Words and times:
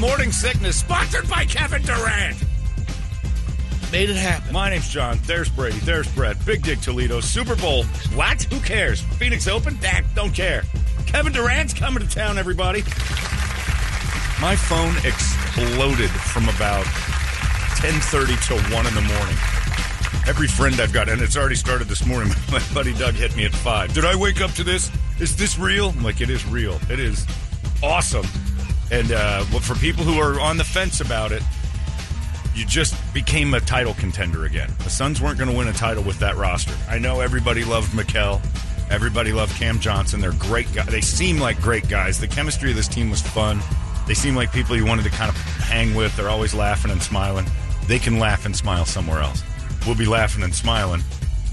Morning 0.00 0.32
Sickness, 0.32 0.76
sponsored 0.76 1.28
by 1.28 1.44
Kevin 1.44 1.82
Durant. 1.82 2.34
Made 3.92 4.08
it 4.08 4.16
happen. 4.16 4.50
My 4.50 4.70
name's 4.70 4.88
John. 4.88 5.18
There's 5.26 5.50
Brady. 5.50 5.76
There's 5.80 6.08
Brett. 6.14 6.42
Big 6.46 6.62
Dick 6.62 6.80
Toledo. 6.80 7.20
Super 7.20 7.54
Bowl. 7.54 7.84
What? 8.14 8.44
Who 8.44 8.60
cares? 8.60 9.02
Phoenix 9.02 9.46
Open? 9.46 9.78
Dak, 9.78 10.06
don't 10.14 10.32
care. 10.32 10.62
Kevin 11.04 11.34
Durant's 11.34 11.74
coming 11.74 12.02
to 12.02 12.08
town, 12.08 12.38
everybody. 12.38 12.80
My 14.40 14.56
phone 14.56 14.96
exploded 15.04 16.08
from 16.08 16.44
about 16.44 16.86
10.30 17.76 18.46
till 18.46 18.58
1 18.74 18.86
in 18.86 18.94
the 18.94 19.02
morning. 19.02 19.36
Every 20.26 20.48
friend 20.48 20.80
I've 20.80 20.94
got, 20.94 21.10
and 21.10 21.20
it's 21.20 21.36
already 21.36 21.56
started 21.56 21.88
this 21.88 22.06
morning. 22.06 22.32
My 22.50 22.62
buddy 22.72 22.94
Doug 22.94 23.16
hit 23.16 23.36
me 23.36 23.44
at 23.44 23.52
5. 23.52 23.92
Did 23.92 24.06
I 24.06 24.16
wake 24.16 24.40
up 24.40 24.52
to 24.52 24.64
this? 24.64 24.90
Is 25.20 25.36
this 25.36 25.58
real? 25.58 25.90
I'm 25.90 26.02
like, 26.02 26.22
it 26.22 26.30
is 26.30 26.46
real. 26.46 26.80
It 26.88 27.00
is 27.00 27.26
awesome. 27.82 28.24
And 28.90 29.12
uh, 29.12 29.44
for 29.60 29.74
people 29.76 30.04
who 30.04 30.18
are 30.18 30.40
on 30.40 30.56
the 30.56 30.64
fence 30.64 31.00
about 31.00 31.32
it, 31.32 31.42
you 32.54 32.66
just 32.66 32.94
became 33.14 33.54
a 33.54 33.60
title 33.60 33.94
contender 33.94 34.44
again. 34.44 34.70
The 34.78 34.90
Suns 34.90 35.20
weren't 35.20 35.38
going 35.38 35.50
to 35.50 35.56
win 35.56 35.68
a 35.68 35.72
title 35.72 36.02
with 36.02 36.18
that 36.18 36.36
roster. 36.36 36.74
I 36.88 36.98
know 36.98 37.20
everybody 37.20 37.64
loved 37.64 37.92
Mikal. 37.92 38.40
Everybody 38.90 39.32
loved 39.32 39.54
Cam 39.54 39.78
Johnson. 39.78 40.20
They're 40.20 40.32
great 40.32 40.72
guys. 40.74 40.88
They 40.88 41.00
seem 41.00 41.38
like 41.38 41.60
great 41.60 41.88
guys. 41.88 42.18
The 42.18 42.26
chemistry 42.26 42.70
of 42.70 42.76
this 42.76 42.88
team 42.88 43.08
was 43.08 43.22
fun. 43.22 43.60
They 44.08 44.14
seem 44.14 44.34
like 44.34 44.52
people 44.52 44.76
you 44.76 44.84
wanted 44.84 45.04
to 45.04 45.10
kind 45.10 45.30
of 45.30 45.36
hang 45.36 45.94
with. 45.94 46.16
They're 46.16 46.28
always 46.28 46.52
laughing 46.52 46.90
and 46.90 47.00
smiling. 47.00 47.46
They 47.86 48.00
can 48.00 48.18
laugh 48.18 48.46
and 48.46 48.56
smile 48.56 48.84
somewhere 48.84 49.20
else. 49.20 49.44
We'll 49.86 49.94
be 49.96 50.06
laughing 50.06 50.42
and 50.42 50.54
smiling 50.54 51.02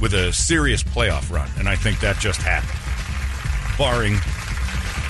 with 0.01 0.13
a 0.13 0.33
serious 0.33 0.83
playoff 0.83 1.31
run, 1.31 1.49
and 1.57 1.67
I 1.69 1.75
think 1.75 1.99
that 2.01 2.17
just 2.19 2.41
happened, 2.41 2.79
barring 3.77 4.19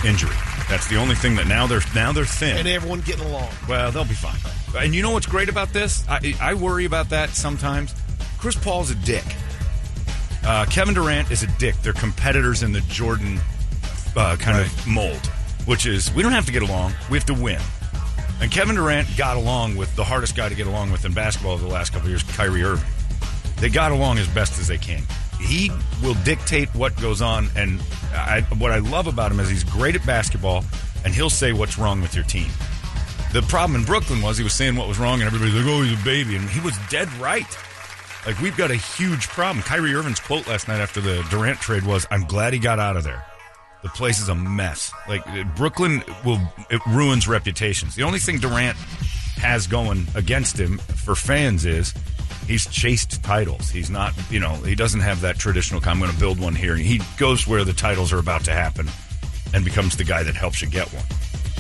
injury. 0.06 0.36
That's 0.70 0.88
the 0.88 0.98
only 0.98 1.16
thing 1.16 1.36
that 1.36 1.48
now 1.48 1.66
they're 1.66 1.82
now 1.96 2.12
they're 2.12 2.26
thin. 2.26 2.58
And 2.58 2.68
everyone 2.68 3.02
getting 3.02 3.26
along. 3.26 3.50
Well, 3.70 3.92
they'll 3.92 4.04
be 4.04 4.14
fine. 4.14 4.38
And 4.78 4.94
you 4.94 5.02
know 5.02 5.12
what's 5.12 5.26
great 5.26 5.50
about 5.50 5.72
this? 5.72 6.08
I, 6.10 6.36
I 6.42 6.54
worry 6.56 6.86
about 6.86 7.10
that 7.10 7.30
sometimes. 7.30 7.96
Chris 8.38 8.56
Paul's 8.56 8.92
a 8.92 8.96
dick. 8.96 9.24
Uh, 10.46 10.66
Kevin 10.66 10.94
Durant 10.94 11.32
is 11.32 11.44
a 11.44 11.48
dick. 11.58 11.76
They're 11.82 11.94
competitors 11.94 12.64
in 12.64 12.74
the 12.74 12.82
Jordan 12.82 13.40
uh, 14.16 14.36
kind 14.38 14.60
of 14.60 14.88
mold, 14.88 15.26
which 15.66 15.86
is 15.86 16.14
we 16.14 16.22
don't 16.22 16.34
have 16.34 16.46
to 16.46 16.52
get 16.52 16.64
along. 16.64 16.94
We 17.10 17.18
have 17.18 17.26
to 17.28 17.34
win. 17.34 17.62
And 18.42 18.52
Kevin 18.52 18.76
Durant 18.76 19.08
got 19.18 19.38
along 19.38 19.78
with 19.78 19.96
the 19.96 20.04
hardest 20.04 20.36
guy 20.36 20.48
to 20.50 20.56
get 20.56 20.68
along 20.68 20.92
with 20.92 21.06
in 21.06 21.14
basketball 21.14 21.54
over 21.54 21.64
the 21.64 21.74
last 21.74 21.92
couple 21.92 22.08
of 22.08 22.12
years, 22.12 22.24
Kyrie 22.24 22.64
Irving. 22.64 22.86
They 23.58 23.70
got 23.70 23.92
along 23.92 24.20
as 24.20 24.28
best 24.28 24.60
as 24.60 24.68
they 24.68 24.78
can. 24.78 25.02
He 25.40 25.72
will 26.04 26.16
dictate 26.24 26.70
what 26.76 27.00
goes 27.00 27.22
on, 27.22 27.50
and 27.56 27.82
I, 28.14 28.42
what 28.58 28.72
I 28.72 28.80
love 28.80 29.08
about 29.08 29.32
him 29.32 29.40
is 29.40 29.50
he's 29.50 29.64
great 29.64 29.96
at 29.96 30.06
basketball, 30.06 30.64
and 31.06 31.14
he'll 31.14 31.30
say 31.30 31.54
what's 31.54 31.78
wrong 31.78 32.02
with 32.02 32.16
your 32.16 32.24
team. 32.24 32.50
The 33.34 33.42
problem 33.44 33.80
in 33.80 33.86
Brooklyn 33.86 34.22
was 34.22 34.38
he 34.38 34.44
was 34.44 34.54
saying 34.54 34.76
what 34.76 34.88
was 34.88 35.00
wrong, 35.00 35.22
and 35.22 35.24
everybody's 35.24 35.54
like, 35.54 35.66
"Oh, 35.66 35.82
he's 35.82 36.00
a 36.00 36.04
baby," 36.04 36.36
and 36.36 36.50
he 36.50 36.60
was 36.62 36.78
dead 36.90 37.12
right. 37.14 37.46
Like 38.26 38.40
we've 38.42 38.58
got 38.58 38.72
a 38.72 38.76
huge 38.76 39.28
problem. 39.28 39.64
Kyrie 39.64 39.94
Irving's 39.94 40.20
quote 40.20 40.48
last 40.48 40.68
night 40.68 40.80
after 40.80 41.02
the 41.02 41.26
Durant 41.30 41.60
trade 41.60 41.84
was, 41.84 42.08
"I'm 42.10 42.26
glad 42.26 42.54
he 42.54 42.60
got 42.60 42.80
out 42.80 42.98
of 42.98 43.04
there. 43.04 43.24
The 43.84 43.90
place 43.90 44.20
is 44.20 44.30
a 44.30 44.36
mess. 44.36 44.92
Like 45.08 45.24
Brooklyn 45.56 46.04
will 46.26 46.40
it 46.70 46.82
ruins 46.88 47.28
reputations. 47.28 47.96
The 47.96 48.04
only 48.04 48.20
thing 48.20 48.40
Durant 48.40 48.78
has 49.38 49.68
going 49.68 50.08
against 50.16 50.60
him 50.60 50.80
for 50.80 51.14
fans 51.16 51.66
is 51.66 51.94
he's 52.48 52.66
chased 52.68 53.22
titles. 53.24 53.70
He's 53.70 53.90
not, 53.90 54.14
you 54.32 54.40
know, 54.40 54.54
he 54.56 54.76
doesn't 54.76 55.02
have 55.02 55.22
that 55.22 55.38
traditional. 55.38 55.82
I'm 55.86 56.00
going 56.00 56.12
to 56.12 56.18
build 56.20 56.40
one 56.40 56.56
here. 56.56 56.76
He 56.76 57.02
goes 57.18 57.46
where 57.48 57.64
the 57.64 57.74
titles 57.74 58.12
are 58.14 58.20
about 58.20 58.44
to 58.46 58.52
happen 58.54 58.88
and 59.54 59.64
becomes 59.64 59.96
the 59.98 60.04
guy 60.04 60.24
that 60.24 60.36
helps 60.36 60.62
you 60.62 60.68
get 60.70 60.88
one. 60.94 61.06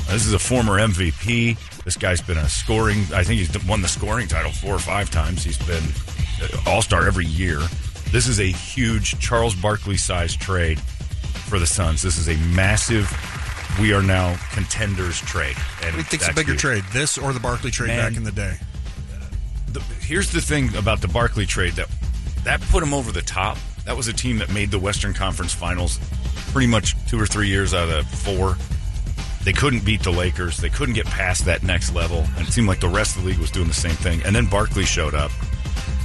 This 0.09 0.25
is 0.25 0.33
a 0.33 0.39
former 0.39 0.79
MVP. 0.79 1.57
This 1.83 1.97
guy's 1.97 2.21
been 2.21 2.37
a 2.37 2.47
scoring. 2.49 2.99
I 3.13 3.23
think 3.23 3.39
he's 3.39 3.65
won 3.67 3.81
the 3.81 3.87
scoring 3.87 4.27
title 4.27 4.51
four 4.51 4.73
or 4.73 4.79
five 4.79 5.09
times. 5.09 5.43
He's 5.43 5.57
been 5.59 5.83
uh, 6.41 6.69
All 6.69 6.81
Star 6.81 7.07
every 7.07 7.25
year. 7.25 7.59
This 8.11 8.27
is 8.27 8.39
a 8.39 8.45
huge 8.45 9.19
Charles 9.19 9.53
Barkley 9.53 9.97
sized 9.97 10.39
trade 10.39 10.79
for 10.79 11.59
the 11.59 11.67
Suns. 11.67 12.01
This 12.01 12.17
is 12.17 12.29
a 12.29 12.37
massive. 12.55 13.11
We 13.81 13.93
are 13.93 14.01
now 14.01 14.37
contenders 14.53 15.19
trade. 15.21 15.55
And 15.83 15.87
What 15.87 15.91
do 15.91 15.97
you 15.97 16.03
think's 16.03 16.29
a 16.29 16.33
bigger 16.33 16.53
huge. 16.53 16.61
trade, 16.61 16.83
this 16.93 17.17
or 17.17 17.33
the 17.33 17.39
Barkley 17.39 17.69
trade 17.71 17.87
Man. 17.87 18.09
back 18.09 18.17
in 18.17 18.23
the 18.23 18.31
day? 18.31 18.57
The, 19.67 19.79
here's 20.01 20.31
the 20.31 20.41
thing 20.41 20.75
about 20.75 21.01
the 21.01 21.07
Barkley 21.07 21.45
trade 21.45 21.73
that 21.73 21.89
that 22.43 22.61
put 22.61 22.81
him 22.81 22.93
over 22.93 23.11
the 23.11 23.21
top. 23.21 23.57
That 23.85 23.97
was 23.97 24.07
a 24.07 24.13
team 24.13 24.37
that 24.37 24.53
made 24.53 24.71
the 24.71 24.79
Western 24.79 25.13
Conference 25.13 25.53
Finals 25.53 25.99
pretty 26.51 26.67
much 26.67 26.95
two 27.07 27.19
or 27.19 27.25
three 27.25 27.47
years 27.47 27.73
out 27.73 27.89
of 27.89 28.07
four. 28.07 28.57
They 29.43 29.53
couldn't 29.53 29.85
beat 29.85 30.03
the 30.03 30.11
Lakers. 30.11 30.57
They 30.57 30.69
couldn't 30.69 30.95
get 30.95 31.05
past 31.05 31.45
that 31.45 31.63
next 31.63 31.93
level, 31.93 32.25
and 32.37 32.47
it 32.47 32.51
seemed 32.51 32.67
like 32.67 32.81
the 32.81 32.89
rest 32.89 33.15
of 33.15 33.23
the 33.23 33.29
league 33.29 33.39
was 33.39 33.51
doing 33.51 33.67
the 33.67 33.73
same 33.73 33.95
thing. 33.95 34.21
And 34.23 34.35
then 34.35 34.45
Barkley 34.45 34.83
showed 34.83 35.13
up. 35.13 35.31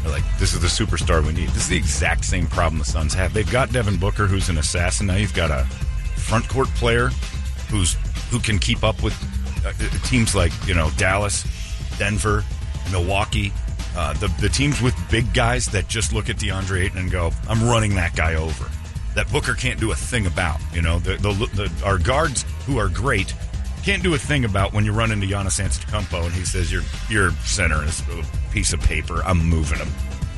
They're 0.02 0.12
like, 0.12 0.24
this 0.38 0.54
is 0.54 0.60
the 0.60 0.84
superstar 0.84 1.24
we 1.24 1.32
need. 1.32 1.48
This 1.50 1.64
is 1.64 1.68
the 1.68 1.76
exact 1.76 2.24
same 2.24 2.46
problem 2.46 2.78
the 2.78 2.84
Suns 2.84 3.14
have. 3.14 3.32
They've 3.32 3.50
got 3.50 3.72
Devin 3.72 3.98
Booker, 3.98 4.26
who's 4.26 4.48
an 4.48 4.58
assassin. 4.58 5.06
Now 5.06 5.16
you've 5.16 5.34
got 5.34 5.50
a 5.50 5.64
front 6.16 6.48
court 6.48 6.68
player 6.68 7.08
who's 7.68 7.96
who 8.30 8.38
can 8.38 8.58
keep 8.58 8.82
up 8.82 9.02
with 9.02 9.14
uh, 9.64 9.72
teams 10.06 10.34
like 10.34 10.52
you 10.66 10.74
know 10.74 10.90
Dallas, 10.96 11.44
Denver, 11.98 12.44
Milwaukee. 12.92 13.52
Uh, 13.96 14.12
the 14.14 14.28
the 14.40 14.48
teams 14.48 14.80
with 14.80 14.94
big 15.10 15.32
guys 15.34 15.66
that 15.66 15.88
just 15.88 16.12
look 16.12 16.30
at 16.30 16.36
DeAndre 16.36 16.84
Ayton 16.84 16.98
and 16.98 17.10
go, 17.10 17.30
"I'm 17.48 17.62
running 17.62 17.94
that 17.96 18.14
guy 18.16 18.34
over." 18.34 18.70
That 19.14 19.30
Booker 19.30 19.52
can't 19.54 19.78
do 19.78 19.92
a 19.92 19.94
thing 19.94 20.26
about. 20.26 20.58
You 20.72 20.80
know, 20.80 20.98
the, 20.98 21.16
the, 21.18 21.32
the 21.54 21.84
our 21.84 21.98
guards 21.98 22.46
who 22.66 22.78
are 22.78 22.88
great 22.88 23.34
can't 23.82 24.02
do 24.02 24.14
a 24.14 24.18
thing 24.18 24.44
about 24.44 24.72
when 24.72 24.84
you 24.84 24.92
run 24.92 25.10
into 25.10 25.26
Giannis 25.26 25.60
Antetokounmpo 25.62 26.24
and 26.24 26.32
he 26.32 26.44
says 26.44 26.70
your 26.72 26.82
your 27.10 27.32
center 27.44 27.82
is 27.84 28.00
a 28.08 28.24
piece 28.52 28.72
of 28.72 28.80
paper. 28.80 29.22
I'm 29.24 29.44
moving 29.44 29.78
him. 29.78 29.88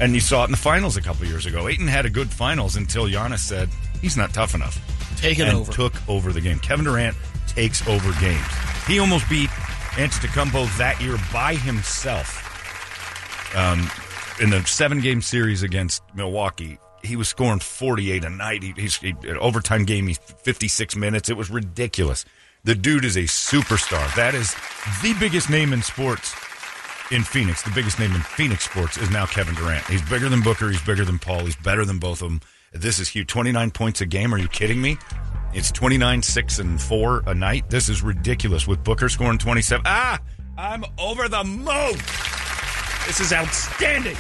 And 0.01 0.15
you 0.15 0.21
saw 0.21 0.43
it 0.43 0.47
in 0.47 0.51
the 0.51 0.57
finals 0.57 0.97
a 0.97 1.03
couple 1.03 1.25
years 1.27 1.47
ago. 1.47 1.69
Ayton 1.69 1.87
had 1.87 2.05
a 2.07 2.11
good 2.11 2.31
finals 2.31 2.75
until 2.77 3.05
Giannis 3.07 3.39
said 3.41 3.69
he's 4.01 4.17
not 4.17 4.33
tough 4.35 4.55
enough 4.57 4.81
Taking 5.17 5.47
and 5.47 5.59
over. 5.59 5.71
took 5.73 6.09
over 6.09 6.33
the 6.33 6.41
game. 6.41 6.59
Kevin 6.59 6.85
Durant 6.85 7.17
takes 7.47 7.87
over 7.87 8.11
games. 8.21 8.45
He 8.89 8.99
almost 8.99 9.29
beat 9.31 9.51
Antetokounmpo 9.93 10.77
that 10.79 11.01
year 11.01 11.17
by 11.33 11.55
himself. 11.55 12.41
Um, 13.55 13.91
in 14.41 14.51
the 14.51 14.65
seven 14.65 15.01
game 15.01 15.21
series 15.21 15.63
against 15.63 16.03
Milwaukee, 16.15 16.79
he 17.03 17.17
was 17.17 17.29
scoring 17.29 17.61
48 17.61 18.25
a 18.25 18.31
night. 18.31 18.63
He, 18.63 18.73
he's 18.77 18.97
he, 18.97 19.15
overtime 19.41 19.85
game. 19.85 20.07
He's 20.07 20.19
56 20.19 20.97
minutes. 20.97 21.29
It 21.29 21.37
was 21.37 21.51
ridiculous. 21.51 22.25
The 22.65 22.75
dude 22.75 23.05
is 23.05 23.17
a 23.17 23.25
superstar. 23.25 24.15
That 24.17 24.35
is 24.35 24.55
the 25.03 25.15
biggest 25.21 25.51
name 25.51 25.73
in 25.73 25.83
sports 25.83 26.35
in 27.11 27.23
Phoenix. 27.23 27.63
The 27.63 27.71
biggest 27.75 27.99
name 27.99 28.13
in 28.13 28.23
Phoenix 28.23 28.65
sports 28.65 28.97
is 28.97 29.11
now 29.11 29.27
Kevin 29.27 29.55
Durant. 29.55 29.85
He's 29.87 30.03
bigger 30.03 30.29
than 30.29 30.41
Booker. 30.41 30.71
He's 30.71 30.83
bigger 30.83 31.05
than 31.05 31.19
Paul. 31.19 31.45
He's 31.45 31.57
better 31.57 31.85
than 31.85 31.99
both 31.99 32.23
of 32.23 32.31
them. 32.31 32.41
This 32.73 32.99
is 32.99 33.09
huge. 33.09 33.29
29 33.29 33.71
points 33.71 34.01
a 34.01 34.07
game. 34.07 34.35
Are 34.35 34.39
you 34.39 34.49
kidding 34.49 34.81
me? 34.81 34.97
It's 35.53 35.71
29, 35.71 36.23
6, 36.23 36.59
and 36.59 36.81
4 36.81 37.23
a 37.27 37.35
night. 37.35 37.71
This 37.71 37.89
is 37.89 38.03
ridiculous. 38.03 38.67
With 38.67 38.83
Booker 38.83 39.09
scoring 39.09 39.39
27. 39.39 39.85
Ah! 39.87 40.21
I'm 40.57 40.85
over 40.99 41.29
the 41.29 41.45
moon! 41.45 42.54
This 43.07 43.21
is 43.21 43.33
outstanding. 43.33 44.17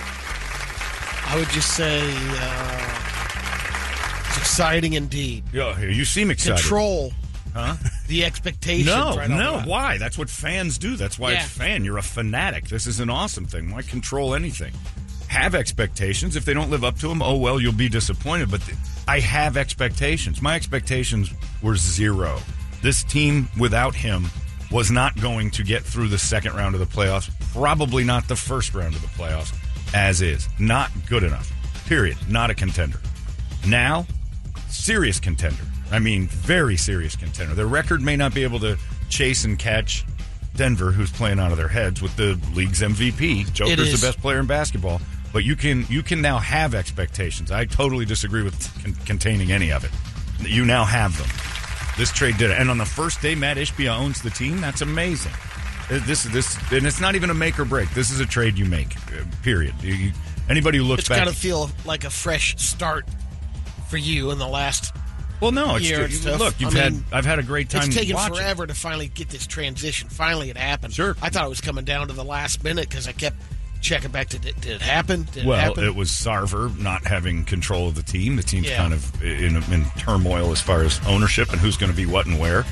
I 1.27 1.37
would 1.37 1.49
just 1.49 1.75
say 1.75 2.01
uh, 2.03 4.27
it's 4.29 4.39
exciting 4.39 4.93
indeed. 4.93 5.43
Yeah, 5.53 5.79
you 5.81 6.05
seem 6.05 6.31
excited. 6.31 6.61
Control 6.61 7.13
Huh? 7.55 7.77
the 8.09 8.25
expectations. 8.25 8.87
No, 8.87 9.17
right 9.17 9.31
no. 9.31 9.61
the. 9.61 9.69
Why? 9.69 9.97
That's 9.97 10.19
what 10.19 10.29
fans 10.29 10.77
do. 10.77 10.97
That's 10.97 11.19
why 11.19 11.33
Yeah. 11.33 11.43
it's 11.45 11.49
fan. 11.49 11.85
You're 11.85 11.99
a 11.99 12.03
fanatic. 12.03 12.67
This 12.69 12.87
is 12.89 12.99
an 13.01 13.09
awesome 13.11 13.47
thing. 13.47 13.71
Why 13.71 13.83
control 13.83 14.35
anything? 14.35 14.73
Have 15.29 15.55
expectations. 15.55 16.35
If 16.37 16.45
they 16.45 16.53
don't 16.53 16.69
live 16.71 16.83
up 16.85 16.99
to 16.99 17.09
them, 17.09 17.23
oh 17.23 17.37
well, 17.37 17.61
you'll 17.61 17.73
be 17.73 17.89
disappointed. 17.89 18.51
But 18.51 18.61
th- 18.63 18.77
I 19.09 19.21
have 19.21 19.57
expectations. 19.57 20.43
My 20.43 20.57
expectations 20.57 21.31
were 21.63 21.77
zero. 21.77 22.39
This 22.83 23.03
team 23.05 23.49
without 23.59 23.95
him 23.95 24.27
was 24.71 24.91
not 24.91 25.19
going 25.21 25.51
to 25.53 25.63
get 25.63 25.83
through 25.85 26.09
the 26.09 26.19
second 26.19 26.55
round 26.55 26.75
of 26.75 26.81
the 26.81 26.87
playoffs. 26.87 27.31
Probably 27.55 28.03
not 28.03 28.27
the 28.27 28.35
first 28.35 28.75
round 28.75 28.97
of 28.97 29.01
the 29.01 29.09
playoffs. 29.09 29.55
As 29.95 30.21
is, 30.23 30.49
not 30.59 30.91
good 31.09 31.23
enough. 31.23 31.53
Period. 31.87 32.17
Not 32.29 32.51
a 32.51 32.55
contender. 32.55 32.99
Now, 33.65 34.07
serious 34.69 35.21
contender. 35.21 35.63
I 35.93 36.01
mean, 36.01 36.27
very 36.27 36.77
serious 36.77 37.15
contender. 37.15 37.55
Their 37.55 37.69
record 37.69 38.03
may 38.03 38.17
not 38.17 38.35
be 38.35 38.43
able 38.43 38.59
to 38.59 38.77
chase 39.09 39.45
and 39.45 39.57
catch 39.57 40.05
Denver, 40.57 40.91
who's 40.91 41.13
playing 41.13 41.39
out 41.39 41.53
of 41.53 41.57
their 41.57 41.69
heads 41.69 42.03
with 42.03 42.17
the 42.17 42.41
league's 42.55 42.81
MVP. 42.81 43.53
Joker's 43.53 43.77
the 44.01 44.05
best 44.05 44.19
player 44.21 44.41
in 44.41 44.47
basketball, 44.47 45.01
but 45.33 45.45
you 45.45 45.55
can 45.55 45.87
you 45.89 46.03
can 46.03 46.21
now 46.21 46.39
have 46.39 46.75
expectations. 46.75 47.53
I 47.53 47.65
totally 47.65 48.05
disagree 48.05 48.43
with 48.43 48.83
con- 48.83 48.95
containing 49.07 49.53
any 49.53 49.71
of 49.71 49.85
it. 49.85 49.91
You 50.49 50.65
now 50.65 50.85
have 50.85 51.17
them. 51.17 51.29
This 51.97 52.11
trade 52.11 52.37
did 52.39 52.51
it, 52.51 52.59
and 52.59 52.71
on 52.71 52.79
the 52.79 52.85
first 52.85 53.23
day, 53.23 53.37
Matt 53.37 53.57
Ishbia 53.57 53.97
owns 53.97 54.21
the 54.21 54.31
team. 54.31 54.61
That's 54.61 54.81
amazing. 54.81 55.33
Uh, 55.91 56.01
This 56.07 56.25
this 56.25 56.57
and 56.73 56.87
it's 56.87 57.01
not 57.01 57.15
even 57.15 57.31
a 57.31 57.35
make 57.35 57.59
or 57.59 57.65
break. 57.65 57.91
This 57.95 58.11
is 58.11 58.21
a 58.21 58.27
trade 58.27 58.57
you 58.59 58.65
make. 58.65 58.97
uh, 59.13 59.23
Period. 59.43 59.75
You- 59.83 59.95
you- 59.95 60.13
anybody 60.49 60.79
who 60.79 60.85
looks 60.85 61.01
It's 61.01 61.09
back, 61.09 61.19
got 61.25 61.29
to 61.33 61.37
feel 61.37 61.71
like 61.85 62.05
a 62.05 62.11
fresh 62.11 62.57
start 62.59 63.07
for 63.89 63.97
you 63.97 64.31
in 64.31 64.39
the 64.39 64.49
last 64.49 64.95
Well, 65.41 65.53
no, 65.53 65.77
it's 65.77 65.87
just, 65.87 66.25
look. 66.39 66.55
You've 66.59 66.75
I 66.75 66.79
had 66.79 66.93
mean, 66.95 67.05
I've 67.13 67.27
had 67.27 67.39
a 67.39 67.43
great 67.43 67.69
time. 67.69 67.85
It's 67.87 67.95
taken 67.97 68.15
watching. 68.15 68.37
forever 68.37 68.67
to 68.67 68.75
finally 68.75 69.09
get 69.09 69.29
this 69.29 69.47
transition. 69.47 70.09
Finally, 70.09 70.49
it 70.51 70.57
happened. 70.57 70.95
Sure. 70.95 71.17
I 71.21 71.29
thought 71.29 71.45
it 71.45 71.49
was 71.51 71.61
coming 71.61 71.85
down 71.85 72.07
to 72.09 72.15
the 72.15 72.25
last 72.25 72.65
minute 72.65 72.89
because 72.89 73.07
I 73.09 73.13
kept 73.13 73.37
checking 73.83 74.11
back 74.11 74.29
to 74.31 74.39
did, 74.39 74.59
did 74.63 74.73
it 74.77 74.81
happen? 74.81 75.29
Did 75.33 75.45
Well, 75.45 75.59
it 75.59 75.63
happen? 75.63 75.85
it 75.85 75.95
was 75.95 76.09
Sarver 76.11 76.75
not 76.79 77.07
having 77.07 77.45
control 77.45 77.89
of 77.89 77.95
the 77.95 78.03
team. 78.03 78.37
The 78.37 78.43
team's 78.43 78.69
Yeah. 78.69 78.79
kind 78.79 78.95
of 78.95 79.23
in, 79.23 79.57
in 79.71 79.85
turmoil 79.99 80.51
as 80.53 80.61
far 80.63 80.83
as 80.83 80.99
ownership 81.07 81.51
and 81.53 81.61
who's 81.61 81.77
going 81.77 81.91
to 81.91 81.97
be 81.97 82.07
what 82.07 82.25
and 82.25 82.39
where. 82.39 82.65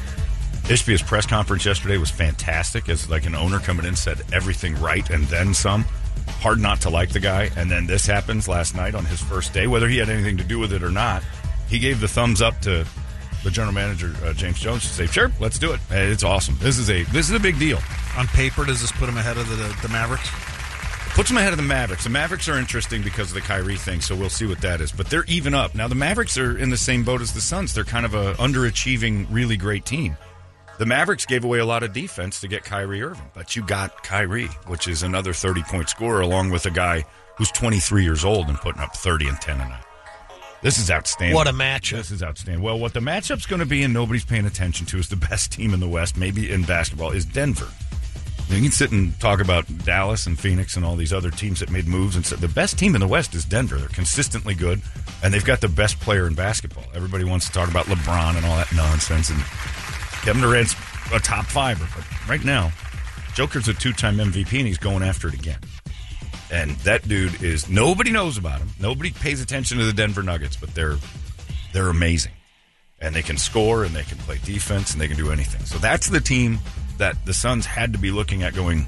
Ishbia's 0.69 1.03
press 1.03 1.27
conference 1.27 1.65
yesterday 1.65 1.99
was 1.99 2.11
fantastic. 2.11 2.89
As 2.89 3.09
like 3.11 3.27
an 3.27 3.35
owner 3.35 3.59
coming 3.59 3.85
in 3.85 3.97
said 3.97 4.23
everything 4.33 4.81
right 4.81 5.09
and 5.11 5.25
then 5.25 5.55
some. 5.55 5.85
Hard 6.41 6.61
not 6.61 6.81
to 6.83 6.91
like 6.91 7.11
the 7.11 7.21
guy, 7.21 7.51
and 7.57 7.71
then 7.71 7.87
this 7.87 8.07
happens 8.07 8.49
last 8.49 8.75
night 8.75 8.95
on 8.95 9.05
his 9.05 9.21
first 9.21 9.53
day. 9.53 9.67
Whether 9.67 9.89
he 9.89 9.99
had 9.99 10.09
anything 10.09 10.37
to 10.39 10.45
do 10.45 10.59
with 10.59 10.73
it 10.73 10.83
or 10.83 10.91
not, 10.91 11.23
he 11.69 11.79
gave 11.79 12.01
the 12.01 12.09
thumbs 12.09 12.41
up 12.41 12.61
to 12.61 12.87
the 13.43 13.51
general 13.51 13.73
manager 13.73 14.15
uh, 14.25 14.33
James 14.33 14.61
Jones 14.61 14.83
to 14.83 14.89
say, 14.89 15.07
"Sure, 15.07 15.31
let's 15.41 15.59
do 15.59 15.73
it." 15.73 15.81
It's 15.91 16.23
awesome. 16.23 16.57
This 16.61 16.79
is 16.79 16.91
a 16.91 17.03
this 17.05 17.29
is 17.29 17.35
a 17.35 17.41
big 17.41 17.59
deal. 17.59 17.79
On 18.17 18.27
paper, 18.29 18.65
does 18.65 18.81
this 18.81 18.93
put 18.93 19.09
him 19.09 19.17
ahead 19.17 19.37
of 19.37 19.49
the, 19.49 19.57
the, 19.83 19.89
Mavericks? 19.89 20.29
Puts 21.15 21.29
them 21.29 21.39
ahead 21.39 21.53
of 21.53 21.57
the 21.57 21.65
Mavericks. 21.65 22.05
The 22.05 22.11
Mavericks 22.11 22.49
are 22.49 22.59
interesting 22.59 23.03
because 23.03 23.29
of 23.29 23.35
the 23.35 23.41
Kyrie 23.41 23.77
thing, 23.77 24.01
so 24.01 24.15
we'll 24.15 24.31
see 24.31 24.47
what 24.47 24.61
that 24.61 24.81
is. 24.81 24.93
But 24.93 25.09
they're 25.09 25.25
even 25.25 25.55
up. 25.55 25.75
Now, 25.75 25.89
the 25.89 25.95
Mavericks 25.95 26.39
are 26.39 26.57
in 26.57 26.71
the 26.71 26.77
same 26.77 27.05
boat 27.05 27.21
as 27.21 27.33
the 27.33 27.41
Suns. 27.41 27.75
They're 27.75 27.85
kind 27.85 28.07
of 28.07 28.15
a 28.15 28.35
underachieving, 28.35 29.27
really 29.31 29.57
great 29.57 29.85
team. 29.85 30.17
The 30.83 30.87
Mavericks 30.87 31.27
gave 31.27 31.45
away 31.45 31.61
a 31.61 31.65
lot 31.65 31.85
of 31.85 31.93
defense 31.93 32.41
to 32.41 32.49
get 32.49 32.65
Kyrie 32.65 33.05
Irving, 33.05 33.31
but 33.35 33.55
you 33.55 33.63
got 33.63 34.03
Kyrie, 34.03 34.49
which 34.67 34.89
is 34.89 35.05
another 35.05 35.33
30 35.33 35.63
point 35.63 35.89
scorer, 35.89 36.23
along 36.23 36.51
with 36.51 36.67
a 36.67 36.73
guy 36.73 37.05
who's 37.39 37.53
23 37.53 38.03
years 38.03 38.25
old 38.25 38.49
and 38.49 38.59
putting 38.59 38.83
up 38.83 38.97
30 38.97 39.29
and 39.29 39.41
10 39.41 39.61
a 39.61 39.69
night. 39.69 39.85
This 40.61 40.81
is 40.81 40.91
outstanding. 40.91 41.37
What 41.37 41.47
a 41.47 41.53
matchup. 41.53 41.99
This 41.99 42.11
is 42.11 42.21
outstanding. 42.21 42.65
Well, 42.65 42.81
what 42.81 42.95
the 42.95 42.99
matchup's 42.99 43.47
going 43.47 43.61
to 43.61 43.67
be 43.67 43.85
and 43.85 43.95
nobody's 43.95 44.25
paying 44.25 44.45
attention 44.45 44.85
to 44.87 44.99
is 44.99 45.09
the 45.09 45.15
best 45.31 45.53
team 45.53 45.73
in 45.73 45.79
the 45.79 45.87
West, 45.87 46.17
maybe 46.17 46.51
in 46.51 46.65
basketball, 46.65 47.13
is 47.13 47.25
Denver. 47.25 47.69
You 48.49 48.61
can 48.61 48.73
sit 48.73 48.91
and 48.91 49.17
talk 49.21 49.41
about 49.41 49.65
Dallas 49.85 50.27
and 50.27 50.37
Phoenix 50.37 50.75
and 50.75 50.85
all 50.85 50.97
these 50.97 51.13
other 51.13 51.31
teams 51.31 51.61
that 51.61 51.71
made 51.71 51.87
moves 51.87 52.17
and 52.17 52.27
said 52.27 52.41
the 52.41 52.49
best 52.49 52.77
team 52.77 52.97
in 52.97 53.01
the 53.01 53.07
West 53.07 53.37
is 53.37 53.45
Denver. 53.45 53.77
They're 53.77 53.89
consistently 53.89 54.55
good, 54.55 54.83
and 55.23 55.33
they've 55.33 55.45
got 55.45 55.61
the 55.61 55.69
best 55.69 56.01
player 56.01 56.27
in 56.27 56.35
basketball. 56.35 56.87
Everybody 56.93 57.23
wants 57.23 57.47
to 57.47 57.53
talk 57.53 57.71
about 57.71 57.87
LeBron 57.87 58.37
and 58.37 58.45
all 58.45 58.57
that 58.57 58.75
nonsense, 58.75 59.31
and 59.31 59.39
Kevin 60.23 60.43
Durant's 60.43 60.75
a 61.13 61.19
top 61.19 61.47
fiver. 61.47 61.87
But 61.95 62.29
right 62.29 62.45
now, 62.45 62.73
Joker's 63.35 63.69
a 63.69 63.75
two-time 63.75 64.19
MVP, 64.19 64.59
and 64.59 64.67
he's 64.67 64.79
going 64.79 65.03
after 65.03 65.29
it 65.29 65.35
again. 65.35 65.59
And 66.51 66.73
that 66.81 67.09
dude 67.09 67.43
is 67.43 67.69
nobody 67.69 68.11
knows 68.11 68.37
about 68.37 68.59
him. 68.59 68.69
Nobody 68.79 69.11
pays 69.11 69.41
attention 69.41 69.79
to 69.79 69.85
the 69.85 69.93
Denver 69.93 70.23
Nuggets, 70.23 70.57
but 70.57 70.75
they're 70.75 70.97
they're 71.73 71.89
amazing. 71.89 72.33
And 73.01 73.15
they 73.15 73.23
can 73.23 73.39
score 73.39 73.85
and 73.85 73.97
they 73.97 74.05
can 74.05 74.19
play 74.19 74.39
defense 74.45 74.93
and 74.93 75.01
they 75.01 75.09
can 75.09 75.17
do 75.17 75.33
anything. 75.33 75.65
So 75.65 75.79
that's 75.79 76.09
the 76.09 76.21
team 76.21 76.59
that 76.99 77.17
the 77.25 77.35
Suns 77.35 77.67
had 77.67 77.93
to 77.95 77.99
be 77.99 78.11
looking 78.11 78.43
at 78.43 78.55
going, 78.55 78.87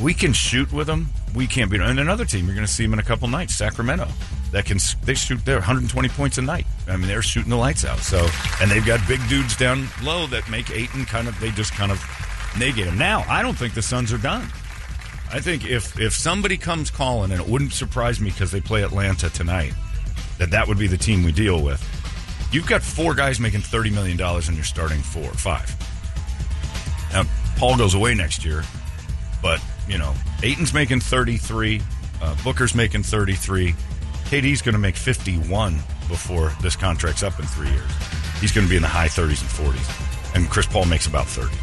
we 0.00 0.12
can 0.14 0.32
shoot 0.32 0.72
with 0.72 0.86
them. 0.86 1.08
We 1.34 1.46
can't 1.46 1.70
beat 1.70 1.78
them. 1.78 1.88
And 1.88 2.00
another 2.00 2.24
team, 2.24 2.46
you're 2.46 2.54
going 2.54 2.66
to 2.66 2.72
see 2.72 2.84
them 2.84 2.94
in 2.94 2.98
a 2.98 3.04
couple 3.04 3.28
nights, 3.28 3.54
Sacramento. 3.54 4.08
That 4.52 4.64
can 4.64 4.78
they 5.04 5.14
shoot 5.14 5.44
their 5.44 5.56
120 5.56 6.08
points 6.10 6.38
a 6.38 6.42
night. 6.42 6.66
I 6.88 6.96
mean, 6.96 7.08
they're 7.08 7.22
shooting 7.22 7.50
the 7.50 7.56
lights 7.56 7.84
out. 7.84 7.98
So, 7.98 8.26
and 8.60 8.70
they've 8.70 8.86
got 8.86 9.06
big 9.08 9.20
dudes 9.28 9.56
down 9.56 9.88
low 10.02 10.26
that 10.28 10.48
make 10.48 10.70
eight 10.70 10.94
and 10.94 11.06
kind 11.06 11.28
of. 11.28 11.38
They 11.40 11.50
just 11.50 11.72
kind 11.72 11.90
of 11.90 12.00
negate 12.58 12.86
them. 12.86 12.96
Now, 12.96 13.24
I 13.28 13.42
don't 13.42 13.56
think 13.56 13.74
the 13.74 13.82
Suns 13.82 14.12
are 14.12 14.18
done. 14.18 14.48
I 15.32 15.40
think 15.40 15.68
if 15.68 15.98
if 16.00 16.12
somebody 16.12 16.56
comes 16.56 16.90
calling, 16.90 17.32
and 17.32 17.40
it 17.40 17.48
wouldn't 17.48 17.72
surprise 17.72 18.20
me 18.20 18.30
because 18.30 18.52
they 18.52 18.60
play 18.60 18.82
Atlanta 18.84 19.28
tonight, 19.30 19.74
that 20.38 20.50
that 20.50 20.68
would 20.68 20.78
be 20.78 20.86
the 20.86 20.96
team 20.96 21.24
we 21.24 21.32
deal 21.32 21.62
with. 21.62 21.82
You've 22.52 22.66
got 22.66 22.82
four 22.82 23.14
guys 23.14 23.40
making 23.40 23.62
thirty 23.62 23.90
million 23.90 24.16
dollars, 24.16 24.48
and 24.48 24.56
you're 24.56 24.64
starting 24.64 25.00
four, 25.00 25.28
five. 25.32 25.74
Now, 27.12 27.24
Paul 27.56 27.76
goes 27.76 27.94
away 27.94 28.14
next 28.14 28.44
year, 28.44 28.62
but 29.42 29.60
you 29.88 29.98
know, 29.98 30.14
Ayton's 30.42 30.72
making 30.72 31.00
thirty 31.00 31.36
three, 31.36 31.82
uh, 32.22 32.36
Booker's 32.44 32.74
making 32.74 33.02
thirty 33.02 33.34
three, 33.34 33.74
KD's 34.26 34.60
going 34.60 34.72
to 34.74 34.78
make 34.78 34.96
fifty 34.96 35.36
one 35.36 35.76
before 36.08 36.52
this 36.60 36.74
contract's 36.74 37.22
up 37.22 37.38
in 37.38 37.46
three 37.46 37.68
years. 37.70 37.90
He's 38.40 38.52
going 38.52 38.66
to 38.66 38.70
be 38.70 38.76
in 38.76 38.82
the 38.82 38.88
high 38.88 39.08
thirties 39.08 39.40
and 39.40 39.50
forties, 39.50 39.88
and 40.34 40.50
Chris 40.50 40.66
Paul 40.66 40.84
makes 40.86 41.06
about 41.06 41.26
thirty. 41.26 41.56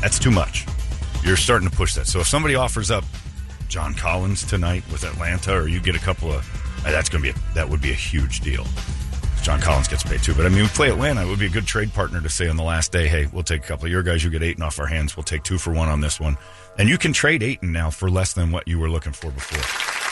That's 0.00 0.18
too 0.18 0.30
much. 0.30 0.66
You're 1.24 1.36
starting 1.36 1.68
to 1.68 1.74
push 1.74 1.94
that. 1.94 2.06
So 2.06 2.20
if 2.20 2.28
somebody 2.28 2.54
offers 2.54 2.90
up 2.90 3.04
John 3.68 3.94
Collins 3.94 4.44
tonight 4.44 4.84
with 4.92 5.02
Atlanta, 5.04 5.54
or 5.54 5.66
you 5.66 5.80
get 5.80 5.96
a 5.96 5.98
couple 5.98 6.30
of, 6.30 6.46
uh, 6.86 6.90
that's 6.90 7.08
going 7.08 7.24
to 7.24 7.32
be 7.32 7.38
a, 7.38 7.54
that 7.54 7.68
would 7.68 7.80
be 7.80 7.90
a 7.90 7.94
huge 7.94 8.40
deal. 8.40 8.66
John 9.42 9.60
Collins 9.60 9.88
gets 9.88 10.02
paid 10.02 10.22
too, 10.22 10.34
but 10.34 10.44
I 10.44 10.50
mean, 10.50 10.62
we 10.62 10.68
play 10.68 10.90
Atlanta. 10.90 11.22
It 11.22 11.28
would 11.28 11.38
be 11.38 11.46
a 11.46 11.50
good 11.50 11.66
trade 11.66 11.94
partner 11.94 12.20
to 12.20 12.28
say 12.28 12.48
on 12.48 12.56
the 12.56 12.62
last 12.62 12.92
day, 12.92 13.08
"Hey, 13.08 13.26
we'll 13.32 13.44
take 13.44 13.64
a 13.64 13.66
couple 13.66 13.86
of 13.86 13.90
your 13.90 14.02
guys. 14.02 14.22
You 14.22 14.28
get 14.28 14.42
Ayton 14.42 14.62
off 14.62 14.78
our 14.78 14.86
hands. 14.86 15.16
We'll 15.16 15.24
take 15.24 15.42
two 15.42 15.56
for 15.56 15.72
one 15.72 15.88
on 15.88 16.02
this 16.02 16.20
one." 16.20 16.36
And 16.76 16.88
you 16.88 16.98
can 16.98 17.14
trade 17.14 17.42
Ayton 17.42 17.72
now 17.72 17.88
for 17.88 18.10
less 18.10 18.34
than 18.34 18.50
what 18.50 18.68
you 18.68 18.78
were 18.78 18.90
looking 18.90 19.12
for 19.12 19.30
before. 19.30 20.07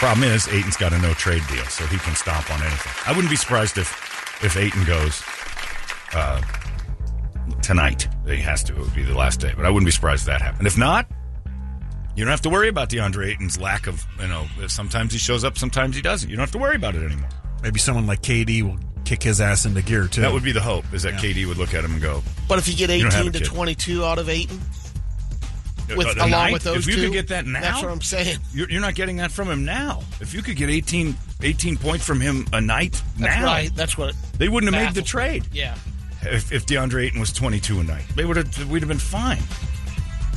Problem 0.00 0.24
is, 0.30 0.48
Ayton's 0.48 0.78
got 0.78 0.94
a 0.94 0.98
no 0.98 1.12
trade 1.12 1.42
deal, 1.50 1.64
so 1.66 1.84
he 1.84 1.98
can 1.98 2.14
stomp 2.14 2.50
on 2.50 2.62
anything. 2.62 2.92
I 3.06 3.12
wouldn't 3.12 3.28
be 3.28 3.36
surprised 3.36 3.76
if 3.76 3.92
if 4.42 4.56
Ayton 4.56 4.84
goes 4.84 5.22
uh, 6.14 6.40
tonight. 7.60 8.08
He 8.26 8.36
has 8.38 8.64
to. 8.64 8.72
It 8.72 8.78
would 8.78 8.94
be 8.94 9.02
the 9.02 9.14
last 9.14 9.40
day, 9.40 9.52
but 9.54 9.66
I 9.66 9.68
wouldn't 9.68 9.86
be 9.86 9.90
surprised 9.92 10.22
if 10.22 10.26
that 10.28 10.40
happened. 10.40 10.66
If 10.66 10.78
not, 10.78 11.06
you 12.16 12.24
don't 12.24 12.30
have 12.30 12.40
to 12.40 12.48
worry 12.48 12.68
about 12.68 12.88
DeAndre 12.88 13.28
Ayton's 13.30 13.60
lack 13.60 13.86
of, 13.86 14.02
you 14.18 14.26
know, 14.26 14.46
sometimes 14.68 15.12
he 15.12 15.18
shows 15.18 15.44
up, 15.44 15.58
sometimes 15.58 15.96
he 15.96 16.00
doesn't. 16.00 16.30
You 16.30 16.36
don't 16.36 16.44
have 16.44 16.52
to 16.52 16.58
worry 16.58 16.76
about 16.76 16.94
it 16.94 17.02
anymore. 17.02 17.28
Maybe 17.62 17.78
someone 17.78 18.06
like 18.06 18.22
KD 18.22 18.62
will 18.62 18.78
kick 19.04 19.22
his 19.22 19.38
ass 19.38 19.66
into 19.66 19.82
gear 19.82 20.06
too. 20.06 20.22
That 20.22 20.32
would 20.32 20.42
be 20.42 20.52
the 20.52 20.62
hope, 20.62 20.86
is 20.94 21.02
that 21.02 21.14
KD 21.14 21.46
would 21.46 21.58
look 21.58 21.74
at 21.74 21.84
him 21.84 21.92
and 21.92 22.00
go, 22.00 22.22
But 22.48 22.58
if 22.58 22.68
you 22.68 22.74
get 22.74 22.88
You 22.88 23.02
don't 23.02 23.12
have 23.12 23.26
18 23.26 23.28
a 23.28 23.32
to 23.32 23.38
kid. 23.40 23.48
22 23.48 24.04
out 24.04 24.18
of 24.18 24.30
Ayton, 24.30 24.60
with, 25.96 26.06
"A 26.16 26.20
along 26.20 26.30
night? 26.30 26.52
with 26.52 26.62
those 26.64 26.86
If 26.86 26.94
you 26.94 26.94
two, 26.96 27.02
could 27.06 27.12
get 27.12 27.28
that 27.28 27.46
now, 27.46 27.60
that's 27.60 27.82
what 27.82 27.90
I'm 27.90 28.00
saying. 28.00 28.38
You're, 28.52 28.70
you're 28.70 28.80
not 28.80 28.94
getting 28.94 29.16
that 29.18 29.30
from 29.30 29.48
him 29.50 29.64
now. 29.64 30.02
If 30.20 30.34
you 30.34 30.42
could 30.42 30.56
get 30.56 30.70
18, 30.70 31.14
18 31.42 31.76
points 31.76 32.04
from 32.04 32.20
him 32.20 32.46
a 32.52 32.60
night 32.60 32.92
That's 33.18 33.36
now, 33.40 33.44
right. 33.46 33.74
That's 33.74 33.96
what. 33.98 34.14
they 34.38 34.48
wouldn't 34.48 34.72
have 34.74 34.84
made 34.84 34.94
the 34.94 35.06
trade. 35.06 35.44
Yeah. 35.52 35.76
If, 36.22 36.52
if 36.52 36.66
DeAndre 36.66 37.06
Ayton 37.06 37.18
was 37.20 37.32
22 37.32 37.80
a 37.80 37.84
night, 37.84 38.04
they 38.14 38.24
would 38.24 38.36
have. 38.36 38.70
We'd 38.70 38.82
have 38.82 38.88
been 38.88 38.98
fine. 38.98 39.42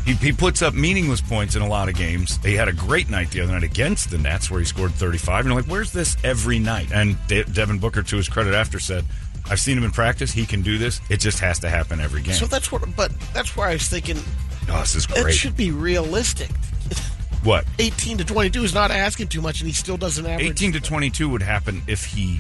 He, 0.06 0.14
he 0.14 0.32
puts 0.34 0.62
up 0.62 0.74
meaningless 0.74 1.22
points 1.22 1.56
in 1.56 1.62
a 1.62 1.68
lot 1.68 1.88
of 1.88 1.96
games. 1.96 2.38
He 2.44 2.56
had 2.56 2.68
a 2.68 2.74
great 2.74 3.10
night 3.10 3.32
the 3.32 3.40
other 3.42 3.54
night 3.54 3.64
against 3.64 4.10
the 4.12 4.18
Nets, 4.18 4.52
where 4.52 4.60
he 4.60 4.66
scored 4.66 4.92
35. 4.92 5.40
And 5.46 5.54
you're 5.54 5.62
like, 5.62 5.72
where's 5.72 5.94
this 5.94 6.18
every 6.26 6.60
night? 6.60 6.92
And 6.94 7.16
De- 7.28 7.46
Devin 7.46 7.80
Booker, 7.80 8.04
to 8.04 8.18
his 8.18 8.28
credit, 8.28 8.54
after 8.54 8.80
said, 8.80 9.06
"I've 9.50 9.60
seen 9.62 9.78
him 9.78 9.84
in 9.86 9.92
practice. 9.92 10.32
He 10.34 10.46
can 10.46 10.62
do 10.62 10.78
this. 10.78 11.00
It 11.10 11.22
just 11.22 11.40
has 11.40 11.60
to 11.60 11.70
happen 11.70 12.02
every 12.02 12.22
game." 12.22 12.36
So 12.36 12.46
that's 12.48 12.70
what. 12.72 12.84
But 12.98 13.12
that's 13.34 13.56
where 13.56 13.68
I 13.68 13.74
was 13.74 13.88
thinking. 13.88 14.18
Oh, 14.70 14.80
this 14.80 14.96
is 14.96 15.06
great. 15.06 15.28
It 15.28 15.34
should 15.34 15.56
be 15.56 15.72
realistic. 15.72 16.50
what? 17.44 17.66
18 17.80 18.20
to 18.20 18.26
22 18.26 18.64
is 18.64 18.74
not 18.74 18.92
asking 18.92 19.28
too 19.28 19.42
much, 19.42 19.62
and 19.62 19.68
he 19.68 19.74
still 19.74 19.98
doesn't 19.98 20.26
average. 20.26 20.50
18 20.52 20.74
to 20.74 20.82
22 20.82 21.30
would 21.30 21.42
happen 21.42 21.82
if 21.88 22.06
he 22.06 22.40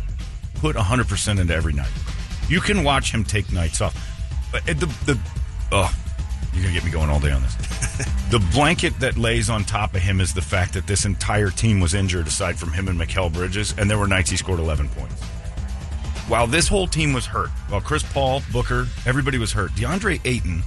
put 0.55 0.75
100% 0.75 1.39
into 1.39 1.53
every 1.53 1.73
night. 1.73 1.91
You 2.47 2.61
can 2.61 2.83
watch 2.83 3.11
him 3.11 3.23
take 3.23 3.51
nights 3.51 3.81
off. 3.81 3.95
But 4.51 4.65
the, 4.65 4.85
the 5.05 5.19
oh, 5.71 5.93
you're 6.53 6.63
going 6.63 6.73
to 6.75 6.79
get 6.79 6.85
me 6.85 6.91
going 6.91 7.09
all 7.09 7.19
day 7.19 7.31
on 7.31 7.41
this. 7.41 7.55
the 8.29 8.39
blanket 8.53 8.99
that 8.99 9.17
lays 9.17 9.49
on 9.49 9.63
top 9.63 9.95
of 9.95 10.01
him 10.01 10.21
is 10.21 10.33
the 10.33 10.41
fact 10.41 10.73
that 10.73 10.87
this 10.87 11.05
entire 11.05 11.49
team 11.49 11.79
was 11.79 11.93
injured 11.93 12.27
aside 12.27 12.57
from 12.57 12.71
him 12.71 12.87
and 12.87 12.99
Mikal 12.99 13.31
Bridges, 13.31 13.73
and 13.77 13.89
there 13.89 13.97
were 13.97 14.07
nights 14.07 14.29
he 14.29 14.37
scored 14.37 14.59
11 14.59 14.89
points. 14.89 15.21
While 16.27 16.47
this 16.47 16.67
whole 16.67 16.87
team 16.87 17.11
was 17.11 17.25
hurt, 17.25 17.49
while 17.67 17.81
Chris 17.81 18.03
Paul, 18.03 18.41
Booker, 18.51 18.87
everybody 19.05 19.37
was 19.37 19.51
hurt, 19.51 19.71
DeAndre 19.71 20.21
Ayton 20.25 20.63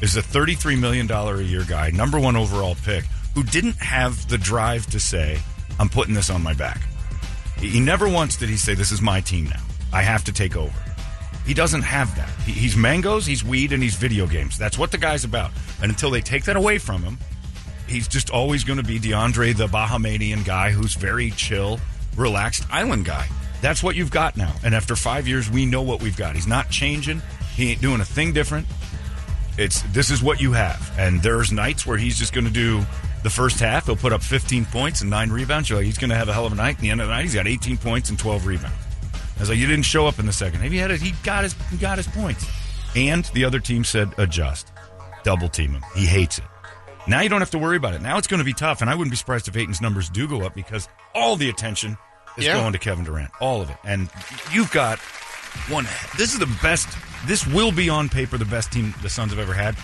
is 0.00 0.16
a 0.16 0.22
$33 0.22 0.78
million 0.78 1.10
a 1.10 1.40
year 1.42 1.64
guy, 1.68 1.90
number 1.90 2.18
one 2.18 2.36
overall 2.36 2.76
pick, 2.84 3.04
who 3.34 3.42
didn't 3.42 3.76
have 3.76 4.28
the 4.28 4.38
drive 4.38 4.86
to 4.86 5.00
say, 5.00 5.38
I'm 5.78 5.88
putting 5.88 6.14
this 6.14 6.30
on 6.30 6.42
my 6.42 6.54
back. 6.54 6.80
He 7.58 7.80
never 7.80 8.08
once 8.08 8.36
did 8.36 8.48
he 8.48 8.56
say, 8.56 8.74
This 8.74 8.90
is 8.90 9.02
my 9.02 9.20
team 9.20 9.44
now. 9.44 9.62
I 9.92 10.02
have 10.02 10.24
to 10.24 10.32
take 10.32 10.56
over. 10.56 10.72
He 11.46 11.54
doesn't 11.54 11.82
have 11.82 12.14
that. 12.16 12.30
He's 12.42 12.76
mangoes, 12.76 13.26
he's 13.26 13.44
weed, 13.44 13.72
and 13.72 13.82
he's 13.82 13.96
video 13.96 14.26
games. 14.26 14.56
That's 14.56 14.78
what 14.78 14.90
the 14.90 14.98
guy's 14.98 15.24
about. 15.24 15.50
And 15.82 15.90
until 15.90 16.10
they 16.10 16.20
take 16.20 16.44
that 16.44 16.56
away 16.56 16.78
from 16.78 17.02
him, 17.02 17.18
he's 17.88 18.08
just 18.08 18.30
always 18.30 18.64
going 18.64 18.78
to 18.78 18.84
be 18.84 18.98
DeAndre, 18.98 19.56
the 19.56 19.66
Bahamanian 19.66 20.44
guy 20.44 20.70
who's 20.70 20.94
very 20.94 21.30
chill, 21.32 21.80
relaxed 22.16 22.64
island 22.70 23.04
guy. 23.04 23.26
That's 23.60 23.82
what 23.82 23.96
you've 23.96 24.10
got 24.10 24.36
now. 24.36 24.54
And 24.64 24.74
after 24.74 24.96
five 24.96 25.28
years, 25.28 25.50
we 25.50 25.66
know 25.66 25.82
what 25.82 26.02
we've 26.02 26.16
got. 26.16 26.34
He's 26.34 26.46
not 26.46 26.70
changing. 26.70 27.20
He 27.54 27.72
ain't 27.72 27.82
doing 27.82 28.00
a 28.00 28.04
thing 28.04 28.32
different. 28.32 28.66
It's 29.58 29.82
this 29.92 30.10
is 30.10 30.22
what 30.22 30.40
you 30.40 30.52
have. 30.52 30.90
And 30.98 31.22
there's 31.22 31.52
nights 31.52 31.86
where 31.86 31.98
he's 31.98 32.18
just 32.18 32.32
going 32.32 32.46
to 32.46 32.52
do 32.52 32.82
the 33.22 33.30
first 33.30 33.60
half. 33.60 33.86
He'll 33.86 33.96
put 33.96 34.12
up 34.12 34.22
15 34.22 34.64
points 34.66 35.00
and 35.02 35.10
nine 35.10 35.30
rebounds. 35.30 35.68
You're 35.68 35.78
like, 35.78 35.86
he's 35.86 35.98
going 35.98 36.10
to 36.10 36.16
have 36.16 36.28
a 36.28 36.32
hell 36.32 36.46
of 36.46 36.52
a 36.52 36.56
night. 36.56 36.76
At 36.76 36.80
the 36.80 36.90
end 36.90 37.00
of 37.00 37.08
the 37.08 37.12
night, 37.14 37.22
he's 37.22 37.34
got 37.34 37.46
18 37.46 37.76
points 37.78 38.08
and 38.10 38.18
12 38.18 38.46
rebounds. 38.46 38.76
I 39.36 39.40
was 39.40 39.48
like, 39.48 39.58
you 39.58 39.66
didn't 39.66 39.84
show 39.86 40.06
up 40.06 40.18
in 40.18 40.26
the 40.26 40.32
second. 40.32 40.60
Maybe 40.60 40.76
he 40.76 40.80
had 40.80 40.90
it. 40.90 41.00
He 41.00 41.12
got 41.22 41.44
his 41.44 41.54
he 41.70 41.76
got 41.76 41.96
his 41.98 42.06
points. 42.08 42.46
And 42.96 43.24
the 43.26 43.44
other 43.44 43.58
team 43.60 43.84
said 43.84 44.12
adjust, 44.18 44.70
double 45.22 45.48
team 45.48 45.72
him. 45.72 45.84
He 45.94 46.06
hates 46.06 46.38
it. 46.38 46.44
Now 47.06 47.20
you 47.20 47.28
don't 47.28 47.40
have 47.40 47.50
to 47.52 47.58
worry 47.58 47.76
about 47.76 47.94
it. 47.94 48.02
Now 48.02 48.18
it's 48.18 48.26
going 48.26 48.38
to 48.38 48.44
be 48.44 48.52
tough, 48.52 48.80
and 48.82 48.90
I 48.90 48.94
wouldn't 48.94 49.10
be 49.10 49.16
surprised 49.16 49.48
if 49.48 49.56
Ayton's 49.56 49.80
numbers 49.80 50.08
do 50.10 50.28
go 50.28 50.42
up 50.42 50.54
because 50.54 50.88
all 51.14 51.36
the 51.36 51.48
attention 51.48 51.96
is 52.36 52.44
Yeah. 52.44 52.54
going 52.54 52.72
to 52.74 52.78
Kevin 52.78 53.04
Durant, 53.04 53.30
all 53.40 53.62
of 53.62 53.70
it. 53.70 53.76
And 53.84 54.08
you've 54.52 54.70
got 54.72 54.98
one. 55.68 55.84
This 56.18 56.32
is 56.34 56.38
the 56.38 56.46
best. 56.62 56.88
This 57.26 57.46
will 57.46 57.72
be 57.72 57.88
on 57.88 58.08
paper 58.08 58.38
the 58.38 58.44
best 58.44 58.72
team 58.72 58.94
the 59.02 59.08
Suns 59.08 59.32
have 59.32 59.38
ever 59.38 59.54
had. 59.54 59.76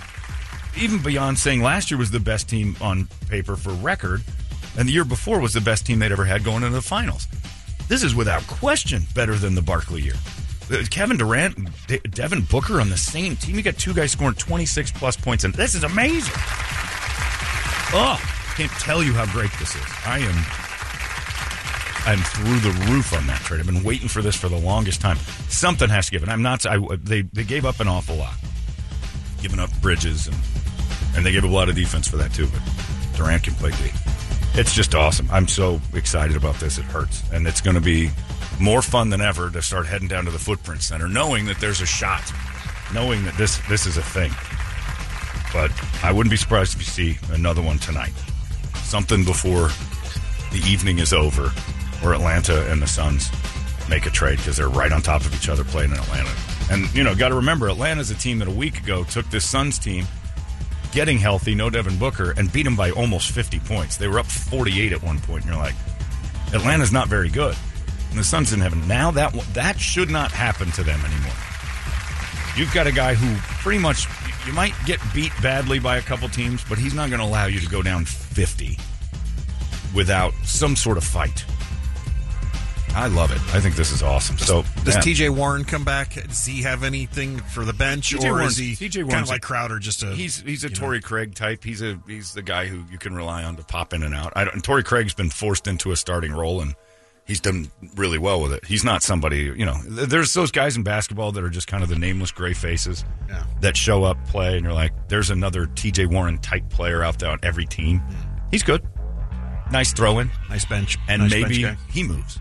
Even 0.79 1.03
beyond 1.03 1.39
saying 1.39 1.63
last 1.63 1.91
year 1.91 1.99
was 1.99 2.11
the 2.11 2.21
best 2.21 2.49
team 2.49 2.77
on 2.81 3.09
paper 3.29 3.57
for 3.57 3.73
record, 3.75 4.23
and 4.79 4.89
the 4.89 4.93
year 4.93 5.05
before 5.05 5.41
was 5.41 5.53
the 5.53 5.61
best 5.61 5.87
team 5.87 5.99
they'd 5.99 6.13
ever 6.13 6.25
had 6.25 6.45
going 6.45 6.63
into 6.63 6.75
the 6.75 6.83
finals. 6.83 7.27
This 7.89 8.03
is 8.03 8.15
without 8.15 8.47
question 8.47 9.05
better 9.15 9.37
than 9.37 9.55
the 9.55 9.63
Barkley 9.63 10.03
year. 10.03 10.15
Uh, 10.71 10.83
Kevin 10.91 11.17
Durant 11.17 11.57
De- 11.87 11.99
Devin 12.01 12.43
Booker 12.43 12.81
on 12.81 12.91
the 12.91 12.97
same 12.97 13.37
team. 13.37 13.55
You 13.55 13.63
got 13.63 13.79
two 13.79 13.95
guys 13.95 14.13
scoring 14.13 14.35
26 14.35 14.91
plus 14.93 15.17
points, 15.17 15.45
and 15.45 15.55
this 15.55 15.75
is 15.75 15.85
amazing. 15.85 16.35
Oh, 17.93 18.21
can't 18.57 18.73
tell 18.73 19.03
you 19.03 19.13
how 19.15 19.27
great 19.33 19.51
this 19.61 19.77
is. 19.77 19.83
I 20.05 20.19
am 20.19 20.66
I'm 22.07 22.21
through 22.21 22.61
the 22.61 22.71
roof 22.89 23.13
on 23.13 23.27
that 23.27 23.41
trade. 23.41 23.59
I've 23.59 23.67
been 23.67 23.83
waiting 23.83 24.07
for 24.07 24.23
this 24.23 24.37
for 24.37 24.49
the 24.49 24.59
longest 24.59 25.01
time. 25.01 25.17
Something 25.49 25.89
has 25.89 26.07
to 26.07 26.13
give. 26.13 26.23
And 26.23 26.31
I'm 26.31 26.41
not. 26.41 26.65
I, 26.65 26.79
they 27.03 27.23
they 27.23 27.43
gave 27.43 27.65
up 27.67 27.81
an 27.81 27.89
awful 27.89 28.15
lot, 28.15 28.35
giving 29.43 29.59
up 29.59 29.71
Bridges 29.83 30.29
and 30.29 30.37
and 31.17 31.27
they 31.27 31.33
gave 31.33 31.45
up 31.45 31.51
a 31.51 31.53
lot 31.53 31.69
of 31.69 31.75
defense 31.75 32.07
for 32.07 32.17
that 32.19 32.33
too. 32.33 32.47
But 32.47 32.63
Durant 33.17 33.43
can 33.43 33.55
play 33.55 33.73
D. 33.73 33.91
It's 34.55 34.73
just 34.73 34.95
awesome. 34.95 35.29
I'm 35.33 35.49
so 35.49 35.81
excited 35.95 36.37
about 36.37 36.55
this. 36.61 36.79
It 36.79 36.85
hurts, 36.85 37.25
and 37.33 37.45
it's 37.45 37.61
going 37.61 37.75
to 37.75 37.81
be 37.83 38.11
more 38.61 38.83
fun 38.83 39.11
than 39.11 39.21
ever 39.21 39.51
to 39.51 39.61
start 39.61 39.87
heading 39.87 40.07
down 40.09 40.27
to 40.27 40.31
the 40.31 40.39
Footprint 40.39 40.83
Center, 40.83 41.09
knowing 41.09 41.47
that 41.47 41.59
there's 41.59 41.81
a 41.81 41.87
shot, 41.87 42.23
knowing 42.95 43.25
that 43.25 43.37
this 43.37 43.59
this 43.69 43.85
is 43.85 43.97
a 43.97 44.03
thing. 44.03 44.31
But 45.53 45.73
I 46.05 46.13
wouldn't 46.13 46.31
be 46.31 46.37
surprised 46.37 46.75
if 46.77 46.81
you 46.81 46.87
see 46.87 47.19
another 47.33 47.63
one 47.63 47.79
tonight. 47.79 48.15
Something 48.85 49.25
before 49.25 49.71
the 50.53 50.63
evening 50.69 51.01
is 51.01 51.13
over 51.13 51.53
or 52.03 52.15
Atlanta 52.15 52.71
and 52.71 52.81
the 52.81 52.87
Suns 52.87 53.31
make 53.89 54.07
a 54.07 54.11
trade 54.11 54.39
because 54.39 54.57
they're 54.57 54.69
right 54.69 54.93
on 54.93 55.03
top 55.03 55.23
of 55.23 55.35
each 55.35 55.49
other 55.49 55.65
playing 55.65 55.91
in 55.91 55.99
Atlanta. 55.99 56.31
And, 56.71 56.93
you 56.95 57.05
know, 57.05 57.15
got 57.15 57.29
to 57.29 57.37
remember, 57.37 57.69
Atlanta's 57.69 58.11
a 58.11 58.15
team 58.15 58.39
that 58.41 58.49
a 58.49 58.53
week 58.53 58.81
ago 58.81 59.05
took 59.05 59.29
this 59.31 59.49
Suns 59.49 59.79
team, 59.79 60.05
getting 60.93 61.19
healthy, 61.19 61.55
no 61.55 61.71
Devin 61.71 61.99
Booker, 61.99 62.33
and 62.37 62.53
beat 62.53 62.65
them 62.65 62.77
by 62.77 62.91
almost 62.91 63.31
50 63.31 63.61
points. 63.61 63.97
They 63.97 64.09
were 64.09 64.19
up 64.19 64.27
48 64.27 64.93
at 64.93 65.03
one 65.03 65.21
point, 65.21 65.45
and 65.45 65.55
you're 65.55 65.63
like, 65.63 65.75
Atlanta's 66.53 66.93
not 66.93 67.09
very 67.09 67.29
good. 67.29 67.57
And 68.11 68.19
the 68.19 68.25
Suns 68.25 68.51
didn't 68.51 68.63
have. 68.63 68.89
Now 68.89 69.11
that, 69.13 69.33
that 69.55 69.79
should 69.79 70.11
not 70.11 70.33
happen 70.33 70.71
to 70.73 70.83
them 70.83 71.01
anymore. 71.05 71.35
You've 72.57 72.73
got 72.73 72.87
a 72.87 72.93
guy 72.93 73.15
who 73.15 73.37
pretty 73.63 73.79
much, 73.79 74.07
you 74.47 74.53
might 74.53 74.73
get 74.87 74.99
beat 75.15 75.33
badly 75.43 75.79
by 75.79 75.99
a 75.99 76.03
couple 76.03 76.29
teams, 76.29 76.65
but 76.69 76.79
he's 76.79 76.95
not 76.95 77.11
going 77.11 77.21
to 77.21 77.27
allow 77.27 77.47
you 77.47 77.61
to 77.61 77.69
go 77.69 77.83
down 77.83 78.05
50 78.05 78.79
without 79.95 80.33
some 80.45 80.75
sort 80.75 80.97
of 80.97 81.05
fight. 81.05 81.45
I 82.97 83.09
love 83.09 83.31
it. 83.31 83.39
I 83.55 83.61
think 83.61 83.77
this 83.77 83.93
is 83.93 84.03
awesome. 84.03 84.39
So 84.39 84.65
Does 84.85 84.95
yeah. 84.97 85.29
TJ 85.29 85.31
Warren 85.31 85.65
come 85.65 85.85
back? 85.85 86.15
Does 86.15 86.47
he 86.47 86.63
have 86.63 86.83
anything 86.83 87.39
for 87.39 87.65
the 87.65 87.73
bench, 87.75 88.11
TJ 88.15 88.25
or 88.25 88.33
Warren's- 88.33 88.59
is 88.59 88.79
he 88.79 88.89
TJ 88.89 88.95
kind 89.01 89.09
Warren's 89.09 89.29
of 89.29 89.35
like 89.35 89.43
Crowder? 89.43 89.79
Just 89.79 90.03
a 90.03 90.07
He's 90.15 90.41
he's 90.41 90.65
a 90.65 90.69
you 90.69 90.75
know? 90.75 90.81
Torrey 90.81 91.01
Craig 91.03 91.35
type. 91.35 91.63
He's 91.63 91.83
a 91.83 91.99
he's 92.09 92.33
the 92.33 92.43
guy 92.43 92.67
who 92.67 92.85
you 92.91 92.97
can 92.99 93.15
rely 93.15 93.45
on 93.45 93.57
to 93.57 93.63
pop 93.65 93.93
in 93.93 94.03
and 94.03 94.15
out. 94.15 94.33
I 94.35 94.45
don't, 94.45 94.55
and 94.55 94.65
Torrey 94.65 94.83
Craig's 94.83 95.13
been 95.15 95.29
forced 95.31 95.67
into 95.67 95.93
a 95.93 95.97
starting 95.97 96.33
role 96.33 96.63
and 96.63 96.75
he's 97.27 97.41
done 97.41 97.71
really 97.97 98.17
well 98.19 98.41
with 98.41 98.53
it. 98.55 98.65
He's 98.65 98.83
not 98.85 99.03
somebody 99.03 99.41
you 99.43 99.67
know. 99.67 99.77
There's 99.87 100.33
those 100.33 100.51
guys 100.51 100.77
in 100.79 100.83
basketball 100.83 101.33
that 101.33 101.45
are 101.45 101.51
just 101.51 101.67
kind 101.67 101.83
of 101.83 101.91
the 101.91 101.99
nameless 101.99 102.31
gray 102.31 102.55
faces 102.55 103.05
Yeah. 103.29 103.45
that 103.61 103.77
show 103.77 104.05
up, 104.05 104.17
play, 104.29 104.57
and 104.57 104.65
you're 104.65 104.73
like, 104.73 104.93
there's 105.09 105.29
another 105.29 105.67
T.J. 105.67 106.07
Warren 106.07 106.39
type 106.39 106.71
player 106.71 107.03
out 107.03 107.19
there 107.19 107.31
on 107.31 107.41
every 107.43 107.67
team. 107.67 108.01
He's 108.51 108.63
good, 108.63 108.83
nice 109.71 109.93
throw 109.93 110.19
in, 110.21 110.31
nice 110.49 110.65
bench, 110.65 110.97
and 111.09 111.23
nice 111.23 111.31
maybe 111.31 111.63
bench 111.65 111.79
he 111.91 112.03
moves. 112.03 112.39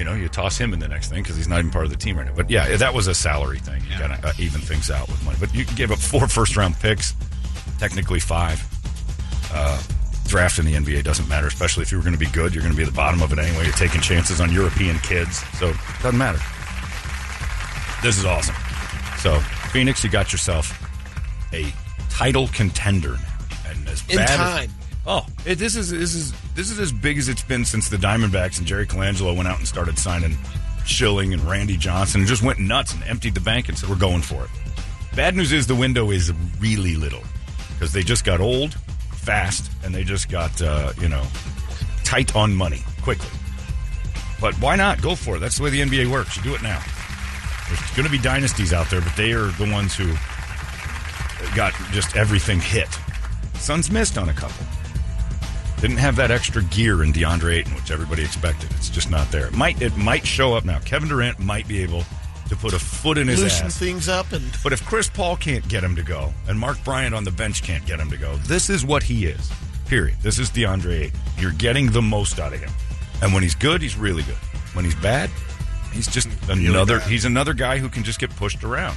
You 0.00 0.06
know, 0.06 0.14
you 0.14 0.30
toss 0.30 0.56
him 0.56 0.72
in 0.72 0.78
the 0.78 0.88
next 0.88 1.10
thing 1.10 1.22
because 1.22 1.36
he's 1.36 1.46
not 1.46 1.58
even 1.58 1.70
part 1.70 1.84
of 1.84 1.90
the 1.90 1.96
team 1.98 2.16
right 2.16 2.26
now. 2.26 2.32
But 2.34 2.48
yeah, 2.48 2.74
that 2.78 2.94
was 2.94 3.06
a 3.06 3.14
salary 3.14 3.58
thing. 3.58 3.82
You 3.82 3.98
gotta 3.98 4.26
uh, 4.26 4.32
even 4.38 4.62
things 4.62 4.90
out 4.90 5.06
with 5.08 5.22
money. 5.26 5.36
But 5.38 5.54
you 5.54 5.66
gave 5.66 5.90
up 5.92 5.98
four 5.98 6.26
first 6.26 6.56
round 6.56 6.74
picks, 6.80 7.14
technically 7.78 8.18
five. 8.18 8.66
Uh, 9.52 9.78
draft 10.26 10.58
in 10.58 10.64
the 10.64 10.72
NBA 10.72 11.04
doesn't 11.04 11.28
matter, 11.28 11.48
especially 11.48 11.82
if 11.82 11.92
you 11.92 11.98
were 11.98 12.02
going 12.02 12.14
to 12.14 12.18
be 12.18 12.30
good. 12.30 12.54
You're 12.54 12.62
going 12.62 12.72
to 12.72 12.76
be 12.78 12.82
at 12.82 12.88
the 12.88 12.96
bottom 12.96 13.20
of 13.20 13.30
it 13.34 13.38
anyway. 13.38 13.64
You're 13.64 13.74
taking 13.74 14.00
chances 14.00 14.40
on 14.40 14.50
European 14.50 14.98
kids, 15.00 15.44
so 15.58 15.68
it 15.68 15.76
doesn't 16.02 16.16
matter. 16.16 16.40
This 18.02 18.16
is 18.16 18.24
awesome. 18.24 18.54
So 19.18 19.38
Phoenix, 19.70 20.02
you 20.02 20.08
got 20.08 20.32
yourself 20.32 20.72
a 21.52 21.66
title 22.08 22.48
contender 22.54 23.16
now, 23.18 23.70
and 23.70 23.86
as 23.86 24.02
In 24.08 24.16
bad 24.16 24.30
as- 24.30 24.36
time. 24.38 24.70
Oh, 25.12 25.26
it, 25.44 25.56
this 25.56 25.74
is 25.74 25.90
this 25.90 26.14
is 26.14 26.32
this 26.54 26.70
is 26.70 26.78
as 26.78 26.92
big 26.92 27.18
as 27.18 27.28
it's 27.28 27.42
been 27.42 27.64
since 27.64 27.88
the 27.88 27.96
Diamondbacks 27.96 28.58
and 28.58 28.66
Jerry 28.66 28.86
Colangelo 28.86 29.34
went 29.34 29.48
out 29.48 29.58
and 29.58 29.66
started 29.66 29.98
signing 29.98 30.38
Schilling 30.86 31.34
and 31.34 31.42
Randy 31.42 31.76
Johnson 31.76 32.20
and 32.20 32.28
just 32.28 32.44
went 32.44 32.60
nuts 32.60 32.94
and 32.94 33.02
emptied 33.02 33.34
the 33.34 33.40
bank 33.40 33.68
and 33.68 33.76
said 33.76 33.90
we're 33.90 33.96
going 33.96 34.22
for 34.22 34.44
it. 34.44 34.50
Bad 35.16 35.34
news 35.34 35.50
is 35.50 35.66
the 35.66 35.74
window 35.74 36.12
is 36.12 36.32
really 36.60 36.94
little 36.94 37.24
because 37.72 37.92
they 37.92 38.04
just 38.04 38.24
got 38.24 38.40
old 38.40 38.74
fast 39.10 39.68
and 39.82 39.92
they 39.92 40.04
just 40.04 40.28
got 40.30 40.62
uh, 40.62 40.92
you 41.00 41.08
know 41.08 41.24
tight 42.04 42.36
on 42.36 42.54
money 42.54 42.84
quickly. 43.02 43.36
But 44.40 44.54
why 44.60 44.76
not 44.76 45.02
go 45.02 45.16
for 45.16 45.38
it? 45.38 45.40
That's 45.40 45.56
the 45.56 45.64
way 45.64 45.70
the 45.70 45.80
NBA 45.80 46.08
works. 46.08 46.36
You 46.36 46.44
do 46.44 46.54
it 46.54 46.62
now. 46.62 46.80
There's 47.66 47.90
going 47.96 48.06
to 48.06 48.12
be 48.12 48.18
dynasties 48.18 48.72
out 48.72 48.88
there, 48.90 49.00
but 49.00 49.16
they 49.16 49.32
are 49.32 49.48
the 49.58 49.68
ones 49.72 49.92
who 49.92 50.06
got 51.56 51.74
just 51.90 52.14
everything 52.14 52.60
hit. 52.60 52.88
Suns 53.54 53.90
missed 53.90 54.16
on 54.16 54.28
a 54.28 54.32
couple. 54.32 54.64
Didn't 55.80 55.96
have 55.96 56.16
that 56.16 56.30
extra 56.30 56.62
gear 56.64 57.02
in 57.02 57.12
DeAndre 57.12 57.54
Ayton, 57.54 57.74
which 57.74 57.90
everybody 57.90 58.22
expected. 58.22 58.70
It's 58.72 58.90
just 58.90 59.10
not 59.10 59.30
there. 59.30 59.46
It 59.46 59.54
might 59.54 59.80
it 59.80 59.96
might 59.96 60.26
show 60.26 60.54
up 60.54 60.64
now. 60.64 60.78
Kevin 60.80 61.08
Durant 61.08 61.38
might 61.38 61.66
be 61.66 61.82
able 61.82 62.04
to 62.50 62.56
put 62.56 62.74
a 62.74 62.78
foot 62.78 63.16
in 63.16 63.28
his 63.28 63.40
Loosen 63.40 63.66
ass. 63.66 63.78
things 63.78 64.08
up 64.08 64.32
and 64.32 64.44
But 64.62 64.72
if 64.72 64.84
Chris 64.84 65.08
Paul 65.08 65.36
can't 65.36 65.66
get 65.68 65.82
him 65.82 65.96
to 65.96 66.02
go, 66.02 66.34
and 66.48 66.58
Mark 66.58 66.82
Bryant 66.84 67.14
on 67.14 67.24
the 67.24 67.30
bench 67.30 67.62
can't 67.62 67.86
get 67.86 67.98
him 67.98 68.10
to 68.10 68.16
go, 68.18 68.36
this 68.38 68.68
is 68.68 68.84
what 68.84 69.02
he 69.02 69.26
is. 69.26 69.50
Period. 69.86 70.18
This 70.20 70.38
is 70.38 70.50
DeAndre 70.50 71.04
Ayton. 71.04 71.20
You're 71.38 71.52
getting 71.52 71.90
the 71.90 72.02
most 72.02 72.38
out 72.38 72.52
of 72.52 72.60
him. 72.60 72.70
And 73.22 73.32
when 73.32 73.42
he's 73.42 73.54
good, 73.54 73.80
he's 73.80 73.96
really 73.96 74.22
good. 74.24 74.36
When 74.74 74.84
he's 74.84 74.94
bad, 74.96 75.30
he's 75.92 76.08
just 76.08 76.28
another 76.48 76.98
bad. 76.98 77.08
he's 77.08 77.24
another 77.24 77.54
guy 77.54 77.78
who 77.78 77.88
can 77.88 78.04
just 78.04 78.18
get 78.20 78.30
pushed 78.36 78.64
around. 78.64 78.96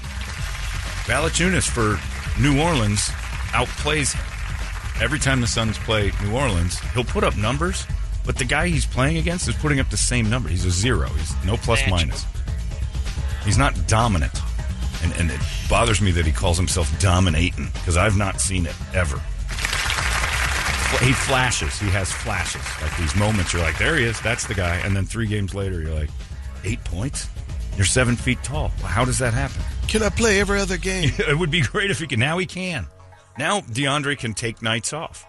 Valanciunas 1.05 1.67
for 1.67 1.99
New 2.41 2.61
Orleans 2.61 3.09
outplays 3.51 4.13
him. 4.13 4.25
Every 5.01 5.19
time 5.19 5.41
the 5.41 5.47
Suns 5.47 5.77
play 5.77 6.11
New 6.23 6.35
Orleans, 6.35 6.79
he'll 6.93 7.03
put 7.03 7.23
up 7.23 7.35
numbers, 7.35 7.85
but 8.25 8.37
the 8.37 8.45
guy 8.45 8.67
he's 8.67 8.85
playing 8.85 9.17
against 9.17 9.47
is 9.47 9.55
putting 9.55 9.79
up 9.79 9.89
the 9.89 9.97
same 9.97 10.29
number. 10.29 10.49
He's 10.49 10.65
a 10.65 10.71
zero. 10.71 11.07
He's 11.09 11.33
no 11.45 11.57
plus 11.57 11.79
Magical. 11.79 11.97
minus. 11.97 12.25
He's 13.43 13.57
not 13.57 13.87
dominant. 13.87 14.33
And, 15.03 15.11
and 15.13 15.31
it 15.31 15.39
bothers 15.69 15.99
me 15.99 16.11
that 16.11 16.25
he 16.25 16.31
calls 16.31 16.57
himself 16.57 16.87
dominating 16.99 17.65
because 17.73 17.97
I've 17.97 18.17
not 18.17 18.39
seen 18.39 18.65
it 18.65 18.75
ever. 18.93 19.17
He 21.01 21.11
flashes. 21.11 21.79
He 21.79 21.89
has 21.89 22.11
flashes. 22.11 22.61
Like 22.81 22.95
these 22.97 23.15
moments, 23.15 23.51
you're 23.51 23.63
like, 23.63 23.77
there 23.77 23.97
he 23.97 24.05
is. 24.05 24.21
That's 24.21 24.45
the 24.45 24.53
guy. 24.53 24.77
And 24.77 24.95
then 24.95 25.05
three 25.05 25.27
games 25.27 25.53
later, 25.53 25.81
you're 25.81 25.93
like, 25.93 26.11
eight 26.63 26.81
points? 26.83 27.27
You're 27.75 27.85
seven 27.85 28.15
feet 28.15 28.41
tall. 28.43 28.71
Well, 28.77 28.87
how 28.87 29.03
does 29.03 29.17
that 29.17 29.33
happen? 29.33 29.61
can 29.87 30.01
I 30.01 30.09
play 30.09 30.39
every 30.39 30.59
other 30.59 30.77
game? 30.77 31.11
it 31.19 31.37
would 31.37 31.51
be 31.51 31.61
great 31.61 31.91
if 31.91 31.99
he 31.99 32.07
could. 32.07 32.19
Now 32.19 32.37
he 32.37 32.45
can. 32.45 32.87
Now 33.37 33.61
DeAndre 33.61 34.17
can 34.17 34.33
take 34.33 34.61
nights 34.61 34.93
off. 34.93 35.25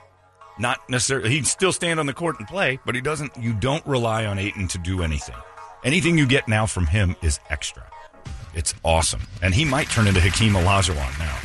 Not 0.59 0.79
necessarily. 0.89 1.31
He'd 1.31 1.47
still 1.47 1.73
stand 1.73 1.99
on 1.99 2.07
the 2.07 2.13
court 2.13 2.39
and 2.39 2.47
play, 2.47 2.79
but 2.87 2.95
he 2.95 3.01
doesn't. 3.01 3.37
You 3.37 3.55
don't 3.55 3.85
rely 3.87 4.25
on 4.27 4.39
Ayton 4.39 4.69
to 4.69 4.79
do 4.79 5.03
anything. 5.03 5.35
Anything 5.83 6.17
you 6.17 6.27
get 6.27 6.47
now 6.47 6.67
from 6.67 6.87
him 6.87 7.17
is 7.23 7.41
extra. 7.51 7.85
It's 8.55 8.73
awesome, 8.85 9.23
and 9.43 9.53
he 9.53 9.65
might 9.65 9.89
turn 9.89 10.07
into 10.07 10.21
Hakeem 10.21 10.53
Olajuwon 10.53 11.19
now 11.19 11.37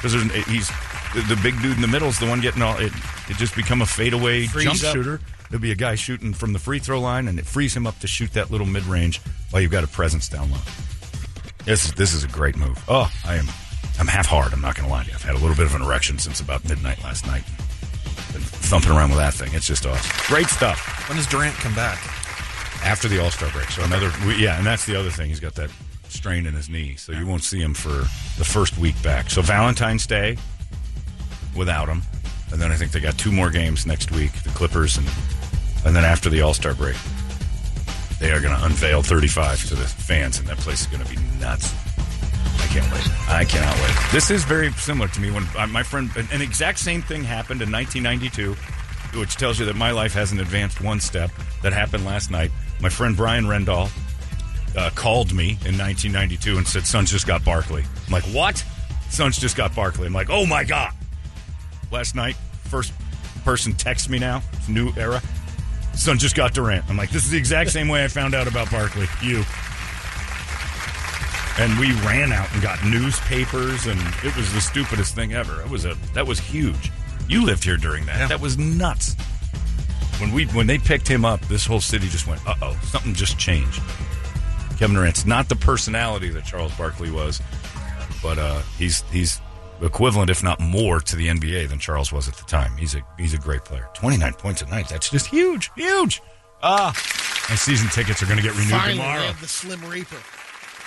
because 0.00 0.14
eh, 0.14 0.42
he's 0.50 0.68
the, 1.14 1.34
the 1.34 1.40
big 1.42 1.60
dude 1.60 1.76
in 1.76 1.82
the 1.82 1.88
middle 1.88 2.08
is 2.08 2.18
the 2.18 2.26
one 2.26 2.40
getting 2.40 2.62
all. 2.62 2.78
It, 2.78 2.92
it 3.28 3.36
just 3.36 3.54
become 3.54 3.82
a 3.82 3.86
fadeaway 3.86 4.46
Frees 4.46 4.64
jump 4.64 4.84
up. 4.84 4.94
shooter. 4.94 5.20
There'll 5.50 5.60
be 5.60 5.72
a 5.72 5.76
guy 5.76 5.96
shooting 5.96 6.32
from 6.32 6.52
the 6.52 6.58
free 6.58 6.78
throw 6.78 7.00
line, 7.00 7.28
and 7.28 7.38
it 7.38 7.44
frees 7.44 7.76
him 7.76 7.86
up 7.86 7.98
to 7.98 8.06
shoot 8.06 8.32
that 8.32 8.50
little 8.50 8.66
mid 8.66 8.84
range 8.84 9.20
while 9.50 9.60
you've 9.60 9.72
got 9.72 9.84
a 9.84 9.88
presence 9.88 10.28
down 10.28 10.50
low. 10.50 10.58
This 11.64 11.92
this 11.92 12.14
is 12.14 12.24
a 12.24 12.28
great 12.28 12.56
move. 12.56 12.82
Oh, 12.88 13.10
I 13.26 13.36
am 13.36 13.46
I'm 13.98 14.06
half 14.06 14.26
hard. 14.26 14.52
I'm 14.52 14.60
not 14.60 14.74
going 14.76 14.86
to 14.88 14.92
lie 14.92 15.02
to 15.02 15.08
you. 15.08 15.14
I've 15.14 15.22
had 15.22 15.34
a 15.34 15.38
little 15.38 15.56
bit 15.56 15.66
of 15.66 15.74
an 15.74 15.82
erection 15.82 16.18
since 16.18 16.40
about 16.40 16.66
midnight 16.68 17.02
last 17.02 17.26
night. 17.26 17.44
Been 18.32 18.40
thumping 18.42 18.90
around 18.92 19.10
with 19.10 19.18
that 19.18 19.34
thing. 19.34 19.50
It's 19.52 19.66
just 19.66 19.84
awesome. 19.86 20.10
Great 20.26 20.46
stuff. 20.46 21.08
When 21.08 21.16
does 21.16 21.26
Durant 21.26 21.54
come 21.56 21.74
back? 21.74 21.98
After 22.82 23.08
the 23.08 23.22
All 23.22 23.30
Star 23.30 23.50
break, 23.50 23.70
so 23.70 23.82
another 23.84 24.10
we- 24.26 24.36
yeah, 24.42 24.56
and 24.56 24.66
that's 24.66 24.86
the 24.86 24.96
other 24.98 25.10
thing. 25.10 25.28
He's 25.28 25.40
got 25.40 25.54
that 25.56 25.70
strain 26.08 26.46
in 26.46 26.54
his 26.54 26.70
knee, 26.70 26.96
so 26.96 27.12
you 27.12 27.26
won't 27.26 27.44
see 27.44 27.60
him 27.60 27.74
for 27.74 27.90
the 28.38 28.44
first 28.44 28.78
week 28.78 29.00
back. 29.02 29.28
So 29.28 29.42
Valentine's 29.42 30.06
Day 30.06 30.38
without 31.54 31.88
him, 31.88 32.02
and 32.52 32.60
then 32.60 32.72
I 32.72 32.76
think 32.76 32.92
they 32.92 33.00
got 33.00 33.18
two 33.18 33.32
more 33.32 33.50
games 33.50 33.84
next 33.86 34.10
week, 34.12 34.32
the 34.44 34.48
Clippers, 34.50 34.96
and 34.96 35.06
and 35.84 35.94
then 35.94 36.04
after 36.06 36.30
the 36.30 36.40
All 36.40 36.54
Star 36.54 36.72
break, 36.72 36.96
they 38.18 38.32
are 38.32 38.40
going 38.40 38.56
to 38.56 38.64
unveil 38.64 39.02
35 39.02 39.68
to 39.68 39.74
the 39.74 39.84
fans, 39.86 40.38
and 40.38 40.48
that 40.48 40.56
place 40.58 40.80
is 40.80 40.86
going 40.86 41.04
to 41.04 41.10
be 41.14 41.20
nuts. 41.38 41.74
I 42.70 42.72
can't 42.72 42.92
wait. 42.92 43.28
I 43.28 43.44
cannot 43.44 43.74
wait. 43.80 44.12
This 44.12 44.30
is 44.30 44.44
very 44.44 44.70
similar 44.72 45.08
to 45.08 45.20
me 45.20 45.32
when 45.32 45.44
uh, 45.58 45.66
my 45.66 45.82
friend, 45.82 46.08
an, 46.16 46.40
exact 46.40 46.78
same 46.78 47.02
thing 47.02 47.24
happened 47.24 47.62
in 47.62 47.72
1992, 47.72 49.18
which 49.18 49.34
tells 49.34 49.58
you 49.58 49.66
that 49.66 49.74
my 49.74 49.90
life 49.90 50.12
hasn't 50.14 50.40
advanced 50.40 50.80
one 50.80 51.00
step. 51.00 51.32
That 51.64 51.72
happened 51.72 52.04
last 52.04 52.30
night. 52.30 52.52
My 52.80 52.88
friend 52.88 53.16
Brian 53.16 53.46
Rendall 53.46 53.90
uh, 54.76 54.90
called 54.94 55.32
me 55.32 55.58
in 55.66 55.76
1992 55.76 56.58
and 56.58 56.68
said, 56.68 56.86
Suns 56.86 57.10
just 57.10 57.26
got 57.26 57.44
Barkley. 57.44 57.82
I'm 58.06 58.12
like, 58.12 58.22
what? 58.24 58.64
Suns 59.08 59.36
just 59.36 59.56
got 59.56 59.74
Barkley. 59.74 60.06
I'm 60.06 60.12
like, 60.12 60.30
oh 60.30 60.46
my 60.46 60.62
God. 60.62 60.92
Last 61.90 62.14
night, 62.14 62.36
first 62.66 62.92
person 63.44 63.72
texts 63.72 64.08
me 64.08 64.20
now. 64.20 64.44
New 64.68 64.92
era. 64.96 65.20
Suns 65.94 66.20
just 66.20 66.36
got 66.36 66.54
Durant. 66.54 66.88
I'm 66.88 66.96
like, 66.96 67.10
this 67.10 67.24
is 67.24 67.30
the 67.32 67.38
exact 67.38 67.70
same 67.70 67.88
way 67.88 68.04
I 68.04 68.08
found 68.08 68.32
out 68.32 68.46
about 68.46 68.70
Barkley. 68.70 69.06
You. 69.22 69.44
And 71.58 71.78
we 71.78 71.92
ran 72.06 72.32
out 72.32 72.52
and 72.54 72.62
got 72.62 72.82
newspapers, 72.84 73.86
and 73.86 74.00
it 74.24 74.34
was 74.36 74.52
the 74.54 74.60
stupidest 74.60 75.14
thing 75.14 75.34
ever. 75.34 75.60
It 75.62 75.68
was 75.68 75.84
a 75.84 75.94
that 76.14 76.26
was 76.26 76.38
huge. 76.38 76.90
You 77.28 77.44
lived 77.44 77.64
here 77.64 77.76
during 77.76 78.06
that. 78.06 78.18
Yeah. 78.18 78.26
That 78.28 78.40
was 78.40 78.56
nuts. 78.56 79.14
When 80.20 80.32
we 80.32 80.46
when 80.46 80.66
they 80.66 80.78
picked 80.78 81.08
him 81.08 81.24
up, 81.24 81.40
this 81.42 81.66
whole 81.66 81.80
city 81.80 82.08
just 82.08 82.26
went, 82.26 82.46
uh 82.46 82.54
oh, 82.62 82.78
something 82.84 83.14
just 83.14 83.38
changed. 83.38 83.80
Kevin 84.78 84.96
Durant's 84.96 85.26
not 85.26 85.48
the 85.48 85.56
personality 85.56 86.30
that 86.30 86.44
Charles 86.44 86.74
Barkley 86.76 87.10
was, 87.10 87.42
but 88.22 88.38
uh, 88.38 88.60
he's 88.78 89.02
he's 89.10 89.40
equivalent, 89.82 90.30
if 90.30 90.42
not 90.42 90.60
more, 90.60 91.00
to 91.00 91.16
the 91.16 91.28
NBA 91.28 91.68
than 91.68 91.78
Charles 91.78 92.12
was 92.12 92.28
at 92.28 92.34
the 92.36 92.44
time. 92.44 92.76
He's 92.78 92.94
a 92.94 93.02
he's 93.18 93.34
a 93.34 93.38
great 93.38 93.64
player. 93.64 93.88
Twenty 93.94 94.16
nine 94.16 94.32
points 94.34 94.62
a 94.62 94.66
night. 94.66 94.88
That's 94.88 95.10
just 95.10 95.26
huge, 95.26 95.70
huge. 95.76 96.22
Ah, 96.62 96.92
my 97.48 97.56
season 97.56 97.88
tickets 97.88 98.22
are 98.22 98.26
going 98.26 98.36
to 98.36 98.42
get 98.42 98.52
renewed 98.52 98.70
Finally, 98.70 98.96
tomorrow. 98.96 99.32
the 99.40 99.48
Slim 99.48 99.84
Reaper. 99.84 100.16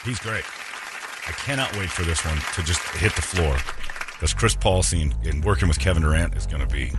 He's 0.03 0.19
great. 0.19 0.43
I 1.27 1.31
cannot 1.31 1.75
wait 1.77 1.89
for 1.89 2.03
this 2.03 2.25
one 2.25 2.38
to 2.55 2.63
just 2.63 2.81
hit 2.98 3.15
the 3.15 3.22
floor. 3.22 3.57
Because 4.12 4.33
Chris 4.33 4.55
Paul 4.55 4.83
scene 4.83 5.13
in 5.24 5.41
working 5.41 5.67
with 5.67 5.79
Kevin 5.79 6.03
Durant 6.03 6.36
is 6.36 6.45
going 6.45 6.65
to 6.65 6.74
be. 6.74 6.91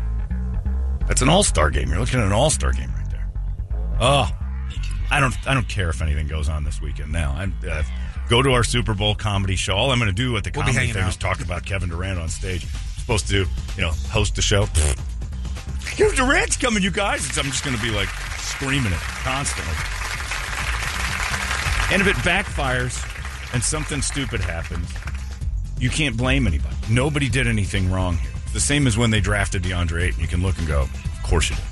That's 1.06 1.23
an 1.23 1.28
all 1.28 1.42
star 1.42 1.70
game. 1.70 1.88
You're 1.90 2.00
looking 2.00 2.20
at 2.20 2.26
an 2.26 2.32
all 2.32 2.50
star 2.50 2.73
game 2.73 2.90
right 2.94 3.11
there. 3.11 3.30
Oh, 4.00 4.30
I 5.11 5.20
don't. 5.20 5.34
I 5.46 5.54
don't 5.54 5.68
care 5.68 5.90
if 5.90 6.00
anything 6.00 6.26
goes 6.26 6.49
on 6.49 6.64
this 6.64 6.80
weekend. 6.80 7.12
Now, 7.12 7.32
I 7.32 7.68
uh, 7.68 7.82
go 8.28 8.42
to 8.42 8.52
our 8.52 8.64
Super 8.64 8.94
Bowl 8.94 9.14
comedy 9.14 9.56
show. 9.56 9.75
All 9.75 9.90
I'm 9.90 9.99
going 9.99 10.08
to 10.08 10.14
do 10.14 10.37
at 10.37 10.44
the 10.44 10.50
We'll 10.54 10.64
comedy 10.64 10.92
thing 10.92 11.04
is 11.04 11.16
talk 11.16 11.40
about 11.40 11.66
Kevin 11.66 11.90
Durant 11.90 12.18
on 12.18 12.28
stage. 12.28 12.64
supposed 12.64 13.28
to, 13.28 13.40
you 13.76 13.82
know, 13.82 13.90
host 14.11 14.37
the 14.37 14.42
show. 14.42 14.66
Kevin 15.96 16.16
Durant's 16.16 16.56
coming, 16.56 16.82
you 16.82 16.90
guys. 16.90 17.37
I'm 17.38 17.44
just 17.46 17.64
going 17.64 17.76
to 17.76 17.82
be 17.82 17.90
like 17.90 18.08
screaming 18.38 18.92
it 18.92 18.99
constantly. 18.99 19.75
And 21.92 22.00
if 22.02 22.08
it 22.08 22.16
backfires 22.16 22.94
and 23.54 23.62
something 23.62 24.00
stupid 24.02 24.40
happens, 24.40 24.88
you 25.78 25.90
can't 25.90 26.16
blame 26.16 26.46
anybody. 26.46 26.74
Nobody 26.90 27.28
did 27.28 27.46
anything 27.46 27.90
wrong 27.90 28.16
here. 28.16 28.30
It's 28.44 28.52
the 28.52 28.60
same 28.60 28.86
as 28.86 28.96
when 28.96 29.10
they 29.10 29.20
drafted 29.20 29.62
DeAndre 29.62 30.02
Ayton. 30.08 30.20
You 30.20 30.26
can 30.28 30.42
look 30.42 30.56
and 30.58 30.66
go, 30.66 30.82
of 30.82 31.20
course 31.24 31.50
you 31.50 31.56
did. 31.56 31.64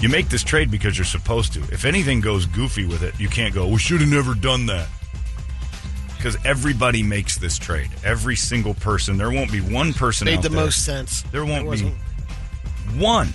You 0.00 0.08
make 0.08 0.28
this 0.28 0.44
trade 0.44 0.70
because 0.70 0.96
you're 0.96 1.04
supposed 1.04 1.52
to. 1.54 1.60
If 1.72 1.84
anything 1.84 2.20
goes 2.20 2.46
goofy 2.46 2.84
with 2.86 3.02
it, 3.02 3.18
you 3.18 3.28
can't 3.28 3.52
go, 3.54 3.66
we 3.66 3.78
should 3.78 4.00
have 4.00 4.10
never 4.10 4.34
done 4.34 4.66
that. 4.66 4.86
Because 6.16 6.36
everybody 6.44 7.02
makes 7.02 7.38
this 7.38 7.58
trade. 7.58 7.90
Every 8.04 8.36
single 8.36 8.74
person. 8.74 9.16
There 9.18 9.30
won't 9.30 9.50
be 9.52 9.60
one 9.60 9.92
person 9.92 10.26
Made 10.26 10.42
the 10.42 10.48
there- 10.48 10.60
most 10.64 10.84
sense. 10.84 11.22
There 11.32 11.44
won't 11.44 11.70
be 11.70 11.92
one 12.96 13.32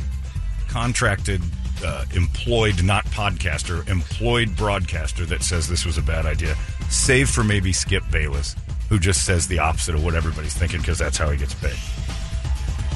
contracted, 0.70 1.42
uh, 1.83 2.05
employed, 2.15 2.83
not 2.83 3.05
podcaster, 3.05 3.87
employed 3.89 4.55
broadcaster 4.55 5.25
that 5.25 5.43
says 5.43 5.67
this 5.67 5.85
was 5.85 5.98
a 5.98 6.01
bad 6.01 6.25
idea, 6.25 6.55
save 6.89 7.29
for 7.29 7.43
maybe 7.43 7.72
Skip 7.74 8.03
Bayless, 8.11 8.55
who 8.89 9.00
just 9.00 9.25
says 9.25 9.48
the 9.48 9.59
opposite 9.59 9.96
of 9.96 10.03
what 10.03 10.15
everybody's 10.15 10.53
thinking 10.53 10.79
because 10.79 10.98
that's 10.98 11.17
how 11.17 11.29
he 11.29 11.37
gets 11.37 11.53
paid. 11.53 11.77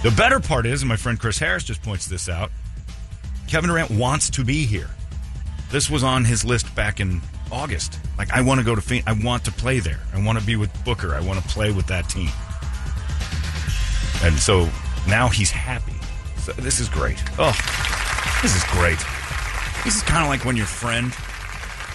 The 0.04 0.12
better 0.15 0.39
part 0.39 0.65
is, 0.65 0.82
and 0.82 0.89
my 0.89 0.95
friend 0.95 1.19
Chris 1.19 1.39
Harris 1.39 1.63
just 1.63 1.82
points 1.82 2.06
this 2.06 2.30
out, 2.30 2.52
Kevin 3.47 3.69
Durant 3.69 3.89
wants 3.91 4.30
to 4.32 4.43
be 4.43 4.65
here. 4.65 4.89
This 5.71 5.89
was 5.89 6.04
on 6.04 6.23
his 6.23 6.45
list 6.45 6.73
back 6.76 7.00
in 7.00 7.21
August. 7.52 8.00
Like, 8.17 8.32
I 8.32 8.41
want 8.41 8.60
to 8.60 8.65
go 8.65 8.76
to 8.76 8.82
Phoenix. 8.82 9.08
I 9.08 9.13
want 9.13 9.45
to 9.45 9.52
play 9.52 9.80
there. 9.80 10.00
I 10.13 10.23
want 10.23 10.39
to 10.39 10.45
be 10.45 10.56
with 10.56 10.71
Booker. 10.86 11.15
I 11.15 11.19
want 11.19 11.41
to 11.41 11.47
play 11.50 11.71
with 11.71 11.88
that 11.88 12.10
team. 12.10 12.30
And 14.23 14.38
so 14.38 14.69
now 15.08 15.28
he's 15.28 15.52
happy. 15.52 15.93
So 16.38 16.52
this 16.54 16.80
is 16.80 16.89
great. 16.89 17.21
Oh, 17.38 17.54
this 18.41 18.56
is 18.56 18.63
great. 18.71 19.00
This 19.84 19.95
is 19.97 20.04
kind 20.04 20.23
of 20.23 20.30
like 20.30 20.45
when 20.45 20.56
your 20.56 20.65
friend 20.65 21.13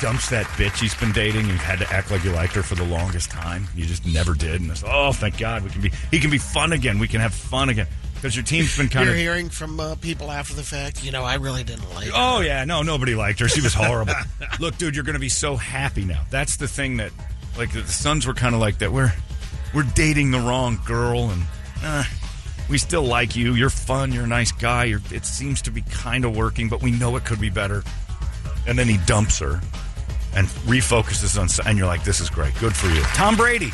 dumps 0.00 0.30
that 0.30 0.46
bitch 0.56 0.80
he's 0.80 0.94
been 0.94 1.12
dating. 1.12 1.46
You've 1.46 1.56
had 1.60 1.78
to 1.78 1.92
act 1.92 2.10
like 2.10 2.24
you 2.24 2.32
liked 2.32 2.54
her 2.54 2.62
for 2.62 2.74
the 2.74 2.84
longest 2.84 3.30
time. 3.30 3.68
You 3.76 3.86
just 3.86 4.04
never 4.06 4.34
did. 4.34 4.60
And 4.60 4.70
it's, 4.70 4.82
oh, 4.86 5.12
thank 5.12 5.38
God, 5.38 5.62
we 5.62 5.70
can 5.70 5.80
be. 5.80 5.92
He 6.10 6.18
can 6.18 6.30
be 6.30 6.38
fun 6.38 6.72
again. 6.72 6.98
We 6.98 7.08
can 7.08 7.20
have 7.20 7.32
fun 7.34 7.68
again 7.68 7.86
because 8.14 8.34
your 8.36 8.44
team's 8.44 8.76
been 8.76 8.88
kind 8.88 9.04
You're 9.06 9.14
of. 9.14 9.20
hearing 9.20 9.48
from 9.48 9.78
uh, 9.80 9.94
people 9.96 10.30
after 10.30 10.54
the 10.54 10.62
fact. 10.62 11.04
You 11.04 11.12
know, 11.12 11.22
I 11.22 11.34
really 11.34 11.64
didn't 11.64 11.92
like. 11.94 12.06
her. 12.06 12.12
Oh 12.14 12.40
yeah, 12.40 12.64
no, 12.64 12.82
nobody 12.82 13.14
liked 13.14 13.40
her. 13.40 13.48
She 13.48 13.60
was 13.60 13.74
horrible. 13.74 14.14
Look, 14.60 14.78
dude, 14.78 14.94
you're 14.94 15.04
going 15.04 15.14
to 15.14 15.20
be 15.20 15.28
so 15.28 15.56
happy 15.56 16.04
now. 16.04 16.22
That's 16.30 16.56
the 16.56 16.68
thing 16.68 16.96
that, 16.98 17.12
like, 17.56 17.72
the 17.72 17.84
Suns 17.84 18.26
were 18.26 18.34
kind 18.34 18.54
of 18.54 18.60
like 18.60 18.78
that. 18.78 18.92
We're 18.92 19.12
we're 19.74 19.82
dating 19.94 20.30
the 20.32 20.40
wrong 20.40 20.80
girl, 20.86 21.30
and 21.30 21.42
uh, 21.82 22.04
we 22.72 22.78
still 22.78 23.02
like 23.02 23.36
you. 23.36 23.54
You're 23.54 23.70
fun. 23.70 24.12
You're 24.12 24.24
a 24.24 24.26
nice 24.28 24.50
guy. 24.50 24.84
You're, 24.84 25.02
it 25.12 25.26
seems 25.26 25.60
to 25.62 25.70
be 25.70 25.82
kind 25.82 26.24
of 26.24 26.34
working, 26.34 26.70
but 26.70 26.82
we 26.82 26.90
know 26.90 27.14
it 27.16 27.24
could 27.26 27.40
be 27.40 27.50
better. 27.50 27.84
And 28.66 28.78
then 28.78 28.88
he 28.88 28.96
dumps 29.06 29.38
her 29.40 29.60
and 30.34 30.48
refocuses 30.64 31.38
on, 31.38 31.48
and 31.68 31.76
you're 31.76 31.86
like, 31.86 32.02
this 32.02 32.18
is 32.18 32.30
great. 32.30 32.54
Good 32.58 32.74
for 32.74 32.88
you, 32.88 33.02
Tom 33.14 33.36
Brady. 33.36 33.70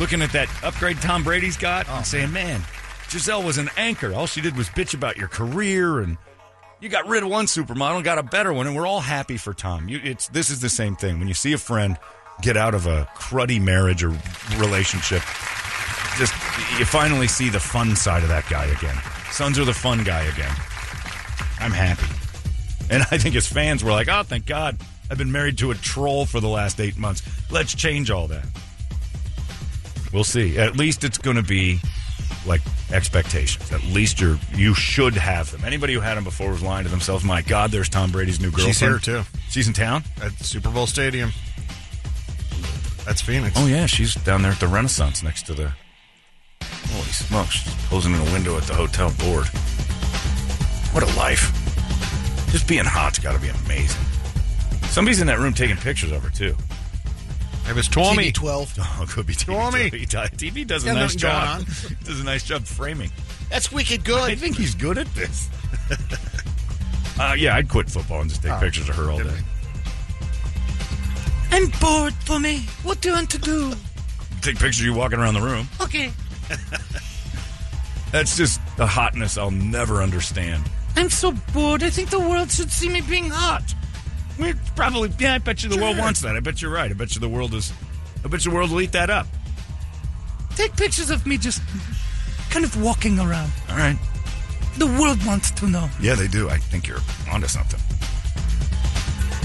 Looking 0.00 0.22
at 0.22 0.32
that 0.32 0.48
upgrade 0.64 0.96
Tom 1.02 1.22
Brady's 1.22 1.58
got 1.58 1.86
and 1.88 1.98
oh, 1.98 2.02
saying, 2.02 2.32
man, 2.32 2.62
Gisele 3.10 3.42
was 3.42 3.58
an 3.58 3.68
anchor. 3.76 4.14
All 4.14 4.26
she 4.26 4.40
did 4.40 4.56
was 4.56 4.68
bitch 4.70 4.94
about 4.94 5.18
your 5.18 5.28
career 5.28 6.00
and 6.00 6.16
you 6.80 6.88
got 6.88 7.06
rid 7.06 7.22
of 7.22 7.28
one 7.28 7.46
supermodel 7.46 7.96
and 7.96 8.04
got 8.04 8.18
a 8.18 8.22
better 8.22 8.52
one, 8.52 8.66
and 8.66 8.76
we're 8.76 8.86
all 8.86 9.00
happy 9.00 9.36
for 9.36 9.54
Tom. 9.54 9.88
You, 9.88 10.00
it's 10.02 10.28
this 10.28 10.50
is 10.50 10.60
the 10.60 10.68
same 10.68 10.96
thing 10.96 11.18
when 11.18 11.28
you 11.28 11.34
see 11.34 11.52
a 11.52 11.58
friend 11.58 11.98
get 12.42 12.56
out 12.56 12.74
of 12.74 12.86
a 12.86 13.08
cruddy 13.16 13.60
marriage 13.60 14.04
or 14.04 14.14
relationship. 14.58 15.22
Just 16.18 16.32
you 16.78 16.84
finally 16.84 17.28
see 17.28 17.48
the 17.48 17.60
fun 17.60 17.94
side 17.94 18.22
of 18.22 18.28
that 18.30 18.48
guy 18.48 18.64
again. 18.66 18.96
Suns 19.30 19.58
are 19.58 19.64
the 19.64 19.74
fun 19.74 20.02
guy 20.02 20.22
again. 20.22 20.54
I'm 21.60 21.72
happy, 21.72 22.06
and 22.90 23.02
I 23.10 23.18
think 23.18 23.34
his 23.34 23.46
fans 23.46 23.84
we're 23.84 23.92
like, 23.92 24.08
oh, 24.08 24.22
thank 24.22 24.46
God, 24.46 24.78
I've 25.10 25.18
been 25.18 25.32
married 25.32 25.58
to 25.58 25.70
a 25.70 25.74
troll 25.74 26.26
for 26.26 26.40
the 26.40 26.48
last 26.48 26.80
eight 26.80 26.96
months. 26.96 27.22
Let's 27.50 27.74
change 27.74 28.10
all 28.10 28.28
that. 28.28 28.46
We'll 30.12 30.24
see. 30.24 30.58
At 30.58 30.76
least 30.76 31.04
it's 31.04 31.18
going 31.18 31.36
to 31.36 31.42
be 31.42 31.80
like 32.46 32.62
expectations. 32.92 33.72
At 33.72 33.82
least 33.84 34.20
you're 34.20 34.38
you 34.54 34.72
should 34.74 35.14
have 35.14 35.50
them. 35.50 35.64
Anybody 35.64 35.94
who 35.94 36.00
had 36.00 36.16
them 36.16 36.24
before 36.24 36.50
was 36.50 36.62
lying 36.62 36.84
to 36.84 36.90
themselves. 36.90 37.24
My 37.24 37.42
God, 37.42 37.70
there's 37.70 37.88
Tom 37.88 38.10
Brady's 38.10 38.40
new 38.40 38.50
girlfriend. 38.50 38.74
She's 38.74 38.80
here, 38.80 38.98
too. 38.98 39.22
She's 39.50 39.68
in 39.68 39.74
town. 39.74 40.04
At 40.22 40.32
Super 40.32 40.70
Bowl 40.70 40.86
Stadium. 40.86 41.32
That's 43.04 43.20
Phoenix. 43.20 43.54
Oh 43.56 43.66
yeah, 43.66 43.86
she's 43.86 44.14
down 44.14 44.42
there 44.42 44.52
at 44.52 44.60
the 44.60 44.68
Renaissance 44.68 45.22
next 45.22 45.44
to 45.46 45.54
the. 45.54 45.72
Holy 46.62 47.08
smokes! 47.10 47.54
She's 47.54 47.74
posing 47.86 48.14
in 48.14 48.20
a 48.20 48.32
window 48.32 48.56
at 48.56 48.64
the 48.64 48.74
hotel 48.74 49.10
board. 49.18 49.46
What 50.92 51.02
a 51.02 51.16
life! 51.16 51.52
Just 52.50 52.68
being 52.68 52.84
hot's 52.84 53.18
got 53.18 53.32
to 53.34 53.40
be 53.40 53.48
amazing. 53.48 54.00
Somebody's 54.88 55.20
in 55.20 55.26
that 55.26 55.38
room 55.38 55.52
taking 55.52 55.76
pictures 55.76 56.12
of 56.12 56.22
her 56.22 56.30
too. 56.30 56.56
It 57.68 57.74
was 57.74 57.88
Tommy. 57.88 58.32
TB12. 58.32 58.78
Oh, 58.98 59.02
it 59.02 59.08
could 59.10 59.26
be 59.26 59.34
TV. 59.34 59.54
Tommy. 59.54 59.90
TV 59.90 60.66
does 60.66 60.84
a 60.84 60.86
Got 60.86 60.94
nice 60.94 61.22
nothing 61.22 61.56
going 61.56 61.66
job. 61.66 61.98
does 62.04 62.20
a 62.20 62.24
nice 62.24 62.44
job 62.44 62.62
framing. 62.64 63.10
That's 63.50 63.70
wicked 63.72 64.04
good. 64.04 64.30
I 64.30 64.34
think 64.34 64.56
he's 64.56 64.74
good 64.74 64.96
at 64.98 65.06
this. 65.14 65.50
uh, 67.20 67.34
yeah, 67.36 67.56
I'd 67.56 67.68
quit 67.68 67.90
football 67.90 68.20
and 68.20 68.30
just 68.30 68.42
take 68.42 68.58
pictures 68.60 68.88
of 68.88 68.94
her 68.94 69.10
all 69.10 69.18
day. 69.18 69.38
I'm 71.50 71.68
bored, 71.80 72.14
Tommy. 72.24 72.58
What 72.82 73.00
do 73.00 73.10
you 73.10 73.14
want 73.14 73.30
to 73.30 73.38
do? 73.38 73.72
Take 74.42 74.58
pictures 74.58 74.80
of 74.80 74.86
you 74.86 74.94
walking 74.94 75.18
around 75.18 75.34
the 75.34 75.40
room. 75.40 75.68
Okay. 75.80 76.12
That's 78.12 78.36
just 78.36 78.60
the 78.76 78.86
hotness 78.86 79.36
I'll 79.36 79.50
never 79.50 80.02
understand. 80.02 80.62
I'm 80.96 81.10
so 81.10 81.32
bored. 81.52 81.82
I 81.82 81.90
think 81.90 82.10
the 82.10 82.20
world 82.20 82.50
should 82.50 82.70
see 82.70 82.88
me 82.88 83.02
being 83.02 83.28
hot. 83.28 83.74
We 84.38 84.54
probably, 84.74 85.12
yeah, 85.18 85.34
I 85.34 85.38
bet 85.38 85.62
you 85.62 85.68
the 85.68 85.80
world 85.80 85.98
wants 85.98 86.20
that. 86.20 86.36
I 86.36 86.40
bet 86.40 86.62
you're 86.62 86.72
right. 86.72 86.90
I 86.90 86.94
bet 86.94 87.14
you 87.14 87.20
the 87.20 87.28
world 87.28 87.54
is, 87.54 87.72
I 88.24 88.28
bet 88.28 88.44
you 88.44 88.50
the 88.50 88.56
world 88.56 88.70
will 88.70 88.80
eat 88.80 88.92
that 88.92 89.10
up. 89.10 89.26
Take 90.56 90.76
pictures 90.76 91.10
of 91.10 91.26
me 91.26 91.36
just 91.36 91.62
kind 92.50 92.64
of 92.64 92.82
walking 92.82 93.18
around. 93.18 93.50
All 93.70 93.76
right. 93.76 93.98
The 94.78 94.86
world 94.86 95.24
wants 95.26 95.50
to 95.52 95.66
know. 95.66 95.88
Yeah, 96.00 96.14
they 96.14 96.28
do. 96.28 96.48
I 96.48 96.58
think 96.58 96.86
you're 96.86 97.00
onto 97.30 97.48
something. 97.48 97.80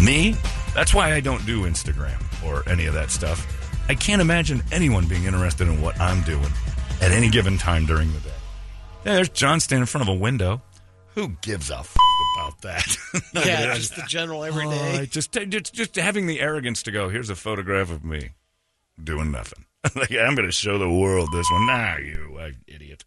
Me? 0.03 0.35
That's 0.73 0.93
why 0.93 1.13
I 1.13 1.19
don't 1.19 1.45
do 1.45 1.63
Instagram 1.63 2.21
or 2.45 2.67
any 2.69 2.85
of 2.85 2.93
that 2.93 3.11
stuff. 3.11 3.45
I 3.89 3.95
can't 3.95 4.21
imagine 4.21 4.63
anyone 4.71 5.05
being 5.07 5.25
interested 5.25 5.67
in 5.67 5.81
what 5.81 5.99
I'm 5.99 6.21
doing 6.23 6.47
at 7.01 7.11
any 7.11 7.29
given 7.29 7.57
time 7.57 7.85
during 7.85 8.13
the 8.13 8.19
day. 8.19 8.29
Yeah, 9.05 9.15
there's 9.15 9.29
John 9.29 9.59
standing 9.59 9.81
in 9.83 9.87
front 9.87 10.07
of 10.07 10.15
a 10.15 10.17
window. 10.17 10.61
Who 11.15 11.29
gives 11.41 11.69
a 11.71 11.79
f- 11.79 11.97
about 12.37 12.61
that? 12.61 12.97
Yeah, 13.33 13.73
just 13.75 13.95
the 13.95 14.03
general 14.07 14.43
everyday. 14.43 14.99
Oh, 15.01 15.05
just, 15.05 15.31
just 15.33 15.73
just 15.73 15.95
having 15.95 16.27
the 16.27 16.39
arrogance 16.39 16.83
to 16.83 16.91
go. 16.91 17.09
Here's 17.09 17.29
a 17.29 17.35
photograph 17.35 17.91
of 17.91 18.03
me 18.05 18.31
doing 19.01 19.31
nothing. 19.31 19.65
like 19.95 20.11
I'm 20.11 20.35
going 20.35 20.47
to 20.47 20.51
show 20.51 20.77
the 20.77 20.89
world 20.89 21.29
this 21.33 21.49
one. 21.51 21.65
Nah, 21.65 21.97
you 21.97 22.37
uh, 22.39 22.51
idiot. 22.67 23.03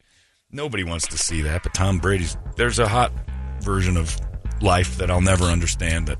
Nobody 0.50 0.85
wants 0.85 1.07
to 1.09 1.18
see 1.18 1.42
that. 1.42 1.62
But 1.62 1.74
Tom 1.74 1.98
Brady's 1.98 2.37
there's 2.57 2.78
a 2.78 2.88
hot 2.88 3.12
version 3.61 3.96
of 3.96 4.18
life 4.61 4.96
that 4.98 5.11
I'll 5.11 5.20
never 5.20 5.44
understand. 5.44 6.09
That 6.09 6.18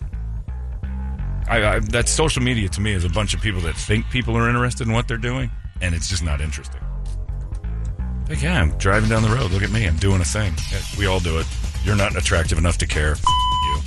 I, 1.49 1.77
I, 1.77 1.79
that 1.81 2.09
social 2.09 2.43
media 2.43 2.69
to 2.71 2.81
me 2.81 2.93
is 2.93 3.05
a 3.05 3.11
bunch 3.11 3.35
of 3.35 3.41
people 3.41 3.61
that 3.63 3.77
think 3.77 4.09
people 4.11 4.37
are 4.37 4.49
interested 4.49 4.87
in 4.87 4.93
what 4.93 5.09
they're 5.09 5.17
doing, 5.17 5.51
and 5.81 5.95
it's 5.95 6.09
just 6.09 6.23
not 6.25 6.41
interesting. 6.41 6.81
Like, 8.29 8.43
yeah, 8.43 8.61
I'm 8.61 8.71
driving 8.79 9.11
down 9.11 9.23
the 9.23 9.29
road. 9.29 9.51
Look 9.51 9.63
at 9.63 9.71
me. 9.71 9.87
I'm 9.87 9.97
doing 9.97 10.21
a 10.21 10.25
thing. 10.25 10.55
We 10.99 11.07
all 11.07 11.21
do 11.21 11.39
it. 11.39 11.47
You're 11.85 11.97
not 11.97 12.17
attractive 12.17 12.57
enough 12.57 12.79
to 12.79 12.87
care. 12.87 13.13
F- 13.13 13.25
you. 13.65 13.81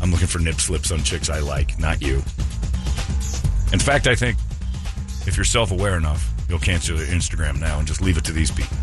I'm 0.00 0.10
looking 0.10 0.28
for 0.28 0.38
nip 0.38 0.60
slips 0.60 0.90
on 0.90 1.02
chicks 1.02 1.28
I 1.28 1.40
like, 1.40 1.78
not 1.78 2.00
you. 2.00 2.16
In 3.72 3.78
fact, 3.78 4.06
I 4.06 4.14
think 4.14 4.38
if 5.26 5.36
you're 5.36 5.44
self 5.44 5.70
aware 5.70 5.96
enough, 5.96 6.32
you'll 6.48 6.58
cancel 6.58 6.96
your 6.96 7.06
Instagram 7.06 7.60
now 7.60 7.78
and 7.78 7.86
just 7.86 8.00
leave 8.00 8.16
it 8.16 8.24
to 8.24 8.32
these 8.32 8.50
people. 8.50 8.76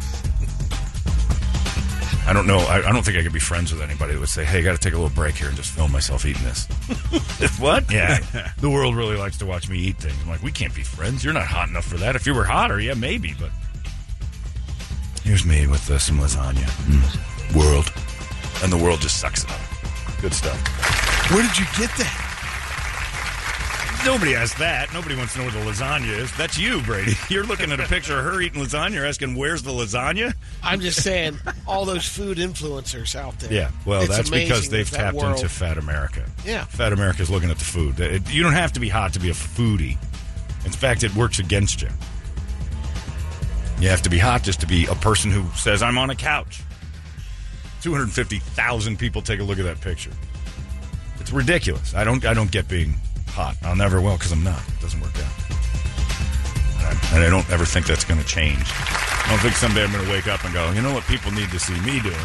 I 2.28 2.34
don't 2.34 2.46
know. 2.46 2.58
I, 2.58 2.86
I 2.86 2.92
don't 2.92 3.06
think 3.06 3.18
I 3.18 3.24
could 3.24 3.32
be 3.32 3.40
friends 3.40 3.72
with 3.72 3.82
anybody 3.82 4.14
that 4.14 4.20
would 4.20 4.28
say, 4.28 4.44
"Hey, 4.44 4.60
I 4.60 4.62
got 4.62 4.74
to 4.74 4.78
take 4.78 4.94
a 4.94 4.98
little 4.98 5.16
break 5.16 5.36
here 5.36 5.48
and 5.48 5.56
just 5.56 5.72
film 5.72 5.94
myself 5.94 6.26
eating 6.26 6.44
this." 6.44 6.66
what? 7.60 7.90
Yeah, 7.90 8.20
the 8.60 8.70
world 8.70 8.98
really 8.98 9.16
likes 9.16 9.38
to 9.38 9.46
watch 9.46 9.70
me 9.70 9.78
eat 9.80 9.98
things. 9.98 10.16
I'm 10.24 10.30
like, 10.30 10.44
we 10.44 10.52
can't 10.52 10.76
be 10.76 10.84
friends. 10.84 11.24
You're 11.24 11.34
not 11.34 11.48
hot 11.48 11.70
enough 11.70 11.86
for 11.86 11.96
that. 11.98 12.18
If 12.18 12.28
you 12.28 12.36
were 12.36 12.44
hotter, 12.44 12.82
yeah, 12.82 12.96
maybe. 12.96 13.34
But 13.40 13.52
here's 15.28 15.46
me 15.46 15.68
with 15.68 15.90
uh, 15.92 16.00
some 16.00 16.18
lasagna. 16.20 16.64
Mm. 16.88 17.56
World, 17.56 17.92
and 18.64 18.72
the 18.72 18.78
world 18.82 19.02
just 19.02 19.20
sucks 19.20 19.44
it 19.44 19.52
up. 19.52 19.60
Good 20.22 20.34
stuff. 20.34 20.58
Where 21.32 21.44
did 21.44 21.58
you 21.60 21.66
get 21.78 21.90
that? 21.98 22.24
Nobody 24.06 24.36
asked 24.36 24.58
that. 24.60 24.94
Nobody 24.94 25.16
wants 25.16 25.34
to 25.34 25.40
know 25.40 25.46
where 25.46 25.54
the 25.66 25.70
lasagna 25.70 26.18
is. 26.18 26.32
That's 26.38 26.58
you, 26.58 26.82
Brady. 26.84 27.14
You're 27.30 27.44
looking 27.44 27.74
at 27.74 27.80
a 27.82 27.88
picture 27.88 28.18
of 28.18 28.24
her 28.24 28.40
eating 28.42 28.64
lasagna. 28.64 28.94
You're 28.94 29.06
asking, 29.06 29.36
"Where's 29.36 29.64
the 29.64 29.72
lasagna?" 29.72 30.34
I'm 30.64 30.80
just 30.80 31.04
saying, 31.04 31.38
all 31.68 31.84
those 31.84 32.06
food 32.08 32.38
influencers 32.38 33.16
out 33.16 33.38
there. 33.40 33.52
Yeah, 33.52 33.72
well, 33.86 34.08
that's 34.08 34.30
because 34.30 34.70
they've 34.70 34.90
that 34.92 34.98
that 34.98 35.04
tapped 35.04 35.18
world- 35.18 35.36
into 35.36 35.50
Fat 35.50 35.78
America. 35.78 36.24
Yeah. 36.46 36.64
Fat 36.66 36.94
America's 36.94 37.30
looking 37.30 37.52
at 37.52 37.58
the 37.58 37.66
food. 37.66 38.00
It- 38.00 38.32
you 38.32 38.44
don't 38.44 38.54
have 38.54 38.72
to 38.74 38.80
be 38.80 38.88
hot 38.88 39.12
to 39.14 39.20
be 39.20 39.30
a 39.30 39.34
foodie. 39.34 39.98
In 40.64 40.72
fact, 40.72 41.04
it 41.04 41.14
works 41.14 41.40
against 41.40 41.82
you. 41.82 41.90
You 43.80 43.90
have 43.90 44.02
to 44.04 44.10
be 44.10 44.18
hot 44.18 44.44
just 44.44 44.60
to 44.62 44.68
be 44.68 44.86
a 44.88 44.96
person 44.96 45.30
who 45.32 45.46
says, 45.56 45.84
I'm 45.84 45.98
on 45.98 46.10
a 46.10 46.16
couch. 46.16 46.62
250,000 47.82 48.98
people 48.98 49.22
take 49.22 49.40
a 49.40 49.44
look 49.44 49.60
at 49.60 49.66
that 49.66 49.80
picture. 49.82 50.12
It's 51.20 51.32
ridiculous. 51.32 51.94
I 51.94 52.04
don't, 52.04 52.26
I 52.26 52.34
don't 52.34 52.52
get 52.52 52.68
being 52.68 52.96
hot. 53.28 53.56
I'll 53.64 53.76
never 53.76 54.02
will 54.02 54.14
because 54.14 54.32
I'm 54.32 54.44
not. 54.44 54.60
It 54.68 54.82
doesn't 54.82 55.00
work 55.00 55.16
out. 55.18 55.34
And 57.14 57.24
I- 57.24 57.30
don't 57.30 57.50
ever 57.50 57.66
think 57.66 57.86
that's 57.86 58.04
going 58.04 58.20
to 58.20 58.26
change. 58.26 58.64
I 58.66 59.28
don't 59.30 59.40
think 59.40 59.56
someday 59.56 59.84
I'm 59.84 59.92
going 59.92 60.06
to 60.06 60.12
wake 60.12 60.28
up 60.28 60.44
and 60.44 60.54
go, 60.54 60.72
you 60.72 60.82
know 60.82 60.94
what 60.94 61.04
people 61.04 61.32
need 61.32 61.50
to 61.52 61.60
see 61.60 61.80
me 61.82 62.00
doing? 62.00 62.16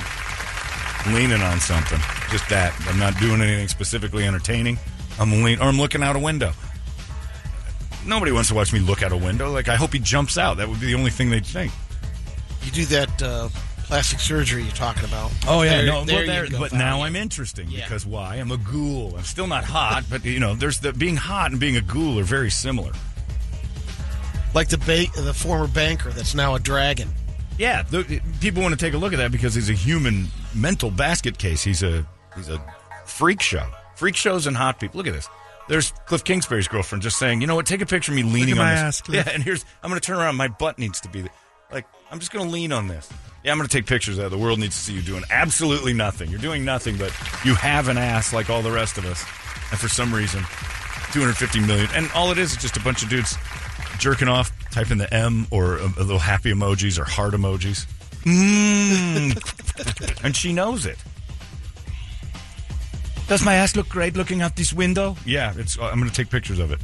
leaning 1.09 1.43
on 1.43 1.59
something. 1.59 1.99
Just 2.31 2.49
that. 2.49 2.73
I'm 2.87 2.99
not 2.99 3.19
doing 3.19 3.41
anything 3.41 3.67
specifically 3.69 4.25
entertaining. 4.25 4.79
I'm 5.19 5.43
lean 5.43 5.59
or 5.59 5.65
I'm 5.65 5.77
looking 5.79 6.03
out 6.03 6.15
a 6.15 6.19
window. 6.19 6.53
Nobody 8.07 8.33
wants 8.33 8.49
to 8.49 8.55
watch 8.55 8.73
me 8.73 8.81
look 8.81 9.03
out 9.03 9.13
a 9.13 9.17
window. 9.17 9.51
Like 9.53 9.69
I 9.69 9.77
hope 9.77 9.93
he 9.93 9.99
jumps 9.99 10.37
out. 10.39 10.57
That 10.59 10.69
would 10.69 10.81
be 10.81 10.87
the 10.87 10.95
only 10.95 11.11
thing 11.11 11.31
they'd 11.31 11.47
think. 11.47 11.73
You 12.65 12.71
do 12.73 12.85
that 12.87 13.23
uh, 13.23 13.49
plastic 13.85 14.19
surgery 14.21 14.63
you're 14.63 14.73
talking 14.73 15.05
about. 15.05 15.31
Oh 15.47 15.63
yeah, 15.63 15.79
There- 15.79 15.87
no, 15.87 16.05
there 16.05 16.15
well, 16.17 16.25
you 16.25 16.31
there, 16.31 16.47
go. 16.49 16.59
but 16.61 16.73
now 16.73 17.03
I'm 17.03 17.17
interesting 17.17 17.69
Yeah. 17.71 17.85
because 17.85 18.05
why? 18.07 18.37
I'm 18.37 18.51
a 18.51 18.57
ghoul. 18.57 19.15
I'm 19.17 19.25
still 19.25 19.47
not 19.47 19.65
hot, 19.65 20.05
but 20.11 20.25
you 20.25 20.41
know, 20.41 20.55
there's 20.55 20.81
the 20.81 20.93
being 20.93 21.17
hot 21.17 21.51
and 21.51 21.61
being 21.61 21.77
a 21.77 21.81
ghoul 21.81 22.19
are 22.19 22.25
very 22.25 22.51
similar. 22.51 22.93
like 24.55 24.69
the 24.69 24.79
ba- 24.79 25.21
the 25.23 25.33
former 25.35 25.67
banker 25.67 26.11
that's 26.11 26.35
now 26.35 26.55
a 26.55 26.61
dragon. 26.61 27.09
Yeah, 27.59 27.83
the, 27.83 28.21
people 28.41 28.63
want 28.63 28.73
to 28.79 28.85
take 28.85 28.95
a 28.95 28.99
look 28.99 29.13
at 29.13 29.17
that 29.19 29.31
because 29.33 29.55
he's 29.55 29.71
a 29.71 29.75
human 29.75 30.27
mental 30.55 30.91
basket 30.91 31.39
case. 31.39 31.63
He's 31.63 31.83
a 31.83 32.07
he's 32.37 32.49
a 32.49 32.63
freak 33.07 33.41
show. 33.43 33.67
Freak 33.97 34.17
shows 34.17 34.47
and 34.47 34.57
hot 34.57 34.81
people. 34.81 34.99
Look 34.99 35.07
at 35.07 35.13
this. 35.13 35.29
There's 35.69 35.93
Cliff 36.07 36.25
Kingsbury's 36.25 36.69
girlfriend 36.69 37.03
just 37.03 37.19
saying, 37.19 37.41
you 37.41 37.47
know 37.47 37.55
what? 37.55 37.67
Take 37.67 37.81
a 37.81 37.87
picture 37.87 38.13
of 38.13 38.17
me 38.17 38.23
leaning 38.23 38.59
on 38.59 38.65
my 38.65 38.73
this. 38.73 38.81
ass, 38.81 39.01
Cliff. 39.01 39.27
Yeah, 39.27 39.33
and 39.33 39.43
here's 39.43 39.65
I'm 39.83 39.91
going 39.91 40.01
to 40.01 40.07
turn 40.07 40.19
around. 40.19 40.37
My 40.37 40.49
butt 40.49 40.79
needs 40.79 41.01
to 41.03 41.09
be 41.09 41.25
like 41.73 41.87
I'm 42.11 42.19
just 42.19 42.33
going 42.33 42.45
to 42.45 42.51
lean 42.53 42.73
on 42.73 42.89
this. 42.89 43.09
Yeah, 43.45 43.53
I'm 43.53 43.59
going 43.59 43.69
to 43.69 43.77
take 43.77 43.87
pictures 43.87 44.19
of 44.19 44.25
that. 44.25 44.31
The 44.31 44.43
world 44.43 44.61
needs 44.61 44.77
to 44.77 44.83
see 44.83 44.93
you 44.93 45.03
doing 45.03 45.25
absolutely 45.31 45.93
nothing. 45.93 46.31
You're 46.31 46.41
doing 46.41 46.65
nothing, 46.65 46.97
but 46.97 47.13
you 47.45 47.55
have 47.55 47.89
an 47.89 47.99
ass 47.99 48.33
like 48.33 48.51
all 48.51 48.63
the 48.63 48.71
rest 48.71 48.99
of 48.99 49.05
us. 49.07 49.25
And 49.71 49.81
for 49.81 49.89
some 49.89 50.15
reason, 50.15 50.43
250 51.13 51.61
million, 51.61 51.89
and 51.95 52.11
all 52.15 52.31
it 52.31 52.39
is 52.39 52.53
is 52.53 52.59
just 52.59 52.77
a 52.77 52.81
bunch 52.81 53.03
of 53.03 53.09
dudes 53.09 53.37
jerking 53.99 54.29
off, 54.29 54.53
typing 54.71 54.99
the 54.99 55.13
M 55.13 55.47
or 55.51 55.79
a, 55.79 55.85
a 55.85 56.05
little 56.05 56.19
happy 56.19 56.53
emojis 56.53 56.99
or 56.99 57.05
heart 57.05 57.35
emojis. 57.35 57.87
Mm. 58.23 59.35
and 60.25 60.37
she 60.37 60.53
knows 60.53 60.87
it. 60.87 60.99
Does 63.29 63.45
my 63.45 63.55
ass 63.55 63.77
look 63.77 63.89
great 63.89 64.17
looking 64.17 64.43
out 64.43 64.57
this 64.57 64.73
window? 64.73 65.17
Yeah, 65.25 65.53
it's. 65.57 65.79
I'm 65.79 65.99
going 65.99 66.11
to 66.11 66.15
take 66.15 66.31
pictures 66.31 66.59
of 66.59 66.71
it. 66.71 66.81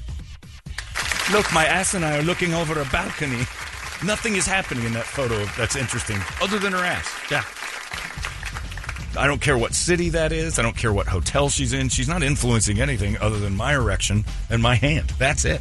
Look, 1.33 1.53
my 1.53 1.67
ass 1.67 1.95
and 1.95 2.05
I 2.05 2.19
are 2.19 2.23
looking 2.23 2.55
over 2.55 2.81
a 2.81 2.85
balcony. 2.87 3.45
Nothing 4.05 4.37
is 4.37 4.47
happening 4.47 4.85
in 4.85 4.93
that 4.95 5.05
photo 5.05 5.45
that's 5.59 5.77
interesting 5.77 6.19
other 6.41 6.59
than 6.59 6.73
her 6.73 6.79
ass. 6.79 7.13
Yeah. 7.31 7.43
I 9.17 9.27
don't 9.27 9.41
care 9.41 9.59
what 9.59 9.75
city 9.75 10.11
that 10.11 10.33
is. 10.33 10.59
I 10.59 10.63
don't 10.63 10.77
care 10.77 10.93
what 10.93 11.09
hotel 11.09 11.49
she's 11.49 11.73
in. 11.73 11.89
She's 11.89 12.09
not 12.09 12.23
influencing 12.23 12.81
anything 12.81 13.19
other 13.19 13.39
than 13.39 13.57
my 13.57 13.75
erection 13.75 14.25
and 14.49 14.63
my 14.63 14.77
hand. 14.77 15.11
That's 15.19 15.45
it. 15.45 15.61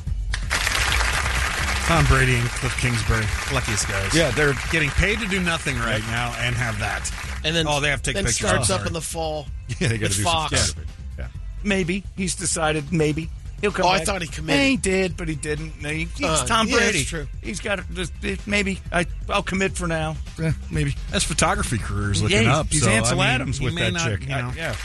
Tom 1.88 2.06
Brady 2.06 2.36
and 2.36 2.48
Cliff 2.50 2.78
Kingsbury, 2.78 3.26
luckiest 3.54 3.88
guys. 3.88 4.14
Yeah, 4.14 4.30
they're 4.32 4.54
getting 4.72 4.90
paid 4.90 5.20
to 5.20 5.28
do 5.28 5.42
nothing 5.42 5.78
right 5.78 6.04
now 6.08 6.36
and 6.38 6.54
have 6.56 6.78
that. 6.80 7.10
And 7.46 7.56
then 7.56 7.66
oh, 7.68 7.80
they 7.80 7.90
have 7.90 8.02
to 8.02 8.10
take 8.10 8.16
then 8.16 8.26
pictures. 8.26 8.48
starts 8.48 8.70
I'm 8.70 8.82
up 8.82 8.88
in 8.88 8.94
the 8.94 9.02
fall. 9.02 9.48
Yeah, 9.80 9.88
they 9.90 9.98
got 9.98 10.10
with 10.10 10.12
to 10.12 10.18
do 10.18 10.24
Fox. 10.24 10.60
some 10.60 10.68
stuff. 10.84 10.98
Yeah. 11.20 11.28
Maybe 11.64 12.04
he's 12.16 12.36
decided. 12.36 12.92
Maybe 12.94 13.30
he'll 13.62 13.72
come. 13.72 13.86
Oh, 13.86 13.90
I 13.90 14.00
thought 14.04 14.22
he 14.22 14.28
committed. 14.28 14.62
He 14.66 14.78
did, 14.78 15.18
but 15.18 15.28
he 15.28 15.36
didn't. 15.36 15.82
No, 15.82 15.90
he- 15.90 16.06
He's 16.16 16.26
Uh, 16.26 16.46
Tom 16.46 16.68
yeah, 16.68 16.78
Brady. 16.78 17.00
that's 17.00 17.10
true. 17.10 17.28
He's 17.44 17.60
got 17.60 17.80
to. 17.96 18.38
Maybe 18.46 18.80
I. 18.92 19.06
I'll 19.30 19.44
commit 19.44 19.74
for 19.78 19.88
now. 19.88 20.16
Eh, 20.42 20.52
maybe. 20.72 20.96
His 21.12 21.24
photography 21.24 21.78
career 21.78 22.12
is 22.12 22.22
looking 22.24 22.44
yeah, 22.44 22.58
up. 22.60 22.68
He's 22.70 22.84
so, 22.84 22.90
Ansel 22.90 23.20
I 23.20 23.26
mean, 23.26 23.36
Adams 23.36 23.58
he 23.58 23.66
with 23.66 23.74
may 23.74 23.82
that 23.90 23.94
not, 23.94 24.08
chick. 24.08 24.28
you 24.28 24.34
I, 24.34 24.54
yeah. 24.56 24.76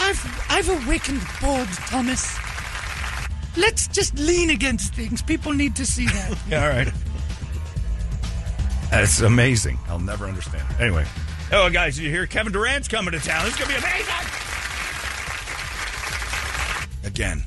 I've 0.00 0.46
I've 0.50 0.86
awakened 0.86 1.22
bored, 1.40 1.68
Thomas. 1.88 2.36
Let's 3.56 3.88
just 3.88 4.18
lean 4.18 4.50
against 4.50 4.94
things. 4.94 5.22
People 5.22 5.52
need 5.52 5.74
to 5.76 5.86
see 5.86 6.04
that. 6.06 6.36
Yeah. 6.50 6.62
All 6.62 6.68
right. 6.68 6.88
That's 8.90 9.20
amazing. 9.20 9.78
I'll 9.88 9.98
never 9.98 10.26
understand. 10.26 10.62
it. 10.72 10.80
Anyway. 10.82 11.06
Oh, 11.52 11.70
guys, 11.70 11.98
you 11.98 12.10
hear 12.10 12.26
Kevin 12.26 12.52
Durant's 12.52 12.88
coming 12.88 13.12
to 13.12 13.20
town. 13.20 13.46
It's 13.46 13.56
going 13.56 13.70
to 13.70 13.76
be 13.76 13.80
amazing. 13.80 14.14
Again, 17.04 17.44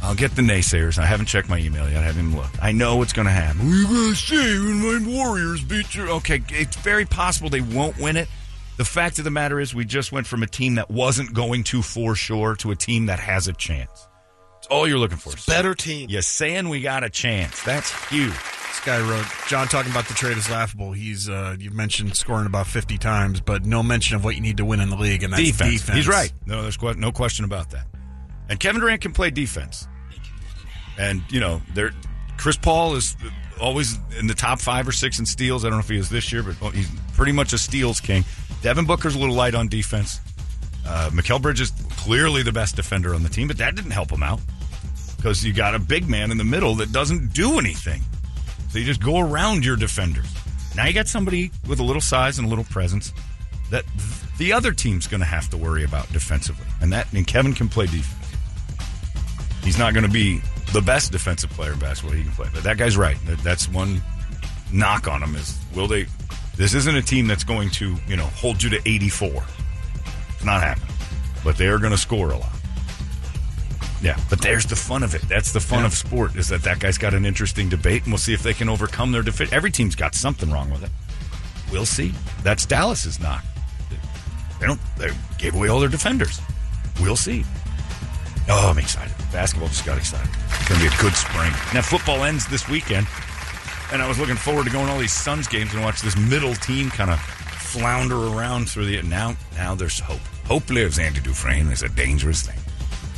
I'll 0.00 0.14
get 0.14 0.36
the 0.36 0.42
naysayers. 0.42 0.96
I 0.96 1.06
haven't 1.06 1.26
checked 1.26 1.48
my 1.48 1.58
email 1.58 1.88
yet. 1.88 1.98
I 1.98 2.02
haven't 2.02 2.26
even 2.26 2.36
looked. 2.36 2.62
I 2.62 2.70
know 2.70 2.96
what's 2.96 3.12
going 3.12 3.26
to 3.26 3.32
happen. 3.32 3.66
We're 3.66 3.88
going 3.88 4.10
to 4.10 4.14
say 4.14 4.36
when 4.36 5.04
my 5.04 5.12
Warriors 5.12 5.64
beat 5.64 5.92
you? 5.94 6.08
Okay, 6.08 6.40
it's 6.50 6.76
very 6.76 7.04
possible 7.04 7.50
they 7.50 7.60
won't 7.60 7.98
win 7.98 8.16
it. 8.16 8.28
The 8.76 8.84
fact 8.84 9.18
of 9.18 9.24
the 9.24 9.30
matter 9.30 9.58
is, 9.58 9.74
we 9.74 9.84
just 9.84 10.12
went 10.12 10.26
from 10.28 10.44
a 10.44 10.46
team 10.46 10.76
that 10.76 10.88
wasn't 10.88 11.34
going 11.34 11.64
to 11.64 11.82
for 11.82 12.14
sure 12.14 12.54
to 12.56 12.70
a 12.70 12.76
team 12.76 13.06
that 13.06 13.18
has 13.18 13.48
a 13.48 13.52
chance. 13.52 14.06
It's 14.58 14.68
all 14.68 14.86
you're 14.86 14.98
looking 14.98 15.18
for. 15.18 15.32
Better 15.50 15.74
team. 15.74 16.08
You're 16.08 16.22
saying 16.22 16.68
we 16.68 16.80
got 16.80 17.02
a 17.02 17.10
chance. 17.10 17.60
That's 17.64 17.90
huge. 18.08 18.32
This 18.80 18.96
guy 18.96 19.10
wrote, 19.10 19.26
John 19.46 19.68
talking 19.68 19.90
about 19.90 20.08
the 20.08 20.14
trade 20.14 20.38
is 20.38 20.48
laughable. 20.48 20.92
He's 20.92 21.28
uh, 21.28 21.54
you've 21.58 21.74
mentioned 21.74 22.16
scoring 22.16 22.46
about 22.46 22.66
fifty 22.66 22.96
times, 22.96 23.38
but 23.40 23.66
no 23.66 23.82
mention 23.82 24.16
of 24.16 24.24
what 24.24 24.36
you 24.36 24.40
need 24.40 24.56
to 24.56 24.64
win 24.64 24.80
in 24.80 24.88
the 24.88 24.96
league, 24.96 25.22
and 25.22 25.34
that's 25.34 25.42
defense. 25.42 25.72
defense. 25.72 25.96
He's 25.98 26.08
right. 26.08 26.32
No, 26.46 26.62
there's 26.62 26.78
que- 26.78 26.94
no 26.94 27.12
question 27.12 27.44
about 27.44 27.70
that. 27.70 27.86
And 28.48 28.58
Kevin 28.58 28.80
Durant 28.80 29.02
can 29.02 29.12
play 29.12 29.30
defense. 29.30 29.86
And 30.98 31.22
you 31.28 31.40
know, 31.40 31.60
there, 31.74 31.90
Chris 32.38 32.56
Paul 32.56 32.94
is 32.96 33.16
always 33.60 33.98
in 34.18 34.26
the 34.26 34.34
top 34.34 34.60
five 34.60 34.88
or 34.88 34.92
six 34.92 35.18
in 35.18 35.26
steals. 35.26 35.64
I 35.64 35.68
don't 35.68 35.76
know 35.76 35.82
if 35.82 35.88
he 35.90 35.98
is 35.98 36.08
this 36.08 36.32
year, 36.32 36.42
but 36.42 36.72
he's 36.72 36.88
pretty 37.12 37.32
much 37.32 37.52
a 37.52 37.58
steals 37.58 38.00
king. 38.00 38.24
Devin 38.62 38.86
Booker's 38.86 39.14
a 39.14 39.18
little 39.18 39.34
light 39.34 39.54
on 39.54 39.68
defense. 39.68 40.20
Uh, 40.86 41.10
Mikal 41.12 41.40
Bridges 41.42 41.70
is 41.70 41.86
clearly 41.98 42.42
the 42.42 42.52
best 42.52 42.76
defender 42.76 43.14
on 43.14 43.22
the 43.22 43.28
team, 43.28 43.46
but 43.46 43.58
that 43.58 43.74
didn't 43.74 43.90
help 43.90 44.10
him 44.10 44.22
out 44.22 44.40
because 45.18 45.44
you 45.44 45.52
got 45.52 45.74
a 45.74 45.78
big 45.78 46.08
man 46.08 46.30
in 46.30 46.38
the 46.38 46.44
middle 46.44 46.74
that 46.76 46.92
doesn't 46.92 47.34
do 47.34 47.58
anything. 47.58 48.02
So 48.70 48.78
you 48.78 48.84
just 48.84 49.02
go 49.02 49.18
around 49.18 49.64
your 49.64 49.76
defenders. 49.76 50.26
Now 50.76 50.86
you 50.86 50.92
got 50.92 51.08
somebody 51.08 51.50
with 51.68 51.80
a 51.80 51.82
little 51.82 52.00
size 52.00 52.38
and 52.38 52.46
a 52.46 52.50
little 52.50 52.64
presence 52.64 53.12
that 53.70 53.84
the 54.38 54.52
other 54.52 54.72
team's 54.72 55.06
going 55.06 55.20
to 55.20 55.26
have 55.26 55.50
to 55.50 55.56
worry 55.56 55.84
about 55.84 56.10
defensively, 56.12 56.66
and 56.80 56.92
that 56.92 57.12
and 57.12 57.26
Kevin 57.26 57.52
can 57.52 57.68
play 57.68 57.86
defense. 57.86 58.16
He's 59.62 59.78
not 59.78 59.92
going 59.92 60.06
to 60.06 60.10
be 60.10 60.40
the 60.72 60.80
best 60.80 61.12
defensive 61.12 61.50
player 61.50 61.72
in 61.72 61.78
basketball 61.78 62.16
he 62.16 62.22
can 62.22 62.32
play, 62.32 62.48
but 62.54 62.62
that 62.62 62.78
guy's 62.78 62.96
right. 62.96 63.16
That's 63.42 63.68
one 63.68 64.00
knock 64.72 65.08
on 65.08 65.22
him 65.22 65.34
is 65.34 65.58
will 65.74 65.88
they? 65.88 66.06
This 66.56 66.74
isn't 66.74 66.96
a 66.96 67.02
team 67.02 67.26
that's 67.26 67.44
going 67.44 67.70
to 67.70 67.96
you 68.06 68.16
know 68.16 68.26
hold 68.26 68.62
you 68.62 68.70
to 68.70 68.80
eighty 68.88 69.08
four. 69.08 69.44
It's 70.34 70.44
not 70.44 70.62
happening, 70.62 70.94
but 71.44 71.56
they 71.56 71.66
are 71.66 71.78
going 71.78 71.92
to 71.92 71.98
score 71.98 72.30
a 72.30 72.38
lot. 72.38 72.52
Yeah, 74.02 74.18
but 74.30 74.40
there's 74.40 74.64
the 74.64 74.76
fun 74.76 75.02
of 75.02 75.14
it. 75.14 75.22
That's 75.22 75.52
the 75.52 75.60
fun 75.60 75.84
of 75.84 75.92
sport 75.92 76.36
is 76.36 76.48
that 76.48 76.62
that 76.62 76.78
guy's 76.78 76.96
got 76.96 77.12
an 77.12 77.26
interesting 77.26 77.68
debate, 77.68 78.04
and 78.04 78.12
we'll 78.12 78.18
see 78.18 78.32
if 78.32 78.42
they 78.42 78.54
can 78.54 78.68
overcome 78.68 79.12
their 79.12 79.22
defeat. 79.22 79.52
Every 79.52 79.70
team's 79.70 79.94
got 79.94 80.14
something 80.14 80.50
wrong 80.50 80.70
with 80.70 80.82
it. 80.82 80.90
We'll 81.70 81.86
see. 81.86 82.14
That's 82.42 82.64
Dallas's 82.64 83.20
knock. 83.20 83.44
They 84.58 84.66
don't. 84.66 84.80
They 84.96 85.10
gave 85.38 85.54
away 85.54 85.68
all 85.68 85.80
their 85.80 85.88
defenders. 85.88 86.40
We'll 87.00 87.16
see. 87.16 87.44
Oh, 88.48 88.70
I'm 88.70 88.78
excited. 88.78 89.14
Basketball 89.32 89.68
just 89.68 89.86
got 89.86 89.98
excited. 89.98 90.28
It's 90.48 90.68
going 90.68 90.80
to 90.80 90.88
be 90.88 90.94
a 90.94 90.98
good 91.00 91.14
spring. 91.14 91.52
Now, 91.72 91.82
football 91.82 92.24
ends 92.24 92.46
this 92.48 92.68
weekend, 92.68 93.06
and 93.92 94.02
I 94.02 94.08
was 94.08 94.18
looking 94.18 94.36
forward 94.36 94.64
to 94.64 94.70
going 94.70 94.86
to 94.86 94.92
all 94.92 94.98
these 94.98 95.12
Suns 95.12 95.46
games 95.46 95.72
and 95.72 95.82
watch 95.82 96.00
this 96.00 96.16
middle 96.16 96.54
team 96.54 96.90
kind 96.90 97.10
of 97.10 97.20
flounder 97.20 98.16
around 98.16 98.68
through 98.68 98.86
the. 98.86 99.00
Now, 99.02 99.36
now 99.54 99.74
there's 99.74 100.00
hope. 100.00 100.20
Hope 100.46 100.68
lives, 100.70 100.98
Andy 100.98 101.20
Dufresne. 101.20 101.68
It's 101.70 101.82
a 101.82 101.88
dangerous 101.88 102.42
thing. 102.42 102.58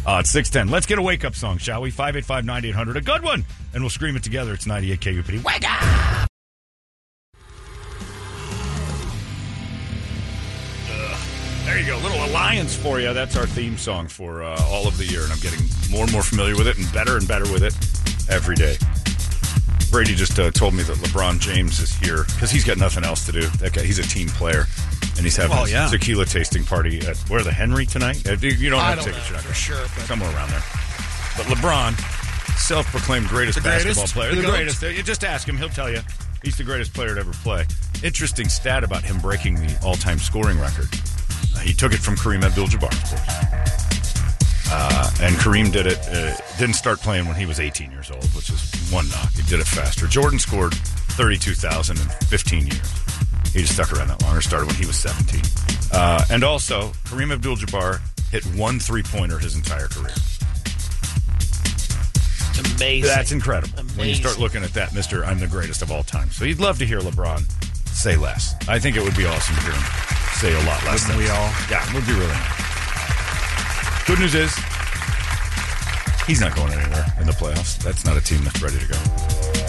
Uh, 0.04 0.18
it's 0.20 0.30
610. 0.30 0.72
Let's 0.72 0.86
get 0.86 0.98
a 0.98 1.02
wake 1.02 1.24
up 1.24 1.34
song, 1.34 1.58
shall 1.58 1.82
we? 1.82 1.90
585 1.90 2.44
9800. 2.44 2.96
A 2.96 3.00
good 3.00 3.22
one. 3.22 3.44
And 3.72 3.82
we'll 3.82 3.90
scream 3.90 4.16
it 4.16 4.24
together. 4.24 4.52
It's 4.52 4.66
98 4.66 5.00
KUPD. 5.00 5.44
Wake 5.44 5.64
up! 5.64 6.28
Ugh. 10.90 11.20
There 11.64 11.78
you 11.78 11.86
go. 11.86 11.98
Little 11.98 12.24
Alliance 12.24 12.76
for 12.76 13.00
you. 13.00 13.14
That's 13.14 13.36
our 13.36 13.46
theme 13.46 13.78
song 13.78 14.08
for 14.08 14.42
uh, 14.42 14.60
all 14.64 14.88
of 14.88 14.98
the 14.98 15.06
year. 15.06 15.22
And 15.22 15.32
I'm 15.32 15.38
getting 15.38 15.60
more 15.90 16.02
and 16.02 16.12
more 16.12 16.22
familiar 16.22 16.56
with 16.56 16.66
it 16.66 16.78
and 16.78 16.92
better 16.92 17.16
and 17.16 17.28
better 17.28 17.50
with 17.52 17.62
it 17.62 17.74
every 18.28 18.56
day. 18.56 18.76
Brady 19.92 20.14
just 20.14 20.38
uh, 20.38 20.50
told 20.50 20.72
me 20.74 20.82
that 20.84 20.96
LeBron 20.96 21.38
James 21.38 21.78
is 21.78 21.94
here 21.96 22.24
because 22.34 22.50
he's 22.50 22.64
got 22.64 22.78
nothing 22.78 23.04
else 23.04 23.26
to 23.26 23.32
do. 23.32 23.42
That 23.58 23.74
guy, 23.74 23.82
he's 23.82 23.98
a 23.98 24.02
team 24.02 24.28
player, 24.28 24.64
and 25.16 25.20
he's 25.20 25.36
having 25.36 25.54
Well, 25.54 25.66
a 25.66 25.70
yeah. 25.70 25.86
tequila 25.88 26.24
tasting 26.24 26.64
party 26.64 27.06
at 27.06 27.18
where 27.28 27.42
the 27.44 27.52
Henry 27.52 27.84
tonight. 27.84 28.26
Uh, 28.26 28.32
You 28.40 28.70
don't 28.70 28.80
I 28.80 28.90
have 28.90 28.96
don't 29.00 29.04
tickets, 29.08 29.30
know 29.30 29.38
for 29.38 29.52
sure, 29.54 29.76
but- 29.94 30.06
somewhere 30.06 30.34
around 30.34 30.48
there. 30.50 30.64
But 31.36 31.46
LeBron, 31.46 31.92
self-proclaimed 32.58 33.28
greatest, 33.28 33.58
The 33.58 33.62
basketball 33.64 34.06
player, 34.06 34.34
The 34.34 34.40
the, 34.42 34.48
greatest. 34.48 34.82
You 34.82 35.02
just 35.02 35.24
ask 35.24 35.46
him; 35.46 35.56
he'll 35.58 35.68
tell 35.68 35.90
you. 35.90 36.00
He's 36.42 36.56
the 36.56 36.64
greatest 36.64 36.92
player 36.94 37.14
to 37.14 37.20
ever 37.20 37.32
play. 37.32 37.66
Interesting 38.02 38.48
stat 38.48 38.82
about 38.84 39.04
him 39.04 39.18
breaking 39.18 39.54
the 39.56 39.78
all-time 39.84 40.18
scoring 40.18 40.58
record. 40.58 40.88
Uh, 41.54 41.60
he 41.60 41.72
took 41.74 41.92
it 41.92 41.98
from 42.00 42.16
Kareem 42.16 42.42
Abdul-Jabbar, 42.42 42.90
of 42.92 43.04
course. 43.10 44.01
Uh, 44.74 45.10
and 45.20 45.34
Kareem 45.36 45.70
did 45.70 45.86
it. 45.86 45.98
Uh, 46.08 46.34
didn't 46.58 46.76
start 46.76 46.98
playing 47.00 47.26
when 47.26 47.36
he 47.36 47.44
was 47.44 47.60
18 47.60 47.90
years 47.90 48.10
old, 48.10 48.24
which 48.34 48.48
is 48.48 48.72
one 48.90 49.06
knock. 49.10 49.30
He 49.32 49.42
did 49.42 49.60
it 49.60 49.66
faster. 49.66 50.06
Jordan 50.06 50.38
scored 50.38 50.72
32,000 50.74 51.98
in 52.00 52.08
15 52.26 52.66
years. 52.66 53.52
He 53.52 53.60
just 53.60 53.74
stuck 53.74 53.92
around 53.92 54.08
that 54.08 54.22
longer. 54.22 54.40
Started 54.40 54.66
when 54.66 54.76
he 54.76 54.86
was 54.86 54.96
17. 54.96 55.42
Uh, 55.92 56.24
and 56.30 56.42
also, 56.42 56.88
Kareem 57.04 57.32
Abdul-Jabbar 57.32 58.00
hit 58.30 58.44
one 58.56 58.78
three-pointer 58.80 59.38
his 59.38 59.56
entire 59.56 59.88
career. 59.88 60.14
It's 62.54 62.74
amazing. 62.76 63.08
That's 63.08 63.32
incredible. 63.32 63.82
When 63.96 64.08
you 64.08 64.14
start 64.14 64.38
looking 64.38 64.64
at 64.64 64.72
that, 64.72 64.94
Mister, 64.94 65.24
I'm 65.24 65.38
the 65.38 65.46
greatest 65.46 65.82
of 65.82 65.92
all 65.92 66.02
time. 66.02 66.30
So 66.30 66.46
you'd 66.46 66.60
love 66.60 66.78
to 66.78 66.86
hear 66.86 67.00
LeBron 67.00 67.44
say 67.88 68.16
less. 68.16 68.54
I 68.68 68.78
think 68.78 68.96
it 68.96 69.02
would 69.02 69.16
be 69.16 69.26
awesome 69.26 69.54
to 69.54 69.60
hear 69.62 69.72
him 69.72 69.82
say 70.34 70.52
a 70.54 70.66
lot 70.66 70.82
less. 70.84 71.06
Wouldn't 71.06 71.18
we 71.18 71.28
all? 71.28 71.52
Yeah, 71.70 71.86
it 71.86 71.94
would 71.94 72.06
be 72.06 72.12
really 72.12 72.26
nice. 72.26 72.71
Good 74.06 74.18
news 74.18 74.34
is 74.34 74.52
he's 76.26 76.40
not 76.40 76.54
going 76.56 76.72
anywhere 76.72 77.06
in 77.20 77.26
the 77.26 77.32
playoffs. 77.32 77.78
That's 77.78 78.04
not 78.04 78.16
a 78.16 78.20
team 78.20 78.42
that's 78.44 78.60
ready 78.60 78.78
to 78.78 78.86
go. 78.86 78.98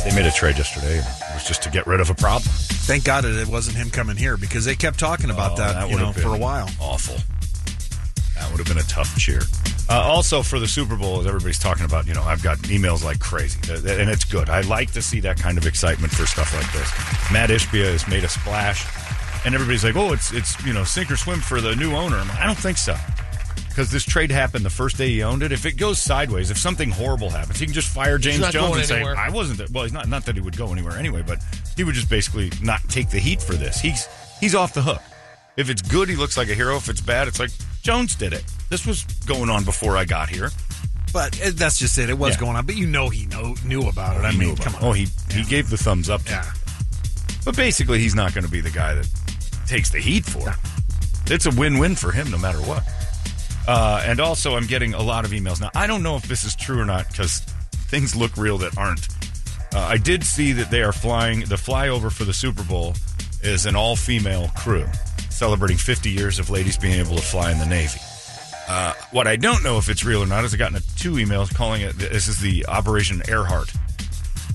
They 0.03 0.13
made 0.15 0.25
a 0.25 0.31
trade 0.31 0.57
yesterday. 0.57 0.97
It 0.97 1.33
was 1.33 1.45
just 1.45 1.61
to 1.63 1.69
get 1.69 1.85
rid 1.87 1.99
of 1.99 2.09
a 2.09 2.15
problem. 2.15 2.51
Thank 2.51 3.03
God 3.05 3.25
it 3.25 3.47
wasn't 3.47 3.77
him 3.77 3.89
coming 3.89 4.17
here 4.17 4.35
because 4.35 4.65
they 4.65 4.75
kept 4.75 4.99
talking 4.99 5.29
about 5.29 5.53
Oh, 5.53 5.55
that, 5.57 5.89
you 5.89 5.97
know, 5.97 6.11
for 6.13 6.33
a 6.35 6.37
while. 6.37 6.67
Awful. 6.79 7.15
That 8.35 8.49
would 8.51 8.57
have 8.57 8.67
been 8.67 8.83
a 8.83 8.87
tough 8.89 9.15
cheer. 9.17 9.41
Uh, 9.87 10.01
also, 10.01 10.41
for 10.41 10.59
the 10.59 10.67
Super 10.67 10.95
Bowl, 10.95 11.19
as 11.21 11.27
everybody's 11.27 11.59
talking 11.59 11.85
about, 11.85 12.07
you 12.07 12.13
know, 12.15 12.23
I've 12.23 12.41
got 12.41 12.57
emails 12.59 13.03
like 13.03 13.19
crazy, 13.19 13.59
and 13.71 14.09
it's 14.09 14.25
good. 14.25 14.49
I 14.49 14.61
like 14.61 14.91
to 14.93 15.01
see 15.01 15.19
that 15.21 15.37
kind 15.37 15.57
of 15.59 15.67
excitement 15.67 16.11
for 16.11 16.25
stuff 16.25 16.53
like 16.55 16.71
this. 16.73 17.31
Matt 17.31 17.49
Ishbia 17.51 17.91
has 17.91 18.07
made 18.07 18.23
a 18.23 18.29
splash, 18.29 18.85
and 19.45 19.53
everybody's 19.53 19.83
like, 19.83 19.95
"Oh, 19.95 20.11
it's 20.13 20.33
it's 20.33 20.61
you 20.65 20.73
know 20.73 20.83
sink 20.83 21.11
or 21.11 21.17
swim 21.17 21.39
for 21.41 21.61
the 21.61 21.75
new 21.75 21.93
owner." 21.93 22.17
Like, 22.17 22.39
I 22.39 22.45
don't 22.45 22.57
think 22.57 22.77
so, 22.77 22.95
because 23.73 23.89
this 23.91 24.03
trade 24.03 24.29
happened 24.31 24.63
the 24.63 24.69
first 24.69 24.97
day 24.97 25.09
he 25.09 25.23
owned 25.23 25.41
it. 25.41 25.51
If 25.51 25.65
it 25.65 25.73
goes 25.73 25.99
sideways, 25.99 26.51
if 26.51 26.57
something 26.59 26.91
horrible 26.91 27.29
happens, 27.31 27.59
he 27.59 27.65
can 27.65 27.73
just 27.73 27.89
fire 27.89 28.17
James 28.19 28.47
Jones 28.51 28.77
and 28.77 28.85
say, 28.85 29.01
"I 29.03 29.29
wasn't." 29.29 29.57
There. 29.57 29.67
Well, 29.71 29.83
he's 29.83 29.93
not. 29.93 30.07
Not 30.07 30.25
that 30.25 30.35
he 30.35 30.41
would 30.41 30.55
go 30.55 30.71
anywhere 30.71 30.97
anyway, 30.97 31.23
but 31.25 31.39
he 31.75 31.83
would 31.83 31.95
just 31.95 32.09
basically 32.09 32.51
not 32.61 32.81
take 32.87 33.09
the 33.09 33.19
heat 33.19 33.41
for 33.41 33.53
this. 33.53 33.79
He's 33.81 34.07
he's 34.39 34.53
off 34.53 34.73
the 34.73 34.81
hook. 34.83 35.01
If 35.57 35.69
it's 35.69 35.81
good, 35.81 36.07
he 36.09 36.15
looks 36.15 36.37
like 36.37 36.49
a 36.49 36.55
hero. 36.55 36.77
If 36.77 36.89
it's 36.89 37.01
bad, 37.01 37.27
it's 37.27 37.39
like 37.39 37.51
Jones 37.81 38.15
did 38.15 38.33
it. 38.33 38.43
This 38.69 38.85
was 38.85 39.03
going 39.25 39.49
on 39.49 39.63
before 39.63 39.97
I 39.97 40.05
got 40.05 40.29
here. 40.29 40.49
But 41.11 41.39
uh, 41.45 41.51
that's 41.53 41.77
just 41.77 41.97
it. 41.97 42.09
It 42.09 42.17
was 42.17 42.35
Yeah. 42.35 42.39
going 42.39 42.55
on, 42.55 42.65
but 42.65 42.75
you 42.75 42.87
know 42.87 43.09
he 43.09 43.25
know, 43.27 43.55
knew 43.65 43.87
about 43.87 44.17
it. 44.17 44.23
I 44.25 44.31
He 44.31 44.37
mean, 44.39 44.55
come 44.55 44.75
on. 44.75 44.83
Oh, 44.83 44.91
he 44.93 45.07
he 45.31 45.43
gave 45.43 45.69
the 45.69 45.77
thumbs 45.77 46.09
up. 46.09 46.23
To 46.25 46.31
yeah. 46.31 46.41
it. 46.41 46.59
But 47.45 47.55
basically, 47.55 47.99
he's 47.99 48.15
not 48.15 48.33
going 48.33 48.45
to 48.45 48.51
be 48.51 48.61
the 48.61 48.71
guy 48.71 48.95
that 48.95 49.07
takes 49.67 49.89
the 49.91 49.99
heat 49.99 50.25
for 50.25 50.49
it. 50.49 50.55
It's 51.31 51.45
a 51.45 51.51
win-win 51.51 51.95
for 51.95 52.11
him, 52.11 52.29
no 52.31 52.37
matter 52.37 52.57
what. 52.59 52.83
Uh, 53.67 54.03
and 54.05 54.19
also, 54.19 54.55
I'm 54.55 54.67
getting 54.67 54.93
a 54.93 55.01
lot 55.01 55.25
of 55.25 55.31
emails 55.31 55.61
now. 55.61 55.69
I 55.75 55.87
don't 55.87 56.03
know 56.03 56.15
if 56.15 56.23
this 56.23 56.43
is 56.43 56.55
true 56.55 56.79
or 56.79 56.85
not 56.85 57.07
because 57.09 57.39
things 57.89 58.15
look 58.15 58.35
real 58.37 58.57
that 58.59 58.77
aren't. 58.77 59.07
Uh, 59.73 59.79
I 59.79 59.97
did 59.97 60.23
see 60.23 60.51
that 60.53 60.69
they 60.69 60.83
are 60.83 60.91
flying. 60.91 61.41
The 61.41 61.55
flyover 61.55 62.11
for 62.11 62.25
the 62.25 62.33
Super 62.33 62.63
Bowl 62.63 62.93
is 63.41 63.65
an 63.65 63.75
all-female 63.75 64.49
crew 64.55 64.85
celebrating 65.29 65.77
50 65.77 66.09
years 66.09 66.39
of 66.39 66.49
ladies 66.49 66.77
being 66.77 66.99
able 66.99 67.15
to 67.15 67.21
fly 67.21 67.51
in 67.51 67.57
the 67.57 67.65
Navy. 67.65 67.99
Uh, 68.67 68.93
what 69.11 69.27
I 69.27 69.35
don't 69.35 69.63
know 69.63 69.77
if 69.77 69.89
it's 69.89 70.03
real 70.03 70.23
or 70.23 70.27
not 70.27 70.45
is 70.45 70.53
I've 70.53 70.59
gotten 70.59 70.79
two 70.95 71.13
emails 71.13 71.53
calling 71.53 71.81
it. 71.81 71.97
This 71.97 72.27
is 72.27 72.39
the 72.39 72.65
Operation 72.67 73.21
Earhart. 73.27 73.71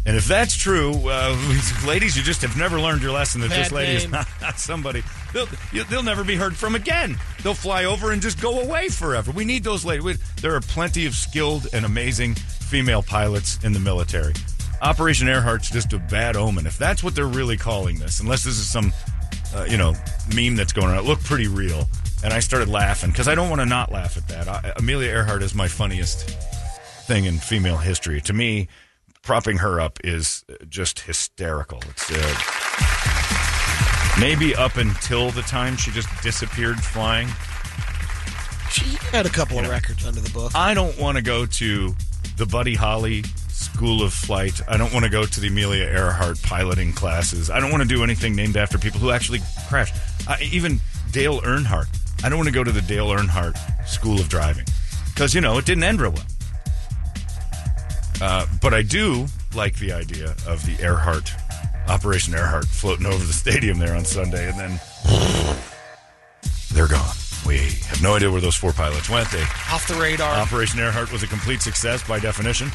And 0.09 0.17
if 0.17 0.27
that's 0.27 0.57
true, 0.57 0.95
uh, 1.07 1.37
ladies, 1.87 2.17
you 2.17 2.23
just 2.23 2.41
have 2.41 2.57
never 2.57 2.81
learned 2.81 3.03
your 3.03 3.13
lesson 3.13 3.43
that 3.43 3.51
this 3.51 3.69
Bad 3.69 3.73
lady 3.73 3.93
is 3.93 4.09
not, 4.09 4.27
not 4.41 4.59
somebody. 4.59 5.03
They'll, 5.35 5.47
you- 5.71 5.85
they'll 5.85 6.03
never 6.03 6.25
be 6.25 6.35
heard 6.35 6.57
from 6.57 6.75
again. 6.75 7.19
They'll 7.43 7.53
fly 7.53 7.85
over 7.85 8.11
and 8.13 8.23
just 8.23 8.41
go 8.41 8.61
away 8.63 8.89
forever. 8.89 9.31
We 9.33 9.45
need 9.45 9.65
those 9.65 9.85
ladies. 9.85 10.05
We- 10.05 10.17
There 10.41 10.55
are 10.55 10.63
plenty 10.63 11.05
of 11.05 11.15
skilled 11.15 11.67
and 11.75 11.85
amazing 11.85 12.37
female 12.37 13.03
pilots 13.03 13.63
in 13.63 13.75
the 13.75 13.81
military. 13.81 14.33
Operation 14.81 15.29
Earhart's 15.29 15.71
just 15.71 15.93
a 15.93 15.99
bad 15.99 16.37
omen. 16.37 16.67
If 16.67 16.79
that's 16.79 17.05
what 17.05 17.15
they're 17.15 17.27
really 17.27 17.59
calling 17.59 17.99
this, 17.99 18.21
unless 18.21 18.45
this 18.45 18.59
is 18.59 18.67
some, 18.67 18.95
uh, 19.55 19.67
you 19.69 19.77
know, 19.77 19.95
meme 20.35 20.57
that's 20.57 20.73
going 20.73 20.89
on, 20.89 20.97
it 20.97 21.05
looked 21.05 21.25
pretty 21.25 21.49
real. 21.49 21.87
And 22.25 22.33
I 22.33 22.39
started 22.41 22.69
laughing 22.69 23.11
because 23.11 23.29
I 23.29 23.35
don't 23.35 23.51
want 23.51 23.61
to 23.61 23.67
not 23.67 23.93
laugh 23.93 24.17
at 24.17 24.27
that. 24.29 24.49
I, 24.49 24.73
Amelia 24.77 25.11
Earhart 25.11 25.43
is 25.43 25.55
my 25.55 25.69
funniest 25.69 26.31
thing 27.07 27.27
in 27.27 27.37
female 27.37 27.77
history. 27.77 28.23
To 28.23 28.33
me, 28.33 28.69
propping 29.29 29.59
her 29.59 29.79
up 29.79 29.99
is 30.05 30.43
just 30.71 31.01
hysterical. 31.01 31.79
It's 31.91 32.11
uh, 32.11 32.35
maybe 34.19 34.55
up 34.57 34.79
until 34.79 35.31
the 35.33 35.43
time 35.43 35.77
she 35.77 35.91
just 35.91 36.09
disappeared 36.23 36.83
flying. 36.83 37.29
She 38.71 38.97
had 39.13 39.27
a 39.27 39.29
couple 39.29 39.59
of 39.59 39.69
records 39.69 40.07
under 40.07 40.21
the 40.21 40.31
book. 40.31 40.53
I 40.55 40.73
don't 40.73 40.99
want 40.99 41.19
to 41.19 41.23
go 41.23 41.45
to 41.45 41.95
the 42.39 42.47
Buddy 42.47 42.75
Holly 42.75 43.23
School 43.51 44.03
of 44.03 44.15
Flight. 44.15 44.63
I 44.67 44.79
don't 44.79 44.95
want 44.95 45.05
to 45.05 45.11
go 45.11 45.27
to 45.27 45.41
the 45.41 45.49
Amelia 45.49 45.85
Earhart 45.85 46.41
piloting 46.43 46.95
classes. 46.95 47.51
I 47.51 47.61
don't 47.61 47.71
want 47.71 47.83
to 47.83 47.89
do 47.89 48.03
anything 48.03 48.35
named 48.35 48.57
after 48.57 48.79
people 48.79 48.99
who 48.99 49.11
actually 49.11 49.41
crashed. 49.69 49.95
I, 50.27 50.41
even 50.51 50.81
Dale 51.13 51.43
Earnhardt. 51.43 51.89
I 52.25 52.31
don't 52.31 52.39
want 52.39 52.49
to 52.49 52.55
go 52.55 52.65
to 52.65 52.73
the 52.73 52.81
Dale 52.81 53.09
Earnhardt 53.09 53.59
School 53.87 54.21
of 54.21 54.31
Driving 54.31 54.65
because 55.13 55.35
you 55.35 55.43
know 55.43 55.59
it 55.59 55.67
didn't 55.67 55.85
end 55.85 56.01
real 56.01 56.13
well. 56.13 56.25
Uh, 58.21 58.47
but 58.61 58.75
I 58.75 58.83
do 58.83 59.27
like 59.55 59.79
the 59.79 59.93
idea 59.93 60.35
of 60.47 60.65
the 60.67 60.77
Earhart 60.83 61.33
Operation 61.89 62.35
Earhart 62.35 62.67
floating 62.67 63.07
over 63.07 63.25
the 63.25 63.33
stadium 63.33 63.79
there 63.79 63.95
on 63.97 64.05
Sunday, 64.05 64.49
and 64.51 64.59
then 64.59 64.81
they're 66.73 66.89
gone. 66.89 67.15
We 67.47 67.59
have 67.87 68.03
no 68.03 68.17
idea 68.17 68.31
where 68.31 68.41
those 68.41 68.57
four 68.57 68.73
pilots 68.73 69.09
went. 69.09 69.31
They 69.31 69.41
Off 69.43 69.87
the 69.89 69.95
radar. 69.95 70.35
Operation 70.35 70.81
Earhart 70.81 71.11
was 71.13 71.23
a 71.23 71.27
complete 71.27 71.63
success 71.63 72.07
by 72.07 72.19
definition. 72.19 72.69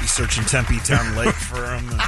He's 0.00 0.12
searching 0.12 0.44
Tempe 0.44 0.78
Town 0.80 1.16
Lake 1.16 1.34
for 1.34 1.60
them. 1.60 1.88
and- 1.90 2.00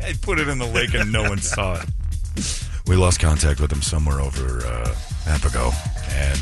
I 0.00 0.14
put 0.22 0.38
it 0.38 0.48
in 0.48 0.58
the 0.58 0.66
lake 0.66 0.94
and 0.94 1.12
no 1.12 1.22
one 1.28 1.38
saw 1.38 1.80
it. 1.80 2.64
We 2.86 2.96
lost 2.96 3.20
contact 3.20 3.60
with 3.60 3.68
them 3.70 3.82
somewhere 3.82 4.20
over 4.20 4.64
uh, 4.64 4.94
Papago, 5.24 5.72
and 6.12 6.38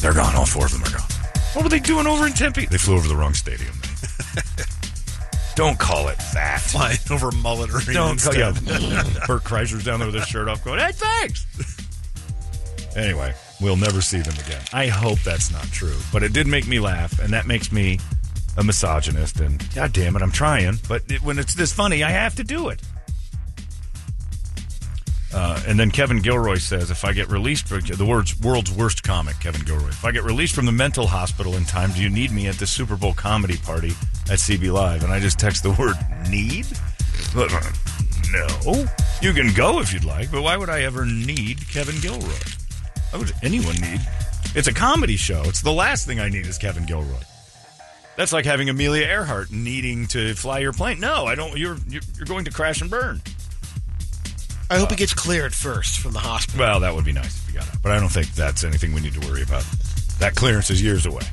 they're 0.00 0.12
gone. 0.12 0.34
All 0.34 0.44
four 0.44 0.66
of 0.66 0.72
them 0.72 0.82
are 0.82 0.90
gone. 0.98 1.08
What 1.52 1.64
were 1.64 1.68
they 1.68 1.80
doing 1.80 2.06
over 2.06 2.26
in 2.26 2.32
Tempe? 2.32 2.66
They 2.66 2.78
flew 2.78 2.94
over 2.96 3.08
the 3.08 3.16
wrong 3.16 3.34
stadium. 3.34 3.74
Don't 5.56 5.78
call 5.78 6.08
it 6.08 6.16
that. 6.32 6.60
flying 6.60 6.96
over 7.10 7.30
Mullet 7.32 7.70
Arena. 7.70 7.92
Don't 7.92 8.20
call 8.20 8.32
instead. 8.32 8.80
yeah. 8.80 9.26
Bert 9.26 9.42
Kreischer's 9.44 9.84
down 9.84 9.98
there 9.98 10.06
with 10.06 10.14
his 10.14 10.26
shirt 10.26 10.48
off 10.48 10.64
going, 10.64 10.78
hey, 10.78 10.92
thanks. 10.92 11.44
anyway, 12.96 13.34
we'll 13.60 13.76
never 13.76 14.00
see 14.00 14.20
them 14.20 14.34
again. 14.46 14.62
I 14.72 14.86
hope 14.86 15.18
that's 15.20 15.50
not 15.52 15.64
true. 15.64 15.96
But 16.12 16.22
it 16.22 16.32
did 16.32 16.46
make 16.46 16.66
me 16.68 16.78
laugh, 16.80 17.18
and 17.18 17.32
that 17.32 17.46
makes 17.46 17.72
me 17.72 17.98
a 18.56 18.62
misogynist. 18.64 19.40
And 19.40 19.62
God 19.74 19.92
damn 19.92 20.16
it, 20.16 20.22
I'm 20.22 20.30
trying. 20.30 20.78
But 20.88 21.02
it, 21.10 21.20
when 21.22 21.38
it's 21.38 21.54
this 21.54 21.72
funny, 21.72 22.04
I 22.04 22.10
have 22.10 22.36
to 22.36 22.44
do 22.44 22.68
it. 22.68 22.80
Uh, 25.32 25.62
and 25.66 25.78
then 25.78 25.90
Kevin 25.90 26.20
Gilroy 26.20 26.56
says, 26.56 26.90
if 26.90 27.04
I 27.04 27.12
get 27.12 27.30
released 27.30 27.68
the 27.68 28.04
world's, 28.04 28.38
world's 28.40 28.72
worst 28.72 29.02
comic, 29.02 29.38
Kevin 29.38 29.62
Gilroy, 29.62 29.88
if 29.88 30.04
I 30.04 30.10
get 30.10 30.24
released 30.24 30.54
from 30.54 30.66
the 30.66 30.72
mental 30.72 31.06
hospital 31.06 31.54
in 31.54 31.64
time, 31.64 31.92
do 31.92 32.02
you 32.02 32.10
need 32.10 32.32
me 32.32 32.48
at 32.48 32.56
the 32.56 32.66
Super 32.66 32.96
Bowl 32.96 33.12
comedy 33.12 33.56
party 33.58 33.90
at 34.28 34.38
CB 34.38 34.72
Live? 34.72 35.04
And 35.04 35.12
I 35.12 35.20
just 35.20 35.38
text 35.38 35.62
the 35.62 35.70
word 35.72 35.96
need. 36.28 36.66
No. 38.32 38.86
You 39.22 39.32
can 39.32 39.52
go 39.54 39.80
if 39.80 39.92
you'd 39.92 40.04
like, 40.04 40.30
but 40.30 40.42
why 40.42 40.56
would 40.56 40.70
I 40.70 40.82
ever 40.82 41.04
need 41.04 41.68
Kevin 41.68 42.00
Gilroy? 42.00 42.28
Why 43.10 43.18
would 43.18 43.32
anyone 43.42 43.76
need 43.76 44.00
It's 44.54 44.68
a 44.68 44.74
comedy 44.74 45.16
show. 45.16 45.42
It's 45.44 45.62
the 45.62 45.72
last 45.72 46.06
thing 46.06 46.18
I 46.18 46.28
need 46.28 46.46
is 46.46 46.58
Kevin 46.58 46.86
Gilroy. 46.86 47.22
That's 48.16 48.32
like 48.32 48.44
having 48.44 48.68
Amelia 48.68 49.06
Earhart 49.06 49.50
needing 49.50 50.06
to 50.08 50.34
fly 50.34 50.58
your 50.58 50.72
plane. 50.72 51.00
No, 51.00 51.24
I 51.24 51.34
don't. 51.34 51.56
You're 51.56 51.76
you're, 51.88 52.02
you're 52.16 52.26
going 52.26 52.44
to 52.44 52.50
crash 52.50 52.80
and 52.80 52.90
burn. 52.90 53.22
I 54.70 54.78
hope 54.78 54.90
he 54.90 54.96
gets 54.96 55.12
cleared 55.12 55.52
first 55.52 55.98
from 55.98 56.12
the 56.12 56.20
hospital. 56.20 56.60
Well, 56.60 56.80
that 56.80 56.94
would 56.94 57.04
be 57.04 57.12
nice 57.12 57.36
if 57.42 57.48
he 57.48 57.54
got 57.54 57.68
out, 57.68 57.82
but 57.82 57.90
I 57.90 57.98
don't 57.98 58.08
think 58.08 58.28
that's 58.34 58.62
anything 58.62 58.94
we 58.94 59.00
need 59.00 59.14
to 59.14 59.28
worry 59.28 59.42
about. 59.42 59.64
That 60.20 60.36
clearance 60.36 60.70
is 60.70 60.80
years 60.80 61.06
away. 61.06 61.24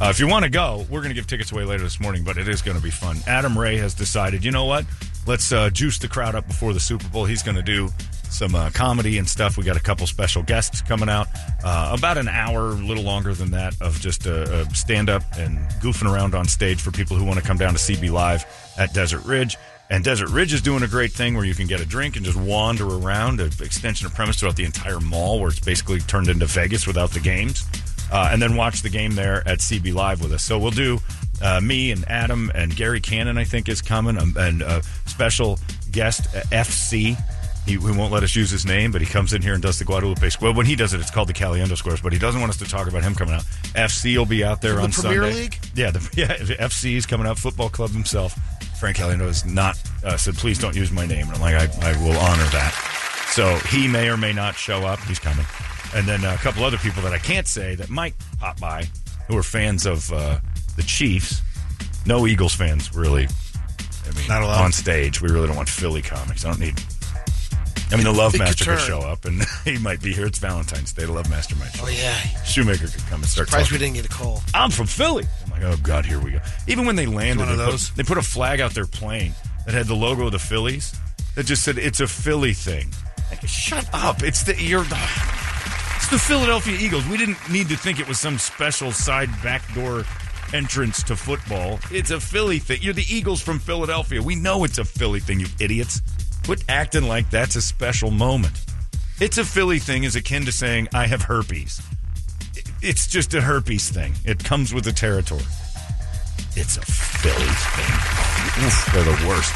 Uh, 0.00 0.06
if 0.08 0.20
you 0.20 0.28
want 0.28 0.44
to 0.44 0.50
go, 0.50 0.86
we're 0.88 1.00
going 1.00 1.08
to 1.08 1.14
give 1.14 1.26
tickets 1.26 1.50
away 1.50 1.64
later 1.64 1.82
this 1.82 1.98
morning, 1.98 2.22
but 2.22 2.38
it 2.38 2.46
is 2.46 2.62
going 2.62 2.76
to 2.76 2.82
be 2.82 2.90
fun. 2.90 3.16
Adam 3.26 3.58
Ray 3.58 3.76
has 3.78 3.92
decided, 3.92 4.44
you 4.44 4.52
know 4.52 4.66
what? 4.66 4.84
Let's 5.26 5.50
uh, 5.52 5.70
juice 5.70 5.98
the 5.98 6.08
crowd 6.08 6.34
up 6.36 6.46
before 6.46 6.72
the 6.72 6.80
Super 6.80 7.08
Bowl. 7.08 7.24
He's 7.24 7.42
going 7.42 7.56
to 7.56 7.62
do 7.62 7.88
some 8.30 8.54
uh, 8.54 8.70
comedy 8.70 9.18
and 9.18 9.28
stuff. 9.28 9.56
We 9.56 9.64
got 9.64 9.76
a 9.76 9.80
couple 9.80 10.06
special 10.06 10.42
guests 10.42 10.80
coming 10.80 11.08
out. 11.08 11.28
Uh, 11.64 11.96
about 11.96 12.18
an 12.18 12.28
hour, 12.28 12.70
a 12.70 12.74
little 12.74 13.04
longer 13.04 13.34
than 13.34 13.52
that, 13.52 13.74
of 13.80 14.00
just 14.00 14.26
a, 14.26 14.62
a 14.62 14.70
stand 14.74 15.10
up 15.10 15.22
and 15.36 15.58
goofing 15.80 16.12
around 16.12 16.34
on 16.34 16.46
stage 16.46 16.80
for 16.80 16.90
people 16.90 17.16
who 17.16 17.24
want 17.24 17.38
to 17.38 17.44
come 17.44 17.56
down 17.56 17.72
to 17.72 17.78
CB 17.78 18.10
Live 18.12 18.44
at 18.76 18.92
Desert 18.92 19.24
Ridge. 19.24 19.56
And 19.90 20.02
Desert 20.02 20.30
Ridge 20.30 20.52
is 20.52 20.62
doing 20.62 20.82
a 20.82 20.88
great 20.88 21.12
thing 21.12 21.34
where 21.34 21.44
you 21.44 21.54
can 21.54 21.66
get 21.66 21.80
a 21.80 21.86
drink 21.86 22.16
and 22.16 22.24
just 22.24 22.38
wander 22.38 22.86
around 22.86 23.40
an 23.40 23.50
extension 23.60 24.06
of 24.06 24.14
premise 24.14 24.40
throughout 24.40 24.56
the 24.56 24.64
entire 24.64 24.98
mall, 25.00 25.40
where 25.40 25.50
it's 25.50 25.60
basically 25.60 26.00
turned 26.00 26.28
into 26.28 26.46
Vegas 26.46 26.86
without 26.86 27.10
the 27.10 27.20
games, 27.20 27.64
uh, 28.10 28.30
and 28.32 28.40
then 28.40 28.56
watch 28.56 28.82
the 28.82 28.88
game 28.88 29.14
there 29.14 29.46
at 29.46 29.58
CB 29.58 29.92
Live 29.92 30.22
with 30.22 30.32
us. 30.32 30.42
So 30.42 30.58
we'll 30.58 30.70
do 30.70 30.98
uh, 31.42 31.60
me 31.60 31.92
and 31.92 32.04
Adam 32.08 32.50
and 32.54 32.74
Gary 32.74 33.00
Cannon, 33.00 33.36
I 33.36 33.44
think, 33.44 33.68
is 33.68 33.82
coming, 33.82 34.16
um, 34.16 34.34
and 34.38 34.62
a 34.62 34.82
special 35.06 35.58
guest, 35.90 36.34
uh, 36.34 36.40
FC. 36.50 37.16
He, 37.64 37.72
he 37.72 37.78
won't 37.78 38.12
let 38.12 38.22
us 38.22 38.36
use 38.36 38.50
his 38.50 38.66
name, 38.66 38.92
but 38.92 39.00
he 39.00 39.06
comes 39.06 39.32
in 39.32 39.40
here 39.40 39.54
and 39.54 39.62
does 39.62 39.78
the 39.78 39.84
Guadalupe 39.86 40.28
Square. 40.28 40.52
When 40.52 40.66
he 40.66 40.76
does 40.76 40.92
it, 40.92 41.00
it's 41.00 41.10
called 41.10 41.28
the 41.28 41.32
Caliendo 41.32 41.76
Squares, 41.76 42.00
but 42.02 42.12
he 42.12 42.18
doesn't 42.18 42.40
want 42.40 42.50
us 42.50 42.58
to 42.58 42.66
talk 42.66 42.88
about 42.88 43.02
him 43.02 43.14
coming 43.14 43.34
out. 43.34 43.42
FC 43.74 44.16
will 44.18 44.26
be 44.26 44.44
out 44.44 44.60
there 44.60 44.74
the 44.74 44.82
on 44.82 44.92
Premier 44.92 45.22
Sunday. 45.22 45.34
League? 45.42 45.58
Yeah, 45.74 45.90
the, 45.90 46.10
yeah, 46.16 46.36
FC 46.36 46.94
is 46.94 47.06
coming 47.06 47.26
out. 47.26 47.38
Football 47.38 47.70
club 47.70 47.90
himself. 47.90 48.34
Frank 48.78 48.98
Caliendo 48.98 49.26
has 49.26 49.46
not 49.46 49.78
uh, 50.04 50.16
said, 50.16 50.34
please 50.34 50.58
don't 50.58 50.76
use 50.76 50.92
my 50.92 51.06
name. 51.06 51.26
And 51.26 51.36
I'm 51.36 51.40
like, 51.40 51.54
I, 51.54 51.90
I 51.90 51.92
will 52.02 52.18
honor 52.18 52.44
that. 52.52 52.74
So 53.30 53.56
he 53.70 53.88
may 53.88 54.10
or 54.10 54.16
may 54.16 54.32
not 54.32 54.54
show 54.56 54.80
up. 54.80 55.00
He's 55.00 55.18
coming. 55.18 55.46
And 55.94 56.06
then 56.06 56.22
a 56.24 56.36
couple 56.36 56.64
other 56.64 56.76
people 56.76 57.02
that 57.04 57.12
I 57.12 57.18
can't 57.18 57.46
say 57.46 57.74
that 57.76 57.88
might 57.88 58.14
pop 58.38 58.60
by 58.60 58.84
who 59.26 59.36
are 59.38 59.42
fans 59.42 59.86
of 59.86 60.12
uh, 60.12 60.38
the 60.76 60.82
Chiefs. 60.82 61.40
No 62.04 62.26
Eagles 62.26 62.54
fans, 62.54 62.94
really. 62.94 63.26
I 64.06 64.14
mean, 64.14 64.28
Not 64.28 64.42
allowed. 64.42 64.64
on 64.64 64.72
stage. 64.72 65.22
We 65.22 65.30
really 65.30 65.46
don't 65.46 65.56
want 65.56 65.68
Philly 65.68 66.02
comics. 66.02 66.44
I 66.44 66.50
don't 66.50 66.60
need. 66.60 66.78
I 67.90 67.96
mean, 67.96 68.04
the 68.04 68.12
Love 68.12 68.32
could 68.32 68.40
Master 68.40 68.76
could 68.76 68.80
show 68.80 69.00
up, 69.00 69.24
and 69.24 69.42
he 69.64 69.78
might 69.78 70.02
be 70.02 70.12
here. 70.12 70.26
It's 70.26 70.38
Valentine's 70.38 70.92
Day. 70.92 71.04
The 71.04 71.12
Love 71.12 71.28
Master 71.30 71.54
might 71.56 71.72
show 71.72 71.84
Oh 71.84 71.88
yeah, 71.88 72.16
up. 72.36 72.44
Shoemaker 72.46 72.88
could 72.88 73.04
come 73.06 73.20
and 73.20 73.26
start 73.28 73.48
surprised 73.48 73.68
talking. 73.70 73.80
we 73.80 73.86
didn't 73.86 73.96
get 73.96 74.06
a 74.06 74.08
call. 74.08 74.42
I'm 74.54 74.70
from 74.70 74.86
Philly. 74.86 75.24
I'm 75.44 75.50
like, 75.50 75.62
oh 75.62 75.76
god, 75.82 76.06
here 76.06 76.18
we 76.18 76.32
go. 76.32 76.40
Even 76.66 76.86
when 76.86 76.96
they 76.96 77.06
landed, 77.06 77.44
one 77.44 77.52
of 77.52 77.58
they, 77.58 77.64
put, 77.64 77.70
those? 77.70 77.90
they 77.94 78.02
put 78.02 78.18
a 78.18 78.22
flag 78.22 78.60
out 78.60 78.74
their 78.74 78.86
plane 78.86 79.32
that 79.66 79.74
had 79.74 79.86
the 79.86 79.94
logo 79.94 80.26
of 80.26 80.32
the 80.32 80.38
Phillies 80.38 80.94
that 81.34 81.46
just 81.46 81.62
said 81.62 81.78
it's 81.78 82.00
a 82.00 82.06
Philly 82.06 82.52
thing. 82.52 82.92
Like, 83.30 83.46
shut 83.46 83.88
up! 83.92 84.22
It's 84.22 84.42
the 84.44 84.60
you're 84.60 84.84
the 84.84 84.98
it's 85.96 86.08
the 86.08 86.18
Philadelphia 86.18 86.76
Eagles. 86.78 87.06
We 87.08 87.16
didn't 87.16 87.38
need 87.50 87.68
to 87.68 87.76
think 87.76 87.98
it 88.00 88.06
was 88.08 88.18
some 88.20 88.38
special 88.38 88.92
side 88.92 89.30
backdoor 89.42 90.04
entrance 90.52 91.02
to 91.04 91.16
football. 91.16 91.80
It's 91.90 92.10
a 92.10 92.20
Philly 92.20 92.58
thing. 92.58 92.80
You're 92.82 92.94
the 92.94 93.06
Eagles 93.08 93.40
from 93.40 93.58
Philadelphia. 93.58 94.22
We 94.22 94.36
know 94.36 94.64
it's 94.64 94.78
a 94.78 94.84
Philly 94.84 95.20
thing, 95.20 95.40
you 95.40 95.46
idiots. 95.58 96.00
Quit 96.44 96.64
acting 96.68 97.08
like 97.08 97.30
that's 97.30 97.56
a 97.56 97.62
special 97.62 98.10
moment. 98.10 98.60
It's 99.20 99.38
a 99.38 99.44
Philly 99.44 99.78
thing 99.78 100.04
is 100.04 100.16
akin 100.16 100.44
to 100.44 100.52
saying 100.52 100.88
I 100.92 101.06
have 101.06 101.22
herpes 101.22 101.80
it's 102.84 103.06
just 103.06 103.32
a 103.34 103.40
herpes 103.40 103.88
thing. 103.88 104.12
It 104.24 104.44
comes 104.44 104.74
with 104.74 104.84
the 104.84 104.92
territory. 104.92 105.42
It's 106.54 106.76
a 106.76 106.82
Philly 106.82 107.34
thing. 107.34 108.64
Oof, 108.64 108.92
they're 108.92 109.04
the 109.04 109.28
worst. 109.28 109.52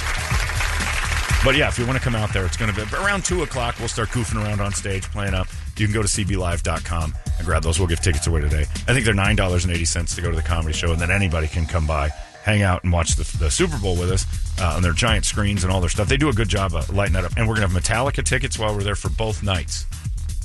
But 1.44 1.54
yeah, 1.54 1.68
if 1.68 1.78
you 1.78 1.86
want 1.86 1.98
to 1.98 2.02
come 2.02 2.16
out 2.16 2.32
there, 2.32 2.44
it's 2.44 2.56
going 2.56 2.72
to 2.72 2.86
be 2.86 2.96
around 2.96 3.24
2 3.24 3.42
o'clock. 3.42 3.76
We'll 3.78 3.88
start 3.88 4.08
goofing 4.08 4.42
around 4.42 4.60
on 4.60 4.72
stage, 4.72 5.04
playing 5.04 5.34
up. 5.34 5.46
You 5.76 5.86
can 5.86 5.94
go 5.94 6.02
to 6.02 6.08
cblive.com 6.08 7.14
and 7.36 7.46
grab 7.46 7.62
those. 7.62 7.78
We'll 7.78 7.86
give 7.86 8.00
tickets 8.00 8.26
away 8.26 8.40
today. 8.40 8.62
I 8.62 8.92
think 8.92 9.04
they're 9.04 9.14
$9.80 9.14 10.14
to 10.16 10.22
go 10.22 10.30
to 10.30 10.36
the 10.36 10.42
comedy 10.42 10.72
show, 10.72 10.90
and 10.90 11.00
then 11.00 11.10
anybody 11.10 11.46
can 11.46 11.66
come 11.66 11.86
by, 11.86 12.10
hang 12.48 12.62
out, 12.62 12.82
and 12.82 12.92
watch 12.92 13.16
the, 13.16 13.36
the 13.38 13.50
Super 13.50 13.78
Bowl 13.78 13.96
with 13.96 14.10
us 14.10 14.26
uh, 14.60 14.74
on 14.76 14.82
their 14.82 14.92
giant 14.92 15.24
screens 15.24 15.64
and 15.64 15.72
all 15.72 15.80
their 15.80 15.90
stuff. 15.90 16.08
They 16.08 16.16
do 16.16 16.30
a 16.30 16.32
good 16.32 16.48
job 16.48 16.74
of 16.74 16.88
lighting 16.90 17.14
that 17.14 17.24
up. 17.24 17.32
And 17.36 17.46
we're 17.46 17.56
going 17.56 17.68
to 17.68 17.74
have 17.74 17.82
Metallica 17.82 18.24
tickets 18.24 18.58
while 18.58 18.74
we're 18.74 18.82
there 18.82 18.96
for 18.96 19.10
both 19.10 19.42
nights 19.42 19.86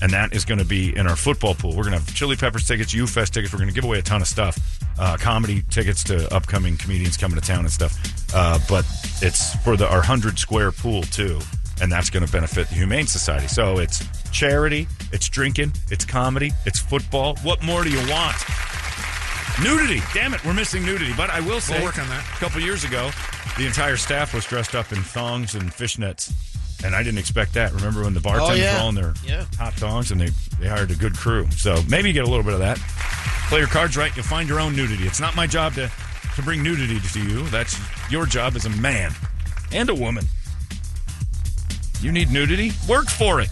and 0.03 0.11
that 0.11 0.33
is 0.33 0.43
going 0.43 0.57
to 0.59 0.65
be 0.65 0.95
in 0.95 1.07
our 1.07 1.15
football 1.15 1.55
pool. 1.55 1.69
We're 1.69 1.83
going 1.83 1.93
to 1.93 1.99
have 1.99 2.13
Chili 2.13 2.35
Peppers 2.35 2.67
tickets, 2.67 2.93
U 2.93 3.07
Fest 3.07 3.33
tickets. 3.33 3.53
We're 3.53 3.59
going 3.59 3.69
to 3.69 3.73
give 3.73 3.85
away 3.85 3.99
a 3.99 4.01
ton 4.01 4.21
of 4.21 4.27
stuff, 4.27 4.59
uh, 4.99 5.15
comedy 5.17 5.63
tickets 5.69 6.03
to 6.05 6.31
upcoming 6.35 6.75
comedians 6.75 7.15
coming 7.15 7.39
to 7.39 7.45
town 7.45 7.59
and 7.59 7.71
stuff. 7.71 7.97
Uh, 8.35 8.59
but 8.67 8.85
it's 9.21 9.55
for 9.63 9.77
the 9.77 9.87
our 9.89 10.01
hundred 10.01 10.37
square 10.37 10.73
pool 10.73 11.03
too, 11.03 11.39
and 11.81 11.89
that's 11.89 12.09
going 12.09 12.25
to 12.25 12.31
benefit 12.31 12.67
the 12.67 12.75
Humane 12.75 13.07
Society. 13.07 13.47
So 13.47 13.79
it's 13.79 14.05
charity, 14.31 14.89
it's 15.13 15.29
drinking, 15.29 15.71
it's 15.89 16.03
comedy, 16.03 16.51
it's 16.65 16.79
football. 16.79 17.37
What 17.37 17.63
more 17.63 17.85
do 17.85 17.89
you 17.89 18.05
want? 18.09 18.35
Nudity. 19.61 20.01
Damn 20.13 20.33
it, 20.33 20.43
we're 20.43 20.53
missing 20.53 20.83
nudity. 20.85 21.13
But 21.15 21.29
I 21.29 21.39
will 21.39 21.61
say, 21.61 21.83
work 21.83 21.99
on 21.99 22.07
that. 22.09 22.23
a 22.23 22.37
couple 22.39 22.59
years 22.61 22.83
ago, 22.83 23.11
the 23.57 23.65
entire 23.65 23.97
staff 23.97 24.33
was 24.33 24.45
dressed 24.45 24.73
up 24.75 24.91
in 24.91 25.01
thongs 25.03 25.55
and 25.55 25.71
fishnets. 25.71 26.33
And 26.83 26.95
I 26.95 27.03
didn't 27.03 27.19
expect 27.19 27.53
that. 27.53 27.71
Remember 27.71 28.03
when 28.03 28.13
the 28.13 28.19
oh, 28.19 28.23
bartenders 28.23 28.59
yeah. 28.59 28.75
were 28.75 28.81
all 28.81 28.89
in 28.89 28.95
their 28.95 29.13
Yeah. 29.25 29.45
hot 29.57 29.73
thongs 29.75 30.11
and 30.11 30.19
they, 30.19 30.29
they 30.59 30.67
hired 30.67 30.91
a 30.91 30.95
good 30.95 31.15
crew. 31.15 31.49
So 31.51 31.81
maybe 31.87 32.09
you 32.09 32.13
get 32.13 32.25
a 32.25 32.29
little 32.29 32.43
bit 32.43 32.53
of 32.53 32.59
that. 32.59 32.77
Play 33.47 33.59
your 33.59 33.67
cards 33.67 33.95
right, 33.95 34.13
you'll 34.15 34.25
find 34.25 34.49
your 34.49 34.59
own 34.59 34.75
nudity. 34.75 35.05
It's 35.05 35.19
not 35.19 35.35
my 35.35 35.47
job 35.47 35.75
to, 35.75 35.89
to 36.35 36.41
bring 36.41 36.63
nudity 36.63 36.99
to 36.99 37.19
you. 37.21 37.43
That's 37.49 37.79
your 38.11 38.25
job 38.25 38.55
as 38.55 38.65
a 38.65 38.69
man 38.69 39.13
and 39.71 39.89
a 39.89 39.95
woman. 39.95 40.25
You 42.01 42.11
need 42.11 42.31
nudity? 42.31 42.71
Work 42.89 43.07
for 43.07 43.39
it. 43.39 43.49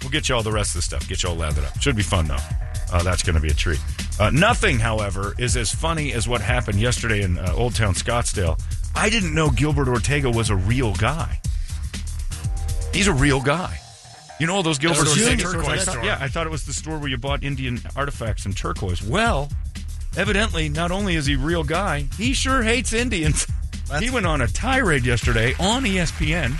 We'll 0.00 0.10
get 0.10 0.28
you 0.28 0.36
all 0.36 0.42
the 0.42 0.52
rest 0.52 0.70
of 0.70 0.78
the 0.78 0.82
stuff. 0.82 1.06
Get 1.08 1.22
you 1.22 1.28
all 1.30 1.36
lathered 1.36 1.64
up. 1.64 1.78
Should 1.80 1.96
be 1.96 2.02
fun, 2.02 2.28
though. 2.28 2.36
Uh, 2.92 3.02
that's 3.02 3.22
going 3.22 3.34
to 3.34 3.40
be 3.42 3.48
a 3.48 3.54
treat. 3.54 3.80
Uh, 4.18 4.30
nothing, 4.30 4.78
however, 4.78 5.34
is 5.38 5.56
as 5.56 5.72
funny 5.72 6.12
as 6.12 6.28
what 6.28 6.40
happened 6.40 6.80
yesterday 6.80 7.22
in 7.22 7.38
uh, 7.38 7.52
Old 7.56 7.74
Town 7.74 7.94
Scottsdale. 7.94 8.60
I 8.94 9.10
didn't 9.10 9.34
know 9.34 9.50
Gilbert 9.50 9.88
Ortega 9.88 10.30
was 10.30 10.50
a 10.50 10.56
real 10.56 10.94
guy. 10.94 11.40
He's 12.92 13.08
a 13.08 13.12
real 13.12 13.40
guy. 13.42 13.78
You 14.38 14.46
know 14.46 14.54
all 14.54 14.62
those 14.62 14.78
Gilbert 14.78 15.08
Ortega? 15.08 15.42
Turquoise 15.42 15.82
store. 15.82 16.04
Yeah, 16.04 16.18
I 16.20 16.28
thought 16.28 16.46
it 16.46 16.50
was 16.50 16.64
the 16.64 16.72
store 16.72 16.98
where 16.98 17.08
you 17.08 17.16
bought 17.16 17.42
Indian 17.42 17.80
artifacts 17.94 18.44
and 18.44 18.56
turquoise. 18.56 19.02
Well, 19.02 19.50
evidently, 20.16 20.68
not 20.68 20.90
only 20.90 21.14
is 21.16 21.26
he 21.26 21.34
a 21.34 21.38
real 21.38 21.64
guy, 21.64 22.06
he 22.16 22.32
sure 22.34 22.62
hates 22.62 22.92
Indians. 22.92 23.46
he 23.98 24.10
went 24.10 24.26
on 24.26 24.40
a 24.42 24.46
tirade 24.46 25.04
yesterday 25.06 25.54
on 25.58 25.84
ESPN, 25.84 26.54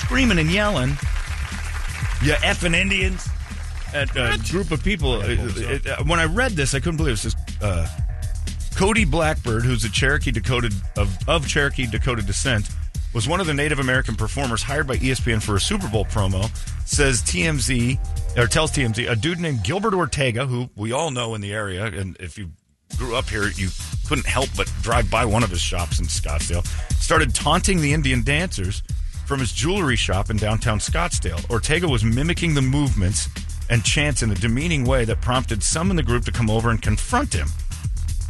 screaming 0.00 0.38
and 0.38 0.50
yelling, 0.50 0.90
"You 2.22 2.32
effing 2.34 2.74
Indians!" 2.74 3.27
At 3.94 4.14
a 4.16 4.38
group 4.50 4.70
of 4.70 4.82
people. 4.84 5.20
It- 5.22 6.06
when 6.06 6.18
I 6.20 6.24
read 6.24 6.52
this, 6.52 6.74
I 6.74 6.80
couldn't 6.80 6.96
believe 6.98 7.12
it. 7.14 7.24
It 7.24 7.30
says, 7.30 7.36
uh, 7.62 7.88
Cody 8.76 9.04
Blackbird, 9.04 9.64
who's 9.64 9.84
a 9.84 9.90
Cherokee 9.90 10.30
Dakota 10.30 10.72
of, 10.96 11.16
of 11.28 11.48
Cherokee 11.48 11.86
Dakota 11.86 12.22
descent, 12.22 12.68
was 13.12 13.26
one 13.26 13.40
of 13.40 13.46
the 13.46 13.54
Native 13.54 13.78
American 13.80 14.14
performers 14.14 14.62
hired 14.62 14.86
by 14.86 14.96
ESPN 14.98 15.42
for 15.42 15.56
a 15.56 15.60
Super 15.60 15.88
Bowl 15.88 16.04
promo. 16.04 16.44
Says 16.86 17.20
TMZ 17.22 17.98
or 18.36 18.46
tells 18.46 18.70
TMZ 18.70 19.10
a 19.10 19.16
dude 19.16 19.40
named 19.40 19.64
Gilbert 19.64 19.94
Ortega, 19.94 20.46
who 20.46 20.70
we 20.76 20.92
all 20.92 21.10
know 21.10 21.34
in 21.34 21.40
the 21.40 21.52
area, 21.52 21.86
and 21.86 22.16
if 22.20 22.38
you 22.38 22.50
grew 22.96 23.16
up 23.16 23.28
here, 23.28 23.48
you 23.48 23.68
couldn't 24.06 24.26
help 24.26 24.48
but 24.56 24.70
drive 24.82 25.10
by 25.10 25.24
one 25.24 25.42
of 25.42 25.50
his 25.50 25.60
shops 25.60 25.98
in 25.98 26.06
Scottsdale. 26.06 26.64
Started 27.00 27.34
taunting 27.34 27.80
the 27.80 27.92
Indian 27.92 28.22
dancers 28.22 28.82
from 29.26 29.40
his 29.40 29.52
jewelry 29.52 29.96
shop 29.96 30.30
in 30.30 30.36
downtown 30.36 30.78
Scottsdale. 30.78 31.48
Ortega 31.50 31.88
was 31.88 32.04
mimicking 32.04 32.54
the 32.54 32.62
movements 32.62 33.28
and 33.70 33.84
chants 33.84 34.22
in 34.22 34.30
a 34.30 34.34
demeaning 34.34 34.84
way 34.84 35.04
that 35.04 35.20
prompted 35.20 35.62
some 35.62 35.90
in 35.90 35.96
the 35.96 36.02
group 36.02 36.24
to 36.24 36.32
come 36.32 36.48
over 36.50 36.70
and 36.70 36.80
confront 36.80 37.32
him. 37.34 37.48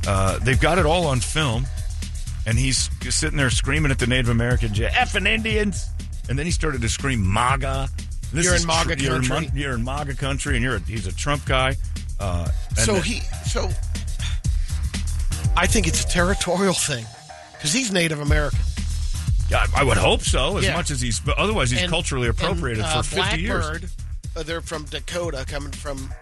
Uh, 0.06 0.38
they've 0.40 0.60
got 0.60 0.78
it 0.78 0.86
all 0.86 1.06
on 1.06 1.20
film, 1.20 1.66
and 2.46 2.58
he's 2.58 2.88
sitting 3.10 3.36
there 3.36 3.50
screaming 3.50 3.90
at 3.90 3.98
the 3.98 4.06
Native 4.06 4.28
Americans, 4.30 4.78
"You 4.78 4.86
effing 4.86 5.26
Indians!" 5.28 5.86
And 6.28 6.38
then 6.38 6.44
he 6.46 6.52
started 6.52 6.80
to 6.82 6.88
scream 6.88 7.30
MAGA. 7.32 7.88
This 8.32 8.44
You're 8.44 8.56
in 8.56 8.66
MAGA 8.66 9.02
you're 9.02 9.16
in 9.16 9.24
country. 9.24 9.50
You're 9.54 9.74
in 9.74 9.84
MAGA 9.84 10.14
country, 10.16 10.54
and 10.56 10.62
you're 10.62 10.76
a, 10.76 10.80
he's 10.80 11.06
a 11.06 11.14
Trump 11.14 11.44
guy. 11.46 11.76
Uh, 12.20 12.48
So 12.76 12.96
he, 13.00 13.20
so 13.46 13.70
I 15.56 15.66
think 15.66 15.86
it's 15.86 16.04
a 16.04 16.08
territorial 16.08 16.74
thing 16.74 17.04
because 17.52 17.72
he's 17.72 17.90
Native 17.92 18.20
American. 18.20 18.58
Yeah, 19.50 19.66
I 19.74 19.82
would 19.82 19.96
hope 19.96 20.20
so. 20.22 20.58
As 20.58 20.64
Yeah. 20.64 20.74
much 20.76 20.90
as 20.90 21.00
he's, 21.00 21.20
but 21.20 21.38
otherwise 21.38 21.70
he's 21.70 21.80
And- 21.82 21.90
culturally 21.90 22.28
appropriated 22.28 22.84
and, 22.84 22.92
uh, 22.92 23.02
for 23.02 23.16
fifty 23.16 23.40
years. 23.42 23.64
Blackbird, 23.66 23.84
uh, 23.84 24.02
they're 24.34 24.60
from 24.60 24.84
Dakota, 24.84 25.44
coming 25.48 25.72
from 25.72 26.12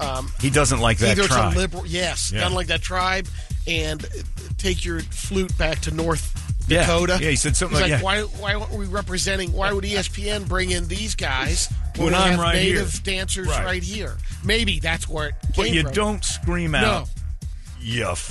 um, 0.00 0.30
He 0.40 0.50
doesn't 0.50 0.80
like 0.80 0.98
that 0.98 1.18
either 1.18 1.26
tribe. 1.28 1.48
it's 1.48 1.56
a 1.56 1.58
liberal, 1.58 1.86
yes, 1.86 2.30
Yeah. 2.32 2.40
kind 2.42 2.52
of 2.52 2.56
like 2.56 2.68
that 2.68 2.82
tribe, 2.82 3.26
and 3.66 4.04
uh, 4.04 4.08
take 4.56 4.84
your 4.84 5.00
flute 5.00 5.56
back 5.58 5.80
to 5.80 5.90
North 5.90 6.32
Yeah. 6.68 6.82
Dakota. 6.82 7.18
Yeah, 7.20 7.30
he 7.30 7.36
said 7.36 7.56
something 7.56 7.78
He's 7.82 7.90
like- 7.90 8.02
like, 8.02 8.02
why, 8.02 8.20
why 8.40 8.54
aren't 8.54 8.72
we 8.72 8.86
representing? 8.86 9.52
Why 9.52 9.72
would 9.72 9.84
ESPN 9.84 10.46
bring 10.46 10.70
in 10.70 10.86
these 10.88 11.14
guys 11.16 11.68
Well, 11.96 12.06
when 12.06 12.14
I'm 12.14 12.38
right 12.38 12.54
here. 12.62 12.74
native 12.76 13.02
dancers 13.02 13.48
Right. 13.48 13.64
right. 13.64 13.82
here. 13.82 14.16
Maybe 14.44 14.78
that's 14.78 15.08
where 15.08 15.28
it 15.28 15.34
came 15.42 15.52
But 15.56 15.70
you 15.72 15.82
from. 15.82 15.92
don't 15.92 16.24
scream 16.24 16.70
No. 16.72 16.78
out, 16.78 17.08
you 17.80 18.08
f- 18.08 18.30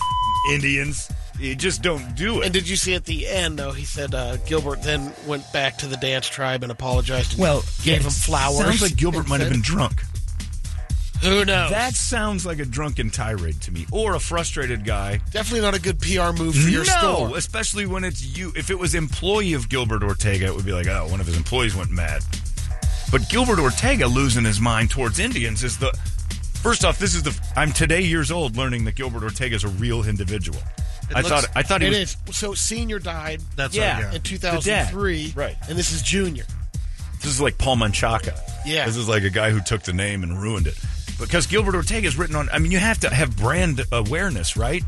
Indians. 0.53 1.09
You 1.39 1.55
just 1.55 1.81
don't 1.81 2.15
do 2.15 2.41
it. 2.41 2.45
And 2.45 2.53
did 2.53 2.67
you 2.67 2.75
see 2.75 2.95
at 2.95 3.05
the 3.05 3.27
end 3.27 3.59
though? 3.59 3.71
He 3.71 3.85
said 3.85 4.15
uh, 4.15 4.37
Gilbert 4.37 4.81
then 4.81 5.13
went 5.27 5.51
back 5.53 5.77
to 5.79 5.87
the 5.87 5.97
dance 5.97 6.27
tribe 6.27 6.63
and 6.63 6.71
apologized. 6.71 7.33
And 7.33 7.41
well, 7.41 7.61
gave 7.83 7.99
yeah, 8.01 8.07
him 8.07 8.11
flowers. 8.11 8.57
Sounds 8.57 8.81
like 8.81 8.95
Gilbert 8.95 9.19
and 9.19 9.29
might 9.29 9.41
have 9.41 9.51
been 9.51 9.61
drunk. 9.61 10.01
Who 11.21 11.45
knows? 11.45 11.71
That 11.71 11.95
sounds 11.95 12.45
like 12.45 12.59
a 12.59 12.65
drunken 12.65 13.09
tirade 13.09 13.59
to 13.61 13.71
me, 13.71 13.87
or 13.91 14.13
a 14.13 14.19
frustrated 14.19 14.85
guy. 14.85 15.19
definitely 15.31 15.61
not 15.61 15.73
a 15.73 15.81
good 15.81 15.99
PR 15.99 16.31
move 16.31 16.55
for 16.55 16.69
your 16.69 16.85
no, 16.85 16.91
store. 16.99 17.37
especially 17.37 17.87
when 17.87 18.03
it's 18.03 18.37
you. 18.37 18.53
If 18.55 18.69
it 18.69 18.77
was 18.77 18.93
employee 18.93 19.53
of 19.53 19.67
Gilbert 19.67 20.03
Ortega, 20.03 20.45
it 20.45 20.55
would 20.55 20.65
be 20.65 20.73
like, 20.73 20.87
oh, 20.87 21.07
one 21.07 21.19
of 21.19 21.25
his 21.25 21.35
employees 21.35 21.75
went 21.75 21.89
mad. 21.89 22.23
But 23.11 23.29
Gilbert 23.29 23.59
Ortega 23.59 24.05
losing 24.05 24.45
his 24.45 24.59
mind 24.59 24.91
towards 24.91 25.17
Indians 25.17 25.63
is 25.63 25.77
the 25.77 25.91
first 26.61 26.85
off. 26.85 26.99
This 26.99 27.15
is 27.15 27.23
the 27.23 27.39
I'm 27.55 27.71
today 27.71 28.01
years 28.01 28.31
old 28.31 28.55
learning 28.55 28.85
that 28.85 28.95
Gilbert 28.95 29.23
Ortega 29.23 29.55
is 29.55 29.63
a 29.63 29.69
real 29.69 30.03
individual. 30.03 30.59
I 31.15 31.21
looks- 31.21 31.29
thought 31.29 31.49
I 31.55 31.63
thought 31.63 31.81
he 31.81 31.87
It 31.87 31.91
was. 31.91 31.97
is. 31.99 32.17
So 32.37 32.53
senior 32.53 32.99
died 32.99 33.41
That's 33.55 33.75
Yeah. 33.75 34.05
what, 34.07 34.15
in 34.15 34.21
2003, 34.21 35.33
Right. 35.35 35.55
And 35.69 35.77
this 35.77 35.91
is 35.91 36.01
junior. 36.01 36.45
This 37.21 37.31
is 37.31 37.41
like 37.41 37.57
Paul 37.57 37.77
Manchaca. 37.77 38.33
Yeah. 38.65 38.85
This 38.85 38.95
is 38.97 39.07
like 39.07 39.23
a 39.23 39.29
guy 39.29 39.51
who 39.51 39.61
took 39.61 39.83
the 39.83 39.93
name 39.93 40.23
and 40.23 40.41
ruined 40.41 40.67
it. 40.67 40.75
Because 41.19 41.47
Gilbert 41.47 41.73
Ortega 41.75 42.07
is 42.07 42.15
written 42.17 42.35
on, 42.35 42.47
I 42.51 42.59
mean, 42.59 42.71
you 42.71 42.77
have 42.79 42.99
to 42.99 43.09
have 43.09 43.35
brand 43.37 43.83
awareness, 43.91 44.55
right? 44.55 44.83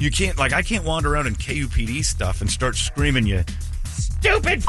You 0.00 0.10
can't, 0.10 0.36
like, 0.36 0.52
I 0.52 0.62
can't 0.62 0.84
wander 0.84 1.12
around 1.14 1.28
in 1.28 1.36
KUPD 1.36 2.02
stuff 2.04 2.40
and 2.40 2.50
start 2.50 2.76
screaming, 2.76 3.26
you 3.26 3.44
stupid 3.94 4.64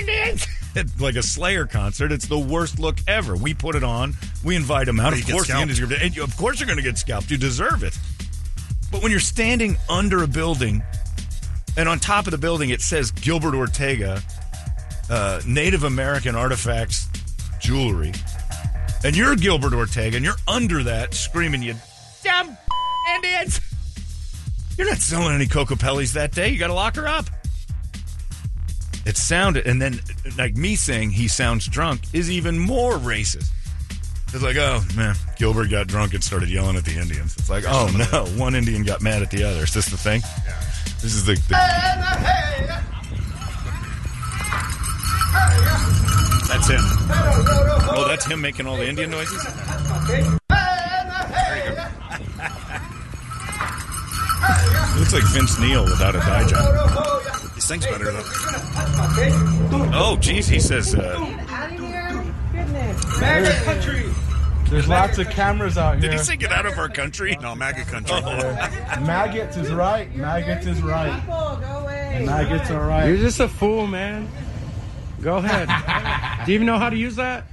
Indians! 0.00 0.46
Like 1.00 1.16
a 1.16 1.22
Slayer 1.22 1.66
concert. 1.66 2.12
It's 2.12 2.28
the 2.28 2.38
worst 2.38 2.78
look 2.78 2.96
ever. 3.08 3.34
We 3.34 3.54
put 3.54 3.74
it 3.74 3.82
on, 3.82 4.16
we 4.44 4.54
invite 4.54 4.86
them 4.86 5.00
out. 5.00 5.12
Of 5.12 5.18
you 5.18 5.24
get 5.24 5.32
course, 5.32 5.48
the. 5.48 5.58
Indians 5.60 5.80
are 5.80 5.86
gonna, 5.88 6.22
of 6.22 6.36
course, 6.36 6.60
you're 6.60 6.68
going 6.68 6.76
to 6.76 6.82
get 6.84 6.96
scalped. 6.96 7.28
You 7.28 7.36
deserve 7.36 7.82
it. 7.82 7.98
But 8.90 9.02
when 9.02 9.10
you're 9.10 9.20
standing 9.20 9.76
under 9.88 10.22
a 10.22 10.26
building, 10.26 10.82
and 11.76 11.88
on 11.88 11.98
top 11.98 12.26
of 12.26 12.32
the 12.32 12.38
building, 12.38 12.70
it 12.70 12.80
says 12.80 13.10
Gilbert 13.10 13.54
Ortega, 13.54 14.22
uh, 15.08 15.40
Native 15.46 15.84
American 15.84 16.34
artifacts, 16.34 17.08
jewelry, 17.60 18.12
and 19.04 19.16
you're 19.16 19.36
Gilbert 19.36 19.72
Ortega, 19.72 20.16
and 20.16 20.24
you're 20.24 20.34
under 20.48 20.82
that 20.82 21.14
screaming, 21.14 21.62
"You 21.62 21.76
dumb 22.24 22.56
Indians!" 23.14 23.60
You're 24.76 24.88
not 24.88 24.98
selling 24.98 25.34
any 25.34 25.46
Kokopellis 25.46 26.12
that 26.14 26.32
day. 26.32 26.48
You 26.48 26.58
got 26.58 26.68
to 26.68 26.74
lock 26.74 26.96
her 26.96 27.06
up. 27.06 27.26
It 29.06 29.16
sounded, 29.16 29.66
and 29.66 29.80
then 29.80 30.00
like 30.36 30.56
me 30.56 30.76
saying 30.76 31.10
he 31.10 31.28
sounds 31.28 31.66
drunk 31.66 32.02
is 32.12 32.30
even 32.30 32.58
more 32.58 32.94
racist. 32.94 33.48
It's 34.32 34.42
like, 34.42 34.56
oh 34.56 34.80
man, 34.96 35.16
Gilbert 35.36 35.70
got 35.70 35.88
drunk 35.88 36.14
and 36.14 36.22
started 36.22 36.50
yelling 36.50 36.76
at 36.76 36.84
the 36.84 36.96
Indians. 36.96 37.36
It's 37.36 37.50
like, 37.50 37.64
oh 37.66 37.90
no, 38.12 38.26
one 38.38 38.54
Indian 38.54 38.84
got 38.84 39.02
mad 39.02 39.22
at 39.22 39.30
the 39.30 39.42
other. 39.42 39.64
Is 39.64 39.74
this 39.74 39.86
the 39.86 39.96
thing? 39.96 40.22
Yeah. 40.46 40.60
This 41.02 41.14
is 41.14 41.24
the. 41.24 41.34
the 41.34 41.56
that's 46.48 46.68
him. 46.68 46.80
Oh, 47.92 48.04
that's 48.06 48.26
him 48.26 48.40
making 48.40 48.66
all 48.66 48.76
the 48.76 48.88
Indian 48.88 49.10
noises. 49.10 49.44
Looks 54.96 55.12
like 55.12 55.24
Vince 55.32 55.58
Neil 55.58 55.84
without 55.84 56.14
a 56.14 56.18
dye 56.18 56.46
job. 56.46 57.54
He 57.54 57.60
sings 57.60 57.86
better 57.86 58.12
though. 58.12 58.24
Oh, 59.92 60.18
geez, 60.20 60.46
he 60.46 60.60
says. 60.60 60.94
Uh, 60.94 61.39
There's 64.70 64.88
lots 64.88 65.18
of 65.18 65.28
cameras 65.30 65.76
out 65.76 65.98
here. 65.98 66.10
did 66.10 66.12
he 66.12 66.24
say 66.24 66.36
get 66.36 66.52
out 66.52 66.64
of 66.64 66.78
our 66.78 66.88
country? 66.88 67.36
No, 67.40 67.54
MAGA 67.54 67.84
country. 67.84 68.20
Maggots 69.04 69.56
is 69.56 69.70
right. 69.70 70.14
Maggots 70.14 70.66
is 70.66 70.80
right. 70.80 71.26
Maggots 72.24 72.70
are 72.70 72.86
right. 72.86 73.06
You're 73.08 73.16
just 73.16 73.40
a 73.40 73.48
fool, 73.48 73.86
man. 73.86 74.28
Go 75.20 75.36
ahead. 75.36 75.68
Do 76.46 76.52
you 76.52 76.54
even 76.54 76.66
know 76.66 76.78
how 76.78 76.88
to 76.88 76.96
use 76.96 77.16
that? 77.16 77.46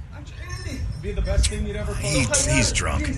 Be 1.02 1.12
the 1.12 1.22
best 1.22 1.48
thing 1.48 1.66
you'd 1.66 1.76
ever 1.76 1.94
He, 1.94 2.20
he's 2.20 2.72
drunk. 2.72 3.10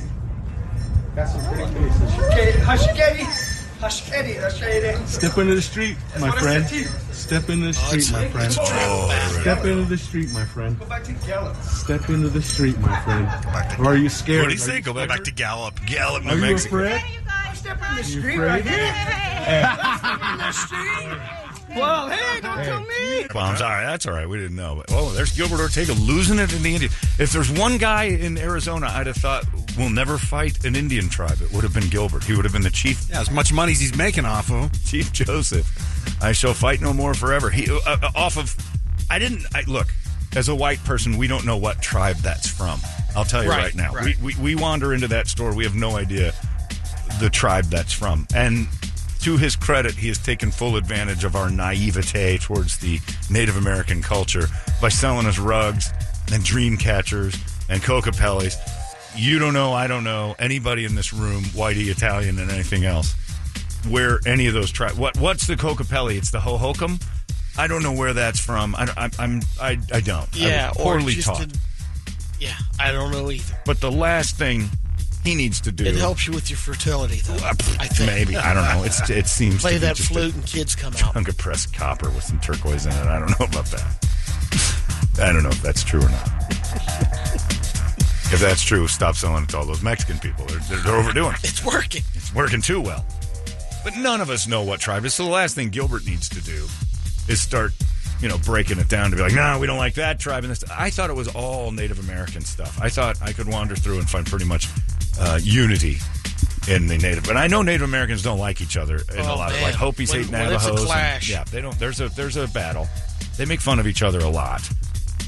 That's 1.15 1.33
some 1.33 1.55
great 1.55 1.69
faces. 1.69 3.60
Step 3.89 5.39
into 5.39 5.55
the 5.55 5.63
street, 5.63 5.97
my 6.19 6.31
friend. 6.33 6.67
Step 7.13 7.49
into 7.49 7.67
the 7.67 7.73
street, 7.73 8.13
my 8.13 8.29
friend. 8.29 8.53
Step 8.53 9.65
into 9.65 9.85
the 9.89 9.97
street, 9.97 10.29
my 10.35 10.45
friend. 10.45 10.77
Step 11.63 12.11
into 12.11 12.29
the 12.29 12.43
street, 12.43 12.79
my 12.81 13.01
friend. 13.01 13.27
Or 13.81 13.87
are 13.93 13.97
you 13.97 14.11
scared? 14.11 14.43
What 14.43 14.49
did 14.51 14.59
he 14.59 14.59
say? 14.59 14.81
Go 14.83 14.93
Go 14.93 15.01
back, 15.01 15.09
back 15.09 15.25
to 15.25 15.33
Gallup. 15.33 15.81
Gallup, 15.87 16.25
New 16.25 16.31
Are 16.31 16.35
you 16.35 16.41
Mexico. 16.43 16.77
afraid? 16.85 17.01
Step 17.55 17.81
in 17.89 17.97
the 17.97 18.03
You 18.03 18.09
street 18.21 18.35
afraid? 18.35 18.47
right 18.47 18.65
here. 18.67 18.93
Well, 21.77 22.09
hey, 22.09 22.41
don't 22.41 22.65
tell 22.65 22.81
me. 22.81 23.27
Bombs. 23.33 23.61
All 23.61 23.69
right, 23.69 23.85
that's 23.85 24.07
all 24.07 24.13
right. 24.13 24.29
We 24.29 24.39
didn't 24.39 24.57
know. 24.57 24.77
But, 24.77 24.87
oh, 24.91 25.11
there's 25.13 25.33
Gilbert 25.37 25.61
Ortega 25.61 25.93
losing 25.93 26.39
it 26.39 26.53
in 26.53 26.63
the 26.63 26.73
Indian. 26.75 26.93
If 27.19 27.33
there's 27.33 27.51
one 27.51 27.79
guy 27.79 28.05
in 28.05 28.37
Arizona, 28.39 28.89
I'd 28.93 29.07
have 29.07 29.17
thought 29.17 29.45
we'll 29.79 29.89
never 29.91 30.19
fight 30.19 30.65
an 30.65 30.75
Indian 30.75 31.09
tribe. 31.09 31.41
It 31.41 31.53
would 31.53 31.63
have 31.63 31.73
been 31.73 31.89
Gilbert. 31.89 32.25
He 32.25 32.35
would 32.35 32.45
have 32.45 32.53
been 32.53 32.63
the 32.63 32.71
chief 32.71 33.07
Yeah, 33.09 33.21
as 33.21 33.31
much 33.31 33.53
money 33.53 33.73
as 33.73 33.81
he's 33.81 33.97
making 33.97 34.25
off 34.25 34.51
of. 34.51 34.71
Chief 34.85 35.13
Joseph. 35.13 35.67
I 36.23 36.33
shall 36.33 36.55
fight 36.55 36.81
no 36.81 36.93
more 36.93 37.15
forever. 37.15 37.51
He 37.51 37.71
uh, 37.71 37.79
uh, 37.87 38.11
off 38.17 38.37
of. 38.37 38.55
I 39.09 39.19
didn't. 39.19 39.45
I, 39.55 39.63
look, 39.69 39.89
as 40.35 40.49
a 40.49 40.55
white 40.55 40.83
person, 40.85 41.17
we 41.17 41.27
don't 41.29 41.45
know 41.47 41.57
what 41.57 41.81
tribe 41.81 42.17
that's 42.17 42.49
from. 42.49 42.81
I'll 43.15 43.25
tell 43.25 43.43
you 43.45 43.51
right, 43.51 43.65
Right, 43.65 43.75
now. 43.75 43.93
right. 43.93 44.17
We, 44.21 44.35
we 44.35 44.43
we 44.43 44.55
wander 44.57 44.93
into 44.95 45.09
that 45.09 45.29
store. 45.29 45.55
We 45.55 45.65
have 45.65 45.75
no 45.77 45.97
idea 45.97 46.33
the 47.21 47.31
tribe 47.31 47.67
that's 47.67 47.93
from. 47.93 48.27
And 48.35 48.67
to 49.23 49.37
his 49.37 49.57
credit, 49.57 49.95
he 49.95 50.09
has 50.09 50.19
taken 50.19 50.51
full 50.51 50.77
advantage 50.77 51.25
of 51.25 51.37
our 51.37 51.51
naivete 51.51 52.39
towards 52.39 52.79
the 52.79 52.99
Native 53.31 53.57
American 53.57 54.03
culture 54.03 54.47
by 54.81 54.89
selling 54.89 55.27
us 55.27 55.39
rugs 55.39 55.91
and 56.33 56.43
dream 56.45 56.77
catchers 56.77 57.35
and 57.69 57.83
Kokopellis. 57.83 58.57
You 59.17 59.39
don't 59.39 59.53
know, 59.55 59.73
I 59.73 59.87
don't 59.87 60.05
know, 60.05 60.35
anybody 60.39 60.85
in 60.85 60.95
this 60.95 61.13
room, 61.13 61.43
whitey, 61.45 61.89
Italian, 61.91 62.39
and 62.39 62.51
anything 62.51 62.85
else, 62.85 63.15
where 63.89 64.21
any 64.27 64.47
of 64.47 64.55
those 64.55 64.71
tribes. 64.71 64.97
What 64.97 65.17
what's 65.19 65.47
the 65.47 65.57
Kokopelli? 65.57 66.17
It's 66.17 66.31
the 66.31 66.39
Hohokam. 66.41 67.03
I 67.59 67.67
don't 67.67 67.83
know 67.83 67.93
where 67.93 68.13
that's 68.15 68.39
from. 68.39 68.75
I, 68.77 68.85
don't- 68.87 69.21
I'm, 69.21 69.41
I, 69.61 69.79
I 69.93 70.01
don't. 70.01 70.29
I 70.35 70.39
Yeah, 70.39 70.71
or 70.79 70.83
poorly 70.99 71.15
just 71.15 71.27
taught. 71.29 71.51
to- 71.51 71.59
yeah, 72.39 72.55
I 72.79 72.93
don't 72.93 73.11
know 73.11 73.31
either. 73.31 73.59
But 73.67 73.81
the 73.81 73.91
last 73.93 74.37
thing 74.39 74.71
he 75.25 75.35
needs 75.35 75.61
to 75.63 75.73
do. 75.73 75.85
It 75.85 75.97
helps 75.97 76.27
you 76.27 76.33
with 76.33 76.49
your 76.51 76.57
fertility, 76.57 77.17
though. 77.17 77.35
Uh, 77.35 77.53
I 77.79 77.87
think 77.87 78.11
Maybe 78.11 78.37
I 78.37 78.55
don't 78.55 78.65
know. 78.65 78.85
It's 78.85 79.09
it 79.11 79.27
seems 79.27 79.61
Play 79.61 79.75
to 79.75 79.81
be 79.81 79.87
that 79.87 79.97
flute 79.99 80.35
and 80.35 80.47
kids 80.47 80.75
come 80.75 80.93
out. 80.95 80.99
chunk 81.13 81.29
of 81.29 81.37
pressed 81.37 81.75
copper 81.75 82.09
with 82.11 82.25
some 82.25 82.41
turquoise 82.41 82.87
in 82.87 82.93
it. 82.93 83.07
I 83.07 83.19
don't 83.19 83.29
know 83.41 83.47
about 83.47 83.67
that. 83.67 84.07
I 85.21 85.33
don't 85.33 85.43
know 85.43 85.51
if 85.51 85.61
that's 85.63 85.85
true 85.85 86.01
or 86.01 86.09
not. 86.09 86.29
If 88.33 88.39
that's 88.41 88.63
true, 88.63 88.87
stop 88.87 89.17
selling 89.17 89.43
it 89.43 89.49
to 89.51 89.59
all 89.59 89.65
those 89.67 89.83
Mexican 89.83 90.19
people. 90.21 90.47
They're, 90.47 90.59
they're, 90.61 90.79
they're 90.79 90.97
overdoing 90.97 91.35
it. 91.35 91.45
It's 91.45 91.65
working. 91.65 92.03
It's 92.15 92.33
working 92.35 92.63
too 92.63 92.81
well. 92.81 93.05
But 93.83 93.97
none 93.97 94.21
of 94.21 94.31
us 94.31 94.47
know 94.47 94.63
what 94.63 94.79
tribe 94.81 95.05
is. 95.05 95.15
So 95.15 95.25
the 95.25 95.31
last 95.31 95.55
thing 95.57 95.71
Gilbert 95.71 96.07
needs 96.07 96.29
to 96.31 96.41
do 96.43 96.67
is 97.29 97.41
start, 97.41 97.73
you 98.21 98.29
know, 98.29 98.39
breaking 98.39 98.79
it 98.79 98.89
down 98.89 99.11
to 99.11 99.17
be 99.17 99.23
like, 99.23 99.35
no, 99.35 99.59
we 99.59 99.67
don't 99.67 99.79
like 99.79 99.95
that 99.95 100.21
tribe. 100.21 100.45
And 100.45 100.51
this. 100.53 100.63
I 100.71 100.91
thought 100.91 101.11
it 101.11 101.17
was 101.17 101.27
all 101.35 101.73
Native 101.73 101.99
American 101.99 102.43
stuff. 102.43 102.81
I 102.81 102.89
thought 102.89 103.21
I 103.21 103.33
could 103.33 103.49
wander 103.49 103.75
through 103.75 103.99
and 103.99 104.09
find 104.09 104.25
pretty 104.25 104.45
much 104.45 104.69
uh, 105.21 105.39
unity 105.43 105.99
in 106.69 106.87
the 106.87 106.99
Native. 106.99 107.25
But 107.25 107.37
I 107.37 107.47
know 107.47 107.63
Native 107.63 107.83
Americans 107.83 108.23
don't 108.23 108.39
like 108.39 108.61
each 108.61 108.77
other 108.77 108.97
in 109.13 109.19
a 109.21 109.33
Oh, 109.33 109.37
lot 109.37 109.53
of 109.55 109.61
like 109.63 109.75
Hopis 109.75 110.11
When- 110.13 110.23
hate 110.25 110.29
a 110.29 110.33
Navajos. 110.33 110.91
and- 110.91 111.29
yeah, 111.29 111.45
they 111.45 111.61
don't. 111.61 111.79
There's 111.79 112.01
a 112.01 112.09
there's 112.11 112.37
a 112.37 112.47
battle. 112.49 112.89
They 113.37 113.45
make 113.45 113.61
fun 113.61 113.79
of 113.79 113.87
each 113.87 114.03
other 114.03 114.19
a 114.21 114.29
lot. 114.29 114.69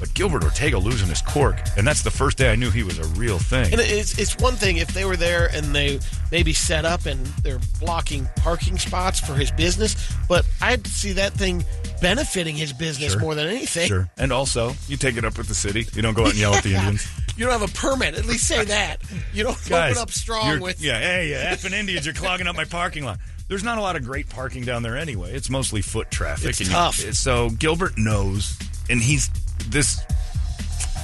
But 0.02 0.14
Gilbert 0.14 0.42
Ortega 0.42 0.78
losing 0.78 1.06
his 1.06 1.22
cork, 1.22 1.58
and 1.76 1.86
that's 1.86 2.02
the 2.02 2.10
first 2.10 2.36
day 2.36 2.50
I 2.50 2.56
knew 2.56 2.70
he 2.72 2.82
was 2.82 2.98
a 2.98 3.04
real 3.18 3.38
thing. 3.38 3.70
And 3.72 3.80
it's 3.80 4.18
it's 4.18 4.36
one 4.38 4.56
thing 4.56 4.78
if 4.78 4.88
they 4.88 5.04
were 5.04 5.16
there 5.16 5.46
and 5.54 5.66
they 5.72 6.00
maybe 6.32 6.52
set 6.52 6.84
up 6.84 7.06
and 7.06 7.24
they're 7.44 7.60
blocking 7.78 8.28
parking 8.34 8.78
spots 8.78 9.20
for 9.20 9.34
his 9.36 9.52
business, 9.52 10.12
but 10.28 10.44
I'd 10.60 10.84
see 10.88 11.12
that 11.12 11.34
thing 11.34 11.64
benefiting 12.00 12.56
his 12.56 12.72
business 12.72 13.12
Sure. 13.12 13.20
more 13.20 13.36
than 13.36 13.46
anything. 13.46 13.86
Sure. 13.86 14.10
And 14.18 14.32
also, 14.32 14.74
you 14.88 14.96
take 14.96 15.16
it 15.16 15.24
up 15.24 15.38
with 15.38 15.46
the 15.46 15.54
city. 15.54 15.86
You 15.94 16.02
don't 16.02 16.14
go 16.14 16.22
out 16.24 16.30
and 16.30 16.38
yell 16.38 16.52
at 16.54 16.64
the 16.64 16.74
Indians. 16.74 17.06
You 17.36 17.46
don't 17.46 17.60
have 17.60 17.70
a 17.70 17.72
permit. 17.72 18.16
At 18.16 18.24
least 18.26 18.48
say 18.48 18.64
that. 18.74 18.96
You 19.32 19.44
don't 19.44 19.68
Guys, 19.68 19.92
open 19.92 20.02
up 20.02 20.10
strong 20.10 20.58
with 20.58 20.82
yeah, 20.82 20.98
hey, 20.98 21.28
you 21.28 21.34
effing 21.36 21.74
Indians, 21.74 22.04
you're 22.06 22.14
clogging 22.16 22.48
up 22.48 22.56
my 22.56 22.64
parking 22.64 23.04
lot. 23.04 23.20
There's 23.46 23.62
not 23.62 23.78
a 23.78 23.82
lot 23.82 23.94
of 23.94 24.02
great 24.04 24.28
parking 24.28 24.64
down 24.64 24.82
there 24.82 24.96
anyway. 24.96 25.32
It's 25.32 25.48
mostly 25.48 25.80
foot 25.80 26.10
traffic. 26.10 26.48
It's 26.50 26.58
and 26.60 26.68
you- 26.70 26.74
tough. 26.74 26.96
so 26.96 27.50
Gilbert 27.50 27.96
knows, 27.98 28.58
and 28.90 29.00
he's 29.00 29.28
this. 29.68 30.00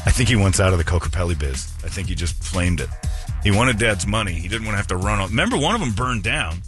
I 0.06 0.10
think 0.10 0.28
he 0.28 0.36
wants 0.36 0.60
out 0.60 0.72
of 0.72 0.78
the 0.78 0.84
Kokopelli 0.84 1.38
biz. 1.38 1.70
I 1.84 1.88
think 1.88 2.08
he 2.08 2.14
just 2.14 2.42
flamed 2.42 2.80
it. 2.80 2.88
He 3.42 3.50
wanted 3.50 3.78
Dad's 3.78 4.06
money. 4.06 4.32
He 4.32 4.48
didn't 4.48 4.64
want 4.64 4.74
to 4.74 4.78
have 4.78 4.86
to 4.88 4.96
run. 4.96 5.20
On. 5.20 5.28
Remember, 5.30 5.56
one 5.56 5.74
of 5.74 5.80
them 5.80 5.92
burned 5.92 6.22
down. 6.22 6.62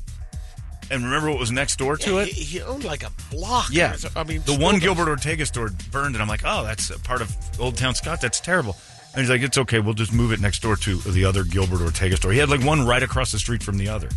And 0.91 1.05
remember 1.05 1.31
what 1.31 1.39
was 1.39 1.53
next 1.53 1.77
door 1.79 1.97
to 1.97 2.15
Yeah, 2.17 2.23
it? 2.23 2.29
He, 2.29 2.43
he 2.45 2.61
owned 2.63 2.83
like 2.85 3.05
a 3.05 3.11
block. 3.31 3.69
Yeah, 3.71 3.93
so- 3.95 4.09
I 4.17 4.25
mean, 4.25 4.43
the 4.45 4.57
one 4.57 4.75
does. 4.75 4.83
Gilbert 4.83 5.09
Ortega 5.09 5.47
store 5.47 5.71
burned, 5.93 6.17
and 6.17 6.23
I'm 6.23 6.29
like, 6.29 6.43
oh, 6.45 6.65
that's 6.65 6.91
a 6.91 6.99
part 6.99 7.23
of 7.23 7.35
Old 7.61 7.77
Town 7.77 7.95
Scott. 7.95 8.21
That's 8.21 8.41
terrible. 8.41 8.77
And 9.15 9.21
he's 9.21 9.31
like, 9.31 9.43
it's 9.43 9.57
okay. 9.59 9.79
We'll 9.81 9.95
just 9.95 10.13
move 10.13 10.33
it 10.33 10.41
next 10.41 10.63
door 10.63 10.77
to 10.77 10.97
the 10.97 11.25
other 11.25 11.45
Gilbert 11.45 11.81
Ortega 11.81 12.17
store. 12.17 12.33
He 12.33 12.39
had 12.39 12.49
like 12.49 12.65
one 12.65 12.87
right 12.87 13.03
across 13.03 13.31
the 13.33 13.39
street 13.39 13.63
from 13.63 13.79
the 13.79 13.89
other. 13.89 14.09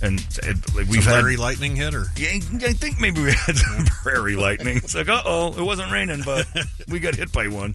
And 0.00 0.20
it, 0.44 0.74
like, 0.76 0.86
we've 0.88 1.02
Some 1.02 1.24
had 1.24 1.38
lightning 1.38 1.74
hit, 1.74 1.94
or 1.94 2.06
yeah, 2.16 2.30
I 2.32 2.72
think 2.72 3.00
maybe 3.00 3.20
we 3.20 3.32
had 3.32 3.56
some 3.56 3.84
prairie 4.02 4.36
lightning. 4.36 4.76
It's 4.76 4.94
like, 4.94 5.08
uh 5.08 5.22
oh, 5.24 5.52
it 5.58 5.62
wasn't 5.62 5.90
raining, 5.90 6.22
but 6.24 6.46
we 6.88 7.00
got 7.00 7.16
hit 7.16 7.32
by 7.32 7.48
one. 7.48 7.74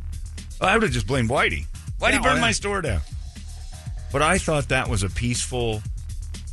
I 0.61 0.73
would 0.73 0.83
have 0.83 0.91
just 0.91 1.07
blamed 1.07 1.29
Whitey. 1.29 1.65
Whitey 1.99 2.13
Yeah, 2.13 2.21
burned 2.21 2.41
my 2.41 2.51
store 2.51 2.81
down. 2.81 3.01
But 4.11 4.21
I 4.21 4.37
thought 4.37 4.69
that 4.69 4.87
was 4.87 5.03
a 5.03 5.09
peaceful, 5.09 5.81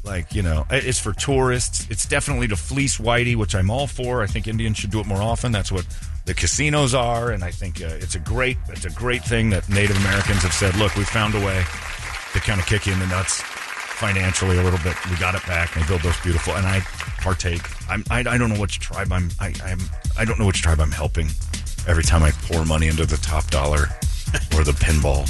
like, 0.03 0.35
you 0.35 0.43
know, 0.43 0.67
it's 0.71 0.99
for 0.99 1.13
tourists. 1.13 1.87
It's 1.91 2.07
definitely 2.07 2.49
to 2.49 2.57
fleece 2.57 2.99
Whitey, 2.99 3.37
which 3.37 3.55
I'm 3.55 3.71
all 3.71 3.87
for. 3.87 4.23
I 4.23 4.27
think 4.27 4.49
Indians 4.49 4.79
should 4.79 4.91
do 4.91 4.99
it 4.99 5.07
more 5.07 5.23
often. 5.23 5.53
That's 5.53 5.71
what 5.71 5.87
the 6.25 6.35
casinos 6.35 6.95
are. 6.95 7.31
And 7.31 7.45
I 7.45 7.51
think 7.51 7.81
uh, 7.81 7.87
it's 8.01 8.15
a 8.17 8.19
great, 8.19 8.57
it's 8.69 8.87
a 8.87 8.91
great 8.91 9.23
thing 9.23 9.51
that 9.51 9.69
Native 9.69 9.97
Americans 9.99 10.43
have 10.43 10.55
said, 10.55 10.75
look, 10.77 10.97
we 10.97 11.05
found 11.05 11.35
a 11.35 11.45
way 11.45 11.63
to 12.33 12.41
kind 12.41 12.59
of 12.59 12.67
kick 12.67 12.87
you 12.87 12.93
in 12.93 12.99
the 12.99 13.07
nuts 13.07 13.43
financially 14.01 14.57
a 14.57 14.63
little 14.63 14.79
bit. 14.83 14.97
We 15.11 15.17
got 15.17 15.35
it 15.35 15.47
back. 15.47 15.77
And 15.77 15.85
they 15.85 15.89
build 15.89 16.01
those 16.01 16.19
beautiful, 16.21 16.55
and 16.55 16.67
I 16.67 16.81
partake. 17.21 17.61
I'm, 17.89 18.03
I, 18.11 18.21
I 18.21 18.39
don't 18.39 18.49
know 18.49 18.59
which 18.59 18.81
tribe 18.81 19.13
I'm. 19.13 19.31
I, 19.39 19.53
I'm. 19.63 19.79
I 20.19 20.25
don't 20.25 20.39
know 20.39 20.47
which 20.47 20.63
tribe 20.63 20.81
I'm 20.81 20.91
helping. 20.91 21.29
Every 21.87 22.03
time 22.03 22.23
I 22.23 22.31
pour 22.49 22.65
money 22.65 22.89
into 22.89 23.05
the 23.07 23.19
top 23.19 23.47
dollar 23.51 23.89
or 24.57 24.65
the 24.65 24.73
pinball, 24.73 25.29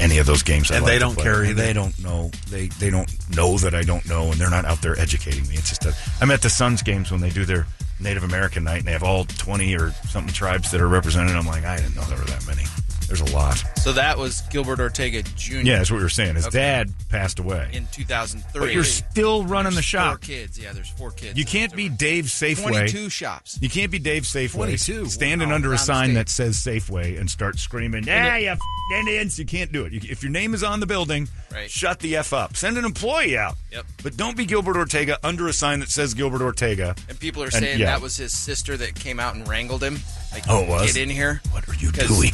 any 0.00 0.18
of 0.18 0.26
those 0.26 0.42
games, 0.42 0.70
I 0.70 0.76
And 0.76 0.84
like 0.84 0.94
they 0.94 0.98
don't 0.98 1.14
And. 1.16 1.52
They 1.52 1.72
don't 1.74 1.98
know. 2.02 2.30
They 2.50 2.66
they 2.66 2.90
don't 2.90 3.10
know 3.36 3.58
that 3.58 3.74
I 3.74 3.82
don't 3.82 4.06
know, 4.08 4.30
and 4.30 4.34
they're 4.34 4.50
not 4.50 4.64
out 4.64 4.80
there 4.80 4.98
educating 4.98 5.46
me. 5.46 5.54
It's 5.54 5.68
just 5.68 5.84
a. 5.84 5.94
I'm 6.22 6.30
at 6.30 6.40
the 6.42 6.50
Suns 6.50 6.82
games 6.82 7.10
when 7.10 7.20
they 7.20 7.30
do 7.30 7.44
their 7.44 7.66
Native 8.00 8.24
American 8.24 8.64
night, 8.64 8.78
and 8.78 8.88
they 8.88 8.92
have 8.92 9.04
all 9.04 9.24
20 9.24 9.76
or 9.76 9.90
something 10.08 10.32
tribes 10.32 10.70
that 10.70 10.80
are 10.80 10.88
represented. 10.88 11.36
I'm 11.36 11.46
like, 11.46 11.64
I 11.64 11.76
didn't 11.76 11.96
know 11.96 12.02
there 12.02 12.18
were 12.18 12.24
that 12.24 12.46
many. 12.46 12.64
There's 13.06 13.20
a 13.20 13.34
lot. 13.36 13.62
So 13.78 13.92
that 13.92 14.18
was 14.18 14.40
Gilbert 14.50 14.80
Ortega 14.80 15.22
Jr. 15.22 15.58
Yeah, 15.58 15.76
that's 15.78 15.90
what 15.90 15.98
we 15.98 16.02
were 16.02 16.08
saying. 16.08 16.34
His 16.36 16.46
Okay. 16.46 16.58
dad 16.58 16.92
passed 17.08 17.38
away. 17.38 17.68
in 17.72 17.86
2003. 17.92 18.60
But 18.60 18.72
you're 18.72 18.84
still 18.84 19.44
running 19.44 19.74
the 19.74 19.82
shop. 19.82 20.12
Four 20.12 20.18
kids. 20.18 20.58
Yeah, 20.58 20.72
there's 20.72 20.88
four 20.90 21.10
kids. 21.10 21.38
You 21.38 21.44
can't 21.44 21.74
be 21.74 21.88
Dave 21.88 22.26
Safeway. 22.26 22.68
22 22.90 23.08
shops. 23.10 23.58
You 23.60 23.68
can't 23.68 23.90
be 23.90 23.98
Dave 23.98 24.22
Safeway 24.24 24.52
22, 24.52 25.06
standing 25.06 25.48
wow, 25.50 25.54
under 25.56 25.72
a 25.72 25.78
sign 25.78 26.14
that 26.14 26.28
says 26.28 26.56
Safeway 26.56 27.18
and 27.18 27.30
start 27.30 27.58
screaming, 27.58 28.04
"Yeah, 28.04 28.36
you 28.36 28.48
f- 28.50 28.58
Indians!" 28.98 29.38
You 29.38 29.44
can't 29.46 29.70
do 29.72 29.84
it. 29.84 29.92
You, 29.92 30.00
if 30.10 30.22
your 30.22 30.32
name 30.32 30.54
is 30.54 30.62
on 30.62 30.80
the 30.80 30.86
building, 30.86 31.28
Right. 31.52 31.70
shut 31.70 32.00
the 32.00 32.16
f 32.16 32.32
up. 32.32 32.56
Send 32.56 32.76
an 32.78 32.84
employee 32.84 33.36
out. 33.38 33.56
Yep. 33.72 33.86
But 34.02 34.16
don't 34.16 34.36
be 34.36 34.44
Gilbert 34.46 34.76
Ortega 34.76 35.18
under 35.22 35.46
a 35.48 35.52
sign 35.52 35.80
that 35.80 35.88
says 35.90 36.14
Gilbert 36.14 36.42
Ortega. 36.42 36.94
And 37.08 37.18
people 37.18 37.42
are 37.42 37.46
And, 37.46 37.54
saying 37.54 37.78
yeah. 37.80 37.86
that 37.86 38.00
was 38.00 38.16
his 38.16 38.32
sister 38.32 38.76
that 38.76 38.94
came 38.94 39.20
out 39.20 39.34
and 39.34 39.46
wrangled 39.48 39.82
him. 39.82 40.00
Like, 40.32 40.44
Oh, 40.48 40.62
it 40.62 40.68
was? 40.68 40.92
Get 40.92 41.02
in 41.02 41.10
here. 41.10 41.40
What 41.52 41.68
are 41.68 41.74
you 41.74 41.92
doing? 41.92 42.32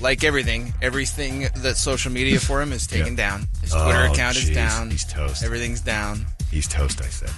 Like 0.00 0.24
everything, 0.24 0.72
everything 0.82 1.48
that's 1.56 1.80
social 1.80 2.12
media 2.12 2.38
for 2.40 2.60
him 2.60 2.72
is 2.72 2.86
taken 2.86 3.16
Yeah. 3.16 3.30
down. 3.30 3.48
His 3.60 3.70
Twitter 3.70 4.06
Oh, 4.08 4.12
account 4.12 4.36
jeez. 4.36 4.42
is 4.42 4.50
down. 4.50 4.90
He's 4.90 5.04
toast. 5.04 5.42
Everything's 5.42 5.80
down. 5.80 6.26
He's 6.50 6.68
toast. 6.68 7.00
I 7.02 7.06
said. 7.08 7.30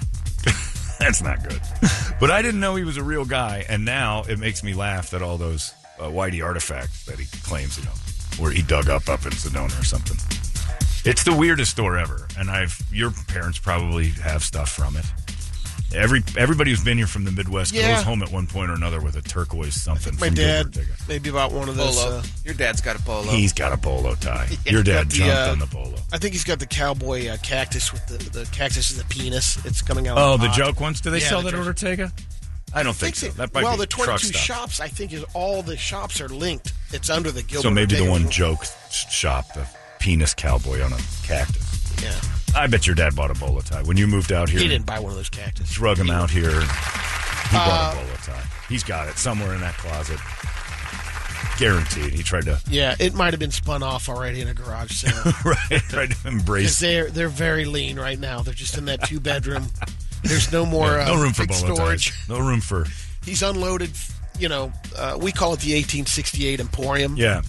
That's 0.98 1.22
not 1.22 1.46
good. 1.48 1.60
But 2.18 2.30
I 2.30 2.40
didn't 2.40 2.60
know 2.60 2.74
he 2.76 2.84
was 2.84 2.96
a 2.96 3.02
real 3.02 3.26
guy, 3.26 3.66
and 3.68 3.84
now 3.84 4.22
it 4.26 4.38
makes 4.38 4.62
me 4.64 4.72
laugh 4.72 5.10
that 5.10 5.20
all 5.20 5.36
those 5.36 5.74
uh, 6.00 6.04
Whitey 6.04 6.42
artifacts 6.42 7.04
that 7.04 7.18
he 7.18 7.26
claims, 7.42 7.76
you 7.76 7.84
know, 7.84 7.90
where 8.38 8.50
he 8.50 8.62
dug 8.62 8.88
up 8.88 9.10
up 9.10 9.26
in 9.26 9.32
Sedona 9.32 9.78
or 9.78 9.84
something. 9.84 10.16
It's 11.04 11.22
the 11.22 11.34
weirdest 11.36 11.72
store 11.72 11.98
ever, 11.98 12.26
and 12.38 12.50
I've 12.50 12.80
your 12.90 13.10
parents 13.28 13.58
probably 13.58 14.08
have 14.22 14.42
stuff 14.42 14.70
from 14.72 14.96
it. 14.96 15.04
Every 15.94 16.22
everybody 16.36 16.70
who's 16.70 16.82
been 16.84 16.98
here 16.98 17.06
from 17.06 17.24
the 17.24 17.30
Midwest 17.30 17.72
Yeah. 17.72 17.94
goes 17.94 18.02
home 18.04 18.22
at 18.22 18.30
one 18.32 18.46
point 18.46 18.70
or 18.70 18.74
another 18.74 19.00
with 19.00 19.16
a 19.16 19.22
turquoise 19.22 19.80
something. 19.80 20.14
My 20.16 20.26
from 20.26 20.34
dad 20.34 20.72
Gilbert 20.72 20.88
maybe 21.08 21.30
about 21.30 21.52
one 21.52 21.68
of 21.68 21.76
those. 21.76 21.96
Polo. 21.96 22.18
Uh, 22.18 22.22
Your 22.44 22.54
dad's 22.54 22.80
got 22.80 22.96
a 22.96 23.02
polo. 23.02 23.22
He's 23.30 23.52
got 23.52 23.72
a 23.72 23.76
bolo 23.76 24.14
tie. 24.16 24.48
Yeah, 24.66 24.72
Your 24.72 24.82
dad 24.82 24.94
got 25.04 25.08
the, 25.10 25.14
jumped 25.16 25.34
uh, 25.34 25.50
on 25.52 25.58
the 25.60 25.66
bolo. 25.66 25.94
I 26.12 26.18
think 26.18 26.32
he's 26.34 26.44
got 26.44 26.58
the 26.58 26.66
cowboy 26.66 27.28
uh, 27.28 27.36
cactus 27.42 27.92
with 27.92 28.04
the 28.06 28.18
the 28.38 28.44
cactus 28.52 28.90
is 28.90 29.00
a 29.00 29.04
penis. 29.04 29.64
It's 29.64 29.80
coming 29.80 30.08
out. 30.08 30.18
Oh, 30.18 30.34
of 30.34 30.40
the 30.40 30.48
joke 30.48 30.80
ones. 30.80 31.00
Do 31.00 31.10
they 31.10 31.20
Yeah, 31.20 31.28
sell 31.28 31.38
the 31.42 31.50
that 31.50 31.54
at 31.54 31.58
joke- 31.60 31.66
Ortega? 31.68 32.12
I 32.74 32.82
don't 32.82 32.94
think, 32.96 33.14
so. 33.16 33.28
it- 33.28 33.36
That 33.36 33.54
might 33.54 33.62
well, 33.64 33.74
be 33.74 33.80
the 33.82 33.86
truck 33.86 34.06
22 34.20 34.32
shops, 34.36 34.80
I 34.80 34.88
think, 34.88 35.12
is 35.12 35.24
all 35.34 35.62
the 35.62 35.76
shops 35.78 36.20
are 36.20 36.28
linked. 36.28 36.72
It's 36.92 37.08
under 37.08 37.30
the 37.30 37.42
Gilbert. 37.42 37.62
So 37.62 37.70
maybe 37.70 37.94
the 37.94 38.10
one 38.10 38.24
roof. 38.24 38.32
joke 38.32 38.64
shop, 38.90 39.54
the 39.54 39.66
penis 40.00 40.34
cowboy 40.34 40.82
on 40.82 40.92
a 40.92 40.98
cactus. 41.22 42.02
Yeah, 42.02 42.10
I 42.56 42.66
bet 42.68 42.86
your 42.86 42.94
dad 42.96 43.14
bought 43.14 43.30
a 43.30 43.34
bolo 43.34 43.60
tie 43.60 43.82
when 43.82 43.96
you 43.96 44.06
moved 44.06 44.32
out 44.32 44.48
here. 44.48 44.60
he 44.60 44.68
didn't 44.68 44.86
buy 44.86 44.98
one 44.98 45.10
of 45.12 45.16
those 45.16 45.28
cactus. 45.28 45.70
drug 45.72 45.98
him 45.98 46.10
out 46.10 46.30
here. 46.30 46.50
He 46.50 47.56
bought 47.56 47.94
Uh, 47.96 48.00
a 48.00 48.02
bolo 48.04 48.16
tie. 48.24 48.44
He's 48.68 48.82
got 48.82 49.08
it 49.08 49.16
somewhere 49.18 49.54
in 49.54 49.60
that 49.60 49.76
closet. 49.76 50.18
Guaranteed. 51.58 52.12
He 52.12 52.22
tried 52.22 52.44
to 52.46 52.60
Yeah, 52.68 52.94
it 52.98 53.14
might 53.14 53.32
have 53.32 53.40
been 53.40 53.50
spun 53.50 53.82
off 53.82 54.08
already 54.08 54.40
in 54.42 54.48
a 54.48 54.54
garage 54.54 54.92
sale. 54.92 55.32
right, 55.44 55.80
tried 55.88 56.10
to 56.10 56.28
embrace. 56.28 56.78
they're 56.80 57.10
they're 57.10 57.28
very 57.28 57.64
lean 57.64 57.98
right 57.98 58.18
now. 58.18 58.40
They're 58.42 58.52
just 58.54 58.76
in 58.76 58.84
that 58.86 59.02
two 59.04 59.20
bedroom. 59.20 59.68
There's 60.22 60.50
no 60.52 60.66
more 60.66 60.86
Yeah, 60.98 61.04
no 61.06 61.14
uh, 61.14 61.22
room 61.22 61.32
for 61.32 61.46
storage. 61.52 62.10
ties. 62.10 62.28
No 62.28 62.38
room 62.40 62.60
for 62.60 62.86
He's 63.24 63.42
unloaded. 63.42 63.90
You 64.38 64.48
know, 64.50 64.72
uh, 64.96 65.16
we 65.20 65.32
call 65.32 65.54
it 65.54 65.60
the 65.60 65.72
1868 65.74 66.60
Emporium. 66.60 67.16
yeah. 67.16 67.40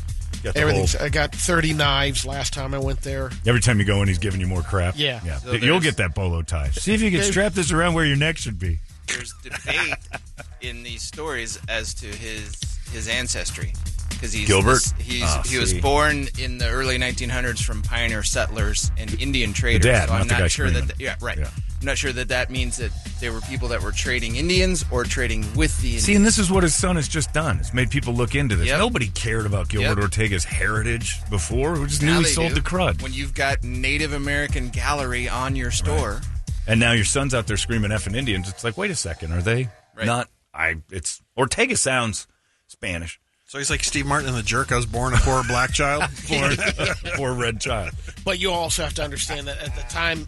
Got 0.44 0.54
the 0.54 0.60
Everything's. 0.60 0.94
whole- 0.94 1.06
I 1.06 1.10
got 1.10 1.34
30 1.34 1.74
knives 1.74 2.26
last 2.26 2.54
time 2.54 2.74
I 2.74 2.78
went 2.80 3.02
there. 3.02 3.32
every 3.46 3.62
time 3.62 3.80
you 3.80 3.86
go 3.86 4.02
in, 4.02 4.08
he's 4.08 4.18
giving 4.20 4.40
you 4.40 4.48
more 4.48 4.62
crap. 4.62 4.96
Yeah. 4.98 5.20
yeah. 5.26 5.38
So 5.40 5.54
You'll 5.54 5.80
get 5.80 5.98
that 5.98 6.14
bolo 6.16 6.42
tie. 6.42 6.70
See 6.72 6.94
if 6.94 7.02
you 7.02 7.12
can 7.12 7.24
strap 7.24 7.54
this 7.54 7.72
around 7.72 7.94
where 7.94 8.06
your 8.06 8.18
neck 8.18 8.38
should 8.38 8.60
be. 8.60 8.80
There's 9.08 9.34
debate 9.42 9.96
in 10.62 10.84
these 10.84 11.02
stories 11.04 11.60
as 11.70 11.94
to 11.96 12.08
his 12.08 12.56
his 12.92 13.08
ancestry 13.10 13.74
because 14.10 14.32
he's 14.34 14.48
Gilbert? 14.48 14.82
He's 14.98 15.24
Ah, 15.24 15.44
he 15.46 15.58
was 15.58 15.74
born 15.74 16.28
in 16.40 16.58
the 16.58 16.68
early 16.70 16.98
1900s 16.98 17.62
from 17.64 17.82
pioneer 17.82 18.24
settlers 18.24 18.92
and 18.98 19.20
Indian 19.22 19.54
traders. 19.54 19.84
dad, 19.86 20.08
so 20.08 20.14
I'm 20.14 20.20
not 20.20 20.28
the 20.28 20.34
not 20.36 20.40
guy 20.42 20.48
sure 20.48 20.68
screaming. 20.68 20.88
that. 20.88 21.00
Yeah, 21.00 21.16
right. 21.22 21.38
Yeah. 21.38 21.50
I'm 21.80 21.86
not 21.86 21.98
sure 21.98 22.12
that 22.12 22.30
that 22.30 22.50
means 22.50 22.78
that 22.78 22.92
there 23.20 23.32
were 23.32 23.42
people 23.42 23.68
that 23.68 23.82
were 23.84 23.92
trading 23.92 24.36
Indians 24.36 24.84
or 24.92 25.04
trading 25.04 25.42
with 25.56 25.78
the 25.80 25.88
Indians. 25.90 26.04
See, 26.06 26.16
and 26.16 26.26
this 26.26 26.40
is 26.40 26.50
what 26.50 26.64
his 26.64 26.74
son 26.76 26.96
has 26.96 27.08
just 27.08 27.34
done. 27.34 27.58
It's 27.60 27.74
made 27.74 27.92
people 27.92 28.14
look 28.16 28.34
into 28.34 28.56
this. 28.56 28.68
Yep. 28.68 28.80
Nobody 28.80 29.08
cared 29.10 29.46
about 29.46 29.70
Gilbert 29.70 29.90
Yep. 29.90 29.98
Ortega's 30.00 30.44
heritage 30.44 31.16
before. 31.30 31.80
We 31.80 31.86
just 31.88 32.02
Now 32.02 32.16
knew 32.20 32.26
he 32.26 32.32
sold 32.34 32.50
do. 32.50 32.56
the 32.56 32.62
crud. 32.62 33.02
When 33.04 33.14
you've 33.14 33.36
got 33.36 33.64
Native 33.64 34.14
American 34.14 34.70
gallery 34.70 35.30
on 35.30 35.56
your 35.56 35.70
store, 35.72 36.22
And 36.66 36.80
now 36.80 36.92
your 36.94 37.06
son's 37.06 37.34
out 37.34 37.48
there 37.48 37.58
screaming 37.58 37.92
effing 37.92 38.16
Indians. 38.16 38.50
It's 38.50 38.64
like, 38.64 38.76
wait 38.76 38.90
a 38.92 38.96
second, 38.96 39.32
are 39.32 39.42
they 39.42 39.70
Right. 39.96 40.06
not? 40.06 40.28
I. 40.54 40.78
It's 40.92 41.22
Ortega 41.38 41.78
sounds 41.78 42.28
Spanish. 42.66 43.20
So 43.46 43.58
he's 43.60 43.70
like 43.70 43.84
Steve 43.84 44.06
Martin 44.06 44.28
in 44.28 44.36
The 44.36 44.44
Jerk. 44.44 44.72
I 44.74 44.76
was 44.76 44.86
born 44.86 45.14
a 45.14 45.18
poor 45.18 45.42
black 45.48 45.72
child. 45.72 46.04
Poor, 46.28 46.50
poor 47.16 47.34
red 47.34 47.62
child. 47.62 47.92
But 48.26 48.40
you 48.40 48.52
also 48.52 48.84
have 48.84 48.94
to 48.96 49.04
understand 49.04 49.48
that 49.48 49.60
at 49.60 49.74
the 49.76 49.84
time, 49.84 50.28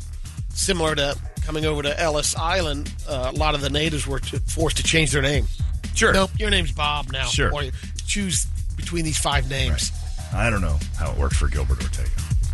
similar 0.49 0.95
to 0.95 1.17
coming 1.45 1.65
over 1.65 1.81
to 1.81 1.99
Ellis 1.99 2.35
Island, 2.35 2.93
uh, 3.07 3.31
a 3.33 3.37
lot 3.37 3.55
of 3.55 3.61
the 3.61 3.69
natives 3.69 4.05
were 4.05 4.19
to, 4.19 4.39
forced 4.41 4.77
to 4.77 4.83
change 4.83 5.11
their 5.11 5.21
name. 5.21 5.47
Sure. 5.95 6.13
Nope, 6.13 6.31
your 6.37 6.49
name's 6.49 6.71
Bob 6.71 7.11
now. 7.11 7.25
Sure. 7.25 7.53
Or 7.53 7.63
choose 8.05 8.45
between 8.75 9.03
these 9.03 9.17
five 9.17 9.49
names. 9.49 9.91
I 10.33 10.49
don't 10.49 10.61
know 10.61 10.77
how 10.97 11.11
it 11.11 11.17
worked 11.17 11.35
for 11.35 11.47
Gilbert 11.47 11.81
Ortega, 11.81 12.09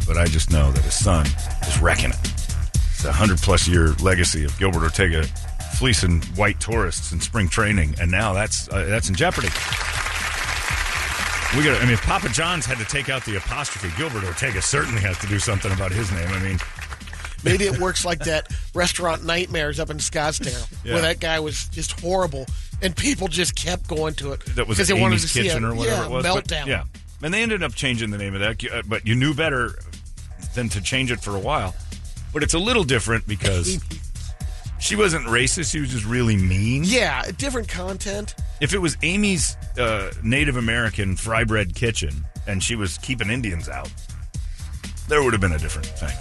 but 0.07 0.17
I 0.17 0.25
just 0.25 0.49
know 0.51 0.71
that 0.71 0.83
his 0.83 0.93
son 0.93 1.25
is 1.67 1.79
wrecking 1.79 2.11
it. 2.11 2.33
It's 2.93 3.03
a 3.03 3.11
hundred 3.11 3.39
plus 3.39 3.67
year 3.67 3.89
legacy 4.01 4.45
of 4.45 4.57
Gilbert 4.57 4.83
Ortega 4.83 5.23
fleecing 5.75 6.21
white 6.37 6.59
tourists 6.59 7.11
in 7.11 7.19
spring 7.19 7.49
training, 7.49 7.95
and 7.99 8.09
now 8.09 8.33
that's 8.33 8.69
uh, 8.69 8.85
that's 8.85 9.09
in 9.09 9.15
jeopardy. 9.15 9.49
We 11.55 11.63
got. 11.63 11.79
I 11.81 11.83
mean, 11.85 11.93
if 11.93 12.01
Papa 12.01 12.29
John's 12.29 12.65
had 12.65 12.77
to 12.77 12.85
take 12.85 13.09
out 13.09 13.25
the 13.25 13.35
apostrophe, 13.35 13.89
Gilbert 13.97 14.23
Ortega 14.23 14.61
certainly 14.61 15.01
has 15.01 15.17
to 15.19 15.27
do 15.27 15.37
something 15.39 15.71
about 15.71 15.91
his 15.91 16.11
name. 16.11 16.27
I 16.29 16.39
mean, 16.39 16.59
Maybe 17.45 17.63
it 17.65 17.79
works 17.79 18.03
like 18.03 18.19
that 18.25 18.51
restaurant 18.73 19.23
Nightmares 19.23 19.79
up 19.79 19.89
in 19.89 19.97
Scottsdale, 19.97 20.67
Yeah. 20.83 20.93
where 20.93 21.01
that 21.03 21.19
guy 21.21 21.39
was 21.39 21.69
just 21.69 21.99
horrible, 22.01 22.45
and 22.81 22.95
people 22.95 23.27
just 23.29 23.55
kept 23.55 23.87
going 23.87 24.15
to 24.15 24.33
it 24.33 24.43
that 24.55 24.67
was 24.67 24.77
because 24.77 24.87
they 24.89 24.99
wanted 24.99 25.19
to 25.19 25.27
see 25.29 25.47
a, 25.47 25.57
or 25.57 25.73
whatever 25.75 25.95
yeah, 26.01 26.05
it 26.05 26.11
was. 26.11 26.23
but- 26.25 26.43
meltdown. 26.47 26.65
yeah, 26.65 26.83
and 27.21 27.33
they 27.33 27.41
ended 27.43 27.63
up 27.63 27.73
changing 27.75 28.09
the 28.09 28.17
name 28.17 28.33
of 28.33 28.41
that, 28.41 28.63
uh, 28.71 28.81
but 28.87 29.07
you 29.07 29.15
knew 29.15 29.33
better 29.33 29.79
than 30.55 30.67
to 30.69 30.81
change 30.81 31.11
it 31.11 31.21
for 31.21 31.35
a 31.35 31.39
while. 31.39 31.73
But 32.33 32.43
it's 32.43 32.53
a 32.53 32.59
little 32.59 32.83
different 32.83 33.27
because 33.27 33.79
she 34.79 34.95
wasn't 34.95 35.25
racist; 35.27 35.71
she 35.71 35.79
was 35.79 35.89
just 35.91 36.05
really 36.05 36.35
mean. 36.35 36.83
yeah, 36.83 37.23
different 37.37 37.67
content. 37.69 38.35
If 38.61 38.73
it 38.73 38.79
was 38.79 38.97
Amy's 39.03 39.55
uh, 39.77 40.11
Native 40.23 40.55
American 40.57 41.15
fry 41.15 41.43
bread 41.43 41.75
kitchen 41.75 42.25
and 42.47 42.63
she 42.63 42.75
was 42.75 42.97
keeping 42.99 43.29
Indians 43.29 43.67
out, 43.69 43.91
there 45.07 45.21
would 45.23 45.33
have 45.33 45.41
been 45.41 45.51
a 45.53 45.57
different 45.59 45.87
thing. 45.87 46.15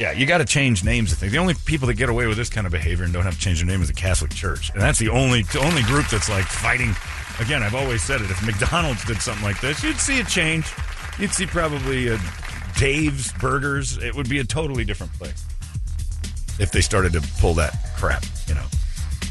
Yeah, 0.00 0.12
you 0.12 0.24
got 0.24 0.38
to 0.38 0.46
change 0.46 0.82
names. 0.82 1.14
The 1.14 1.36
only 1.36 1.52
people 1.66 1.86
that 1.88 1.94
get 1.94 2.08
away 2.08 2.26
with 2.26 2.38
this 2.38 2.48
kind 2.48 2.66
of 2.66 2.72
behavior 2.72 3.04
and 3.04 3.12
don't 3.12 3.24
have 3.24 3.34
to 3.34 3.38
change 3.38 3.58
their 3.58 3.66
name 3.66 3.82
is 3.82 3.88
the 3.88 3.94
Catholic 3.94 4.32
Church, 4.32 4.70
and 4.70 4.80
that's 4.80 4.98
the 4.98 5.10
only 5.10 5.44
only 5.60 5.82
group 5.82 6.08
that's 6.08 6.30
like 6.30 6.46
fighting. 6.46 6.96
Again, 7.38 7.62
I've 7.62 7.74
always 7.74 8.02
said 8.02 8.22
it. 8.22 8.30
If 8.30 8.42
McDonald's 8.42 9.04
did 9.04 9.20
something 9.20 9.44
like 9.44 9.60
this, 9.60 9.84
you'd 9.84 9.98
see 9.98 10.18
a 10.20 10.24
change. 10.24 10.72
You'd 11.18 11.32
see 11.32 11.44
probably 11.44 12.08
a 12.08 12.18
Dave's 12.78 13.30
Burgers. 13.34 13.98
It 13.98 14.14
would 14.14 14.26
be 14.26 14.38
a 14.38 14.44
totally 14.44 14.84
different 14.84 15.12
place 15.12 15.44
if 16.58 16.72
they 16.72 16.80
started 16.80 17.12
to 17.12 17.20
pull 17.38 17.52
that 17.54 17.76
crap, 17.98 18.24
you 18.46 18.54
know. 18.54 18.64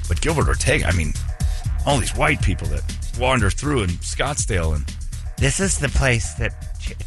But 0.08 0.22
Gilbert 0.22 0.48
Ortega, 0.48 0.86
I 0.88 0.92
mean, 0.92 1.14
all 1.88 1.98
these 1.98 2.16
white 2.16 2.44
people 2.44 2.68
that 2.68 2.84
wander 3.20 3.50
through 3.50 3.84
in 3.84 3.90
Scottsdale 3.90 4.76
and 4.76 4.86
This 5.38 5.60
is 5.60 5.80
the 5.80 5.90
place 5.90 6.36
that 6.36 6.54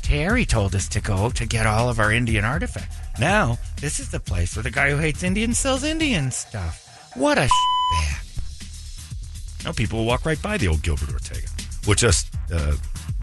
Terry 0.02 0.44
told 0.46 0.74
us 0.74 0.88
to 0.88 1.00
go 1.00 1.30
to 1.30 1.46
get 1.46 1.64
all 1.64 1.88
of 1.88 2.00
our 2.00 2.12
Indian 2.12 2.44
artifacts. 2.44 3.01
Now, 3.20 3.58
this 3.80 4.00
is 4.00 4.10
the 4.10 4.20
place 4.20 4.56
where 4.56 4.62
the 4.62 4.70
guy 4.70 4.90
who 4.90 4.96
hates 4.96 5.22
Indians 5.22 5.58
sells 5.58 5.84
Indian 5.84 6.30
stuff. 6.30 7.10
What 7.14 7.38
a 7.38 7.48
bag. 7.92 8.16
Now 9.64 9.72
people 9.72 10.00
will 10.00 10.06
walk 10.06 10.24
right 10.24 10.40
by 10.40 10.56
the 10.56 10.68
old 10.68 10.82
Gilbert 10.82 11.12
Ortega, 11.12 11.46
which 11.86 12.02
us 12.04 12.24
uh, 12.52 12.74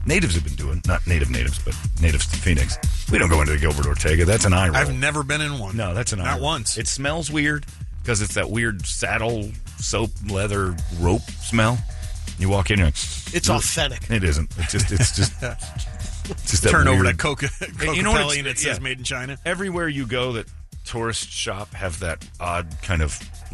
natives 0.05 0.35
have 0.35 0.43
been 0.43 0.55
doing. 0.55 0.81
Not 0.87 1.05
native 1.07 1.29
natives, 1.29 1.59
but 1.59 1.75
natives 2.01 2.27
to 2.27 2.37
Phoenix. 2.37 2.77
We 3.11 3.17
don't 3.17 3.29
go 3.29 3.41
into 3.41 3.53
the 3.53 3.57
Gilbert 3.59 3.87
Ortega. 3.87 4.25
That's 4.25 4.45
an 4.45 4.53
eye 4.53 4.67
roll. 4.67 4.77
I've 4.77 4.93
never 4.95 5.23
been 5.23 5.41
in 5.41 5.57
one. 5.59 5.75
No, 5.75 5.93
that's 5.93 6.13
an 6.13 6.19
Not 6.19 6.27
eye 6.27 6.33
roll. 6.35 6.43
once. 6.45 6.77
It 6.77 6.87
smells 6.87 7.29
weird 7.31 7.65
because 8.01 8.21
it's 8.21 8.35
that 8.35 8.49
weird 8.49 8.85
saddle, 8.85 9.49
soap, 9.79 10.11
leather, 10.29 10.75
rope 10.99 11.23
smell. 11.41 11.77
You 12.37 12.47
walk 12.47 12.71
in, 12.71 12.77
you're 12.77 12.87
like, 12.87 12.93
It's 13.33 13.49
authentic. 13.49 14.09
It 14.09 14.23
isn't. 14.23 14.49
It's 14.59 14.71
just. 14.71 14.91
It's 14.91 15.15
just. 15.15 15.33
it's 16.29 16.51
just 16.51 16.63
that 16.63 16.71
Turn 16.71 16.87
over 16.87 17.03
weird- 17.03 17.15
that 17.17 17.19
Coca, 17.21 17.47
Hey, 17.59 17.67
Coca 17.67 17.95
you 17.95 18.03
know 18.03 18.11
what 18.11 18.21
Pelli 18.21 18.25
it's- 18.25 18.37
and 18.39 18.47
it 18.47 18.57
says 18.59 18.77
yeah. 18.77 18.83
made 18.83 18.97
in 18.97 19.03
China. 19.03 19.37
Everywhere 19.45 19.87
you 19.87 20.05
go, 20.05 20.33
that 20.33 20.47
tourist 20.85 21.29
shop 21.29 21.73
have 21.73 21.99
that 21.99 22.27
odd 22.39 22.67
kind 22.81 23.01
of 23.01 23.11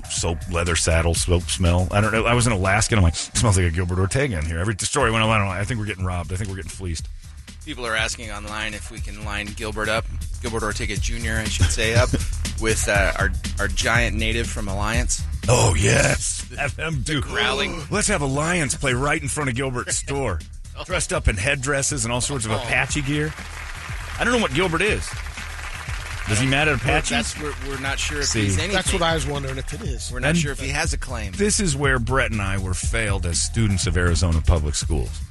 soap, 0.09 0.38
leather 0.51 0.76
saddle, 0.76 1.13
soap 1.13 1.43
smell. 1.43 1.88
I 1.91 1.99
don't 2.01 2.11
know. 2.13 2.26
I 2.26 2.34
was 2.34 2.47
in 2.47 2.53
Alaska 2.53 2.93
and 2.95 2.99
I'm 2.99 3.03
like, 3.03 3.15
smells 3.15 3.57
like 3.57 3.65
a 3.67 3.71
Gilbert 3.71 3.99
Ortega 3.99 4.38
in 4.39 4.45
here. 4.45 4.59
Every 4.59 4.76
story 4.80 5.11
went 5.11 5.23
on. 5.23 5.30
I 5.30 5.38
don't 5.38 5.47
know. 5.47 5.53
I 5.53 5.63
think 5.65 5.80
we're 5.80 5.86
getting 5.88 6.05
robbed. 6.05 6.32
I 6.32 6.36
think 6.36 6.49
we're 6.49 6.55
getting 6.57 6.69
fleeced. 6.71 7.07
People 7.65 7.86
are 7.88 7.95
asking 7.95 8.30
online 8.32 8.76
if 8.76 8.91
we 8.91 8.99
can 8.99 9.26
line 9.26 9.47
Gilbert 9.47 9.89
up, 9.89 10.05
Gilbert 10.43 10.61
Ortega 10.61 10.95
Jr. 10.97 11.39
I 11.41 11.45
should 11.45 11.65
say 11.71 11.95
up 11.95 12.11
with 12.61 12.88
uh, 12.88 13.11
our 13.17 13.32
our 13.59 13.67
giant 13.67 14.15
native 14.15 14.47
from 14.47 14.67
Alliance. 14.67 15.23
Oh 15.49 15.73
yes, 15.76 16.47
have 16.59 16.76
them 16.76 17.01
do 17.01 17.21
growling. 17.21 17.82
Let's 17.89 18.07
have 18.07 18.21
Alliance 18.21 18.76
play 18.76 18.93
right 18.93 19.19
in 19.19 19.28
front 19.28 19.49
of 19.49 19.55
Gilbert's 19.55 19.97
store, 19.97 20.39
dressed 20.84 21.13
up 21.13 21.28
in 21.28 21.38
headdresses 21.38 22.03
and 22.05 22.13
all 22.13 22.21
sorts 22.21 22.45
of 22.45 22.51
oh. 22.51 22.55
Apache 22.55 23.01
gear. 23.03 23.34
I 24.19 24.23
don't 24.23 24.34
know 24.34 24.39
what 24.41 24.53
Gilbert 24.53 24.82
is. 24.82 25.09
Does 26.28 26.39
he 26.39 26.47
mad 26.47 26.67
at 26.67 26.78
Apaches? 26.78 27.09
That's 27.09 27.39
we're, 27.39 27.53
we're 27.69 27.80
not 27.80 27.99
sure 27.99 28.19
if 28.21 28.26
See. 28.28 28.41
he's 28.45 28.57
anything. 28.57 28.73
That's 28.76 28.91
what 28.91 29.03
I 29.03 29.13
was 29.13 29.28
wondering 29.28 29.57
if 29.59 29.71
it 29.73 29.82
is. 29.82 30.11
We're 30.11 30.19
not 30.19 30.30
And- 30.30 30.38
sure 30.38 30.51
if 30.51 30.59
he 30.59 30.69
has 30.69 30.91
a 30.93 30.97
claim. 30.97 31.34
This 31.34 31.59
is 31.59 31.78
where 31.78 31.99
Brett 31.99 32.32
and 32.32 32.41
I 32.41 32.57
were 32.57 32.73
failed 32.73 33.26
as 33.28 33.39
students 33.39 33.86
of 33.86 33.95
Arizona 33.95 34.41
public 34.41 34.73
schools. 34.73 35.21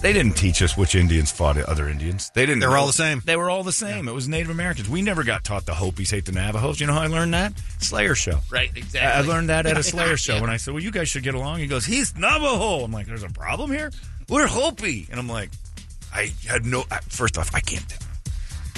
They 0.00 0.14
didn't 0.14 0.32
teach 0.34 0.62
us 0.62 0.78
which 0.78 0.94
Indians 0.94 1.30
fought 1.30 1.58
other 1.58 1.86
Indians. 1.86 2.30
They 2.34 2.46
didn't. 2.46 2.60
They 2.60 2.66
were 2.66 2.78
all 2.78 2.86
the 2.86 2.92
same. 2.92 3.20
They 3.26 3.36
were 3.36 3.50
all 3.50 3.62
the 3.64 3.72
same. 3.72 4.08
It 4.08 4.14
was 4.14 4.28
Native 4.28 4.48
Americans. 4.48 4.88
We 4.88 5.02
never 5.02 5.24
got 5.24 5.44
taught 5.44 5.66
the 5.66 5.74
Hopis 5.74 6.10
hate 6.10 6.24
the 6.24 6.32
Navajos. 6.32 6.80
You 6.80 6.86
know 6.86 6.94
how 6.94 7.02
I 7.02 7.08
learned 7.08 7.34
that? 7.34 7.52
Slayer 7.80 8.14
show. 8.14 8.38
Right, 8.50 8.70
exactly. 8.74 9.00
I 9.00 9.20
learned 9.30 9.50
that 9.50 9.66
at 9.66 9.76
a 9.76 9.82
Slayer 9.82 10.16
show 10.16 10.40
when 10.40 10.48
I 10.48 10.56
said, 10.56 10.72
"Well, 10.72 10.82
you 10.82 10.90
guys 10.90 11.10
should 11.10 11.22
get 11.22 11.34
along." 11.34 11.58
He 11.58 11.66
goes, 11.66 11.84
"He's 11.84 12.16
Navajo." 12.16 12.82
I'm 12.84 12.92
like, 12.92 13.06
"There's 13.08 13.24
a 13.24 13.28
problem 13.28 13.70
here. 13.72 13.90
We're 14.30 14.46
Hopi," 14.46 15.08
and 15.10 15.18
I'm 15.20 15.28
like, 15.28 15.50
"I 16.14 16.32
had 16.48 16.64
no." 16.64 16.84
First 17.08 17.36
off, 17.36 17.54
I 17.54 17.60
can't 17.60 17.86
tell. 17.88 17.98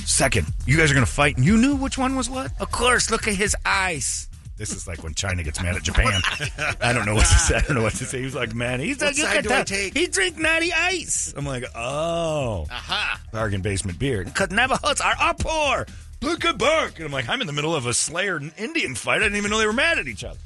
Second, 0.05 0.47
you 0.67 0.77
guys 0.77 0.91
are 0.91 0.95
going 0.95 1.07
to 1.07 1.13
fight, 1.13 1.37
and 1.37 1.47
you 1.47 1.57
knew 1.57 1.77
which 1.77 1.97
one 1.97 2.17
was 2.17 2.29
what. 2.29 2.51
Of 2.61 2.73
course. 2.73 3.11
Look 3.11 3.29
at 3.29 3.35
his 3.35 3.55
eyes. 3.65 4.29
This 4.57 4.73
is 4.73 4.87
like 4.87 5.03
when 5.03 5.15
China 5.15 5.43
gets 5.43 5.63
mad 5.63 5.77
at 5.77 5.83
Japan. 5.83 6.21
I 6.81 6.93
don't 6.93 7.07
know 7.07 7.15
what 7.15 7.27
to 7.27 7.39
say. 7.39 7.57
I 7.57 7.61
don't 7.61 7.77
know 7.77 7.83
what 7.83 7.95
to 7.95 8.05
say. 8.05 8.19
He 8.19 8.25
was 8.25 8.35
like, 8.35 8.55
"Man, 8.55 8.81
he's 8.81 9.01
like, 9.01 9.11
What 9.11 9.19
look 9.19 9.27
side 9.29 9.37
at 9.39 9.43
do 9.45 9.51
I 9.51 9.57
that. 9.59 9.67
take?" 9.67 9.97
He 9.97 10.07
drink 10.07 10.39
natty 10.39 10.73
ice." 10.73 11.33
I'm 11.37 11.47
like, 11.47 11.65
"Oh, 11.75 12.67
Aha! 12.71 13.21
bargain 13.33 13.61
basement 13.61 13.99
beer." 13.99 14.25
Because 14.25 14.51
Navajos 14.51 15.01
are 15.01 15.17
are 15.19 15.35
poor. 15.35 15.87
Look 16.23 16.45
at 16.45 16.57
bark. 16.57 16.97
And 16.97 17.07
I'm 17.07 17.13
like, 17.13 17.29
I'm 17.29 17.41
in 17.41 17.47
the 17.49 17.53
middle 17.53 17.75
of 17.75 17.87
a 17.87 17.93
Slayer 17.95 18.41
Indian 18.57 18.95
fight. 18.95 19.17
I 19.17 19.25
didn't 19.25 19.37
even 19.39 19.51
know 19.51 19.59
they 19.59 19.67
were 19.67 19.73
mad 19.73 19.99
at 19.99 20.07
each 20.07 20.23
other. 20.23 20.39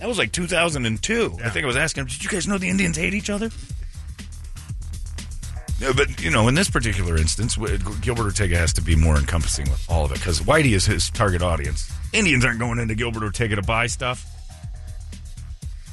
That 0.00 0.08
was 0.08 0.18
like 0.18 0.32
2002. 0.32 1.38
I 1.44 1.48
think 1.50 1.62
I 1.62 1.66
was 1.66 1.76
asking 1.76 2.02
him, 2.02 2.06
did 2.08 2.24
you 2.24 2.28
guys 2.28 2.48
know 2.48 2.58
the 2.58 2.68
Indians 2.68 2.96
hate 2.96 3.14
each 3.14 3.30
other? 3.30 3.50
Yeah, 5.84 5.92
but, 5.94 6.22
you 6.22 6.30
know, 6.30 6.48
in 6.48 6.54
this 6.54 6.70
particular 6.70 7.18
instance, 7.18 7.56
Gilbert 8.00 8.24
Ortega 8.24 8.56
has 8.56 8.72
to 8.72 8.80
be 8.80 8.96
more 8.96 9.16
encompassing 9.16 9.68
with 9.68 9.84
all 9.86 10.06
of 10.06 10.12
it 10.12 10.14
because 10.14 10.40
Whitey 10.40 10.72
is 10.72 10.86
his 10.86 11.10
target 11.10 11.42
audience. 11.42 11.92
Indians 12.14 12.42
aren't 12.42 12.58
going 12.58 12.78
into 12.78 12.94
Gilbert 12.94 13.22
Ortega 13.22 13.56
to 13.56 13.62
buy 13.62 13.86
stuff. 13.86 14.24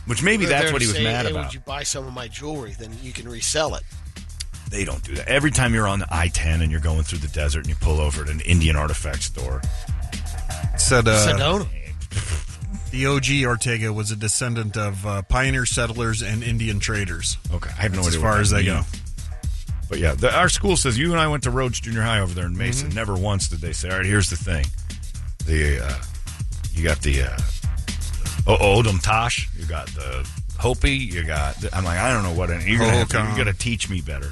Which 0.05 0.23
maybe 0.23 0.45
They're 0.45 0.61
that's 0.61 0.71
what 0.71 0.81
he 0.81 0.87
was 0.87 0.95
say, 0.95 1.03
mad 1.03 1.25
hey, 1.25 1.31
about. 1.31 1.47
Would 1.47 1.53
you 1.53 1.59
buy 1.59 1.83
some 1.83 2.07
of 2.07 2.13
my 2.13 2.29
jewelry? 2.29 2.73
Then 2.79 2.91
you 3.03 3.11
can 3.11 3.27
resell 3.27 3.75
it. 3.75 3.83
They 4.69 4.85
don't 4.85 5.03
do 5.03 5.15
that. 5.15 5.27
Every 5.27 5.51
time 5.51 5.73
you're 5.73 5.89
on 5.89 5.99
the 5.99 6.07
I 6.09 6.29
10 6.29 6.61
and 6.61 6.71
you're 6.71 6.79
going 6.79 7.03
through 7.03 7.19
the 7.19 7.27
desert 7.27 7.59
and 7.59 7.67
you 7.69 7.75
pull 7.75 7.99
over 7.99 8.23
at 8.23 8.29
an 8.29 8.39
Indian 8.41 8.77
artifact 8.77 9.23
store, 9.23 9.61
Said 10.77 11.05
uh, 11.05 11.27
Sedona. 11.27 11.67
the 12.91 13.07
OG 13.07 13.45
Ortega 13.45 13.91
was 13.91 14.11
a 14.11 14.15
descendant 14.15 14.77
of 14.77 15.05
uh, 15.05 15.21
pioneer 15.23 15.65
settlers 15.65 16.21
and 16.21 16.43
Indian 16.43 16.79
traders. 16.79 17.37
Okay, 17.53 17.69
I 17.77 17.81
have 17.81 17.91
no 17.91 17.97
That's 17.97 18.15
idea 18.15 18.19
as 18.19 18.23
what 18.23 18.29
far 18.29 18.35
that 18.35 18.41
as 18.41 18.49
they 18.51 18.63
go. 18.63 18.81
Means. 19.91 19.99
But 19.99 19.99
yeah, 19.99 20.15
the, 20.15 20.35
our 20.37 20.49
school 20.49 20.77
says 20.77 20.97
you 20.97 21.11
and 21.11 21.19
I 21.19 21.27
went 21.27 21.43
to 21.43 21.51
Rhodes 21.51 21.79
Junior 21.79 22.01
High 22.01 22.19
over 22.19 22.33
there 22.33 22.45
in 22.45 22.57
Mason. 22.57 22.87
Mm-hmm. 22.89 22.95
Never 22.97 23.15
once 23.15 23.47
did 23.49 23.59
they 23.59 23.73
say, 23.73 23.89
"All 23.89 23.97
right, 23.97 24.05
here's 24.05 24.29
the 24.29 24.35
thing: 24.37 24.65
the 25.45 25.85
uh, 25.85 26.01
you 26.73 26.83
got 26.83 27.01
the 27.01 27.23
uh, 27.23 27.37
o- 28.47 28.81
Odom 28.81 29.01
Tosh, 29.01 29.49
you 29.57 29.65
got 29.65 29.87
the 29.87 30.27
Hopi, 30.59 30.91
you 30.95 31.23
got." 31.23 31.55
The, 31.55 31.75
I'm 31.75 31.83
like, 31.83 31.99
I 31.99 32.11
don't 32.13 32.23
know 32.23 32.33
what 32.33 32.49
any- 32.49 32.65
you're 32.69 32.79
gonna 32.79 32.91
have 32.91 33.09
to, 33.09 33.17
Hohokam. 33.17 33.31
you 33.37 33.43
got 33.45 33.51
to 33.51 33.57
teach 33.57 33.89
me 33.89 34.01
better. 34.01 34.31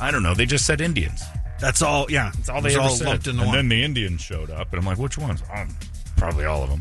I 0.00 0.10
don't 0.10 0.22
know. 0.22 0.34
They 0.34 0.46
just 0.46 0.66
said 0.66 0.80
Indians. 0.80 1.22
That's 1.60 1.80
all. 1.80 2.10
Yeah, 2.10 2.32
That's 2.34 2.48
all 2.48 2.60
they 2.60 2.72
ever 2.74 2.80
all 2.82 2.88
said. 2.90 3.06
lumped 3.06 3.26
into 3.28 3.40
and 3.42 3.48
one. 3.48 3.56
then 3.56 3.68
the 3.68 3.84
Indians 3.84 4.20
showed 4.20 4.50
up, 4.50 4.72
and 4.72 4.80
I'm 4.80 4.86
like, 4.86 4.98
which 4.98 5.16
ones? 5.16 5.42
Um, 5.54 5.68
probably 6.16 6.44
all 6.44 6.62
of 6.64 6.70
them. 6.70 6.80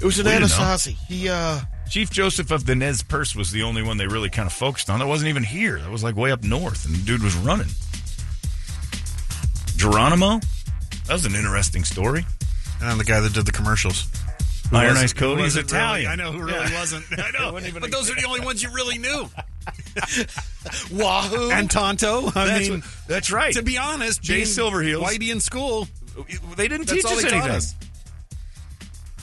It 0.00 0.04
was 0.04 0.18
an 0.18 0.26
We 0.26 0.32
didn't 0.32 0.48
know. 0.50 0.56
Anasazi. 0.56 0.96
He 1.06 1.28
uh 1.28 1.60
Chief 1.90 2.10
Joseph 2.10 2.50
of 2.50 2.66
the 2.66 2.74
Nez 2.74 3.02
Perce 3.02 3.36
was 3.36 3.52
the 3.52 3.62
only 3.62 3.82
one 3.82 3.96
they 3.98 4.06
really 4.06 4.30
kind 4.30 4.46
of 4.46 4.52
focused 4.52 4.90
on. 4.90 4.98
That 4.98 5.06
wasn't 5.06 5.28
even 5.28 5.44
here. 5.44 5.78
That 5.78 5.90
was 5.90 6.02
like 6.02 6.16
way 6.16 6.32
up 6.32 6.42
north, 6.42 6.86
and 6.86 6.94
the 6.94 7.02
dude 7.04 7.22
was 7.22 7.36
running. 7.36 7.68
Geronimo? 9.76 10.40
That 11.06 11.12
was 11.12 11.26
an 11.26 11.34
interesting 11.34 11.84
story. 11.84 12.24
and 12.82 12.98
the 12.98 13.04
guy 13.04 13.20
that 13.20 13.32
did 13.32 13.46
the 13.46 13.52
commercials. 13.52 14.06
Who 14.70 14.76
Iron 14.76 14.88
wasn't- 14.90 15.04
Eyes 15.04 15.12
Cody 15.12 15.40
who 15.42 15.46
is 15.46 15.56
wasn't 15.56 15.72
really- 15.72 15.82
Italian. 15.84 16.10
I 16.10 16.14
know 16.16 16.32
who 16.32 16.38
really 16.42 16.72
wasn't. 16.72 17.04
I 17.18 17.30
know. 17.38 17.58
even 17.60 17.80
but 17.80 17.88
a- 17.88 17.92
those 17.92 18.10
are 18.10 18.14
the 18.14 18.26
only 18.26 18.40
ones 18.40 18.62
you 18.62 18.70
really 18.72 18.98
knew. 18.98 19.28
Wahoo. 20.92 21.50
And 21.50 21.70
Tonto. 21.70 22.26
I 22.34 22.46
That's, 22.46 22.68
mean, 22.68 22.80
what- 22.80 22.88
that's 23.06 23.30
right. 23.30 23.54
to 23.54 23.62
be 23.62 23.78
honest, 23.78 24.22
Jay 24.22 24.36
being 24.36 24.46
Silverheels. 24.46 25.02
Whitey 25.04 25.30
in 25.30 25.40
school. 25.40 25.86
they 26.56 26.66
didn't 26.68 26.86
That's 26.88 26.92
teach 27.02 27.04
all 27.04 27.12
us 27.18 27.24
anything. 27.24 27.50
us. 27.50 27.74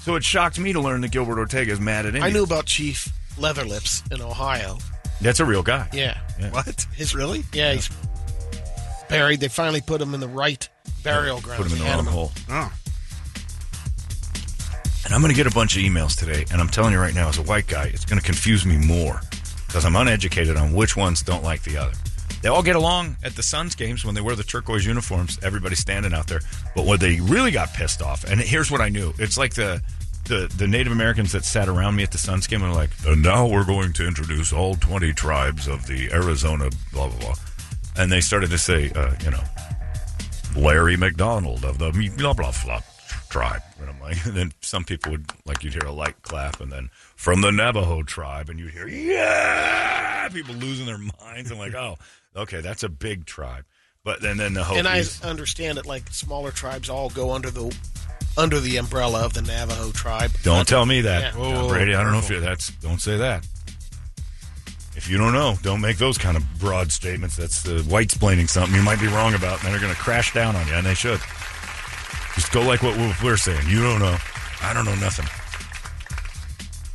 So 0.01 0.15
it 0.15 0.23
shocked 0.23 0.59
me 0.59 0.73
to 0.73 0.79
learn 0.81 1.01
that 1.01 1.11
Gilbert 1.11 1.37
Ortega 1.37 1.71
is 1.71 1.79
mad 1.79 2.05
at 2.07 2.15
I 2.15 2.29
knew 2.31 2.43
about 2.43 2.65
Chief 2.65 3.07
Leatherlips 3.37 4.11
in 4.11 4.21
Ohio. 4.21 4.79
That's 5.21 5.39
a 5.39 5.45
real 5.45 5.61
guy. 5.61 5.87
Yeah. 5.93 6.17
What? 6.49 6.87
His 6.95 7.13
really? 7.13 7.43
Yeah, 7.53 7.73
he's 7.73 7.89
buried. 9.09 9.39
They 9.39 9.47
finally 9.47 9.81
put 9.81 10.01
him 10.01 10.15
in 10.15 10.19
the 10.19 10.27
right 10.27 10.67
burial 11.03 11.39
ground. 11.39 11.61
Put 11.61 11.71
him 11.71 11.77
in 11.77 11.83
the 11.83 11.89
wrong 11.91 12.05
hole. 12.05 12.31
Oh, 12.49 12.73
And 15.05 15.13
I'm 15.13 15.21
going 15.21 15.31
to 15.31 15.37
get 15.37 15.45
a 15.45 15.53
bunch 15.55 15.75
of 15.77 15.83
emails 15.83 16.17
today. 16.17 16.45
And 16.51 16.59
I'm 16.59 16.67
telling 16.69 16.93
you 16.93 16.99
right 16.99 17.13
now, 17.13 17.29
as 17.29 17.37
a 17.37 17.43
white 17.43 17.67
guy, 17.67 17.85
it's 17.93 18.05
going 18.05 18.19
to 18.19 18.25
confuse 18.25 18.65
me 18.65 18.77
more 18.77 19.21
because 19.67 19.85
I'm 19.85 19.95
uneducated 19.95 20.57
on 20.57 20.73
which 20.73 20.97
ones 20.97 21.21
don't 21.21 21.43
like 21.43 21.61
the 21.61 21.77
other. 21.77 21.93
They 22.41 22.49
all 22.49 22.63
get 22.63 22.75
along 22.75 23.17
at 23.23 23.35
the 23.35 23.43
Suns 23.43 23.75
games 23.75 24.03
when 24.03 24.15
they 24.15 24.21
wear 24.21 24.35
the 24.35 24.43
turquoise 24.43 24.85
uniforms. 24.85 25.39
Everybody's 25.43 25.79
standing 25.79 26.13
out 26.13 26.27
there. 26.27 26.41
But 26.75 26.85
when 26.85 26.99
they 26.99 27.19
really 27.19 27.51
got 27.51 27.73
pissed 27.73 28.01
off, 28.01 28.23
and 28.23 28.39
here's 28.39 28.71
what 28.71 28.81
I 28.81 28.89
knew: 28.89 29.13
it's 29.19 29.37
like 29.37 29.53
the 29.53 29.81
the, 30.25 30.51
the 30.57 30.67
Native 30.67 30.93
Americans 30.93 31.31
that 31.33 31.43
sat 31.43 31.67
around 31.67 31.95
me 31.95 32.03
at 32.03 32.11
the 32.11 32.17
Suns 32.17 32.47
game 32.47 32.61
were 32.61 32.69
like, 32.69 32.89
"And 33.05 33.21
now 33.21 33.47
we're 33.47 33.65
going 33.65 33.93
to 33.93 34.07
introduce 34.07 34.51
all 34.53 34.75
20 34.75 35.13
tribes 35.13 35.67
of 35.67 35.87
the 35.87 36.11
Arizona 36.11 36.69
blah 36.91 37.09
blah 37.09 37.19
blah," 37.19 37.35
and 37.97 38.11
they 38.11 38.21
started 38.21 38.49
to 38.49 38.57
say, 38.57 38.91
uh, 38.95 39.13
you 39.23 39.31
know, 39.31 39.43
Larry 40.55 40.97
McDonald 40.97 41.63
of 41.63 41.77
the 41.77 41.91
blah 42.17 42.33
blah 42.33 42.53
blah 42.63 42.81
tribe. 43.29 43.61
And 43.79 43.89
I'm 43.89 43.99
like, 43.99 44.23
and 44.25 44.35
then 44.35 44.51
some 44.61 44.83
people 44.83 45.11
would 45.13 45.25
like 45.45 45.63
you'd 45.63 45.73
hear 45.73 45.85
a 45.85 45.91
light 45.91 46.21
clap, 46.21 46.59
and 46.59 46.71
then 46.71 46.89
from 47.15 47.41
the 47.41 47.51
Navajo 47.51 48.03
tribe, 48.03 48.49
and 48.49 48.59
you'd 48.59 48.71
hear 48.71 48.87
yeah, 48.87 50.27
people 50.29 50.55
losing 50.55 50.85
their 50.85 50.97
minds. 50.97 51.51
I'm 51.51 51.57
like, 51.57 51.73
oh, 51.75 51.97
okay, 52.35 52.61
that's 52.61 52.83
a 52.83 52.89
big 52.89 53.25
tribe. 53.25 53.65
But 54.03 54.21
then 54.21 54.37
then 54.37 54.53
the 54.53 54.63
Hopis. 54.63 54.79
And 54.79 54.87
I 54.87 55.29
understand 55.29 55.77
it 55.77 55.85
like 55.85 56.09
smaller 56.09 56.51
tribes 56.51 56.89
all 56.89 57.09
go 57.09 57.31
under 57.31 57.51
the 57.51 57.75
under 58.37 58.59
the 58.59 58.77
umbrella 58.77 59.23
of 59.23 59.33
the 59.33 59.41
Navajo 59.41 59.91
tribe. 59.91 60.31
Don't 60.43 60.67
tell 60.67 60.85
me 60.85 61.01
that, 61.01 61.35
Yeah. 61.35 61.53
John 61.53 61.67
Brady. 61.67 61.93
I 61.93 62.03
don't 62.03 62.11
know 62.11 62.19
if 62.19 62.29
you 62.29 62.39
that's. 62.39 62.71
Don't 62.77 63.01
say 63.01 63.17
that. 63.17 63.45
If 64.95 65.09
you 65.09 65.17
don't 65.17 65.33
know, 65.33 65.55
don't 65.61 65.81
make 65.81 65.97
those 65.97 66.17
kind 66.17 66.35
of 66.35 66.43
broad 66.59 66.91
statements. 66.91 67.37
That's 67.37 67.63
the 67.63 67.81
white 67.83 68.09
splaining 68.09 68.49
something 68.49 68.75
you 68.75 68.83
might 68.83 68.99
be 68.99 69.07
wrong 69.07 69.33
about, 69.33 69.63
and 69.63 69.71
they're 69.71 69.79
going 69.79 69.93
to 69.93 69.99
crash 69.99 70.33
down 70.33 70.55
on 70.55 70.67
you, 70.67 70.73
and 70.73 70.85
they 70.85 70.93
should. 70.95 71.19
Just 72.35 72.51
go 72.51 72.61
like 72.61 72.81
what 72.83 72.97
we're 73.23 73.37
saying. 73.37 73.67
You 73.67 73.81
don't 73.81 73.99
know. 73.99 74.17
I 74.61 74.73
don't 74.73 74.85
know 74.85 74.95
nothing. 74.95 75.25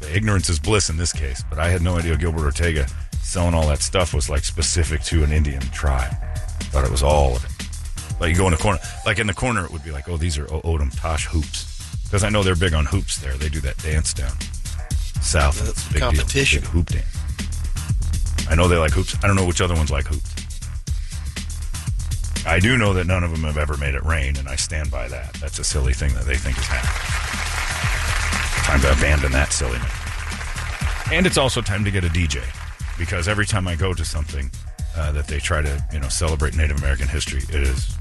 The 0.00 0.14
ignorance 0.14 0.48
is 0.50 0.58
bliss 0.58 0.90
in 0.90 0.96
this 0.98 1.12
case, 1.12 1.42
but 1.48 1.58
I 1.58 1.68
had 1.68 1.82
no 1.82 1.96
idea 1.96 2.16
Gilbert 2.16 2.44
Ortega 2.44 2.86
selling 3.26 3.54
all 3.54 3.66
that 3.68 3.82
stuff 3.82 4.14
was 4.14 4.30
like 4.30 4.44
specific 4.44 5.02
to 5.02 5.24
an 5.24 5.32
Indian 5.32 5.60
tribe. 5.60 6.14
Thought 6.70 6.84
it 6.84 6.90
was 6.90 7.02
all 7.02 7.36
of 7.36 7.44
it. 7.44 8.20
Like 8.20 8.30
you 8.30 8.36
go 8.36 8.46
in 8.46 8.52
the 8.52 8.56
corner, 8.58 8.78
like 9.04 9.18
in 9.18 9.26
the 9.26 9.34
corner, 9.34 9.64
it 9.64 9.72
would 9.72 9.84
be 9.84 9.90
like, 9.90 10.08
oh, 10.08 10.16
these 10.16 10.38
are 10.38 10.46
Odom 10.46 10.96
Tosh 10.96 11.26
hoops. 11.26 11.72
Because 12.04 12.22
I 12.22 12.28
know 12.28 12.42
they're 12.42 12.56
big 12.56 12.72
on 12.72 12.86
hoops 12.86 13.16
there. 13.16 13.34
They 13.34 13.48
do 13.48 13.60
that 13.60 13.76
dance 13.78 14.14
down 14.14 14.32
south. 15.20 15.62
The 15.62 15.70
It's 15.70 15.90
a 15.90 15.92
big 15.92 16.02
competition. 16.02 16.62
Deal. 16.62 16.70
Big 16.70 16.70
hoop 16.70 16.86
dance. 16.86 18.48
I 18.48 18.54
know 18.54 18.68
they 18.68 18.76
like 18.76 18.92
hoops. 18.92 19.16
I 19.22 19.26
don't 19.26 19.34
know 19.34 19.46
which 19.46 19.60
other 19.60 19.74
ones 19.74 19.90
like 19.90 20.06
hoops. 20.06 20.34
I 22.46 22.60
do 22.60 22.78
know 22.78 22.94
that 22.94 23.08
none 23.08 23.24
of 23.24 23.32
them 23.32 23.42
have 23.42 23.58
ever 23.58 23.76
made 23.76 23.96
it 23.96 24.04
rain, 24.04 24.36
and 24.36 24.48
I 24.48 24.54
stand 24.54 24.88
by 24.88 25.08
that. 25.08 25.34
That's 25.34 25.58
a 25.58 25.64
silly 25.64 25.92
thing 25.92 26.14
that 26.14 26.26
they 26.26 26.36
think 26.36 26.56
is 26.56 26.64
happening. 26.64 26.92
Time 28.66 28.80
to 28.82 28.92
abandon 28.96 29.32
that 29.32 29.52
silliness. 29.52 29.90
And 31.12 31.26
it's 31.26 31.36
also 31.36 31.60
time 31.60 31.84
to 31.84 31.90
get 31.90 32.04
a 32.04 32.08
DJ 32.08 32.44
because 32.98 33.28
every 33.28 33.46
time 33.46 33.68
I 33.68 33.76
go 33.76 33.94
to 33.94 34.04
something 34.04 34.50
uh, 34.96 35.12
that 35.12 35.26
they 35.26 35.38
try 35.38 35.62
to, 35.62 35.84
you 35.92 36.00
know, 36.00 36.08
celebrate 36.08 36.56
Native 36.56 36.78
American 36.78 37.08
history, 37.08 37.42
it 37.48 37.62
is 37.62 37.96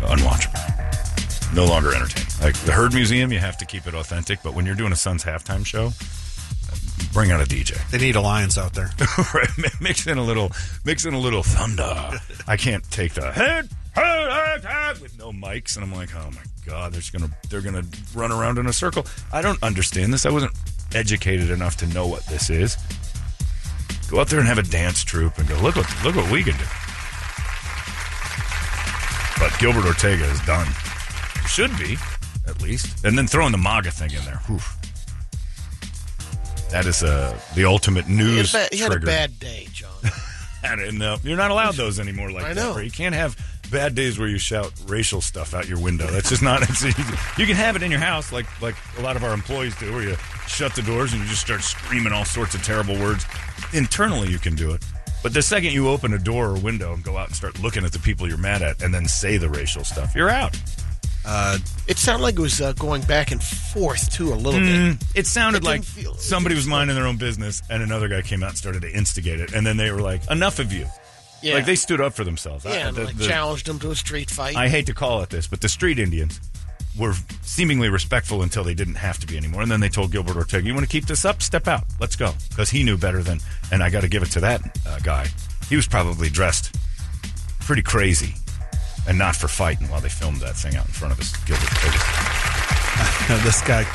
unwatchable. 0.00 1.54
No 1.54 1.64
longer 1.64 1.94
entertaining. 1.94 2.28
Like 2.42 2.54
the 2.64 2.72
Heard 2.72 2.92
Museum, 2.92 3.32
you 3.32 3.38
have 3.38 3.56
to 3.58 3.64
keep 3.64 3.86
it 3.86 3.94
authentic, 3.94 4.40
but 4.42 4.54
when 4.54 4.66
you're 4.66 4.74
doing 4.74 4.92
a 4.92 4.96
Suns 4.96 5.24
halftime 5.24 5.64
show, 5.64 5.92
bring 7.12 7.30
out 7.30 7.40
a 7.40 7.44
DJ. 7.44 7.76
They 7.90 7.98
need 7.98 8.16
alliance 8.16 8.58
out 8.58 8.74
there. 8.74 8.90
right, 9.34 9.48
mix 9.80 10.06
in 10.06 10.18
a 10.18 10.22
little, 10.22 10.52
mix 10.84 11.06
in 11.06 11.14
a 11.14 11.18
little 11.18 11.42
thunder. 11.42 12.18
I 12.46 12.56
can't 12.56 12.88
take 12.90 13.14
the 13.14 13.32
head, 13.32 13.68
head, 13.94 14.30
head, 14.30 14.64
head 14.64 15.00
with 15.00 15.18
no 15.18 15.32
mics, 15.32 15.76
and 15.76 15.84
I'm 15.84 15.94
like, 15.94 16.14
oh 16.14 16.30
my 16.30 16.42
god, 16.66 16.92
they're 16.92 17.00
just 17.00 17.12
gonna, 17.12 17.30
they're 17.48 17.62
gonna 17.62 17.84
run 18.14 18.30
around 18.30 18.58
in 18.58 18.66
a 18.66 18.72
circle. 18.72 19.06
I 19.32 19.40
don't 19.40 19.60
understand 19.62 20.12
this. 20.12 20.26
I 20.26 20.30
wasn't 20.30 20.52
educated 20.94 21.50
enough 21.50 21.76
to 21.78 21.86
know 21.88 22.06
what 22.06 22.24
this 22.26 22.50
is. 22.50 22.76
Go 24.08 24.20
out 24.20 24.28
there 24.28 24.38
and 24.38 24.48
have 24.48 24.58
a 24.58 24.62
dance 24.62 25.04
troupe 25.04 25.38
and 25.38 25.48
go, 25.48 25.56
look 25.60 25.76
what, 25.76 25.86
look 26.04 26.16
what 26.16 26.30
we 26.30 26.42
can 26.42 26.56
do. 26.56 26.64
But 29.38 29.56
Gilbert 29.60 29.86
Ortega 29.86 30.24
is 30.24 30.40
done. 30.40 30.66
Should 31.46 31.76
be, 31.78 31.96
at 32.46 32.60
least. 32.62 33.04
And 33.04 33.16
then 33.16 33.26
throwing 33.26 33.52
the 33.52 33.58
MAGA 33.58 33.90
thing 33.90 34.10
in 34.12 34.24
there. 34.24 34.40
Whew. 34.46 34.58
That 36.70 36.86
is 36.86 37.02
uh, 37.02 37.38
the 37.54 37.64
ultimate 37.64 38.04
He 38.06 38.16
had, 38.16 38.24
news 38.24 38.54
a 38.54 38.58
bad, 38.58 38.72
he 38.72 38.78
had 38.80 38.92
a 38.92 39.00
bad 39.00 39.38
day, 39.38 39.68
John. 39.72 39.90
And, 40.60 41.00
uh, 41.00 41.18
you're 41.22 41.36
not 41.36 41.52
allowed 41.52 41.76
those 41.76 42.00
anymore 42.00 42.32
like 42.32 42.44
I 42.44 42.52
that. 42.52 42.60
know. 42.60 42.74
Where 42.74 42.82
you 42.82 42.90
can't 42.90 43.14
have 43.14 43.36
bad 43.70 43.94
days 43.94 44.18
where 44.18 44.28
you 44.28 44.38
shout 44.38 44.72
racial 44.86 45.20
stuff 45.20 45.54
out 45.54 45.68
your 45.68 45.78
window. 45.80 46.06
That's 46.06 46.28
just 46.30 46.42
not. 46.42 46.62
It's, 46.62 46.82
you 47.38 47.46
can 47.46 47.56
have 47.56 47.76
it 47.76 47.82
in 47.82 47.90
your 47.90 48.00
house 48.00 48.32
like 48.32 48.46
like 48.62 48.74
a 48.98 49.02
lot 49.02 49.16
of 49.16 49.24
our 49.24 49.32
employees 49.34 49.76
do, 49.76 49.92
where 49.92 50.02
you 50.02 50.16
shut 50.46 50.74
the 50.74 50.82
doors 50.82 51.12
and 51.12 51.22
you 51.22 51.28
just 51.28 51.40
start 51.42 51.62
screaming 51.62 52.12
all 52.12 52.24
sorts 52.24 52.54
of 52.54 52.62
terrible 52.62 52.94
words. 52.98 53.24
Internally, 53.72 54.28
you 54.30 54.38
can 54.38 54.54
do 54.54 54.72
it. 54.72 54.84
But 55.22 55.34
the 55.34 55.42
second 55.42 55.72
you 55.72 55.88
open 55.88 56.12
a 56.14 56.18
door 56.18 56.46
or 56.50 56.58
window 56.58 56.92
and 56.92 57.02
go 57.02 57.16
out 57.18 57.26
and 57.26 57.36
start 57.36 57.60
looking 57.60 57.84
at 57.84 57.92
the 57.92 57.98
people 57.98 58.28
you're 58.28 58.38
mad 58.38 58.62
at 58.62 58.82
and 58.82 58.94
then 58.94 59.06
say 59.08 59.36
the 59.36 59.48
racial 59.48 59.84
stuff, 59.84 60.14
you're 60.14 60.30
out. 60.30 60.56
Uh, 61.26 61.58
It 61.88 61.98
sounded 61.98 62.22
like 62.22 62.36
it 62.36 62.40
was 62.40 62.60
uh, 62.60 62.72
going 62.74 63.02
back 63.02 63.32
and 63.32 63.42
forth 63.42 64.10
too 64.12 64.32
a 64.32 64.36
little 64.36 64.60
Mm, 64.60 64.98
bit. 64.98 65.08
it 65.16 65.26
sounded 65.26 65.62
It 65.62 65.66
like 65.66 65.82
feel- 65.84 66.14
somebody 66.14 66.54
was 66.54 66.66
minding 66.66 66.94
their 66.96 67.06
own 67.06 67.16
business 67.16 67.60
and 67.68 67.82
another 67.82 68.08
guy 68.08 68.22
came 68.22 68.42
out 68.42 68.50
and 68.50 68.58
started 68.58 68.82
to 68.82 68.90
instigate 68.92 69.40
it. 69.40 69.52
And 69.52 69.66
then 69.66 69.76
they 69.76 69.90
were 69.90 70.00
like, 70.00 70.22
enough 70.30 70.58
of 70.60 70.72
you. 70.72 70.86
Yeah, 71.42 71.54
Like 71.54 71.66
they 71.66 71.76
stood 71.76 72.00
up 72.00 72.14
for 72.14 72.24
themselves. 72.24 72.66
I- 72.66 72.70
yeah, 72.74 72.88
and 72.88 72.96
the- 72.96 73.04
like 73.04 73.16
the- 73.16 73.26
challenged 73.26 73.66
them 73.66 73.78
to 73.80 73.90
a 73.90 73.96
street 73.96 74.30
fight. 74.30 74.56
I 74.56 74.68
hate 74.68 74.86
to 74.86 74.94
call 74.94 75.22
it 75.22 75.30
this, 75.30 75.46
but 75.46 75.60
the 75.60 75.68
street 75.68 75.98
Indians 75.98 76.40
were 76.98 77.14
seemingly 77.42 77.88
respectful 77.88 78.42
until 78.42 78.64
they 78.64 78.74
didn't 78.74 78.96
have 78.96 79.18
to 79.20 79.26
be 79.26 79.36
anymore. 79.36 79.62
And 79.62 79.70
then 79.70 79.78
they 79.78 79.88
told 79.88 80.10
Gilbert 80.10 80.34
Ortega, 80.36 80.66
"You 80.66 80.74
want 80.74 80.84
to 80.84 80.90
keep 80.90 81.06
this 81.06 81.24
up? 81.24 81.42
Step 81.42 81.68
out. 81.68 81.84
Let's 82.00 82.16
go." 82.16 82.34
Because 82.48 82.70
he 82.70 82.82
knew 82.82 82.96
better 82.96 83.22
than. 83.22 83.38
And 83.70 83.82
I 83.84 83.90
got 83.90 84.00
to 84.00 84.08
give 84.08 84.22
it 84.24 84.30
to 84.32 84.40
that 84.40 84.60
uh, 84.86 84.98
guy. 85.00 85.28
He 85.68 85.76
was 85.76 85.86
probably 85.86 86.28
dressed 86.28 86.74
pretty 87.60 87.82
crazy, 87.82 88.34
and 89.06 89.16
not 89.16 89.36
for 89.36 89.46
fighting 89.46 89.88
while 89.90 90.00
they 90.00 90.08
filmed 90.08 90.40
that 90.40 90.56
thing 90.56 90.74
out 90.74 90.86
in 90.86 90.92
front 90.92 91.12
of 91.14 91.20
us. 91.20 91.36
Gilbert 91.44 91.70
Ortega. 91.72 91.98
this 93.44 93.60
guy, 93.62 93.86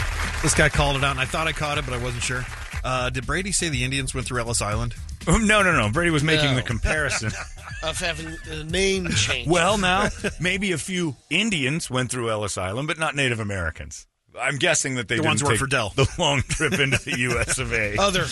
this 0.43 0.53
guy 0.53 0.69
called 0.69 0.95
it 0.95 1.03
out, 1.03 1.11
and 1.11 1.19
I 1.19 1.25
thought 1.25 1.47
I 1.47 1.51
caught 1.51 1.77
it, 1.77 1.85
but 1.85 1.93
I 1.93 1.97
wasn't 2.01 2.23
sure. 2.23 2.45
Uh, 2.85 3.09
did 3.09 3.25
Brady 3.25 3.51
say 3.51 3.67
the 3.69 3.83
Indians 3.83 4.13
went 4.13 4.27
through 4.27 4.39
Ellis 4.39 4.61
Island? 4.61 4.95
No, 5.27 5.61
no, 5.63 5.71
no. 5.71 5.89
Brady 5.91 6.11
was 6.11 6.23
making 6.23 6.51
No. 6.51 6.55
the 6.55 6.61
comparison. 6.63 7.31
of 7.83 7.99
having 7.99 8.35
the 8.47 8.63
name 8.63 9.09
change. 9.09 9.47
well, 9.47 9.77
now 9.77 10.09
maybe 10.39 10.71
a 10.71 10.77
few 10.77 11.15
Indians 11.29 11.89
went 11.89 12.09
through 12.11 12.29
Ellis 12.29 12.57
Island, 12.57 12.87
but 12.87 12.97
not 12.97 13.15
Native 13.15 13.39
Americans. 13.39 14.07
I'm 14.39 14.57
guessing 14.57 14.95
that 14.95 15.07
they 15.07 15.15
The 15.17 15.21
didn't 15.23 15.29
ones 15.31 15.41
who 15.41 15.49
take 15.49 15.59
for 15.59 15.67
Dell. 15.67 15.89
the 15.95 16.09
long 16.17 16.41
trip 16.43 16.79
into 16.79 16.97
the 17.03 17.17
U.S. 17.19 17.59
of 17.59 17.71
A. 17.73 17.97
other 17.99 18.25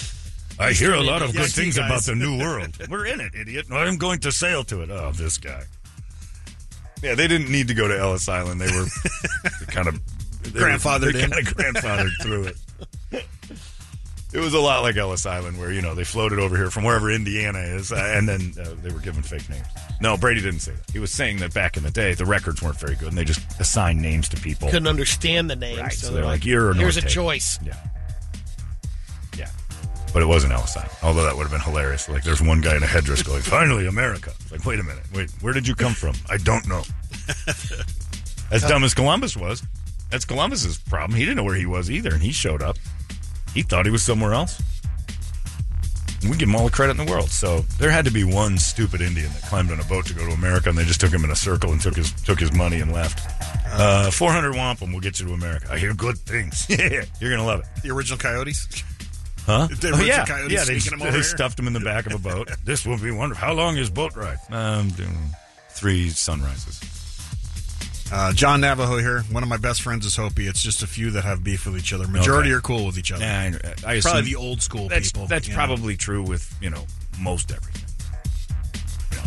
I 0.60 0.72
hear 0.74 0.94
a 0.94 1.02
lot 1.02 1.22
of 1.22 1.34
good 1.34 1.50
see, 1.50 1.62
things 1.64 1.78
guys. 1.78 1.86
about 1.89 2.02
the 2.04 2.16
new 2.16 2.38
world. 2.39 2.78
We're 2.89 3.06
in 3.06 3.20
it, 3.20 3.34
idiot. 3.36 3.68
I'm 3.72 3.98
going 3.98 4.20
to 4.22 4.32
sail 4.32 4.64
to 4.66 4.82
it. 4.82 4.89
Oh, 4.89 5.12
this 5.12 5.38
guy. 5.38 5.64
Yeah, 7.04 7.16
they 7.16 7.28
didn't 7.28 7.52
need 7.52 7.68
to 7.70 7.74
go 7.74 7.88
to 7.88 7.98
Ellis 7.98 8.30
Island. 8.30 8.62
They 8.62 8.72
were 8.72 8.86
kind 9.68 9.88
of 9.88 10.00
they 10.44 10.60
were- 10.60 10.68
Grandfathered 10.68 11.14
they 11.14 11.24
in. 11.24 11.30
Kind 11.32 11.48
of 11.48 11.54
grandfathered 11.56 12.12
through 12.22 12.44
it. 13.14 13.26
It 14.34 14.40
was 14.40 14.54
a 14.54 14.60
lot 14.60 14.82
like 14.82 14.96
Ellis 14.96 15.26
Island, 15.26 15.60
where 15.60 15.72
you 15.74 15.82
know 15.82 15.94
they 15.94 16.06
floated 16.06 16.40
over 16.40 16.56
here 16.56 16.72
from 16.72 16.86
wherever 16.86 17.12
Indiana 17.12 17.60
is, 17.60 17.92
uh, 17.92 18.14
and 18.16 18.30
then 18.30 18.54
uh, 18.60 18.76
they 18.82 18.92
were 18.92 19.02
given 19.02 19.22
fake 19.22 19.50
names. 19.50 19.66
No, 20.00 20.16
Brady 20.16 20.40
didn't 20.42 20.62
say 20.62 20.72
that. 20.72 20.90
He 20.92 21.00
was 21.00 21.12
saying 21.12 21.38
that 21.40 21.54
back 21.54 21.76
in 21.76 21.84
the 21.84 21.92
day, 21.92 22.14
the 22.14 22.26
records 22.26 22.62
weren't 22.62 22.80
very 22.80 22.96
good, 22.96 23.10
and 23.10 23.18
they 23.18 23.26
just 23.26 23.42
assigned 23.60 24.02
names 24.02 24.30
to 24.30 24.38
people. 24.38 24.70
couldn't 24.70 24.88
understand 24.88 25.50
the 25.50 25.56
names, 25.58 25.80
Right, 25.80 25.92
so, 25.92 26.12
they're 26.14 26.24
like, 26.24 26.46
"You're 26.46 26.74
here's 26.74 26.96
a 26.96 27.02
Ortega." 27.02 27.14
choice. 27.14 27.60
Yeah. 27.66 27.74
Yeah. 29.38 29.50
But 30.14 30.22
it 30.22 30.28
wasn't 30.28 30.54
Ellis 30.54 30.78
Island. 30.78 30.92
Although 31.04 31.24
that 31.26 31.36
would 31.36 31.44
have 31.44 31.52
been 31.52 31.62
hilarious. 31.62 32.08
Like, 32.08 32.24
there's 32.24 32.42
one 32.42 32.62
guy 32.62 32.76
in 32.78 32.84
a 32.84 32.88
headdress 32.88 33.24
going, 33.24 33.42
finally, 33.42 33.86
America. 33.88 34.32
It's 34.42 34.52
like, 34.52 34.66
wait 34.66 34.80
a 34.80 34.84
minute. 34.84 35.04
Wait, 35.14 35.30
where 35.42 35.54
did 35.54 35.68
you 35.68 35.76
come 35.76 35.94
from? 35.94 36.16
I 36.30 36.38
don't 36.38 36.68
know. 36.68 36.84
as 38.52 38.64
dumb 38.64 38.84
as 38.84 38.94
Columbus 38.94 39.36
was, 39.38 39.64
that's 40.10 40.26
Columbus's 40.26 40.78
problem. 40.78 41.18
He 41.18 41.24
didn't 41.26 41.38
know 41.38 41.44
where 41.44 41.56
he 41.56 41.66
was 41.66 41.90
either, 41.92 42.14
and 42.14 42.22
he 42.22 42.32
showed 42.32 42.62
up. 42.62 42.78
He 43.54 43.62
thought 43.62 43.86
he 43.86 43.91
was 43.91 44.04
somewhere 44.04 44.34
else. 44.34 44.62
We 46.24 46.38
give 46.38 46.49
him 46.49 46.56
all 46.56 46.66
the 46.66 46.72
credit 46.72 46.99
in 46.99 47.06
the 47.06 47.12
world. 47.12 47.32
So 47.32 47.62
there 47.80 47.89
had 47.89 48.06
to 48.06 48.12
be 48.12 48.24
one 48.24 48.58
stupid 48.60 49.02
Indian 49.02 49.32
that 49.34 49.41
climbed 49.43 49.72
on 49.72 49.80
a 49.80 49.84
boat 49.86 50.06
to 50.06 50.14
go 50.14 50.26
to 50.26 50.34
America, 50.34 50.70
and 50.70 50.78
they 50.78 50.84
just 50.86 51.02
took 51.02 51.12
him 51.12 51.24
in 51.24 51.32
a 51.32 51.36
circle 51.36 51.72
and 51.72 51.82
took 51.82 51.95
his 51.95 52.12
took 52.12 52.39
his 52.39 52.54
money 52.54 52.80
and 52.80 52.93
left. 52.93 53.28
Uh, 53.74 54.12
Four 54.12 54.32
hundred 54.32 54.54
wampum 54.56 54.93
will 54.93 54.99
get 54.99 55.20
you 55.20 55.28
to 55.28 55.34
America. 55.34 55.68
I 55.72 55.80
hear 55.80 55.93
good 55.93 56.18
things. 56.20 56.68
yeah, 56.70 57.06
you're 57.20 57.32
gonna 57.32 57.45
love 57.45 57.62
it. 57.62 57.66
The 57.82 57.89
original 57.89 58.20
Coyotes? 58.20 58.84
Huh? 59.45 59.68
The 59.68 59.91
oh, 59.95 60.04
yeah, 60.04 60.24
Coyotes 60.26 60.52
yeah. 60.52 60.64
They, 60.64 60.78
sneaking 60.78 60.99
'em 60.99 61.02
over 61.02 61.12
they 61.12 61.18
here? 61.18 61.24
stuffed 61.24 61.58
him 61.58 61.66
in 61.66 61.74
the 61.74 61.80
back 61.80 62.06
of 62.06 62.14
a 62.14 62.20
boat. 62.20 62.52
this 62.64 62.86
will 62.86 62.99
be 62.99 63.10
wonderful. 63.10 63.43
How 63.43 63.54
long 63.54 63.78
is 63.78 63.89
boat 63.89 64.16
ride? 64.16 64.38
Um, 64.52 64.89
doing 64.89 65.18
three 65.70 66.10
sunrises. 66.10 66.80
Uh, 68.12 68.34
John 68.34 68.59
Navajo 68.62 68.97
here. 68.97 69.22
One 69.32 69.41
of 69.41 69.47
my 69.47 69.55
best 69.57 69.82
friends 69.82 70.05
is 70.05 70.16
Hopi. 70.18 70.45
It's 70.47 70.62
just 70.62 70.84
a 70.84 70.88
few 70.88 71.12
that 71.12 71.24
have 71.24 71.43
beef 71.43 71.66
with 71.66 71.78
each 71.78 71.93
other. 71.93 72.07
Majority 72.07 72.49
Okay. 72.49 72.57
are 72.57 72.62
cool 72.62 72.86
with 72.86 72.97
each 72.97 73.12
other. 73.12 73.24
Yeah, 73.24 73.51
I, 73.86 73.95
I 73.97 74.01
Probably 74.01 74.24
the 74.24 74.36
old 74.36 74.62
school 74.62 74.89
that's, 74.89 75.12
people. 75.12 75.28
That's 75.28 75.47
you 75.47 75.53
know. 75.53 75.57
probably 75.57 75.95
true 75.95 76.22
with 76.24 76.53
you 76.62 76.70
know 76.70 76.86
most 77.20 77.51
everything. 77.51 77.84
You 79.12 79.18
know, 79.18 79.24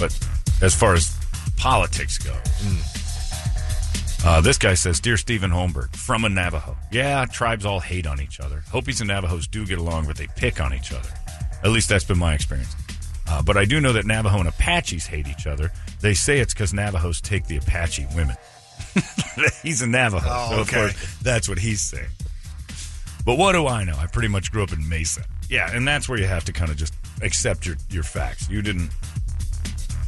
but 0.00 0.18
as 0.62 0.74
far 0.74 0.94
as 0.94 1.16
politics 1.56 2.18
go, 2.18 2.34
uh, 4.24 4.40
this 4.40 4.58
guy 4.58 4.74
says, 4.74 4.98
"Dear 4.98 5.16
Stephen 5.16 5.52
Holmberg, 5.52 5.94
from 5.94 6.24
a 6.24 6.28
Navajo, 6.28 6.76
yeah, 6.90 7.24
tribes 7.26 7.64
all 7.64 7.78
hate 7.78 8.06
on 8.06 8.20
each 8.20 8.40
other. 8.40 8.64
Hopis 8.72 9.00
and 9.00 9.08
Navajos 9.08 9.46
do 9.46 9.64
get 9.64 9.78
along, 9.78 10.06
but 10.06 10.16
they 10.16 10.26
pick 10.34 10.60
on 10.60 10.74
each 10.74 10.92
other. 10.92 11.08
At 11.62 11.70
least 11.70 11.88
that's 11.88 12.04
been 12.04 12.18
my 12.18 12.34
experience." 12.34 12.74
Uh, 13.26 13.42
but 13.42 13.56
I 13.56 13.64
do 13.64 13.80
know 13.80 13.92
that 13.94 14.04
Navajo 14.06 14.38
and 14.38 14.48
Apaches 14.48 15.06
hate 15.06 15.26
each 15.26 15.46
other. 15.46 15.70
They 16.00 16.14
say 16.14 16.38
it's 16.40 16.52
because 16.54 16.74
Navajos 16.74 17.20
take 17.20 17.46
the 17.46 17.56
Apache 17.56 18.06
women. 18.14 18.36
he's 19.62 19.80
a 19.82 19.86
Navajo, 19.86 20.26
Oh, 20.28 20.48
so 20.50 20.60
of 20.60 20.68
okay. 20.68 20.76
course 20.76 21.16
that's 21.22 21.48
what 21.48 21.58
he's 21.58 21.80
saying. 21.80 22.08
But 23.24 23.38
what 23.38 23.52
do 23.52 23.66
I 23.66 23.84
know? 23.84 23.96
I 23.96 24.06
pretty 24.06 24.28
much 24.28 24.52
grew 24.52 24.62
up 24.62 24.72
in 24.72 24.86
Mesa. 24.88 25.24
Yeah, 25.48 25.74
and 25.74 25.86
that's 25.88 26.08
where 26.08 26.18
you 26.18 26.26
have 26.26 26.44
to 26.44 26.52
kind 26.52 26.70
of 26.70 26.76
just 26.76 26.94
accept 27.22 27.64
your, 27.66 27.76
your 27.90 28.02
facts. 28.02 28.48
You 28.50 28.60
didn't. 28.62 28.90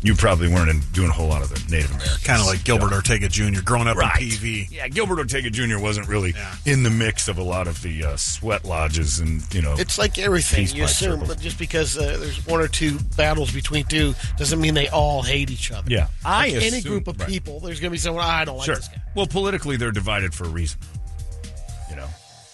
You 0.03 0.15
probably 0.15 0.47
weren't 0.49 0.69
in, 0.71 0.81
doing 0.93 1.09
a 1.09 1.13
whole 1.13 1.27
lot 1.29 1.43
of 1.43 1.49
the 1.49 1.57
Native 1.75 1.91
Americans. 1.91 2.19
Kind 2.23 2.41
of 2.41 2.47
like 2.47 2.63
Gilbert 2.65 2.93
Ortega 2.93 3.29
Jr. 3.29 3.61
growing 3.65 3.89
up 3.89 3.97
Right. 3.97 4.21
in 4.23 4.29
PV. 4.29 4.69
Yeah, 4.71 4.87
Gilbert 4.89 5.19
Ortega 5.19 5.51
Jr. 5.51 5.79
wasn't 5.79 6.07
really 6.07 6.33
Yeah. 6.37 6.55
in 6.65 6.83
the 6.85 6.91
mix 6.91 7.27
of 7.29 7.39
a 7.39 7.43
lot 7.43 7.67
of 7.67 7.83
the 7.83 8.05
uh, 8.05 8.17
sweat 8.17 8.65
lodges 8.65 9.19
and 9.19 9.43
you 9.53 9.63
know. 9.63 9.75
It's 9.79 9.99
like 9.99 10.19
everything. 10.19 10.69
You 10.77 10.85
assume 10.85 11.13
circles. 11.13 11.29
that 11.31 11.41
just 11.41 11.59
because 11.59 11.97
uh, 11.99 12.17
there's 12.21 12.47
one 12.47 12.61
or 12.61 12.69
two 12.69 12.99
battles 13.17 13.51
between 13.53 13.85
two 13.87 14.15
doesn't 14.37 14.61
mean 14.61 14.75
they 14.75 14.89
all 14.89 15.23
hate 15.23 15.51
each 15.51 15.73
other. 15.73 15.91
Yeah. 15.91 16.07
I 16.25 16.51
Like 16.51 16.63
any 16.63 16.83
group 16.83 17.09
of 17.09 17.19
right. 17.19 17.29
people, 17.29 17.59
there's 17.61 17.81
going 17.81 17.91
to 17.91 17.95
be 17.95 17.99
someone 17.99 18.23
I 18.25 18.45
don't 18.45 18.59
like 18.59 18.67
sure. 18.67 18.77
this 18.77 18.89
guy. 18.89 19.01
Well, 19.15 19.27
politically, 19.27 19.77
they're 19.77 19.91
divided 19.93 20.35
for 20.35 20.45
a 20.45 20.49
reason. 20.51 20.79
You 21.91 21.97
know, 21.97 22.09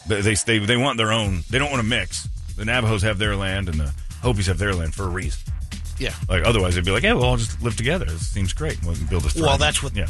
they, 0.06 0.20
they 0.20 0.34
they 0.34 0.58
they 0.58 0.76
want 0.76 0.96
their 0.96 1.12
own. 1.12 1.40
They 1.50 1.58
don't 1.58 1.70
want 1.70 1.82
to 1.82 1.88
mix. 1.88 2.28
The 2.56 2.64
Navajos 2.64 3.02
have 3.02 3.18
their 3.18 3.34
land, 3.36 3.68
and 3.68 3.78
the 3.80 3.92
Hopis 4.22 4.46
have 4.46 4.58
their 4.58 4.74
land 4.74 4.94
for 4.94 5.04
a 5.04 5.08
reason. 5.08 5.51
Yeah. 6.02 6.14
Like 6.28 6.44
otherwise, 6.44 6.74
they'd 6.74 6.84
be 6.84 6.90
like, 6.90 7.02
"Yeah, 7.02 7.14
we'll 7.14 7.24
all 7.24 7.36
just 7.36 7.60
live 7.62 7.76
together. 7.76 8.04
This 8.06 8.26
seems 8.28 8.52
great. 8.52 8.82
We 8.84 8.94
can 8.94 9.06
build 9.06 9.24
a." 9.24 9.40
Well, 9.40 9.58
that's 9.58 9.82
what 9.82 9.94
Yeah. 9.96 10.08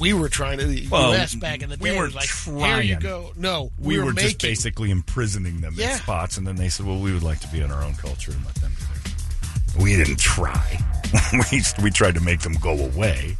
we 0.00 0.12
were 0.12 0.28
trying 0.28 0.58
to. 0.58 0.66
The 0.66 0.88
Well, 0.88 1.10
U.S. 1.12 1.34
back 1.34 1.62
in 1.62 1.68
the 1.70 1.76
day. 1.76 1.90
we 1.92 1.96
weren't 1.96 2.14
like, 2.14 2.26
trying. 2.28 2.82
here 2.82 2.94
you 2.94 3.00
go. 3.00 3.32
No, 3.36 3.70
We, 3.78 3.98
were, 3.98 4.12
making, 4.12 4.22
just 4.30 4.38
basically 4.40 4.90
imprisoning 4.90 5.60
them 5.60 5.78
in 5.78 5.90
spots, 5.98 6.36
and 6.38 6.46
then 6.46 6.56
they 6.56 6.68
said, 6.68 6.86
"Well, 6.86 6.98
we 6.98 7.12
would 7.12 7.22
like 7.22 7.40
to 7.40 7.48
be 7.48 7.60
in 7.60 7.70
our 7.70 7.82
own 7.84 7.94
culture 7.94 8.32
and 8.32 8.44
let 8.44 8.54
them 8.56 8.72
do 8.78 8.84
theirs." 8.86 9.84
We 9.84 9.96
didn't 9.96 10.18
try. 10.18 10.78
we 11.52 11.62
we 11.82 11.90
tried 11.90 12.14
to 12.14 12.20
make 12.20 12.40
them 12.40 12.54
go 12.54 12.72
away. 12.72 13.36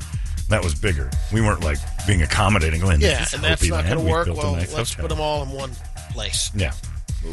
That 0.51 0.63
was 0.63 0.75
bigger. 0.75 1.11
We 1.33 1.41
weren't 1.41 1.65
like 1.65 1.79
being 2.07 2.21
accommodating. 2.23 2.81
Going, 2.83 3.01
Yeah, 3.01 3.25
and 3.33 3.43
that's 3.43 3.67
not 3.67 3.87
going 3.87 3.99
to 3.99 4.05
work. 4.11 4.27
Well, 4.29 4.55
nice 4.57 4.73
let's 4.75 4.93
hotel." 4.93 5.03
put 5.05 5.09
them 5.09 5.21
all 5.21 5.43
in 5.43 5.49
one 5.51 5.73
place. 6.13 6.51
Yeah. 6.55 6.73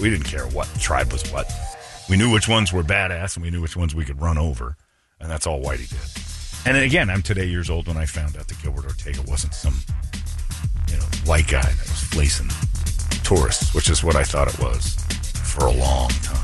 We 0.01 0.09
didn't 0.09 0.25
care 0.27 0.47
what 0.47 0.69
tribe 0.79 1.11
was 1.11 1.29
what. 1.33 1.51
We 2.09 2.17
knew 2.17 2.31
which 2.31 2.47
ones 2.47 2.73
were 2.73 2.83
badass 2.83 3.35
and 3.35 3.43
we 3.43 3.51
knew 3.51 3.61
which 3.61 3.77
ones 3.77 3.95
we 3.95 4.05
could 4.05 4.21
run 4.21 4.37
over. 4.37 4.75
And 5.19 5.29
that's 5.29 5.47
all 5.47 5.61
Whitey 5.61 5.89
did. 5.89 6.67
And 6.67 6.77
again, 6.77 7.09
I'm 7.09 7.21
today 7.21 7.45
years 7.45 7.69
old 7.69 7.87
when 7.87 7.97
I 7.97 8.05
found 8.05 8.37
out 8.37 8.47
that 8.47 8.61
Gilbert 8.61 8.85
Ortega 8.85 9.21
wasn't 9.27 9.53
some, 9.53 9.75
you 10.89 10.97
know, 10.97 11.05
white 11.25 11.47
guy 11.47 11.61
that 11.61 11.79
was 11.79 12.03
fleecing 12.03 12.49
tourists, 13.23 13.73
which 13.73 13.89
is 13.89 14.03
what 14.03 14.15
I 14.15 14.23
thought 14.23 14.47
it 14.53 14.59
was 14.59 14.95
for 15.43 15.67
a 15.67 15.71
long 15.71 16.09
time. 16.09 16.37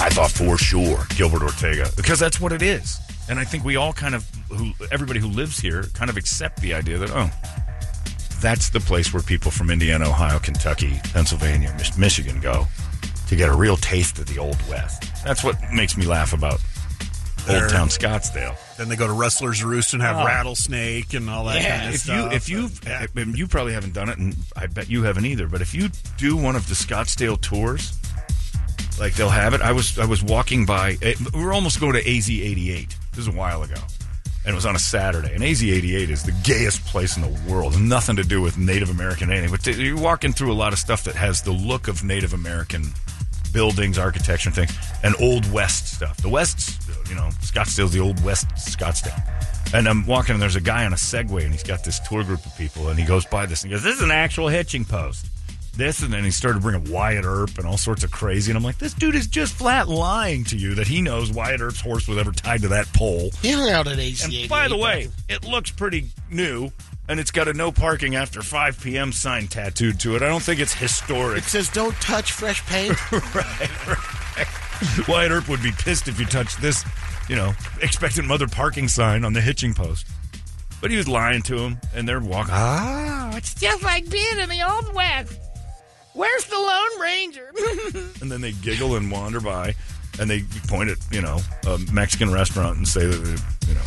I 0.00 0.08
thought 0.10 0.30
for 0.30 0.58
sure 0.58 1.06
Gilbert 1.16 1.42
Ortega 1.42 1.88
because 1.96 2.18
that's 2.18 2.40
what 2.40 2.52
it 2.52 2.62
is, 2.62 2.98
and 3.28 3.38
I 3.38 3.44
think 3.44 3.64
we 3.64 3.76
all 3.76 3.92
kind 3.92 4.14
of, 4.14 4.28
who 4.50 4.72
everybody 4.92 5.20
who 5.20 5.28
lives 5.28 5.58
here, 5.58 5.84
kind 5.94 6.10
of 6.10 6.16
accept 6.16 6.60
the 6.60 6.74
idea 6.74 6.98
that 6.98 7.10
oh, 7.10 7.30
that's 8.40 8.68
the 8.68 8.80
place 8.80 9.14
where 9.14 9.22
people 9.22 9.50
from 9.50 9.70
Indiana, 9.70 10.08
Ohio, 10.08 10.38
Kentucky, 10.38 11.00
Pennsylvania, 11.12 11.72
Mich- 11.78 11.96
Michigan 11.96 12.40
go 12.40 12.66
to 13.34 13.38
get 13.38 13.48
a 13.50 13.54
real 13.56 13.76
taste 13.76 14.18
of 14.18 14.26
the 14.26 14.38
Old 14.38 14.56
West. 14.68 15.04
That's 15.24 15.42
what 15.44 15.56
makes 15.72 15.96
me 15.96 16.06
laugh 16.06 16.32
about. 16.32 16.60
Old 17.48 17.68
Town 17.68 17.88
Scottsdale. 17.88 18.56
Then 18.78 18.88
they 18.88 18.96
go 18.96 19.06
to 19.06 19.12
Rustler's 19.12 19.62
Rooste 19.62 19.92
and 19.92 20.00
have 20.02 20.16
Oh. 20.16 20.24
rattlesnake 20.24 21.12
and 21.12 21.28
all 21.28 21.44
that 21.44 21.60
Yeah, 21.62 21.76
kind 21.78 21.88
of 21.90 21.94
if 21.94 22.00
stuff. 22.00 22.30
you 22.32 22.36
if 22.36 22.48
you 22.48 22.70
Yeah. 22.86 23.06
and 23.16 23.36
you 23.38 23.46
probably 23.46 23.74
haven't 23.74 23.92
done 23.92 24.08
it, 24.08 24.16
and 24.16 24.34
I 24.56 24.66
bet 24.66 24.88
you 24.88 25.02
haven't 25.02 25.26
either. 25.26 25.46
But 25.46 25.60
if 25.60 25.74
you 25.74 25.90
do 26.16 26.36
one 26.36 26.56
of 26.56 26.68
the 26.68 26.74
Scottsdale 26.74 27.38
tours, 27.38 27.92
like 28.98 29.14
they'll 29.14 29.28
have 29.28 29.52
it. 29.52 29.60
I 29.60 29.72
was 29.72 29.98
I 29.98 30.06
was 30.06 30.22
walking 30.22 30.64
by. 30.64 30.96
eh, 31.02 31.14
We 31.34 31.44
were 31.44 31.52
almost 31.52 31.80
going 31.80 31.92
to 31.94 32.00
AZ 32.16 32.30
eighty 32.30 32.70
eight. 32.72 32.96
This 33.12 33.20
is 33.20 33.28
a 33.28 33.36
while 33.36 33.62
ago, 33.62 33.74
and 34.46 34.52
it 34.52 34.54
was 34.54 34.64
on 34.64 34.74
a 34.74 34.78
Saturday. 34.78 35.34
And 35.34 35.44
AZ 35.44 35.62
eighty 35.62 35.94
eight 35.96 36.08
is 36.08 36.22
the 36.22 36.32
gayest 36.44 36.82
place 36.86 37.14
in 37.16 37.22
the 37.22 37.40
world. 37.50 37.78
Nothing 37.78 38.16
to 38.16 38.24
do 38.24 38.40
with 38.40 38.56
Native 38.56 38.88
American 38.88 39.30
anything. 39.30 39.50
But 39.50 39.66
you're 39.66 39.98
walking 39.98 40.32
through 40.32 40.50
a 40.52 40.54
lot 40.56 40.72
of 40.72 40.78
stuff 40.78 41.04
that 41.04 41.14
has 41.16 41.42
the 41.42 41.52
look 41.52 41.88
of 41.88 42.02
Native 42.04 42.32
American 42.32 42.94
buildings, 43.54 43.96
architecture, 43.96 44.50
and 44.50 44.56
things, 44.56 44.76
and 45.02 45.14
old 45.18 45.50
West 45.50 45.94
stuff. 45.94 46.18
The 46.18 46.28
West's, 46.28 46.76
you 47.08 47.14
know, 47.14 47.30
Scottsdale's 47.40 47.92
the 47.92 48.00
old 48.00 48.22
West 48.22 48.48
Scottsdale. 48.56 49.18
And 49.72 49.88
I'm 49.88 50.04
walking, 50.06 50.34
and 50.34 50.42
there's 50.42 50.56
a 50.56 50.60
guy 50.60 50.84
on 50.84 50.92
a 50.92 50.96
Segway, 50.96 51.44
and 51.44 51.52
he's 51.52 51.62
got 51.62 51.82
this 51.84 51.98
tour 52.00 52.22
group 52.22 52.44
of 52.44 52.56
people, 52.58 52.90
and 52.90 52.98
he 52.98 53.06
goes 53.06 53.24
by 53.24 53.46
this, 53.46 53.62
and 53.62 53.72
goes, 53.72 53.82
"This 53.82 53.96
is 53.96 54.02
an 54.02 54.10
actual 54.10 54.48
hitching 54.48 54.84
post." 54.84 55.26
This, 55.76 56.02
and 56.02 56.12
then 56.12 56.22
he 56.22 56.30
started 56.30 56.62
bringing 56.62 56.88
Wyatt 56.92 57.24
Earp 57.24 57.58
and 57.58 57.66
all 57.66 57.76
sorts 57.76 58.04
of 58.04 58.12
crazy, 58.12 58.52
and 58.52 58.56
I'm 58.56 58.62
like, 58.62 58.78
"This 58.78 58.94
dude 58.94 59.16
is 59.16 59.26
just 59.26 59.54
flat 59.54 59.88
lying 59.88 60.44
to 60.44 60.56
you 60.56 60.76
that 60.76 60.86
he 60.86 61.02
knows 61.02 61.32
Wyatt 61.32 61.60
Earp's 61.60 61.80
horse 61.80 62.06
was 62.06 62.16
ever 62.18 62.30
tied 62.30 62.62
to 62.62 62.68
that 62.68 62.92
pole." 62.92 63.32
He 63.42 63.50
hung 63.50 63.68
out 63.70 63.88
at 63.88 63.98
AZ88. 63.98 64.40
And 64.42 64.48
by 64.48 64.68
the 64.68 64.76
way, 64.76 65.08
it 65.28 65.42
looks 65.42 65.70
pretty 65.70 66.10
new, 66.30 66.70
and 67.08 67.20
it's 67.20 67.30
got 67.30 67.48
a 67.48 67.52
no 67.52 67.70
parking 67.72 68.16
after 68.16 68.42
5 68.42 68.80
p.m. 68.82 69.12
sign 69.12 69.46
tattooed 69.48 70.00
to 70.00 70.16
it. 70.16 70.22
I 70.22 70.28
don't 70.28 70.42
think 70.42 70.60
it's 70.60 70.74
historic. 70.74 71.38
it 71.38 71.44
says 71.44 71.68
"Don't 71.68 71.94
touch 71.96 72.32
fresh 72.32 72.64
paint." 72.66 72.96
right, 73.12 73.86
right. 73.88 75.08
Wyatt 75.08 75.30
Earp 75.32 75.48
would 75.48 75.62
be 75.62 75.70
pissed 75.72 76.08
if 76.08 76.18
you 76.18 76.26
touched 76.26 76.60
this, 76.60 76.84
you 77.28 77.36
know, 77.36 77.52
expectant 77.80 78.26
mother 78.26 78.46
parking 78.48 78.88
sign 78.88 79.24
on 79.24 79.32
the 79.32 79.40
hitching 79.40 79.72
post. 79.74 80.06
But 80.80 80.90
he 80.90 80.96
was 80.96 81.08
lying 81.08 81.42
to 81.42 81.56
him, 81.58 81.78
and 81.94 82.06
they're 82.08 82.20
walking. 82.20 82.52
Ah, 82.54 83.34
It's 83.36 83.54
just 83.54 83.82
like 83.82 84.10
being 84.10 84.38
in 84.38 84.48
the 84.50 84.62
Old 84.68 84.92
West. 84.94 85.38
Where's 86.12 86.44
the 86.44 86.56
Lone 86.56 87.00
Ranger? 87.00 87.52
and 88.20 88.30
then 88.30 88.40
they 88.40 88.52
giggle 88.52 88.96
and 88.96 89.10
wander 89.10 89.40
by, 89.40 89.74
and 90.20 90.28
they 90.28 90.42
point 90.68 90.90
at 90.90 90.98
you 91.10 91.22
know 91.22 91.40
a 91.66 91.78
Mexican 91.92 92.32
restaurant 92.32 92.76
and 92.76 92.86
say 92.86 93.06
that 93.06 93.42
you 93.68 93.74
know 93.74 93.80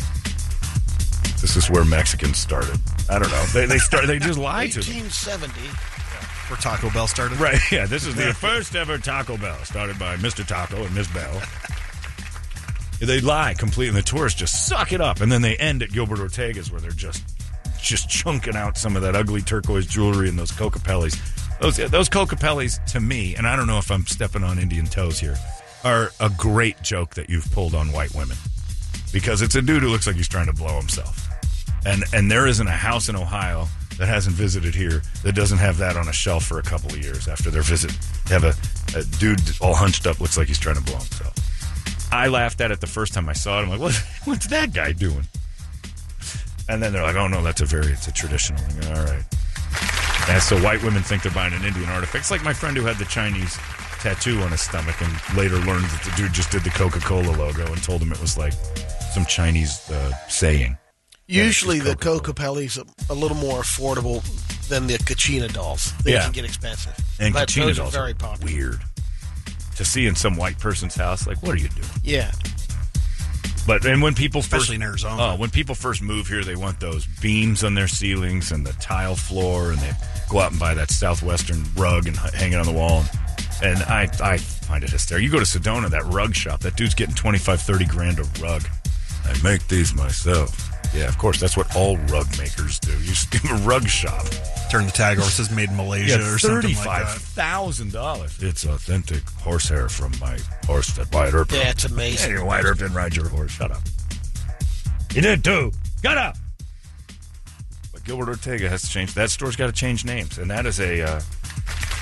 this 1.40 1.56
is 1.56 1.70
where 1.70 1.84
Mexicans 1.84 2.38
started. 2.38 2.78
I 3.08 3.18
don't 3.18 3.30
know. 3.30 3.44
They 3.46 3.66
they 3.66 3.78
start. 3.78 4.06
They 4.06 4.18
just 4.18 4.38
lie 4.38 4.66
to 4.68 4.80
them. 4.80 4.94
1870. 4.94 5.60
where 6.48 6.56
Taco 6.58 6.90
Bell 6.90 7.06
started. 7.06 7.38
Right. 7.40 7.60
Yeah. 7.70 7.86
This 7.86 8.06
is 8.06 8.14
the 8.14 8.34
first 8.34 8.74
ever 8.74 8.98
Taco 8.98 9.36
Bell, 9.36 9.56
started 9.64 9.98
by 9.98 10.16
Mr. 10.16 10.46
Taco 10.46 10.82
and 10.84 10.94
Miss 10.94 11.08
Bell. 11.08 11.40
They 13.00 13.20
lie 13.20 13.54
completely, 13.54 13.88
and 13.88 13.96
the 13.96 14.02
tourists 14.02 14.38
just 14.40 14.66
suck 14.66 14.92
it 14.92 15.00
up, 15.00 15.20
and 15.20 15.30
then 15.30 15.40
they 15.42 15.56
end 15.56 15.82
at 15.84 15.90
Gilbert 15.92 16.18
Ortega's, 16.18 16.70
where 16.72 16.80
they're 16.80 16.90
just 16.90 17.22
just 17.80 18.08
chunking 18.10 18.56
out 18.56 18.76
some 18.76 18.96
of 18.96 19.02
that 19.02 19.14
ugly 19.14 19.40
turquoise 19.40 19.86
jewelry 19.86 20.28
and 20.28 20.36
those 20.38 20.50
Kokopellis. 20.50 21.16
Those 21.60 21.76
those 21.76 22.08
Kokopellis, 22.08 22.84
to 22.92 23.00
me, 23.00 23.36
and 23.36 23.46
I 23.46 23.54
don't 23.54 23.66
know 23.68 23.78
if 23.78 23.90
I'm 23.90 24.06
stepping 24.06 24.42
on 24.42 24.58
Indian 24.58 24.86
toes 24.86 25.20
here, 25.20 25.36
are 25.84 26.10
a 26.18 26.28
great 26.30 26.82
joke 26.82 27.14
that 27.14 27.30
you've 27.30 27.48
pulled 27.52 27.74
on 27.74 27.92
white 27.92 28.12
women 28.14 28.36
because 29.12 29.42
it's 29.42 29.54
a 29.54 29.62
dude 29.62 29.82
who 29.82 29.88
looks 29.88 30.06
like 30.06 30.16
he's 30.16 30.28
trying 30.28 30.46
to 30.46 30.52
blow 30.52 30.76
himself, 30.76 31.27
and 31.86 32.04
and 32.12 32.30
there 32.30 32.46
isn't 32.46 32.66
a 32.66 32.70
house 32.70 33.08
in 33.08 33.16
Ohio 33.16 33.66
that 33.98 34.06
hasn't 34.06 34.36
visited 34.36 34.74
here 34.74 35.02
that 35.24 35.34
doesn't 35.34 35.58
have 35.58 35.76
that 35.78 35.96
on 35.96 36.08
a 36.08 36.12
shelf 36.12 36.44
for 36.44 36.58
a 36.58 36.62
couple 36.62 36.90
of 36.90 36.98
years 36.98 37.28
after 37.28 37.50
their 37.50 37.62
visit. 37.62 37.92
They 38.26 38.34
have 38.34 38.44
a, 38.44 38.98
a 38.98 39.04
dude 39.18 39.40
all 39.60 39.74
hunched 39.74 40.06
up, 40.06 40.20
looks 40.20 40.38
like 40.38 40.46
he's 40.46 40.58
trying 40.58 40.76
to 40.76 40.82
blow 40.82 40.98
himself. 40.98 41.34
I 42.12 42.28
laughed 42.28 42.60
at 42.60 42.70
it 42.70 42.80
the 42.80 42.86
first 42.86 43.12
time 43.12 43.28
I 43.28 43.32
saw 43.32 43.58
it. 43.58 43.64
I'm 43.64 43.70
like, 43.70 43.80
what, 43.80 43.94
what's 44.24 44.46
that 44.48 44.72
guy 44.72 44.92
doing? 44.92 45.26
And 46.68 46.82
then 46.82 46.92
they're 46.92 47.02
like, 47.02 47.16
oh 47.16 47.26
no, 47.26 47.42
that's 47.42 47.60
a 47.60 47.66
very, 47.66 47.92
it's 47.92 48.06
a 48.06 48.12
traditional 48.12 48.60
thing. 48.60 48.96
All 48.96 49.04
right. 49.04 49.24
And 50.28 50.42
so 50.42 50.60
white 50.62 50.82
women 50.82 51.02
think 51.02 51.22
they're 51.22 51.32
buying 51.32 51.54
an 51.54 51.64
Indian 51.64 51.88
artifact. 51.88 52.22
It's 52.22 52.30
like 52.30 52.44
my 52.44 52.52
friend 52.52 52.76
who 52.76 52.84
had 52.84 52.98
the 52.98 53.06
Chinese 53.06 53.56
tattoo 54.00 54.40
on 54.42 54.50
his 54.50 54.60
stomach 54.60 55.00
and 55.00 55.36
later 55.36 55.56
learned 55.56 55.86
that 55.86 56.02
the 56.04 56.12
dude 56.16 56.32
just 56.32 56.50
did 56.50 56.62
the 56.62 56.70
Coca 56.70 57.00
Cola 57.00 57.30
logo 57.36 57.66
and 57.66 57.82
told 57.82 58.02
him 58.02 58.12
it 58.12 58.20
was 58.20 58.38
like 58.38 58.52
some 59.12 59.24
Chinese 59.24 59.90
uh, 59.90 60.12
saying. 60.28 60.76
Yeah, 61.28 61.42
it's 61.44 61.62
Usually, 61.62 61.78
the 61.78 61.94
Coca-Cola. 61.94 62.20
Kokopelli's 62.56 62.78
a, 62.78 62.84
a 63.10 63.14
little 63.14 63.36
more 63.36 63.60
affordable 63.60 64.22
than 64.68 64.86
the 64.86 64.94
Kachina 64.94 65.52
dolls. 65.52 65.92
They 66.02 66.12
Yeah. 66.14 66.24
can 66.24 66.32
get 66.32 66.44
expensive. 66.46 66.94
And 67.20 67.34
but 67.34 67.48
Kachina 67.48 67.66
those 67.66 67.78
are 67.78 67.82
dolls 67.82 67.94
very 67.94 68.10
are 68.12 68.14
popular. 68.14 68.52
weird 68.52 68.80
to 69.76 69.84
see 69.84 70.06
in 70.06 70.14
some 70.16 70.36
white 70.36 70.58
person's 70.58 70.94
house. 70.94 71.26
Like, 71.26 71.42
what 71.42 71.52
are 71.54 71.58
you 71.58 71.68
doing? 71.68 71.88
Yeah. 72.02 72.32
But 73.66 73.84
and 73.84 74.00
when 74.00 74.14
people 74.14 74.40
Especially 74.40 74.66
first, 74.66 74.72
in 74.76 74.82
Arizona. 74.82 75.22
oh, 75.22 75.36
when 75.36 75.50
people 75.50 75.74
first 75.74 76.00
move 76.00 76.26
here, 76.26 76.42
they 76.42 76.56
want 76.56 76.80
those 76.80 77.06
beams 77.20 77.62
on 77.62 77.74
their 77.74 77.88
ceilings 77.88 78.50
and 78.50 78.66
the 78.66 78.72
tile 78.74 79.14
floor, 79.14 79.70
and 79.72 79.78
they 79.80 79.92
go 80.30 80.40
out 80.40 80.52
and 80.52 80.58
buy 80.60 80.72
that 80.72 80.90
southwestern 80.90 81.62
rug 81.76 82.06
and 82.06 82.16
h- 82.16 82.32
hang 82.34 82.52
it 82.52 82.56
on 82.56 82.64
the 82.64 82.72
wall. 82.72 83.04
And 83.62 83.82
I, 83.82 84.08
I 84.22 84.38
find 84.38 84.82
it 84.84 84.88
hysterical. 84.90 85.24
You 85.26 85.30
go 85.30 85.38
to 85.38 85.44
Sedona, 85.44 85.90
that 85.90 86.06
rug 86.06 86.34
shop, 86.34 86.60
that 86.60 86.76
dude's 86.76 86.94
getting 86.94 87.14
25, 87.14 87.60
30 87.60 87.84
grand 87.84 88.18
a 88.18 88.22
rug. 88.42 88.62
I 89.26 89.38
make 89.42 89.66
these 89.68 89.94
myself. 89.94 90.67
Yeah, 90.94 91.06
of 91.08 91.18
course, 91.18 91.38
that's 91.38 91.56
what 91.56 91.74
all 91.76 91.96
rug 92.08 92.26
makers 92.38 92.78
do. 92.80 92.92
You 92.92 93.04
just 93.06 93.30
give 93.42 93.44
a 93.50 93.54
rug 93.56 93.86
shop. 93.88 94.24
Turn 94.70 94.84
the 94.86 94.92
tag 94.92 95.18
over, 95.18 95.26
it 95.26 95.30
says 95.30 95.50
made 95.50 95.70
in 95.70 95.76
Malaysia 95.76 96.16
or 96.20 96.38
something 96.38 96.74
like 96.76 96.84
that. 96.84 97.08
thousand 97.18 97.92
dollars. 97.92 98.42
It's 98.42 98.64
authentic 98.64 99.22
horsehair 99.30 99.88
from 99.88 100.12
my 100.20 100.38
horse 100.66 100.88
that 100.96 101.12
Wyatt 101.12 101.34
Earp. 101.34 101.50
rode. 101.52 101.60
That's 101.60 101.84
amazing. 101.86 102.30
Yeah, 102.30 102.36
your 102.38 102.44
Wyatt 102.46 102.64
Earp 102.66 102.78
didn't 102.78 102.94
ride 102.94 103.14
your 103.16 103.28
horse. 103.28 103.50
Shut 103.52 103.70
up. 103.70 103.80
You 105.14 105.22
did 105.22 105.42
too. 105.42 105.72
Shut 106.02 106.18
up. 106.18 106.36
But 107.92 108.04
Gilbert 108.04 108.28
Ortega 108.28 108.68
has 108.68 108.82
to 108.82 108.88
change. 108.88 109.14
That 109.14 109.30
store's 109.30 109.56
got 109.56 109.66
to 109.66 109.72
change 109.72 110.04
names, 110.04 110.36
and 110.38 110.50
that 110.50 110.66
is 110.66 110.80
a 110.80 111.02
uh, 111.02 111.20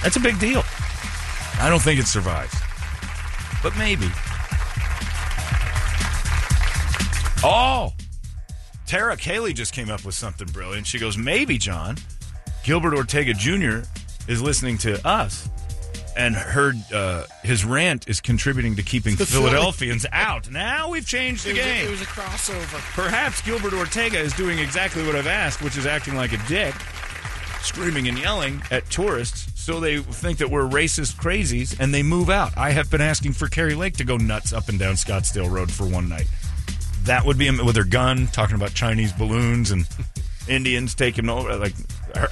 that's 0.02 0.16
a 0.16 0.20
big 0.20 0.38
deal. 0.40 0.64
I 1.60 1.68
don't 1.70 1.80
think 1.82 2.00
it 2.00 2.06
survives, 2.06 2.54
but 3.62 3.76
maybe. 3.78 4.08
Oh, 7.44 7.92
Tara 8.86 9.16
Cayley 9.16 9.52
just 9.52 9.72
came 9.72 9.90
up 9.90 10.04
with 10.04 10.14
something 10.14 10.46
brilliant. 10.48 10.86
She 10.86 10.98
goes, 10.98 11.16
maybe 11.18 11.58
John 11.58 11.96
Gilbert 12.64 12.94
Ortega 12.94 13.34
Jr. 13.34 13.80
is 14.28 14.40
listening 14.42 14.78
to 14.78 15.04
us 15.06 15.48
and 16.16 16.34
heard 16.34 16.76
uh, 16.92 17.24
his 17.42 17.64
rant 17.64 18.08
is 18.08 18.20
contributing 18.20 18.76
to 18.76 18.82
keeping 18.82 19.16
The 19.16 19.26
Philly- 19.26 19.50
Philadelphians 19.50 20.06
out. 20.12 20.50
Now 20.50 20.88
we've 20.88 21.06
changed 21.06 21.44
the 21.44 21.50
It 21.50 21.52
a, 21.52 21.56
game. 21.56 21.86
it 21.88 21.90
was 21.90 22.00
a 22.00 22.06
crossover. 22.06 22.78
Perhaps 22.94 23.42
Gilbert 23.42 23.74
Ortega 23.74 24.18
is 24.18 24.32
doing 24.32 24.58
exactly 24.58 25.04
what 25.06 25.14
I've 25.14 25.26
asked, 25.26 25.62
which 25.62 25.76
is 25.76 25.84
acting 25.84 26.14
like 26.14 26.32
a 26.32 26.38
dick, 26.48 26.74
screaming 27.60 28.08
and 28.08 28.18
yelling 28.18 28.62
at 28.70 28.88
tourists 28.88 29.50
so 29.60 29.80
they 29.80 29.98
think 29.98 30.38
that 30.38 30.48
we're 30.48 30.62
racist 30.66 31.16
crazies 31.16 31.78
and 31.80 31.92
they 31.92 32.02
move 32.02 32.30
out. 32.30 32.56
I 32.56 32.70
have 32.70 32.88
been 32.90 33.00
asking 33.00 33.32
for 33.32 33.48
Kari 33.48 33.74
Lake 33.74 33.96
to 33.96 34.04
go 34.04 34.16
nuts 34.16 34.52
up 34.52 34.68
and 34.68 34.78
down 34.78 34.94
Scottsdale 34.94 35.50
Road 35.50 35.70
for 35.72 35.84
one 35.86 36.08
night. 36.08 36.28
That 37.06 37.24
would 37.24 37.38
be 37.38 37.48
with 37.50 37.76
her 37.76 37.84
gun, 37.84 38.26
talking 38.28 38.56
about 38.56 38.74
Chinese 38.74 39.12
balloons 39.12 39.70
and 39.70 39.88
Indians 40.48 40.94
taking 40.94 41.28
over. 41.28 41.56
Like, 41.56 41.74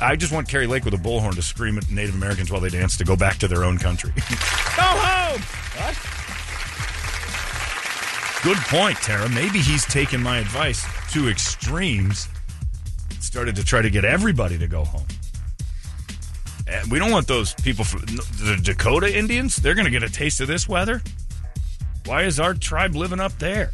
I 0.00 0.16
just 0.16 0.32
want 0.32 0.48
Kari 0.48 0.66
Lake 0.66 0.84
with 0.84 0.94
a 0.94 0.98
bullhorn 0.98 1.36
to 1.36 1.42
scream 1.42 1.78
at 1.78 1.90
Native 1.90 2.14
Americans 2.14 2.50
while 2.50 2.60
they 2.60 2.70
dance 2.70 2.96
to 2.98 3.04
go 3.04 3.14
back 3.16 3.38
to 3.38 3.48
their 3.48 3.64
own 3.64 3.78
country. 3.78 4.10
go 4.16 4.82
home! 4.82 5.40
What? 5.76 5.96
Good 8.42 8.58
point, 8.66 8.96
Tara. 8.98 9.28
Maybe 9.28 9.60
he's 9.60 9.84
taken 9.86 10.20
my 10.22 10.38
advice 10.38 10.84
to 11.12 11.28
extremes. 11.28 12.28
Started 13.20 13.56
to 13.56 13.64
try 13.64 13.80
to 13.80 13.90
get 13.90 14.04
everybody 14.04 14.58
to 14.58 14.66
go 14.66 14.84
home. 14.84 15.06
And 16.66 16.90
we 16.90 16.98
don't 16.98 17.10
want 17.10 17.28
those 17.28 17.54
people 17.54 17.84
from 17.84 18.00
the 18.06 18.60
Dakota 18.62 19.16
Indians. 19.16 19.56
They're 19.56 19.74
going 19.74 19.86
to 19.86 19.90
get 19.90 20.02
a 20.02 20.10
taste 20.10 20.40
of 20.40 20.48
this 20.48 20.68
weather. 20.68 21.00
Why 22.06 22.22
is 22.22 22.40
our 22.40 22.54
tribe 22.54 22.94
living 22.94 23.20
up 23.20 23.38
there? 23.38 23.72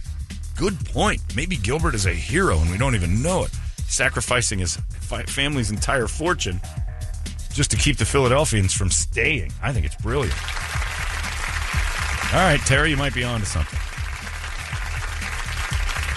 Good 0.60 0.84
point. 0.84 1.22
Maybe 1.34 1.56
Gilbert 1.56 1.94
is 1.94 2.04
a 2.04 2.12
hero 2.12 2.58
and 2.58 2.70
we 2.70 2.76
don't 2.76 2.94
even 2.94 3.22
know 3.22 3.44
it. 3.44 3.50
Sacrificing 3.88 4.58
his 4.58 4.76
family's 5.26 5.70
entire 5.70 6.06
fortune 6.06 6.60
just 7.54 7.70
to 7.70 7.78
keep 7.78 7.96
the 7.96 8.04
Philadelphians 8.04 8.74
from 8.74 8.90
staying. 8.90 9.54
I 9.62 9.72
think 9.72 9.86
it's 9.86 9.96
brilliant. 9.96 10.36
All 12.34 12.40
right, 12.40 12.60
Terry, 12.66 12.90
you 12.90 12.98
might 12.98 13.14
be 13.14 13.24
on 13.24 13.40
to 13.40 13.46
something. 13.46 13.78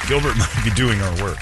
Gilbert 0.10 0.38
might 0.38 0.62
be 0.66 0.72
doing 0.72 1.02
our 1.02 1.24
work. 1.24 1.38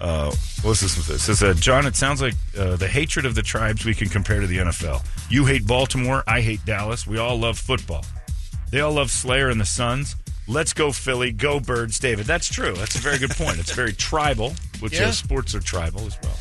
Uh, 0.00 0.34
what's 0.62 0.80
this? 0.80 1.08
It 1.08 1.20
says, 1.20 1.40
uh, 1.40 1.54
John, 1.54 1.86
it 1.86 1.94
sounds 1.94 2.20
like 2.20 2.34
uh, 2.58 2.74
the 2.74 2.88
hatred 2.88 3.24
of 3.24 3.36
the 3.36 3.42
tribes 3.42 3.84
we 3.84 3.94
can 3.94 4.08
compare 4.08 4.40
to 4.40 4.48
the 4.48 4.58
NFL. 4.58 5.06
You 5.30 5.44
hate 5.44 5.68
Baltimore. 5.68 6.24
I 6.26 6.40
hate 6.40 6.64
Dallas. 6.64 7.06
We 7.06 7.18
all 7.18 7.38
love 7.38 7.56
football. 7.56 8.04
They 8.72 8.80
all 8.80 8.94
love 8.94 9.12
Slayer 9.12 9.50
and 9.50 9.60
the 9.60 9.66
Suns. 9.66 10.16
Let's 10.48 10.72
go 10.72 10.92
Philly. 10.92 11.30
Go 11.30 11.60
Birds, 11.60 11.98
David. 11.98 12.24
That's 12.26 12.48
true. 12.48 12.72
That's 12.72 12.94
a 12.96 13.00
very 13.00 13.18
good 13.18 13.30
point. 13.32 13.58
It's 13.58 13.72
very 13.72 13.92
tribal, 14.08 14.54
which 14.80 14.94
Yeah. 14.98 15.08
uh, 15.08 15.12
sports 15.12 15.54
are 15.54 15.60
tribal 15.60 16.00
as 16.06 16.16
well. 16.22 16.36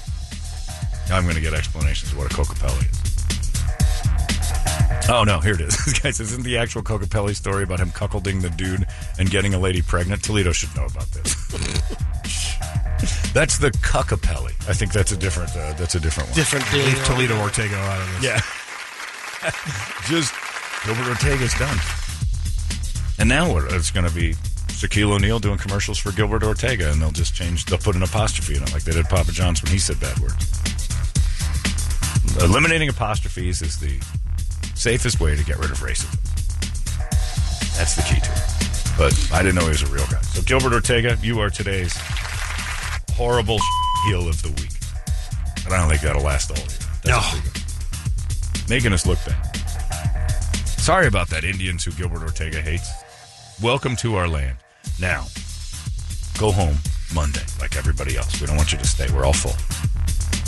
I'm 1.12 1.24
going 1.24 1.36
to 1.36 1.42
get 1.42 1.54
explanations 1.54 2.12
of 2.14 2.18
what 2.18 2.32
a 2.32 2.36
Kokopelli 2.36 2.90
is. 2.92 3.04
Oh 5.10 5.24
no, 5.24 5.40
here 5.40 5.54
it 5.54 5.62
is. 5.62 5.76
This 5.86 6.00
guy 6.00 6.12
says, 6.12 6.32
isn't 6.32 6.44
the 6.44 6.58
actual 6.58 6.82
Kokopelli 6.84 7.34
story 7.36 7.64
about 7.64 7.80
him 7.80 7.90
cuckolding 7.92 8.42
the 8.42 8.50
dude 8.50 8.86
and 9.20 9.30
getting 9.30 9.54
a 9.54 9.60
lady 9.60 9.82
pregnant? 9.82 10.22
Toledo 10.24 10.52
should 10.52 10.76
know 10.76 10.86
about 10.86 11.10
this. 11.12 11.34
that's 13.34 13.58
the 13.58 13.72
Cuckapelli. 13.84 14.52
I 14.70 14.74
think 14.74 14.92
that's 14.92 15.12
a 15.14 15.18
different. 15.18 15.52
Uh, 15.52 15.74
that's 15.74 15.96
a 15.96 16.00
different 16.00 16.30
one. 16.30 16.36
Different 16.36 16.70
deal. 16.72 16.86
Leave 16.86 17.06
Toledo 17.06 17.40
Ortega 17.42 17.76
out 17.78 18.02
of 18.02 18.08
this. 18.16 18.24
Yeah. 18.24 18.42
Just 20.08 20.34
Gilbert 20.86 21.08
Ortega's 21.08 21.54
done. 21.58 21.78
And 23.20 23.30
now? 23.30 23.58
It's 23.58 23.92
going 23.92 24.08
to 24.08 24.14
be 24.14 24.34
Shaquille 24.68 25.12
O'Neal 25.12 25.40
doing 25.40 25.58
commercials 25.58 25.98
for 25.98 26.12
Gilbert 26.12 26.44
Ortega, 26.44 26.92
and 26.92 27.02
they'll 27.02 27.12
just 27.12 27.34
change. 27.34 27.66
They'll 27.66 27.80
put 27.80 27.96
an 27.96 28.04
apostrophe 28.04 28.56
in 28.56 28.64
it, 28.64 28.72
like 28.74 28.84
they 28.84 28.92
did 28.92 29.06
Papa 29.06 29.32
John's 29.32 29.64
when 29.64 29.72
he 29.72 29.80
said 29.80 30.00
bad 30.00 30.20
words. 30.20 30.36
Eliminating 32.44 32.90
apostrophes 32.90 33.62
is 33.64 33.80
the 33.80 34.00
safest 34.76 35.20
way 35.20 35.36
to 35.36 35.44
get 35.44 35.58
rid 35.58 35.72
of 35.72 35.80
racism. 35.80 36.14
That's 37.78 37.96
the 37.96 38.04
key 38.04 38.20
to 38.22 38.32
it. 38.32 38.98
But 38.98 39.32
I 39.34 39.42
didn't 39.42 39.56
know 39.56 39.62
he 39.64 39.70
was 39.70 39.82
a 39.82 39.88
real 39.88 40.06
guy. 40.08 40.22
So 40.22 40.44
Gilbert 40.44 40.74
Ortega, 40.74 41.18
you 41.22 41.40
are 41.40 41.50
today's 41.50 41.94
horrible 43.14 43.58
heel 44.06 44.28
of 44.28 44.40
the 44.44 44.50
week. 44.50 44.72
But 45.64 45.74
I 45.74 45.78
don't 45.78 45.90
think 45.90 46.02
that'll 46.02 46.22
last 46.22 46.52
all 46.52 46.58
year. 46.58 46.68
That's 47.04 47.46
No. 48.68 48.74
Making 48.76 48.94
us 48.94 49.08
look 49.08 49.18
bad. 49.26 49.44
Sorry 50.66 51.08
about 51.08 51.30
that, 51.30 51.44
Indians 51.44 51.84
who 51.84 51.92
Gilbert 51.92 52.22
Ortega 52.22 52.62
hates. 52.62 52.90
Welcome 53.62 53.96
to 53.98 54.16
our 54.16 54.28
land. 54.28 54.58
Now, 55.00 55.26
go 56.38 56.52
home 56.52 56.78
Monday 57.14 57.42
like 57.60 57.76
everybody 57.76 58.16
else. 58.18 58.40
We 58.40 58.48
don't 58.48 58.56
want 58.58 58.72
you 58.72 58.78
to 58.78 58.86
stay. 58.86 59.08
We're 59.12 59.26
all 59.26 59.34
full. 59.34 59.56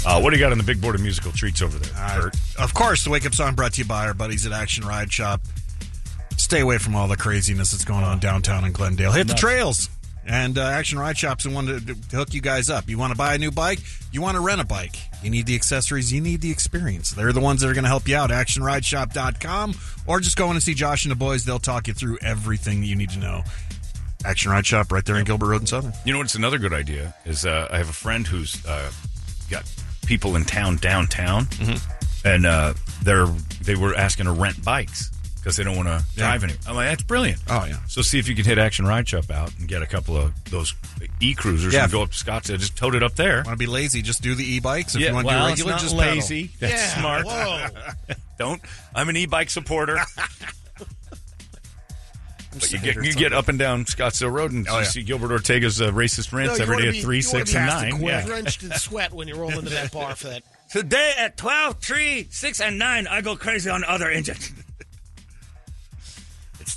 Uh, 0.09 0.21
what 0.21 0.29
do 0.29 0.35
you 0.37 0.39
got 0.41 0.51
on 0.51 0.57
the 0.57 0.63
big 0.63 0.79
board 0.79 0.95
of 0.95 1.01
musical 1.01 1.31
treats 1.31 1.61
over 1.61 1.77
there, 1.77 1.91
Uh, 1.97 2.21
Kurt? 2.21 2.35
of 2.57 2.73
course, 2.73 3.03
the 3.03 3.09
Wake 3.09 3.25
Up 3.25 3.33
Song 3.33 3.55
brought 3.55 3.73
to 3.73 3.81
you 3.81 3.85
by 3.85 4.05
our 4.05 4.13
buddies 4.13 4.45
at 4.45 4.51
Action 4.51 4.85
Ride 4.85 5.11
Shop. 5.11 5.41
Stay 6.37 6.61
away 6.61 6.77
from 6.77 6.95
all 6.95 7.07
the 7.07 7.17
craziness 7.17 7.71
that's 7.71 7.83
going 7.83 8.03
on 8.03 8.19
downtown 8.19 8.63
in 8.63 8.71
Glendale. 8.71 9.11
Hit 9.11 9.27
the 9.27 9.33
trails. 9.33 9.89
And 10.29 10.59
uh, 10.59 10.61
Action 10.61 10.99
Ride 10.99 11.17
Shop's 11.17 11.43
the 11.43 11.49
one 11.49 11.65
to, 11.65 11.79
to 11.79 12.15
hook 12.15 12.35
you 12.35 12.41
guys 12.41 12.69
up. 12.69 12.87
You 12.87 12.99
want 12.99 13.11
to 13.11 13.17
buy 13.17 13.33
a 13.33 13.39
new 13.39 13.49
bike? 13.49 13.79
You 14.11 14.21
want 14.21 14.35
to 14.35 14.41
rent 14.41 14.61
a 14.61 14.65
bike? 14.65 14.95
You 15.23 15.31
need 15.31 15.47
the 15.47 15.55
accessories. 15.55 16.13
You 16.13 16.21
need 16.21 16.41
the 16.41 16.51
experience. 16.51 17.09
They're 17.11 17.33
the 17.33 17.39
ones 17.39 17.61
that 17.61 17.69
are 17.69 17.73
going 17.73 17.83
to 17.83 17.89
help 17.89 18.07
you 18.07 18.15
out. 18.15 18.29
ActionRideShop.com 18.29 19.73
or 20.05 20.19
just 20.19 20.37
go 20.37 20.45
in 20.45 20.51
and 20.51 20.61
see 20.61 20.75
Josh 20.75 21.03
and 21.03 21.11
the 21.11 21.15
boys. 21.15 21.45
They'll 21.45 21.57
talk 21.57 21.87
you 21.87 21.95
through 21.95 22.19
everything 22.21 22.81
that 22.81 22.85
you 22.87 22.95
need 22.95 23.09
to 23.09 23.19
know. 23.19 23.43
Action 24.23 24.51
Ride 24.51 24.67
Shop 24.67 24.91
right 24.91 25.03
there 25.03 25.15
in 25.15 25.25
Gilbert 25.25 25.47
Road 25.47 25.61
and 25.61 25.69
Southern. 25.69 25.93
You 26.05 26.13
know 26.13 26.19
what's 26.19 26.35
another 26.35 26.59
good 26.59 26.73
idea 26.73 27.15
is 27.25 27.45
uh, 27.45 27.67
I 27.71 27.77
have 27.77 27.89
a 27.89 27.93
friend 27.93 28.27
who's 28.27 28.63
uh, 28.67 28.91
got 29.49 29.63
people 30.05 30.35
in 30.35 30.45
town 30.45 30.75
downtown, 30.77 31.47
and 32.23 32.45
uh, 32.45 32.73
they're 33.01 33.27
they 33.63 33.75
were 33.75 33.95
asking 33.95 34.25
to 34.25 34.33
rent 34.33 34.63
bikes 34.63 35.09
because 35.39 35.55
they 35.57 35.63
don't 35.63 35.75
want 35.77 35.87
to 35.87 36.03
drive 36.17 36.43
anymore. 36.43 36.59
I'm 36.67 36.75
like, 36.75 36.87
that's 36.89 37.03
brilliant. 37.03 37.39
Oh, 37.49 37.65
yeah. 37.65 37.77
So 37.87 38.01
see 38.01 38.19
if 38.19 38.27
you 38.27 38.35
can 38.35 38.45
hit 38.45 38.57
Action 38.57 38.85
Ride 38.85 39.07
Shop 39.07 39.29
out 39.31 39.51
and 39.57 39.67
get 39.67 39.81
a 39.81 39.85
couple 39.87 40.15
of 40.17 40.33
those 40.45 40.73
e 41.21 41.33
cruisers 41.33 41.73
Yeah. 41.73 41.83
and 41.83 41.91
go 41.91 42.01
up 42.03 42.11
to 42.11 42.17
Scottsdale. 42.17 42.59
Just 42.59 42.75
tote 42.77 42.95
it 42.95 43.03
up 43.03 43.15
there. 43.15 43.37
Want 43.37 43.47
to 43.47 43.55
be 43.57 43.65
lazy? 43.67 44.01
Just 44.01 44.21
do 44.21 44.35
the 44.35 44.43
e-bikes. 44.43 44.95
If 44.95 45.01
you 45.01 45.13
want 45.13 45.27
to 45.27 45.33
well, 45.33 45.47
do 45.47 45.51
it's 45.53 45.59
regular, 45.61 45.71
not 45.71 45.81
just 45.81 45.97
pedal. 45.97 46.13
lazy. 46.15 46.51
That's 46.59 46.73
Yeah, 46.73 46.99
smart. 46.99 47.25
Whoa. 47.25 47.67
Don't. 48.37 48.61
I'm 48.93 49.09
an 49.09 49.17
e-bike 49.17 49.49
supporter. 49.49 49.97
But 52.51 52.71
you 52.71 52.79
get 52.79 52.95
you 52.95 53.13
get 53.13 53.31
up 53.31 53.47
and 53.47 53.59
down 53.59 53.85
Scottsdale 53.85 54.31
Road 54.31 54.51
and 54.51 54.67
Oh, 54.67 54.77
you 54.77 54.79
yeah. 54.79 54.83
see 54.89 55.03
Gilbert 55.03 55.31
Ortega's 55.31 55.81
uh, 55.81 55.91
racist 55.91 56.31
No, 56.33 56.39
rants 56.39 56.57
you 56.57 56.63
every 56.63 56.91
be- 56.91 56.97
at 56.97 57.03
three, 57.03 57.21
six, 57.21 57.53
and 57.53 57.59
past 57.67 57.81
the 57.85 57.89
nine. 57.91 57.99
quad, 57.99 58.09
Yeah. 58.11 58.25
Drenched 58.25 58.63
in 58.63 58.71
sweat 58.71 59.13
when 59.13 59.27
you 59.27 59.35
roll 59.35 59.51
into 59.51 59.69
that 59.69 59.91
bar 59.91 60.15
for 60.15 60.29
that. 60.29 60.41
Today 60.71 61.13
at 61.17 61.37
12, 61.37 61.77
3, 61.79 62.27
6, 62.29 62.61
and 62.61 62.77
9, 62.79 63.07
I 63.07 63.21
go 63.21 63.35
crazy 63.35 63.69
on 63.69 63.83
other 63.83 64.09
engines. 64.09 64.51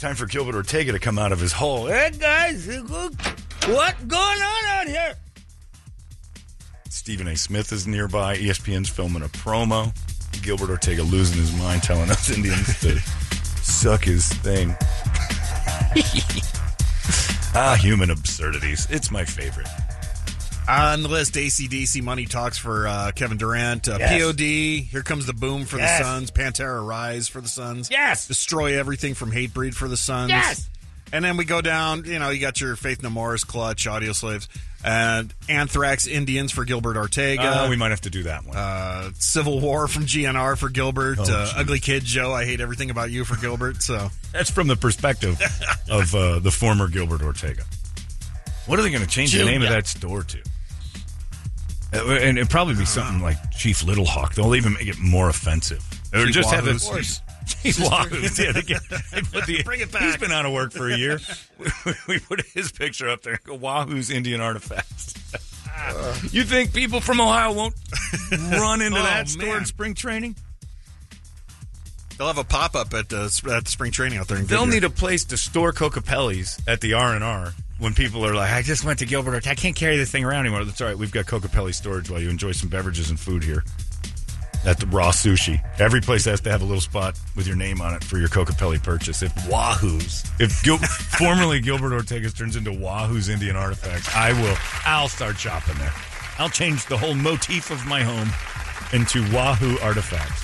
Time 0.02 0.16
for 0.16 0.26
Gilbert 0.26 0.56
Ortega 0.56 0.90
to 0.90 0.98
come 0.98 1.16
out 1.16 1.30
of 1.30 1.38
his 1.38 1.52
hole. 1.52 1.86
Hey, 1.86 2.10
guys, 2.18 2.66
what 2.66 4.08
going 4.08 4.42
on 4.42 4.64
out 4.66 4.88
here? 4.88 5.14
Stephen 6.90 7.28
A. 7.28 7.36
Smith 7.36 7.70
is 7.70 7.86
nearby. 7.86 8.36
ESPN's 8.36 8.88
filming 8.88 9.22
a 9.22 9.28
promo. 9.28 9.94
Gilbert 10.42 10.70
Ortega 10.70 11.04
losing 11.04 11.38
his 11.38 11.56
mind, 11.56 11.84
telling 11.84 12.10
us 12.10 12.30
Indians 12.36 12.80
to 12.80 12.98
suck 13.62 14.02
his 14.02 14.26
thing. 14.26 14.70
ah, 17.54 17.78
human 17.80 18.10
absurdities. 18.10 18.88
It's 18.90 19.12
my 19.12 19.24
favorite. 19.24 19.68
On 20.68 21.02
the 21.02 21.08
list, 21.08 21.34
ACDC 21.34 22.02
Money 22.02 22.24
Talks 22.26 22.56
for 22.56 22.86
uh, 22.86 23.10
Kevin 23.14 23.36
Durant. 23.36 23.88
Uh, 23.88 23.96
Yes. 23.98 24.22
POD, 24.22 24.40
Here 24.40 25.02
Comes 25.02 25.26
the 25.26 25.32
Boom 25.34 25.64
for 25.64 25.78
Yes. 25.78 25.98
the 25.98 26.04
Suns. 26.04 26.30
Pantera 26.30 26.86
Rise 26.86 27.28
for 27.28 27.40
the 27.40 27.48
Suns. 27.48 27.90
Yes. 27.90 28.26
Destroy 28.28 28.78
Everything 28.78 29.14
from 29.14 29.32
Hatebreed 29.32 29.74
for 29.74 29.88
the 29.88 29.96
Suns. 29.96 30.30
Yes. 30.30 30.68
And 31.12 31.22
then 31.24 31.36
we 31.36 31.44
go 31.44 31.60
down, 31.60 32.04
you 32.06 32.18
know, 32.18 32.30
you 32.30 32.40
got 32.40 32.58
your 32.60 32.74
Faith 32.74 33.02
No 33.02 33.10
More's 33.10 33.44
Clutch, 33.44 33.86
Audio 33.86 34.12
Slaves, 34.12 34.48
and 34.82 35.34
Anthrax 35.46 36.06
Indians 36.06 36.52
for 36.52 36.64
Gilbert 36.64 36.96
Ortega. 36.96 37.42
Uh, 37.64 37.68
we 37.68 37.76
might 37.76 37.90
have 37.90 38.00
to 38.02 38.10
do 38.10 38.22
that 38.22 38.46
one. 38.46 38.56
uh, 38.56 39.10
Civil 39.18 39.60
War 39.60 39.88
from 39.88 40.06
GNR 40.06 40.56
for 40.56 40.70
Gilbert. 40.70 41.18
Oh, 41.20 41.24
uh. 41.24 41.52
Ugly 41.56 41.80
Kid 41.80 42.04
Joe, 42.04 42.32
I 42.32 42.46
hate 42.46 42.60
everything 42.62 42.88
about 42.88 43.10
you 43.10 43.24
for 43.26 43.36
Gilbert. 43.36 43.82
So 43.82 44.08
That's 44.32 44.48
from 44.50 44.68
the 44.68 44.76
perspective 44.76 45.38
of 45.90 46.14
uh, 46.14 46.38
the 46.38 46.50
former 46.50 46.88
Gilbert 46.88 47.20
Ortega. 47.20 47.64
What 48.66 48.78
are 48.78 48.82
they 48.82 48.90
going 48.90 49.02
to 49.02 49.08
change 49.08 49.32
the 49.32 49.44
name 49.44 49.62
of 49.62 49.68
that 49.68 49.86
store 49.86 50.22
to? 50.22 50.38
Uh, 51.94 52.18
And 52.20 52.38
it'd 52.38 52.48
probably 52.50 52.74
be 52.74 52.84
something 52.84 53.20
like 53.20 53.36
Chief 53.52 53.82
Little 53.84 54.04
Hawk. 54.06 54.34
They'll 54.34 54.54
even 54.54 54.74
make 54.74 54.86
it 54.88 54.98
more 54.98 55.28
offensive. 55.28 55.84
Or 56.14 56.24
Chief 56.26 56.34
just 56.34 56.50
have 56.50 56.66
it. 56.68 56.76
Wahoos. 56.76 57.20
Chief 57.62 57.76
Wahoos. 57.78 58.38
Yeah, 58.42 58.52
they, 58.52 58.62
get, 58.62 58.80
they 59.10 59.20
put 59.22 59.46
the, 59.46 59.62
Bring 59.64 59.80
it 59.80 59.90
back. 59.92 60.02
He's 60.02 60.16
been 60.16 60.30
out 60.32 60.46
of 60.46 60.52
work 60.52 60.72
for 60.72 60.88
a 60.88 60.96
year. 60.96 61.18
we, 61.58 61.66
we 62.08 62.18
put 62.20 62.40
his 62.54 62.70
picture 62.72 63.08
up 63.08 63.22
there. 63.22 63.38
Go 63.44 63.56
Wahoo's 63.56 64.10
Indian 64.10 64.40
artifacts. 64.40 65.14
you 66.32 66.44
think 66.44 66.72
people 66.72 67.00
from 67.00 67.20
Ohio 67.20 67.52
won't 67.52 67.74
run 68.30 68.80
into 68.80 68.98
Oh, 68.98 69.02
that 69.02 69.28
store 69.28 69.46
man. 69.48 69.58
in 69.58 69.64
spring 69.64 69.94
training? 69.94 70.36
they'll 72.18 72.26
have 72.28 72.38
a 72.38 72.44
pop 72.44 72.76
up 72.76 72.92
at, 72.94 73.12
uh, 73.12 73.28
at 73.50 73.66
spring 73.66 73.90
training 73.90 74.18
out 74.18 74.28
there. 74.28 74.38
In 74.38 74.46
They'll 74.46 74.66
need 74.66 74.84
a 74.84 74.90
place 74.90 75.24
to 75.24 75.36
store 75.36 75.72
Kokopellis 75.72 76.60
at 76.68 76.80
the 76.80 76.92
R 76.92 77.14
and 77.14 77.24
R 77.24 77.52
when 77.82 77.94
people 77.94 78.24
are 78.24 78.34
like, 78.34 78.52
"I 78.52 78.62
just 78.62 78.84
went 78.84 79.00
to 79.00 79.06
Gilbert. 79.06 79.34
Ortega. 79.34 79.50
I 79.50 79.54
can't 79.54 79.76
carry 79.76 79.96
this 79.96 80.10
thing 80.10 80.24
around 80.24 80.46
anymore." 80.46 80.64
That's 80.64 80.80
all 80.80 80.86
right. 80.86 80.96
We've 80.96 81.12
got 81.12 81.26
Kokopelli 81.26 81.74
storage 81.74 82.08
while 82.08 82.20
you 82.20 82.30
enjoy 82.30 82.52
some 82.52 82.68
beverages 82.68 83.10
and 83.10 83.18
food 83.18 83.42
here 83.42 83.64
at 84.64 84.78
the 84.78 84.86
Raw 84.86 85.10
Sushi. 85.10 85.60
Every 85.80 86.00
place 86.00 86.24
has 86.26 86.40
to 86.42 86.50
have 86.50 86.62
a 86.62 86.64
little 86.64 86.80
spot 86.80 87.18
with 87.34 87.46
your 87.46 87.56
name 87.56 87.80
on 87.80 87.94
it 87.94 88.04
for 88.04 88.18
your 88.18 88.28
Kokopelli 88.28 88.82
purchase. 88.82 89.22
If 89.22 89.32
Wahoo's, 89.48 90.24
if 90.38 90.62
Gil- 90.62 90.78
formerly 91.18 91.60
Gilbert 91.60 91.92
Ortega's 91.92 92.32
turns 92.32 92.56
into 92.56 92.72
Wahoo's 92.72 93.28
Indian 93.28 93.56
Artifacts, 93.56 94.14
I 94.14 94.32
will. 94.32 94.56
I'll 94.84 95.08
start 95.08 95.38
shopping 95.38 95.76
there. 95.78 95.92
I'll 96.38 96.48
change 96.48 96.86
the 96.86 96.96
whole 96.96 97.14
motif 97.14 97.70
of 97.70 97.84
my 97.86 98.02
home 98.02 98.30
into 98.92 99.22
Wahoo 99.34 99.78
Artifacts. 99.80 100.42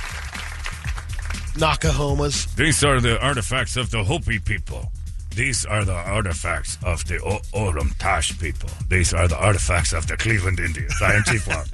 Nakahomas. 1.58 2.54
These 2.54 2.84
are 2.84 3.00
the 3.00 3.20
artifacts 3.20 3.76
of 3.76 3.90
the 3.90 4.04
Hopi 4.04 4.38
people. 4.38 4.92
These 5.38 5.64
are 5.66 5.84
the 5.84 5.94
artifacts 5.94 6.78
of 6.84 7.04
the 7.06 7.22
o- 7.22 7.40
Oram 7.52 7.94
Tash 8.00 8.36
people. 8.40 8.68
These 8.88 9.14
are 9.14 9.28
the 9.28 9.36
artifacts 9.38 9.92
of 9.92 10.08
the 10.08 10.16
Cleveland 10.16 10.58
Indians. 10.58 10.92
I 11.00 11.14
am 11.14 11.22
Chief 11.22 11.46
Long. 11.46 11.64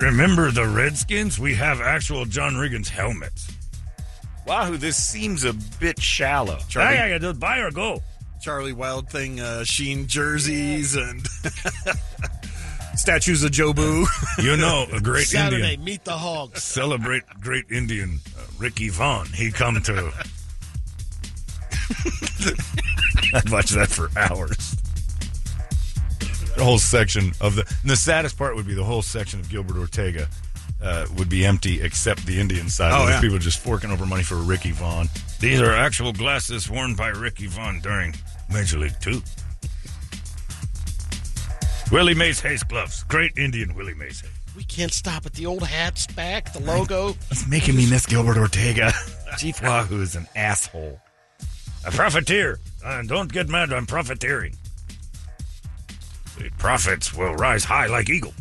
Remember 0.00 0.50
the 0.50 0.66
Redskins? 0.66 1.38
We 1.38 1.54
have 1.54 1.80
actual 1.80 2.24
John 2.24 2.54
Riggins 2.54 2.88
helmets. 2.88 3.48
Wahoo, 4.44 4.76
this 4.76 4.96
seems 4.96 5.44
a 5.44 5.52
bit 5.78 6.00
shallow. 6.02 6.58
Charlie, 6.68 6.98
I 6.98 7.16
gotta 7.16 7.32
buy 7.32 7.58
or 7.58 7.70
go. 7.70 8.02
Charlie 8.40 8.72
Wild 8.72 9.08
Thing 9.08 9.38
uh, 9.38 9.62
Sheen 9.62 10.08
jerseys 10.08 10.96
and 10.96 11.24
statues 12.96 13.44
of 13.44 13.52
Jobu. 13.52 14.04
You 14.42 14.56
know, 14.56 14.86
a 14.92 15.00
great 15.00 15.28
Saturday, 15.28 15.62
Indian. 15.74 15.84
meet 15.84 16.02
the 16.04 16.18
hogs. 16.18 16.60
Celebrate 16.64 17.22
great 17.40 17.66
Indian 17.70 18.18
uh, 18.36 18.40
Ricky 18.58 18.88
Vaughn. 18.88 19.26
He 19.26 19.52
come 19.52 19.80
to. 19.82 20.12
I'd 23.34 23.50
watch 23.50 23.70
that 23.70 23.88
for 23.88 24.10
hours. 24.16 24.76
The 26.56 26.64
whole 26.64 26.78
section 26.78 27.32
of 27.40 27.56
the 27.56 27.62
and 27.82 27.90
the 27.90 27.96
saddest 27.96 28.36
part 28.36 28.56
would 28.56 28.66
be 28.66 28.74
the 28.74 28.84
whole 28.84 29.02
section 29.02 29.40
of 29.40 29.48
Gilbert 29.48 29.76
Ortega 29.76 30.28
uh, 30.82 31.06
would 31.16 31.28
be 31.28 31.46
empty 31.46 31.80
except 31.80 32.26
the 32.26 32.38
Indian 32.38 32.68
side. 32.68 32.92
Oh, 32.92 32.98
where 32.98 33.06
there's 33.06 33.16
yeah. 33.16 33.20
people 33.20 33.38
just 33.38 33.58
forking 33.60 33.90
over 33.90 34.04
money 34.04 34.22
for 34.22 34.36
Ricky 34.36 34.72
Vaughn. 34.72 35.08
These 35.40 35.60
are 35.60 35.72
actual 35.72 36.12
glasses 36.12 36.68
worn 36.68 36.94
by 36.94 37.08
Ricky 37.08 37.46
Vaughn 37.46 37.80
during 37.80 38.14
Major 38.52 38.78
League 38.78 39.00
Two. 39.00 39.22
Willie 41.90 42.14
Mays 42.14 42.40
Hayes 42.40 42.62
gloves. 42.62 43.04
Great 43.04 43.32
Indian 43.36 43.74
Willie 43.74 43.94
Mays 43.94 44.20
Hayes. 44.20 44.30
We 44.56 44.64
can't 44.64 44.92
stop 44.92 45.24
it. 45.24 45.32
The 45.32 45.46
old 45.46 45.62
hat's 45.62 46.06
back, 46.08 46.52
the 46.52 46.60
logo. 46.60 47.16
It's 47.30 47.46
making 47.48 47.76
me 47.76 47.88
miss 47.88 48.04
Gilbert 48.06 48.36
Ortega. 48.36 48.92
Chief 49.38 49.62
Wahoo 49.62 50.02
is 50.02 50.14
an 50.14 50.26
asshole. 50.36 51.00
A 51.84 51.90
profiteer. 51.90 52.58
And 52.84 53.08
don't 53.08 53.32
get 53.32 53.48
mad, 53.48 53.72
I'm 53.72 53.86
profiteering. 53.86 54.56
The 56.38 56.50
profits 56.58 57.14
will 57.14 57.34
rise 57.34 57.64
high 57.64 57.86
like 57.86 58.08
eagle. 58.08 58.34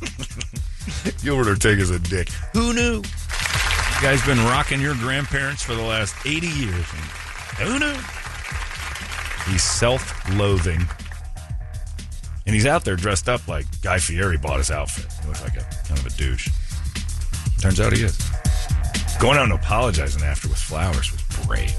Gilbert 1.22 1.48
Ortega's 1.48 1.90
a 1.90 1.98
dick. 1.98 2.28
Who 2.52 2.72
knew? 2.72 2.96
You 2.96 4.02
guys 4.02 4.24
been 4.26 4.38
rocking 4.38 4.80
your 4.80 4.94
grandparents 4.94 5.62
for 5.62 5.74
the 5.74 5.82
last 5.82 6.14
80 6.26 6.46
years. 6.46 6.86
And 7.58 7.68
who 7.68 7.78
knew? 7.78 7.94
He's 9.50 9.62
self-loathing. 9.62 10.80
And 12.46 12.54
he's 12.54 12.66
out 12.66 12.84
there 12.84 12.96
dressed 12.96 13.28
up 13.28 13.46
like 13.46 13.66
Guy 13.82 13.98
Fieri 13.98 14.36
bought 14.36 14.58
his 14.58 14.70
outfit. 14.70 15.12
He 15.20 15.28
looks 15.28 15.42
like 15.42 15.56
a 15.56 15.64
kind 15.86 15.98
of 15.98 16.06
a 16.06 16.10
douche. 16.10 16.48
Turns 17.60 17.78
out 17.78 17.92
he 17.92 18.02
is. 18.02 18.18
Going 19.22 19.38
out 19.38 19.44
and 19.44 19.52
apologizing 19.52 20.24
after 20.24 20.48
with 20.48 20.58
flowers 20.58 21.12
was 21.12 21.22
brave. 21.46 21.76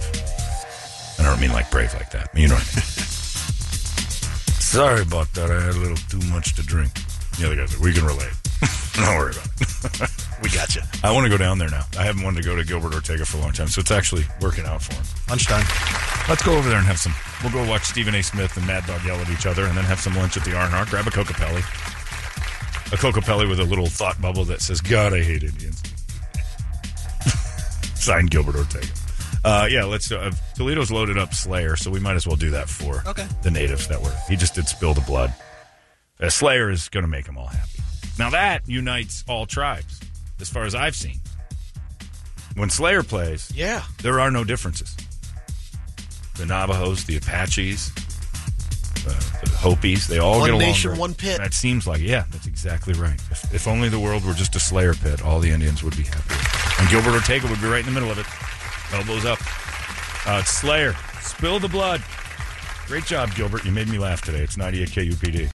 I 1.20 1.24
don't 1.24 1.42
mean 1.42 1.52
like 1.52 1.70
brave 1.70 1.94
like 1.94 2.10
that. 2.12 2.30
You 2.34 2.48
know 2.48 2.56
what 2.56 2.64
I 2.72 2.80
mean. 2.80 2.86
Sorry 4.64 5.02
about 5.02 5.34
that. 5.34 5.52
I 5.52 5.60
had 5.60 5.76
a 5.76 5.78
little 5.78 5.98
too 6.08 6.26
much 6.32 6.56
to 6.56 6.64
drink. 6.64 6.94
The 7.38 7.48
other 7.48 7.58
guy's 7.58 7.74
like, 7.76 7.84
we 7.84 7.92
can 7.92 8.06
relate. 8.06 8.32
don't 8.96 9.18
worry 9.18 9.34
about 9.36 9.48
it. 9.60 10.10
We 10.42 10.50
got 10.52 10.74
you. 10.74 10.82
I 11.04 11.12
want 11.12 11.26
to 11.26 11.30
go 11.30 11.38
down 11.38 11.58
there 11.58 11.70
now. 11.70 11.84
I 12.00 12.04
haven't 12.04 12.24
wanted 12.24 12.44
to 12.44 12.48
go 12.48 12.56
to 12.56 12.64
Gilbert 12.64 12.94
Ortega 12.94 13.26
for 13.26 13.38
a 13.38 13.42
long 13.42 13.52
time, 13.52 13.68
so 13.68 13.82
it's 13.82 13.92
actually 13.92 14.24
working 14.42 14.66
out 14.66 14.82
for 14.82 14.94
him. 14.94 15.04
Lunchtime. 15.30 15.66
Let's 16.30 16.44
go 16.44 16.56
over 16.56 16.70
there 16.70 16.78
and 16.78 16.88
have 16.88 17.00
some. 17.00 17.14
We'll 17.44 17.52
go 17.52 17.70
watch 17.70 17.84
Stephen 17.84 18.16
A. 18.16 18.24
Smith 18.24 18.56
and 18.56 18.66
Mad 18.66 18.86
Dog 18.86 19.04
yell 19.04 19.18
at 19.18 19.30
each 19.30 19.46
other, 19.46 19.66
and 19.66 19.78
then 19.78 19.84
have 19.84 20.00
some 20.00 20.16
lunch 20.16 20.38
at 20.38 20.46
the 20.46 20.56
R&R. 20.56 20.86
Grab 20.86 21.08
a 21.08 21.12
Kokopelli. 21.12 21.60
A 22.94 22.98
Kokopelli 22.98 23.50
with 23.50 23.60
a 23.60 23.66
little 23.66 23.88
thought 23.88 24.22
bubble 24.22 24.46
that 24.46 24.62
says, 24.62 24.80
God, 24.80 25.14
I 25.14 25.22
hate 25.24 25.44
Indians. 25.44 25.82
Signed 28.04 28.30
Gilbert 28.32 28.56
Ortega. 28.56 28.88
Uh, 29.46 29.68
yeah, 29.70 29.84
let's. 29.84 30.12
Uh, 30.12 30.32
Toledo's 30.56 30.92
loaded 30.92 31.18
up 31.18 31.34
Slayer, 31.34 31.76
so 31.76 31.92
we 31.92 32.00
might 32.00 32.16
as 32.16 32.26
well 32.26 32.36
do 32.36 32.50
that 32.52 32.70
for 32.70 33.04
Okay. 33.06 33.28
the 33.42 33.52
natives 33.52 33.88
that 33.88 34.02
were. 34.02 34.16
He 34.30 34.36
just 34.36 34.56
did 34.56 34.68
spill 34.68 34.94
the 34.94 35.02
blood. 35.02 35.34
Uh, 36.22 36.30
Slayer 36.30 36.70
is 36.70 36.88
going 36.90 37.04
to 37.04 37.10
make 37.10 37.26
them 37.26 37.38
all 37.38 37.48
happy. 37.48 37.80
Now 38.20 38.30
that 38.30 38.62
unites 38.68 39.24
all 39.28 39.46
tribes, 39.46 40.00
as 40.40 40.50
far 40.50 40.64
as 40.64 40.76
I've 40.76 40.96
seen. 40.96 41.20
When 42.56 42.70
Slayer 42.70 43.04
plays, 43.04 43.52
Yeah. 43.54 43.84
there 44.02 44.20
are 44.20 44.30
no 44.32 44.44
differences. 44.44 44.96
The 46.36 46.46
Navajos, 46.46 47.04
the 47.06 47.18
Apaches, 47.18 47.92
uh, 49.08 49.10
the 49.44 49.50
Hopis, 49.58 50.08
they 50.08 50.20
all 50.20 50.40
One 50.40 50.48
get 50.48 50.54
along. 50.54 50.62
One 50.62 50.70
nation, 50.70 50.98
one 50.98 51.14
pit. 51.16 51.38
That 51.40 51.54
seems 51.54 51.86
like, 51.88 52.02
yeah, 52.02 52.26
that's 52.32 52.46
exactly 52.48 52.94
right. 52.94 53.20
If, 53.32 53.54
if 53.54 53.68
only 53.68 53.90
the 53.90 54.00
world 54.00 54.24
were 54.24 54.34
just 54.34 54.56
a 54.56 54.60
Slayer 54.60 54.94
pit, 54.94 55.22
all 55.24 55.40
the 55.40 55.50
Indians 55.50 55.84
would 55.84 55.98
be 55.98 56.04
happy. 56.04 56.36
And 56.80 56.90
Gilbert 56.90 57.14
Ortega 57.14 57.48
would 57.48 57.62
be 57.62 57.68
right 57.68 57.80
in 57.80 57.86
the 57.86 57.92
middle 57.92 58.12
of 58.12 58.20
it. 58.20 58.26
Elbows 58.94 59.26
up. 59.26 59.40
Uh, 60.28 60.40
it's 60.42 60.52
Slayer. 60.52 60.94
Spill 61.22 61.60
the 61.60 61.68
blood. 61.68 62.02
Great 62.88 63.06
job, 63.06 63.34
Gilbert. 63.36 63.66
You 63.66 63.72
made 63.72 63.88
me 63.88 63.98
laugh 63.98 64.22
today. 64.22 64.40
It's 64.40 64.58
98 64.58 64.90
KUPD. 64.90 65.50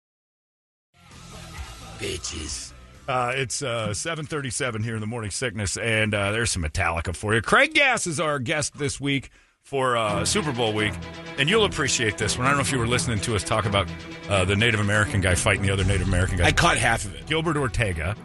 Bitches. 1.98 2.72
Uh, 3.08 3.32
it's 3.34 3.62
uh, 3.62 3.94
737 3.94 4.82
here 4.82 4.94
in 4.94 5.00
the 5.00 5.06
Morning 5.06 5.30
Sickness, 5.30 5.76
and 5.76 6.12
uh, 6.12 6.32
there's 6.32 6.50
some 6.50 6.62
Metallica 6.62 7.14
for 7.14 7.34
you. 7.34 7.40
Craig 7.40 7.72
Gass 7.72 8.06
is 8.06 8.18
our 8.18 8.38
guest 8.38 8.76
this 8.76 9.00
week 9.00 9.30
for 9.62 9.96
uh, 9.96 10.24
Super 10.24 10.52
Bowl 10.52 10.72
week, 10.72 10.92
and 11.38 11.48
you'll 11.48 11.64
appreciate 11.64 12.18
this 12.18 12.36
one. 12.36 12.46
I 12.46 12.50
don't 12.50 12.58
know 12.58 12.62
if 12.62 12.72
you 12.72 12.78
were 12.78 12.86
listening 12.86 13.20
to 13.20 13.36
us 13.36 13.44
talk 13.44 13.64
about 13.64 13.88
uh, 14.28 14.44
the 14.44 14.56
Native 14.56 14.80
American 14.80 15.20
guy 15.20 15.34
fighting 15.36 15.62
the 15.62 15.70
other 15.70 15.84
Native 15.84 16.08
American 16.08 16.38
guy. 16.38 16.46
I 16.46 16.52
caught 16.52 16.78
half 16.78 17.04
of 17.04 17.14
it. 17.14 17.26
Gilbert 17.26 17.56
Ortega. 17.56 18.16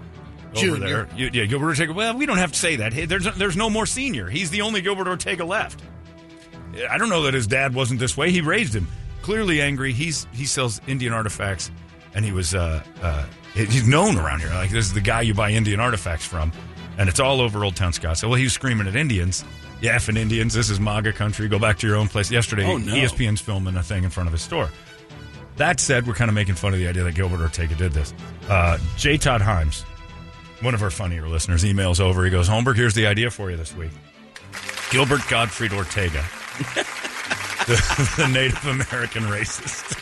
Over 0.56 0.78
there. 0.78 1.08
You- 1.16 1.30
yeah, 1.34 1.46
Gilbert 1.46 1.68
Ortega. 1.68 1.94
Well, 1.94 2.18
we 2.18 2.26
don't 2.26 2.38
have 2.38 2.52
to 2.52 2.60
say 2.60 2.78
that. 2.78 2.94
Hey, 2.94 3.06
There's, 3.06 3.26
there's 3.36 3.56
no 3.58 3.70
more 3.70 3.86
senior. 3.86 4.28
He's 4.28 4.50
the 4.50 4.62
only 4.62 4.82
Gilbert 4.82 5.08
Ortega 5.08 5.46
left. 5.46 5.82
I 6.90 6.98
don't 6.98 7.10
know 7.10 7.24
that 7.24 7.34
his 7.34 7.48
dad 7.48 7.74
wasn't 7.74 8.00
this 8.00 8.16
way. 8.16 8.32
He 8.32 8.42
raised 8.42 8.74
him. 8.76 8.88
Clearly 9.22 9.62
angry. 9.62 9.92
He's 9.94 10.26
he 10.34 10.46
sells 10.46 10.82
Indian 10.88 11.14
artifacts, 11.14 11.70
and 12.16 12.24
he 12.26 12.32
was 12.32 12.56
uh, 12.56 12.82
uh, 13.02 13.26
he's 13.54 13.86
known 13.88 14.18
around 14.18 14.40
here. 14.40 14.50
Like 14.50 14.72
this 14.72 14.86
is 14.86 14.94
the 14.94 15.02
guy 15.02 15.22
you 15.22 15.34
buy 15.34 15.52
Indian 15.52 15.80
artifacts 15.80 16.26
from, 16.26 16.52
and 16.98 17.08
it's 17.10 17.20
all 17.20 17.40
over 17.42 17.64
Old 17.64 17.76
Town 17.76 17.92
Scottsdale. 17.92 18.30
Well, 18.30 18.36
he 18.40 18.46
was 18.46 18.54
screaming 18.54 18.88
at 18.88 18.96
Indians. 18.96 19.44
Yeah, 19.82 19.96
effing 19.96 20.18
Indians. 20.18 20.54
This 20.54 20.70
is 20.70 20.80
MAGA 20.80 21.14
country. 21.14 21.48
Go 21.50 21.60
back 21.60 21.78
to 21.80 21.88
your 21.88 21.98
own 21.98 22.08
place. 22.08 22.32
Yesterday, 22.32 22.66
Oh, 22.66 22.78
no. 22.78 22.94
ESPN's 22.94 23.42
filming 23.42 23.76
a 23.76 23.84
thing 23.84 24.04
in 24.04 24.10
front 24.10 24.28
of 24.28 24.34
his 24.34 24.42
store. 24.42 24.70
That 25.58 25.80
said, 25.80 26.08
we're 26.08 26.14
kind 26.14 26.30
of 26.30 26.36
making 26.36 26.56
fun 26.56 26.74
of 26.74 26.80
the 26.80 26.88
idea 26.88 27.04
that 27.04 27.14
Gilbert 27.16 27.42
Ortega 27.42 27.76
did 27.76 27.92
this. 27.92 28.14
Uh, 28.48 28.78
J. 28.98 29.18
Todd 29.18 29.42
Himes, 29.42 29.84
one 30.62 30.74
of 30.74 30.84
our 30.84 30.92
funnier 30.92 31.28
listeners, 31.28 31.64
emails 31.64 32.00
over. 32.00 32.24
He 32.24 32.30
goes, 32.30 32.48
Holmberg, 32.48 32.76
here's 32.76 32.94
the 32.94 33.08
idea 33.08 33.32
for 33.32 33.52
you 33.52 33.58
this 33.58 33.76
week. 33.76 33.92
Gilbert 34.92 35.22
Gottfried 35.30 35.74
Ortega, 35.74 36.22
the, 37.66 38.14
the 38.18 38.28
Native 38.28 38.66
American 38.66 39.24
racist. 39.24 39.98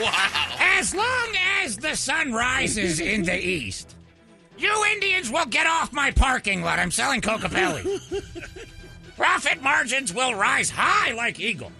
Wow. 0.00 0.56
As 0.58 0.94
long 0.94 1.34
as 1.62 1.76
the 1.76 1.94
sun 1.94 2.32
rises 2.32 2.98
in 3.00 3.22
the 3.22 3.38
east, 3.38 3.94
you 4.58 4.72
Indians 4.92 5.30
will 5.30 5.46
get 5.46 5.66
off 5.66 5.92
my 5.92 6.10
parking 6.10 6.62
lot. 6.62 6.78
I'm 6.78 6.90
selling 6.90 7.20
Kokopelli. 7.20 8.00
Profit 9.16 9.62
margins 9.62 10.12
will 10.12 10.34
rise 10.34 10.68
high 10.70 11.12
like 11.12 11.38
eagle. 11.38 11.70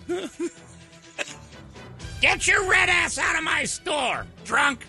Get 2.21 2.47
your 2.47 2.69
red 2.71 2.89
ass 2.89 3.19
out 3.19 3.37
of 3.37 3.45
my 3.45 3.65
store, 3.65 4.27
drunk. 4.45 4.87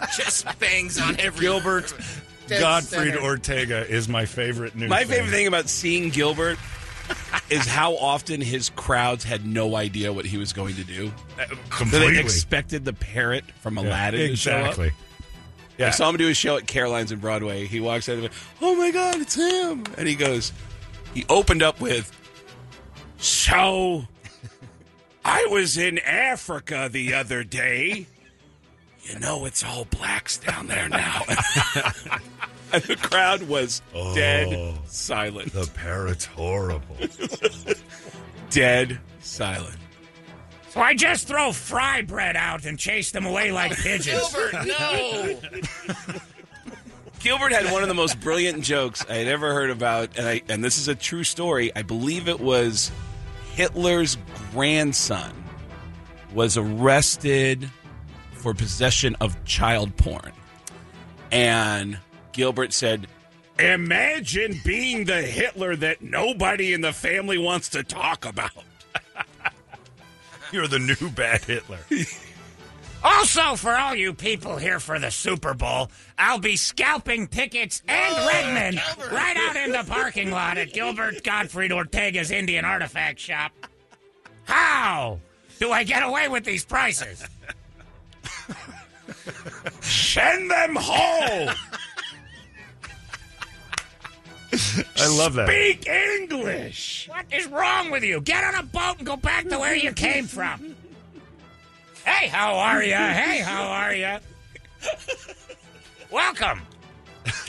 Just 0.16 0.58
bangs 0.58 1.00
on 1.00 1.18
every. 1.20 1.40
Gilbert 1.40 1.92
Dead 2.46 2.60
Gottfried 2.60 3.12
center. 3.14 3.22
Ortega 3.22 3.86
is 3.88 4.08
my 4.08 4.26
favorite 4.26 4.74
news. 4.74 4.90
My 4.90 5.04
thing. 5.04 5.08
favorite 5.18 5.30
thing 5.30 5.46
about 5.46 5.68
seeing 5.68 6.10
Gilbert 6.10 6.58
is 7.48 7.66
how 7.66 7.94
often 7.96 8.40
his 8.40 8.70
crowds 8.70 9.22
had 9.24 9.46
no 9.46 9.76
idea 9.76 10.12
what 10.12 10.24
he 10.24 10.36
was 10.36 10.52
going 10.52 10.74
to 10.76 10.84
do. 10.84 11.12
Completely. 11.70 12.14
they 12.14 12.20
expected 12.20 12.84
the 12.84 12.92
parrot 12.92 13.44
from 13.60 13.76
Yeah, 13.76 13.82
Aladdin 13.82 14.30
to 14.30 14.36
show 14.36 14.52
up. 14.52 14.60
exactly. 14.70 14.92
Yeah. 15.78 15.86
I 15.88 15.90
saw 15.90 16.10
him 16.10 16.16
do 16.16 16.28
a 16.28 16.34
show 16.34 16.56
at 16.56 16.66
Caroline's 16.66 17.10
in 17.12 17.20
Broadway. 17.20 17.66
He 17.66 17.80
walks 17.80 18.08
out 18.08 18.18
of 18.18 18.24
it. 18.24 18.32
Oh 18.60 18.74
my 18.76 18.90
God, 18.90 19.20
it's 19.20 19.34
him! 19.34 19.84
And 19.96 20.06
he 20.08 20.14
goes. 20.14 20.52
He 21.14 21.24
opened 21.28 21.62
up 21.62 21.80
with, 21.80 22.12
"So, 23.18 24.06
I 25.24 25.46
was 25.50 25.76
in 25.78 25.98
Africa 26.00 26.88
the 26.92 27.14
other 27.14 27.44
day. 27.44 28.06
You 29.02 29.18
know, 29.18 29.44
it's 29.44 29.64
all 29.64 29.84
blacks 29.86 30.38
down 30.38 30.66
there 30.66 30.88
now." 30.88 31.22
and 32.72 32.82
the 32.84 32.96
crowd 32.96 33.42
was 33.42 33.82
dead 34.14 34.48
oh, 34.52 34.78
silent. 34.86 35.52
The 35.52 35.70
parrot's 35.74 36.24
horrible. 36.24 36.96
Dead 38.50 38.98
silent. 39.20 39.76
So 40.70 40.80
I 40.80 40.94
just 40.94 41.26
throw 41.26 41.52
fry 41.52 42.02
bread 42.02 42.36
out 42.36 42.64
and 42.64 42.78
chase 42.78 43.10
them 43.10 43.26
away 43.26 43.50
like 43.52 43.76
pigeons. 43.76 44.32
Gilbert, 44.32 44.66
no. 44.66 45.36
Gilbert 47.20 47.52
had 47.52 47.72
one 47.72 47.82
of 47.82 47.88
the 47.88 47.94
most 47.94 48.20
brilliant 48.20 48.62
jokes 48.62 49.04
I 49.08 49.14
had 49.14 49.28
ever 49.28 49.52
heard 49.52 49.70
about, 49.70 50.16
and 50.16 50.26
I 50.26 50.42
and 50.48 50.62
this 50.62 50.78
is 50.78 50.88
a 50.88 50.94
true 50.94 51.24
story. 51.24 51.74
I 51.74 51.82
believe 51.82 52.28
it 52.28 52.40
was 52.40 52.90
Hitler's 53.52 54.16
grandson 54.52 55.32
was 56.32 56.56
arrested 56.56 57.68
for 58.40 58.54
possession 58.54 59.16
of 59.20 59.42
child 59.44 59.96
porn, 59.96 60.32
and 61.30 61.98
Gilbert 62.32 62.72
said, 62.72 63.06
"Imagine 63.58 64.60
being 64.64 65.04
the 65.04 65.22
Hitler 65.22 65.76
that 65.76 66.02
nobody 66.02 66.72
in 66.72 66.80
the 66.80 66.92
family 66.92 67.38
wants 67.38 67.68
to 67.70 67.82
talk 67.82 68.24
about." 68.24 68.64
You're 70.52 70.68
the 70.68 70.78
new 70.78 71.10
bad 71.10 71.44
Hitler. 71.44 71.78
Also, 73.02 73.56
for 73.56 73.74
all 73.74 73.94
you 73.94 74.12
people 74.12 74.58
here 74.58 74.78
for 74.78 74.98
the 74.98 75.10
Super 75.10 75.54
Bowl, 75.54 75.90
I'll 76.18 76.38
be 76.38 76.56
scalping 76.56 77.28
tickets 77.28 77.82
and 77.88 78.14
oh, 78.14 78.28
Redmond 78.28 78.82
right 79.10 79.36
out 79.38 79.56
in 79.56 79.72
the 79.72 79.84
parking 79.90 80.30
lot 80.30 80.58
at 80.58 80.74
Gilbert 80.74 81.24
Gottfried 81.24 81.72
Ortega's 81.72 82.30
Indian 82.30 82.66
Artifact 82.66 83.18
Shop. 83.18 83.52
How 84.44 85.18
do 85.60 85.72
I 85.72 85.82
get 85.84 86.02
away 86.02 86.28
with 86.28 86.44
these 86.44 86.64
prices? 86.64 87.24
Send 89.80 90.50
them 90.50 90.76
home. 90.76 91.54
I 94.96 95.06
love 95.06 95.34
that. 95.34 95.48
Speak 95.48 95.86
English. 95.88 97.08
What 97.08 97.26
is 97.32 97.46
wrong 97.46 97.90
with 97.90 98.02
you? 98.02 98.20
Get 98.20 98.44
on 98.44 98.54
a 98.54 98.62
boat 98.62 98.98
and 98.98 99.06
go 99.06 99.16
back 99.16 99.48
to 99.48 99.58
where 99.58 99.74
you 99.74 99.92
came 99.92 100.26
from. 100.26 100.76
Hey, 102.04 102.28
how 102.28 102.56
are 102.56 102.82
you? 102.82 102.94
Hey, 102.94 103.40
how 103.40 103.64
are 103.64 103.94
you? 103.94 104.18
Welcome 106.10 106.62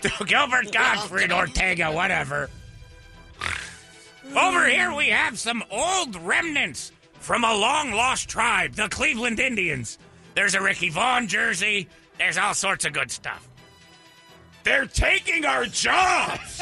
to 0.01 0.11
Gilbert 0.25 0.71
Gottfried 0.71 1.31
Ortega, 1.31 1.91
whatever. 1.91 2.49
Over 4.35 4.67
here 4.67 4.93
we 4.93 5.07
have 5.07 5.39
some 5.39 5.63
old 5.71 6.15
remnants 6.17 6.91
from 7.19 7.43
a 7.43 7.53
long 7.53 7.91
lost 7.91 8.29
tribe, 8.29 8.73
the 8.73 8.87
Cleveland 8.89 9.39
Indians. 9.39 9.97
There's 10.33 10.55
a 10.55 10.61
Ricky 10.61 10.89
Vaughn 10.89 11.27
jersey. 11.27 11.87
There's 12.17 12.37
all 12.37 12.53
sorts 12.53 12.85
of 12.85 12.93
good 12.93 13.11
stuff. 13.11 13.47
They're 14.63 14.85
taking 14.85 15.45
our 15.45 15.65
jobs. 15.65 16.61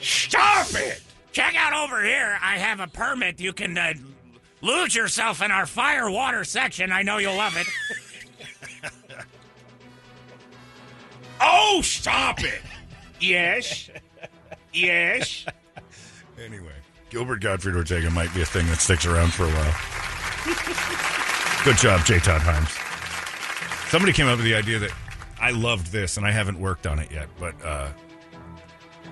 Stop 0.00 0.68
it! 0.74 1.02
Check 1.32 1.54
out 1.56 1.72
over 1.72 2.02
here. 2.04 2.38
I 2.42 2.58
have 2.58 2.80
a 2.80 2.86
permit. 2.86 3.40
You 3.40 3.52
can 3.52 3.76
uh, 3.78 3.94
lose 4.60 4.94
yourself 4.94 5.42
in 5.42 5.50
our 5.50 5.64
fire 5.66 6.10
water 6.10 6.44
section. 6.44 6.92
I 6.92 7.02
know 7.02 7.18
you'll 7.18 7.36
love 7.36 7.56
it. 7.56 7.66
Oh, 11.44 11.80
stop 11.82 12.44
it. 12.44 12.60
Yes. 13.20 13.90
Yes. 14.72 15.44
Anyway, 16.42 16.72
Gilbert 17.10 17.40
Gottfried 17.40 17.74
Ortega 17.74 18.10
might 18.10 18.32
be 18.32 18.42
a 18.42 18.46
thing 18.46 18.66
that 18.66 18.80
sticks 18.80 19.06
around 19.06 19.32
for 19.32 19.44
a 19.44 19.50
while. 19.50 19.74
Good 21.64 21.76
job, 21.76 22.04
J. 22.04 22.18
Todd 22.18 22.40
Himes. 22.40 23.88
Somebody 23.90 24.12
came 24.12 24.26
up 24.26 24.36
with 24.38 24.44
the 24.44 24.54
idea 24.54 24.78
that 24.80 24.90
I 25.40 25.50
loved 25.52 25.92
this, 25.92 26.16
and 26.16 26.26
I 26.26 26.32
haven't 26.32 26.58
worked 26.58 26.86
on 26.86 26.98
it 26.98 27.10
yet, 27.12 27.28
but 27.38 27.54
uh, 27.64 27.88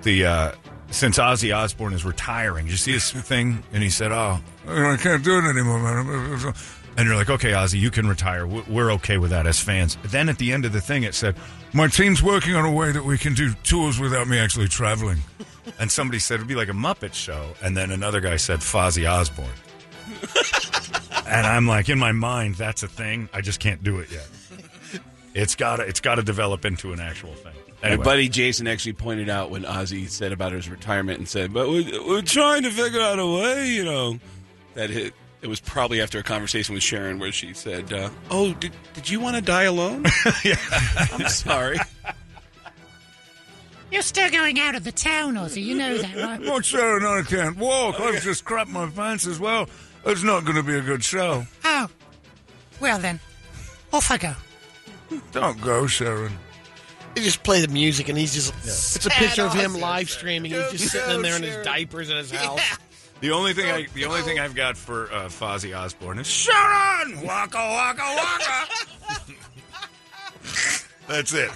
the 0.01 0.25
uh, 0.25 0.51
since 0.89 1.17
Ozzy 1.17 1.55
Osbourne 1.55 1.93
is 1.93 2.03
retiring, 2.03 2.65
did 2.65 2.71
you 2.71 2.77
see 2.77 2.91
his 2.93 3.09
thing? 3.29 3.63
And 3.71 3.81
he 3.81 3.89
said, 3.89 4.11
"Oh, 4.11 4.41
I 4.67 4.97
can't 4.97 5.23
do 5.23 5.37
it 5.37 5.45
anymore, 5.49 5.79
man." 5.79 6.53
And 6.97 7.07
you're 7.07 7.15
like, 7.15 7.29
"Okay, 7.29 7.51
Ozzy, 7.51 7.79
you 7.79 7.89
can 7.91 8.07
retire. 8.07 8.45
We- 8.45 8.63
We're 8.67 8.91
okay 8.93 9.17
with 9.17 9.29
that 9.31 9.47
as 9.47 9.59
fans." 9.59 9.97
Then 10.03 10.27
at 10.27 10.37
the 10.37 10.51
end 10.51 10.65
of 10.65 10.73
the 10.73 10.81
thing, 10.81 11.03
it 11.03 11.15
said, 11.15 11.35
"My 11.73 11.87
team's 11.87 12.21
working 12.21 12.55
on 12.55 12.65
a 12.65 12.71
way 12.71 12.91
that 12.91 13.05
we 13.05 13.17
can 13.17 13.33
do 13.33 13.53
tours 13.63 13.97
without 13.99 14.27
me 14.27 14.37
actually 14.39 14.67
traveling." 14.67 15.19
And 15.79 15.91
somebody 15.91 16.17
said 16.17 16.35
it'd 16.35 16.47
be 16.47 16.55
like 16.55 16.69
a 16.69 16.73
Muppet 16.73 17.13
show, 17.13 17.53
and 17.63 17.77
then 17.77 17.91
another 17.91 18.19
guy 18.19 18.35
said 18.37 18.59
Fozzy 18.59 19.09
Osbourne. 19.09 19.45
and 21.27 21.47
I'm 21.47 21.67
like, 21.67 21.89
in 21.89 21.99
my 21.99 22.11
mind, 22.11 22.55
that's 22.55 22.83
a 22.83 22.87
thing. 22.87 23.29
I 23.33 23.41
just 23.41 23.59
can't 23.59 23.83
do 23.83 23.99
it 23.99 24.11
yet. 24.11 24.27
It's 25.33 25.55
got 25.55 25.77
to, 25.77 25.83
it's 25.83 26.01
got 26.01 26.15
to 26.15 26.23
develop 26.23 26.65
into 26.65 26.91
an 26.93 26.99
actual 26.99 27.33
thing. 27.33 27.53
My 27.83 27.97
buddy 27.97 28.29
Jason 28.29 28.67
actually 28.67 28.93
pointed 28.93 29.27
out 29.29 29.49
when 29.49 29.63
Ozzy 29.63 30.07
said 30.07 30.31
about 30.31 30.51
his 30.51 30.69
retirement 30.69 31.17
and 31.17 31.27
said, 31.27 31.51
"But 31.51 31.67
we're, 31.67 32.07
we're 32.07 32.21
trying 32.21 32.63
to 32.63 32.69
figure 32.69 33.01
out 33.01 33.17
a 33.17 33.25
way," 33.25 33.69
you 33.69 33.83
know, 33.83 34.19
that 34.75 34.91
it, 34.91 35.15
it 35.41 35.47
was 35.47 35.59
probably 35.59 35.99
after 35.99 36.19
a 36.19 36.23
conversation 36.23 36.75
with 36.75 36.83
Sharon 36.83 37.17
where 37.17 37.31
she 37.31 37.53
said, 37.53 37.91
uh, 37.91 38.09
"Oh, 38.29 38.53
did 38.53 38.71
did 38.93 39.09
you 39.09 39.19
want 39.19 39.35
to 39.35 39.41
die 39.41 39.63
alone?" 39.63 40.05
yeah, 40.43 40.57
I'm 41.13 41.27
sorry. 41.27 41.79
You're 43.91 44.03
still 44.03 44.29
going 44.29 44.59
out 44.59 44.75
of 44.75 44.83
the 44.83 44.91
town, 44.91 45.35
Ozzy. 45.35 45.63
You 45.63 45.75
know 45.75 45.97
that, 45.97 46.15
right? 46.15 46.39
What's 46.39 46.67
Sharon? 46.67 47.03
I 47.03 47.23
can't 47.23 47.57
walk. 47.57 47.99
I've 47.99 48.21
just 48.21 48.45
crapped 48.45 48.69
my 48.69 48.89
pants 48.89 49.27
as 49.27 49.39
well. 49.39 49.67
It's 50.05 50.23
not 50.23 50.43
going 50.45 50.57
to 50.57 50.63
be 50.63 50.75
a 50.75 50.81
good 50.81 51.03
show. 51.03 51.45
Oh. 51.63 51.87
Well 52.79 52.97
then, 52.99 53.19
off 53.93 54.09
I 54.09 54.17
go. 54.17 54.33
Don't 55.31 55.61
go, 55.61 55.85
Sharon. 55.87 56.31
They 57.13 57.21
just 57.21 57.43
play 57.43 57.61
the 57.63 57.67
music, 57.67 58.09
and 58.09 58.17
he's 58.17 58.33
just. 58.33 58.53
It's 58.63 59.05
a 59.05 59.09
picture 59.09 59.43
of 59.43 59.53
him 59.53 59.71
Sad 59.73 59.81
live 59.81 60.09
streaming. 60.09 60.51
He's 60.51 60.71
just 60.71 60.91
sitting 60.91 61.15
in 61.15 61.21
there 61.21 61.35
in 61.35 61.43
his 61.43 61.63
diapers 61.65 62.09
in 62.09 62.17
his 62.17 62.31
house. 62.31 62.61
The 63.19 63.31
only 63.31 63.53
thing 63.53 63.69
I, 63.69 63.85
the 63.93 64.05
only 64.05 64.21
thing 64.21 64.39
I've 64.39 64.55
got 64.55 64.75
for 64.77 65.11
uh, 65.13 65.25
Fozzy 65.27 65.77
Osbourne 65.77 66.17
is 66.17 66.25
Sharon. 66.27 67.21
Waka 67.21 67.57
waka 67.57 68.01
waka. 68.01 68.67
That's 71.07 71.33
it. 71.33 71.51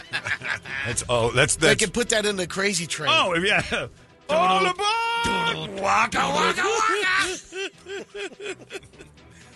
That's 0.85 1.03
all. 1.03 1.31
that's 1.31 1.55
They 1.55 1.67
that's. 1.69 1.83
could 1.85 1.93
put 1.93 2.09
that 2.09 2.25
in 2.25 2.35
the 2.35 2.45
crazy 2.45 2.85
train. 2.85 3.09
Oh 3.11 3.33
yeah. 3.35 3.87
All 4.29 4.65
aboard! 4.65 5.79
Waka 5.81 6.17
waka 6.19 6.63
waka. 6.63 7.37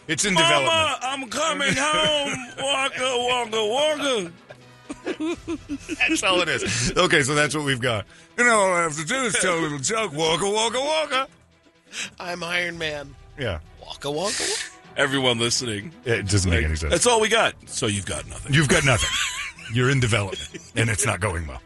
It's 0.08 0.26
in 0.26 0.34
development. 0.34 1.00
I'm 1.04 1.30
coming 1.30 1.74
home. 1.76 2.38
Waka 2.58 3.18
waka 3.30 3.66
waka. 3.66 4.32
That's 6.08 6.24
all 6.24 6.41
it 6.41 6.50
is. 6.50 6.94
Okay, 6.98 7.22
so 7.24 7.36
that's 7.36 7.56
what 7.56 7.66
we've 7.66 7.82
got. 7.82 8.06
You 8.38 8.44
know, 8.46 8.56
all 8.60 8.74
I 8.74 8.82
have 8.84 8.96
to 8.98 9.06
do 9.06 9.16
is 9.16 9.34
tell 9.40 9.58
a 9.58 9.62
little 9.62 9.80
joke. 9.80 10.14
Waka 10.14 10.50
waka 10.50 10.80
waka. 10.80 11.28
I'm 12.20 12.44
Iron 12.44 12.78
Man. 12.78 13.16
Yeah. 13.40 13.60
Waka 13.86 14.10
waka. 14.12 14.34
waka. 14.44 14.44
Everyone 14.98 15.40
listening, 15.40 15.94
It 16.06 16.28
doesn't 16.28 16.50
make 16.52 16.66
any 16.66 16.76
sense. 16.76 16.91
that's 16.91 17.08
all 17.08 17.22
we 17.22 17.30
got. 17.30 17.54
So 17.70 17.88
you've 17.88 18.06
got 18.06 18.28
nothing. 18.28 18.54
You've 18.54 18.68
got 18.68 18.84
nothing. 18.84 19.10
You're 19.74 19.90
in 19.91 20.00
development, 20.00 20.50
and 20.76 20.90
it's 20.90 21.06
not 21.06 21.20
going 21.22 21.48
well. 21.48 21.62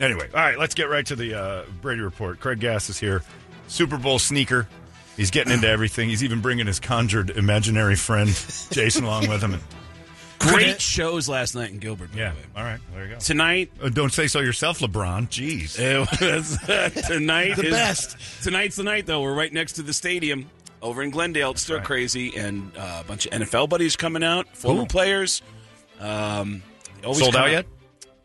Anyway, 0.00 0.28
all 0.32 0.40
right, 0.40 0.58
let's 0.58 0.74
get 0.74 0.88
right 0.88 1.04
to 1.06 1.16
the 1.16 1.34
uh, 1.34 1.64
Brady 1.82 2.00
report. 2.02 2.40
Craig 2.40 2.60
Gass 2.60 2.88
is 2.88 2.98
here, 2.98 3.22
Super 3.66 3.98
Bowl 3.98 4.18
sneaker. 4.18 4.68
He's 5.16 5.30
getting 5.32 5.52
into 5.52 5.68
everything. 5.68 6.08
He's 6.08 6.22
even 6.22 6.40
bringing 6.40 6.66
his 6.68 6.78
conjured 6.78 7.30
imaginary 7.30 7.96
friend 7.96 8.28
Jason 8.70 9.04
along 9.04 9.28
with 9.28 9.42
him. 9.42 9.54
And, 9.54 9.62
Great 10.38 10.80
shows 10.80 11.28
last 11.28 11.56
night 11.56 11.70
in 11.70 11.78
Gilbert. 11.78 12.12
by 12.12 12.18
yeah, 12.18 12.32
way. 12.32 12.38
all 12.56 12.62
right, 12.62 12.78
there 12.94 13.06
you 13.06 13.12
go. 13.14 13.18
Tonight, 13.18 13.72
Uh, 13.82 13.88
don't 13.88 14.12
say 14.12 14.28
so 14.28 14.38
yourself, 14.38 14.78
LeBron. 14.78 15.28
Jeez. 15.28 15.76
It 16.20 16.32
was 16.32 16.56
tonight. 17.08 17.56
The 17.56 17.66
is- 17.66 17.72
best. 17.72 18.16
Tonight's 18.44 18.76
the 18.76 18.84
night, 18.84 19.06
though. 19.06 19.20
We're 19.22 19.34
right 19.34 19.52
next 19.52 19.72
to 19.74 19.82
the 19.82 19.92
stadium 19.92 20.48
over 20.80 21.02
in 21.02 21.10
Glendale. 21.10 21.50
It's 21.50 21.62
still 21.62 21.78
right. 21.78 21.84
crazy, 21.84 22.36
and 22.36 22.70
uh, 22.76 22.98
a 23.00 23.04
bunch 23.04 23.26
of 23.26 23.32
NFL 23.32 23.68
buddies 23.68 23.96
coming 23.96 24.22
out, 24.22 24.46
former 24.56 24.86
players. 24.86 25.42
Um, 25.98 26.62
Sold 27.02 27.32
come 27.32 27.42
out 27.42 27.50
yet? 27.50 27.66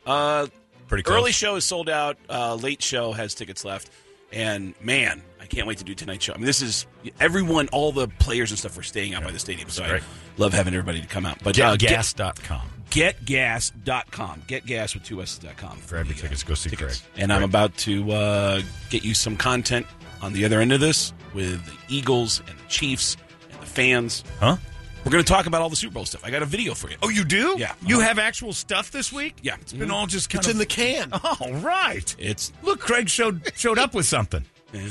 Uh, 0.05 0.45
Pretty 0.93 1.03
close. 1.03 1.17
early 1.17 1.31
show 1.31 1.55
is 1.55 1.65
sold 1.65 1.89
out. 1.89 2.17
Uh, 2.29 2.55
late 2.55 2.81
show 2.81 3.11
has 3.11 3.33
tickets 3.35 3.65
left, 3.65 3.89
and 4.31 4.73
man, 4.81 5.21
I 5.41 5.45
can't 5.45 5.67
wait 5.67 5.79
to 5.79 5.83
do 5.83 5.93
tonight's 5.95 6.23
show. 6.25 6.33
I 6.33 6.37
mean, 6.37 6.45
this 6.45 6.61
is 6.61 6.85
everyone, 7.19 7.67
all 7.71 7.91
the 7.91 8.07
players 8.07 8.51
and 8.51 8.59
stuff 8.59 8.77
are 8.77 8.83
staying 8.83 9.13
out 9.13 9.23
by 9.23 9.31
the 9.31 9.39
stadium, 9.39 9.69
so 9.69 9.83
I 9.83 10.01
love 10.37 10.53
having 10.53 10.73
everybody 10.73 11.01
to 11.01 11.07
come 11.07 11.25
out. 11.25 11.43
But 11.43 11.55
get, 11.55 11.65
uh, 11.65 11.75
get, 11.77 11.91
Getgas.com. 11.99 12.69
getgas.com. 12.89 14.43
Getgas 14.47 14.93
with 14.93 15.03
two 15.03 15.21
S's.com. 15.21 15.77
for 15.77 15.95
Grab 15.95 16.05
your 16.05 16.13
the, 16.13 16.19
uh, 16.19 16.21
tickets. 16.23 16.43
Go 16.43 16.53
see 16.53 16.69
tickets. 16.69 16.99
Craig. 16.99 17.21
And 17.21 17.33
I'm 17.33 17.43
about 17.43 17.75
to 17.79 18.11
uh, 18.11 18.61
get 18.89 19.03
you 19.03 19.13
some 19.13 19.35
content 19.37 19.85
on 20.21 20.33
the 20.33 20.45
other 20.45 20.61
end 20.61 20.71
of 20.71 20.79
this 20.79 21.13
with 21.33 21.65
the 21.65 21.93
Eagles 21.93 22.41
and 22.47 22.57
the 22.57 22.67
Chiefs 22.69 23.17
and 23.51 23.61
the 23.61 23.65
fans. 23.65 24.23
Huh? 24.39 24.57
We're 25.05 25.11
going 25.11 25.23
to 25.23 25.27
talk 25.29 25.47
about 25.47 25.61
all 25.61 25.69
the 25.69 25.75
Super 25.75 25.93
Bowl 25.95 26.05
stuff. 26.05 26.23
I 26.23 26.31
got 26.31 26.43
a 26.43 26.45
video 26.45 26.73
for 26.73 26.89
you. 26.89 26.95
Oh, 27.03 27.09
you 27.09 27.25
do? 27.25 27.55
Yeah. 27.57 27.73
You 27.85 27.97
Uh-huh. 27.97 28.07
have 28.07 28.19
actual 28.19 28.53
stuff 28.53 28.89
this 28.89 29.11
week? 29.11 29.35
Yeah. 29.41 29.55
It's 29.59 29.73
been 29.73 29.91
all 29.91 30.07
just 30.07 30.29
kind 30.29 30.39
It's 30.39 30.47
of 30.47 30.53
in 30.53 30.57
the 30.59 30.65
can. 30.65 31.09
Oh, 31.11 31.51
right. 31.59 32.15
It's 32.17 32.53
Look, 32.61 32.79
Craig 32.79 33.09
showed 33.09 33.51
showed 33.55 33.77
up 33.77 33.93
with 33.93 34.05
something. 34.05 34.45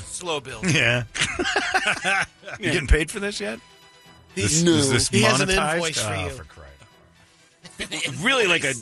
Slow 0.04 0.38
build. 0.40 0.64
Yeah. 0.72 1.04
you 2.60 2.72
getting 2.72 2.86
paid 2.86 3.10
for 3.10 3.20
this 3.20 3.40
yet? 3.40 3.58
This, 4.34 4.62
no. 4.62 4.72
is 4.72 4.90
this 4.90 5.08
He 5.08 5.22
has 5.22 5.40
an 5.40 5.48
monetized? 5.48 5.74
invoice 5.74 6.00
for 6.00 6.12
Oh, 6.14 6.24
you. 6.24 6.30
for 6.30 6.44
crying. 6.44 8.12
really 8.22 8.46
like 8.46 8.64
a 8.64 8.74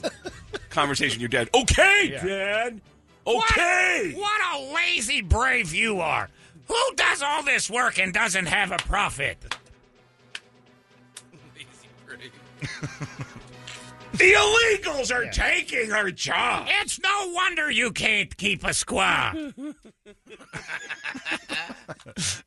conversation 0.70 1.14
with 1.14 1.20
your 1.20 1.28
dad. 1.28 1.48
Okay, 1.54 2.10
Yeah. 2.12 2.24
Dad. 2.26 2.80
What- 3.24 3.50
Okay. 3.52 4.14
What, 4.16 4.40
a 4.54 4.74
lazy 4.74 5.20
brave 5.22 5.72
you 5.74 6.00
are. 6.00 6.28
Who 6.66 6.94
does 6.96 7.22
all 7.22 7.42
this 7.44 7.70
work 7.70 7.98
and 7.98 8.12
doesn't 8.12 8.46
have 8.46 8.72
a 8.72 8.76
profit? 8.78 9.56
The 14.12 14.32
illegals 14.32 15.14
are 15.14 15.30
taking 15.30 15.92
our 15.92 16.10
job. 16.10 16.66
It's 16.82 16.98
no 17.00 17.30
wonder 17.32 17.70
you 17.70 17.92
can't 17.92 18.36
keep 18.36 18.64
a 18.64 18.70
squaw. 18.70 19.54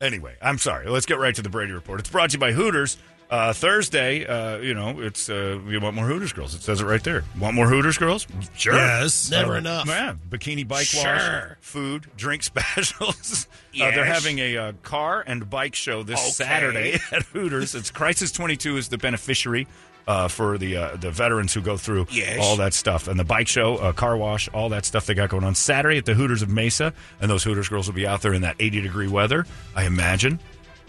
Anyway, 0.00 0.36
I'm 0.42 0.58
sorry. 0.58 0.88
Let's 0.88 1.06
get 1.06 1.18
right 1.18 1.34
to 1.34 1.42
the 1.42 1.48
Brady 1.48 1.72
Report. 1.72 2.00
It's 2.00 2.10
brought 2.10 2.30
to 2.30 2.34
you 2.34 2.38
by 2.40 2.52
Hooters. 2.52 2.98
Uh, 3.30 3.52
Thursday, 3.54 4.26
uh, 4.26 4.58
you 4.58 4.74
know, 4.74 5.00
it's 5.00 5.30
uh, 5.30 5.58
you 5.66 5.80
want 5.80 5.96
more 5.96 6.06
Hooters 6.06 6.32
girls. 6.32 6.54
It 6.54 6.60
says 6.62 6.80
it 6.80 6.84
right 6.84 7.02
there. 7.02 7.24
Want 7.40 7.54
more 7.56 7.66
Hooters 7.68 7.96
girls? 7.96 8.26
Sure. 8.54 8.74
Yes. 8.74 9.30
Never 9.30 9.54
Uh, 9.54 9.58
enough. 9.58 9.86
Yeah, 9.86 10.14
bikini 10.28 10.68
bike 10.68 10.86
wash, 10.94 11.56
food, 11.60 12.06
drink 12.16 12.42
specials. 12.52 13.48
Uh, 13.80 13.90
they're 13.90 14.04
having 14.04 14.38
a 14.38 14.56
uh, 14.58 14.72
car 14.82 15.24
and 15.26 15.48
bike 15.48 15.74
show 15.74 16.02
this 16.02 16.20
Okay. 16.20 16.30
Saturday 16.30 16.98
at 17.12 17.22
Hooters. 17.24 17.74
It's 17.74 17.90
Crisis 17.90 18.30
22 18.32 18.76
is 18.76 18.88
the 18.88 18.98
beneficiary 18.98 19.66
uh, 20.06 20.28
for 20.28 20.58
the 20.58 20.76
uh, 20.76 20.96
the 20.96 21.10
veterans 21.10 21.54
who 21.54 21.60
go 21.60 21.76
through 21.76 22.06
Yes. 22.10 22.38
all 22.40 22.56
that 22.56 22.74
stuff. 22.74 23.08
And 23.08 23.18
the 23.18 23.24
bike 23.24 23.48
show, 23.48 23.76
uh, 23.76 23.92
car 23.92 24.16
wash, 24.16 24.48
all 24.52 24.68
that 24.70 24.84
stuff 24.84 25.06
they 25.06 25.14
got 25.14 25.30
going 25.30 25.44
on 25.44 25.54
Saturday 25.54 25.98
at 25.98 26.04
the 26.04 26.14
Hooters 26.14 26.42
of 26.42 26.48
Mesa. 26.50 26.92
And 27.20 27.30
those 27.30 27.42
Hooters 27.44 27.68
girls 27.68 27.86
will 27.86 27.94
be 27.94 28.06
out 28.06 28.22
there 28.22 28.34
in 28.34 28.42
that 28.42 28.56
80 28.60 28.80
degree 28.82 29.08
weather, 29.08 29.46
I 29.74 29.84
imagine. 29.84 30.38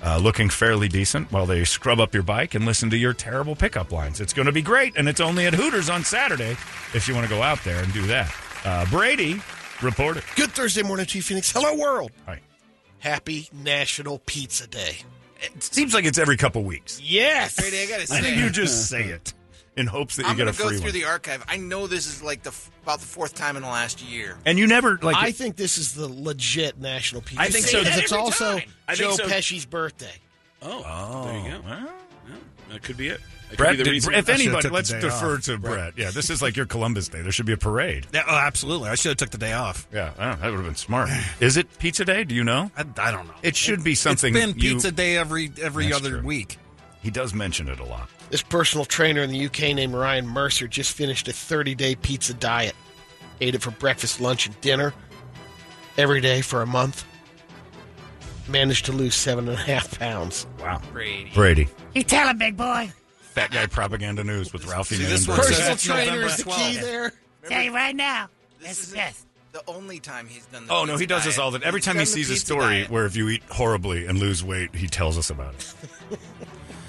Uh, 0.04 0.18
looking 0.18 0.50
fairly 0.50 0.88
decent 0.90 1.32
while 1.32 1.46
they 1.46 1.64
scrub 1.64 2.00
up 2.02 2.14
your 2.14 2.22
bike 2.22 2.54
and 2.54 2.66
listen 2.66 2.90
to 2.90 2.98
your 2.98 3.14
terrible 3.14 3.56
pickup 3.56 3.92
lines. 3.94 4.20
It's 4.20 4.34
going 4.34 4.46
to 4.46 4.52
be 4.52 4.62
great, 4.62 4.98
and 4.98 5.08
it's 5.08 5.22
only 5.22 5.46
at 5.48 5.54
Hooters 5.54 5.90
on 5.90 6.04
Saturday 6.04 6.52
if 6.94 7.08
you 7.08 7.16
want 7.16 7.26
to 7.28 7.34
go 7.34 7.42
out 7.42 7.64
there 7.64 7.82
and 7.82 7.92
do 7.94 8.06
that. 8.08 8.36
Uh, 8.66 8.86
Brady 8.92 9.42
reported. 9.82 10.24
Good 10.36 10.52
Thursday 10.52 10.84
morning 10.84 11.06
to 11.06 11.18
you, 11.18 11.24
Phoenix. 11.24 11.52
Hello, 11.52 11.74
world. 11.76 12.12
Hi. 12.26 12.40
Happy 13.00 13.48
National 13.54 14.20
Pizza 14.26 14.68
Day. 14.68 14.98
It 15.42 15.62
seems 15.64 15.94
like 15.94 16.06
it's 16.06 16.18
every 16.18 16.38
couple 16.38 16.64
weeks. 16.64 17.00
Yes. 17.02 17.56
Brady, 17.60 17.82
I 17.82 17.86
gotta 17.88 18.04
I 18.14 18.22
think 18.22 18.38
you 18.38 18.50
just 18.50 18.90
say 18.90 19.04
it. 19.04 19.34
in 19.78 19.88
hopes 19.88 20.16
that 20.16 20.24
you 20.24 20.30
I'm 20.30 20.38
get 20.38 20.44
a 20.48 20.52
gonna 20.52 20.58
go 20.58 20.68
free 20.70 20.78
through 20.78 20.86
one. 20.88 20.94
the 20.94 21.04
archive. 21.06 21.44
I 21.48 21.58
know 21.58 21.88
this 21.88 22.08
is 22.08 22.24
like 22.24 22.44
the 22.44 22.50
f- 22.52 22.72
about 22.84 23.00
the 23.02 23.06
fourth 23.08 23.36
time 23.36 23.58
in 23.58 23.64
the 23.64 23.68
last 23.70 24.02
year. 24.02 24.38
and 24.46 24.58
you 24.58 24.66
never 24.68 24.98
like. 25.02 25.16
I 25.18 25.32
think 25.32 25.56
this 25.58 25.78
is 25.78 25.94
the 25.94 26.08
legit 26.08 26.80
national 26.80 27.22
pizza. 27.22 27.42
I 27.42 27.50
think 27.50 27.66
so, 27.66 27.80
because 27.80 27.94
every 27.94 28.04
It's 28.04 28.12
also 28.14 28.60
time. 28.60 28.70
I 28.88 28.96
Joe 28.96 29.10
think 29.16 29.22
so. 29.22 29.28
Pesci's 29.36 29.66
birthday. 29.66 30.14
Oh, 30.62 31.24
there 31.26 31.38
you 31.38 31.52
go. 31.52 31.62
Oh, 31.68 31.70
yeah, 32.30 32.36
that 32.72 32.82
could 32.84 32.98
be 32.98 33.10
it. 33.10 33.20
That 33.58 33.76
could 33.76 33.84
Brett, 33.86 34.02
did- 34.04 34.14
if 34.14 34.30
anybody, 34.30 34.70
let's 34.70 34.90
defer 34.90 35.36
off. 35.36 35.42
to 35.44 35.58
Brett. 35.58 35.94
Yeah, 35.98 36.12
this 36.12 36.30
is 36.30 36.42
like 36.42 36.56
your 36.56 36.66
Columbus 36.66 37.08
Day. 37.10 37.22
There 37.22 37.32
should 37.32 37.46
be 37.46 37.54
a 37.54 37.58
parade. 37.58 38.08
Yeah, 38.14 38.24
oh, 38.28 38.36
absolutely. 38.36 38.90
I 38.90 38.96
should 38.96 39.10
have 39.10 39.18
took 39.18 39.30
the 39.32 39.38
day 39.38 39.54
off. 39.54 39.88
Yeah, 39.94 40.12
I 40.18 40.36
that 40.36 40.50
would 40.50 40.56
have 40.58 40.66
been 40.66 40.76
smart. 40.76 41.10
Is 41.40 41.58
it 41.58 41.68
Pizza 41.80 42.06
Day? 42.06 42.24
Do 42.24 42.36
you 42.36 42.44
know? 42.44 42.72
I, 42.78 42.86
I 42.98 43.12
don't 43.12 43.28
know. 43.28 43.34
It 43.44 43.56
should 43.56 43.84
be 43.84 43.96
something. 43.96 44.36
It's 44.36 44.46
been 44.46 44.60
you- 44.60 44.74
pizza 44.74 44.92
day 44.92 45.18
every 45.18 45.52
every 45.62 45.86
That's 45.88 45.98
other 45.98 46.10
true. 46.20 46.22
week. 46.28 46.58
He 47.02 47.12
does 47.12 47.34
mention 47.34 47.68
it 47.70 47.80
a 47.80 47.86
lot. 47.86 48.10
This 48.32 48.42
personal 48.42 48.86
trainer 48.86 49.22
in 49.22 49.30
the 49.30 49.46
UK 49.46 49.76
named 49.76 49.94
Ryan 49.94 50.28
Mercer 50.28 50.68
just 50.68 50.94
finished 50.94 51.28
a 51.28 51.34
30 51.34 51.76
day 51.76 51.96
pizza 51.96 52.34
diet. 52.34 52.76
Ate 53.42 53.54
it 53.54 53.62
for 53.62 53.72
breakfast, 53.72 54.20
lunch, 54.20 54.48
and 54.48 54.60
dinner 54.62 54.94
every 55.98 56.22
day 56.22 56.42
for 56.42 56.62
a 56.62 56.66
month. 56.66 57.06
Managed 58.48 58.86
to 58.86 58.92
lose 58.92 59.16
seven 59.16 59.48
and 59.50 59.58
a 59.58 59.62
half 59.62 59.98
pounds. 60.00 60.46
Wow. 60.60 60.82
Brady. 60.94 61.32
Brady. 61.34 61.68
You 61.94 62.04
tell 62.04 62.28
him, 62.28 62.38
big 62.38 62.56
boy. 62.58 62.92
Fat 63.36 63.52
guy 63.52 63.66
propaganda 63.68 64.24
news 64.24 64.52
with 64.54 64.66
Ralphie. 64.66 64.96
See, 64.96 65.04
this 65.04 65.28
and 65.28 65.30
one 65.30 65.38
Brady. 65.40 65.54
says- 65.56 65.68
Personal 65.68 65.98
That's 65.98 66.08
trainer 66.10 66.26
is 66.26 66.38
the 66.38 66.44
key 66.46 66.50
12th. 66.52 66.82
there. 66.82 67.14
Tell 67.50 67.62
you 67.62 67.76
right 67.76 67.96
now. 67.96 68.30
This 68.60 68.70
This 68.70 68.80
is 68.80 68.88
is 68.88 68.94
this. 68.94 69.26
the 69.52 69.64
only 69.68 70.00
time 70.00 70.28
he's 70.28 70.46
done. 70.48 70.66
The 70.68 70.74
Oh 70.74 70.86
no, 70.86 70.94
pizza 70.94 71.00
he 71.00 71.06
does 71.06 71.24
this 71.26 71.36
diet. 71.36 71.44
all 71.44 71.52
the 71.52 71.60
time. 71.60 71.68
Every 71.68 71.80
He's 71.82 71.86
time 71.86 71.96
he 71.96 72.00
done 72.00 72.06
the 72.06 72.12
sees 72.12 72.30
a 72.30 72.34
pizza 72.34 72.46
story 72.46 72.66
diet. 72.80 72.90
where 72.90 73.06
if 73.06 73.16
you 73.16 73.30
eat 73.30 73.44
horribly 73.52 74.06
and 74.08 74.18
lose 74.20 74.44
weight, 74.44 74.74
he 74.74 74.88
tells 74.88 75.18
us 75.18 75.30
about 75.30 75.54
it. 75.54 75.74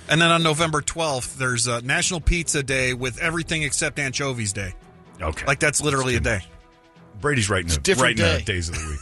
And 0.08 0.22
then 0.22 0.30
on 0.30 0.44
November 0.44 0.82
12th, 0.82 1.36
there's 1.36 1.66
uh, 1.66 1.80
National 1.82 2.20
Pizza 2.20 2.62
Day 2.62 2.94
with 2.94 3.18
everything 3.18 3.64
except 3.64 3.98
anchovies 3.98 4.52
day. 4.52 4.72
Okay, 5.20 5.44
Like 5.46 5.58
that's 5.58 5.80
literally 5.82 6.14
a 6.14 6.20
day. 6.20 6.44
Brady's 7.20 7.50
writing 7.50 7.66
the 7.70 7.78
different 7.78 8.20
writing 8.20 8.32
the 8.32 8.38
day. 8.38 8.44
days 8.44 8.68
of 8.68 8.76
the 8.76 8.86
week. 8.88 9.00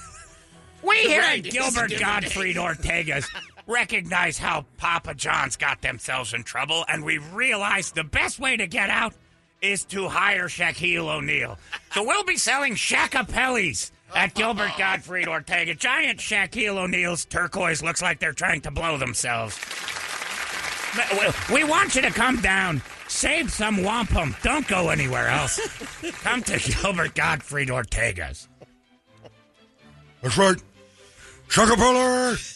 We 0.82 0.96
here 1.06 1.20
Right, 1.20 1.44
at 1.46 1.52
Gilbert 1.52 1.88
different 1.90 2.00
Gottfried 2.00 2.56
Ortega's 2.56 3.28
recognize 3.66 4.38
how 4.38 4.66
Papa 4.76 5.14
John's 5.14 5.56
got 5.56 5.82
themselves 5.82 6.34
in 6.34 6.42
trouble, 6.42 6.84
and 6.88 7.04
we 7.04 7.18
realize 7.18 7.92
the 7.92 8.04
best 8.04 8.38
way 8.38 8.56
to 8.56 8.66
get 8.66 8.90
out 8.90 9.14
is 9.62 9.84
to 9.84 10.08
hire 10.08 10.48
Shaquille 10.48 11.08
O'Neal. 11.08 11.58
So 11.92 12.04
we'll 12.04 12.24
be 12.24 12.36
selling 12.36 12.74
Shacapellis 12.74 13.90
at 14.14 14.34
Gilbert 14.34 14.72
Gottfried 14.78 15.26
Ortega. 15.28 15.74
Giant 15.74 16.18
Shaquille 16.20 16.76
O'Neal's 16.76 17.24
turquoise 17.24 17.82
looks 17.82 18.02
like 18.02 18.20
they're 18.20 18.32
trying 18.32 18.60
to 18.62 18.70
blow 18.70 18.98
themselves. 18.98 19.58
We- 21.48 21.54
We 21.62 21.64
want 21.64 21.94
you 21.96 22.02
to 22.02 22.10
come 22.10 22.40
down. 22.40 22.82
Save 23.08 23.52
some 23.52 23.82
wampum. 23.82 24.34
Don't 24.42 24.66
go 24.68 24.90
anywhere 24.90 25.28
else. 25.28 25.58
Come 26.22 26.42
to 26.42 26.58
Gilbert 26.58 27.14
Gottfried 27.14 27.70
Ortega's. 27.70 28.48
That's 30.22 30.36
right. 30.38 30.56
Shacapella! 31.48 32.53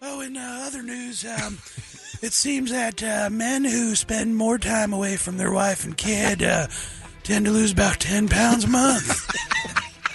Oh, 0.00 0.20
in 0.20 0.36
uh, 0.36 0.64
other 0.66 0.82
news, 0.82 1.24
um, 1.24 1.58
it 2.22 2.32
seems 2.32 2.70
that 2.70 3.02
uh, 3.02 3.28
men 3.30 3.64
who 3.64 3.94
spend 3.94 4.36
more 4.36 4.58
time 4.58 4.92
away 4.92 5.16
from 5.16 5.36
their 5.36 5.52
wife 5.52 5.84
and 5.84 5.96
kid 5.96 6.42
uh, 6.42 6.68
tend 7.24 7.46
to 7.46 7.50
lose 7.50 7.72
about 7.72 7.98
ten 7.98 8.28
pounds 8.28 8.64
a 8.64 8.68
month. 8.68 9.26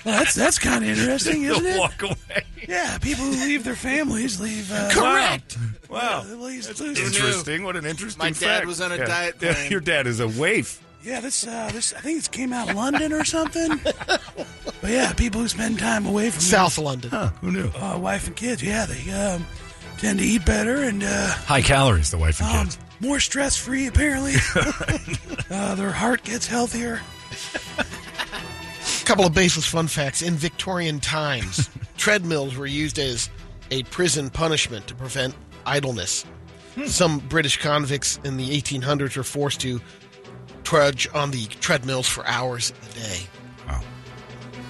well, 0.05 0.19
that's 0.19 0.35
that's 0.35 0.59
kind 0.59 0.83
of 0.83 0.89
interesting, 0.97 1.43
isn't 1.43 1.65
it? 1.65 1.79
Walk 1.79 2.01
away. 2.01 2.43
Yeah, 2.67 2.97
people 2.99 3.25
who 3.25 3.31
leave 3.31 3.65
their 3.65 3.75
families 3.75 4.39
leave. 4.39 4.71
Uh, 4.71 4.89
Correct. 4.91 5.57
Wow. 5.89 6.21
at 6.21 6.39
least 6.39 6.69
That's 6.69 6.79
interesting. 6.81 7.63
What 7.63 7.75
an 7.75 7.85
interesting 7.85 8.19
My 8.23 8.29
dad 8.29 8.39
fact. 8.39 8.67
was 8.67 8.79
on 8.79 8.93
a 8.93 8.97
Yeah. 8.97 9.05
diet 9.05 9.35
Yeah. 9.41 9.67
Your 9.67 9.81
dad 9.81 10.07
is 10.07 10.21
a 10.21 10.27
waif. 10.29 10.81
Yeah, 11.03 11.19
this 11.19 11.45
uh, 11.45 11.69
this 11.73 11.93
I 11.93 11.99
think 11.99 12.23
it 12.23 12.31
came 12.31 12.53
out 12.53 12.69
of 12.69 12.75
London 12.77 13.11
or 13.11 13.25
something. 13.25 13.77
but 13.83 14.89
yeah, 14.89 15.11
people 15.11 15.41
who 15.41 15.49
spend 15.49 15.77
time 15.77 16.05
away 16.05 16.29
from 16.29 16.39
South 16.39 16.77
London. 16.77 17.11
Who 17.41 17.51
knew? 17.51 17.67
their 17.67 17.83
uh, 17.83 17.97
wife 17.97 18.25
and 18.27 18.35
kids, 18.37 18.63
yeah, 18.63 18.85
they 18.85 19.11
um, 19.11 19.45
tend 20.03 20.19
to 20.19 20.25
eat 20.25 20.45
better 20.45 20.83
and 20.83 21.01
uh, 21.03 21.27
High 21.31 21.61
calories, 21.61 22.11
the 22.11 22.17
wife 22.17 22.39
and 22.41 22.49
um, 22.49 22.65
kids. 22.65 22.77
more 22.99 23.19
stress 23.19 23.55
free. 23.57 23.87
Apparently, 23.87 24.33
uh, 25.49 25.75
their 25.75 25.91
heart 25.91 26.23
gets 26.23 26.45
healthier. 26.45 27.01
A 27.77 27.85
couple 29.05 29.25
of 29.25 29.33
baseless 29.33 29.65
fun 29.65 29.87
facts. 29.87 30.21
In 30.21 30.35
Victorian 30.35 30.99
times, 30.99 31.69
treadmills 31.97 32.55
were 32.57 32.65
used 32.67 32.99
as 32.99 33.29
a 33.71 33.83
prison 33.83 34.29
punishment 34.29 34.87
to 34.87 34.95
prevent 34.95 35.35
idleness. 35.65 36.25
Some 36.85 37.19
British 37.19 37.57
convicts 37.61 38.19
in 38.23 38.35
the 38.37 38.49
1800s 38.61 39.15
were 39.15 39.23
forced 39.23 39.61
to 39.61 39.79
trudge 40.63 41.07
on 41.13 41.31
the 41.31 41.45
treadmills 41.45 42.07
for 42.09 42.25
hours 42.27 42.73
a 42.91 42.93
day. 42.99 43.19
Wow. 43.67 43.81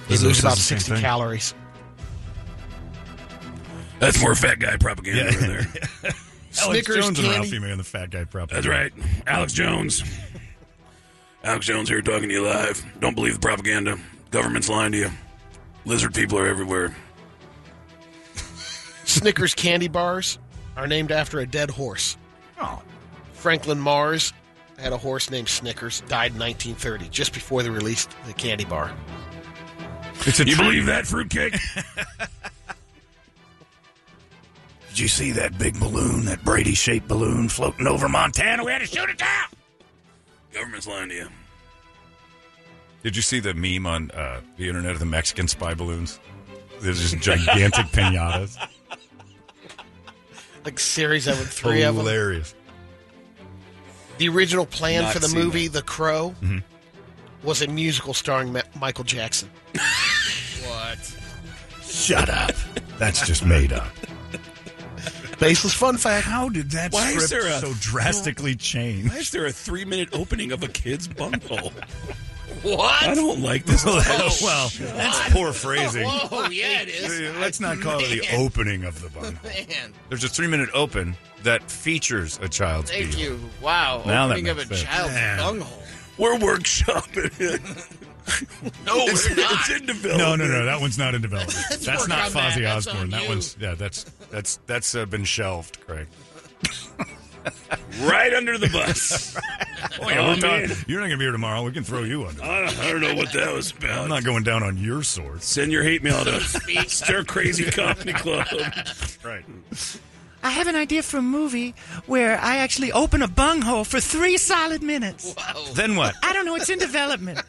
They 0.08 0.14
This 0.14 0.22
lose 0.22 0.40
about 0.40 0.58
60 0.58 0.92
thing. 0.92 1.00
calories. 1.00 1.54
That's 4.00 4.20
more 4.20 4.34
fat 4.34 4.58
guy 4.58 4.76
propaganda 4.76 5.28
over 5.28 5.46
there. 5.46 5.60
Alex 6.60 6.86
Snickers 6.86 6.96
Jones 7.04 7.18
and. 7.18 7.28
Ralphie 7.28 7.58
Man, 7.58 7.78
the 7.78 7.84
fat 7.84 8.10
guy 8.10 8.24
propaganda. 8.24 8.54
That's 8.54 8.66
right. 8.66 8.92
Alex 9.26 9.52
Jones. 9.52 10.04
Alex 11.42 11.66
Jones 11.66 11.88
here 11.88 12.00
talking 12.02 12.28
to 12.28 12.34
you 12.34 12.44
live. 12.44 12.84
Don't 13.00 13.14
believe 13.14 13.34
the 13.34 13.40
propaganda. 13.40 13.98
Government's 14.30 14.68
lying 14.68 14.92
to 14.92 14.98
you. 14.98 15.10
Lizard 15.84 16.14
people 16.14 16.38
are 16.38 16.46
everywhere. 16.46 16.94
Snickers 19.04 19.54
candy 19.54 19.88
bars 19.88 20.38
are 20.76 20.86
named 20.86 21.12
after 21.12 21.38
a 21.40 21.46
dead 21.46 21.70
horse. 21.70 22.16
Oh. 22.60 22.82
Franklin 23.34 23.78
Mars 23.78 24.32
had 24.78 24.92
a 24.92 24.96
horse 24.96 25.30
named 25.30 25.48
Snickers, 25.48 26.00
died 26.02 26.32
in 26.32 26.38
1930, 26.38 27.08
just 27.10 27.32
before 27.32 27.62
they 27.62 27.70
released 27.70 28.10
the 28.26 28.32
candy 28.32 28.64
bar. 28.64 28.92
It's 30.26 30.40
a 30.40 30.46
You 30.46 30.54
tree. 30.56 30.64
believe 30.64 30.86
that, 30.86 31.06
fruitcake? 31.06 31.54
Did 34.94 35.00
you 35.00 35.08
see 35.08 35.32
that 35.32 35.58
big 35.58 35.80
balloon, 35.80 36.24
that 36.26 36.44
Brady 36.44 36.72
shaped 36.74 37.08
balloon 37.08 37.48
floating 37.48 37.88
over 37.88 38.08
Montana? 38.08 38.62
We 38.62 38.70
had 38.70 38.78
to 38.80 38.86
shoot 38.86 39.10
it 39.10 39.18
down. 39.18 39.48
Government's 40.52 40.86
lying 40.86 41.08
to 41.08 41.14
you. 41.16 41.28
Did 43.02 43.16
you 43.16 43.22
see 43.22 43.40
the 43.40 43.54
meme 43.54 43.88
on 43.88 44.12
uh, 44.12 44.40
the 44.56 44.68
internet 44.68 44.92
of 44.92 45.00
the 45.00 45.04
Mexican 45.04 45.48
spy 45.48 45.74
balloons? 45.74 46.20
There's 46.78 47.00
just 47.00 47.18
gigantic 47.18 47.86
pinatas. 47.92 48.56
Like 50.64 50.78
series 50.78 51.26
of 51.26 51.38
them, 51.38 51.46
three 51.48 51.82
of 51.82 51.96
them. 51.96 52.04
Hilarious. 52.06 52.54
The 54.18 54.28
original 54.28 54.64
plan 54.64 55.02
Not 55.02 55.12
for 55.14 55.18
the 55.18 55.26
seen 55.26 55.40
movie 55.42 55.66
The 55.66 55.82
Crow 55.82 56.36
Mhm. 56.40 56.62
was 57.42 57.62
a 57.62 57.66
musical 57.66 58.14
starring 58.14 58.52
Ma- 58.52 58.62
Michael 58.78 59.02
Jackson. 59.02 59.50
What? 60.68 61.16
Shut 61.82 62.30
up. 62.30 62.52
That's 62.98 63.26
just 63.26 63.44
made 63.44 63.72
up. 63.72 63.88
Baseless 65.48 65.74
fun 65.74 65.96
fact. 65.96 66.26
How 66.26 66.48
did 66.48 66.70
that 66.72 66.92
Why 66.92 67.10
is 67.10 67.24
script 67.26 67.44
there 67.44 67.52
a- 67.52 67.60
so 67.60 67.72
drastically 67.80 68.54
change? 68.54 69.10
Why 69.10 69.18
is 69.18 69.30
there 69.30 69.46
a 69.46 69.52
three 69.52 69.84
minute 69.84 70.08
opening 70.12 70.52
of 70.52 70.62
a 70.62 70.68
kid's 70.68 71.06
bunghole? 71.08 71.72
What? 72.62 73.02
I 73.02 73.14
don't 73.14 73.42
like 73.42 73.66
this. 73.66 73.84
well, 73.84 74.00
oh, 74.06 74.38
well, 74.42 74.70
that's 74.96 75.28
poor 75.34 75.52
phrasing. 75.52 76.06
Whoa, 76.08 76.48
yeah, 76.48 76.80
it 76.80 76.88
is. 76.88 77.36
Let's 77.38 77.60
not 77.60 77.78
call 77.80 77.98
it 78.00 78.08
the 78.08 78.26
opening 78.36 78.84
of 78.84 79.02
the 79.02 79.10
bun. 79.10 79.38
Man, 79.44 79.92
There's 80.08 80.24
a 80.24 80.30
three 80.30 80.46
minute 80.46 80.70
open 80.72 81.14
that 81.42 81.70
features 81.70 82.38
a 82.40 82.48
child's 82.48 82.90
thank 82.90 83.10
beard. 83.10 83.18
you. 83.18 83.40
Wow, 83.60 84.02
Now 84.06 84.28
that 84.28 84.34
opening 84.38 84.48
of 84.48 84.56
a 84.56 84.60
makes 84.60 84.80
sense. 84.80 84.82
child's 84.84 85.42
bunghole. 85.42 85.82
We're 86.16 86.36
workshopping 86.38 87.32
it. 87.38 87.60
No, 88.86 89.04
it's, 89.06 89.28
we're 89.28 89.36
not. 89.36 89.52
it's 89.52 89.70
in 89.70 89.86
development. 89.86 90.18
No, 90.18 90.36
no, 90.36 90.46
no. 90.46 90.64
That 90.64 90.80
one's 90.80 90.96
not 90.98 91.14
in 91.14 91.20
development. 91.22 91.58
Let's 91.70 91.84
that's 91.86 92.08
not 92.08 92.26
on 92.26 92.32
that. 92.32 92.52
Fozzie 92.52 92.62
That's 92.62 92.86
Osbourne. 92.86 93.10
That 93.10 93.22
you. 93.24 93.28
one's 93.28 93.56
yeah. 93.60 93.74
That's 93.74 94.04
that's 94.30 94.58
that's 94.66 94.94
uh, 94.94 95.04
been 95.06 95.24
shelved, 95.24 95.80
Craig. 95.86 96.06
Right 98.02 98.32
under 98.32 98.56
the 98.56 98.68
bus. 98.68 99.36
Oh, 100.00 100.08
yeah, 100.08 100.20
Oh, 100.20 100.34
talking- 100.34 100.40
man. 100.68 100.70
You're 100.88 101.00
not 101.00 101.08
going 101.08 101.10
to 101.10 101.16
be 101.18 101.24
here 101.24 101.32
tomorrow. 101.32 101.62
We 101.62 101.72
can 101.72 101.84
throw 101.84 102.02
you 102.02 102.24
under. 102.24 102.42
I 102.42 102.60
don't, 102.60 102.78
I 102.78 102.90
don't 102.90 103.00
know 103.02 103.14
what 103.14 103.32
that 103.34 103.52
was 103.52 103.70
about. 103.70 103.98
I'm 104.04 104.08
not 104.08 104.24
going 104.24 104.44
down 104.44 104.62
on 104.62 104.78
your 104.78 105.02
sword. 105.02 105.42
Send 105.42 105.70
your 105.70 105.82
hate 105.82 106.02
mail 106.02 106.24
to 106.24 106.40
Stir 106.88 107.22
Crazy 107.24 107.70
Comedy 107.70 108.14
Club. 108.14 108.46
Right. 109.22 109.44
I 110.42 110.50
have 110.50 110.68
an 110.68 110.74
idea 110.76 111.02
for 111.02 111.18
a 111.18 111.22
movie 111.22 111.74
where 112.06 112.38
I 112.40 112.56
actually 112.58 112.92
open 112.92 113.20
a 113.20 113.28
bunghole 113.28 113.84
for 113.84 114.00
three 114.00 114.38
solid 114.38 114.82
minutes. 114.82 115.34
Then 115.74 115.96
what? 115.96 116.14
I 116.22 116.32
don't 116.32 116.46
know. 116.46 116.56
It's 116.56 116.70
in 116.70 116.78
development. 116.78 117.40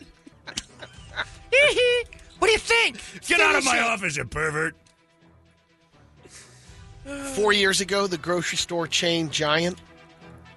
Hee-hee. 1.70 2.18
what 2.40 2.48
do 2.48 2.52
you 2.54 2.60
think? 2.60 3.00
Get 3.28 3.40
out 3.40 3.56
of 3.56 3.66
my 3.66 3.78
it. 3.78 3.84
office, 3.84 4.18
you 4.18 4.26
pervert. 4.26 4.76
Four 7.36 7.54
years 7.54 7.82
ago, 7.82 8.08
the 8.08 8.18
grocery 8.18 8.58
store 8.58 8.88
chain 8.88 9.30
Giant 9.30 9.78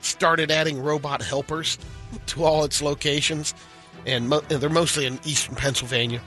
started 0.00 0.50
adding 0.50 0.82
robot 0.82 1.22
helpers 1.22 1.78
to 2.26 2.44
all 2.44 2.64
its 2.64 2.80
locations, 2.80 3.54
and, 4.06 4.28
mo- 4.28 4.40
they're 4.40 4.70
mostly 4.70 5.06
in 5.06 5.18
eastern 5.24 5.54
Pennsylvania. 5.54 6.20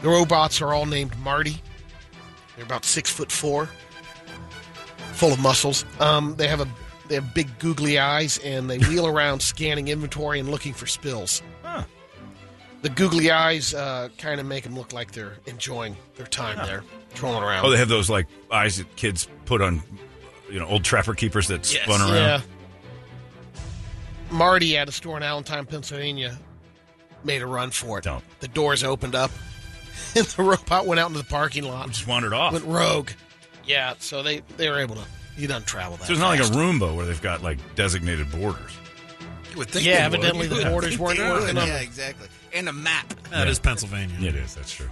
The 0.00 0.08
robots 0.08 0.62
are 0.62 0.72
all 0.72 0.86
named 0.86 1.16
Marty. 1.18 1.60
They're 2.56 2.64
about 2.64 2.84
six 2.84 3.10
foot 3.10 3.30
four, 3.30 3.68
full 5.12 5.32
of 5.32 5.40
muscles. 5.40 5.84
Um, 6.00 6.34
they 6.36 6.48
have 6.48 6.60
a 6.60 6.68
they 7.08 7.14
have 7.16 7.34
big 7.34 7.58
googly 7.58 7.98
eyes 7.98 8.38
and 8.38 8.68
they 8.68 8.78
wheel 8.78 9.06
around 9.14 9.40
scanning 9.40 9.88
inventory 9.88 10.38
and 10.40 10.48
looking 10.50 10.74
for 10.74 10.86
spills. 10.86 11.42
The 12.82 12.88
googly 12.90 13.30
eyes 13.30 13.74
uh, 13.74 14.08
kind 14.18 14.38
of 14.40 14.46
make 14.46 14.62
them 14.64 14.74
look 14.76 14.92
like 14.92 15.10
they're 15.12 15.34
enjoying 15.46 15.96
their 16.16 16.26
time 16.26 16.56
there, 16.66 16.84
trolling 17.14 17.42
around. 17.42 17.64
Oh, 17.66 17.70
they 17.70 17.76
have 17.78 17.88
those 17.88 18.08
like 18.08 18.26
eyes 18.52 18.76
that 18.78 18.94
kids 18.96 19.26
put 19.46 19.60
on, 19.60 19.82
you 20.50 20.60
know, 20.60 20.66
old 20.66 20.84
trapper 20.84 21.14
keepers 21.14 21.48
that 21.48 21.70
Yes. 21.72 21.82
spun 21.82 22.00
around. 22.00 22.14
Yeah. 22.14 22.40
Marty 24.30 24.76
at 24.76 24.88
a 24.88 24.92
store 24.92 25.16
in 25.16 25.22
Allentown, 25.22 25.66
Pennsylvania, 25.66 26.38
made 27.24 27.42
a 27.42 27.46
run 27.46 27.70
for 27.70 27.98
it. 27.98 28.04
Don't. 28.04 28.22
The 28.40 28.48
doors 28.48 28.84
opened 28.84 29.14
up, 29.14 29.30
and 30.14 30.26
the 30.26 30.42
robot 30.42 30.86
went 30.86 31.00
out 31.00 31.08
into 31.08 31.18
the 31.18 31.28
parking 31.28 31.64
lot. 31.64 31.88
Just 31.88 32.06
wandered 32.06 32.32
off. 32.34 32.52
Went 32.52 32.64
rogue. 32.66 33.10
Yeah, 33.66 33.94
so 33.98 34.22
they, 34.22 34.42
they 34.56 34.68
were 34.70 34.78
able 34.78 34.96
to. 34.96 35.04
He 35.36 35.46
doesn't 35.46 35.66
travel 35.66 35.96
that. 35.96 36.06
So 36.06 36.12
it's 36.12 36.20
not 36.20 36.28
like 36.30 36.40
a 36.40 36.44
fast. 36.44 36.54
Roomba 36.54 36.94
where 36.96 37.06
they've 37.06 37.20
got 37.22 37.42
like 37.42 37.58
designated 37.74 38.30
borders. 38.30 38.72
You 39.52 39.58
would 39.58 39.68
think 39.70 39.86
Yeah, 39.86 40.08
they 40.08 40.16
would. 40.18 40.26
evidently 40.26 40.42
You 40.44 40.48
the 40.48 40.54
would 40.64 40.70
borders 40.70 40.90
think 40.90 41.00
weren't 41.00 41.18
they 41.18 41.30
would. 41.30 41.40
working 41.42 41.56
Yeah, 41.56 41.78
exactly. 41.80 42.28
And 42.58 42.68
a 42.68 42.72
map. 42.72 43.14
That 43.30 43.46
is 43.46 43.60
Pennsylvania. 43.60 44.16
It 44.20 44.34
is. 44.34 44.56
That's 44.56 44.72
true. 44.72 44.88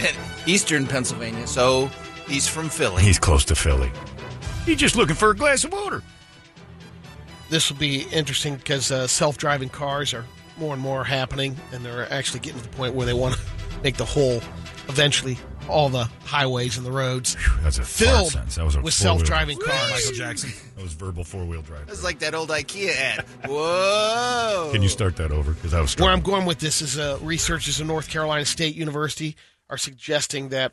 And 0.00 0.16
Eastern 0.46 0.84
Pennsylvania, 0.84 1.46
so 1.46 1.86
he's 2.26 2.48
from 2.48 2.68
Philly. 2.68 3.04
He's 3.04 3.20
close 3.20 3.44
to 3.44 3.54
Philly. 3.54 3.92
He's 4.66 4.78
just 4.78 4.96
looking 4.96 5.14
for 5.14 5.30
a 5.30 5.36
glass 5.36 5.62
of 5.62 5.72
water. 5.72 6.02
This 7.50 7.70
will 7.70 7.78
be 7.78 8.02
interesting 8.10 8.56
because 8.56 8.90
uh, 8.90 9.06
self 9.06 9.38
driving 9.38 9.68
cars 9.68 10.12
are 10.12 10.24
more 10.58 10.72
and 10.72 10.82
more 10.82 11.04
happening, 11.04 11.54
and 11.70 11.84
they're 11.84 12.12
actually 12.12 12.40
getting 12.40 12.60
to 12.60 12.68
the 12.68 12.76
point 12.76 12.96
where 12.96 13.06
they 13.06 13.12
want 13.12 13.36
to 13.36 13.40
make 13.84 13.98
the 13.98 14.04
whole, 14.04 14.40
eventually, 14.88 15.38
all 15.68 15.88
the 15.88 16.08
highways 16.24 16.76
and 16.76 16.86
the 16.86 16.92
roads 16.92 17.36
That's 17.62 17.78
a 17.78 17.82
far 17.82 18.06
filled 18.06 18.32
sentence. 18.32 18.54
That 18.56 18.64
was 18.64 18.76
a 18.76 18.80
with 18.82 18.94
self 18.94 19.22
driving 19.22 19.58
cars. 19.58 19.90
Michael 19.90 20.12
Jackson. 20.12 20.50
That 20.76 20.82
was 20.82 20.92
verbal 20.92 21.24
four 21.24 21.44
wheel 21.44 21.62
drive. 21.62 21.88
It's 21.88 22.04
like 22.04 22.18
that 22.20 22.34
old 22.34 22.48
IKEA 22.50 22.96
ad. 22.96 23.24
Whoa. 23.46 24.70
Can 24.72 24.82
you 24.82 24.88
start 24.88 25.16
that 25.16 25.30
over? 25.30 25.52
Because 25.52 25.74
I 25.74 25.80
was 25.80 25.96
Where 25.96 26.10
I'm 26.10 26.20
going 26.20 26.46
with 26.46 26.58
this 26.58 26.82
is 26.82 26.98
uh, 26.98 27.18
researchers 27.22 27.80
at 27.80 27.86
North 27.86 28.08
Carolina 28.08 28.44
State 28.44 28.74
University 28.74 29.36
are 29.70 29.78
suggesting 29.78 30.50
that 30.50 30.72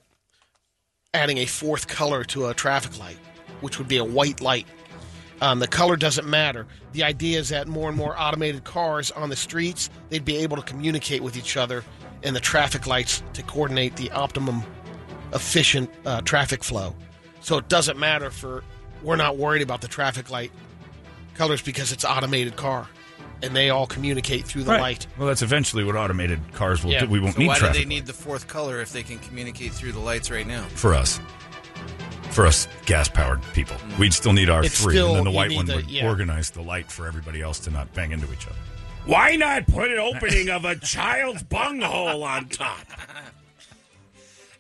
adding 1.14 1.38
a 1.40 1.45
fourth 1.45 1.88
color 1.88 2.24
to 2.26 2.48
a 2.48 2.53
traffic 2.53 2.99
light, 2.99 3.18
which 3.61 3.80
would 3.80 3.88
be 3.88 3.98
a 3.98 4.03
white 4.03 4.41
light. 4.41 4.68
Um, 5.41 5.60
the 5.60 5.68
color 5.68 5.95
doesn't 5.95 6.28
matter. 6.28 6.68
The 6.91 7.03
idea 7.03 7.40
is 7.40 7.49
that 7.49 7.68
more 7.68 7.88
and 7.88 7.98
more 7.98 8.20
automated 8.20 8.66
cars 8.66 9.10
on 9.11 9.30
the 9.30 9.36
streets, 9.36 9.90
they'd 10.10 10.26
be 10.26 10.38
able 10.38 10.57
to 10.57 10.64
communicate 10.64 11.24
with 11.24 11.38
each 11.38 11.56
other 11.56 11.84
and 12.24 12.36
the 12.36 12.41
traffic 12.41 12.88
lights 12.88 13.24
to 13.34 13.44
coordinate 13.44 13.95
the 13.95 14.11
optimum 14.11 14.64
efficient 15.34 15.89
uh, 16.06 16.22
traffic 16.22 16.64
flow. 16.64 16.95
So 17.41 17.57
it 17.57 17.69
doesn't 17.69 17.97
matter 17.97 18.30
for, 18.31 18.64
we're 19.03 19.15
not 19.15 19.38
worried 19.38 19.61
about 19.61 19.81
the 19.81 19.88
traffic 19.88 20.30
light 20.30 20.51
colors 21.35 21.61
because 21.61 21.91
it's 21.91 22.03
automated 22.03 22.56
car 22.56 22.88
and 23.41 23.56
they 23.56 23.69
all 23.69 23.88
communicate 23.88 24.43
through 24.45 24.64
the 24.64 24.72
Right. 24.72 24.81
light. 24.81 25.07
Well, 25.18 25.27
that's 25.27 25.41
eventually 25.41 25.85
what 25.85 25.95
automated 25.95 26.39
cars 26.53 26.84
will 26.84 26.91
Yeah. 26.91 27.01
do. 27.01 27.07
We 27.07 27.19
won't 27.22 27.35
So 27.35 27.39
need 27.39 27.47
why 27.47 27.60
do 27.60 27.69
they 27.72 27.85
need 27.85 28.06
the 28.06 28.14
fourth 28.14 28.47
color 28.47 28.81
if 28.81 28.91
they 28.91 29.03
can 29.03 29.19
communicate 29.19 29.72
through 29.72 29.93
the 29.93 29.99
lights 29.99 30.30
right 30.30 30.45
now? 30.45 30.64
for 30.76 30.93
us. 30.93 31.19
For 32.31 32.45
us 32.45 32.68
gas 32.85 33.07
powered 33.07 33.41
people, 33.53 33.77
we'd 33.97 34.14
still 34.14 34.34
need 34.34 34.49
our 34.49 34.64
It's 34.64 34.81
three, 34.84 34.95
still- 34.95 35.07
and 35.10 35.18
then 35.18 35.23
the 35.23 35.31
white 35.31 35.51
one 35.53 35.65
the- 35.65 35.77
would 35.77 35.89
yeah. 35.89 36.06
organize 36.06 36.49
the 36.51 36.61
light 36.61 36.91
for 36.91 37.07
everybody 37.07 37.41
else 37.41 37.60
to 37.60 37.72
not 37.72 37.91
bang 37.93 38.11
into 38.11 38.31
each 38.34 38.45
other. 38.45 38.56
Why 39.06 39.35
not 39.38 39.65
put 39.68 39.89
an 39.89 39.97
opening 39.97 40.49
of 40.49 40.65
a 40.65 40.76
child's 40.76 41.41
bunghole 41.43 42.23
on 42.23 42.47
top? 42.49 42.80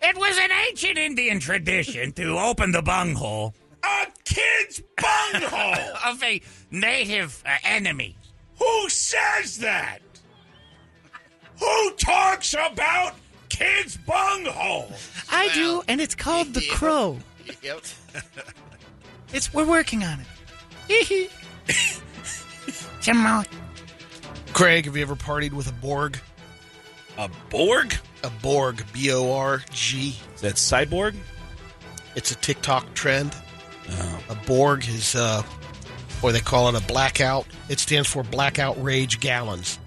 It 0.01 0.17
was 0.17 0.37
an 0.37 0.49
ancient 0.69 0.97
Indian 0.97 1.39
tradition 1.39 2.11
to 2.13 2.37
open 2.37 2.71
the 2.71 2.81
bunghole. 2.81 3.53
A 3.83 4.07
kid's 4.23 4.81
bunghole 4.97 5.95
of 6.05 6.21
a 6.23 6.41
native 6.71 7.41
uh, 7.45 7.55
enemy. 7.63 8.15
Who 8.57 8.89
says 8.89 9.57
that? 9.59 9.99
Who 11.59 11.91
talks 11.95 12.53
about 12.53 13.15
kids' 13.49 13.97
bunghole? 13.97 14.91
I 15.31 15.49
do, 15.53 15.83
and 15.87 15.99
it's 15.99 16.15
called 16.15 16.53
the 16.53 16.65
crow. 16.71 17.17
Yep. 17.61 17.81
It's 19.31 19.53
we're 19.53 19.63
working 19.67 20.03
on 20.03 20.19
it. 20.89 21.31
Jamal. 22.99 23.43
Craig, 24.53 24.85
have 24.85 24.95
you 24.97 25.03
ever 25.03 25.15
partied 25.15 25.53
with 25.53 25.69
a 25.69 25.73
Borg? 25.73 26.17
A 27.19 27.29
Borg? 27.51 27.95
A 28.23 28.29
Borg, 28.29 28.83
B 28.93 29.11
O 29.11 29.31
R 29.33 29.61
G. 29.71 30.15
Is 30.35 30.41
that 30.41 30.55
Cyborg? 30.55 31.15
It's 32.15 32.31
a 32.31 32.35
TikTok 32.35 32.93
trend. 32.93 33.35
A 34.29 34.35
Borg 34.45 34.87
is, 34.87 35.15
uh, 35.15 35.41
or 36.21 36.31
they 36.31 36.39
call 36.41 36.69
it 36.69 36.75
a 36.75 36.85
blackout. 36.85 37.47
It 37.69 37.79
stands 37.79 38.07
for 38.07 38.23
blackout 38.23 38.81
rage 38.83 39.19
gallons. 39.19 39.79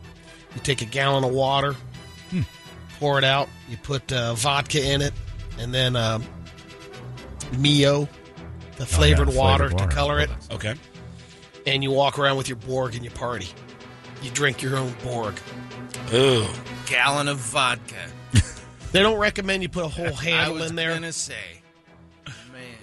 You 0.54 0.60
take 0.60 0.82
a 0.82 0.86
gallon 0.86 1.24
of 1.24 1.30
water, 1.32 1.76
pour 2.98 3.18
it 3.18 3.24
out, 3.24 3.48
you 3.68 3.76
put 3.76 4.12
uh, 4.12 4.34
vodka 4.34 4.84
in 4.84 5.02
it, 5.02 5.12
and 5.58 5.72
then 5.72 5.94
uh, 5.96 6.18
Mio, 7.56 8.08
the 8.76 8.86
flavored, 8.86 9.28
flavored 9.28 9.34
water, 9.36 9.64
water. 9.72 9.76
to 9.88 9.94
color 9.94 10.18
it, 10.20 10.30
Okay. 10.50 10.74
and 11.66 11.82
you 11.82 11.90
walk 11.90 12.18
around 12.18 12.36
with 12.36 12.48
your 12.48 12.56
Borg 12.56 12.94
and 12.94 13.04
you 13.04 13.10
party. 13.10 13.48
You 14.22 14.30
drink 14.30 14.62
your 14.62 14.76
own 14.76 14.94
Borg. 15.04 15.34
Ooh. 16.12 16.46
Gallon 16.86 17.28
of 17.28 17.38
vodka. 17.38 17.96
They 18.92 19.02
don't 19.02 19.18
recommend 19.18 19.62
you 19.62 19.68
put 19.68 19.84
a 19.84 19.88
whole 19.88 20.12
handle 20.12 20.62
in 20.62 20.74
there. 20.76 20.90
I 20.90 20.92
was 20.92 21.00
gonna 21.00 21.12
say, 21.12 21.34
man. 22.52 22.76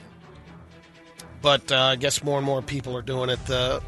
but 1.41 1.71
uh, 1.71 1.77
I 1.77 1.95
guess 1.95 2.23
more 2.23 2.37
and 2.37 2.45
more 2.45 2.61
people 2.61 2.97
are 2.97 3.01
doing 3.01 3.29
it. 3.29 3.43
The 3.45 3.81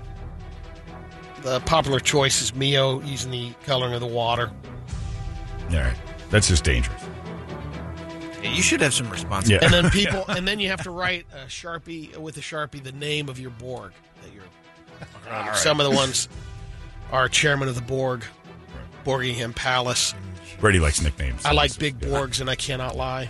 the 1.42 1.60
popular 1.62 2.00
choice 2.00 2.42
is 2.42 2.54
Mio 2.54 3.02
using 3.02 3.32
the 3.32 3.52
coloring 3.66 3.94
of 3.94 4.02
the 4.02 4.08
water. 4.08 4.52
All 5.72 5.78
right, 5.78 5.98
that's 6.30 6.48
just 6.48 6.64
dangerous. 6.64 7.02
Yeah, 8.44 8.52
you 8.52 8.62
should 8.62 8.82
have 8.82 8.94
some 8.94 9.10
responsibility. 9.10 9.66
And 9.66 9.74
then 9.74 9.90
people, 9.92 10.26
and 10.28 10.48
then 10.48 10.60
you 10.60 10.70
have 10.70 10.84
to 10.84 10.92
write 10.92 11.26
a 11.34 11.46
sharpie 11.48 12.16
with 12.18 12.38
a 12.38 12.42
sharpie 12.42 12.84
the 12.84 12.92
name 12.92 13.30
of 13.30 13.40
your 13.40 13.52
Borg 13.52 13.94
that 14.24 14.34
you're. 14.34 14.44
All 15.32 15.48
right. 15.48 15.56
Some 15.56 15.80
of 15.80 15.90
the 15.90 15.96
ones 15.96 16.28
are 17.12 17.28
chairman 17.28 17.68
of 17.68 17.76
the 17.76 17.82
Borg, 17.82 18.24
Borgingham 19.04 19.54
Palace. 19.54 20.14
Brady 20.62 20.80
likes 20.80 21.02
nicknames. 21.02 21.44
I 21.46 21.52
like 21.52 21.78
big 21.78 22.00
Borgs, 22.00 22.40
and 22.40 22.50
I 22.50 22.56
cannot 22.56 22.96
lie. 22.96 23.28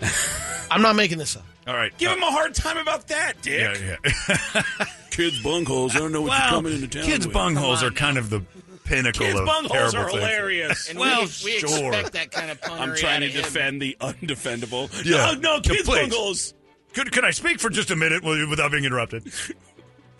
I'm 0.70 0.80
not 0.82 0.96
making 0.96 1.18
this 1.18 1.36
up. 1.36 1.44
All 1.66 1.74
right, 1.74 1.96
Give 1.98 2.10
him 2.10 2.22
a 2.22 2.30
hard 2.30 2.54
time 2.54 2.76
about 2.78 3.06
that, 3.08 3.40
Dick. 3.42 3.78
yeah, 3.80 3.96
yeah. 4.04 4.62
Kids' 5.10 5.40
bungholes. 5.42 5.94
I 5.94 5.98
don't 5.98 6.10
know 6.10 6.22
what 6.22 6.30
well, 6.30 6.40
you're 6.40 6.50
coming 6.50 6.72
into 6.72 6.88
town 6.88 7.04
kids' 7.04 7.26
with. 7.26 7.36
bungholes 7.36 7.82
are 7.82 7.92
kind 7.92 8.18
of 8.18 8.30
the 8.30 8.40
pinnacle 8.84 9.26
of 9.26 9.32
horrible 9.32 9.68
things. 9.68 9.68
Kids' 9.68 9.70
of 9.70 9.70
bungholes 9.70 9.92
terrible 9.92 9.98
are 9.98 10.10
things. 10.10 10.22
hilarious. 10.24 10.88
And 10.90 10.98
Well, 10.98 11.20
we, 11.20 11.26
we 11.44 11.58
sure. 11.60 11.88
expect 11.92 12.12
that 12.14 12.32
kind 12.32 12.50
of 12.50 12.60
punnery 12.60 12.80
I'm 12.80 12.94
trying 12.96 13.16
out 13.16 13.20
to 13.20 13.26
of 13.26 13.32
him. 13.34 13.42
defend 13.42 13.82
the 13.82 13.96
undefendable. 14.00 15.04
Yeah. 15.04 15.34
No, 15.40 15.56
no, 15.56 15.60
kids' 15.60 15.82
Please. 15.88 16.08
bungholes. 16.12 16.54
Could, 16.94 17.12
could 17.12 17.24
I 17.24 17.30
speak 17.30 17.60
for 17.60 17.70
just 17.70 17.90
a 17.92 17.96
minute 17.96 18.24
without 18.24 18.72
being 18.72 18.84
interrupted? 18.84 19.32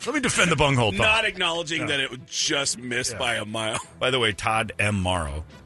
Let 0.07 0.15
me 0.15 0.21
defend 0.21 0.51
the 0.53 0.57
bunghole 0.57 0.93
thought. 0.93 0.99
Not 0.99 1.25
acknowledging 1.25 1.87
that 1.87 1.99
it 2.01 2.11
was 2.11 2.21
just 2.29 2.79
missed 2.79 3.19
by 3.19 3.35
a 3.37 3.45
mile. 3.45 3.79
By 3.99 4.11
the 4.11 4.19
way, 4.21 4.33
Todd 4.33 4.73
M. 4.79 5.01
Morrow 5.01 5.45
uh, 5.49 5.62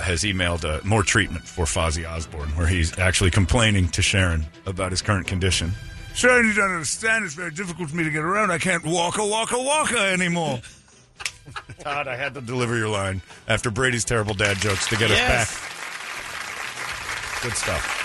has 0.00 0.22
emailed 0.22 0.64
uh, 0.64 0.80
more 0.84 1.02
treatment 1.02 1.46
for 1.46 1.64
Fozzie 1.64 2.08
Osbourne, 2.08 2.48
where 2.56 2.66
he's 2.66 2.98
actually 2.98 3.30
complaining 3.30 3.88
to 3.90 4.02
Sharon 4.02 4.46
about 4.66 4.90
his 4.90 5.02
current 5.02 5.26
condition. 5.26 5.72
Sharon, 6.14 6.46
you 6.46 6.52
don't 6.54 6.70
understand. 6.70 7.24
It's 7.24 7.34
very 7.34 7.50
difficult 7.50 7.90
for 7.90 7.96
me 7.96 8.04
to 8.04 8.10
get 8.10 8.22
around. 8.22 8.50
I 8.50 8.58
can't 8.58 8.84
walk 8.84 9.18
a 9.18 9.26
walk 9.26 9.52
a 9.52 9.58
walker 9.62 9.96
anymore. 9.96 10.60
Todd, 11.80 12.06
I 12.08 12.16
had 12.16 12.34
to 12.34 12.40
deliver 12.40 12.76
your 12.76 12.88
line 12.88 13.22
after 13.48 13.70
Brady's 13.70 14.04
terrible 14.04 14.34
dad 14.34 14.58
jokes 14.58 14.86
to 14.88 14.96
get 14.96 15.10
Yes. 15.10 15.50
us 15.52 15.60
back. 15.60 17.42
Good 17.42 17.56
stuff. 17.56 17.98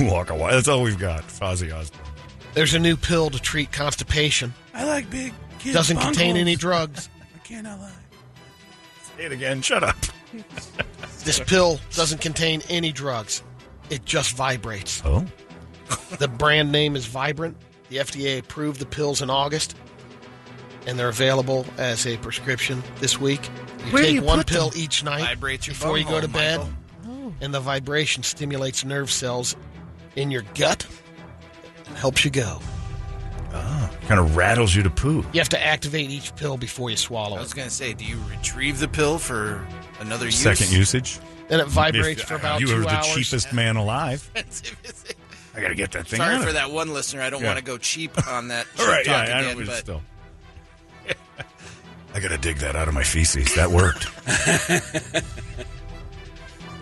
walk 0.00 0.30
a 0.30 0.34
walk. 0.34 0.52
That's 0.52 0.68
all 0.68 0.82
we've 0.82 0.98
got. 0.98 1.22
Fozzie 1.24 1.74
Osbourne. 1.74 2.00
There's 2.54 2.72
a 2.74 2.78
new 2.78 2.96
pill 2.96 3.28
to 3.30 3.38
treat 3.38 3.70
constipation. 3.72 4.54
I 4.72 4.84
like 4.84 5.10
big 5.10 5.34
kids. 5.58 5.74
Doesn't 5.74 5.98
contain 5.98 6.36
any 6.36 6.56
drugs. 6.56 7.08
I 7.34 7.38
cannot 7.46 7.78
lie. 7.80 7.90
Say 9.16 9.24
it 9.26 9.32
again. 9.32 9.60
Shut 9.62 9.82
up. 9.84 9.96
This 11.24 11.40
pill 11.40 11.80
doesn't 11.94 12.20
contain 12.20 12.62
any 12.68 12.92
drugs. 12.92 13.42
It 13.90 14.04
just 14.04 14.36
vibrates. 14.36 15.02
Oh. 15.04 15.24
The 16.18 16.28
brand 16.28 16.72
name 16.72 16.96
is 16.96 17.06
Vibrant. 17.06 17.56
The 17.90 17.96
FDA 17.98 18.38
approved 18.40 18.80
the 18.80 18.86
pills 18.86 19.22
in 19.22 19.30
August, 19.30 19.76
and 20.86 20.98
they're 20.98 21.08
available 21.08 21.64
as 21.78 22.06
a 22.06 22.16
prescription 22.18 22.82
this 23.00 23.20
week. 23.20 23.48
You 23.86 23.92
Where 23.92 24.02
take 24.02 24.14
you 24.14 24.22
one 24.22 24.42
pill 24.44 24.70
them? 24.70 24.80
each 24.80 25.04
night 25.04 25.22
Vibrates 25.22 25.66
your 25.66 25.74
before 25.74 25.98
you 25.98 26.04
go 26.04 26.20
to 26.20 26.26
bed, 26.28 26.58
Michael. 26.58 26.72
Oh. 27.08 27.32
and 27.40 27.54
the 27.54 27.60
vibration 27.60 28.22
stimulates 28.24 28.84
nerve 28.84 29.10
cells 29.10 29.54
in 30.16 30.30
your 30.30 30.42
gut 30.54 30.86
and 31.86 31.96
helps 31.96 32.24
you 32.24 32.30
go. 32.32 32.58
Ah, 33.52 33.90
oh, 33.92 34.06
Kind 34.06 34.18
of 34.20 34.36
rattles 34.36 34.74
you 34.74 34.82
to 34.82 34.90
poo. 34.90 35.24
You 35.32 35.40
have 35.40 35.48
to 35.50 35.64
activate 35.64 36.10
each 36.10 36.34
pill 36.36 36.56
before 36.56 36.90
you 36.90 36.96
swallow 36.96 37.36
I 37.36 37.40
was 37.40 37.54
gonna 37.54 37.70
say, 37.70 37.92
do 37.94 38.04
you 38.04 38.18
retrieve 38.28 38.78
the 38.80 38.88
pill 38.88 39.18
for 39.18 39.64
another 40.00 40.26
use? 40.26 40.36
Second 40.36 40.72
usage. 40.72 41.18
Then 41.48 41.60
it 41.60 41.68
vibrates 41.68 42.22
If, 42.22 42.28
for 42.28 42.34
uh, 42.34 42.38
about 42.38 42.60
you 42.60 42.66
two 42.66 42.76
are 42.76 42.80
the 42.80 42.88
hours. 42.88 43.06
cheapest 43.14 43.52
man 43.52 43.76
alive. 43.76 44.28
Expensive, 44.36 44.78
is 44.84 45.04
it? 45.08 45.16
I 45.54 45.60
got 45.60 45.68
to 45.68 45.74
get 45.74 45.92
that 45.92 46.06
thing 46.06 46.18
Sorry 46.18 46.34
out 46.34 46.42
for 46.42 46.48
of 46.48 46.54
that 46.54 46.70
one 46.70 46.92
listener. 46.92 47.22
I 47.22 47.30
don't 47.30 47.40
Yeah. 47.40 47.46
want 47.48 47.58
to 47.58 47.64
go 47.64 47.78
cheap 47.78 48.28
on 48.28 48.48
that. 48.48 48.66
All 48.78 48.86
right, 48.86 48.98
shit 49.04 49.06
yeah, 49.06 49.24
talk 49.24 49.28
I 49.34 49.40
again, 49.40 49.58
know, 49.58 49.64
but 49.64 49.66
but 49.66 49.76
still. 49.78 50.02
I 52.14 52.20
got 52.20 52.28
to 52.28 52.38
dig 52.38 52.56
that 52.58 52.74
out 52.76 52.88
of 52.88 52.94
my 52.94 53.02
feces. 53.04 53.54
That 53.54 53.70
worked. 53.70 54.06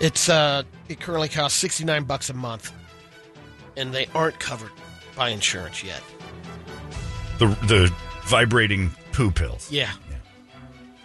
It's 0.01 0.28
uh, 0.28 0.65
it 0.89 1.01
currently 1.01 1.28
costs 1.28 1.59
sixty 1.59 1.85
nine 1.85 2.05
bucks 2.05 2.28
a 2.31 2.35
month, 2.35 2.73
and 3.77 3.93
they 3.95 4.07
aren't 4.15 4.39
covered 4.39 4.73
by 5.16 5.28
insurance 5.28 5.82
yet. 5.85 6.03
the 7.39 7.47
the 7.66 7.93
vibrating 8.24 8.91
poo 9.12 9.31
pills. 9.31 9.70
Yeah, 9.70 9.93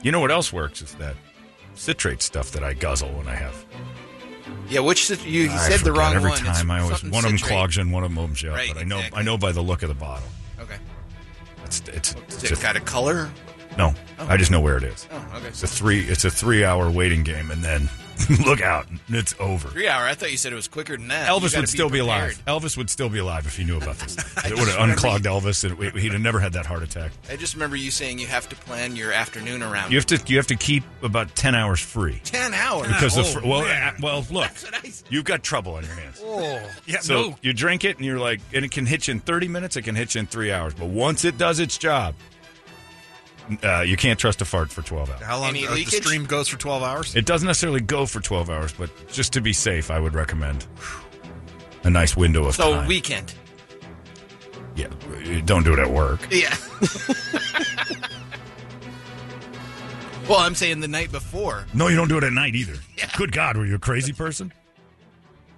You 0.02 0.12
know 0.12 0.20
what 0.20 0.32
else 0.32 0.52
works 0.52 0.82
is 0.82 0.96
that 0.96 1.16
citrate 1.80 2.22
stuff 2.22 2.52
that 2.52 2.64
I 2.64 2.74
guzzle 2.74 3.10
when 3.10 3.28
I 3.28 3.36
have. 3.36 3.66
yeah, 4.70 4.82
which 4.82 5.10
you, 5.26 5.50
said 5.50 5.80
the 5.80 5.94
wrong 5.94 6.14
every 6.16 6.30
one. 6.30 6.40
time. 6.40 6.50
It's 6.50 6.70
I 6.70 6.80
always 6.80 7.00
something 7.00 7.12
one 7.12 7.26
of 7.26 7.32
them 7.32 7.40
clogs 7.40 7.78
in, 7.78 7.92
one 7.92 8.04
of 8.04 8.10
them 8.10 8.20
opens 8.20 8.44
you 8.44 8.50
up. 8.50 8.58
Right, 8.58 8.70
but 8.74 8.82
I 8.82 8.84
know 8.84 8.98
exactly. 8.98 9.20
I 9.20 9.24
know 9.24 9.38
by 9.38 9.52
the 9.52 9.62
look 9.62 9.82
of 9.82 9.90
the 9.90 9.96
bottle. 9.96 10.28
Okay. 10.60 10.76
It's 11.66 11.82
it's, 11.88 12.16
it's 12.28 12.52
it 12.52 12.62
got 12.62 12.76
a 12.76 12.82
color? 12.82 13.30
no. 13.78 13.94
Oh. 14.20 14.28
I 14.28 14.36
just 14.38 14.52
know 14.52 14.60
where 14.60 14.78
it 14.78 14.84
is. 14.84 15.08
Oh, 15.12 15.34
okay. 15.38 15.48
It's 15.48 15.64
a 15.64 15.68
three. 15.68 16.02
It's 16.02 16.26
a 16.26 16.32
three 16.32 16.66
hour 16.66 16.92
waiting 16.92 17.24
game, 17.24 17.50
and 17.52 17.64
then 17.64 17.90
look 18.46 18.62
out, 18.62 18.88
it's 19.10 19.34
over. 19.40 19.70
Three 19.70 19.88
hour. 19.88 20.04
I 20.06 20.14
thought 20.14 20.32
you 20.32 20.38
said 20.38 20.52
it 20.52 20.56
was 20.56 20.68
quicker 20.68 20.98
than 20.98 21.08
that. 21.10 21.30
Elvis 21.30 21.56
would 21.58 21.70
still 21.70 21.90
be, 21.90 22.00
prepared. 22.00 22.34
alive. 22.38 22.44
Elvis 22.64 22.78
would 22.78 22.90
still 22.90 23.10
be 23.10 23.20
alive 23.20 23.46
if 23.46 23.56
he 23.58 23.64
knew 23.64 23.78
about 23.78 23.98
this. 24.00 24.16
it 24.46 24.52
would 24.58 24.68
have 24.68 24.90
unclogged 24.90 25.26
Elvis, 25.26 25.64
and 25.70 25.82
it- 25.82 25.96
he'd 25.96 26.12
have 26.14 26.22
never 26.22 26.40
had 26.40 26.54
that 26.54 26.66
heart 26.66 26.84
attack. 26.84 27.12
I 27.30 27.36
just 27.36 27.54
remember 27.54 27.76
you 27.76 27.92
saying 27.92 28.20
you 28.20 28.28
have 28.28 28.48
to 28.50 28.56
plan 28.56 28.96
your 28.96 29.12
afternoon 29.12 29.64
around. 29.64 29.92
You 29.92 29.98
have 29.98 30.06
to 30.08 30.22
you 30.28 30.38
have 30.38 30.48
to 30.48 30.56
keep 30.56 30.84
about 31.02 31.36
ten 31.36 31.56
hours 31.56 31.80
free 31.80 32.20
ten 32.24 32.54
hours 32.54 32.88
because 32.88 33.16
the 33.16 33.22
Oh, 33.22 33.24
fr- 33.26 33.48
well 33.48 33.62
uh, 33.62 33.92
well 34.02 34.26
look 34.32 34.48
That's 34.48 34.64
what 34.66 34.76
I 34.86 34.90
said. 34.90 35.08
you've 35.12 35.26
got 35.26 35.44
trouble 35.44 35.74
on 35.76 35.84
your 35.84 35.94
hands. 35.94 36.22
Oh, 36.24 36.62
Yeah, 36.86 37.00
So 37.00 37.14
no. 37.30 37.36
you 37.42 37.54
drink 37.54 37.84
it 37.84 37.98
and 37.98 38.06
you're 38.06 38.20
like, 38.20 38.42
and 38.54 38.64
it 38.66 38.72
can 38.72 38.86
hit 38.86 39.08
you 39.08 39.14
in 39.14 39.20
30 39.20 39.48
minutes. 39.48 39.76
It 39.78 39.84
can 39.84 39.96
hit 39.96 40.16
you 40.16 40.20
in 40.20 40.28
three 40.28 40.52
hours. 40.52 40.74
But 40.74 40.88
once 40.88 41.26
it 41.26 41.38
does 41.38 41.60
its 41.60 41.78
job, 41.78 42.16
uh, 43.64 43.82
you 43.82 43.98
can't 43.98 44.20
trust 44.20 44.42
a 44.42 44.46
fart 44.46 44.72
for 44.72 44.82
12 44.82 45.10
hours. 45.10 45.22
How 45.22 45.40
long 45.40 45.50
Any 45.50 45.66
uh, 45.66 45.70
the 45.72 45.76
leakage? 45.78 46.04
stream 46.04 46.26
goes 46.26 46.48
for 46.48 46.58
12 46.58 46.84
hours? 46.84 47.16
It 47.16 47.26
doesn't 47.26 47.46
necessarily 47.48 47.82
go 47.82 48.06
for 48.06 48.20
12 48.20 48.50
hours, 48.50 48.74
but 48.74 48.90
just 49.10 49.34
to 49.34 49.42
be 49.42 49.54
safe, 49.54 49.90
I 49.92 50.00
would 50.00 50.14
recommend 50.14 50.66
a 51.84 51.90
nice 51.90 52.16
window 52.16 52.46
of 52.46 52.56
So 52.56 52.74
time. 52.76 52.88
weekend. 52.88 53.34
yeah, 54.76 54.88
don't 55.46 55.64
do 55.64 55.74
it 55.74 55.80
at 55.80 55.90
work. 55.90 56.20
Yeah. 56.32 56.56
well, 60.28 60.40
I'm 60.40 60.54
saying 60.56 60.80
the 60.82 60.88
night 60.88 61.12
before. 61.12 61.66
No, 61.74 61.88
you 61.88 61.96
don't 61.96 62.08
do 62.08 62.18
it 62.18 62.24
at 62.24 62.34
night 62.34 62.54
either. 62.56 62.76
Yeah. 62.98 63.10
Good 63.18 63.32
God, 63.32 63.58
were 63.58 63.66
you 63.66 63.76
a 63.76 63.80
crazy 63.80 64.14
person? 64.14 64.54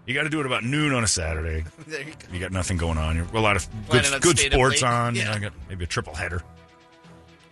You 0.06 0.14
got 0.16 0.24
to 0.24 0.30
do 0.30 0.40
it 0.40 0.46
about 0.46 0.64
noon 0.64 0.94
on 0.94 1.04
a 1.04 1.08
Saturday. 1.08 1.64
There 1.88 2.00
you 2.02 2.06
go. 2.12 2.34
You 2.34 2.40
got 2.40 2.52
nothing 2.52 2.78
going 2.78 2.98
on. 2.98 3.16
You're, 3.16 3.26
a 3.34 3.40
lot 3.40 3.56
of 3.56 3.68
Planning 3.88 4.14
on 4.14 4.20
good, 4.20 4.30
good 4.30 4.38
staying 4.40 4.54
up 4.54 4.58
sports 4.58 4.82
late. 4.82 4.88
on. 4.90 5.16
Yeah. 5.16 5.22
You 5.22 5.28
know, 5.30 5.36
I 5.36 5.40
got 5.40 5.54
maybe 5.70 5.84
a 5.84 5.88
triple 5.88 6.16
header. 6.16 6.42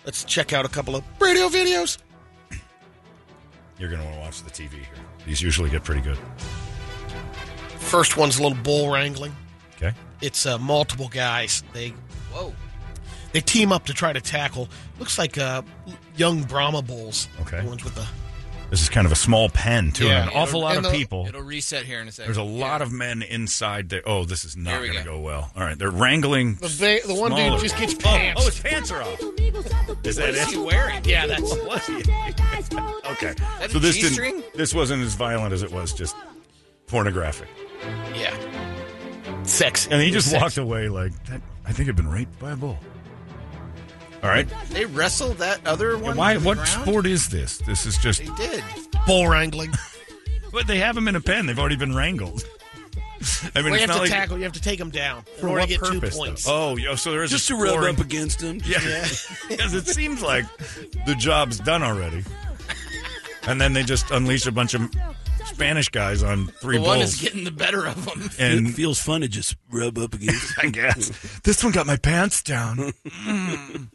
Let's 0.09 0.23
check 0.23 0.53
out 0.53 0.65
a 0.65 0.67
couple 0.67 0.95
of 0.95 1.03
radio 1.19 1.49
videos. 1.49 1.99
You're 3.77 3.89
going 3.89 4.01
to 4.01 4.05
want 4.07 4.17
to 4.17 4.21
watch 4.21 4.41
the 4.41 4.49
TV 4.49 4.71
here. 4.71 4.87
These 5.23 5.39
usually 5.39 5.69
get 5.69 5.83
pretty 5.83 6.01
good. 6.01 6.17
First 7.77 8.17
one's 8.17 8.39
a 8.39 8.41
little 8.41 8.57
bull 8.57 8.91
wrangling. 8.91 9.35
Okay. 9.75 9.93
It's 10.19 10.47
uh, 10.47 10.57
multiple 10.57 11.09
guys. 11.09 11.61
They 11.73 11.89
Whoa. 12.31 12.55
they 13.33 13.41
team 13.41 13.71
up 13.71 13.85
to 13.85 13.93
try 13.93 14.11
to 14.11 14.19
tackle. 14.19 14.67
Looks 14.97 15.19
like 15.19 15.37
uh, 15.37 15.61
young 16.15 16.41
Brahma 16.41 16.81
bulls. 16.81 17.27
Okay. 17.41 17.61
the 17.61 17.67
ones 17.67 17.83
with 17.83 17.93
the 17.93 18.07
This 18.69 18.81
is 18.83 18.89
kind 18.89 19.05
of 19.07 19.11
a 19.11 19.15
small 19.15 19.49
pen, 19.49 19.91
too. 19.91 20.05
Yeah. 20.05 20.21
and 20.23 20.29
an 20.31 20.37
awful 20.37 20.61
lot 20.61 20.77
of 20.77 20.91
people. 20.91 21.25
It'll 21.27 21.41
reset 21.41 21.85
here 21.85 21.99
in 22.01 22.07
a 22.07 22.11
second. 22.11 22.27
There's 22.27 22.37
a 22.37 22.43
lot 22.43 22.81
of 22.83 22.91
men 22.91 23.21
inside 23.23 23.89
there. 23.89 24.03
Oh, 24.05 24.25
this 24.25 24.45
is 24.45 24.55
not 24.55 24.79
going 24.81 24.93
to 24.93 25.03
go. 25.03 25.15
go 25.15 25.19
well. 25.19 25.51
All 25.55 25.63
right, 25.63 25.77
they're 25.77 25.89
wrangling. 25.89 26.55
the, 26.55 26.67
va- 26.67 26.99
the 27.07 27.15
one 27.15 27.33
dude 27.33 27.59
just 27.61 27.77
gets 27.77 27.95
Oh, 27.95 27.97
pants. 27.99 28.41
Oh, 28.41 28.45
his 28.45 28.59
pants 28.59 28.91
are 28.91 29.01
off. 29.01 29.19
Is 30.03 30.15
that 30.17 30.25
What 30.27 30.35
is 30.35 30.41
it? 30.47 30.49
he 30.49 30.57
wearing? 30.57 31.03
yeah, 31.05 31.25
that's 31.25 31.41
Was 31.65 31.85
he? 31.87 31.95
okay. 31.97 33.33
that 33.33 33.69
So 33.71 33.79
this 33.79 33.97
G-string? 33.97 34.37
didn't. 34.41 34.53
This 34.53 34.73
wasn't 34.73 35.03
as 35.03 35.15
violent 35.15 35.51
as 35.53 35.63
it 35.63 35.71
was 35.71 35.91
just 35.93 36.15
pornographic. 36.87 37.47
yeah. 38.15 38.35
sex. 39.43 39.87
And 39.89 40.01
he 40.01 40.11
just 40.11 40.29
Sexy. 40.29 40.41
walked 40.43 40.57
away 40.57 40.89
like 40.89 41.11
that. 41.25 41.41
I 41.65 41.71
think 41.71 41.89
I've 41.89 41.95
been 41.95 42.09
raped 42.11 42.37
by 42.39 42.51
a 42.51 42.55
bull. 42.55 42.77
All 44.23 44.29
right. 44.29 44.47
They 44.69 44.85
wrestled 44.85 45.37
that 45.37 45.65
other 45.65 45.97
one. 45.97 46.17
Why? 46.17 46.37
What 46.37 46.55
ground? 46.57 46.67
sport 46.69 47.05
is 47.05 47.29
this? 47.29 47.57
This 47.59 47.85
is 47.85 47.97
just. 47.97 48.19
They 48.19 48.33
did. 48.35 48.63
bull 49.05 49.27
wrangling. 49.27 49.71
But 50.51 50.65
they 50.65 50.79
have 50.79 50.95
them 50.95 51.07
in 51.07 51.15
a 51.15 51.21
pen. 51.21 51.45
They've 51.45 51.59
already 51.59 51.75
been 51.75 51.93
wrangled. 51.95 52.43
I 53.53 53.61
mean, 53.61 53.65
well, 53.65 53.65
you 53.65 53.73
it's 53.73 53.81
have 53.81 53.87
not 53.89 53.93
to 53.97 53.99
like 54.01 54.09
tackle. 54.09 54.37
You 54.37 54.45
have 54.45 54.53
to 54.53 54.61
take 54.61 54.79
them 54.79 54.89
down 54.89 55.19
in 55.19 55.41
for 55.41 55.47
order 55.49 55.59
what 55.59 55.61
to 55.61 55.67
get 55.67 55.79
purpose. 55.79 56.13
two 56.15 56.17
points. 56.19 56.45
though? 56.45 56.69
Oh, 56.71 56.75
yeah, 56.75 56.95
so 56.95 57.11
there 57.11 57.21
is 57.21 57.29
Just 57.29 57.51
a 57.51 57.53
to 57.53 57.61
rub 57.61 57.73
scoring- 57.75 57.95
up 57.95 58.01
against 58.01 58.41
him. 58.41 58.59
Yeah, 58.65 58.79
because 59.47 59.75
it 59.75 59.85
seems 59.85 60.23
like 60.23 60.45
the 61.05 61.13
job's 61.19 61.59
done 61.59 61.83
already, 61.83 62.23
and 63.43 63.61
then 63.61 63.73
they 63.73 63.83
just 63.83 64.09
unleash 64.09 64.47
a 64.47 64.51
bunch 64.51 64.73
of 64.73 64.89
Spanish 65.45 65.89
guys 65.89 66.23
on 66.23 66.47
three 66.47 66.77
The 66.77 66.83
one 66.83 66.99
is 67.01 67.21
getting 67.21 67.43
the 67.43 67.51
better 67.51 67.85
of 67.85 68.03
them. 68.05 68.27
and 68.39 68.69
it 68.69 68.71
feels 68.71 68.99
fun 68.99 69.21
to 69.21 69.27
just 69.27 69.55
rub 69.71 69.99
up 69.99 70.15
against. 70.15 70.57
I 70.57 70.69
guess 70.69 71.09
this 71.43 71.63
one 71.63 71.73
got 71.73 71.85
my 71.85 71.97
pants 71.97 72.41
down. 72.41 72.77
Mm. 73.05 73.89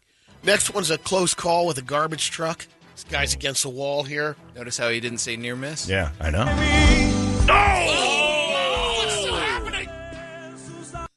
Next 0.45 0.73
one's 0.75 0.91
a 0.91 0.99
close 0.99 1.35
call 1.35 1.67
with 1.67 1.79
a 1.79 1.83
garbage 1.83 2.31
truck. 2.31 2.67
This 2.95 3.05
guy's 3.05 3.35
against 3.35 3.63
the 3.63 3.71
wall 3.71 4.03
here. 4.03 4.37
Notice 4.55 4.77
how 4.79 4.89
he 4.91 5.01
didn't 5.01 5.19
say 5.19 5.37
near 5.37 5.57
miss? 5.57 5.89
yeah, 5.89 6.11
I 6.21 6.31
know. 6.31 6.45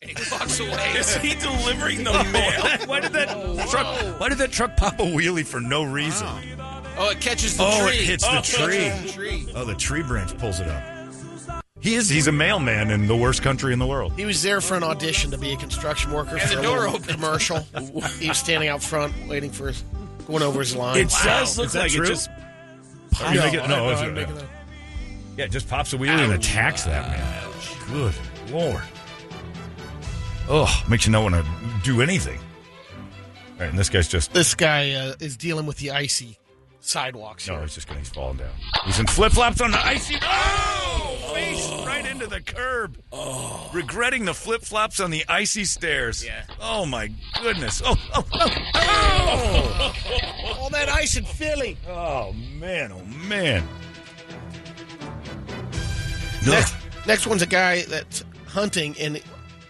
And 0.02 0.18
he 0.18 0.32
walks 0.32 0.60
away. 0.60 0.94
Is 0.98 1.16
he 1.18 1.36
delivering 1.36 2.04
the 2.04 2.12
oh, 2.14 2.24
mail? 2.32 2.88
Why 2.88 2.99
did 2.99 3.14
that 3.14 3.28
truck? 3.70 4.20
Why 4.20 4.30
did 4.30 4.38
that 4.40 4.52
truck 4.52 4.76
pop 4.78 4.99
a 4.99 5.04
wheelie 5.04 5.45
for 5.45 5.60
no 5.60 5.84
reason? 5.84 6.28
Oh, 6.99 7.10
it 7.12 7.20
catches 7.22 7.58
the 7.58 7.64
Oh, 7.64 7.86
tree. 7.88 7.98
it 7.98 8.06
hits 8.06 8.24
the 8.24 8.38
Oh, 8.38 8.41
tree. 8.41 8.90
the 8.90 9.12
tree. 9.12 9.48
Oh, 9.56 9.66
the 9.66 9.76
tree 9.76 10.02
branch 10.04 10.36
pulls 10.38 10.60
it 10.60 10.68
up. 10.68 10.84
He 11.80 11.95
is. 11.95 12.10
He's 12.10 12.28
a 12.28 12.32
mailman 12.32 12.90
in 12.91 13.08
the 13.08 13.16
worst 13.16 13.41
country 13.44 13.72
in 13.72 13.80
the 13.80 13.86
world. 13.86 14.14
He 14.14 14.26
was 14.26 14.41
there 14.41 14.62
for 14.62 14.76
an 14.76 14.84
audition 14.84 15.32
to 15.32 15.38
be 15.38 15.54
a 15.54 15.58
construction 15.58 16.12
worker 16.12 16.32
And 16.38 16.41
for 16.41 16.56
the 16.56 16.60
a 16.60 16.64
door 16.64 16.80
little 16.80 16.95
opened. 16.95 17.08
commercial. 17.10 17.60
he 18.20 18.28
was 18.30 18.38
standing 18.38 18.68
out 18.70 18.82
front 18.84 19.14
waiting 19.28 19.52
for 19.52 19.68
his, 19.68 19.84
going 20.28 20.41
over 20.44 20.60
his 20.60 20.76
line. 20.76 20.98
It 20.98 21.10
does 21.24 21.52
Is 21.52 21.58
look 21.58 21.72
that 21.72 21.80
like 21.80 21.91
true? 21.91 22.06
it 22.06 22.10
just. 22.10 22.30
Are 23.22 23.34
you 23.34 23.40
making- 23.41 23.60
I 23.62 23.68
no, 23.68 23.76
know, 23.78 23.90
it's- 23.91 24.02
I'm 24.04 24.14
making 24.14 24.36
that- 24.36 24.45
Yeah, 25.38 25.45
it 25.45 25.52
just 25.52 25.70
pops 25.70 25.94
a 25.94 25.98
wheelie 25.98 26.10
and 26.24 26.34
attacks 26.34 26.84
that 26.86 27.08
man. 27.10 27.44
Good 27.91 28.16
lord. 28.52 28.82
Oh, 30.49 30.84
makes 30.90 31.06
you 31.06 31.12
not 31.12 31.24
want 31.24 31.36
to 31.36 31.45
do 31.84 32.02
anything. 32.02 32.40
All 32.40 33.62
right, 33.62 33.70
and 33.70 33.78
this 33.78 33.90
guy's 33.90 34.08
just 34.08 34.34
This 34.34 34.56
guy 34.56 34.91
uh, 34.91 35.14
is 35.20 35.36
dealing 35.38 35.66
with 35.66 35.78
the 35.78 35.91
icy 35.91 36.38
sidewalks 36.88 37.47
no, 37.47 37.55
here. 37.55 37.64
he's 37.64 37.76
just 37.76 37.88
going 37.88 38.01
to 38.03 38.09
falling 38.11 38.38
down. 38.38 38.49
He's 38.85 38.99
in 38.99 39.07
flip 39.07 39.34
flops 39.34 39.61
on 39.61 39.72
the 39.72 39.77
icy. 39.85 40.15
Oh, 40.22 41.31
face 41.34 41.69
right 41.85 42.05
into 42.05 42.27
the 42.27 42.41
curb. 42.41 42.97
Oh, 43.11 43.69
regretting 43.73 44.26
the 44.26 44.34
flip 44.34 44.61
flops 44.64 44.99
on 44.99 45.11
the 45.11 45.23
icy 45.27 45.65
stairs. 45.65 46.26
Yeah. 46.26 46.43
Oh 46.61 46.85
my 46.85 47.11
goodness. 47.41 47.81
Oh, 47.85 47.95
oh, 48.14 48.26
oh, 48.34 48.49
oh. 48.76 50.55
All 50.59 50.69
that 50.69 50.89
ice 50.89 51.18
in 51.18 51.26
Philly. 51.26 51.77
Oh 51.88 52.34
man, 52.34 52.91
oh 52.91 53.03
man. 53.27 53.68
Next, 56.45 56.76
next 57.05 57.27
one's 57.27 57.41
a 57.41 57.45
guy 57.47 57.81
that's 57.84 58.23
hunting 58.47 58.95
and 58.99 59.22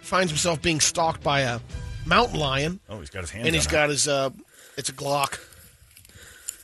finds 0.02 0.31
himself 0.31 0.61
being 0.61 0.80
stalked 0.80 1.23
by 1.23 1.41
a 1.41 1.60
mountain 2.06 2.39
lion, 2.39 2.80
Oh, 2.88 2.99
he's 2.99 3.10
got 3.10 3.22
his 3.22 3.31
hands. 3.31 3.48
and 3.48 3.56
he's 3.56 3.68
got 3.68 3.89
his 3.89 4.07
uh, 4.07 4.30
it's 4.77 4.89
a 4.89 4.94
Glock, 4.94 5.39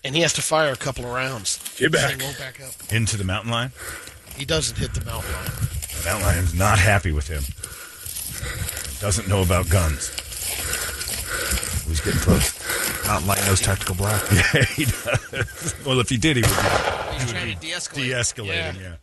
and 0.03 0.15
he 0.15 0.21
has 0.21 0.33
to 0.33 0.41
fire 0.41 0.71
a 0.71 0.75
couple 0.75 1.05
of 1.05 1.11
rounds. 1.11 1.59
Get 1.77 1.91
back. 1.91 2.11
thing 2.11 2.21
won't 2.25 2.37
back 2.37 2.59
up. 2.61 2.71
into 2.91 3.17
the 3.17 3.23
mountain 3.23 3.51
lion. 3.51 3.71
He 4.35 4.45
doesn't 4.45 4.77
hit 4.77 4.93
the 4.93 5.03
mountain 5.05 5.31
lion. 5.31 5.51
The 5.51 6.01
mountain 6.05 6.27
lion's 6.27 6.53
not 6.53 6.79
happy 6.79 7.11
with 7.11 7.27
him. 7.27 7.43
Doesn't 8.99 9.27
know 9.27 9.41
about 9.41 9.69
guns. 9.69 10.09
He's 11.87 12.01
getting 12.01 12.19
close. 12.21 13.05
Mountain 13.05 13.27
Lion 13.27 13.45
knows 13.45 13.59
tactical 13.59 13.95
black. 13.95 14.21
Yeah, 14.31 14.63
he 14.65 14.85
does. 14.85 15.75
Well, 15.85 15.99
if 15.99 16.09
he 16.09 16.17
did, 16.17 16.37
he 16.37 16.41
would 16.41 16.49
be 16.49 17.13
He's 17.19 17.31
trying 17.31 17.53
to 17.53 17.59
de-escalate. 17.61 17.95
de-escalating. 17.95 18.79
Yeah. 18.81 18.95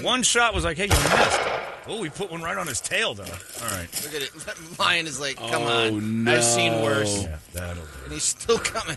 Ooh, 0.00 0.04
One 0.04 0.22
shot 0.24 0.52
was 0.54 0.64
like, 0.64 0.76
"Hey, 0.76 0.84
you 0.84 0.90
missed." 0.90 1.40
Oh, 1.86 2.00
we 2.00 2.10
put 2.10 2.30
one 2.32 2.42
right 2.42 2.58
on 2.58 2.66
his 2.66 2.80
tail, 2.80 3.14
though. 3.14 3.22
All 3.22 3.70
right. 3.70 3.88
Look 4.04 4.14
at 4.14 4.22
it. 4.22 4.30
That 4.46 4.56
lion 4.78 5.06
is 5.06 5.20
like, 5.20 5.36
come 5.36 5.62
Oh, 5.62 5.86
on. 5.86 6.24
no. 6.24 6.34
I've 6.34 6.44
seen 6.44 6.82
worse. 6.82 7.22
Yeah, 7.22 7.36
that'll. 7.52 7.84
And 8.04 8.12
he's 8.12 8.24
still 8.24 8.58
coming. 8.58 8.96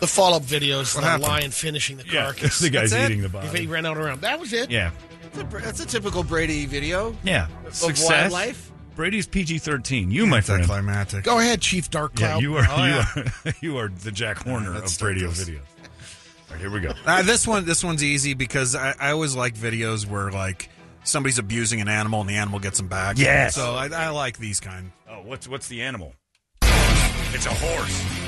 The 0.00 0.06
follow-up 0.06 0.42
video 0.42 0.80
is 0.80 0.94
the 0.94 1.00
happened? 1.00 1.22
lion 1.24 1.50
finishing 1.50 1.96
the 1.96 2.04
Yeah, 2.06 2.24
carcass. 2.32 2.58
the 2.58 2.70
guy's 2.70 2.90
That's 2.90 3.04
it. 3.04 3.10
eating 3.10 3.22
the 3.22 3.28
body. 3.28 3.60
He 3.60 3.66
ran 3.66 3.86
out 3.86 3.96
around. 3.96 4.20
That 4.20 4.38
was 4.38 4.52
it. 4.52 4.70
Yeah, 4.70 4.90
That's 5.32 5.38
a, 5.38 5.58
that's 5.58 5.80
a 5.80 5.86
typical 5.86 6.22
Brady 6.22 6.66
video 6.66 7.16
yeah. 7.24 7.48
of 7.66 7.98
wildlife. 8.04 8.72
Brady's 8.94 9.26
PG 9.26 9.58
thirteen. 9.58 10.10
You, 10.10 10.26
my 10.26 10.40
friend. 10.40 10.62
Anticlimactic. 10.62 11.24
Go 11.24 11.38
ahead, 11.38 11.60
Chief 11.60 11.90
Dark 11.90 12.18
Yeah, 12.18 12.28
Cloud. 12.32 12.42
you 12.42 12.56
are. 12.56 12.66
Oh, 12.68 12.84
you 12.84 12.92
yeah. 12.92 13.04
are. 13.16 13.52
You 13.60 13.78
are 13.78 13.88
the 13.88 14.10
Jack 14.12 14.38
Horner 14.38 14.70
let's 14.70 14.84
of 14.84 14.90
start 14.90 15.12
radio 15.14 15.28
this. 15.28 15.48
videos. 15.48 15.60
All 15.60 16.52
right, 16.52 16.60
here 16.60 16.70
we 16.70 16.80
go. 16.80 16.92
Uh, 17.06 17.22
this 17.22 17.46
one, 17.46 17.64
this 17.66 17.82
one's 17.84 18.02
easy 18.02 18.32
because 18.34 18.74
I, 18.74 18.94
I 18.98 19.10
always 19.10 19.34
like 19.36 19.54
videos 19.54 20.06
where 20.06 20.30
like 20.30 20.70
somebody's 21.04 21.38
abusing 21.38 21.80
an 21.82 21.88
animal 21.88 22.20
and 22.22 22.30
the 22.30 22.36
animal 22.36 22.58
gets 22.58 22.78
them 22.78 22.88
back. 22.88 23.18
Yes. 23.18 23.54
So 23.54 23.74
I, 23.74 23.88
I 23.88 24.08
like 24.10 24.38
these 24.38 24.60
kind. 24.60 24.92
Oh, 25.08 25.20
what's 25.24 25.46
what's 25.48 25.68
the 25.68 25.82
animal? 25.82 26.14
It's 26.62 27.44
a 27.46 27.50
horse. 27.52 28.25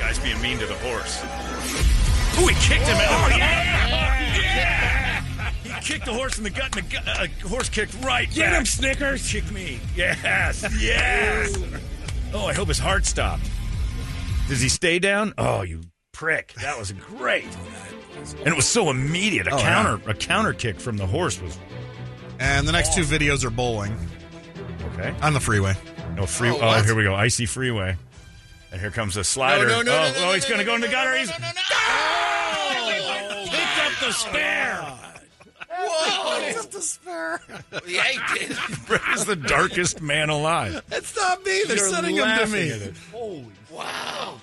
Guy's 0.00 0.18
being 0.18 0.40
mean 0.40 0.58
to 0.58 0.66
the 0.66 0.74
horse. 0.74 1.22
Ooh, 2.40 2.46
he 2.46 2.54
kicked 2.66 2.86
him. 2.86 2.96
Oh, 2.98 3.28
yeah! 3.36 4.34
yeah! 4.34 5.50
He 5.62 5.70
kicked 5.86 6.06
the 6.06 6.12
horse 6.14 6.38
in 6.38 6.44
the 6.44 6.50
gut, 6.50 6.74
and 6.76 6.86
the 6.86 6.92
gut, 6.92 7.06
uh, 7.06 7.26
horse 7.48 7.68
kicked 7.68 7.94
right. 8.02 8.28
Get 8.30 8.50
back. 8.50 8.58
him, 8.60 8.66
Snickers. 8.66 9.30
Kick 9.30 9.50
me. 9.52 9.78
Yes. 9.94 10.64
Yes. 10.80 11.56
oh, 12.32 12.46
I 12.46 12.54
hope 12.54 12.68
his 12.68 12.78
heart 12.78 13.04
stopped. 13.04 13.42
Does 14.48 14.60
he 14.60 14.68
stay 14.68 14.98
down? 14.98 15.34
Oh, 15.36 15.62
you 15.62 15.82
prick! 16.12 16.54
That 16.54 16.78
was 16.78 16.92
great. 16.92 17.46
And 18.38 18.48
it 18.48 18.56
was 18.56 18.66
so 18.66 18.90
immediate. 18.90 19.46
A 19.48 19.54
Oh, 19.54 19.58
counter, 19.58 20.10
a 20.10 20.14
counter 20.14 20.52
kick 20.52 20.80
from 20.80 20.96
the 20.96 21.06
horse 21.06 21.40
was 21.40 21.58
And 22.38 22.66
the 22.66 22.72
next 22.72 22.94
two 22.94 23.02
videos 23.02 23.44
are 23.44 23.50
bowling 23.50 23.96
okay. 24.94 25.14
on 25.22 25.34
the 25.34 25.40
freeway. 25.40 25.74
No 26.16 26.26
free. 26.26 26.50
Oh, 26.50 26.58
Oh, 26.60 26.82
here 26.82 26.94
we 26.94 27.02
go. 27.04 27.14
Icy 27.14 27.46
freeway. 27.46 27.96
And 28.72 28.80
here 28.80 28.90
comes 28.90 29.16
a 29.16 29.24
slider. 29.24 29.66
No, 29.66 29.82
no, 29.82 29.82
no, 29.82 29.92
oh, 29.92 30.12
no, 30.12 30.20
no, 30.20 30.30
oh, 30.30 30.34
he's 30.34 30.44
no, 30.44 30.50
going 30.50 30.60
to 30.60 30.64
no, 30.64 30.70
go 30.70 30.74
in 30.76 30.80
the 30.80 30.88
gutter. 30.88 31.16
he's 31.16 31.28
no, 31.28 31.36
no, 31.38 31.46
no. 31.46 31.60
Oh! 31.72 32.70
oh 32.72 33.46
picked 33.50 33.78
up 33.86 34.00
the 34.00 34.12
spare. 34.12 35.00
Whoa! 35.68 36.20
Yeah, 37.86 38.02
he 38.04 38.38
did. 38.38 38.56
Brett 38.86 39.02
is 39.14 39.24
the 39.24 39.36
darkest 39.36 40.00
man 40.00 40.30
alive. 40.30 40.82
It's 40.90 41.16
not 41.16 41.44
me. 41.44 41.62
They're 41.66 41.76
You're 41.76 41.88
sending 41.90 42.16
them 42.16 42.38
to 42.38 42.46
me. 42.46 42.70
at 42.70 42.82
it. 42.82 42.94
Wow. 43.70 44.40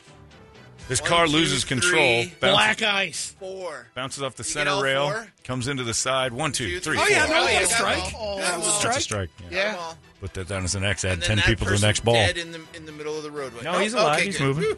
This 0.88 1.02
One, 1.02 1.10
car 1.10 1.26
two, 1.26 1.32
loses 1.34 1.64
three. 1.66 1.80
control. 1.82 2.24
Bounces, 2.40 2.40
Black 2.40 2.82
ice. 2.82 3.36
Four. 3.40 3.88
bounces 3.94 4.24
off 4.24 4.36
the 4.36 4.44
You 4.44 4.50
center 4.50 4.82
rail. 4.82 5.10
four? 5.10 5.28
Comes 5.44 5.68
into 5.68 5.84
the 5.84 5.94
side. 5.94 6.32
One, 6.34 6.52
two, 6.54 6.68
Two, 6.68 6.80
three, 6.80 6.98
three, 6.98 7.06
Oh, 7.06 7.08
yeah, 7.10 7.26
four. 7.26 7.36
no, 7.36 7.42
Oh, 7.44 7.48
yeah, 7.50 7.60
that's 7.60 7.76
strike. 7.76 8.04
them 8.06 8.14
all. 8.16 8.38
That 8.38 8.58
was 8.58 8.68
a 8.68 8.84
That's 8.84 8.98
a 8.98 9.02
strike. 9.02 9.30
Yeah. 9.52 9.74
Yeah. 9.76 9.94
Put 10.22 10.34
that 10.36 10.48
down 10.48 10.64
as 10.64 10.76
an 10.76 10.84
X. 10.86 11.04
Add 11.06 11.12
And 11.14 11.24
ten 11.24 11.40
people 11.42 11.68
to 11.68 11.74
the 11.74 11.86
next 11.86 12.06
ball. 12.06 12.14
Dead 12.16 12.38
in 12.38 12.52
the 12.52 12.62
in 12.74 12.86
the 12.86 12.92
middle 12.94 13.16
of 13.18 13.24
the 13.24 13.30
roadway. 13.32 13.64
No, 13.64 13.74
Oh, 13.76 13.80
he's 13.80 13.94
alive. 13.94 14.16
okay, 14.18 14.26
he's 14.28 14.38
good. 14.38 14.56
moving. 14.56 14.76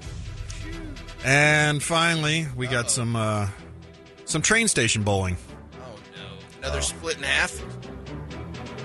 And 1.23 1.81
finally, 1.83 2.47
we 2.55 2.67
got 2.67 2.89
some 2.89 3.15
uh, 3.15 3.47
some 4.25 4.41
train 4.41 4.67
station 4.67 5.03
bowling. 5.03 5.37
Oh 5.75 5.95
no, 6.15 6.67
another 6.67 6.81
split 6.81 7.17
in 7.17 7.23
half. 7.23 7.53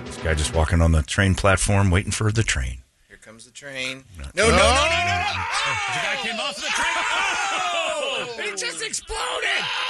This 0.05 0.17
guy 0.17 0.33
just 0.33 0.53
walking 0.53 0.81
on 0.81 0.91
the 0.91 1.01
train 1.01 1.35
platform, 1.35 1.91
waiting 1.91 2.11
for 2.11 2.31
the 2.31 2.43
train. 2.43 2.77
Here 3.55 3.69
comes 3.69 3.79
the 3.79 3.87
train. 3.87 4.03
No, 4.35 4.49
no, 4.49 4.51
no, 4.51 4.57
no, 4.57 4.57
no, 4.57 5.15
no. 5.15 5.33
The 5.93 6.01
guy 6.03 6.15
came 6.21 6.39
off 6.39 6.55
the 6.55 6.61
train. 6.61 6.95
Oh! 6.97 8.35
It 8.39 8.57
just 8.57 8.83
exploded. 8.83 9.84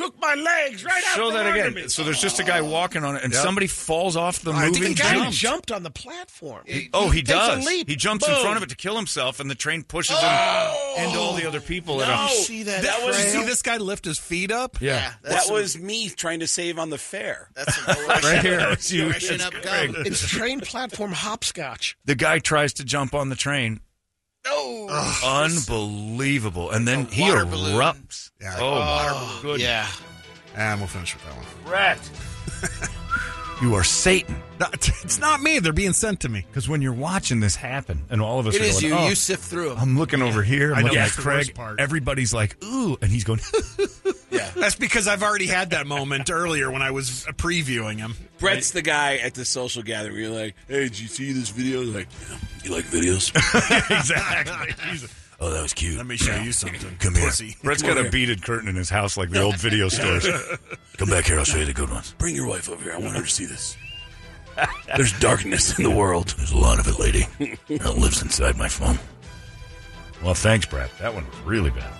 Whoa. 0.00 0.06
Took 0.06 0.20
my 0.20 0.34
legs 0.34 0.84
right 0.84 1.02
out 1.08 1.16
Show 1.16 1.30
that 1.32 1.46
again. 1.46 1.74
me. 1.74 1.88
So 1.88 2.02
there's 2.04 2.20
just 2.20 2.38
a 2.40 2.44
guy 2.44 2.60
walking 2.60 3.04
on 3.04 3.16
it, 3.16 3.24
and 3.24 3.32
Yep. 3.32 3.42
somebody 3.42 3.66
falls 3.66 4.16
off 4.16 4.40
the 4.40 4.52
I 4.52 4.64
think 4.64 4.76
moving 4.78 4.94
the 4.94 5.02
Guy 5.02 5.12
guy 5.14 5.18
train. 5.20 5.32
jumped 5.32 5.70
on 5.72 5.82
the 5.82 5.90
platform. 5.90 6.64
Oh, 6.92 7.10
he 7.10 7.22
takes 7.22 7.30
a 7.30 7.56
does. 7.56 7.66
leap. 7.66 7.88
He 7.88 7.96
jumps 7.96 8.26
in 8.26 8.34
front 8.40 8.56
of 8.56 8.62
it 8.62 8.68
to 8.70 8.76
kill 8.76 8.96
himself, 8.96 9.40
and 9.40 9.50
the 9.50 9.54
train 9.54 9.82
pushes 9.82 10.16
him 10.18 10.28
oh! 10.30 10.94
into 10.98 11.18
all 11.18 11.34
the 11.34 11.46
other 11.46 11.60
people. 11.60 12.02
At 12.02 12.08
You 12.08 12.14
a, 12.26 12.28
see 12.42 12.62
that? 12.64 12.82
That 12.82 13.04
was. 13.04 13.16
trail? 13.16 13.42
See 13.42 13.44
this 13.46 13.62
guy 13.62 13.76
lift 13.76 14.04
his 14.04 14.18
feet 14.18 14.50
up. 14.50 14.80
yeah, 14.80 15.12
That's 15.22 15.34
That 15.34 15.44
some- 15.44 15.54
was 15.54 15.78
me 15.78 16.08
trying 16.10 16.40
to 16.40 16.46
save 16.46 16.78
on 16.78 16.90
the 16.90 16.98
fare. 16.98 17.50
That's 17.54 17.76
some 17.76 18.06
right 18.08 18.40
here. 18.42 18.58
That's 18.58 18.90
you. 18.90 19.08
Up 19.10 19.52
gum. 19.62 19.94
It's 20.06 20.26
train 20.28 20.60
platform 20.60 21.12
hopscotch. 21.12 21.96
The 22.04 22.14
guy 22.14 22.38
tries 22.38 22.72
to 22.74 22.84
jump 22.84 23.14
on 23.14 23.28
the 23.28 23.36
train. 23.36 23.80
Oh, 24.52 25.44
Unbelievable. 25.44 26.70
And 26.70 26.86
then 26.86 27.06
he 27.06 27.22
water 27.22 27.44
balloon. 27.44 27.74
erupts. 27.76 28.30
Yeah. 28.40 28.56
Oh, 28.58 28.80
my 28.80 29.38
goodness. 29.42 29.62
Yeah. 29.62 29.86
And 30.56 30.80
we'll 30.80 30.88
finish 30.88 31.14
with 31.14 31.24
that 31.24 31.36
one. 31.36 31.46
Brett. 31.64 32.90
you 33.62 33.74
are 33.74 33.84
Satan. 33.84 34.36
It's 34.72 35.18
not 35.18 35.40
me. 35.40 35.58
They're 35.58 35.72
being 35.72 35.92
sent 35.94 36.20
to 36.20 36.28
me. 36.28 36.44
Because 36.48 36.68
when 36.68 36.82
you're 36.82 36.92
watching 36.92 37.40
this 37.40 37.56
happen, 37.56 38.02
and 38.10 38.20
all 38.20 38.38
of 38.38 38.46
us 38.46 38.54
it 38.56 38.60
are 38.62 38.64
is 38.64 38.80
going, 38.80 38.92
you. 38.92 38.98
oh, 38.98 39.08
You 39.08 39.14
sift 39.14 39.42
through 39.42 39.70
them. 39.70 39.78
I'm 39.78 39.98
looking 39.98 40.20
over 40.22 40.42
here. 40.42 40.72
I'm 40.72 40.78
I 40.78 40.80
know, 40.80 40.84
looking 40.88 40.98
at 40.98 41.02
that's 41.04 41.16
the 41.16 41.28
worst 41.28 41.46
Craig. 41.48 41.56
part. 41.56 41.80
Everybody's 41.80 42.34
like, 42.34 42.62
ooh. 42.64 42.96
And 43.00 43.10
he's 43.10 43.24
going, 43.24 43.40
Yeah. 44.30 44.48
That's 44.54 44.76
because 44.76 45.08
I've 45.08 45.22
already 45.22 45.46
had 45.46 45.70
that 45.70 45.86
moment 45.86 46.30
earlier 46.30 46.70
when 46.70 46.82
I 46.82 46.90
was 46.92 47.26
previewing 47.36 47.98
him. 47.98 48.14
Brett's 48.38 48.70
the 48.70 48.82
guy 48.82 49.16
at 49.16 49.34
the 49.34 49.44
social 49.44 49.82
gathering. 49.82 50.16
You're 50.18 50.30
like, 50.30 50.54
hey, 50.68 50.84
did 50.84 50.98
you 51.00 51.08
see 51.08 51.32
this 51.32 51.48
video? 51.50 51.82
Like, 51.82 52.06
yeah. 52.30 52.36
You 52.64 52.70
like 52.72 52.84
videos? 52.84 53.34
exactly. 53.90 54.74
He's- 55.40 55.48
oh, 55.48 55.50
that 55.50 55.62
was 55.62 55.72
cute. 55.72 55.96
Let 55.96 56.06
me 56.06 56.16
show 56.16 56.36
you 56.36 56.52
something. 56.52 56.96
Come 56.98 57.14
here. 57.14 57.26
Pussy. 57.26 57.56
Brett's 57.62 57.82
got 57.82 57.98
a 57.98 58.10
beaded 58.10 58.42
curtain 58.42 58.68
in 58.68 58.76
his 58.76 58.90
house 58.90 59.16
like 59.16 59.30
the 59.30 59.40
old 59.42 59.56
video 59.56 59.88
stores. 59.90 60.26
Come 60.98 61.08
back 61.08 61.24
here. 61.24 61.38
I'll 61.38 61.44
show 61.44 61.58
you 61.58 61.64
the 61.66 61.72
good 61.72 61.90
ones. 61.90 62.14
Bring 62.18 62.34
your 62.36 62.46
wife 62.46 62.68
over 62.68 62.82
here. 62.82 62.92
I 62.92 62.98
want 62.98 63.16
her 63.16 63.22
to 63.22 63.28
see 63.28 63.46
this. 63.46 63.76
There's 64.96 65.18
darkness 65.20 65.78
in 65.78 65.84
the 65.84 65.90
world. 65.90 66.34
There's 66.36 66.52
a 66.52 66.58
lot 66.58 66.78
of 66.78 66.86
it, 66.88 66.98
lady. 67.00 67.26
It 67.68 67.84
lives 67.96 68.20
inside 68.22 68.56
my 68.58 68.68
phone. 68.68 68.98
Well, 70.22 70.34
thanks, 70.34 70.66
Brett. 70.66 70.90
That 70.98 71.14
one 71.14 71.24
was 71.26 71.38
really 71.46 71.70
bad. 71.70 71.90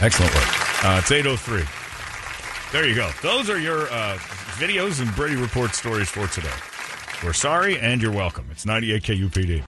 Excellent 0.00 0.32
work. 0.34 0.84
Uh, 0.84 0.98
it's 1.02 1.10
803. 1.10 1.64
There 2.70 2.88
you 2.88 2.94
go. 2.94 3.10
Those 3.22 3.50
are 3.50 3.58
your 3.58 3.90
uh, 3.90 4.16
videos 4.58 5.00
and 5.00 5.12
Brady 5.16 5.34
Report 5.36 5.74
stories 5.74 6.08
for 6.08 6.26
today. 6.28 6.54
We're 7.24 7.32
sorry, 7.32 7.78
and 7.78 8.00
you're 8.00 8.12
welcome. 8.12 8.46
It's 8.52 8.64
98 8.64 9.02
KUPD. 9.02 9.64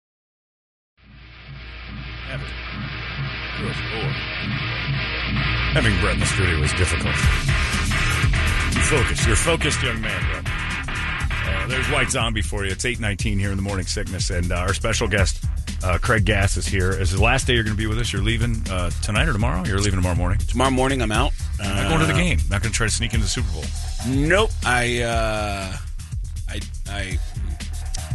Having 5.74 6.00
Brett 6.00 6.14
in 6.14 6.20
the 6.20 6.26
studio 6.26 6.58
is 6.62 6.72
difficult. 6.74 7.14
You 8.74 8.80
Focus. 8.82 9.26
You're 9.26 9.36
focused 9.36 9.82
young 9.82 10.00
man, 10.00 10.20
Brett. 10.30 10.54
Uh, 11.46 11.66
there's 11.68 11.88
White 11.90 12.10
Zombie 12.10 12.42
for 12.42 12.64
you. 12.64 12.72
It's 12.72 12.84
819 12.84 13.38
here 13.38 13.50
in 13.50 13.56
the 13.56 13.62
Morning 13.62 13.86
Sickness. 13.86 14.30
And 14.30 14.50
uh, 14.52 14.56
our 14.56 14.74
special 14.74 15.06
guest, 15.08 15.44
uh, 15.84 15.98
Craig 16.00 16.24
Gass, 16.24 16.56
is 16.56 16.66
here. 16.66 16.90
Is 16.90 17.12
the 17.12 17.22
last 17.22 17.46
day 17.46 17.54
you're 17.54 17.62
going 17.64 17.76
to 17.76 17.80
be 17.80 17.86
with 17.86 17.98
us? 17.98 18.12
You're 18.12 18.22
leaving 18.22 18.56
uh, 18.70 18.90
tonight 19.02 19.28
or 19.28 19.32
tomorrow? 19.32 19.64
You're 19.64 19.78
leaving 19.78 19.98
tomorrow 19.98 20.16
morning? 20.16 20.38
Tomorrow 20.38 20.70
morning, 20.70 21.00
I'm 21.00 21.12
out. 21.12 21.32
Uh, 21.60 21.68
Not 21.68 21.88
going 21.88 22.00
to 22.00 22.06
the 22.06 22.12
game. 22.12 22.38
Not 22.50 22.62
going 22.62 22.72
to 22.72 22.76
try 22.76 22.86
to 22.86 22.92
sneak 22.92 23.14
into 23.14 23.24
the 23.24 23.30
Super 23.30 23.50
Bowl. 23.52 23.64
Nope. 24.08 24.50
I, 24.64 25.02
uh, 25.02 25.76
I, 26.48 26.60
I, 26.88 27.18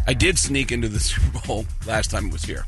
I 0.08 0.14
did 0.14 0.38
sneak 0.38 0.72
into 0.72 0.90
the 0.90 1.00
Super 1.00 1.40
Bowl 1.48 1.66
last 1.88 2.12
time 2.12 2.28
it 2.28 2.34
was 2.34 2.44
here. 2.44 2.66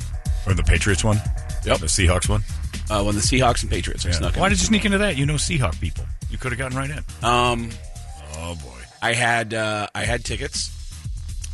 Or 0.47 0.53
the 0.53 0.63
Patriots 0.63 1.03
one? 1.03 1.17
Yep. 1.65 1.79
The 1.79 1.87
Seahawks 1.87 2.27
one? 2.29 2.43
Uh, 2.91 3.03
when 3.03 3.15
the 3.15 3.21
Seahawks 3.21 3.61
and 3.61 3.71
Patriots, 3.71 4.05
are 4.05 4.09
Yeah. 4.09 4.15
snuck 4.15 4.33
in. 4.35 4.41
Why 4.41 4.49
did 4.49 4.59
you 4.59 4.65
sneak 4.65 4.83
into 4.83 4.97
that? 4.97 5.15
You 5.15 5.25
know 5.25 5.35
Seahawk 5.35 5.79
people. 5.79 6.05
You 6.29 6.37
could 6.37 6.51
have 6.51 6.59
gotten 6.59 6.77
right 6.77 6.89
in. 6.89 7.03
Um, 7.23 7.69
Oh, 8.37 8.55
boy. 8.55 8.79
I 9.01 9.13
had 9.13 9.53
uh, 9.53 9.87
I 9.95 10.03
had 10.05 10.25
tickets, 10.25 10.71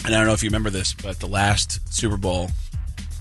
and 0.05 0.13
I 0.15 0.17
don't 0.17 0.25
know 0.27 0.33
if 0.33 0.41
you 0.43 0.49
remember 0.49 0.69
this, 0.71 0.93
but 0.93 1.19
the 1.19 1.27
last 1.27 1.79
Super 1.93 2.17
Bowl, 2.17 2.49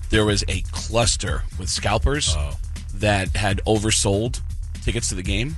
there 0.09 0.25
was 0.25 0.43
a 0.47 0.61
cluster 0.71 1.43
with 1.59 1.69
scalpers 1.69 2.33
Oh. 2.35 2.57
that 2.95 3.35
had 3.35 3.61
oversold 3.65 4.41
tickets 4.83 5.09
to 5.09 5.15
the 5.15 5.23
game, 5.23 5.55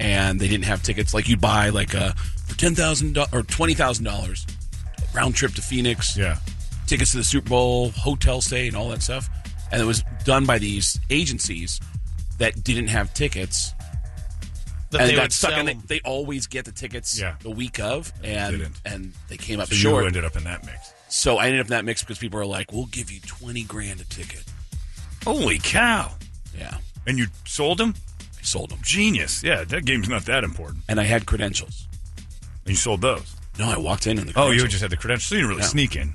and 0.00 0.40
they 0.40 0.48
didn't 0.48 0.64
have 0.64 0.82
tickets. 0.82 1.14
Like 1.14 1.28
you 1.28 1.36
buy 1.36 1.68
like 1.68 1.94
a 1.94 2.14
for 2.46 2.56
ten 2.58 2.74
thousand 2.74 3.16
or 3.32 3.42
twenty 3.44 3.74
thousand 3.74 4.04
dollars 4.04 4.46
round 5.14 5.34
trip 5.36 5.54
to 5.54 5.62
Phoenix, 5.62 6.16
Yeah. 6.16 6.38
tickets 6.88 7.12
to 7.12 7.18
the 7.18 7.24
Super 7.24 7.48
Bowl, 7.50 7.90
hotel 7.90 8.40
stay, 8.40 8.66
and 8.66 8.76
all 8.76 8.88
that 8.90 9.02
stuff, 9.02 9.28
and 9.74 9.82
it 9.82 9.86
was 9.86 10.02
done 10.24 10.44
by 10.46 10.58
these 10.58 10.98
agencies 11.10 11.80
that 12.38 12.64
didn't 12.64 12.88
have 12.88 13.12
tickets 13.14 13.72
That 14.90 15.02
and 15.02 15.10
they 15.10 15.14
got 15.16 15.32
stuck 15.32 15.58
in. 15.58 15.66
They, 15.66 15.74
they 15.74 16.00
always 16.04 16.46
get 16.46 16.64
the 16.64 16.72
tickets 16.72 17.18
Yeah. 17.20 17.34
the 17.40 17.50
week 17.50 17.78
of, 17.80 18.12
and 18.22 18.58
didn't. 18.58 18.80
and 18.84 19.12
they 19.28 19.36
came 19.36 19.60
up 19.60 19.68
So 19.68 19.74
short. 19.74 20.02
you 20.02 20.06
ended 20.08 20.24
up 20.24 20.36
in 20.36 20.44
that 20.44 20.64
mix. 20.64 20.92
so 21.08 21.38
I 21.38 21.46
ended 21.46 21.60
up 21.60 21.66
in 21.66 21.70
that 21.70 21.84
mix 21.84 22.02
because 22.02 22.18
people 22.18 22.38
are 22.40 22.46
like, 22.46 22.72
"We'll 22.72 22.86
give 22.86 23.10
you 23.10 23.20
twenty 23.20 23.64
grand 23.64 24.00
a 24.00 24.04
ticket." 24.04 24.44
Holy 25.24 25.58
cow. 25.58 26.12
Yeah, 26.58 26.76
And 27.06 27.18
you 27.18 27.26
sold 27.46 27.78
them? 27.78 27.94
I 28.38 28.42
sold 28.42 28.70
them, 28.70 28.78
Genius. 28.82 29.42
Yeah, 29.42 29.64
that 29.64 29.84
game's 29.84 30.08
not 30.08 30.24
that 30.26 30.44
important. 30.44 30.84
and 30.88 31.00
I 31.00 31.04
had 31.04 31.26
credentials. 31.26 31.88
And 32.64 32.70
you 32.70 32.76
sold 32.76 33.00
those. 33.00 33.34
No, 33.58 33.68
I 33.70 33.78
walked 33.78 34.06
in 34.06 34.18
and 34.18 34.28
the 34.28 34.32
Oh, 34.38 34.44
you 34.50 34.60
credentials- 34.60 34.70
just 34.72 34.82
had 34.82 34.90
the 34.90 34.96
credentials. 34.96 35.26
So 35.28 35.34
you 35.34 35.40
didn't 35.40 35.50
really 35.50 35.62
Yeah. 35.62 35.68
sneak 35.68 35.96
in. 35.96 36.14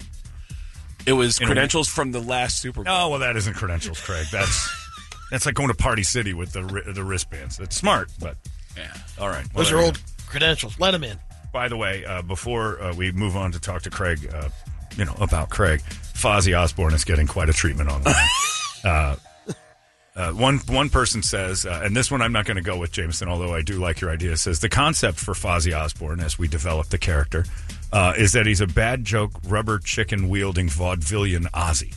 It 1.10 1.14
was 1.14 1.40
in 1.40 1.44
a- 1.44 1.48
credentials 1.48 1.88
from 1.88 2.12
the 2.12 2.20
last 2.20 2.62
Super 2.62 2.84
Bowl. 2.84 2.94
Oh 2.96 3.10
well, 3.10 3.20
that 3.20 3.36
isn't 3.36 3.56
credentials, 3.56 4.00
Craig. 4.00 4.28
That's 4.32 4.70
that's 5.32 5.46
like 5.48 5.56
going 5.56 5.70
to 5.70 5.76
Party 5.76 6.04
City 6.04 6.34
with 6.34 6.52
the 6.54 6.62
the 6.94 7.04
wristbands. 7.04 7.60
It's 7.60 7.76
smart, 7.76 8.12
but 8.20 8.38
Yeah, 8.78 8.94
all 9.20 9.30
right. 9.30 9.46
Those 9.54 9.72
are 9.72 9.80
old 9.80 10.00
credentials. 10.28 10.80
Let 10.80 10.92
them 10.92 11.04
in. 11.04 11.18
By 11.52 11.68
the 11.68 11.78
way, 11.78 12.06
uh, 12.06 12.22
before 12.22 12.80
uh, 12.80 12.94
we 12.94 13.12
move 13.12 13.36
on 13.36 13.52
to 13.54 13.60
talk 13.60 13.82
to 13.82 13.90
Craig, 13.90 14.30
uh, 14.32 14.50
you 14.96 15.06
know 15.06 15.16
about 15.20 15.50
Craig, 15.50 15.82
Fozzy 15.82 16.56
Osbourne 16.56 16.94
is 16.94 17.04
getting 17.04 17.26
quite 17.26 17.50
a 17.50 17.54
treatment 17.54 17.90
online. 17.90 18.14
uh, 18.84 19.16
uh, 20.16 20.32
one 20.34 20.58
one 20.68 20.90
person 20.90 21.24
says, 21.24 21.66
uh, 21.66 21.82
and 21.84 21.96
this 21.96 22.12
one 22.12 22.22
I'm 22.22 22.34
not 22.34 22.46
going 22.46 22.58
to 22.58 22.64
go 22.64 22.78
with 22.78 22.92
Jameson, 22.92 23.28
although 23.30 23.54
I 23.54 23.62
do 23.62 23.80
like 23.80 24.02
your 24.02 24.12
idea. 24.12 24.38
Says 24.38 24.60
the 24.60 24.70
concept 24.70 25.18
for 25.18 25.34
Fozzy 25.34 25.76
Osbourne, 25.76 26.20
as 26.20 26.38
we 26.38 26.48
develop 26.48 26.88
the 26.90 26.98
character, 26.98 27.46
uh, 27.92 28.14
is 28.18 28.34
that 28.34 28.46
he's 28.46 28.62
a 28.62 28.68
bad 28.68 29.04
joke, 29.04 29.32
rubber 29.48 29.80
chicken 29.80 30.30
wielding 30.30 30.68
vaudevillian 30.68 31.50
Ozzy. 31.52 31.96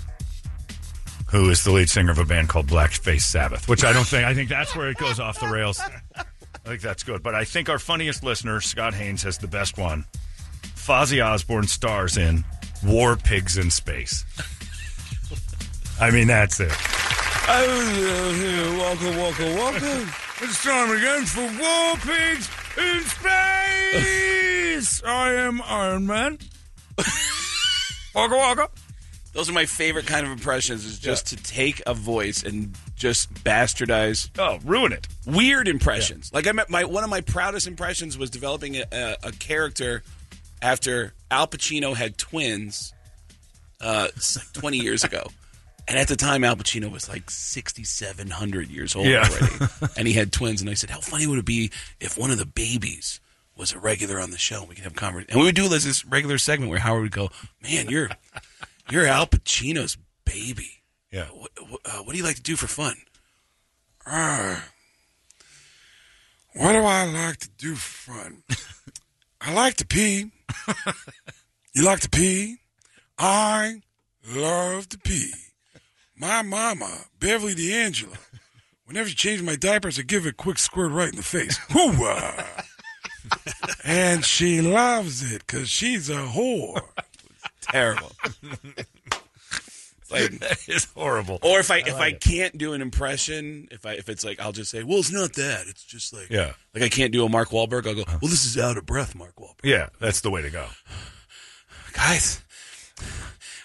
Who 1.31 1.48
is 1.51 1.64
the 1.64 1.73
lead 1.73 1.89
singer 1.89 2.12
of 2.12 2.19
a 2.19 2.27
band 2.27 2.51
called 2.51 2.66
Blackface 2.66 3.23
Sabbath? 3.23 3.69
Which 3.69 3.85
I 3.85 3.93
don't 3.93 4.06
think. 4.06 4.27
I 4.27 4.35
think 4.35 4.51
that's 4.51 4.77
where 4.77 4.90
it 4.90 4.98
goes 4.98 5.19
off 5.19 5.40
the 5.40 5.48
rails. 5.48 5.81
I 6.14 6.69
think 6.69 6.82
that's 6.82 7.02
good. 7.02 7.23
But 7.23 7.35
I 7.35 7.44
think 7.44 7.70
our 7.70 7.78
funniest 7.78 8.23
listener, 8.23 8.60
Scott 8.60 8.93
Haynes, 8.94 9.23
has 9.23 9.39
the 9.39 9.48
best 9.48 9.78
one. 9.78 10.05
Fozzie 10.77 11.24
Osbourne 11.24 11.66
stars 11.66 12.19
in 12.19 12.44
War 12.85 13.16
Pigs 13.16 13.56
in 13.56 13.70
Space. 13.70 14.24
I 16.01 16.10
mean, 16.10 16.27
that's 16.27 16.60
it. 16.60 16.73
welcome, 17.48 19.16
welcome, 19.16 19.55
welcome. 19.55 20.09
It's 20.43 20.62
time 20.62 20.90
again 20.90 21.24
for 21.24 21.40
War 21.40 21.97
Pigs 21.97 22.48
in 22.78 23.01
Space. 23.03 25.03
I 25.07 25.32
am 25.35 25.62
Iron 25.62 26.07
Man. 26.07 26.39
Waka 28.15 28.36
waka. 28.36 28.69
Those 29.32 29.49
are 29.49 29.55
my 29.55 29.65
favorite 29.65 30.07
kind 30.07 30.27
of 30.27 30.32
impressions. 30.32 30.85
Is 30.85 30.99
just 30.99 31.28
to 31.28 31.36
take 31.36 31.81
a 31.86 31.94
voice 31.94 32.43
and 32.43 32.77
just 32.94 33.32
bastardize. 33.32 34.28
Oh, 34.39 34.59
ruin 34.65 34.93
it. 34.93 35.09
Weird 35.27 35.69
impressions. 35.69 36.31
Like 36.35 36.47
I 36.47 36.53
met 36.53 36.69
my 36.69 36.85
one 36.85 37.03
of 37.03 37.11
my 37.11 37.23
proudest 37.23 37.66
impressions 37.66 38.19
was 38.19 38.28
developing 38.28 38.77
a, 38.77 38.85
a, 38.93 39.16
a 39.24 39.32
character 39.32 40.03
after 40.61 41.15
Al 41.31 41.47
Pacino 41.47 41.97
had 41.97 42.19
twins, 42.19 42.93
uh, 43.81 44.09
twenty 44.53 44.78
years 44.78 45.03
ago. 45.03 45.24
And 45.89 45.99
at 45.99 46.09
the 46.09 46.17
time, 46.17 46.45
Al 46.45 46.57
Pacino 46.57 46.91
was 46.91 47.09
like 47.09 47.29
6,700 47.31 48.69
years 48.71 48.95
old 48.95 49.07
Yeah. 49.07 49.29
already. 49.29 49.73
and 49.97 50.07
he 50.09 50.15
had 50.15 50.33
twins. 50.33 50.61
And 50.61 50.71
I 50.71 50.75
said, 50.75 50.91
How 50.91 51.01
funny 51.01 51.27
would 51.27 51.39
it 51.39 51.45
be 51.45 51.71
if 52.01 52.17
one 52.17 52.31
of 52.31 52.39
the 52.39 52.47
babies 52.47 53.21
was 53.57 53.73
a 53.73 53.79
regular 53.79 54.21
on 54.21 54.31
the 54.31 54.39
show? 54.39 54.61
and 54.61 54.69
We 54.69 54.75
could 54.77 54.85
have 54.85 54.95
conversation. 54.95 55.33
And 55.33 55.41
we 55.41 55.47
would 55.47 55.55
do 55.57 55.69
this, 55.69 55.85
this 55.85 56.05
regular 56.05 56.39
segment 56.39 56.71
where 56.71 56.79
Howard 56.79 57.03
would 57.03 57.13
go, 57.13 57.31
Man, 57.63 57.89
you're, 57.89 58.11
you're 58.91 59.07
Al 59.07 59.27
Pacino's 59.27 59.97
baby. 60.25 60.83
Yeah. 61.11 61.27
What, 61.27 61.51
what, 61.69 61.81
uh, 61.85 61.99
what 62.05 62.13
do 62.13 62.19
you 62.19 62.25
like 62.25 62.37
to 62.37 62.43
do 62.43 62.57
for 62.57 62.67
fun? 62.69 62.95
Uh, 64.07 64.61
what 66.55 66.73
do 66.73 66.79
I 66.79 67.05
like 67.07 67.39
to 67.39 67.51
do 67.59 67.75
for 67.75 68.13
fun? 68.13 68.43
I 69.41 69.53
like 69.53 69.77
to 69.77 69.87
pee. 69.87 70.31
you 71.75 71.85
like 71.85 72.01
to 72.01 72.09
pee? 72.11 72.59
I 73.19 73.83
love 74.29 74.89
to 74.91 74.99
pee. 74.99 75.33
My 76.23 76.40
mama, 76.43 77.07
Beverly 77.19 77.57
D'Angelo, 77.57 78.12
whenever 78.85 79.09
she 79.09 79.16
changed 79.16 79.43
my 79.43 79.57
diapers, 79.57 79.99
I 79.99 80.03
give 80.03 80.24
it 80.24 80.28
a 80.28 80.32
quick 80.32 80.57
squirt 80.57 80.93
right 80.93 81.09
in 81.09 81.16
the 81.16 81.23
face. 81.24 81.57
Hoo-ah. 81.73 82.65
and 83.82 84.24
she 84.24 84.61
loves 84.61 85.32
it 85.32 85.44
because 85.44 85.69
she's 85.69 86.09
a 86.09 86.19
whore. 86.19 86.81
Terrible. 87.62 88.12
Like, 90.12 90.31
it's 90.69 90.85
horrible. 90.94 91.40
Or 91.43 91.59
if 91.59 91.73
I, 91.73 91.78
if 91.78 91.97
I 91.97 92.12
can't 92.12 92.57
do 92.57 92.73
an 92.73 92.82
impression, 92.82 93.66
if 93.73 93.85
I 93.85 93.94
if 93.94 94.09
it's 94.09 94.24
like 94.24 94.39
I'll 94.39 94.53
just 94.53 94.70
say, 94.70 94.85
well, 94.85 94.99
it's 94.99 95.11
not 95.11 95.32
that. 95.32 95.65
It's 95.66 95.82
just 95.82 96.12
like 96.12 96.31
Yeah. 96.31 96.53
like 96.73 96.85
I 96.85 96.89
can't 96.89 97.12
do 97.12 97.24
a 97.24 97.28
Mark 97.28 97.49
Wahlberg. 97.49 97.85
I'll 97.89 97.97
go, 97.97 98.05
well, 98.07 98.19
this 98.31 98.44
is 98.44 98.57
out 98.57 98.77
of 98.78 98.86
breath, 98.86 99.16
Mark 99.16 99.35
Wahlberg. 99.35 99.65
Yeah, 99.65 99.89
that's 99.99 100.20
the 100.20 100.31
way 100.31 100.40
to 100.43 100.51
go. 100.51 100.66
Guys, 101.94 102.43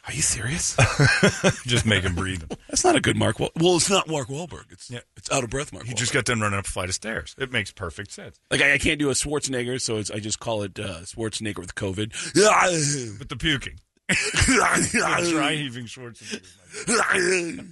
are 0.07 0.13
you 0.13 0.21
serious? 0.21 0.75
Just 1.65 1.85
make 1.85 2.03
him 2.03 2.15
breathe. 2.15 2.43
That's 2.69 2.83
not 2.85 2.95
a 2.95 3.01
good 3.01 3.17
Mark. 3.17 3.39
Wahl- 3.39 3.51
well, 3.59 3.75
it's 3.75 3.89
not 3.89 4.07
Mark 4.07 4.29
Wahlberg. 4.29 4.71
It's 4.71 4.89
Yeah. 4.89 4.99
it's 5.17 5.29
out 5.31 5.43
of 5.43 5.49
breath, 5.49 5.73
Mark. 5.73 5.85
He 5.85 5.93
Wahlberg. 5.93 5.97
just 5.97 6.13
got 6.13 6.25
done 6.25 6.39
running 6.39 6.57
up 6.59 6.65
a 6.65 6.69
flight 6.69 6.87
of 6.89 6.95
stairs. 6.95 7.35
It 7.37 7.51
makes 7.51 7.71
perfect 7.71 8.11
sense. 8.11 8.39
like 8.49 8.61
I, 8.61 8.73
I 8.73 8.77
can't 8.77 8.99
do 8.99 9.09
a 9.09 9.13
Schwarzenegger, 9.13 9.81
so 9.81 9.97
it's, 9.97 10.09
I 10.09 10.19
just 10.19 10.39
call 10.39 10.63
it 10.63 10.79
uh, 10.79 11.01
Schwarzenegger 11.01 11.59
with 11.59 11.75
COVID. 11.75 12.13
With 13.19 13.29
the 13.29 13.35
puking. 13.35 13.79
Try 14.09 15.53
heaving 15.55 15.85
Schwarzenegger. 15.85 17.65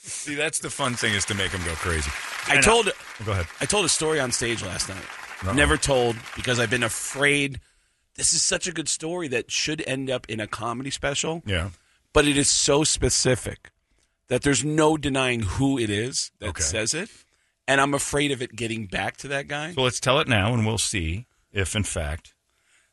See, 0.00 0.34
that's 0.34 0.58
the 0.60 0.70
fun 0.70 0.94
thing 0.94 1.14
is 1.14 1.24
to 1.26 1.34
make 1.34 1.50
him 1.50 1.62
go 1.64 1.74
crazy. 1.74 2.10
I 2.48 2.56
And 2.56 2.64
told 2.64 2.90
Go 3.24 3.32
ahead. 3.32 3.46
I 3.60 3.66
told 3.66 3.84
a 3.84 3.88
story 3.88 4.20
on 4.20 4.32
stage 4.32 4.62
last 4.62 4.88
night. 4.88 5.02
Uh-oh. 5.42 5.52
Never 5.52 5.76
told 5.76 6.16
because 6.34 6.58
I've 6.58 6.70
been 6.70 6.82
afraid. 6.82 7.60
This 8.18 8.32
is 8.34 8.42
such 8.42 8.66
a 8.66 8.72
good 8.72 8.88
story 8.88 9.28
that 9.28 9.50
should 9.50 9.82
end 9.86 10.10
up 10.10 10.28
in 10.28 10.40
a 10.40 10.46
comedy 10.46 10.90
special. 10.90 11.42
Yeah. 11.46 11.70
but 12.12 12.26
it 12.26 12.36
is 12.36 12.50
so 12.50 12.84
specific 12.84 13.70
that 14.28 14.42
there's 14.42 14.64
no 14.64 14.96
denying 14.96 15.40
who 15.40 15.78
it 15.78 15.88
is 15.88 16.30
that 16.40 16.48
Okay. 16.50 16.62
says 16.62 16.92
it. 16.94 17.08
And 17.68 17.80
I'm 17.80 17.94
afraid 17.94 18.30
of 18.32 18.42
it 18.42 18.56
getting 18.56 18.86
back 18.86 19.16
to 19.18 19.28
that 19.28 19.46
guy. 19.46 19.72
So 19.72 19.82
let's 19.82 20.00
tell 20.00 20.18
it 20.20 20.26
now, 20.28 20.52
and 20.52 20.66
we'll 20.66 20.78
see 20.78 21.26
if, 21.52 21.76
in 21.76 21.84
fact, 21.84 22.34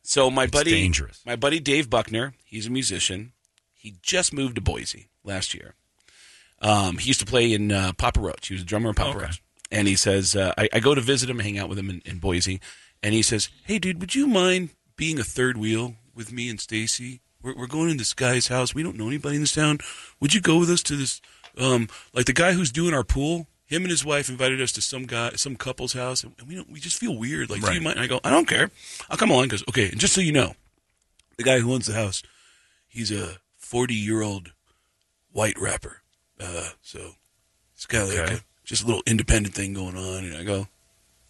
So 0.04 0.30
my 0.30 0.44
It's 0.44 0.52
buddy, 0.52 0.72
dangerous. 0.72 1.22
my 1.26 1.36
buddy 1.36 1.60
Dave 1.60 1.90
Buckner, 1.90 2.34
he's 2.46 2.68
a 2.68 2.70
musician. 2.70 3.32
He 3.74 3.96
just 4.04 4.32
moved 4.34 4.56
to 4.56 4.62
Boise 4.62 5.10
last 5.24 5.54
year. 5.56 5.74
Um, 6.62 6.98
he 7.00 7.08
used 7.08 7.20
to 7.22 7.26
play 7.26 7.52
in 7.52 7.72
uh, 7.72 7.94
Papa 7.98 8.20
Roach. 8.20 8.48
He 8.50 8.54
was 8.54 8.62
a 8.62 8.66
drummer 8.66 8.90
in 8.90 8.96
Papa 8.96 9.10
Okay. 9.18 9.26
Roach. 9.26 9.42
And 9.72 9.88
he 9.88 9.96
says, 9.96 10.36
uh, 10.36 10.54
I, 10.58 10.70
I 10.74 10.80
go 10.80 10.94
to 10.94 11.02
visit 11.02 11.30
him, 11.30 11.40
hang 11.40 11.58
out 11.58 11.70
with 11.70 11.80
him 11.80 11.90
in, 11.90 12.02
in 12.06 12.20
Boise, 12.20 12.62
and 13.02 13.14
he 13.16 13.22
says, 13.24 13.50
"Hey, 13.66 13.80
dude, 13.80 14.00
would 14.00 14.14
you 14.14 14.28
mind 14.28 14.70
being 14.96 15.20
a 15.20 15.24
third 15.24 15.58
wheel 15.58 15.96
with 16.14 16.32
me 16.32 16.50
and 16.50 16.60
Stacy? 16.60 17.22
We're, 17.42 17.56
we're 17.56 17.68
going 17.68 17.90
in 17.90 17.98
this 17.98 18.14
guy's 18.14 18.48
house. 18.48 18.74
We 18.74 18.84
don't 18.84 18.98
know 18.98 19.08
anybody 19.08 19.36
in 19.36 19.42
this 19.42 19.52
town. 19.54 19.80
Would 20.20 20.34
you 20.34 20.42
go 20.42 20.58
with 20.58 20.70
us 20.70 20.82
to 20.84 20.96
this? 20.96 21.22
Um, 21.58 21.88
like 22.14 22.26
the 22.26 22.34
guy 22.34 22.54
who's 22.54 22.72
doing 22.72 22.94
our 22.94 23.04
pool. 23.04 23.48
Him 23.68 23.82
and 23.82 23.90
his 23.90 24.06
wife 24.06 24.30
invited 24.30 24.62
us 24.62 24.72
to 24.74 24.82
some 24.82 25.06
guy, 25.06 25.32
some 25.38 25.56
couple's 25.56 25.94
house, 25.94 26.24
and 26.24 26.36
we 26.48 26.54
don't. 26.54 26.70
We 26.70 26.80
just 26.80 26.98
feel 27.00 27.18
weird. 27.18 27.50
Like, 27.50 27.62
do 27.62 27.68
you 27.68 27.74
Right. 27.74 27.82
mind? 27.82 27.96
And 27.98 28.04
I 28.04 28.08
go, 28.08 28.20
I 28.24 28.30
don't 28.30 28.48
care. 28.48 28.70
I'll 29.10 29.18
come 29.18 29.32
along. 29.32 29.46
He 29.46 29.50
goes, 29.50 29.64
okay. 29.70 29.90
And 29.90 30.00
just 30.00 30.14
so 30.14 30.22
you 30.22 30.32
know, 30.32 30.54
the 31.38 31.44
guy 31.44 31.60
who 31.60 31.74
owns 31.74 31.88
the 31.88 31.94
house, 31.94 32.22
he's 32.88 33.12
a 33.12 33.38
forty-year-old 33.58 34.52
white 35.32 35.60
rapper. 35.60 36.02
Uh, 36.40 36.70
so 36.84 37.14
it's 37.74 37.88
kind 37.88 38.04
of 38.04 38.10
like 38.10 38.20
Okay. 38.20 38.34
a, 38.36 38.40
just 38.66 38.84
a 38.84 38.86
little 38.86 39.02
independent 39.08 39.56
thing 39.56 39.74
going 39.74 39.98
on. 39.98 40.26
And 40.26 40.38
I 40.38 40.44
go, 40.44 40.68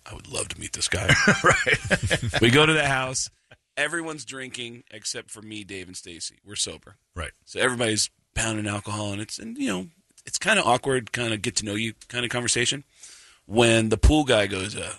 I 0.05 0.13
would 0.13 0.27
love 0.27 0.49
to 0.49 0.59
meet 0.59 0.73
this 0.73 0.89
guy. 0.89 1.07
right, 1.43 2.41
we 2.41 2.49
go 2.49 2.65
to 2.65 2.73
the 2.73 2.85
house. 2.85 3.29
Everyone's 3.77 4.23
drinking 4.26 4.84
except 4.91 5.30
for 5.31 5.41
me, 5.41 5.64
Dave, 5.64 5.88
and 5.88 5.97
Stacy. 5.97 6.39
We're 6.45 6.56
sober. 6.56 6.95
right, 7.15 7.31
So 7.45 7.60
everybody's 7.60 8.10
pounding 8.34 8.68
alcohol, 8.68 9.11
and 9.14 9.22
it's 9.22 9.38
and 9.39 9.57
you 9.57 9.68
know 9.68 9.88
it's 10.26 10.38
kind 10.38 10.57
of 10.60 10.65
awkward, 10.65 11.11
kind 11.11 11.34
of 11.34 11.41
get 11.41 11.56
to 11.57 11.65
know 11.65 11.76
you 11.76 11.93
kind 12.07 12.23
of 12.26 12.31
conversation. 12.31 12.84
When 13.45 13.89
the 13.89 13.97
pool 13.97 14.23
guy 14.23 14.47
goes, 14.47 14.76
uh, 14.76 14.93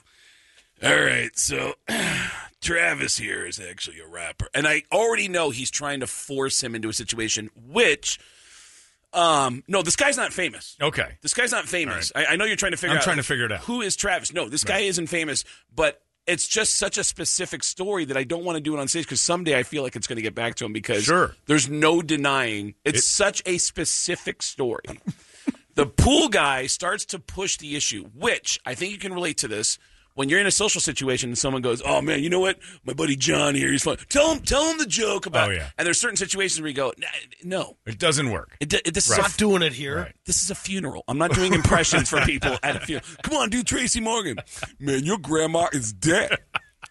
"All 0.82 0.94
right, 1.00 1.36
so 1.38 1.74
Travis 2.60 3.18
here 3.18 3.46
is 3.46 3.58
actually 3.60 4.00
a 4.00 4.06
rapper," 4.06 4.48
and 4.54 4.66
I 4.66 4.82
already 4.92 5.28
know 5.28 5.50
he's 5.50 5.70
trying 5.70 6.00
to 6.00 6.06
force 6.06 6.62
him 6.62 6.74
into 6.74 6.88
a 6.88 6.92
situation 6.92 7.50
which. 7.54 8.18
Um, 9.12 9.62
no, 9.66 9.80
this 9.80 9.96
guy's 9.96 10.18
not 10.18 10.34
famous. 10.34 10.76
okay, 10.82 11.16
This 11.22 11.32
guy's 11.32 11.50
not 11.52 11.64
famous. 11.66 12.12
I, 12.14 12.26
I 12.26 12.36
know 12.36 12.44
you're 12.44 12.56
trying 12.56 12.72
to 12.72 12.76
figure 12.76 12.90
I'm 12.92 12.98
out. 12.98 13.04
trying 13.04 13.16
to 13.16 13.22
figure 13.22 13.46
it 13.46 13.52
out. 13.52 13.60
Who 13.60 13.80
is 13.80 13.96
Travis? 13.96 14.30
No, 14.34 14.46
this 14.50 14.62
guy 14.62 14.80
isn't 14.80 15.06
famous, 15.06 15.44
but 15.74 16.02
it's 16.26 16.46
just 16.48 16.74
such 16.76 16.98
a 16.98 17.04
specific 17.04 17.62
story 17.62 18.04
that 18.06 18.16
I 18.16 18.24
don't 18.24 18.44
want 18.44 18.56
to 18.56 18.60
do 18.60 18.76
it 18.76 18.80
on 18.80 18.88
stage 18.88 19.04
because 19.04 19.20
someday 19.20 19.58
I 19.58 19.62
feel 19.62 19.82
like 19.82 19.96
it's 19.96 20.06
going 20.06 20.16
to 20.16 20.22
get 20.22 20.34
back 20.34 20.56
to 20.56 20.64
him 20.64 20.72
because 20.72 21.04
Sure. 21.04 21.34
there's 21.46 21.68
no 21.68 22.02
denying 22.02 22.74
it's 22.84 22.98
It- 23.00 23.02
such 23.04 23.42
a 23.46 23.58
specific 23.58 24.42
story. 24.42 25.00
the 25.74 25.86
pool 25.86 26.28
guy 26.28 26.66
starts 26.66 27.04
to 27.06 27.18
push 27.18 27.56
the 27.58 27.76
issue, 27.76 28.04
which 28.14 28.58
I 28.64 28.74
think 28.74 28.92
you 28.92 28.98
can 28.98 29.12
relate 29.12 29.36
to 29.38 29.48
this. 29.48 29.78
When 30.16 30.28
you're 30.28 30.40
in 30.40 30.46
a 30.46 30.50
social 30.50 30.80
situation 30.80 31.30
and 31.30 31.38
someone 31.38 31.62
goes, 31.62 31.80
"Oh 31.84 32.02
man, 32.02 32.22
you 32.24 32.28
know 32.30 32.40
what? 32.40 32.58
My 32.84 32.92
buddy 32.94 33.14
John 33.16 33.54
here, 33.54 33.70
he's 33.70 33.84
fun. 33.84 33.98
Tell 34.08 34.32
him, 34.34 34.40
tell 34.42 34.68
him 34.68 34.78
the 34.78 34.86
joke 34.86 35.26
about." 35.26 35.50
Oh, 35.50 35.52
yeah. 35.52 35.68
And 35.78 35.86
there's 35.86 36.00
certain 36.00 36.16
situations 36.16 36.60
where 36.60 36.68
you 36.68 36.74
go, 36.74 36.92
"No, 37.44 37.76
it 37.86 37.98
doesn't 37.98 38.30
work. 38.30 38.56
it, 38.58 38.72
it, 38.72 38.92
this 38.94 39.08
Right. 39.08 39.18
is 39.20 39.24
a 39.24 39.28
Not 39.28 39.36
doing 39.36 39.62
it 39.62 39.72
here. 39.74 39.96
Right. 39.98 40.14
this 40.24 40.42
is 40.42 40.50
a 40.50 40.54
funeral. 40.54 41.04
I'm 41.06 41.18
not 41.18 41.32
doing 41.32 41.52
impressions 41.54 42.08
for 42.10 42.20
people 42.22 42.58
at 42.62 42.76
a 42.76 42.80
funeral. 42.80 43.06
Come 43.22 43.34
on, 43.36 43.50
do 43.50 43.62
Tracy 43.62 44.00
Morgan. 44.00 44.38
Man, 44.80 45.04
your 45.04 45.18
grandma 45.18 45.68
is 45.72 45.92
dead. 45.92 46.38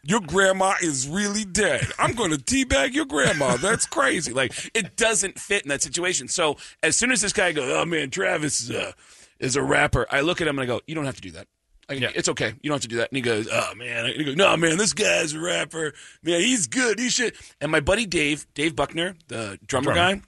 Your 0.03 0.19
grandma 0.21 0.75
is 0.83 1.07
really 1.07 1.45
dead. 1.45 1.87
I'm 1.97 2.13
going 2.13 2.29
to 2.29 2.37
teabag 2.37 2.93
your 2.93 3.05
grandma. 3.05 3.57
That's 3.57 3.87
crazy. 3.87 4.33
Like 4.33 4.53
it 4.75 4.95
doesn't 4.97 5.39
fit 5.39 5.63
in 5.63 5.69
that 5.69 5.81
situation. 5.81 6.27
So 6.27 6.57
as 6.83 6.95
soon 6.95 7.11
as 7.11 7.21
this 7.21 7.33
guy 7.33 7.53
goes, 7.53 7.71
"Oh 7.71 7.85
man, 7.85 8.11
Travis 8.11 8.61
is 8.61 8.69
a 8.69 8.93
is 9.39 9.55
a 9.55 9.63
rapper," 9.63 10.05
I 10.11 10.21
look 10.21 10.41
at 10.41 10.47
him 10.47 10.59
and 10.59 10.63
I 10.63 10.67
go, 10.67 10.81
"You 10.85 10.93
don't 10.93 11.05
have 11.05 11.15
to 11.15 11.21
do 11.21 11.31
that." 11.31 11.47
I, 11.89 11.93
Yeah. 11.93 12.09
It's 12.15 12.29
okay. 12.29 12.53
You 12.61 12.69
don't 12.69 12.75
have 12.75 12.81
to 12.81 12.87
do 12.87 12.97
that. 12.97 13.09
And 13.11 13.15
he 13.17 13.21
goes, 13.21 13.47
"Oh 13.51 13.75
man," 13.75 14.05
and 14.05 14.15
he 14.15 14.23
goes, 14.23 14.35
"No 14.35 14.55
man, 14.57 14.77
this 14.77 14.93
guy's 14.93 15.33
a 15.33 15.39
rapper. 15.39 15.93
Man, 16.23 16.41
he's 16.41 16.67
good. 16.67 16.99
He 16.99 17.09
should." 17.09 17.35
And 17.61 17.71
my 17.71 17.79
buddy 17.79 18.05
Dave, 18.05 18.45
Dave 18.53 18.75
Buckner, 18.75 19.15
the 19.27 19.59
drummer, 19.65 19.93
Drummer. 19.93 20.15
guy, 20.17 20.21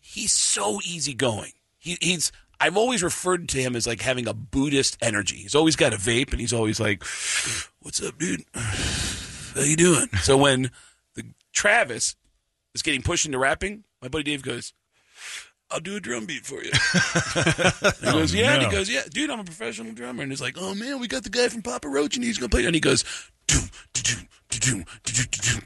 he's 0.00 0.32
so 0.32 0.80
easygoing. 0.84 1.52
He, 1.78 1.98
he's 2.00 2.32
I've 2.60 2.76
always 2.76 3.02
referred 3.02 3.48
to 3.50 3.58
him 3.60 3.74
as 3.74 3.86
like 3.86 4.00
having 4.00 4.28
a 4.28 4.34
Buddhist 4.34 4.96
energy. 5.02 5.36
He's 5.36 5.54
always 5.54 5.76
got 5.76 5.92
a 5.92 5.96
vape, 5.96 6.30
and 6.30 6.40
he's 6.40 6.52
always 6.52 6.78
like, 6.80 7.02
"What's 7.80 8.02
up, 8.02 8.18
dude? 8.18 8.44
How 8.54 9.62
you 9.62 9.76
doing?" 9.76 10.08
So 10.22 10.36
when 10.36 10.70
the 11.14 11.24
Travis 11.52 12.16
is 12.74 12.82
getting 12.82 13.02
pushed 13.02 13.26
into 13.26 13.38
rapping, 13.38 13.84
my 14.00 14.08
buddy 14.08 14.24
Dave 14.24 14.42
goes, 14.42 14.72
I'll 15.72 15.80
do 15.80 15.96
a 15.96 16.00
drum 16.00 16.26
beat 16.26 16.44
for 16.44 16.62
you. 16.62 16.70
he 16.70 16.78
oh, 18.06 18.24
yeah. 18.28 18.46
No. 18.48 18.52
And 18.54 18.62
he 18.62 18.70
goes, 18.70 18.90
yeah, 18.90 19.02
dude, 19.10 19.30
I'm 19.30 19.40
a 19.40 19.44
professional 19.44 19.92
drummer. 19.92 20.22
And 20.22 20.30
he's 20.30 20.40
like, 20.40 20.56
oh 20.58 20.74
man, 20.74 21.00
we 21.00 21.08
got 21.08 21.22
the 21.22 21.30
guy 21.30 21.48
from 21.48 21.62
Papa 21.62 21.88
Roach, 21.88 22.16
and 22.16 22.24
he's 22.24 22.38
gonna 22.38 22.50
play. 22.50 22.66
And 22.66 22.74
he 22.74 22.80
goes, 22.80 23.04
doom, 23.46 23.70
doom, 23.92 24.28
doom, 24.50 24.84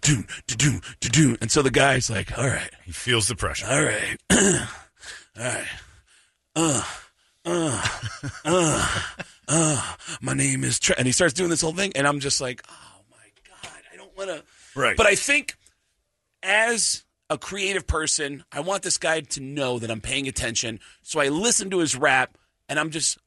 doom, 0.00 0.26
doom, 0.46 0.80
doom, 1.00 1.36
and 1.40 1.50
so 1.50 1.62
the 1.62 1.70
guy's 1.70 2.08
like, 2.08 2.36
all 2.38 2.46
right, 2.46 2.70
he 2.84 2.92
feels 2.92 3.28
the 3.28 3.34
pressure. 3.34 3.66
All 3.68 3.82
right, 3.82 4.16
all 4.32 5.44
right, 5.44 5.66
uh, 6.54 6.82
uh, 7.44 7.88
uh, 8.44 9.02
uh. 9.48 9.94
My 10.20 10.34
name 10.34 10.64
is 10.64 10.78
Tre-. 10.78 10.94
and 10.96 11.06
he 11.06 11.12
starts 11.12 11.34
doing 11.34 11.50
this 11.50 11.60
whole 11.60 11.74
thing, 11.74 11.92
and 11.94 12.06
I'm 12.06 12.20
just 12.20 12.40
like, 12.40 12.62
oh 12.68 13.00
my 13.10 13.16
god, 13.62 13.82
I 13.92 13.96
don't 13.96 14.16
want 14.16 14.30
to. 14.30 14.44
Right. 14.78 14.96
But 14.96 15.06
I 15.06 15.14
think 15.14 15.56
as 16.42 17.04
a 17.28 17.38
creative 17.38 17.86
person, 17.86 18.44
I 18.52 18.60
want 18.60 18.82
this 18.82 18.98
guy 18.98 19.20
to 19.20 19.40
know 19.40 19.78
that 19.78 19.90
I'm 19.90 20.00
paying 20.00 20.28
attention. 20.28 20.80
So 21.02 21.20
I 21.20 21.28
listen 21.28 21.70
to 21.70 21.78
his 21.78 21.96
rap, 21.96 22.38
and 22.68 22.78
I'm 22.78 22.90
just, 22.90 23.18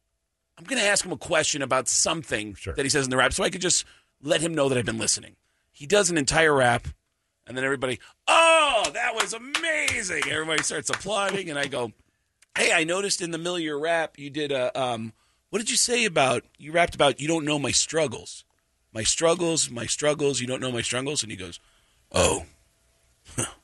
I'm 0.58 0.64
going 0.64 0.82
to 0.82 0.88
ask 0.88 1.06
him 1.06 1.12
a 1.12 1.18
question 1.18 1.62
about 1.62 1.88
something 1.88 2.56
that 2.76 2.84
he 2.84 2.90
says 2.90 3.06
in 3.06 3.10
the 3.10 3.18
rap, 3.18 3.34
so 3.34 3.44
I 3.44 3.50
could 3.50 3.62
just 3.62 3.86
let 4.22 4.42
him 4.42 4.54
know 4.54 4.70
that 4.70 4.78
I've 4.78 4.86
been 4.86 4.98
listening. 4.98 5.36
He 5.72 5.86
does 5.86 6.10
an 6.10 6.18
entire 6.18 6.54
rap, 6.54 6.88
and 7.48 7.58
then 7.58 7.64
everybody, 7.64 8.00
oh, 8.28 8.90
that 8.94 9.16
was 9.16 9.34
amazing. 9.34 10.24
Everybody 10.30 10.64
starts 10.64 10.90
applauding, 10.90 11.50
and 11.50 11.60
I 11.60 11.68
go, 11.68 11.92
hey, 12.58 12.72
I 12.74 12.84
noticed 12.84 13.22
in 13.22 13.32
the 13.32 13.38
middle 13.38 13.56
of 13.56 13.62
your 13.62 13.80
rap 13.80 14.18
you 14.18 14.30
did 14.30 14.52
a, 14.52 14.78
um, 14.80 15.14
what 15.50 15.60
did 15.60 15.70
you 15.70 15.78
say 15.78 16.06
about, 16.06 16.44
you 16.58 16.72
rapped 16.72 16.96
about 16.96 17.20
you 17.20 17.28
don't 17.28 17.46
know 17.46 17.60
my 17.60 17.72
struggles. 17.72 18.44
My 18.94 19.04
struggles, 19.04 19.70
my 19.70 19.86
struggles, 19.86 20.42
you 20.42 20.48
don't 20.48 20.62
know 20.62 20.72
my 20.72 20.82
struggles? 20.82 21.24
And 21.24 21.32
he 21.32 21.38
goes, 21.38 21.60
oh, 22.12 22.46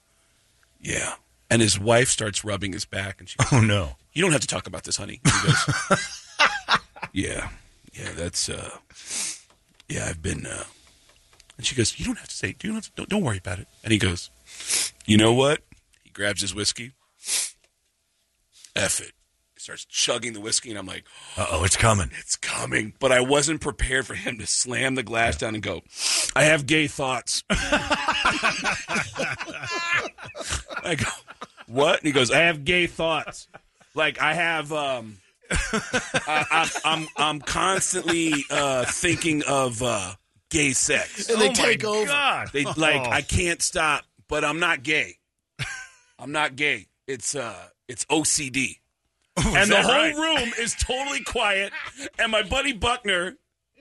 yeah. 0.82 1.16
And 1.50 1.62
his 1.62 1.80
wife 1.80 2.10
starts 2.10 2.44
rubbing 2.44 2.74
his 2.74 2.86
back, 2.86 3.20
and 3.20 3.30
she 3.30 3.38
goes, 3.38 3.48
Oh 3.52 3.62
no. 3.62 3.96
You 4.14 4.22
don't 4.22 4.32
have 4.32 4.42
to 4.42 4.48
talk 4.48 4.68
about 4.68 4.84
this, 4.84 4.98
honey. 4.98 5.22
He 5.24 5.48
goes, 5.48 6.00
Yeah, 7.14 7.50
yeah, 7.94 8.12
that's 8.16 8.50
uh, 8.50 8.72
yeah, 9.88 10.08
I've 10.10 10.22
been. 10.22 10.46
Uh, 10.46 10.64
and 11.58 11.66
she 11.66 11.76
goes, 11.76 12.00
You 12.00 12.06
don't 12.06 12.18
have 12.18 12.30
to 12.30 12.36
say. 12.36 12.50
You 12.50 12.70
don't, 12.70 12.76
have 12.76 12.86
to, 12.86 12.92
don't 12.96 13.10
don't 13.10 13.24
worry 13.24 13.38
about 13.38 13.60
it. 13.60 13.68
And 13.84 13.92
he 13.94 14.00
goes, 14.00 14.30
You 15.06 15.18
know 15.18 15.34
what? 15.34 15.62
He 16.04 16.10
grabs 16.10 16.42
his 16.42 16.54
whiskey. 16.54 16.92
F 18.76 19.00
it. 19.00 19.14
He 19.66 19.68
starts 19.68 19.86
chugging 19.86 20.34
the 20.34 20.42
whiskey, 20.42 20.70
and 20.70 20.78
I'm 20.78 20.86
like, 20.86 21.06
Uh 21.36 21.48
oh, 21.50 21.64
it's 21.64 21.76
coming. 21.76 22.12
It's 22.20 22.36
coming. 22.36 22.94
But 23.00 23.12
I 23.12 23.22
wasn't 23.22 23.62
prepared 23.62 24.06
for 24.06 24.14
him 24.14 24.38
to 24.38 24.46
slam 24.46 24.94
the 24.94 25.02
glass 25.02 25.38
down 25.38 25.56
and 25.56 25.64
go, 25.64 25.82
I 26.36 26.44
have 26.44 26.68
gay 26.68 26.86
thoughts. 26.86 27.44
I 27.50 28.36
go, 31.00 31.10
what? 31.66 31.98
And 32.00 32.06
he 32.06 32.12
goes, 32.12 32.30
I 32.30 32.42
have 32.42 32.64
gay 32.64 32.86
thoughts. 32.86 33.48
Like 33.96 34.22
I 34.22 34.36
have, 34.36 34.72
um, 34.72 35.18
I, 35.50 35.82
I, 36.28 36.70
I'm 36.86 37.08
I'm 37.18 37.40
constantly 37.40 38.46
uh, 38.52 38.86
thinking 38.86 39.42
of 39.48 39.82
uh, 39.82 40.12
gay 40.52 40.74
sex. 40.74 41.28
And 41.28 41.42
they 41.42 41.46
Oh, 41.46 41.50
my 41.50 41.54
take 41.56 41.84
over. 41.84 42.06
God. 42.06 42.50
They 42.54 42.66
like 42.66 43.02
Oh. 43.08 43.10
I 43.10 43.22
can't 43.22 43.64
stop, 43.64 44.04
but 44.28 44.46
I'm 44.46 44.60
not 44.60 44.84
gay. 44.84 45.16
I'm 46.20 46.32
not 46.32 46.56
gay. 46.56 46.86
It's 47.08 47.34
uh, 47.36 47.68
it's 47.88 48.06
OCD. 48.06 48.78
And 49.38 49.70
the 49.72 49.82
whole 49.82 49.92
right? 49.92 50.16
room 50.16 50.52
is 50.60 50.76
totally 50.76 51.24
quiet. 51.24 51.72
And 52.20 52.32
my 52.32 52.44
buddy 52.44 52.74
Buckner, 52.74 53.38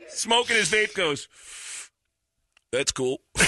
smoking 0.09 0.57
his 0.57 0.71
vape, 0.71 0.95
goes, 0.95 1.29
"That's 2.73 2.93
cool." 2.93 3.19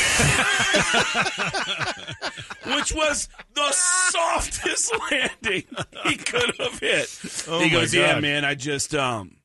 Which 2.66 2.92
was 2.92 3.28
the 3.54 3.72
softest 3.72 4.92
landing 5.10 5.64
he 6.04 6.16
could 6.16 6.54
have 6.58 6.78
hit. 6.78 7.20
Oh, 7.48 7.60
he 7.60 7.66
my 7.66 7.72
goes, 7.72 7.94
"Yeah, 7.94 8.18
man, 8.20 8.44
I 8.44 8.54
just 8.54 8.94
um, 8.94 9.36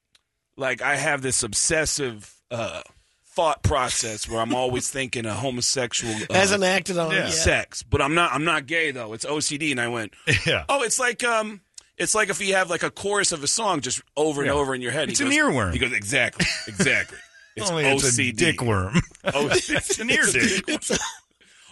like 0.57 0.81
I 0.81 0.95
have 0.95 1.21
this 1.21 1.43
obsessive 1.43 2.33
uh." 2.49 2.81
Thought 3.33 3.63
process 3.63 4.27
where 4.27 4.41
I'm 4.41 4.53
always 4.53 4.89
thinking 4.89 5.25
a 5.25 5.33
homosexual 5.33 6.13
uh, 6.13 6.33
Hasn't 6.33 6.65
acted 6.65 6.97
on 6.97 7.13
it 7.13 7.19
yet. 7.19 7.29
sex, 7.31 7.81
but 7.81 8.01
I'm 8.01 8.13
not. 8.13 8.33
I'm 8.33 8.43
not 8.43 8.65
gay 8.65 8.91
though. 8.91 9.13
It's 9.13 9.23
OCD, 9.23 9.71
and 9.71 9.79
I 9.79 9.87
went, 9.87 10.13
Yeah. 10.45 10.65
Oh, 10.67 10.83
it's 10.83 10.99
like 10.99 11.23
um, 11.23 11.61
it's 12.01 12.13
like 12.15 12.29
if 12.29 12.41
you 12.41 12.55
have 12.55 12.69
like 12.69 12.83
a 12.83 12.89
chorus 12.91 13.31
of 13.31 13.43
a 13.43 13.47
song 13.47 13.79
just 13.81 14.01
over 14.17 14.41
and 14.41 14.47
Yeah. 14.47 14.53
over 14.55 14.75
in 14.75 14.81
your 14.81 14.91
head. 14.91 15.09
It's 15.09 15.19
He 15.19 15.25
an 15.25 15.31
goes- 15.31 15.37
earworm. 15.39 15.71
He 15.73 15.79
goes 15.79 15.93
exactly, 15.93 16.45
exactly. 16.67 17.17
It's 17.53 17.69
Only 17.69 17.83
it's 17.85 18.03
a 18.17 18.21
OCD. 18.21 18.35
dick 18.37 18.61
worm. 18.61 19.01
Oh, 19.25 19.47
It's 19.51 19.99
an 19.99 20.09
ear 20.09 20.23
dick. 20.31 20.63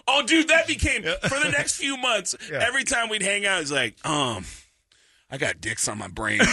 Oh, 0.06 0.22
dude, 0.26 0.48
that 0.48 0.66
became 0.66 1.02
for 1.04 1.38
the 1.40 1.50
next 1.50 1.76
few 1.76 1.96
months. 1.96 2.34
Yeah. 2.50 2.58
Every 2.66 2.84
time 2.84 3.08
we'd 3.08 3.22
hang 3.22 3.46
out, 3.46 3.62
it's 3.62 3.70
like, 3.70 3.94
um, 4.06 4.44
I 5.30 5.38
got 5.38 5.60
dicks 5.62 5.88
on 5.88 5.96
my 5.98 6.08
brain. 6.08 6.40
I 6.42 6.48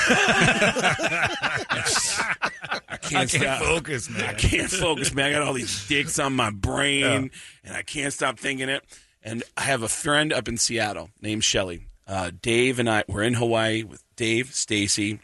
can't, 1.81 2.87
I 2.89 2.97
can't 3.01 3.29
stop. 3.29 3.59
focus, 3.61 4.09
man. 4.09 4.23
I 4.29 4.33
can't 4.33 4.69
focus, 4.69 5.13
man. 5.13 5.25
I 5.27 5.31
got 5.33 5.41
all 5.41 5.53
these 5.53 5.87
dicks 5.87 6.19
on 6.19 6.33
my 6.35 6.49
brain, 6.49 7.31
and 7.63 7.75
I 7.75 7.81
can't 7.81 8.13
stop 8.13 8.39
thinking 8.39 8.69
it. 8.69 8.83
And 9.23 9.43
I 9.57 9.61
have 9.63 9.83
a 9.83 9.89
friend 9.89 10.31
up 10.31 10.47
in 10.47 10.57
Seattle 10.57 11.09
named 11.21 11.43
Shelly. 11.43 11.81
Uh, 12.07 12.31
Dave 12.41 12.79
and 12.79 12.89
I 12.89 13.03
were 13.07 13.21
in 13.21 13.33
Hawaii 13.35 13.83
with 13.83 14.03
Dave, 14.15 14.53
Stacy, 14.55 15.19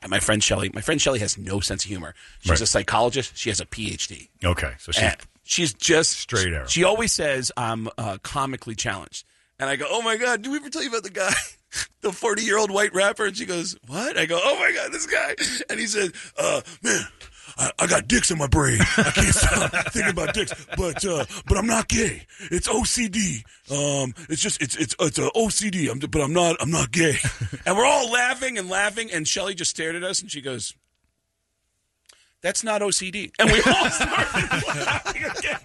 and 0.00 0.10
my 0.10 0.18
friend 0.18 0.42
Shelly. 0.42 0.70
My 0.72 0.80
friend 0.80 1.00
Shelly 1.00 1.18
has 1.20 1.36
no 1.36 1.60
sense 1.60 1.84
of 1.84 1.88
humor. 1.90 2.14
She's 2.40 2.50
Right. 2.50 2.60
a 2.60 2.66
psychologist. 2.66 3.36
She 3.36 3.50
has 3.50 3.60
a 3.60 3.66
PhD. 3.66 4.28
Okay, 4.44 4.72
so 4.78 4.92
she's 4.92 5.02
And 5.02 5.16
she's 5.44 5.74
just 5.74 6.12
straight 6.12 6.52
arrow. 6.52 6.66
She 6.66 6.84
always 6.84 7.12
says 7.12 7.52
I'm 7.56 7.88
uh, 7.98 8.16
comically 8.22 8.74
challenged, 8.74 9.24
and 9.58 9.68
I 9.68 9.76
go, 9.76 9.86
"Oh 9.88 10.00
my 10.02 10.16
god, 10.16 10.42
did 10.42 10.50
we 10.50 10.56
ever 10.56 10.70
tell 10.70 10.82
you 10.82 10.88
about 10.88 11.02
the 11.02 11.10
guy, 11.10 11.32
the 12.00 12.12
40 12.12 12.42
year 12.42 12.56
old 12.58 12.70
white 12.70 12.94
rapper?" 12.94 13.26
And 13.26 13.36
she 13.36 13.44
goes, 13.44 13.76
"What?" 13.86 14.16
I 14.16 14.24
go, 14.26 14.40
"Oh 14.42 14.58
my 14.58 14.72
god, 14.72 14.90
this 14.90 15.06
guy," 15.06 15.34
and 15.70 15.78
he 15.78 15.86
said, 15.86 16.12
"Uh, 16.38 16.62
man." 16.82 17.06
I, 17.58 17.70
I 17.78 17.86
got 17.86 18.08
dicks 18.08 18.30
in 18.30 18.38
my 18.38 18.46
brain. 18.46 18.80
I 18.80 19.10
can't 19.14 19.34
stop 19.34 19.70
thinking 19.92 20.10
about 20.10 20.34
dicks, 20.34 20.52
but 20.76 21.04
uh, 21.04 21.24
but 21.46 21.58
I'm 21.58 21.66
not 21.66 21.88
gay. 21.88 22.26
It's 22.50 22.68
OCD. 22.68 23.44
Um, 23.70 24.14
it's 24.28 24.40
just 24.42 24.60
it's 24.62 24.76
it's 24.76 24.94
it's 25.00 25.18
a 25.18 25.28
OCD. 25.30 25.90
I'm 25.90 25.98
but 25.98 26.20
I'm 26.22 26.32
not 26.32 26.56
I'm 26.60 26.70
not 26.70 26.90
gay. 26.90 27.16
And 27.66 27.76
we're 27.76 27.86
all 27.86 28.10
laughing 28.10 28.58
and 28.58 28.68
laughing. 28.68 29.10
And 29.12 29.26
Shelly 29.28 29.54
just 29.54 29.70
stared 29.70 29.94
at 29.94 30.02
us 30.02 30.20
and 30.20 30.30
she 30.30 30.40
goes, 30.40 30.74
"That's 32.42 32.64
not 32.64 32.80
OCD." 32.80 33.30
And 33.38 33.50
we 33.50 33.58
all 33.62 33.90
started 33.90 34.66
laughing 34.76 35.24
again. 35.24 35.58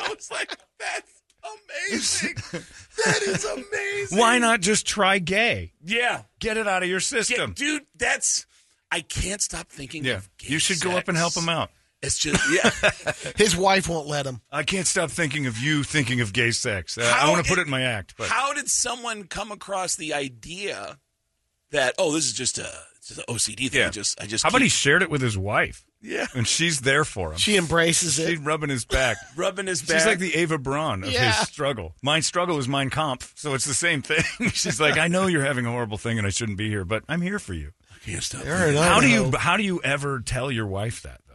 I 0.00 0.08
was 0.08 0.30
like, 0.30 0.56
"That's 0.78 1.22
amazing. 1.90 2.36
That 3.04 3.22
is 3.22 3.44
amazing." 3.44 4.18
Why 4.18 4.38
not 4.38 4.60
just 4.60 4.86
try 4.86 5.18
gay? 5.18 5.72
Yeah, 5.84 6.22
Get 6.38 6.56
it 6.56 6.66
out 6.66 6.82
of 6.82 6.88
your 6.88 7.00
system. 7.00 7.52
dude. 7.52 7.82
That's 7.96 8.46
I 8.94 9.00
can't 9.00 9.42
stop 9.42 9.68
thinking. 9.68 10.04
Yeah, 10.04 10.14
of 10.18 10.28
gay 10.38 10.52
you 10.52 10.58
should 10.58 10.80
go 10.80 10.92
up 10.96 11.08
and 11.08 11.16
help 11.16 11.36
him 11.36 11.48
out. 11.48 11.70
It's 12.02 12.18
just 12.18 12.40
yeah. 12.52 12.70
His 13.36 13.56
wife 13.56 13.88
won't 13.88 14.06
let 14.06 14.26
him. 14.26 14.40
I 14.52 14.62
can't 14.62 14.86
stop 14.86 15.10
thinking 15.10 15.46
of 15.46 15.58
you 15.58 15.82
thinking 15.82 16.20
of 16.20 16.32
gay 16.32 16.50
sex. 16.50 16.96
Uh, 16.98 17.02
I 17.16 17.30
want 17.30 17.44
to 17.44 17.48
put 17.50 17.58
it 17.58 17.62
in 17.62 17.70
my 17.70 17.82
act, 17.82 18.14
but 18.18 18.28
How 18.28 18.52
did 18.52 18.68
someone 18.68 19.24
come 19.24 19.50
across 19.50 19.96
the 19.96 20.12
idea 20.14 20.98
that 21.70 21.94
oh, 21.98 22.12
this 22.12 22.26
is 22.26 22.32
just 22.34 22.58
a 22.58 22.68
it's 22.98 23.08
just 23.08 23.20
an 23.20 23.34
OCD 23.34 23.70
thing? 23.70 23.80
Yeah. 23.80 23.86
I 23.88 23.90
just 23.90 24.20
I 24.22 24.26
just 24.26 24.44
how 24.44 24.50
about 24.50 24.62
he 24.62 24.68
shared 24.68 25.02
it 25.02 25.10
with 25.10 25.22
his 25.22 25.36
wife? 25.36 25.84
Yeah. 26.06 26.26
and 26.34 26.46
she's 26.46 26.80
there 26.80 27.06
for 27.06 27.32
him. 27.32 27.38
She 27.38 27.56
embraces 27.56 28.18
it. 28.18 28.28
She's 28.28 28.38
rubbing 28.38 28.68
his 28.68 28.84
back. 28.84 29.16
rubbing 29.36 29.66
his 29.66 29.80
back? 29.80 29.96
She's 30.00 30.06
like 30.06 30.18
the 30.18 30.34
Eva 30.38 30.58
Braun 30.58 31.02
of 31.02 31.10
Yeah. 31.10 31.32
his 31.32 31.48
struggle. 31.48 31.94
My 32.02 32.20
struggle 32.20 32.58
is 32.58 32.68
Mein 32.68 32.90
Kampf, 32.90 33.32
so 33.36 33.54
it's 33.54 33.64
the 33.64 33.72
same 33.72 34.02
thing. 34.02 34.22
She's 34.52 34.78
like, 34.78 34.98
I 34.98 35.08
know 35.08 35.26
you're 35.28 35.46
having 35.46 35.64
a 35.64 35.70
horrible 35.70 35.96
thing 35.96 36.18
and 36.18 36.26
I 36.26 36.30
shouldn't 36.30 36.58
be 36.58 36.68
here, 36.68 36.84
but 36.84 37.04
I'm 37.08 37.22
here 37.22 37.38
for 37.38 37.54
you. 37.54 37.70
I 38.06 38.10
can't 38.10 38.22
stop. 38.22 38.42
Fair 38.42 38.56
thinking. 38.58 38.76
enough. 38.76 38.92
How 38.92 39.00
do 39.00 39.08
you 39.08 39.32
how 39.36 39.56
do 39.56 39.62
you 39.62 39.80
ever 39.82 40.20
tell 40.20 40.50
your 40.50 40.66
wife 40.66 41.02
that 41.02 41.20
though? 41.28 41.34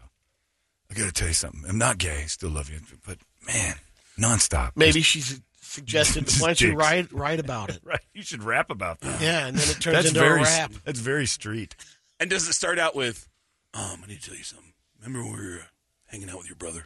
I 0.92 0.94
got 0.96 1.06
to 1.08 1.12
tell 1.14 1.28
you 1.28 1.34
something. 1.34 1.64
I'm 1.68 1.78
not 1.78 1.98
gay. 1.98 2.22
I 2.24 2.26
still 2.26 2.50
love 2.50 2.70
you, 2.70 2.80
but 3.06 3.18
man, 3.46 3.76
nonstop. 4.20 4.72
Maybe 4.76 5.02
she's 5.02 5.42
suggested. 5.62 6.30
Why 6.40 6.48
don't 6.48 6.62
you 6.62 6.68
dicks. 6.72 6.80
write 6.80 7.12
write 7.12 7.40
about 7.40 7.70
it? 7.70 7.80
right. 7.86 8.00
You 8.14 8.22
should 8.24 8.44
rap 8.44 8.70
about 8.70 9.00
that. 9.02 9.22
Yeah, 9.22 9.48
and 9.48 9.58
then 9.58 9.70
it 9.70 9.74
turns 9.82 9.96
That's 9.96 10.08
into 10.10 10.20
very 10.20 10.42
a 10.42 10.44
rap. 10.44 10.72
that's 10.84 11.00
very 11.00 11.26
street. 11.26 11.76
And 12.20 12.30
does 12.30 12.48
it 12.50 12.54
start 12.54 12.80
out 12.80 12.96
with, 12.96 13.28
um, 13.74 14.02
I 14.04 14.08
need 14.08 14.22
to 14.22 14.30
tell 14.30 14.38
you 14.38 14.44
something. 14.44 14.74
Remember 15.02 15.24
when 15.24 15.40
we 15.40 15.46
were 15.48 15.62
hanging 16.08 16.30
out 16.30 16.38
with 16.40 16.48
your 16.48 16.58
brother? 16.58 16.86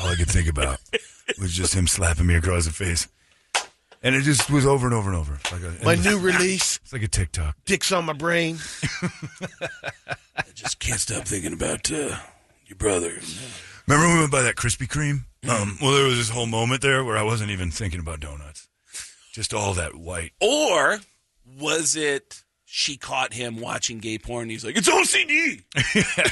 All 0.00 0.08
I 0.08 0.14
could 0.16 0.30
think 0.30 0.48
about 0.48 0.78
was 1.38 1.52
just 1.52 1.74
him 1.74 1.86
slapping 1.86 2.26
me 2.26 2.34
across 2.34 2.64
the 2.64 2.72
face. 2.72 3.08
And 4.06 4.14
it 4.14 4.22
just 4.22 4.48
was 4.50 4.64
over 4.64 4.86
and 4.86 4.94
over 4.94 5.10
and 5.10 5.18
over. 5.18 5.34
It's 5.34 5.50
like 5.52 5.62
a, 5.62 5.84
My 5.84 5.94
it 5.94 5.96
was- 5.98 6.06
new 6.06 6.18
release, 6.32 6.78
It's 6.84 6.92
like 6.92 7.02
a 7.02 7.08
TikTok. 7.08 7.56
"Dicks 7.64 7.90
on 7.90 8.04
My 8.04 8.12
Brain." 8.12 8.58
I 10.36 10.42
just 10.54 10.78
can't 10.78 11.00
stop 11.00 11.26
thinking 11.26 11.52
about 11.52 11.90
uh, 11.90 12.16
your 12.66 12.76
brother. 12.76 13.12
Remember 13.86 14.06
when 14.06 14.14
we 14.14 14.20
went 14.20 14.32
by 14.32 14.42
that 14.42 14.56
Krispy 14.56 14.86
Kreme? 14.86 15.24
Um, 15.50 15.78
well, 15.80 15.92
there 15.92 16.04
was 16.06 16.18
this 16.18 16.28
whole 16.30 16.46
moment 16.46 16.82
there 16.82 17.04
where 17.04 17.16
I 17.16 17.22
wasn't 17.22 17.50
even 17.50 17.70
thinking 17.70 18.00
about 18.00 18.20
donuts. 18.20 18.68
Just 19.32 19.52
all 19.54 19.74
that 19.74 19.94
white. 19.94 20.32
Or 20.40 20.98
was 21.58 21.94
it 21.96 22.42
she 22.64 22.96
caught 22.96 23.32
him 23.32 23.60
watching 23.60 23.98
gay 23.98 24.18
porn? 24.18 24.50
He's 24.50 24.64
like, 24.64 24.76
it's 24.76 24.88
OCD. 24.88 25.62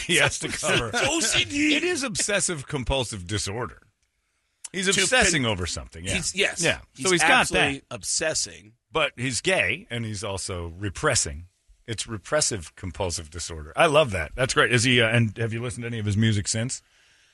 he 0.06 0.16
has 0.16 0.38
to 0.40 0.48
cover. 0.48 0.88
It's 0.88 1.01
OCD. 1.01 1.72
It 1.72 1.84
is 1.84 2.02
obsessive 2.02 2.66
compulsive 2.66 3.26
disorder. 3.26 3.78
He's 4.74 4.88
obsessing 4.88 5.42
con- 5.42 5.52
over 5.52 5.66
something. 5.66 6.05
Yeah. 6.05 6.14
He's, 6.14 6.34
yes. 6.34 6.62
Yeah. 6.62 6.78
He's 6.94 7.06
so 7.06 7.12
he's 7.12 7.22
got 7.22 7.48
that. 7.48 7.82
obsessing. 7.90 8.72
But 8.92 9.12
he's 9.16 9.40
gay 9.40 9.86
and 9.90 10.05
he's 10.05 10.22
also 10.22 10.72
repressing. 10.78 11.46
It's 11.86 12.06
repressive 12.06 12.74
compulsive 12.76 13.30
disorder. 13.30 13.72
I 13.76 13.86
love 13.86 14.12
that. 14.12 14.32
That's 14.34 14.55
great. 14.55 14.72
Is 14.72 14.84
he? 14.84 15.02
Uh, 15.02 15.09
and 15.09 15.36
have 15.36 15.52
you 15.52 15.60
listened 15.62 15.82
to 15.82 15.88
any 15.88 15.98
of 15.98 16.06
his 16.06 16.16
music 16.16 16.48
since? 16.48 16.80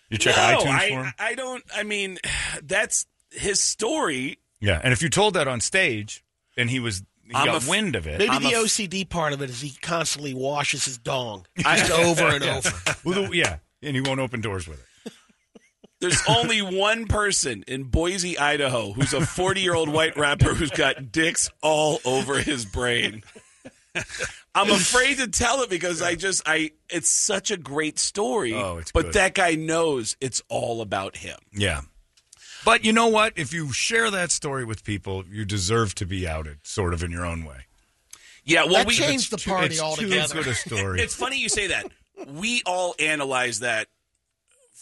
You 0.09 0.19
check 0.19 0.37
no, 0.37 0.59
iTunes 0.59 0.71
I, 0.71 0.89
for 0.89 1.05
him. 1.05 1.13
I 1.19 1.35
don't. 1.35 1.65
I 1.75 1.83
mean, 1.85 2.19
that's 2.63 3.07
his 3.31 3.61
story. 3.63 4.39
Yeah, 4.61 4.81
and 4.83 4.93
if 4.93 5.03
you 5.03 5.09
told 5.09 5.35
that 5.35 5.47
on 5.47 5.61
stage, 5.61 6.25
and 6.57 6.69
he 6.69 6.81
was 6.81 7.05
he 7.23 7.33
I'm 7.35 7.47
got 7.47 7.55
a 7.55 7.57
f- 7.59 7.69
wind 7.69 7.95
of 7.95 8.09
it. 8.09 8.19
Maybe 8.19 8.31
I'm 8.31 8.43
the 8.43 8.53
a 8.55 8.59
f- 8.59 8.65
OCD 8.65 9.09
part 9.09 9.33
of 9.33 9.41
it 9.41 9.51
is 9.51 9.61
he 9.61 9.71
constantly 9.81 10.35
washes 10.35 10.85
his 10.85 10.99
dong 10.99 11.47
just 11.59 11.93
over 11.93 12.25
and 12.27 12.43
over. 12.43 12.71
Well, 13.05 13.29
the- 13.29 13.37
yeah, 13.37 13.59
and 13.83 13.95
he 13.95 14.03
won't 14.03 14.19
open 14.19 14.41
doors 14.41 14.67
with 14.67 14.81
it. 14.81 14.87
There's 16.01 16.23
only 16.29 16.63
one 16.63 17.07
person 17.07 17.65
in 17.69 17.85
Boise, 17.85 18.39
Idaho, 18.39 18.93
who's 18.93 19.13
a 19.13 19.25
40 19.25 19.61
year 19.61 19.75
old 19.75 19.89
white 19.89 20.17
rapper 20.17 20.55
who's 20.55 20.71
got 20.71 21.13
dicks 21.13 21.51
all 21.63 21.99
over 22.05 22.39
his 22.39 22.65
brain. 22.65 23.23
I'm 24.55 24.71
afraid 24.71 25.19
to 25.19 25.29
tell 25.29 25.63
it 25.63 25.71
because 25.71 26.01
I 26.03 26.15
just 26.15 26.43
I 26.47 26.71
it's 26.89 27.11
such 27.11 27.51
a 27.51 27.57
great 27.57 27.99
story. 27.99 28.55
Oh, 28.55 28.79
it's 28.79 28.93
but 28.93 29.07
good. 29.07 29.15
that 29.15 29.35
guy 29.35 29.55
knows 29.57 30.17
it's 30.21 30.43
all 30.49 30.81
about 30.81 31.17
him. 31.17 31.39
Yeah. 31.53 31.83
But 32.65 32.85
you 32.85 32.93
know 32.93 33.09
what? 33.09 33.33
If 33.37 33.53
you 33.53 33.73
share 33.73 34.11
that 34.11 34.31
story 34.31 34.65
with 34.65 34.85
people, 34.85 35.25
you 35.31 35.45
deserve 35.45 35.95
to 35.97 36.07
be 36.07 36.29
outed, 36.29 36.59
sort 36.63 36.93
of 36.95 37.03
in 37.03 37.11
your 37.11 37.25
own 37.25 37.45
way. 37.45 37.67
Yeah, 38.45 38.65
well, 38.65 38.75
That 38.75 38.87
we 38.87 38.95
changed 38.95 39.31
the 39.33 39.37
It's 39.37 39.45
too- 39.45 39.51
party 39.51 39.67
it's 39.67 39.79
too 39.79 39.85
altogether. 39.85 40.35
good 40.35 40.47
a 40.49 40.55
story. 40.55 41.01
It's 41.01 41.15
funny 41.15 41.39
you 41.39 41.49
say 41.49 41.69
that. 41.69 41.87
We 42.29 42.63
all 42.67 42.95
analyze 42.99 43.61
that 43.61 43.89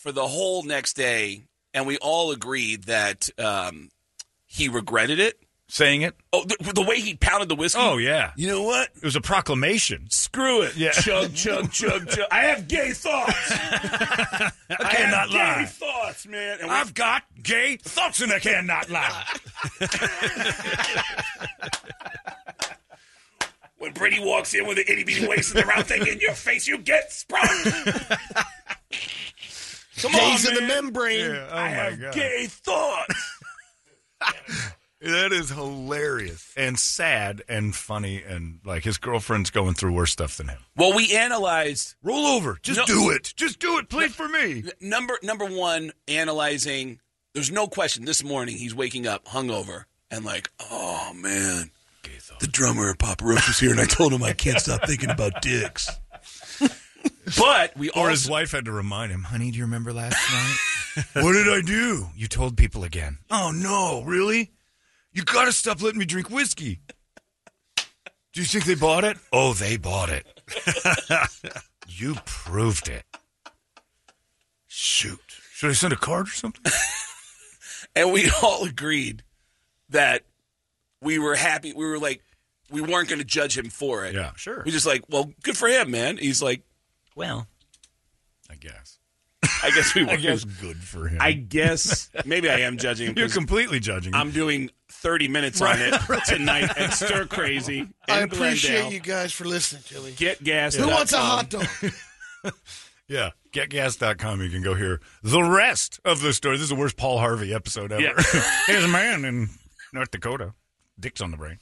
for 0.00 0.12
the 0.12 0.26
whole 0.26 0.62
next 0.62 0.96
day, 0.96 1.42
and 1.74 1.86
we 1.86 1.98
all 1.98 2.30
agreed 2.30 2.84
that 2.84 3.28
um, 3.38 3.90
he 4.46 4.68
regretted 4.68 5.18
it. 5.18 5.38
Saying 5.70 6.00
it? 6.00 6.14
Oh, 6.32 6.44
the, 6.44 6.72
the 6.72 6.80
way 6.82 6.98
he 6.98 7.14
pounded 7.14 7.50
the 7.50 7.54
whiskey. 7.54 7.78
Oh 7.78 7.98
yeah. 7.98 8.32
You 8.36 8.46
know 8.46 8.62
what? 8.62 8.88
It 8.96 9.02
was 9.02 9.16
a 9.16 9.20
proclamation. 9.20 10.06
Screw 10.08 10.62
it. 10.62 10.74
Yeah. 10.78 10.92
Chug, 10.92 11.34
chug, 11.34 11.70
chug, 11.70 12.08
chug. 12.08 12.26
I 12.30 12.44
have 12.44 12.68
gay 12.68 12.92
thoughts. 12.92 13.34
I 13.50 14.50
I 14.70 14.94
cannot 14.94 15.28
have 15.28 15.30
gay 15.30 15.38
lie. 15.38 15.64
thoughts, 15.66 16.26
man. 16.26 16.58
And 16.62 16.70
I've 16.70 16.94
got 16.94 17.24
gay 17.42 17.76
thoughts 17.76 18.22
and 18.22 18.32
I 18.32 18.38
cannot 18.38 18.88
lie. 18.88 19.26
when 23.76 23.92
Brady 23.92 24.20
walks 24.20 24.54
in 24.54 24.66
with 24.66 24.78
an 24.78 24.84
itty 24.88 25.04
bitty 25.04 25.26
waist 25.26 25.54
and 25.54 25.62
the 25.62 25.66
round 25.66 25.86
thing 25.86 26.06
in 26.06 26.18
your 26.18 26.32
face, 26.32 26.66
you 26.66 26.78
get 26.78 27.12
sprung. 27.12 27.46
Come 29.98 30.12
Gays 30.12 30.46
on, 30.46 30.56
in 30.56 30.62
the 30.62 30.68
membrane. 30.74 31.30
Yeah, 31.30 31.48
oh 31.50 31.56
I 31.56 31.62
my 31.62 31.68
have 31.68 32.00
God. 32.00 32.14
gay 32.14 32.46
thoughts. 32.48 33.32
That 35.00 35.30
is 35.30 35.50
hilarious 35.50 36.52
and 36.56 36.76
sad 36.76 37.42
and 37.48 37.72
funny 37.72 38.20
and 38.20 38.58
like 38.64 38.82
his 38.82 38.98
girlfriend's 38.98 39.50
going 39.50 39.74
through 39.74 39.92
worse 39.92 40.10
stuff 40.10 40.38
than 40.38 40.48
him. 40.48 40.58
Well, 40.76 40.92
we 40.92 41.14
analyzed 41.16 41.94
Roll 42.02 42.26
over. 42.26 42.58
Just 42.62 42.80
No. 42.80 42.84
do 42.86 43.10
it. 43.10 43.32
Just 43.36 43.60
do 43.60 43.78
it. 43.78 43.88
Play 43.88 44.08
for 44.08 44.28
me. 44.28 44.64
number 44.80 45.16
number 45.22 45.44
one, 45.44 45.92
analyzing. 46.08 46.98
There's 47.32 47.52
no 47.52 47.68
question. 47.68 48.06
This 48.06 48.24
morning, 48.24 48.56
he's 48.56 48.74
waking 48.74 49.06
up 49.06 49.26
hungover 49.26 49.84
and 50.10 50.24
like, 50.24 50.50
oh 50.68 51.12
man, 51.14 51.70
the 52.40 52.48
drummer 52.48 52.90
of 52.90 52.98
Papa 52.98 53.24
Roach 53.24 53.46
was 53.46 53.60
here, 53.60 53.70
and 53.70 53.80
I 53.80 53.84
told 53.84 54.12
him 54.12 54.24
I 54.24 54.32
can't 54.32 54.58
stop 54.60 54.84
thinking 54.84 55.10
about 55.10 55.42
dicks. 55.42 55.88
But 57.36 57.76
we 57.76 57.90
Or 57.90 57.98
also 57.98 58.10
his 58.10 58.30
wife 58.30 58.52
had 58.52 58.64
to 58.66 58.72
remind 58.72 59.12
him, 59.12 59.24
honey, 59.24 59.50
do 59.50 59.58
you 59.58 59.64
remember 59.64 59.92
last 59.92 60.16
night? 60.32 61.04
what 61.24 61.32
did 61.32 61.48
I 61.48 61.60
do? 61.60 62.08
You 62.16 62.28
told 62.28 62.56
people 62.56 62.84
again. 62.84 63.18
Oh, 63.30 63.52
no, 63.54 64.02
really? 64.02 64.52
You 65.12 65.24
got 65.24 65.46
to 65.46 65.52
stop 65.52 65.82
letting 65.82 65.98
me 65.98 66.04
drink 66.04 66.30
whiskey. 66.30 66.80
Do 68.32 68.40
you 68.40 68.44
think 68.44 68.64
they 68.64 68.74
bought 68.74 69.04
it? 69.04 69.16
Oh, 69.32 69.52
they 69.52 69.76
bought 69.76 70.10
it. 70.10 70.26
you 71.88 72.16
proved 72.24 72.88
it. 72.88 73.04
Shoot. 74.66 75.20
Should 75.52 75.70
I 75.70 75.72
send 75.72 75.92
a 75.92 75.96
card 75.96 76.28
or 76.28 76.32
something? 76.32 76.72
and 77.96 78.12
we 78.12 78.30
all 78.42 78.64
agreed 78.64 79.24
that 79.88 80.22
we 81.02 81.18
were 81.18 81.34
happy. 81.34 81.72
We 81.72 81.86
were 81.86 81.98
like, 81.98 82.22
we 82.70 82.80
weren't 82.80 83.08
going 83.08 83.18
to 83.18 83.24
judge 83.24 83.56
him 83.56 83.70
for 83.70 84.04
it. 84.04 84.14
Yeah, 84.14 84.32
sure. 84.36 84.62
We 84.64 84.70
just 84.70 84.86
like, 84.86 85.04
well, 85.08 85.32
good 85.42 85.56
for 85.56 85.68
him, 85.68 85.90
man. 85.90 86.18
He's 86.18 86.42
like, 86.42 86.62
well, 87.18 87.46
I 88.50 88.54
guess. 88.54 88.98
I 89.62 89.70
guess 89.70 89.94
we 89.94 90.04
were. 90.06 90.10
I 90.12 90.16
guess 90.16 90.44
good 90.44 90.76
for 90.78 91.08
him. 91.08 91.18
I 91.20 91.32
guess 91.32 92.08
maybe 92.24 92.48
I 92.48 92.60
am 92.60 92.78
judging 92.78 93.08
him. 93.10 93.14
You're 93.18 93.26
'cause 93.26 93.34
completely 93.34 93.80
judging 93.80 94.12
him. 94.14 94.20
I'm 94.20 94.30
doing 94.30 94.70
30 94.90 95.28
minutes 95.28 95.60
on 95.60 95.76
it 95.78 95.94
tonight 96.26 96.76
at 96.78 96.94
Stir 96.94 97.26
Crazy. 97.26 97.80
In 97.80 97.94
I 98.08 98.20
appreciate 98.20 98.72
Glendale. 98.80 98.92
you 98.92 99.00
guys 99.00 99.32
for 99.32 99.44
listening 99.44 99.82
to 99.88 100.00
me. 100.00 100.12
Get 100.12 100.42
gas. 100.42 100.74
Who 100.74 100.88
wants 100.88 101.12
a 101.12 101.18
hot 101.18 101.50
dog? 101.50 101.66
Yeah, 103.08 103.30
getgas.com. 103.52 104.42
You 104.42 104.50
can 104.50 104.62
go 104.62 104.74
hear 104.74 105.00
the 105.22 105.42
rest 105.42 105.98
of 106.04 106.20
the 106.20 106.32
story. 106.34 106.56
This 106.56 106.64
is 106.64 106.68
the 106.68 106.74
worst 106.74 106.96
Paul 106.98 107.18
Harvey 107.18 107.54
episode 107.54 107.90
ever. 107.90 108.02
Yeah. 108.02 108.42
There's 108.66 108.84
a 108.84 108.88
man 108.88 109.24
in 109.24 109.48
North 109.94 110.10
Dakota. 110.10 110.52
Dick's 111.00 111.20
on 111.22 111.30
the 111.30 111.36
brain. 111.38 111.58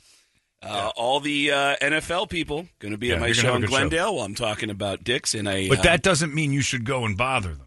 Uh, 0.69 0.91
all 0.97 1.21
the 1.21 1.51
uh, 1.53 1.77
NFL 1.81 2.29
people 2.29 2.67
going 2.79 2.93
to 2.93 2.99
be 2.99 3.09
Yeah, 3.09 3.15
at 3.15 3.21
my 3.21 3.33
show 3.33 3.55
in 3.55 3.61
good 3.63 3.71
show. 3.71 3.77
Glendale 3.77 4.15
while 4.17 4.25
I'm 4.25 4.35
talking 4.35 4.71
about 4.71 5.05
dicks 5.05 5.35
in 5.35 5.47
a. 5.47 5.69
But 5.69 5.81
uh, 5.81 5.83
that 5.83 6.03
doesn't 6.03 6.35
mean 6.35 6.53
you 6.53 6.63
should 6.63 6.85
go 6.85 7.05
and 7.05 7.17
bother 7.17 7.51
them. 7.55 7.67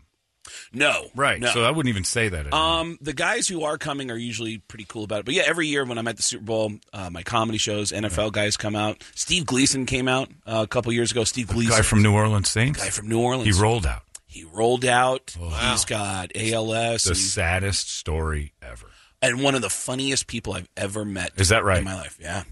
no, 0.74 1.08
Right. 1.16 1.40
No. 1.40 1.50
So 1.52 1.64
I 1.64 1.72
wouldn't 1.72 1.90
even 1.90 2.04
say 2.04 2.30
that. 2.30 2.40
anymore. 2.48 2.60
Um, 2.60 2.98
the 3.02 3.14
guys 3.14 3.48
who 3.48 3.64
are 3.64 3.78
coming 3.78 4.10
are 4.12 4.18
usually 4.18 4.58
pretty 4.60 4.86
cool 4.86 5.04
about 5.04 5.20
it. 5.20 5.26
But 5.26 5.34
yeah, 5.36 5.44
every 5.46 5.68
year 5.68 5.86
when 5.86 5.98
I'm 5.98 6.08
at 6.08 6.18
the 6.18 6.24
Super 6.24 6.44
Bowl, 6.44 6.72
uh, 6.94 7.10
my 7.10 7.24
comedy 7.24 7.58
shows, 7.58 7.92
NFL 7.92 8.32
guys 8.32 8.58
come 8.58 8.76
out. 8.76 9.04
Steve 9.16 9.46
Gleason 9.46 9.86
came 9.86 10.08
out 10.08 10.30
uh, 10.48 10.62
a 10.64 10.68
couple 10.68 10.92
years 10.92 11.12
ago. 11.12 11.24
Steve 11.24 11.48
Gleason, 11.48 11.76
guy 11.76 11.82
from 11.84 12.02
New 12.02 12.14
Orleans 12.14 12.50
Saints. 12.50 12.80
guy 12.84 12.90
from 12.90 13.08
New 13.10 13.20
Orleans. 13.20 13.56
He 13.56 13.62
rolled 13.62 13.86
out. 13.86 14.02
He 14.26 14.44
rolled 14.44 14.86
out. 14.86 15.36
He's 15.72 15.86
got 15.86 16.32
ALS, 16.36 17.04
The 17.04 17.10
and, 17.12 17.18
saddest 17.18 17.90
story 17.92 18.54
ever. 18.62 18.86
and 19.24 19.42
one 19.42 19.56
of 19.56 19.62
the 19.62 19.72
funniest 19.72 20.28
people 20.28 20.54
I've 20.54 20.70
ever 20.78 21.04
met. 21.04 21.32
Is 21.38 21.50
that 21.50 21.64
right? 21.64 21.80
In 21.80 21.84
my 21.84 21.96
life, 21.96 22.18
yeah, 22.22 22.44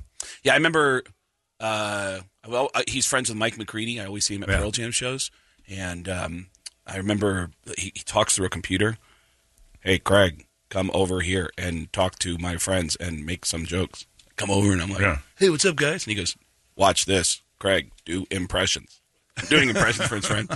yeah. 0.43 0.53
I 0.53 0.55
remember. 0.55 1.03
Uh, 1.59 2.19
well, 2.47 2.69
uh, 2.75 2.83
he's 2.87 3.05
friends 3.07 3.29
with 3.29 3.37
Mike 3.37 3.57
McCready. 3.57 3.99
I 3.99 4.05
always 4.05 4.25
see 4.25 4.35
him 4.35 4.43
at 4.43 4.49
Yeah. 4.49 4.59
Pearl 4.59 4.71
Jam 4.71 4.91
shows, 4.91 5.31
and 5.67 6.07
um, 6.07 6.47
I 6.85 6.97
remember 6.97 7.49
he, 7.77 7.91
he 7.95 8.03
talks 8.05 8.35
through 8.35 8.45
a 8.45 8.49
computer. 8.49 8.97
Hey, 9.79 9.97
Craig, 9.99 10.45
come 10.69 10.91
over 10.93 11.21
here 11.21 11.49
and 11.57 11.91
talk 11.91 12.19
to 12.19 12.37
my 12.37 12.57
friends 12.57 12.95
and 12.97 13.25
make 13.25 13.45
some 13.45 13.65
jokes. 13.65 14.05
Come 14.35 14.51
over, 14.51 14.71
and 14.71 14.81
I'm 14.81 14.89
like, 14.91 15.01
Yeah. 15.01 15.17
Hey, 15.37 15.49
what's 15.49 15.65
up, 15.65 15.75
guys? 15.77 16.05
And 16.05 16.11
he 16.11 16.15
goes, 16.15 16.37
Watch 16.75 17.05
this, 17.05 17.41
Craig. 17.59 17.91
Do 18.05 18.27
impressions. 18.29 19.01
I'm 19.37 19.45
doing 19.47 19.69
impressions 19.69 20.07
for 20.07 20.15
his 20.15 20.25
friend, 20.25 20.49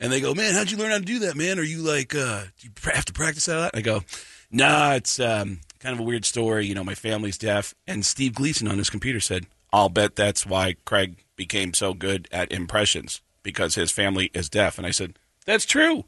and 0.00 0.12
they 0.12 0.20
go, 0.20 0.34
"Man, 0.34 0.52
how'd 0.54 0.70
you 0.72 0.76
learn 0.76 0.90
how 0.90 0.98
to 0.98 1.04
do 1.04 1.20
that, 1.20 1.36
man? 1.36 1.56
Are 1.60 1.62
you 1.62 1.78
like, 1.82 2.16
uh, 2.16 2.42
do 2.60 2.66
you 2.66 2.70
have 2.92 3.04
to 3.04 3.12
practice 3.12 3.46
that?" 3.46 3.56
a 3.56 3.60
lot?" 3.60 3.70
I 3.74 3.80
go, 3.80 4.02
"Nah, 4.50 4.94
it's 4.94 5.20
um, 5.20 5.60
kind 5.78 5.94
of 5.94 6.00
a 6.00 6.04
weird 6.04 6.24
story. 6.24 6.66
You 6.66 6.74
know, 6.74 6.84
my 6.84 6.94
family's 6.94 7.38
deaf." 7.38 7.74
And 7.86 8.04
Steve 8.04 8.34
Gleason 8.34 8.68
on 8.68 8.78
his 8.78 8.90
computer 8.90 9.20
said, 9.20 9.46
"I'll 9.72 9.88
bet 9.88 10.16
that's 10.16 10.46
why 10.46 10.76
Craig 10.84 11.16
became 11.36 11.74
so 11.74 11.94
good 11.94 12.28
at 12.32 12.52
impressions 12.52 13.20
because 13.42 13.74
his 13.74 13.90
family 13.90 14.30
is 14.34 14.48
deaf." 14.48 14.78
And 14.78 14.86
I 14.86 14.90
said, 14.90 15.18
"That's 15.46 15.66
true. 15.66 16.04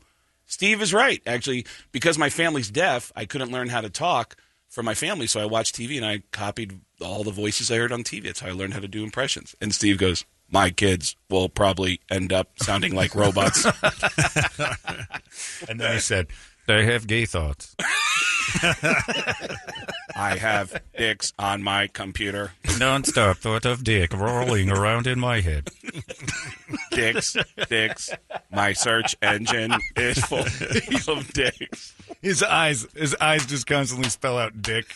Steve 0.47 0.83
is 0.83 0.93
right. 0.93 1.23
Actually, 1.27 1.65
because 1.93 2.19
my 2.19 2.31
family's 2.31 2.71
deaf, 2.71 3.13
I 3.15 3.25
couldn't 3.25 3.53
learn 3.53 3.69
how 3.69 3.81
to 3.81 3.91
talk." 3.91 4.37
For 4.69 4.85
my 4.85 4.95
family, 4.95 5.27
so 5.27 5.41
I 5.41 5.47
watched 5.47 5.75
TV 5.75 5.97
and 5.97 6.07
I 6.07 6.23
copied 6.31 6.79
all 7.01 7.25
the 7.25 7.33
voices 7.33 7.73
I 7.73 7.79
heard 7.79 7.91
on 7.91 8.05
TV. 8.05 8.27
That's 8.27 8.39
how 8.39 8.51
I 8.51 8.53
learned 8.53 8.75
how 8.75 8.79
to 8.79 8.87
do 8.87 9.03
impressions. 9.03 9.57
And 9.61 9.75
Steve 9.75 9.99
goes, 9.99 10.25
"My 10.49 10.71
kids 10.71 11.17
will 11.29 11.49
probably 11.49 12.01
end 12.09 12.33
up 12.33 12.51
sounding 12.63 12.95
like 12.95 13.17
robots." 13.17 13.67
And 15.69 15.81
then 15.81 15.95
he 15.95 16.01
said, 16.01 16.29
they 16.67 16.85
have 16.85 17.07
gay 17.07 17.25
thoughts. 17.27 17.75
I 20.17 20.37
have 20.37 20.83
dicks 20.97 21.33
on 21.39 21.63
my 21.63 21.87
computer. 21.87 22.53
Non-stop 22.79 23.39
thought 23.39 23.65
of 23.65 23.85
dick 23.85 24.13
rolling 24.13 24.71
around 24.71 25.07
in 25.07 25.19
my 25.21 25.41
head. 25.41 25.69
Dicks, 26.91 27.37
dicks. 27.69 28.11
My 28.51 28.73
search 28.73 29.15
engine 29.23 29.73
is 29.97 30.19
full 30.25 30.41
of 31.15 31.33
dicks. 31.33 31.95
His 32.23 32.43
eyes, 32.43 32.87
his 32.95 33.15
eyes 33.21 33.47
just 33.47 33.67
constantly 33.67 34.11
spell 34.11 34.39
out 34.39 34.61
dick, 34.61 34.87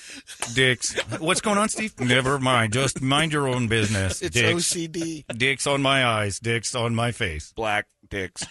dicks. 0.54 0.98
What's 1.18 1.40
going 1.40 1.58
on, 1.58 1.68
Steve? 1.68 1.98
Never 2.00 2.38
mind. 2.38 2.72
Just 2.72 3.00
mind 3.00 3.32
your 3.32 3.48
own 3.48 3.68
business. 3.68 4.20
It's 4.20 4.34
dicks, 4.34 4.74
OCD. 4.74 5.24
dicks 5.38 5.66
on 5.66 5.80
my 5.80 6.04
eyes, 6.04 6.38
dicks 6.38 6.74
on 6.74 6.94
my 6.94 7.12
face. 7.12 7.52
Black 7.56 7.86
dicks. 8.10 8.44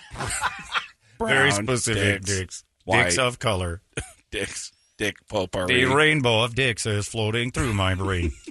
Very 1.20 1.52
specific 1.52 2.24
dicks. 2.24 2.40
dicks. 2.40 2.64
White. 2.86 3.04
Dicks 3.04 3.18
of 3.18 3.40
color. 3.40 3.82
Dicks. 4.32 4.72
Dick 4.98 5.28
potpourri. 5.28 5.86
The 5.86 5.86
rainbow 5.86 6.44
of 6.44 6.54
dicks 6.54 6.86
is 6.86 7.08
floating 7.08 7.52
through 7.52 7.74
my 7.74 7.96
brain. 7.96 8.32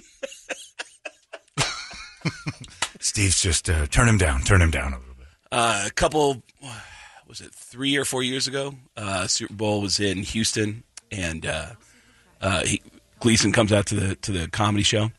Steve's 2.99 3.41
just 3.41 3.69
uh, 3.69 3.85
turn 3.87 4.07
him 4.07 4.17
down, 4.17 4.41
turn 4.41 4.61
him 4.61 4.71
down 4.71 4.93
a 4.93 4.97
little 4.99 5.15
bit. 5.15 5.27
Uh, 5.51 5.83
a 5.87 5.91
couple, 5.91 6.43
was 7.27 7.41
it 7.41 7.53
three 7.53 7.95
or 7.97 8.05
four 8.05 8.23
years 8.23 8.47
ago? 8.47 8.75
Uh, 8.95 9.27
Super 9.27 9.53
Bowl 9.53 9.81
was 9.81 9.99
in 9.99 10.19
Houston, 10.19 10.83
and 11.11 11.45
uh, 11.45 11.67
uh, 12.41 12.63
he, 12.65 12.81
Gleason 13.19 13.51
comes 13.51 13.71
out 13.71 13.85
to 13.87 13.95
the 13.95 14.15
to 14.17 14.31
the 14.31 14.47
comedy 14.49 14.83
show, 14.83 15.11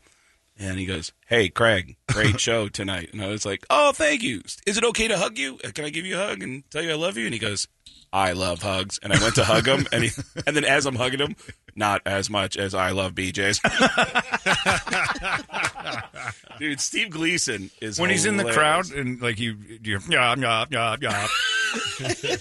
and 0.57 0.77
he 0.79 0.85
goes, 0.85 1.11
"Hey, 1.27 1.49
Craig, 1.49 1.95
great 2.11 2.39
show 2.47 2.67
tonight." 2.69 3.09
And 3.13 3.21
I 3.21 3.27
was 3.27 3.45
like, 3.45 3.65
"Oh, 3.69 3.91
thank 3.93 4.23
you. 4.23 4.41
Is 4.65 4.77
it 4.77 4.83
okay 4.83 5.07
to 5.07 5.17
hug 5.17 5.37
you? 5.37 5.59
Uh, 5.63 5.71
Can 5.73 5.85
I 5.85 5.89
give 5.89 6.05
you 6.05 6.15
a 6.15 6.25
hug 6.25 6.41
and 6.43 6.69
tell 6.69 6.83
you 6.83 6.91
I 6.91 6.95
love 6.95 7.17
you?" 7.17 7.25
And 7.25 7.33
he 7.33 7.39
goes, 7.39 7.67
"I 8.15 8.31
love 8.31 8.61
hugs." 8.61 8.97
And 9.03 9.11
I 9.13 9.21
went 9.21 9.35
to 9.35 9.43
hug 9.43 9.67
him, 9.67 9.85
and 9.91 10.05
he, 10.05 10.11
and 10.47 10.55
then 10.55 10.63
as 10.63 10.85
I'm 10.85 10.95
hugging 10.95 11.19
him, 11.19 11.35
not 11.75 12.01
as 12.05 12.29
much 12.29 12.55
as 12.57 12.73
I 12.73 12.91
love 12.91 13.13
BJ's. 13.13 13.59
Dude, 16.59 16.79
Steve 16.79 17.09
Gleason 17.09 17.69
is 17.81 17.99
when 17.99 18.09
he's 18.09 18.25
in 18.25 18.37
the 18.37 18.51
crowd 18.51 18.91
and 18.91 19.21
like 19.21 19.39
you, 19.39 19.57
you 19.83 19.99
yeah, 20.09 20.35
yeah, 20.37 20.65
yeah, 20.71 20.95
yeah. 21.01 21.27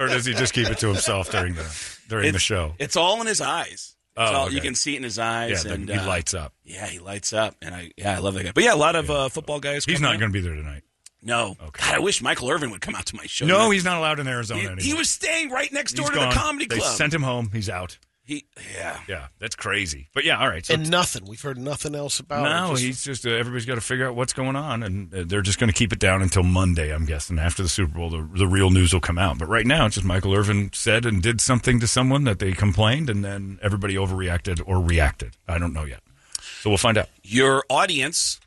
or 0.00 0.08
does 0.08 0.24
he 0.24 0.34
just 0.34 0.52
keep 0.52 0.68
it 0.68 0.78
to 0.78 0.88
himself 0.88 1.30
during 1.30 1.54
the 1.54 1.98
during 2.08 2.32
the 2.32 2.38
show? 2.38 2.74
It's 2.78 2.96
all 2.96 3.20
in 3.20 3.26
his 3.26 3.40
eyes. 3.40 3.92
It's 4.16 4.16
Oh, 4.16 4.22
all, 4.22 4.44
okay. 4.46 4.54
You 4.54 4.60
can 4.60 4.74
see 4.76 4.94
it 4.94 4.98
in 4.98 5.02
his 5.02 5.18
eyes. 5.18 5.64
Yeah, 5.64 5.72
and 5.72 5.88
he 5.88 5.94
uh, 5.94 6.06
lights 6.06 6.34
up. 6.34 6.52
Yeah, 6.64 6.86
he 6.86 6.98
lights 7.00 7.32
up, 7.32 7.56
and 7.62 7.74
I 7.74 7.90
yeah, 7.96 8.16
I 8.16 8.18
love 8.18 8.34
that 8.34 8.44
guy. 8.44 8.52
But 8.52 8.64
yeah, 8.64 8.74
a 8.74 8.76
lot 8.76 8.96
of 8.96 9.10
uh, 9.10 9.28
football 9.28 9.60
guys. 9.60 9.84
He's 9.84 10.00
not 10.00 10.18
going 10.18 10.30
to 10.30 10.32
be 10.32 10.40
there 10.40 10.54
tonight. 10.54 10.82
No, 11.24 11.56
God, 11.58 11.72
I 11.94 11.98
wish 12.00 12.20
Michael 12.20 12.50
Irvin 12.50 12.70
would 12.70 12.82
come 12.82 12.94
out 12.94 13.06
to 13.06 13.16
my 13.16 13.24
show. 13.26 13.46
No, 13.46 13.70
he's 13.70 13.84
not 13.84 13.96
allowed 13.98 14.20
in 14.20 14.28
Arizona 14.28 14.60
He, 14.60 14.66
anymore. 14.66 14.82
he 14.84 14.94
was 14.94 15.08
staying 15.08 15.50
right 15.50 15.72
next 15.72 15.92
door 15.94 16.04
He's 16.04 16.10
to 16.10 16.16
gone. 16.20 16.28
the 16.28 16.34
comedy 16.34 16.66
They 16.66 16.78
club. 16.78 16.96
sent 16.96 17.14
him 17.14 17.22
home. 17.22 17.50
He's 17.52 17.68
out. 17.70 17.98
He 18.26 18.46
yeah 18.74 19.00
yeah, 19.06 19.26
that's 19.38 19.54
crazy. 19.54 20.08
But 20.14 20.24
yeah, 20.24 20.38
all 20.38 20.48
right. 20.48 20.64
So 20.64 20.72
and 20.72 20.90
nothing. 20.90 21.26
We've 21.26 21.40
heard 21.42 21.58
nothing 21.58 21.94
else 21.94 22.20
about 22.20 22.46
it. 22.46 22.48
no, 22.50 22.70
Just- 22.70 22.82
he's 22.82 23.04
just 23.04 23.26
uh, 23.26 23.30
everybody's 23.30 23.66
got 23.66 23.74
to 23.74 23.82
figure 23.82 24.06
out 24.08 24.14
what's 24.16 24.32
going 24.32 24.56
on, 24.56 24.82
and 24.82 25.14
uh, 25.14 25.24
they're 25.26 25.42
just 25.42 25.58
going 25.58 25.68
to 25.70 25.74
keep 25.76 25.92
it 25.92 25.98
down 25.98 26.22
until 26.22 26.42
Monday. 26.42 26.90
I'm 26.90 27.04
guessing 27.04 27.38
after 27.38 27.62
the 27.62 27.68
Super 27.68 27.92
Bowl, 27.98 28.08
the, 28.08 28.26
the 28.34 28.46
real 28.46 28.70
news 28.70 28.94
will 28.94 29.00
come 29.02 29.18
out. 29.18 29.38
But 29.38 29.48
right 29.48 29.66
now, 29.66 29.84
it's 29.84 29.96
just 29.96 30.06
Michael 30.06 30.34
Irvin 30.34 30.70
said 30.72 31.04
and 31.04 31.22
did 31.22 31.42
something 31.42 31.80
to 31.80 31.86
someone 31.86 32.24
that 32.24 32.38
they 32.38 32.52
complained, 32.52 33.10
and 33.10 33.22
then 33.22 33.58
everybody 33.62 33.94
overreacted 33.94 34.62
or 34.66 34.80
reacted. 34.80 35.36
I 35.46 35.58
don't 35.58 35.74
know 35.74 35.84
yet, 35.84 36.00
so 36.40 36.70
we'll 36.70 36.78
find 36.78 36.96
out. 36.96 37.10
Your 37.22 37.62
audience 37.68 38.40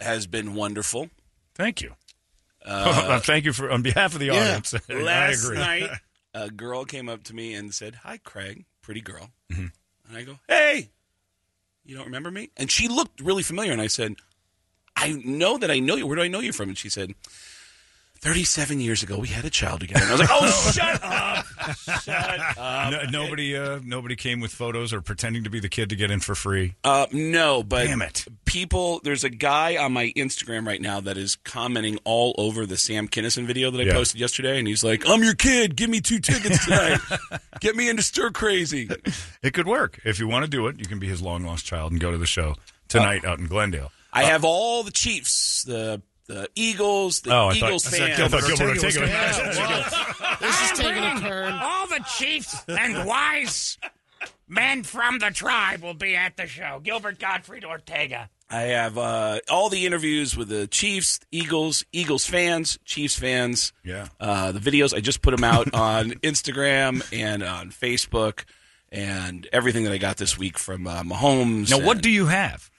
has 0.00 0.26
been 0.26 0.54
wonderful. 0.54 1.10
Thank 1.54 1.80
you. 1.80 1.94
Uh, 2.64 3.18
Thank 3.24 3.44
you 3.44 3.52
for 3.52 3.70
on 3.70 3.82
behalf 3.82 4.14
of 4.14 4.20
the 4.20 4.30
audience. 4.30 4.74
I 4.88 4.92
Last 4.94 5.50
night, 5.52 5.90
a 6.34 6.50
girl 6.50 6.84
came 6.84 7.08
up 7.08 7.24
to 7.24 7.34
me 7.34 7.54
and 7.54 7.74
said, 7.74 7.96
"Hi, 7.96 8.18
Craig, 8.18 8.64
pretty 8.82 9.00
girl." 9.00 9.30
Mm-hmm. 9.50 9.66
And 10.08 10.16
I 10.16 10.22
go, 10.22 10.38
"Hey, 10.48 10.90
you 11.84 11.96
don't 11.96 12.06
remember 12.06 12.30
me?" 12.30 12.50
And 12.56 12.70
she 12.70 12.88
looked 12.88 13.20
really 13.20 13.42
familiar, 13.42 13.72
and 13.72 13.80
I 13.80 13.88
said, 13.88 14.14
"I 14.96 15.12
know 15.24 15.58
that 15.58 15.70
I 15.70 15.78
know 15.78 15.96
you. 15.96 16.06
Where 16.06 16.16
do 16.16 16.22
I 16.22 16.28
know 16.28 16.40
you 16.40 16.52
from?" 16.52 16.68
And 16.68 16.78
she 16.78 16.88
said, 16.88 17.14
37 18.22 18.80
years 18.80 19.02
ago, 19.02 19.18
we 19.18 19.28
had 19.28 19.44
a 19.44 19.50
child 19.50 19.80
together." 19.80 20.00
And 20.04 20.10
I 20.10 20.12
was 20.12 20.20
like, 20.20 20.30
"Oh, 20.32 20.70
shut 20.72 21.04
up, 21.04 21.44
shut 22.02 22.40
up." 22.58 22.90
No, 22.92 23.02
nobody, 23.24 23.56
uh, 23.56 23.80
nobody 23.84 24.16
came 24.16 24.40
with 24.40 24.52
photos 24.52 24.92
or 24.92 25.00
pretending 25.02 25.44
to 25.44 25.50
be 25.50 25.60
the 25.60 25.68
kid 25.68 25.90
to 25.90 25.96
get 25.96 26.10
in 26.10 26.20
for 26.20 26.34
free. 26.34 26.74
Uh, 26.84 27.06
no, 27.12 27.62
but 27.62 27.86
Damn 27.86 28.00
it. 28.02 28.24
people. 28.44 29.00
There's 29.04 29.24
a 29.24 29.30
guy 29.30 29.76
on 29.76 29.92
my 29.92 30.12
Instagram 30.16 30.66
right 30.66 30.80
now 30.80 31.00
that 31.00 31.16
is 31.16 31.36
commenting 31.36 31.98
all 32.04 32.34
over 32.38 32.64
the 32.64 32.76
Sam 32.76 33.08
Kinison 33.08 33.44
video 33.44 33.70
that 33.72 33.80
I 33.80 33.84
Yeah. 33.84 33.92
posted 33.94 34.20
yesterday, 34.20 34.58
and 34.58 34.66
he's 34.68 34.84
like, 34.84 35.02
"I'm 35.08 35.22
your 35.22 35.34
kid. 35.34 35.76
Give 35.76 35.90
me 35.90 36.00
two 36.00 36.20
tickets 36.20 36.64
tonight. 36.64 37.00
Get 37.60 37.74
me 37.76 37.88
into 37.88 38.02
Stir 38.02 38.30
Crazy." 38.30 38.88
It 39.42 39.52
could 39.52 39.66
work 39.66 39.98
if 40.04 40.18
you 40.20 40.28
want 40.28 40.44
to 40.44 40.50
do 40.50 40.68
it. 40.68 40.78
You 40.78 40.86
can 40.86 40.98
be 41.00 41.08
his 41.08 41.20
long 41.20 41.44
lost 41.44 41.66
child 41.66 41.90
and 41.92 42.00
go 42.00 42.12
to 42.12 42.18
the 42.18 42.26
show 42.26 42.54
tonight 42.88 43.24
out 43.24 43.38
in 43.40 43.46
Glendale. 43.46 43.90
I 44.12 44.24
have 44.24 44.44
all 44.44 44.82
the 44.82 44.90
Chiefs, 44.90 45.64
the 45.64 46.02
the 46.32 46.48
Eagles, 46.54 47.20
the 47.20 47.32
Oh, 47.34 47.48
I 47.48 47.58
thought- 47.58 47.68
Eagles 47.68 47.86
I 47.86 47.90
said 47.90 47.98
fans. 48.16 48.16
Gilbert 48.18 48.42
Ortega 48.50 48.72
was 48.72 48.84
Ortega 48.96 49.06
gonna- 49.06 49.48
was 49.48 49.58
gonna- 49.58 50.36
This 50.40 50.62
is 50.62 50.78
taking 50.78 51.04
a 51.04 51.20
turn. 51.20 51.52
All 51.54 51.86
the 51.86 52.04
chiefs 52.18 52.56
and 52.68 53.04
wise 53.06 53.78
men 54.48 54.82
from 54.82 55.18
the 55.18 55.30
tribe 55.30 55.82
will 55.82 55.94
be 55.94 56.14
at 56.16 56.36
the 56.36 56.46
show. 56.46 56.80
Gilbert 56.82 57.18
Gottfried 57.18 57.64
Ortega. 57.64 58.28
I 58.50 58.62
have 58.62 58.98
uh, 58.98 59.38
all 59.50 59.70
the 59.70 59.86
interviews 59.86 60.36
with 60.36 60.48
the 60.48 60.66
Chiefs, 60.66 61.20
Eagles, 61.30 61.84
Eagles 61.90 62.26
fans, 62.26 62.78
Chiefs 62.84 63.18
fans. 63.18 63.72
Yeah. 63.82 64.08
Uh, 64.20 64.52
the 64.52 64.60
videos 64.60 64.94
I 64.94 65.00
just 65.00 65.22
put 65.22 65.30
them 65.30 65.42
out 65.44 65.72
on 65.72 66.10
Instagram 66.22 67.02
and 67.18 67.42
on 67.42 67.70
Facebook, 67.70 68.44
and 68.90 69.48
everything 69.54 69.84
that 69.84 69.92
I 69.92 69.96
got 69.98 70.18
this 70.18 70.36
week 70.36 70.58
from 70.58 70.86
uh, 70.86 71.02
Mahomes. 71.02 71.70
Now, 71.70 71.78
what 71.78 72.02
do 72.02 72.10
you 72.10 72.26
have? 72.26 72.70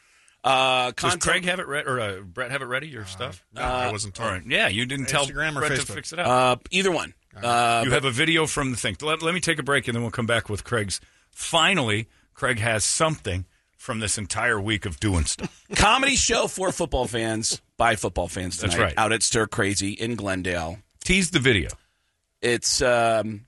Uh, 0.44 0.92
Does 0.92 1.16
Craig 1.16 1.46
have 1.46 1.60
it 1.60 1.68
ready, 1.68 1.88
or 1.88 2.00
uh, 2.00 2.20
Brett 2.20 2.52
have 2.52 2.62
it 2.62 2.66
ready? 2.66 2.88
Your 2.88 3.06
stuff? 3.06 3.46
no, 3.54 3.62
I 3.62 3.92
wasn't 3.92 4.16
told. 4.16 4.28
All 4.28 4.36
right. 4.36 4.46
Yeah, 4.46 4.68
you 4.68 4.86
didn't 4.86 5.06
tell 5.06 5.26
Instagram 5.26 5.56
or 5.56 5.60
Brett 5.60 5.72
to 5.72 5.78
Facebook? 5.86 5.96
fix 5.96 6.14
it 6.14 6.20
up. 6.20 6.28
Uh, 6.28 6.56
either 6.72 6.92
one. 6.92 7.14
Uh, 7.42 7.82
you 7.86 7.92
have 7.92 8.06
a 8.06 8.12
video 8.12 8.46
from 8.46 8.72
the 8.72 8.78
thing. 8.78 8.96
Let, 9.02 9.22
let 9.22 9.34
me 9.34 9.40
take 9.40 9.58
a 9.60 9.64
break, 9.64 9.88
and 9.88 9.96
then 9.96 10.02
we'll 10.02 10.12
come 10.12 10.26
back 10.28 10.50
with 10.50 10.64
Craig's. 10.64 11.00
Finally, 11.32 12.08
Craig 12.34 12.60
has 12.60 12.84
something 12.84 13.46
from 13.78 14.00
this 14.00 14.18
entire 14.18 14.62
week 14.62 14.86
of 14.86 15.00
doing 15.00 15.26
stuff. 15.26 15.66
comedy 15.76 16.16
show 16.16 16.48
for 16.48 16.72
football 16.72 17.08
fans 17.08 17.62
by 17.78 17.96
football 17.96 18.28
fans 18.28 18.58
tonight. 18.58 18.70
That's 18.72 18.82
right. 18.82 18.94
Out 18.98 19.12
at 19.12 19.24
Stir 19.24 19.48
Crazy 19.48 19.92
in 19.92 20.16
Glendale. 20.16 20.78
Tease 21.04 21.32
the 21.32 21.40
video. 21.40 21.70
It's 22.42 22.82
um, 22.82 23.46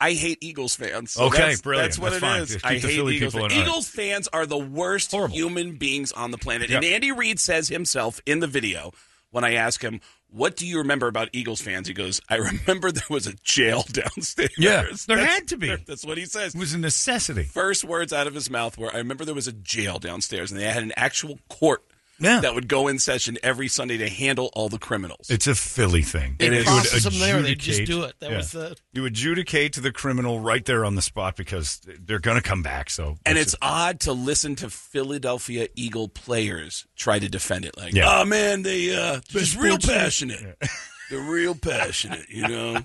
I 0.00 0.12
hate 0.12 0.38
Eagles 0.42 0.76
fans. 0.76 1.12
So 1.12 1.24
Okay, 1.24 1.38
that's, 1.38 1.62
brilliant. 1.62 1.90
That's 1.92 1.98
what 1.98 2.20
That's 2.20 2.22
it 2.22 2.26
fine. 2.26 2.42
is. 2.42 2.64
I 2.64 2.86
hate 2.86 2.96
Philly 2.96 3.16
Eagles 3.16 3.32
fans. 3.34 3.44
in 3.52 3.58
on 3.58 3.64
it. 3.64 3.68
Eagles 3.68 3.88
fans 3.88 4.28
are 4.32 4.44
the 4.46 4.58
worst 4.58 5.10
Horrible. 5.10 5.34
human 5.34 5.76
beings 5.76 6.12
on 6.12 6.30
the 6.32 6.38
planet. 6.38 6.68
Yep. 6.68 6.82
And 6.82 6.84
Andy 6.92 7.12
Reid 7.12 7.40
says 7.40 7.68
himself 7.68 8.20
in 8.26 8.40
the 8.40 8.46
video 8.46 8.92
when 9.30 9.42
I 9.44 9.54
ask 9.54 9.82
him, 9.82 10.00
"What 10.28 10.56
do 10.56 10.66
you 10.66 10.78
remember 10.78 11.06
about 11.08 11.30
Eagles 11.32 11.60
fans?" 11.62 11.88
He 11.88 11.94
goes, 11.94 12.20
"I 12.28 12.36
remember 12.36 12.92
there 12.92 13.02
was 13.08 13.26
a 13.26 13.32
jail 13.42 13.84
downstairs." 13.90 14.50
Yeah, 14.58 14.82
there 15.06 15.16
That's- 15.16 15.28
had 15.34 15.48
to 15.48 15.56
be. 15.56 15.74
That's 15.86 16.04
what 16.04 16.18
he 16.18 16.26
says. 16.26 16.54
It 16.54 16.58
was 16.58 16.74
a 16.74 16.78
necessity. 16.78 17.44
First 17.44 17.82
words 17.84 18.12
out 18.12 18.26
of 18.26 18.34
his 18.34 18.50
mouth 18.50 18.76
were, 18.76 18.92
"I 18.94 18.98
remember 18.98 19.24
there 19.24 19.34
was 19.34 19.48
a 19.48 19.52
jail 19.52 19.98
downstairs, 19.98 20.50
and 20.52 20.60
they 20.60 20.64
had 20.64 20.82
an 20.82 20.92
actual 20.96 21.38
court." 21.48 21.82
Yeah. 22.18 22.40
That 22.40 22.54
would 22.54 22.66
go 22.68 22.88
in 22.88 22.98
session 22.98 23.36
every 23.42 23.68
Sunday 23.68 23.98
to 23.98 24.08
handle 24.08 24.50
all 24.54 24.68
the 24.68 24.78
criminals. 24.78 25.28
It's 25.28 25.46
a 25.46 25.54
Philly 25.54 26.02
thing. 26.02 26.36
They 26.38 26.46
You 26.46 26.52
would 26.56 26.64
process 26.64 27.04
them 27.04 27.18
there, 27.18 27.42
they 27.42 27.54
just 27.54 27.84
do 27.84 28.04
it. 28.04 28.14
That 28.20 28.30
was 28.32 28.52
the- 28.52 28.76
You 28.92 29.04
adjudicate 29.04 29.74
to 29.74 29.80
the 29.80 29.92
criminal 29.92 30.40
right 30.40 30.64
there 30.64 30.84
on 30.84 30.94
the 30.94 31.02
spot 31.02 31.36
because 31.36 31.80
they're 32.00 32.18
going 32.18 32.36
to 32.36 32.42
come 32.42 32.62
back. 32.62 32.88
So 32.90 33.18
And 33.26 33.36
it's 33.36 33.54
odd 33.60 34.00
to 34.00 34.12
listen 34.12 34.56
to 34.56 34.70
Philadelphia 34.70 35.68
Eagle 35.76 36.08
players 36.08 36.86
try 36.96 37.18
to 37.18 37.28
defend 37.28 37.64
it. 37.66 37.76
Like, 37.76 37.94
Yeah. 37.94 38.20
oh 38.20 38.24
man, 38.24 38.62
they 38.62 38.94
uh, 38.96 39.20
just 39.28 39.56
real 39.56 39.78
passionate. 39.78 40.56
They're 41.08 41.20
real 41.20 41.54
passionate, 41.54 42.28
you 42.30 42.48
know. 42.48 42.78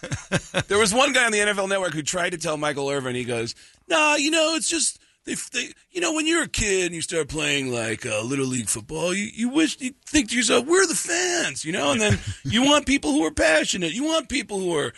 there 0.68 0.78
was 0.78 0.94
one 0.94 1.12
guy 1.12 1.24
on 1.26 1.32
the 1.32 1.38
NFL 1.38 1.68
Network 1.68 1.94
who 1.94 2.02
tried 2.02 2.30
to 2.30 2.38
tell 2.38 2.56
Michael 2.56 2.88
Irvin. 2.88 3.16
He 3.16 3.24
goes, 3.24 3.56
"Nah, 3.88 4.14
you 4.14 4.30
know, 4.30 4.54
it's 4.54 4.68
just 4.68 5.00
they, 5.26 5.34
they 5.52 5.72
you 5.90 6.00
know, 6.00 6.14
when 6.14 6.26
you're 6.26 6.44
a 6.44 6.48
kid 6.48 6.86
and 6.86 6.94
you 6.94 7.02
start 7.02 7.28
playing 7.28 7.70
like 7.72 8.06
uh, 8.06 8.22
little 8.22 8.46
league 8.46 8.68
football, 8.68 9.12
you, 9.12 9.28
you 9.34 9.48
wish 9.50 9.78
you 9.80 9.92
think 10.06 10.30
to 10.30 10.36
yourself, 10.36 10.64
we're 10.66 10.86
the 10.86 10.94
fans, 10.94 11.64
you 11.64 11.72
know, 11.72 11.92
and 11.92 12.00
then 12.00 12.18
you 12.44 12.62
want 12.64 12.86
people 12.86 13.12
who 13.12 13.24
are 13.24 13.30
passionate. 13.32 13.92
You 13.92 14.04
want 14.04 14.28
people 14.28 14.58
who 14.58 14.74
are." 14.76 14.92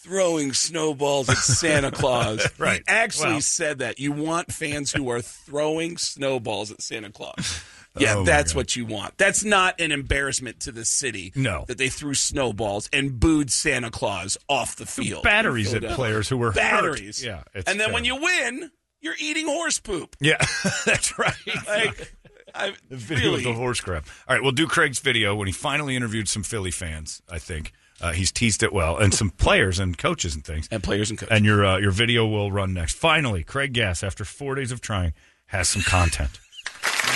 Throwing 0.00 0.52
snowballs 0.54 1.28
at 1.28 1.36
Santa 1.36 1.90
Claus. 1.90 2.46
Right. 2.58 2.78
He 2.78 2.84
actually 2.86 3.40
said 3.40 3.80
that. 3.80 3.98
You 3.98 4.12
want 4.12 4.50
fans 4.52 4.92
who 4.92 5.10
are 5.10 5.20
throwing 5.20 5.98
snowballs 5.98 6.70
at 6.70 6.80
Santa 6.80 7.10
Claus. 7.10 7.60
Yeah, 7.98 8.18
Oh, 8.18 8.22
that's 8.24 8.54
what 8.54 8.76
you 8.76 8.86
want. 8.86 9.18
That's 9.18 9.42
not 9.42 9.80
an 9.80 9.90
embarrassment 9.90 10.60
to 10.60 10.72
the 10.72 10.84
city. 10.84 11.32
No. 11.34 11.64
That 11.66 11.78
they 11.78 11.88
threw 11.88 12.14
snowballs 12.14 12.88
and 12.92 13.18
booed 13.18 13.50
Santa 13.50 13.90
Claus 13.90 14.38
off 14.48 14.76
the 14.76 14.86
field. 14.86 15.24
batteries 15.24 15.74
at 15.74 15.82
players 15.82 16.28
who 16.28 16.36
were 16.36 16.48
hurt. 16.52 16.54
batteries. 16.56 17.24
Yeah, 17.24 17.42
it's 17.54 17.68
and 17.68 17.80
then 17.80 17.92
when 17.92 18.04
you 18.04 18.14
win, 18.14 18.70
you're 19.00 19.14
eating 19.20 19.46
horse 19.46 19.78
poop. 19.80 20.16
Yeah, 20.20 20.38
that's 20.86 21.18
right. 21.18 21.34
Like, 21.66 22.14
I, 22.54 22.72
The 22.88 22.96
video 22.96 23.24
really, 23.32 23.38
of 23.38 23.44
the 23.44 23.52
horse 23.54 23.80
crap. 23.80 24.06
All 24.26 24.34
right, 24.34 24.42
we'll 24.42 24.52
do 24.52 24.66
Craig's 24.66 24.98
video 25.00 25.34
when 25.34 25.46
he 25.46 25.52
finally 25.52 25.94
interviewed 25.94 26.28
some 26.28 26.42
Philly 26.42 26.70
fans. 26.70 27.22
I 27.30 27.38
think 27.38 27.72
uh, 28.00 28.12
he's 28.12 28.32
teased 28.32 28.62
it 28.62 28.72
well, 28.72 28.96
and 28.96 29.12
some 29.12 29.30
players 29.30 29.78
and 29.78 29.96
coaches 29.98 30.34
and 30.34 30.44
things. 30.44 30.66
and 30.70 30.82
players 30.82 31.10
and 31.10 31.18
coaches. 31.18 31.36
And 31.36 31.44
your 31.44 31.64
uh, 31.64 31.78
your 31.78 31.90
video 31.90 32.26
will 32.26 32.50
run 32.50 32.72
next. 32.72 32.96
Finally, 32.96 33.44
Craig 33.44 33.74
Gass, 33.74 34.02
after 34.02 34.24
four 34.24 34.54
days 34.54 34.72
of 34.72 34.80
trying, 34.80 35.12
has 35.46 35.68
some 35.68 35.82
content. 35.82 36.40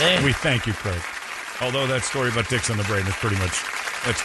Man. 0.00 0.24
We 0.24 0.32
thank 0.32 0.66
you, 0.66 0.72
Craig. 0.74 1.00
Although 1.60 1.86
that 1.86 2.02
story 2.02 2.28
about 2.30 2.48
dicks 2.48 2.70
on 2.70 2.76
the 2.76 2.84
brain 2.84 3.06
is 3.06 3.14
pretty 3.14 3.36
much 3.36 3.62
that's 4.04 4.22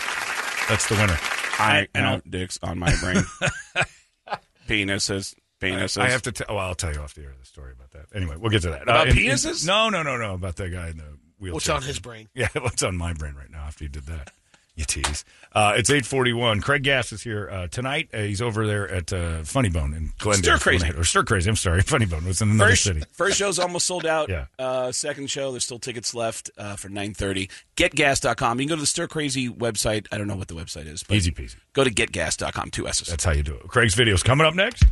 that's 0.68 0.90
the 0.90 0.96
winner. 0.96 1.18
I 1.60 1.88
and 1.96 2.04
count 2.06 2.30
dicks 2.32 2.60
on 2.62 2.78
my 2.80 2.94
brain. 3.02 3.24
penises. 4.68 5.36
Penises. 5.62 6.00
I 6.02 6.10
have 6.10 6.22
to. 6.24 6.32
T- 6.32 6.44
well, 6.48 6.60
I'll 6.60 6.76
tell 6.76 6.94
you 6.94 7.00
off 7.00 7.14
the 7.16 7.24
air 7.24 7.34
the 7.40 7.46
story 7.46 7.72
about 7.74 7.92
that. 7.92 8.16
Anyway, 8.16 8.36
we'll 8.38 8.52
get 8.52 8.62
to 8.64 8.70
that. 8.70 8.84
About 8.84 9.10
in- 9.10 9.18
in- 9.18 9.24
penises? 9.26 9.66
no, 9.66 9.90
no, 9.90 10.04
no, 10.04 10.18
no. 10.18 10.34
About 10.36 10.56
that 10.58 10.70
guy 10.70 10.90
in 10.90 10.98
the 10.98 11.04
wheelchair. 11.40 11.54
What's 11.54 11.70
on 11.70 11.82
his 11.84 12.00
brain? 12.00 12.28
Yeah, 12.36 12.50
what's 12.62 12.84
on 12.84 12.96
my 12.98 13.14
brain 13.14 13.34
right 13.36 13.50
now 13.50 13.64
after 13.66 13.84
you 13.84 13.90
did 13.90 14.06
that? 14.06 14.32
You 14.76 14.86
tease. 14.86 15.26
Uh, 15.54 15.74
it's 15.76 15.90
eight 15.90 16.06
forty 16.06 16.34
one. 16.34 16.62
Craig 16.62 16.84
Gass 16.84 17.12
is 17.12 17.24
here 17.24 17.50
uh, 17.52 17.66
tonight. 17.66 18.10
Uh, 18.14 18.20
he's 18.20 18.44
over 18.44 18.68
there 18.68 18.88
at 18.88 19.12
uh, 19.12 19.42
Funny 19.42 19.70
Bone 19.70 19.92
in 19.96 20.12
Glendale. 20.20 20.60
Stir 20.60 20.60
Crazy. 20.60 20.90
or 20.92 21.04
Stir 21.04 21.24
Crazy. 21.24 21.50
I'm 21.50 21.56
sorry, 21.56 21.82
Funny 21.84 22.06
Bone 22.06 22.24
was 22.26 22.44
in 22.44 22.52
another 22.52 22.70
First, 22.70 22.84
city. 22.84 23.02
first 23.12 23.38
show's 23.40 23.58
almost 23.58 23.88
sold 23.88 24.06
out. 24.06 24.30
Yeah. 24.30 24.46
Uh, 24.60 24.92
second 24.92 25.32
show, 25.32 25.50
there's 25.50 25.64
still 25.64 25.80
tickets 25.80 26.14
left 26.14 26.52
uh, 26.60 26.76
for 26.76 26.90
9.30. 26.90 27.50
Getgas.com. 27.76 28.60
You 28.60 28.66
can 28.68 28.70
go 28.70 28.76
to 28.76 28.82
the 28.82 28.86
Stir 28.86 29.08
Crazy 29.08 29.50
website. 29.50 30.06
I 30.12 30.20
don't 30.20 30.28
know 30.28 30.36
what 30.36 30.48
the 30.48 30.54
website 30.54 30.86
is. 30.86 31.02
But 31.02 31.18
Easy 31.18 31.32
peasy. 31.32 31.56
Go 31.74 31.84
to 31.84 31.90
getgas.com. 31.90 32.70
Two 32.70 32.88
S's. 32.88 33.08
That's 33.08 33.24
how 33.24 33.32
you 33.32 33.42
do 33.42 33.56
it. 33.56 33.68
Craig's 33.68 33.96
video's 33.96 34.22
coming 34.22 34.46
up 34.46 34.54
next. 34.54 34.84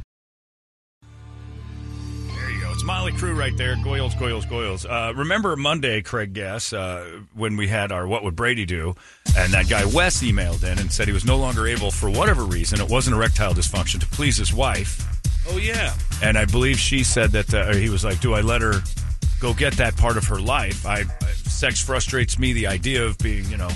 Mötley 2.86 3.14
Crüe 3.14 3.36
right 3.36 3.58
there. 3.58 3.76
Goyles, 3.78 4.14
Goyles, 4.14 4.46
Goyles. 4.46 4.86
Uh, 4.86 5.12
remember 5.16 5.56
Monday, 5.56 6.04
Craig 6.04 6.34
Gass, 6.34 6.72
uh, 6.72 7.20
when 7.34 7.58
we 7.58 7.68
had 7.68 7.92
our 7.92 8.08
What 8.08 8.24
Would 8.24 8.36
Brady 8.36 8.66
Do? 8.66 8.96
And 9.36 9.52
that 9.54 9.68
guy 9.68 9.86
Wes 9.86 10.22
emailed 10.22 10.64
in 10.64 10.78
and 10.78 10.92
said 10.92 11.08
he 11.08 11.14
was 11.14 11.26
no 11.26 11.38
longer 11.38 11.66
able, 11.66 11.90
for 11.90 12.12
whatever 12.12 12.44
reason, 12.44 12.80
it 12.80 12.88
wasn't 12.88 13.16
erectile 13.16 13.54
dysfunction, 13.54 14.00
to 14.02 14.06
please 14.08 14.38
his 14.38 14.54
wife. 14.54 15.04
Oh 15.50 15.58
yeah. 15.58 15.96
And 16.22 16.38
I 16.38 16.46
believe 16.46 16.78
she 16.78 17.04
said 17.04 17.32
that 17.32 17.52
uh, 17.54 17.74
he 17.74 17.90
was 17.90 18.04
like, 18.04 18.20
"Do 18.20 18.36
I 18.36 18.42
let 18.42 18.62
her 18.62 18.82
go 19.40 19.54
get 19.56 19.74
that 19.74 19.98
part 19.98 20.18
of 20.18 20.26
her 20.28 20.40
life? 20.40 20.86
I 20.86 21.06
sex 21.34 21.82
frustrates 21.82 22.38
me. 22.38 22.54
The 22.54 22.68
idea 22.68 23.04
of 23.04 23.18
being, 23.18 23.46
you 23.50 23.58
know, 23.58 23.70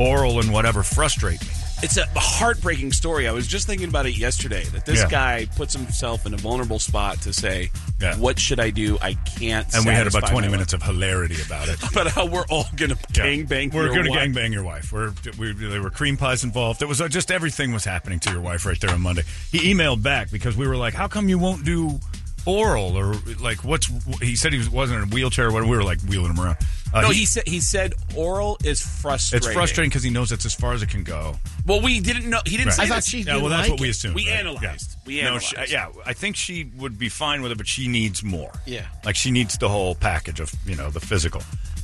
oral 0.00 0.40
and 0.40 0.52
whatever 0.52 0.82
frustrate 0.82 1.40
me." 1.42 1.54
It's 1.80 1.96
a 1.96 2.06
heartbreaking 2.16 2.90
story. 2.92 3.28
I 3.28 3.32
was 3.32 3.46
just 3.46 3.68
thinking 3.68 3.88
about 3.88 4.04
it 4.06 4.16
yesterday 4.18 4.64
that 4.72 4.84
this 4.84 4.98
Yeah. 5.00 5.08
guy 5.08 5.46
puts 5.54 5.74
himself 5.74 6.26
in 6.26 6.34
a 6.34 6.36
vulnerable 6.36 6.80
spot 6.80 7.20
to 7.22 7.32
say, 7.32 7.70
Yeah. 8.00 8.16
"What 8.16 8.40
should 8.40 8.58
I 8.58 8.70
do? 8.70 8.98
I 9.00 9.14
can't." 9.14 9.72
And 9.72 9.86
we 9.86 9.92
had 9.92 10.08
about 10.08 10.26
twenty 10.28 10.48
minutes 10.48 10.72
of 10.72 10.82
hilarity 10.82 11.36
about 11.46 11.68
it. 11.68 11.78
About 11.92 12.08
how 12.08 12.26
we're 12.26 12.46
all 12.46 12.66
going 12.76 12.90
to 12.90 12.98
gang 13.12 13.44
bang. 13.44 13.70
We're 13.70 13.88
going 13.88 14.04
to 14.04 14.10
wife. 14.10 14.18
gang 14.18 14.32
bang 14.32 14.52
your 14.52 14.64
wife. 14.64 14.92
We're, 14.92 15.12
we, 15.38 15.52
there 15.52 15.80
were 15.82 15.90
cream 15.90 16.16
pies 16.16 16.42
involved. 16.42 16.82
It 16.82 16.86
was 16.88 17.00
uh, 17.00 17.06
just 17.08 17.30
everything 17.30 17.72
was 17.72 17.84
happening 17.84 18.18
to 18.20 18.30
your 18.32 18.40
wife 18.40 18.66
right 18.66 18.78
there 18.80 18.90
on 18.90 19.00
Monday. 19.00 19.22
He 19.52 19.72
emailed 19.72 20.02
back 20.02 20.30
because 20.32 20.56
we 20.56 20.66
were 20.66 20.76
like, 20.76 20.94
"How 20.94 21.06
come 21.06 21.28
you 21.28 21.38
won't 21.38 21.64
do 21.64 22.00
oral 22.46 22.96
or 22.96 23.14
like 23.40 23.64
what's?" 23.64 23.86
He 24.20 24.36
said 24.36 24.52
he 24.52 24.58
was, 24.58 24.70
wasn't 24.70 25.02
in 25.02 25.08
a 25.10 25.14
wheelchair. 25.14 25.48
or 25.48 25.52
whatever. 25.52 25.70
We 25.70 25.76
were 25.76 25.84
like 25.84 26.00
wheeling 26.02 26.30
him 26.32 26.40
around. 26.40 26.56
Uh, 26.94 27.02
no, 27.02 27.10
he, 27.10 27.26
said 27.26 27.46
he 27.46 27.60
said 27.60 27.92
oral 28.16 28.56
is 28.64 28.80
frustrating. 28.80 29.46
It's 29.46 29.54
frustrating 29.54 29.90
because 29.90 30.02
he 30.02 30.08
knows 30.08 30.30
that's 30.30 30.46
as 30.46 30.54
far 30.54 30.72
as 30.72 30.82
it 30.82 30.88
can 30.88 31.04
go. 31.04 31.36
Well, 31.66 31.82
we 31.82 32.00
didn't 32.00 32.30
know. 32.30 32.40
He 32.46 32.56
didn't 32.56 32.72
say 32.72 32.88
Right. 32.88 32.96
this. 32.96 33.12
Yeah, 33.12 33.36
well, 33.36 33.50
that's 33.50 33.68
what 33.68 33.78
we 33.78 33.90
assumed. 33.90 34.14
We 34.14 34.26
right? 34.30 34.38
analyzed. 34.40 34.92
Yeah. 34.92 35.06
We 35.06 35.14
No, 35.20 35.26
analyzed. 35.26 35.44
she, 35.44 35.72
yeah, 35.72 35.88
I 36.06 36.14
think 36.14 36.36
she 36.36 36.64
would 36.76 36.98
be 36.98 37.10
fine 37.10 37.42
with 37.42 37.52
it, 37.52 37.58
but 37.58 37.66
she 37.66 37.88
needs 37.88 38.22
more. 38.24 38.52
Yeah. 38.66 38.86
like 39.04 39.16
she 39.16 39.30
needs 39.30 39.58
the 39.58 39.68
whole 39.68 39.94
package 39.94 40.40
of 40.40 40.50
you 40.64 40.76
know 40.76 40.88
the 40.88 41.00
physical, 41.00 41.42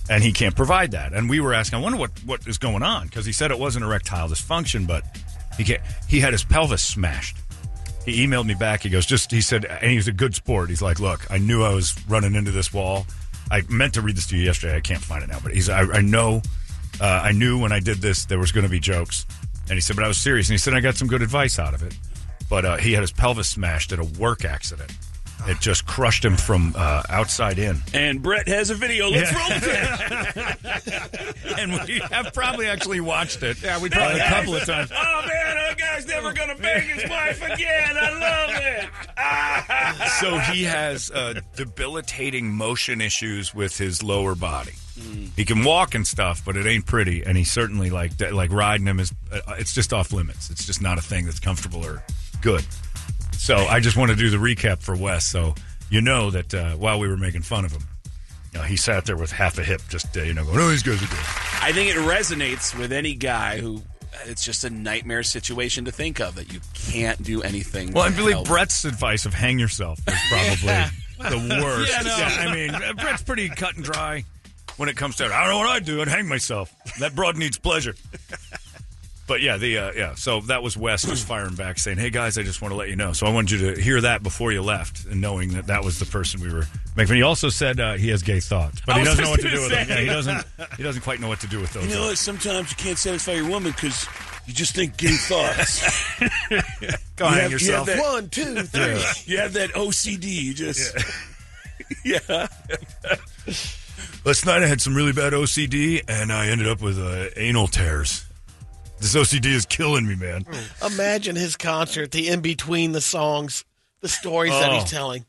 and 0.09 0.23
he 0.25 0.33
can't 0.33 0.57
provide 0.57 0.93
that. 0.93 1.13
And 1.13 1.29
we 1.29 1.39
were 1.39 1.53
asking, 1.53 1.81
I 1.81 1.83
wonder 1.83 1.99
what 1.99 2.11
what 2.25 2.47
is 2.47 2.57
going 2.57 2.83
on 2.83 3.07
because 3.07 3.27
he 3.27 3.33
said 3.33 3.51
it 3.51 3.59
wasn't 3.59 3.85
erectile 3.85 4.29
dysfunction, 4.31 4.87
but 4.87 5.05
he 5.59 5.65
can't, 5.65 5.83
he 6.09 6.19
had 6.21 6.33
his 6.33 6.45
pelvis 6.45 6.83
smashed. 6.83 7.37
He 8.05 8.27
emailed 8.27 8.47
me 8.47 8.55
back. 8.55 8.83
He 8.83 8.91
goes, 8.91 9.07
just 9.07 9.31
he 9.31 9.41
said, 9.41 9.65
and 9.65 9.91
he 9.91 9.97
was 9.97 10.09
a 10.09 10.13
good 10.13 10.35
sport. 10.35 10.69
He's 10.69 10.83
like, 10.83 11.01
look, 11.01 11.27
I 11.31 11.39
knew 11.39 11.63
I 11.63 11.73
was 11.75 11.95
running 12.07 12.35
into 12.35 12.51
this 12.51 12.73
wall. 12.73 13.07
I 13.51 13.63
meant 13.69 13.95
to 13.95 14.03
read 14.03 14.17
this 14.17 14.27
to 14.29 14.37
you 14.37 14.45
yesterday. 14.45 14.77
I 14.77 14.81
can't 14.81 15.03
find 15.03 15.23
it 15.23 15.29
now, 15.29 15.39
but 15.43 15.53
he's 15.53 15.69
I, 15.69 15.83
I 15.83 16.01
know, 16.01 16.43
uh, 17.01 17.23
I 17.25 17.33
knew 17.33 17.61
when 17.61 17.73
I 17.73 17.81
did 17.81 17.99
this 17.99 18.25
there 18.27 18.39
was 18.39 18.53
going 18.53 18.65
to 18.65 18.71
be 18.71 18.81
jokes, 18.81 19.27
and 19.69 19.73
he 19.73 19.81
said, 19.81 19.97
but 19.97 20.05
I 20.05 20.09
was 20.09 20.19
serious. 20.19 20.49
And 20.49 20.55
he 20.55 20.59
said, 20.59 20.75
I 20.75 20.81
got 20.81 20.97
some 20.97 21.09
good 21.09 21.23
advice 21.23 21.59
out 21.59 21.75
of 21.75 21.83
it. 21.83 21.97
But 22.51 22.65
uh, 22.65 22.77
he 22.77 22.93
had 22.93 23.01
his 23.01 23.13
pelvis 23.13 23.49
smashed 23.49 23.93
at 23.93 23.99
a 23.99 24.05
work 24.05 24.45
accident. 24.45 24.93
It 25.47 25.61
just 25.61 25.87
crushed 25.87 26.25
him 26.25 26.37
from 26.37 26.75
uh, 26.77 27.03
outside 27.11 27.59
in. 27.59 27.79
And 27.93 28.23
Brett 28.23 28.49
has 28.49 28.71
a 28.71 28.75
video. 28.75 29.11
Let's 29.11 29.31
Yeah. 29.31 29.39
roll 29.39 30.49
it. 30.55 31.59
and 31.59 31.73
we 31.87 32.01
have 32.11 32.33
probably 32.33 32.67
actually 32.67 33.01
watched 33.01 33.43
it. 33.43 33.63
Yeah, 33.63 33.79
we 33.81 33.89
Hey, 33.91 33.97
probably 33.97 34.21
a 34.21 34.29
couple 34.29 34.55
of 34.57 34.65
times. 34.65 34.91
Oh 34.93 35.21
man, 35.27 35.57
that 35.57 35.77
guy's 35.79 36.07
never 36.07 36.33
gonna 36.33 36.55
bang 36.57 36.89
his 36.89 37.09
wife 37.11 37.43
again. 37.43 37.97
I 37.97 38.11
love 38.19 38.51
it. 38.63 38.89
So 40.21 40.39
he 40.39 40.65
has 40.65 41.11
uh, 41.11 41.41
debilitating 41.57 42.51
motion 42.53 43.01
issues 43.01 43.55
with 43.55 43.77
his 43.77 44.03
lower 44.03 44.35
body. 44.35 44.73
He 45.37 45.45
can 45.45 45.65
walk 45.65 45.95
and 45.97 46.07
stuff, 46.07 46.43
but 46.45 46.57
it 46.57 46.67
ain't 46.67 46.87
pretty. 46.87 47.25
And 47.25 47.37
he 47.37 47.43
certainly 47.45 47.91
like 47.91 48.13
like 48.33 48.53
riding 48.53 48.87
him 48.87 49.01
is 49.01 49.13
uh, 49.33 49.41
it's 49.59 49.75
just 49.75 49.93
off 49.93 50.13
limits. 50.13 50.51
It's 50.51 50.65
just 50.67 50.81
not 50.81 50.99
a 50.99 51.03
thing 51.03 51.25
that's 51.27 51.41
comfortable 51.41 51.85
or 51.85 52.03
good. 52.41 52.65
So 53.39 53.57
I 53.57 53.81
just 53.81 53.97
want 53.97 54.11
to 54.11 54.17
do 54.17 54.31
the 54.31 54.37
recap 54.39 54.81
for 54.83 54.97
Wes, 54.97 55.25
so 55.27 55.55
you 55.91 56.01
know 56.01 56.31
that 56.31 56.55
uh, 56.55 56.73
while 56.77 56.99
we 56.99 57.09
were 57.09 57.17
making 57.17 57.43
fun 57.43 57.65
of 57.65 57.73
him, 57.73 57.83
you 58.53 58.59
know, 58.61 58.65
he 58.65 58.77
sat 58.77 59.05
there 59.05 59.17
with 59.17 59.31
half 59.33 59.59
a 59.59 59.63
hip, 59.65 59.83
just 59.91 60.17
uh, 60.17 60.23
you 60.23 60.33
know, 60.33 60.45
going, 60.45 60.59
"Oh, 60.59 60.69
these 60.69 60.83
guys 60.83 61.03
are 61.03 61.07
good." 61.07 61.19
I 61.61 61.73
think 61.73 61.91
it 61.91 61.97
resonates 61.99 62.77
with 62.79 62.93
any 62.93 63.15
guy 63.15 63.59
who. 63.59 63.83
It's 64.27 64.45
just 64.45 64.63
a 64.63 64.71
nightmare 64.71 65.25
situation 65.25 65.87
to 65.87 65.91
think 65.93 66.21
of 66.21 66.37
that 66.37 66.53
you 66.53 66.61
can't 66.73 67.21
do 67.21 67.43
anything. 67.43 67.91
Well, 67.93 68.05
I 68.05 68.11
believe 68.11 68.35
help. 68.37 68.47
Brett's 68.47 68.85
advice 68.85 69.27
of 69.27 69.35
hang 69.35 69.59
yourself 69.59 69.99
is 70.07 70.15
probably 70.31 70.67
Yeah. 70.69 70.91
the 71.19 71.61
worst. 71.63 71.91
Yeah, 71.93 72.03
no. 72.03 72.15
I 72.51 72.55
mean, 72.55 72.75
uh, 72.77 72.93
Brett's 72.93 73.25
pretty 73.25 73.49
cut 73.49 73.75
and 73.75 73.85
dry 73.85 74.23
when 74.77 74.89
it 74.89 74.97
comes 74.97 75.17
to 75.17 75.25
it. 75.25 75.33
I 75.33 75.41
don't 75.41 75.51
know 75.55 75.59
what 75.59 75.69
I'd 75.69 75.85
do. 75.85 76.01
I'd 76.01 76.07
hang 76.07 76.29
myself. 76.29 76.73
That 77.01 77.17
broad 77.17 77.37
needs 77.37 77.59
pleasure. 77.59 77.97
But 79.27 79.41
yeah, 79.41 79.57
the 79.57 79.79
uh, 79.79 79.93
yeah. 79.93 80.15
So 80.17 80.41
that 80.43 80.63
was 80.63 80.77
Wes 80.77 81.03
just 81.03 81.27
firing 81.27 81.55
back, 81.55 81.79
saying, 81.79 81.97
"Hey 81.97 82.11
guys, 82.11 82.37
I 82.37 82.43
just 82.43 82.61
want 82.61 82.73
to 82.73 82.77
let 82.77 82.91
you 82.91 82.97
know." 82.97 83.13
So 83.15 83.27
I 83.27 83.33
wanted 83.33 83.53
you 83.53 83.75
to 83.75 83.81
hear 83.81 84.01
that 84.03 84.23
before 84.23 84.53
you 84.53 84.61
left, 84.63 85.07
and 85.07 85.21
knowing 85.21 85.55
that 85.55 85.69
that 85.69 85.83
was 85.83 85.99
the 85.99 86.05
person 86.05 86.43
we 86.43 86.53
were 86.53 86.67
making. 86.95 87.09
fun. 87.09 87.17
He 87.17 87.23
also 87.23 87.49
said 87.49 87.81
uh, 87.81 87.95
he 87.95 88.11
has 88.11 88.23
gay 88.23 88.41
thoughts, 88.41 88.83
but 88.85 88.97
I 88.97 88.99
he 88.99 89.01
was 89.01 89.09
doesn't 89.11 89.25
know 89.25 89.31
what 89.31 89.41
to 89.41 89.49
just 89.49 89.55
do 89.57 89.61
with 89.63 89.71
gonna 89.71 89.85
them. 89.87 89.97
Yeah, 89.97 90.01
he 90.03 90.07
doesn't. 90.11 90.47
He 90.77 90.83
doesn't 90.83 91.03
quite 91.03 91.21
know 91.21 91.29
what 91.29 91.41
to 91.41 91.47
do 91.47 91.59
with 91.59 91.73
those. 91.73 91.87
You 91.87 91.95
know 91.95 92.07
what? 92.09 92.19
Sometimes 92.19 92.71
you 92.71 92.77
can't 92.77 92.99
satisfy 92.99 93.33
your 93.33 93.49
woman 93.49 93.73
because 93.73 94.07
you 94.47 94.53
just 94.53 94.75
think 94.75 94.97
gay 94.99 95.09
thoughts. 95.17 96.19
Go 97.17 97.25
You 97.27 97.31
hang 97.31 97.41
have- 97.41 97.51
you 97.51 97.55
yourself. 97.55 97.89
have 97.89 97.97
that- 97.97 98.03
One, 98.13 98.29
two, 98.29 98.63
three. 98.65 98.81
Yeah. 98.83 99.13
You 99.27 99.39
have 99.39 99.53
that 99.55 99.71
OCD. 99.71 100.25
You 100.25 100.53
just 100.55 100.95
yeah. 102.05 102.19
Last 104.25 104.47
night 104.47 104.63
I 104.63 104.67
had 104.67 104.81
some 104.81 104.95
really 104.95 105.13
bad 105.13 105.33
OCD, 105.33 106.03
and 106.09 106.33
I 106.33 106.49
ended 106.49 106.67
up 106.69 106.81
with 106.81 106.99
uh, 106.99 107.27
anal 107.37 107.67
tears. 107.69 108.25
This 109.05 109.15
OCD 109.17 109.47
is 109.53 109.67
killing 109.67 110.07
me, 110.07 110.15
man. 110.15 110.47
Imagine 110.83 111.37
his 111.37 111.59
concert, 111.59 112.11
the 112.11 112.27
in 112.29 112.41
between 112.41 112.93
the 112.93 113.03
songs, 113.03 113.63
the 114.01 114.09
stories 114.09 114.53
that 114.55 114.71
Oh. 114.71 114.79
he's 114.81 114.91
telling. 114.91 115.27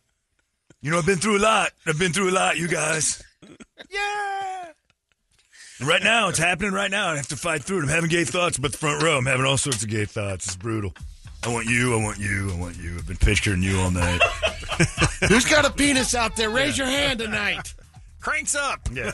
You 0.81 0.91
know, 0.91 0.99
I've 0.99 1.05
been 1.05 1.17
through 1.17 1.39
a 1.39 1.43
lot. 1.43 1.73
I've 1.85 1.99
been 1.99 2.13
through 2.13 2.29
a 2.29 2.31
lot, 2.31 2.55
you 2.57 2.69
guys. 2.69 3.21
yeah. 3.89 4.67
Right 5.81 6.01
now, 6.01 6.29
it's 6.29 6.39
happening 6.39 6.71
right 6.71 6.89
now. 6.89 7.09
I 7.09 7.17
have 7.17 7.27
to 7.27 7.35
fight 7.35 7.65
through 7.65 7.79
it. 7.79 7.83
I'm 7.83 7.89
having 7.89 8.09
gay 8.09 8.23
thoughts, 8.23 8.57
but 8.57 8.71
the 8.71 8.77
front 8.77 9.03
row, 9.03 9.17
I'm 9.17 9.25
having 9.25 9.45
all 9.45 9.57
sorts 9.57 9.83
of 9.83 9.89
gay 9.89 10.05
thoughts. 10.05 10.45
It's 10.45 10.55
brutal. 10.55 10.93
I 11.43 11.49
want 11.49 11.67
you. 11.67 11.99
I 11.99 12.01
want 12.01 12.17
you. 12.17 12.51
I 12.53 12.55
want 12.57 12.77
you. 12.77 12.95
I've 12.97 13.05
been 13.07 13.17
picturing 13.17 13.61
you 13.61 13.77
all 13.81 13.91
night. 13.91 14.21
Who's 15.27 15.43
got 15.45 15.65
a 15.65 15.69
penis 15.69 16.15
out 16.15 16.37
there? 16.37 16.49
Raise 16.49 16.77
your 16.77 16.87
hand 16.87 17.19
tonight. 17.19 17.73
Cranks 18.21 18.55
up. 18.55 18.87
Yeah. 18.93 19.11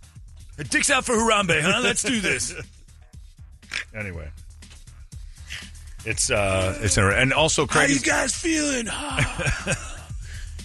Dick's 0.68 0.90
out 0.90 1.06
for 1.06 1.14
Harambe, 1.14 1.62
huh? 1.62 1.80
Let's 1.82 2.02
do 2.02 2.20
this. 2.20 2.54
Anyway. 3.96 4.28
It's 6.04 6.30
uh 6.30 6.78
it's 6.82 6.96
inter- 6.96 7.12
and 7.12 7.32
also 7.32 7.66
How 7.66 7.82
you 7.82 7.98
guys 7.98 8.34
feeling? 8.34 8.86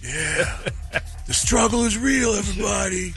yeah. 0.03 0.58
The 1.28 1.34
struggle 1.34 1.84
is 1.86 1.98
real, 1.98 2.34
everybody. 2.34 3.14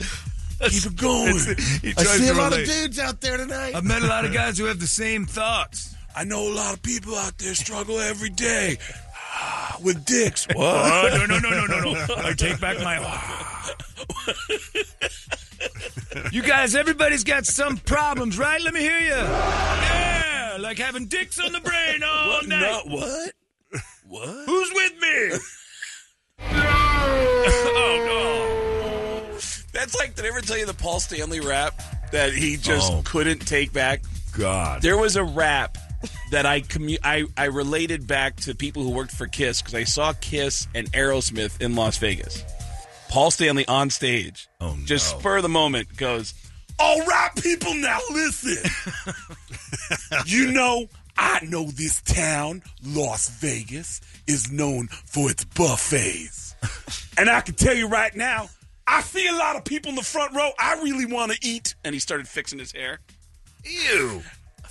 Keep 0.69 0.85
it 0.85 0.95
going. 0.95 1.35
he 1.81 1.93
I 1.97 2.03
see 2.03 2.29
a 2.29 2.33
lot 2.33 2.57
of 2.57 2.65
dudes 2.65 2.97
out 2.97 3.21
there 3.21 3.37
tonight. 3.37 3.75
I've 3.75 3.83
met 3.83 4.01
a 4.01 4.07
lot 4.07 4.25
of 4.25 4.33
guys 4.33 4.57
who 4.57 4.65
have 4.65 4.79
the 4.79 4.87
same 4.87 5.25
thoughts. 5.25 5.95
I 6.15 6.23
know 6.23 6.49
a 6.49 6.53
lot 6.53 6.73
of 6.73 6.81
people 6.81 7.15
out 7.15 7.37
there 7.37 7.53
struggle 7.53 7.99
every 7.99 8.29
day 8.29 8.77
with 9.83 10.05
dicks. 10.05 10.47
What? 10.47 10.57
Oh, 10.57 11.09
no, 11.17 11.25
no, 11.25 11.39
no, 11.39 11.49
no, 11.49 11.65
no, 11.67 11.93
no. 11.93 12.05
I 12.17 12.33
take 12.33 12.59
back 12.59 12.79
my. 12.79 12.97
you 16.31 16.41
guys, 16.41 16.75
everybody's 16.75 17.23
got 17.23 17.45
some 17.45 17.77
problems, 17.77 18.37
right? 18.37 18.61
Let 18.61 18.73
me 18.73 18.79
hear 18.81 18.99
you. 18.99 19.09
Yeah, 19.09 20.57
like 20.59 20.77
having 20.77 21.07
dicks 21.07 21.39
on 21.39 21.51
the 21.51 21.59
brain 21.61 22.03
all 22.03 22.27
What? 22.29 22.47
night. 22.47 22.59
No, 22.61 22.81
what? 22.95 23.31
What? 24.07 24.27
Who's 24.45 24.71
with 24.73 24.93
me? 25.01 25.39
oh 27.57 28.03
no! 29.31 29.37
That's 29.73 29.95
like, 29.97 30.15
did 30.15 30.25
I 30.25 30.29
ever 30.29 30.41
tell 30.41 30.57
you 30.57 30.65
the 30.65 30.73
Paul 30.73 30.99
Stanley 30.99 31.39
rap 31.41 31.81
that 32.11 32.33
he 32.33 32.57
just 32.57 32.91
Oh. 32.91 33.01
couldn't 33.05 33.39
take 33.47 33.73
back? 33.73 34.01
God. 34.37 34.81
There 34.81 34.97
was 34.97 35.15
a 35.15 35.23
rap 35.23 35.77
that 36.31 36.45
I 36.45 36.61
commu- 36.61 36.99
I, 37.03 37.25
I 37.37 37.45
related 37.45 38.05
back 38.07 38.35
to 38.41 38.53
people 38.55 38.83
who 38.83 38.89
worked 38.91 39.11
for 39.11 39.27
Kiss 39.27 39.61
because 39.61 39.73
I 39.75 39.83
saw 39.85 40.13
Kiss 40.13 40.67
and 40.75 40.91
Aerosmith 40.93 41.61
in 41.61 41.75
Las 41.75 41.97
Vegas. 41.97 42.43
Paul 43.09 43.31
Stanley 43.31 43.67
on 43.67 43.89
stage, 43.89 44.47
Oh, 44.59 44.77
just 44.85 45.09
spur 45.09 45.41
the 45.41 45.49
moment, 45.49 45.95
goes, 45.97 46.33
All 46.79 47.05
right, 47.05 47.29
people, 47.41 47.73
now 47.75 47.99
listen. 48.11 48.57
you 50.25 50.51
know, 50.51 50.87
I 51.17 51.39
know 51.45 51.65
this 51.65 52.01
town, 52.01 52.61
Las 52.83 53.29
Vegas, 53.29 54.01
is 54.27 54.51
known 54.51 54.87
for 54.87 55.29
its 55.31 55.45
buffets. 55.45 56.55
and 57.17 57.29
I 57.29 57.41
can 57.41 57.55
tell 57.55 57.75
you 57.75 57.87
right 57.87 58.13
now, 58.15 58.49
I 58.87 59.01
see 59.01 59.27
a 59.27 59.33
lot 59.33 59.55
of 59.55 59.63
people 59.63 59.89
in 59.89 59.95
the 59.95 60.03
front 60.03 60.35
row 60.35 60.51
I 60.59 60.81
really 60.81 61.05
want 61.05 61.31
to 61.31 61.37
eat. 61.47 61.75
and 61.83 61.93
he 61.93 61.99
started 61.99 62.27
fixing 62.27 62.59
his 62.59 62.71
hair. 62.71 62.99
Ew. 63.63 64.21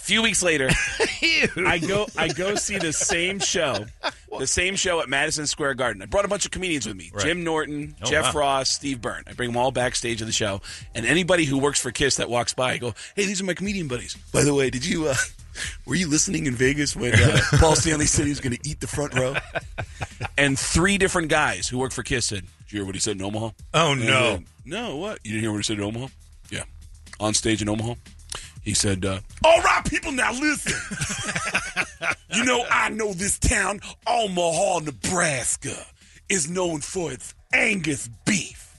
A 0.04 0.06
few 0.06 0.20
weeks 0.22 0.42
later, 0.42 0.68
I 1.66 1.78
go 1.78 2.06
I 2.14 2.28
go 2.28 2.56
see 2.56 2.76
the 2.76 2.92
same 2.92 3.38
show, 3.38 3.86
the 4.38 4.46
same 4.46 4.76
show 4.76 5.00
at 5.00 5.08
Madison 5.08 5.46
Square 5.46 5.74
Garden. 5.74 6.02
I 6.02 6.04
brought 6.04 6.26
a 6.26 6.28
bunch 6.28 6.44
of 6.44 6.50
comedians 6.50 6.86
with 6.86 6.94
me: 6.94 7.10
Right. 7.14 7.24
Jim 7.24 7.42
Norton, 7.42 7.94
Oh, 8.02 8.04
Jeff 8.04 8.34
wow. 8.34 8.40
Ross, 8.40 8.68
Steve 8.70 9.00
Byrne. 9.00 9.24
I 9.26 9.32
bring 9.32 9.48
them 9.48 9.56
all 9.56 9.70
backstage 9.70 10.20
of 10.20 10.26
the 10.26 10.32
show, 10.34 10.60
and 10.94 11.06
anybody 11.06 11.46
who 11.46 11.56
works 11.56 11.80
for 11.80 11.90
Kiss 11.90 12.16
that 12.16 12.28
walks 12.28 12.52
by, 12.52 12.72
I 12.72 12.76
go, 12.76 12.92
"Hey, 13.16 13.24
these 13.24 13.40
are 13.40 13.44
my 13.44 13.54
comedian 13.54 13.88
buddies." 13.88 14.14
By 14.30 14.42
the 14.44 14.52
way, 14.52 14.68
did 14.68 14.84
you 14.84 15.08
uh, 15.08 15.14
were 15.86 15.94
you 15.94 16.06
listening 16.06 16.44
in 16.44 16.54
Vegas 16.54 16.94
when 16.94 17.14
uh, 17.14 17.38
Paul 17.54 17.74
Stanley 17.74 18.04
said 18.04 18.24
he 18.26 18.30
was 18.30 18.40
going 18.40 18.54
to 18.54 18.68
eat 18.68 18.80
the 18.80 18.86
front 18.86 19.14
row? 19.14 19.34
And 20.36 20.58
three 20.58 20.98
different 20.98 21.28
guys 21.28 21.66
who 21.66 21.78
work 21.78 21.92
for 21.92 22.02
Kiss 22.02 22.26
said, 22.26 22.42
"Did 22.66 22.72
you 22.72 22.78
hear 22.80 22.84
what 22.84 22.94
he 22.94 23.00
said 23.00 23.16
in 23.16 23.22
Omaha?" 23.22 23.50
Oh, 23.72 23.92
And 23.92 24.02
no. 24.04 24.32
said, 24.34 24.44
no, 24.66 24.96
what? 24.96 25.20
You 25.24 25.30
didn't 25.32 25.44
hear 25.44 25.50
what 25.50 25.56
he 25.58 25.62
said 25.62 25.78
in 25.78 25.84
Omaha? 25.84 26.08
Yeah, 26.50 26.64
on 27.18 27.32
stage 27.32 27.62
in 27.62 27.70
Omaha. 27.70 27.94
He 28.64 28.72
said, 28.74 29.04
uh, 29.04 29.20
"All 29.44 29.60
right, 29.60 29.84
people, 29.84 30.10
now 30.12 30.32
listen. 30.32 30.72
you 32.34 32.44
know, 32.44 32.64
I 32.70 32.88
know 32.88 33.12
this 33.12 33.38
town, 33.38 33.80
Omaha, 34.06 34.80
Nebraska, 34.80 35.76
is 36.28 36.50
known 36.50 36.80
for 36.80 37.12
its 37.12 37.34
Angus 37.52 38.08
beef, 38.24 38.76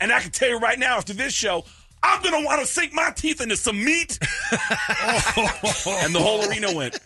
and 0.00 0.12
I 0.12 0.20
can 0.20 0.30
tell 0.30 0.50
you 0.50 0.58
right 0.58 0.78
now, 0.78 0.98
after 0.98 1.14
this 1.14 1.32
show." 1.32 1.64
I'm 2.04 2.20
gonna 2.20 2.44
want 2.44 2.60
to 2.60 2.66
sink 2.66 2.92
my 2.92 3.12
teeth 3.14 3.40
into 3.40 3.56
some 3.56 3.82
meat, 3.82 4.18
and 4.50 6.12
the 6.12 6.18
whole 6.20 6.44
arena 6.50 6.74
went. 6.74 6.98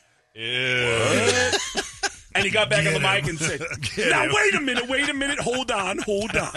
And 2.34 2.44
he 2.44 2.50
got 2.50 2.68
back 2.68 2.86
on 2.86 2.92
the 2.92 3.00
mic 3.00 3.26
and 3.26 3.38
said, 3.38 3.60
Now, 4.10 4.24
him." 4.24 4.32
wait 4.34 4.54
a 4.54 4.60
minute, 4.60 4.88
wait 4.88 5.08
a 5.08 5.14
minute, 5.14 5.38
hold 5.38 5.70
on, 5.70 5.98
hold 5.98 6.36
on. 6.36 6.52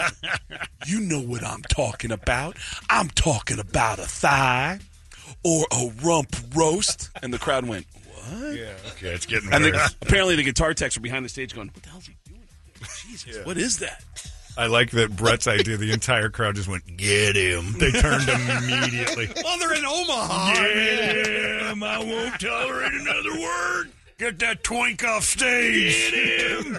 You 0.86 1.00
know 1.00 1.20
what 1.20 1.42
I'm 1.42 1.62
talking 1.62 2.12
about. 2.12 2.56
I'm 2.90 3.08
talking 3.08 3.58
about 3.58 3.98
a 3.98 4.02
thigh 4.04 4.80
or 5.44 5.66
a 5.72 5.92
rump 6.02 6.36
roast. 6.54 7.10
And 7.22 7.32
the 7.32 7.38
crowd 7.38 7.66
went, 7.66 7.86
What? 8.04 8.54
Yeah, 8.54 8.72
okay, 8.92 9.08
it's 9.08 9.26
getting 9.26 9.52
And 9.52 9.64
the, 9.64 9.94
apparently 10.02 10.36
the 10.36 10.44
guitar 10.44 10.74
techs 10.74 10.96
were 10.96 11.02
behind 11.02 11.24
the 11.24 11.28
stage 11.28 11.54
going, 11.54 11.68
What 11.68 11.82
the 11.82 11.90
hell's 11.90 12.06
he 12.06 12.16
doing? 12.26 12.40
Jesus, 13.06 13.44
what 13.44 13.58
is 13.58 13.78
that? 13.78 14.04
I 14.56 14.66
like 14.66 14.90
that 14.90 15.14
Brett's 15.16 15.46
idea. 15.46 15.76
The 15.76 15.92
entire 15.92 16.28
crowd 16.28 16.56
just 16.56 16.68
went, 16.68 16.84
"Get 16.96 17.36
him!" 17.36 17.72
They 17.78 17.90
turned 17.92 18.28
immediately. 18.28 19.28
Well, 19.42 19.58
they're 19.58 19.74
in 19.74 19.84
Omaha. 19.84 20.54
Get 20.54 21.26
him! 21.26 21.82
I 21.82 21.98
won't 21.98 22.40
tolerate 22.40 22.92
another 22.92 23.40
word. 23.40 23.90
Get 24.20 24.38
that 24.40 24.62
twink 24.62 25.02
off 25.02 25.24
stage. 25.24 26.10
Get 26.12 26.66
him! 26.66 26.78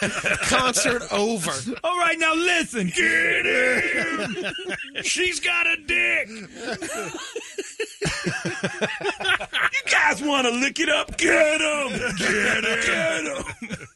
Concert 0.48 1.02
over. 1.12 1.50
All 1.84 1.98
right, 1.98 2.18
now 2.18 2.34
listen. 2.34 2.86
Get 2.86 3.44
him! 3.44 4.36
She's 5.02 5.40
got 5.40 5.66
a 5.66 5.76
dick. 5.86 6.28
You 8.42 9.90
guys 9.90 10.22
want 10.22 10.46
to 10.46 10.52
lick 10.52 10.80
it 10.80 10.88
up? 10.88 11.18
Get 11.18 11.60
him! 11.60 11.98
Get 12.16 12.64
him! 12.64 12.80
Get 12.80 13.76
him! 13.76 13.86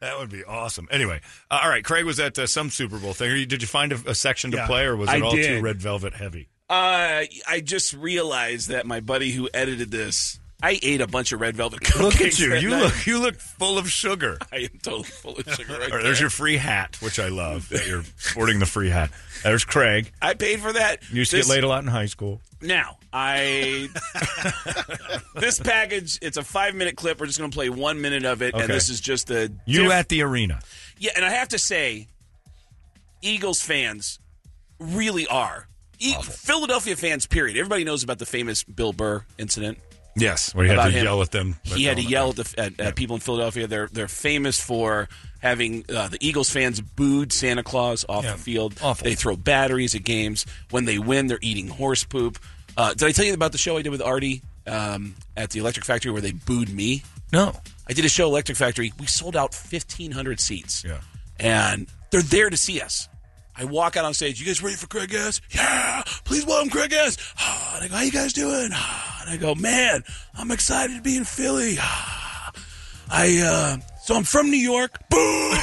That 0.00 0.18
would 0.20 0.30
be 0.30 0.44
awesome. 0.44 0.86
Anyway, 0.92 1.20
uh, 1.50 1.60
all 1.64 1.68
right. 1.68 1.84
Craig 1.84 2.04
was 2.04 2.20
at 2.20 2.38
uh, 2.38 2.46
some 2.46 2.70
Super 2.70 2.98
Bowl 2.98 3.12
thing. 3.12 3.30
Are 3.32 3.44
Did 3.44 3.60
you 3.60 3.66
find 3.68 3.92
a, 3.92 3.96
a 4.10 4.14
section 4.14 4.52
to 4.52 4.56
Yeah. 4.58 4.66
play, 4.68 4.84
or 4.84 4.96
was 4.96 5.08
it 5.08 5.16
I 5.16 5.20
all 5.20 5.32
too 5.32 5.60
red 5.60 5.80
velvet 5.82 6.14
heavy? 6.14 6.48
Uh, 6.70 7.24
I 7.48 7.60
just 7.62 7.92
realized 7.92 8.68
that 8.68 8.86
my 8.86 9.00
buddy 9.00 9.32
who 9.32 9.48
edited 9.52 9.90
this, 9.90 10.38
I 10.64 10.78
ate 10.80 11.00
a 11.00 11.08
bunch 11.08 11.32
of 11.32 11.40
red 11.40 11.56
velvet 11.56 11.80
cupcakes. 11.80 12.00
Look 12.00 12.20
at 12.20 12.38
you. 12.38 12.54
You 12.54 12.70
night. 12.70 12.82
look. 12.82 13.06
You 13.06 13.18
look 13.18 13.34
full 13.40 13.78
of 13.78 13.90
sugar. 13.90 14.38
I 14.52 14.56
am 14.58 14.78
totally 14.80 15.02
full 15.04 15.36
of 15.36 15.44
sugar 15.52 15.72
right 15.76 15.90
right, 15.90 16.02
there's 16.04 16.20
your 16.20 16.30
free 16.30 16.56
hat, 16.56 16.96
which 17.02 17.18
I 17.18 17.28
love. 17.28 17.68
That 17.70 17.86
you're 17.86 18.04
sporting 18.16 18.60
the 18.60 18.66
free 18.66 18.88
hat. 18.90 19.10
There's 19.42 19.64
Craig. 19.64 20.12
I 20.22 20.34
paid 20.34 20.60
for 20.60 20.72
that. 20.72 21.02
You 21.10 21.16
used 21.16 21.32
to 21.32 21.38
This- 21.38 21.46
get 21.48 21.52
laid 21.52 21.64
a 21.64 21.68
lot 21.68 21.82
in 21.82 21.88
high 21.90 22.06
school. 22.06 22.40
Now, 22.60 22.98
I 23.12 23.88
this 25.34 25.58
package. 25.58 26.18
It's 26.22 26.36
a 26.36 26.44
five 26.44 26.74
minute 26.76 26.96
clip. 26.96 27.18
We're 27.18 27.26
just 27.26 27.38
going 27.40 27.50
to 27.50 27.54
play 27.54 27.68
one 27.68 28.00
minute 28.00 28.24
of 28.24 28.40
it, 28.42 28.54
Okay. 28.54 28.62
and 28.64 28.72
this 28.72 28.88
is 28.88 29.00
just 29.00 29.26
the 29.26 29.52
You 29.66 29.82
diff- 29.84 29.92
at 29.92 30.08
the 30.08 30.22
arena. 30.22 30.60
yeah. 30.98 31.10
And 31.16 31.24
I 31.24 31.30
have 31.30 31.48
to 31.48 31.58
say, 31.58 32.06
Eagles 33.20 33.60
fans 33.60 34.20
really 34.78 35.26
are. 35.26 35.66
E- 35.98 36.14
Philadelphia 36.22 36.96
fans, 36.96 37.26
period. 37.26 37.56
Everybody 37.56 37.84
knows 37.84 38.02
about 38.04 38.18
the 38.18 38.26
famous 38.26 38.62
Bill 38.64 38.92
Burr 38.92 39.24
incident. 39.38 39.78
Yes, 40.14 40.54
where 40.54 40.64
he 40.66 40.70
had 40.70 40.84
to 40.84 40.90
him. 40.90 41.04
yell 41.04 41.22
at 41.22 41.30
them. 41.30 41.56
He 41.62 41.84
had 41.84 41.96
to 41.96 42.02
yell 42.02 42.30
at, 42.30 42.36
the, 42.36 42.54
at, 42.58 42.80
at 42.80 42.96
people 42.96 43.16
in 43.16 43.20
Philadelphia. 43.20 43.66
They're 43.66 43.88
they're 43.90 44.08
famous 44.08 44.60
for 44.60 45.08
having 45.40 45.84
uh, 45.88 46.08
the 46.08 46.18
Eagles 46.20 46.50
fans 46.50 46.80
booed 46.80 47.32
Santa 47.32 47.62
Claus 47.62 48.04
off 48.08 48.24
Yeah, 48.24 48.32
the 48.32 48.38
field. 48.38 48.74
awful. 48.82 49.04
They 49.04 49.14
throw 49.14 49.36
batteries 49.36 49.94
at 49.94 50.04
games. 50.04 50.44
When 50.70 50.84
they 50.84 50.98
win, 50.98 51.28
they're 51.28 51.38
eating 51.42 51.68
horse 51.68 52.04
poop. 52.04 52.38
Uh, 52.76 52.94
did 52.94 53.04
I 53.08 53.12
tell 53.12 53.24
you 53.24 53.34
about 53.34 53.52
the 53.52 53.58
show 53.58 53.76
I 53.76 53.82
did 53.82 53.90
with 53.90 54.02
Artie 54.02 54.42
um, 54.66 55.14
at 55.36 55.50
the 55.50 55.60
Electric 55.60 55.84
Factory 55.84 56.10
where 56.12 56.20
they 56.22 56.32
booed 56.32 56.68
me? 56.68 57.02
No. 57.32 57.54
I 57.88 57.92
did 57.94 58.04
a 58.04 58.08
show 58.08 58.26
Electric 58.28 58.56
Factory. 58.58 58.92
We 59.00 59.06
sold 59.06 59.34
out 59.36 59.54
fifteen 59.54 60.12
hundred 60.12 60.40
seats. 60.40 60.84
Yeah. 60.84 61.00
and 61.40 61.86
they're 62.10 62.20
there 62.22 62.50
to 62.50 62.56
see 62.58 62.80
us. 62.82 63.08
I 63.62 63.64
walk 63.64 63.96
out 63.96 64.04
on 64.04 64.12
stage. 64.12 64.40
You 64.40 64.46
guys 64.46 64.60
ready 64.60 64.74
for 64.74 64.88
Craig 64.88 65.14
S? 65.14 65.40
Yeah, 65.50 66.02
please 66.24 66.44
welcome 66.44 66.68
Craig 66.68 66.92
S. 66.92 67.16
Ah, 67.38 67.76
And 67.76 67.84
I 67.84 67.88
go, 67.88 67.94
how 67.94 68.02
you 68.02 68.10
guys 68.10 68.32
doing? 68.32 68.70
Ah, 68.72 69.20
And 69.22 69.30
I 69.30 69.36
go, 69.36 69.54
man, 69.54 70.02
I'm 70.34 70.50
excited 70.50 70.96
to 70.96 71.00
be 71.02 71.16
in 71.16 71.22
Philly. 71.24 71.76
Ah, 71.78 72.50
I 73.08 73.38
uh, 73.38 73.76
so 74.02 74.16
I'm 74.16 74.24
from 74.24 74.50
New 74.50 74.56
York. 74.58 74.98
Boo! 75.10 75.16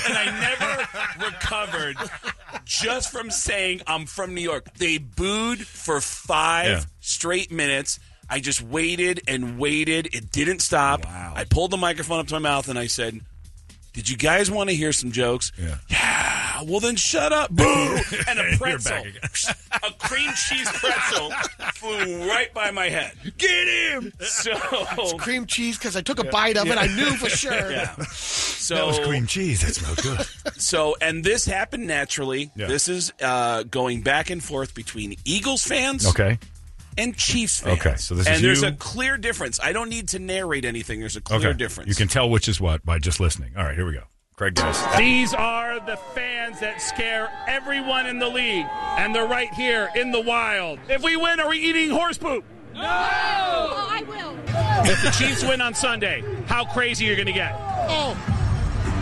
And 0.08 0.18
I 0.18 0.88
never 1.20 1.26
recovered 1.26 1.98
just 2.64 3.12
from 3.12 3.30
saying 3.32 3.82
I'm 3.86 4.06
from 4.06 4.34
New 4.34 4.42
York. 4.42 4.74
They 4.78 4.98
booed 4.98 5.60
for 5.68 6.00
five 6.00 6.68
Yeah. 6.70 6.82
straight 7.02 7.52
minutes. 7.52 8.00
I 8.30 8.40
just 8.40 8.62
waited 8.62 9.24
and 9.28 9.60
waited. 9.60 10.16
It 10.16 10.32
didn't 10.32 10.60
stop. 10.60 11.06
I 11.06 11.44
pulled 11.50 11.72
the 11.72 11.78
microphone 11.78 12.20
up 12.22 12.28
to 12.28 12.34
my 12.36 12.40
mouth 12.40 12.70
and 12.70 12.80
I 12.80 12.88
said, 12.88 13.20
"Did 14.00 14.10
you 14.10 14.16
guys 14.16 14.50
want 14.50 14.70
to 14.70 14.76
hear 14.76 14.94
some 14.94 15.12
jokes?" 15.12 15.52
Yeah. 15.58 15.76
Yeah. 15.90 16.64
Well, 16.66 16.80
then 16.80 16.96
shut 16.96 17.34
up. 17.34 17.52
Boo! 17.52 17.64
And 18.28 18.40
a 18.40 18.44
You're 18.50 18.58
pretzel, 18.58 18.92
back 18.92 19.06
again. 19.06 19.56
a 19.84 19.92
cream 19.98 20.30
cheese 20.48 20.70
pretzel, 20.72 21.32
flew 21.76 22.28
right 22.30 22.54
by 22.54 22.72
my 22.72 22.88
head. 22.90 23.12
Get 23.38 23.68
him! 23.68 24.14
So 24.20 24.56
Cream 25.18 25.46
cheese 25.46 25.78
because 25.78 25.96
I 25.96 26.02
took 26.02 26.20
a 26.20 26.24
bite 26.26 26.58
of 26.58 26.68
it. 26.68 26.78
I 26.78 26.88
knew 26.88 27.12
for 27.18 27.30
sure. 27.44 27.72
yeah. 27.72 27.96
So 28.12 28.76
That 28.76 28.88
was 28.88 29.00
cream 29.00 29.26
cheese. 29.26 29.62
That's 29.62 29.82
no 29.82 29.96
good. 29.96 30.26
So, 30.62 30.96
and 31.02 31.24
this 31.24 31.46
happened 31.46 31.88
naturally. 31.88 32.52
Yeah. 32.56 32.68
This 32.68 32.88
is 32.88 33.12
uh, 33.22 33.64
going 33.64 34.02
back 34.02 34.30
and 34.30 34.44
forth 34.44 34.74
between 34.76 35.16
Eagles 35.26 35.64
fans 35.64 36.06
Okay. 36.08 36.40
And 37.00 37.16
Chiefs 37.18 37.60
fans. 37.62 37.80
Okay, 37.80 37.96
so 37.98 38.14
this 38.16 38.22
is 38.24 38.28
and 38.28 38.36
is 38.38 38.42
there's 38.42 38.62
you- 38.62 38.68
a 38.68 38.72
clear 38.74 39.18
difference. 39.18 39.60
I 39.62 39.72
don't 39.74 39.90
need 39.90 40.10
to 40.10 40.20
narrate 40.20 40.66
anything. 40.66 41.00
There's 41.00 41.16
a 41.16 41.22
clear 41.22 41.50
Okay. 41.50 41.58
difference. 41.58 41.88
You 41.90 41.96
can 41.96 42.08
tell 42.08 42.30
which 42.30 42.48
is 42.48 42.60
what 42.62 42.86
by 42.86 43.00
just 43.00 43.20
listening. 43.20 43.52
All 43.58 43.64
right, 43.64 43.76
here 43.76 43.86
we 43.86 43.94
go. 43.94 44.04
Craig 44.36 44.54
Dennis. 44.54 44.82
These 44.98 45.34
are 45.34 45.80
the 45.86 45.98
fans 46.16 46.60
that 46.62 46.82
scare 46.82 47.30
everyone 47.48 48.06
in 48.06 48.20
the 48.20 48.30
league, 48.30 48.66
and 48.98 49.14
they're 49.14 49.28
right 49.28 49.54
here 49.54 49.90
in 49.96 50.12
the 50.12 50.22
wild. 50.22 50.80
If 50.88 51.04
we 51.04 51.18
win, 51.18 51.40
are 51.42 51.50
we 51.50 51.58
eating 51.58 51.90
horse 51.90 52.18
poop? 52.18 52.46
No! 52.74 52.80
Oh, 52.82 53.88
I 53.90 54.04
will. 54.04 54.38
If 54.90 55.02
the 55.04 55.10
Chiefs 55.12 55.44
win 55.44 55.60
on 55.60 55.74
Sunday, 55.74 56.24
how 56.48 56.64
crazy 56.64 57.04
you're 57.06 57.18
you 57.18 57.24
going 57.24 57.34
to 57.34 57.40
get? 57.40 57.54
Oh, 57.90 58.16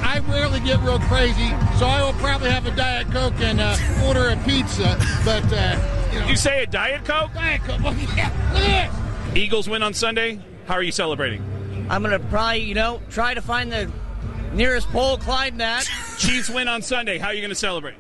I 0.07 0.19
rarely 0.29 0.61
get 0.61 0.79
real 0.81 0.99
crazy, 0.99 1.49
so 1.77 1.85
I 1.85 2.01
will 2.01 2.13
probably 2.13 2.49
have 2.49 2.65
a 2.65 2.71
Diet 2.75 3.11
Coke 3.11 3.39
and 3.39 3.59
uh, 3.59 3.75
order 4.05 4.29
a 4.29 4.37
pizza. 4.45 4.97
But, 5.25 5.43
uh, 5.51 6.09
you 6.13 6.19
know. 6.19 6.27
You 6.27 6.35
say 6.37 6.63
a 6.63 6.65
Diet 6.65 7.03
Coke? 7.03 7.33
Diet 7.33 7.61
Coke. 7.63 7.81
Look 7.81 7.93
at 7.95 8.09
look 8.09 8.17
at 8.17 8.93
this. 9.33 9.37
Eagles 9.37 9.67
win 9.67 9.83
on 9.83 9.93
Sunday. 9.93 10.39
How 10.65 10.75
are 10.75 10.83
you 10.83 10.93
celebrating? 10.93 11.43
I'm 11.89 12.03
gonna 12.03 12.19
probably, 12.19 12.61
you 12.61 12.73
know, 12.73 13.01
try 13.09 13.33
to 13.33 13.41
find 13.41 13.69
the 13.71 13.91
nearest 14.53 14.87
pole, 14.89 15.17
climb 15.17 15.57
that. 15.57 15.87
Chiefs 16.17 16.49
win 16.49 16.67
on 16.67 16.81
Sunday. 16.81 17.17
How 17.17 17.27
are 17.27 17.33
you 17.33 17.41
going 17.41 17.49
to 17.49 17.55
celebrate? 17.55 17.95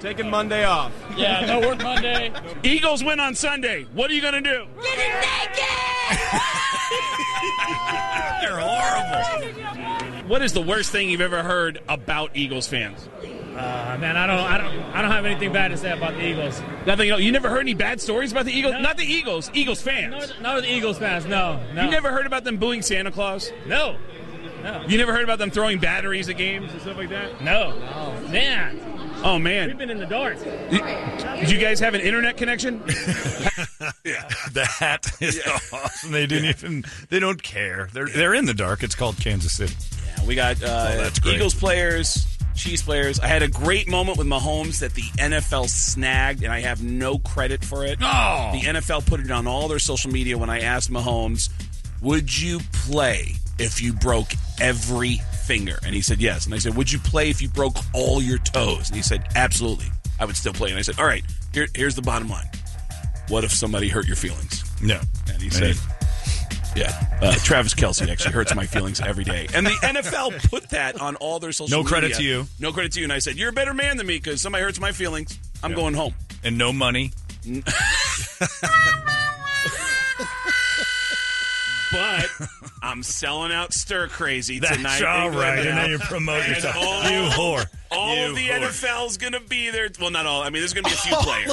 Taking 0.00 0.30
Monday 0.30 0.64
off. 0.64 0.92
Yeah, 1.16 1.46
no 1.46 1.60
work 1.60 1.82
Monday. 1.82 2.32
Eagles 2.62 3.02
win 3.02 3.18
on 3.18 3.34
Sunday. 3.34 3.84
What 3.94 4.10
are 4.10 4.14
you 4.14 4.20
going 4.20 4.34
to 4.34 4.40
do? 4.42 4.66
Getting 4.82 5.14
naked! 5.14 5.62
You're 8.42 8.58
horrible. 8.58 10.28
What 10.28 10.42
is 10.42 10.52
the 10.52 10.62
worst 10.62 10.90
thing 10.90 11.08
you've 11.08 11.20
ever 11.20 11.42
heard 11.42 11.80
about 11.88 12.30
Eagles 12.34 12.66
fans? 12.66 13.08
Uh, 13.22 13.96
man, 13.98 14.16
I 14.16 14.26
don't, 14.26 14.38
I 14.38 14.58
don't, 14.58 14.74
I 14.94 15.00
don't 15.02 15.10
have 15.10 15.24
anything 15.24 15.52
bad 15.52 15.68
to 15.68 15.76
say 15.78 15.90
about 15.90 16.14
the 16.14 16.26
Eagles. 16.26 16.60
Nothing. 16.86 17.08
You 17.08 17.32
never 17.32 17.48
heard 17.48 17.60
any 17.60 17.74
bad 17.74 18.00
stories 18.00 18.30
about 18.32 18.44
the 18.44 18.52
Eagles? 18.52 18.74
Not 18.80 18.98
the 18.98 19.04
Eagles. 19.04 19.50
Eagles 19.54 19.80
fans. 19.80 20.34
No, 20.42 20.54
no, 20.56 20.60
the 20.60 20.70
Eagles 20.70 20.98
fans. 20.98 21.24
No, 21.24 21.58
no. 21.72 21.84
You 21.84 21.90
never 21.90 22.10
heard 22.10 22.26
about 22.26 22.44
them 22.44 22.58
booing 22.58 22.82
Santa 22.82 23.10
Claus? 23.10 23.50
No. 23.66 23.96
No. 24.62 24.84
You 24.86 24.98
never 24.98 25.12
heard 25.12 25.24
about 25.24 25.38
them 25.38 25.50
throwing 25.50 25.78
batteries 25.78 26.28
at 26.28 26.36
games 26.36 26.72
and 26.72 26.82
stuff 26.82 26.96
like 26.96 27.08
that? 27.10 27.40
No. 27.40 27.70
No. 27.78 28.28
Man, 28.28 28.78
Oh 29.26 29.40
man, 29.40 29.66
we've 29.66 29.78
been 29.78 29.90
in 29.90 29.98
the 29.98 30.06
dark. 30.06 30.38
Did 30.40 31.50
you 31.50 31.58
guys 31.58 31.80
have 31.80 31.94
an 31.94 32.00
internet 32.00 32.36
connection? 32.36 32.80
yeah, 34.04 34.28
That 34.52 35.00
is 35.20 35.42
awesome. 35.72 36.12
They 36.12 36.26
didn't 36.26 36.48
even. 36.50 36.84
They 37.08 37.18
don't 37.18 37.42
care. 37.42 37.88
They're 37.92 38.06
they're 38.06 38.34
in 38.34 38.44
the 38.44 38.54
dark. 38.54 38.84
It's 38.84 38.94
called 38.94 39.16
Kansas 39.16 39.52
City. 39.52 39.74
Yeah, 40.18 40.24
we 40.26 40.36
got 40.36 40.62
uh, 40.62 41.10
Oh. 41.24 41.28
Eagles 41.28 41.54
players, 41.54 42.24
Chiefs 42.54 42.82
players. 42.82 43.18
I 43.18 43.26
had 43.26 43.42
a 43.42 43.48
great 43.48 43.88
moment 43.88 44.16
with 44.16 44.28
Mahomes 44.28 44.78
that 44.78 44.94
the 44.94 45.02
NFL 45.18 45.68
snagged, 45.70 46.44
and 46.44 46.52
I 46.52 46.60
have 46.60 46.80
no 46.84 47.18
credit 47.18 47.64
for 47.64 47.84
it. 47.84 47.98
Oh. 48.00 48.50
The 48.52 48.60
NFL 48.60 49.06
put 49.06 49.18
it 49.18 49.30
on 49.32 49.48
all 49.48 49.66
their 49.66 49.80
social 49.80 50.12
media 50.12 50.38
when 50.38 50.50
I 50.50 50.60
asked 50.60 50.88
Mahomes, 50.88 51.50
"Would 52.00 52.40
you 52.40 52.60
play 52.72 53.34
if 53.58 53.80
you 53.80 53.92
broke 53.92 54.32
every 54.60 55.20
finger?" 55.44 55.78
And 55.84 55.94
he 55.94 56.02
said 56.02 56.20
yes. 56.20 56.46
And 56.46 56.54
I 56.54 56.58
said, 56.58 56.76
"Would 56.76 56.90
you 56.90 56.98
play 56.98 57.30
if 57.30 57.40
you 57.42 57.48
broke 57.48 57.76
all 57.92 58.22
your 58.22 58.38
toes?" 58.38 58.88
And 58.88 58.96
he 58.96 59.02
said, 59.02 59.26
"Absolutely, 59.34 59.86
I 60.20 60.24
would 60.24 60.36
still 60.36 60.52
play." 60.52 60.70
And 60.70 60.78
I 60.78 60.82
said, 60.82 60.98
"All 60.98 61.06
right, 61.06 61.24
here, 61.52 61.66
here's 61.74 61.94
the 61.94 62.02
bottom 62.02 62.28
line: 62.28 62.48
What 63.28 63.44
if 63.44 63.52
somebody 63.52 63.88
hurt 63.88 64.06
your 64.06 64.16
feelings?" 64.16 64.64
No. 64.82 65.00
And 65.32 65.42
he 65.42 65.50
said, 65.50 65.76
"Yeah, 66.76 66.92
uh, 67.22 67.34
Travis 67.44 67.74
Kelce 67.74 68.08
actually 68.10 68.32
hurts 68.32 68.54
my 68.54 68.66
feelings 68.66 69.00
every 69.00 69.24
day." 69.24 69.46
And 69.54 69.66
the 69.66 69.70
NFL 69.82 70.32
put 70.50 70.70
that 70.70 71.00
on 71.00 71.16
all 71.16 71.38
their 71.40 71.52
social. 71.52 71.82
No 71.82 71.88
credit 71.88 72.08
media. 72.12 72.16
to 72.18 72.22
you. 72.22 72.46
No 72.60 72.72
credit 72.72 72.92
to 72.92 73.00
you. 73.00 73.04
And 73.04 73.12
I 73.12 73.18
said, 73.20 73.36
"You're 73.36 73.50
a 73.50 73.52
better 73.52 73.74
man 73.74 73.96
than 73.96 74.06
me 74.06 74.16
because 74.18 74.40
somebody 74.42 74.64
hurts 74.64 74.78
my 74.80 74.92
feelings. 74.92 75.38
I'm 75.62 75.72
going 75.74 75.94
home." 75.94 76.14
And 76.44 76.58
no 76.58 76.72
money. 76.72 77.12
but 81.96 82.48
I'm 82.82 83.02
selling 83.02 83.52
out 83.52 83.72
Stir 83.72 84.08
Crazy 84.08 84.58
That's 84.58 84.76
tonight. 84.76 85.02
all 85.02 85.28
in 85.30 85.34
right, 85.36 85.58
and 85.58 85.62
Glendale. 85.64 85.74
then 85.82 85.90
you 85.90 85.98
promote 85.98 86.42
And 86.42 86.54
yourself. 86.54 86.76
all- 86.76 87.02
You 87.10 87.30
whore. 87.30 87.66
All 87.88 88.16
You 88.16 88.30
of 88.30 88.34
the 88.34 88.48
whore. 88.48 88.60
NFL's 88.68 89.16
going 89.16 89.32
to 89.32 89.40
be 89.40 89.70
there. 89.70 89.88
Well, 90.00 90.10
not 90.10 90.26
all. 90.26 90.42
I 90.42 90.50
mean, 90.50 90.60
there's 90.60 90.74
going 90.74 90.84
to 90.84 90.90
be 90.90 90.94
a 90.94 90.98
few 90.98 91.16
players. 91.16 91.50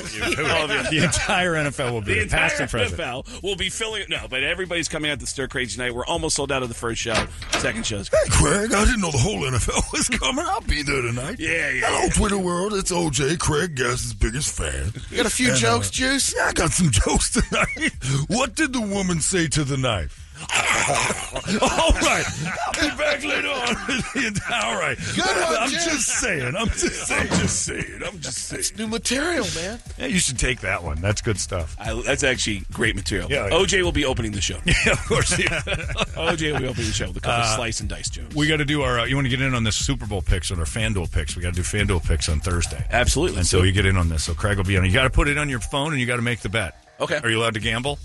All 0.51 0.63
of 0.63 0.69
the- 0.69 0.87
the 0.89 1.03
entire 1.03 1.53
NFL 1.53 1.91
will 1.93 2.01
be 2.01 2.15
the 2.15 2.19
there, 2.25 2.27
past 2.39 2.59
entire 2.59 2.83
and 2.85 2.95
present. 2.95 2.99
NFL 3.01 3.43
will 3.43 3.55
be 3.55 3.69
filling. 3.69 4.03
No, 4.09 4.25
but 4.29 4.43
everybody's 4.43 4.87
coming 4.89 5.11
out 5.11 5.19
to 5.19 5.27
Stir 5.27 5.47
Crazy 5.47 5.75
tonight. 5.77 5.93
We're 5.93 6.05
almost 6.05 6.35
sold 6.35 6.51
out 6.51 6.63
of 6.63 6.69
the 6.69 6.75
first 6.75 6.99
show. 7.01 7.13
Second 7.59 7.85
show's 7.85 8.09
Craig, 8.09 8.73
I 8.73 8.83
didn't 8.85 9.01
know 9.01 9.11
the 9.11 9.17
whole 9.19 9.39
NFL 9.41 9.91
was 9.93 10.09
coming. 10.09 10.43
I'll 10.47 10.61
be 10.61 10.81
there 10.81 11.01
tonight. 11.03 11.35
Yeah, 11.39 11.69
yeah. 11.69 11.81
Hello, 11.85 12.09
Twitter 12.09 12.37
world. 12.37 12.73
It's 12.73 12.91
OJ, 12.91 13.37
Craig 13.39 13.75
Gass's 13.75 14.13
biggest 14.13 14.55
fan. 14.57 14.91
You 15.11 15.17
got 15.17 15.25
a 15.27 15.29
few 15.29 15.47
And, 15.49 15.55
uh, 15.57 15.59
jokes, 15.59 15.91
Juice? 15.91 16.33
Yeah, 16.35 16.47
I 16.47 16.53
got 16.53 16.71
some 16.71 16.89
jokes 16.91 17.29
tonight. 17.31 17.91
what 18.27 18.55
did 18.55 18.73
the 18.73 18.81
woman 18.81 19.21
say 19.21 19.47
to 19.49 19.63
the 19.63 19.77
knife? 19.77 20.19
All 21.61 21.91
right. 22.01 22.25
I'll 22.67 22.73
be 22.89 22.97
back 22.97 23.23
later 23.23 23.47
on. 23.49 23.75
All 24.63 24.79
right. 24.79 24.97
Good 25.15 25.25
one, 25.25 25.55
I'm 25.57 25.69
Jim. 25.69 25.79
just 25.79 26.07
saying. 26.19 26.55
I'm 26.55 26.67
just 26.67 27.07
saying. 27.07 27.27
I'm 27.31 27.37
just 27.39 27.63
saying. 27.63 28.01
I'm 28.05 28.19
just 28.19 28.37
saying. 28.39 28.59
It's 28.59 28.77
new 28.77 28.87
material, 28.87 29.45
man. 29.55 29.79
Yeah, 29.97 30.07
you 30.07 30.19
should 30.19 30.37
take 30.37 30.59
that 30.61 30.83
one. 30.83 30.99
That's 31.01 31.21
good 31.21 31.39
stuff. 31.39 31.75
I, 31.79 31.93
that's 32.05 32.23
actually 32.23 32.63
great 32.71 32.95
material. 32.95 33.29
Yeah, 33.31 33.47
yeah. 33.47 33.53
OJ 33.53 33.81
will 33.83 33.91
be 33.91 34.05
opening 34.05 34.31
the 34.31 34.41
show. 34.41 34.57
Yeah, 34.65 34.93
of 34.93 35.05
course. 35.05 35.37
Yeah. 35.39 35.47
OJ 35.61 36.51
will 36.53 36.59
be 36.59 36.67
opening 36.67 36.87
the 36.87 36.93
show 36.93 37.07
with 37.07 37.17
a 37.17 37.21
couple 37.21 37.43
Uh, 37.43 37.55
slice 37.55 37.79
and 37.79 37.87
dice 37.89 38.09
jokes. 38.09 38.35
We 38.35 38.47
got 38.47 38.57
to 38.57 38.65
do 38.65 38.81
our. 38.81 38.99
Uh, 38.99 39.05
you 39.05 39.15
want 39.15 39.25
to 39.25 39.29
get 39.29 39.41
in 39.41 39.53
on 39.53 39.63
this 39.63 39.75
Super 39.75 40.05
Bowl 40.05 40.21
picks 40.21 40.51
on 40.51 40.59
our 40.59 40.65
FanDuel 40.65 41.11
picks? 41.11 41.35
We 41.35 41.41
got 41.41 41.53
to 41.53 41.55
do 41.55 41.61
FanDuel 41.61 42.05
picks 42.05 42.27
on 42.29 42.39
Thursday. 42.39 42.83
Absolutely. 42.91 43.37
And 43.37 43.47
so 43.47 43.63
you 43.63 43.71
get 43.71 43.85
in 43.85 43.95
on 43.97 44.09
this. 44.09 44.23
So 44.25 44.33
Craig 44.33 44.57
will 44.57 44.63
be 44.65 44.77
on. 44.77 44.85
You 44.85 44.91
got 44.91 45.03
to 45.03 45.09
put 45.09 45.27
it 45.27 45.37
on 45.37 45.47
your 45.49 45.59
phone 45.59 45.91
and 45.93 46.01
you 46.01 46.07
got 46.07 46.17
to 46.17 46.21
make 46.21 46.39
the 46.41 46.49
bet. 46.49 46.75
Okay. 46.99 47.19
Are 47.23 47.29
you 47.29 47.39
allowed 47.39 47.53
to 47.55 47.59
gamble? 47.59 47.97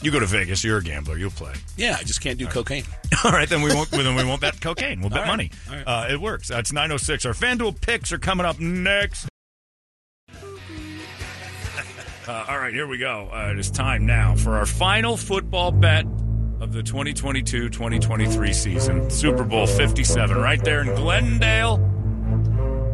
You 0.00 0.10
go 0.12 0.20
to 0.20 0.26
Vegas. 0.26 0.62
You're 0.62 0.78
a 0.78 0.82
gambler. 0.82 1.18
You'll 1.18 1.30
play. 1.32 1.54
Yeah, 1.76 1.96
I 1.98 2.04
just 2.04 2.20
can't 2.20 2.38
do 2.38 2.46
cocaine. 2.46 2.84
All 3.24 3.32
right, 3.32 3.48
then 3.48 3.62
we 3.62 3.74
won't. 3.74 3.90
then 3.90 4.14
we 4.14 4.24
won't 4.24 4.40
bet 4.40 4.60
cocaine. 4.60 5.00
We'll 5.00 5.10
bet 5.10 5.18
All 5.20 5.24
right. 5.24 5.30
money. 5.30 5.50
All 5.68 5.74
right. 5.76 5.82
Uh, 5.84 6.06
it 6.12 6.20
works. 6.20 6.46
That's 6.48 6.72
nine 6.72 6.92
oh 6.92 6.96
six. 6.98 7.26
Our 7.26 7.32
FanDuel 7.32 7.80
picks 7.80 8.12
are 8.12 8.18
coming 8.18 8.46
up 8.46 8.58
next. 8.60 9.28
Uh, 12.26 12.44
all 12.46 12.58
right, 12.58 12.74
here 12.74 12.86
we 12.86 12.98
go. 12.98 13.30
Uh, 13.32 13.52
it 13.52 13.58
is 13.58 13.70
time 13.70 14.04
now 14.04 14.34
for 14.34 14.58
our 14.58 14.66
final 14.66 15.16
football 15.16 15.70
bet 15.72 16.04
of 16.60 16.74
the 16.74 16.82
2022-2023 16.82 18.54
season. 18.54 19.08
Super 19.08 19.44
Bowl 19.44 19.66
57, 19.66 20.36
right 20.36 20.62
there 20.62 20.82
in 20.82 20.94
Glendale, 20.94 21.76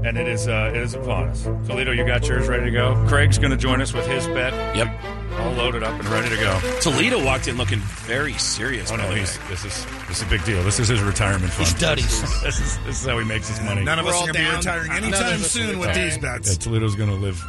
and 0.04 0.16
it 0.16 0.28
is 0.28 0.46
uh, 0.46 0.70
it 0.72 0.80
is 0.80 0.94
upon 0.94 1.30
us. 1.30 1.42
Toledo, 1.66 1.90
you 1.90 2.06
got 2.06 2.28
yours 2.28 2.46
ready 2.46 2.66
to 2.66 2.70
go. 2.70 2.94
Craig's 3.08 3.36
going 3.38 3.50
to 3.50 3.56
join 3.56 3.80
us 3.82 3.92
with 3.92 4.06
his 4.06 4.24
bet. 4.28 4.52
Yep. 4.76 5.00
All 5.44 5.52
loaded 5.52 5.82
up 5.82 5.98
and 6.00 6.08
ready 6.08 6.30
to 6.30 6.36
go. 6.36 6.58
Toledo 6.80 7.22
walked 7.22 7.48
in 7.48 7.56
looking 7.58 7.78
very 8.06 8.32
serious. 8.34 8.90
Oh 8.90 8.96
by 8.96 9.02
no, 9.08 9.14
he's, 9.14 9.38
this 9.48 9.64
is 9.64 9.86
this 10.08 10.16
is 10.18 10.22
a 10.22 10.26
big 10.30 10.42
deal. 10.44 10.62
This 10.62 10.80
is 10.80 10.88
his 10.88 11.02
retirement 11.02 11.52
fund. 11.52 11.68
He 11.68 11.74
studies. 11.74 12.42
This 12.42 12.60
is 12.60 12.78
this 12.84 13.00
is 13.02 13.06
how 13.06 13.18
he 13.18 13.24
makes 13.26 13.48
his 13.48 13.60
money. 13.60 13.84
None 13.84 13.98
of 13.98 14.06
We're 14.06 14.12
us 14.12 14.22
are 14.22 14.32
going 14.32 14.34
to 14.34 14.50
be 14.50 14.56
retiring 14.56 14.92
anytime 14.92 15.38
soon 15.40 15.78
with 15.78 15.94
these 15.94 16.16
bets. 16.18 16.48
Yeah, 16.50 16.56
Toledo's 16.58 16.94
going 16.94 17.10
to 17.10 17.16
live 17.16 17.42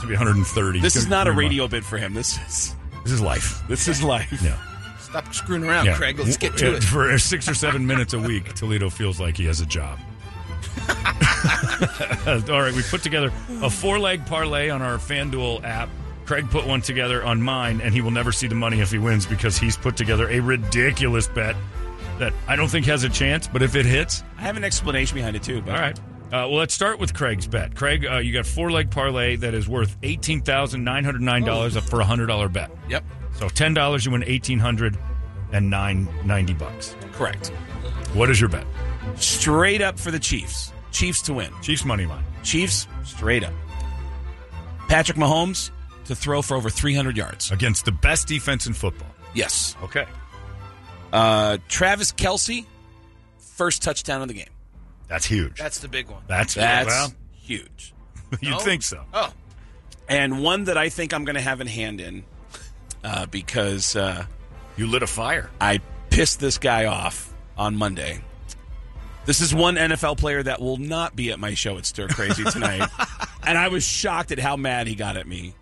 to 0.00 0.06
be 0.06 0.12
130. 0.12 0.80
This 0.80 0.94
is 0.96 1.08
not 1.08 1.26
a 1.26 1.32
radio 1.32 1.62
months. 1.64 1.72
bit 1.72 1.84
for 1.84 1.96
him. 1.96 2.12
This 2.14 2.38
is 2.46 2.74
This 3.04 3.12
is 3.14 3.20
life. 3.22 3.62
this 3.66 3.88
is 3.88 4.02
life. 4.02 4.30
Yeah. 4.42 4.56
Stop 5.00 5.32
screwing 5.32 5.64
around, 5.64 5.86
yeah. 5.86 5.96
Craig. 5.96 6.18
Let's 6.18 6.36
get 6.36 6.56
to 6.58 6.70
Yeah, 6.72 6.76
it. 6.76 6.84
For 6.84 7.18
six 7.18 7.48
or 7.48 7.54
seven 7.54 7.86
minutes 7.86 8.12
a 8.12 8.18
week, 8.18 8.52
Toledo 8.54 8.90
feels 8.90 9.18
like 9.18 9.38
he 9.38 9.46
has 9.46 9.60
a 9.62 9.66
job. 9.66 9.98
All 12.50 12.60
right, 12.60 12.74
we 12.74 12.82
put 12.82 13.02
together 13.02 13.32
a 13.62 13.70
four 13.70 13.98
leg 13.98 14.26
parlay 14.26 14.68
on 14.68 14.82
our 14.82 14.98
FanDuel 14.98 15.64
app. 15.64 15.88
Craig 16.28 16.50
put 16.50 16.66
one 16.66 16.82
together 16.82 17.24
on 17.24 17.40
mine, 17.40 17.80
and 17.80 17.94
he 17.94 18.02
will 18.02 18.10
never 18.10 18.32
see 18.32 18.48
the 18.48 18.54
money 18.54 18.80
if 18.80 18.90
he 18.90 18.98
wins 18.98 19.24
because 19.24 19.56
he's 19.56 19.78
put 19.78 19.96
together 19.96 20.28
a 20.28 20.40
ridiculous 20.40 21.26
bet 21.26 21.56
that 22.18 22.34
I 22.46 22.54
don't 22.54 22.68
think 22.68 22.84
has 22.84 23.02
a 23.02 23.08
chance, 23.08 23.48
but 23.48 23.62
if 23.62 23.74
it 23.74 23.86
hits, 23.86 24.22
I 24.36 24.42
have 24.42 24.58
an 24.58 24.62
explanation 24.62 25.14
behind 25.14 25.36
it 25.36 25.42
too. 25.42 25.62
But 25.62 25.74
all 25.74 25.80
right. 25.80 25.98
Uh, 25.98 26.04
well, 26.30 26.56
let's 26.56 26.74
start 26.74 26.98
with 26.98 27.14
Craig's 27.14 27.46
bet. 27.46 27.74
Craig, 27.74 28.04
uh, 28.04 28.18
you 28.18 28.34
got 28.34 28.44
four 28.44 28.70
leg 28.70 28.90
parlay 28.90 29.36
that 29.36 29.54
is 29.54 29.70
worth 29.70 29.96
eighteen 30.02 30.42
thousand 30.42 30.84
nine 30.84 31.02
hundred 31.02 31.22
nine 31.22 31.44
dollars 31.44 31.78
for 31.78 32.02
a 32.02 32.04
hundred 32.04 32.26
dollar 32.26 32.50
bet. 32.50 32.70
Yep. 32.90 33.04
So 33.32 33.48
ten 33.48 33.72
dollars, 33.72 34.04
you 34.04 34.12
win 34.12 34.22
eighteen 34.24 34.58
hundred 34.58 34.98
and 35.52 35.70
nine 35.70 36.06
ninety 36.26 36.52
bucks. 36.52 36.94
Correct. 37.12 37.48
What 38.12 38.28
is 38.28 38.38
your 38.38 38.50
bet? 38.50 38.66
Straight 39.16 39.80
up 39.80 39.98
for 39.98 40.10
the 40.10 40.18
Chiefs. 40.18 40.74
Chiefs 40.90 41.22
to 41.22 41.32
win. 41.32 41.50
Chiefs 41.62 41.86
money 41.86 42.04
line. 42.04 42.24
Chiefs 42.42 42.86
straight 43.02 43.44
up. 43.44 43.54
Patrick 44.88 45.16
Mahomes 45.16 45.70
to 46.08 46.16
throw 46.16 46.42
for 46.42 46.56
over 46.56 46.68
300 46.70 47.16
yards. 47.16 47.50
against 47.50 47.84
the 47.84 47.92
best 47.92 48.26
defense 48.28 48.66
in 48.66 48.74
football. 48.74 49.08
Yes. 49.34 49.76
Okay. 49.82 50.06
Uh, 51.12 51.58
Travis 51.68 52.12
Kelce, 52.12 52.66
first 53.38 53.82
touchdown 53.82 54.22
of 54.22 54.28
the 54.28 54.34
game. 54.34 54.48
That's 55.08 55.24
huge. 55.24 55.58
That's 55.58 55.78
the 55.78 55.88
big 55.88 56.08
one. 56.10 56.22
That's 56.26 56.54
That's 56.54 56.88
well, 56.88 57.12
huge. 57.34 57.94
you'd 58.40 58.50
No? 58.50 58.58
think 58.58 58.82
so. 58.82 59.04
Oh, 59.14 59.32
And 60.08 60.42
one 60.42 60.64
that 60.64 60.76
I 60.76 60.88
think 60.90 61.14
I'm 61.14 61.24
going 61.24 61.36
to 61.36 61.40
have 61.40 61.60
in 61.62 61.66
hand 61.66 62.00
in 62.00 62.24
uh, 63.04 63.24
because 63.26 63.96
uh, 63.96 64.26
You 64.76 64.86
lit 64.86 65.02
a 65.02 65.06
fire. 65.06 65.48
I 65.60 65.80
pissed 66.10 66.40
this 66.40 66.58
guy 66.58 66.84
off 66.86 67.32
on 67.56 67.76
Monday. 67.76 68.20
This 69.24 69.40
is 69.40 69.54
one 69.54 69.76
NFL 69.76 70.16
player 70.18 70.42
that 70.42 70.60
will 70.60 70.78
not 70.78 71.14
be 71.14 71.30
at 71.32 71.38
my 71.38 71.52
show 71.54 71.76
at 71.78 71.84
Stir 71.86 72.08
Crazy 72.08 72.44
tonight. 72.44 72.88
and 73.46 73.58
I 73.58 73.68
was 73.68 73.84
shocked 73.84 74.32
at 74.32 74.38
how 74.38 74.56
mad 74.56 74.86
he 74.86 74.94
got 74.94 75.16
at 75.18 75.26
me. 75.26 75.54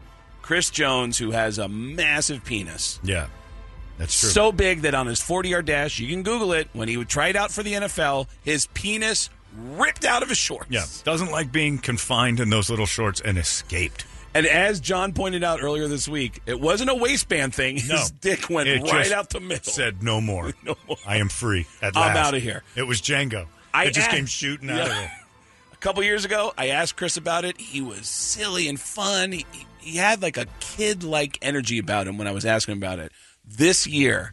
Chris 0.46 0.70
Jones, 0.70 1.18
who 1.18 1.32
has 1.32 1.58
a 1.58 1.68
massive 1.68 2.44
penis. 2.44 3.00
Yeah, 3.02 3.26
that's 3.98 4.18
true. 4.18 4.28
So 4.30 4.52
big 4.52 4.82
that 4.82 4.94
on 4.94 5.06
his 5.06 5.20
40 5.20 5.48
yard 5.50 5.66
dash, 5.66 5.98
you 5.98 6.08
can 6.08 6.22
Google 6.22 6.52
it, 6.52 6.68
when 6.72 6.88
he 6.88 6.96
would 6.96 7.08
try 7.08 7.28
it 7.28 7.36
out 7.36 7.50
for 7.50 7.62
the 7.62 7.72
NFL, 7.74 8.28
his 8.44 8.66
penis 8.68 9.28
ripped 9.58 10.04
out 10.04 10.22
of 10.22 10.28
his 10.28 10.38
shorts. 10.38 10.68
yeah, 10.70 10.84
doesn't 11.04 11.30
like 11.30 11.50
being 11.52 11.78
confined 11.78 12.40
in 12.40 12.48
those 12.50 12.70
little 12.70 12.86
shorts 12.86 13.20
and 13.20 13.36
escaped. 13.38 14.06
And 14.34 14.46
as 14.46 14.80
John 14.80 15.14
pointed 15.14 15.42
out 15.42 15.62
earlier 15.62 15.88
this 15.88 16.06
week, 16.06 16.42
it 16.46 16.60
wasn't 16.60 16.90
a 16.90 16.94
waistband 16.94 17.54
thing. 17.54 17.76
His 17.76 17.88
No. 17.88 18.04
dick 18.20 18.50
went 18.50 18.68
right 18.92 19.10
out 19.10 19.30
the 19.30 19.40
middle. 19.40 19.72
Said 19.72 20.02
no 20.02 20.20
more. 20.20 20.52
No 20.62 20.76
more. 20.86 20.98
I 21.06 21.16
am 21.16 21.28
free. 21.30 21.66
At 21.80 21.96
I'm 21.96 22.14
last. 22.14 22.34
of 22.34 22.42
here. 22.42 22.62
It 22.76 22.82
was 22.82 23.00
Django. 23.00 23.46
I 23.72 23.84
it 23.86 23.94
just 23.94 24.08
asked- 24.08 24.16
came 24.16 24.26
shooting 24.26 24.68
out 24.70 24.82
of 24.82 24.86
Yeah. 24.88 25.04
it. 25.04 25.10
A 25.72 25.76
couple 25.78 26.02
years 26.02 26.24
ago, 26.24 26.52
I 26.58 26.68
asked 26.68 26.96
Chris 26.96 27.16
about 27.16 27.44
it. 27.46 27.58
He 27.60 27.80
was 27.80 28.06
silly 28.06 28.68
and 28.68 28.78
fun. 28.80 29.32
He, 29.32 29.46
he 29.52 29.66
had 29.94 30.20
like 30.22 30.36
a 30.36 30.46
kid 30.60 31.04
like 31.04 31.38
energy 31.40 31.78
about 31.78 32.08
him 32.08 32.18
when 32.18 32.26
I 32.26 32.32
was 32.32 32.44
asking 32.44 32.72
him 32.72 32.78
about 32.78 32.98
it. 32.98 33.12
This 33.44 33.86
year, 33.86 34.32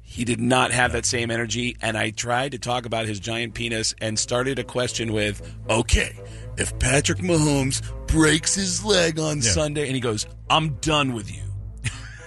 he 0.00 0.24
did 0.24 0.40
not 0.40 0.72
have 0.72 0.92
that 0.92 1.06
same 1.06 1.30
energy. 1.30 1.76
And 1.80 1.96
I 1.96 2.10
tried 2.10 2.52
to 2.52 2.58
talk 2.58 2.86
about 2.86 3.06
his 3.06 3.20
giant 3.20 3.54
penis 3.54 3.94
and 4.00 4.18
started 4.18 4.58
a 4.58 4.64
question 4.64 5.12
with, 5.12 5.40
okay, 5.70 6.18
if 6.58 6.78
Patrick 6.78 7.18
Mahomes 7.18 7.82
breaks 8.08 8.54
his 8.54 8.84
leg 8.84 9.18
on 9.18 9.36
Yeah. 9.38 9.50
Sunday, 9.50 9.86
and 9.86 9.94
he 9.94 10.00
goes, 10.00 10.26
I'm 10.50 10.74
done 10.76 11.14
with 11.14 11.30
you. 11.34 11.42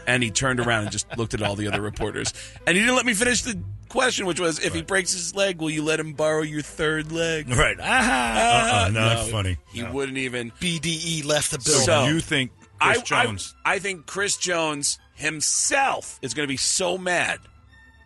and 0.08 0.24
he 0.24 0.32
turned 0.32 0.60
around 0.60 0.84
and 0.84 0.92
just 0.92 1.06
looked 1.18 1.34
at 1.34 1.42
all 1.42 1.56
the 1.56 1.68
other 1.68 1.82
reporters. 1.82 2.34
And 2.66 2.76
he 2.76 2.82
didn't 2.82 2.96
let 2.96 3.06
me 3.06 3.14
finish 3.14 3.42
the 3.44 3.62
question, 3.96 4.26
which 4.26 4.40
was, 4.40 4.60
if 4.60 4.74
he 4.74 4.82
breaks 4.82 5.14
his 5.14 5.34
leg, 5.36 5.60
will 5.60 5.70
you 5.70 5.84
let 5.84 6.00
him 6.00 6.14
borrow 6.14 6.42
your 6.44 6.62
third 6.62 7.12
leg? 7.12 7.50
Right. 7.50 7.78
Ah, 7.82 8.84
Uh-uh, 8.86 8.90
not 8.90 9.28
funny. 9.30 9.58
He 9.72 9.82
No. 9.82 9.92
wouldn't 9.92 10.18
even. 10.18 10.52
BDE 10.60 11.24
left 11.26 11.52
the 11.52 11.60
So, 11.62 11.72
building. 11.72 11.86
So- 11.86 12.06
you 12.14 12.20
think 12.20 12.52
Chris 12.80 12.98
I, 13.00 13.02
Jones? 13.02 13.56
I, 13.66 13.74
I 13.76 13.80
think 13.80 14.06
Chris 14.06 14.38
Jones 14.38 15.00
himself 15.16 16.20
is 16.22 16.34
going 16.34 16.46
to 16.46 16.52
be 16.52 16.58
so 16.58 16.98
mad 16.98 17.40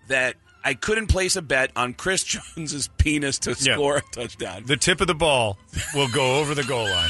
that 0.08 0.36
I 0.64 0.74
couldn't 0.76 1.08
place 1.08 1.36
a 1.36 1.42
bet 1.42 1.72
on 1.76 1.94
Chris 1.94 2.24
Jones's 2.56 2.88
penis 2.98 3.40
to 3.40 3.56
Yeah. 3.60 3.74
score 3.76 3.98
a 3.98 4.02
touchdown. 4.12 4.64
the 4.66 4.78
tip 4.78 5.02
of 5.02 5.08
the 5.08 5.16
ball 5.16 5.58
will 5.96 6.08
go 6.10 6.40
over 6.40 6.54
the 6.54 6.64
goal 6.64 6.88
line. 6.90 7.10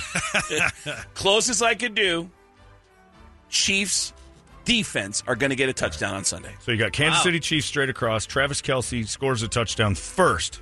Closest 1.16 1.62
I 1.62 1.76
could 1.76 1.96
do. 1.96 2.30
Chiefs 3.50 4.14
defense 4.70 5.24
are 5.28 5.36
going 5.36 5.50
to 5.50 5.56
get 5.56 5.68
a 5.68 5.74
touchdown 5.74 6.14
on 6.14 6.24
Sunday. 6.24 6.54
So 6.62 6.72
you 6.72 6.78
got 6.78 6.92
Kansas 6.92 7.24
City 7.24 7.40
Chiefs 7.40 7.66
straight 7.66 7.90
across. 7.90 8.26
Travis 8.28 8.62
Kelce 8.62 9.08
scores 9.08 9.42
a 9.42 9.48
touchdown 9.48 9.96
first. 9.96 10.62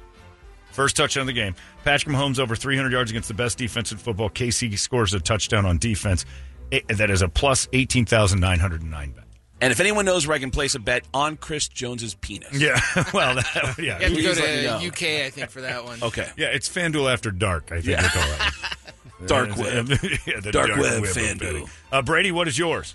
First 0.71 0.95
touchdown 0.95 1.21
of 1.21 1.27
the 1.27 1.34
game. 1.34 1.55
Patrick 1.84 2.15
Mahomes 2.15 2.39
over 2.39 2.55
300 2.55 2.91
yards 2.91 3.11
against 3.11 3.27
the 3.27 3.34
best 3.34 3.57
defense 3.57 3.91
in 3.91 3.97
football. 3.97 4.29
KC 4.29 4.77
scores 4.79 5.13
a 5.13 5.19
touchdown 5.19 5.65
on 5.65 5.77
defense. 5.77 6.25
Eh, 6.71 6.79
That 6.88 7.09
is 7.09 7.21
a 7.21 7.27
plus 7.27 7.67
18,909 7.73 9.11
bet. 9.11 9.23
And 9.59 9.71
if 9.71 9.79
anyone 9.79 10.05
knows 10.05 10.27
where 10.27 10.35
I 10.35 10.39
can 10.39 10.51
place 10.51 10.75
a 10.75 10.79
bet 10.79 11.03
on 11.13 11.35
Chris 11.35 11.67
Jones's 11.67 12.13
penis, 12.13 12.53
Yeah. 12.53 12.79
well, 13.13 13.35
that, 13.35 13.75
yeah. 13.79 13.84
you 13.84 13.91
have 13.91 13.99
to 14.01 14.07
go 14.09 14.34
Please 14.34 14.39
let 14.39 14.49
me 14.55 14.61
to 14.61 14.63
know. 14.67 14.88
UK, 14.88 15.25
I 15.25 15.29
think, 15.31 15.49
for 15.49 15.61
that 15.61 15.84
one. 15.84 16.01
okay. 16.03 16.29
Yeah, 16.38 16.47
it's 16.47 16.69
FanDuel 16.69 17.11
after 17.11 17.31
dark, 17.31 17.71
I 17.71 17.81
think 17.81 17.85
Yeah. 17.88 18.01
they 18.03 18.07
call 18.09 18.31
it. 18.31 18.53
Dark 19.27 19.57
web. 19.57 19.89
yeah, 20.27 20.39
the 20.41 20.51
Dark 20.51 20.69
web 20.77 21.03
of 21.03 21.09
FanDuel. 21.09 21.67
Uh, 21.91 22.01
Brady, 22.03 22.31
what 22.31 22.47
is 22.47 22.55
yours? 22.57 22.93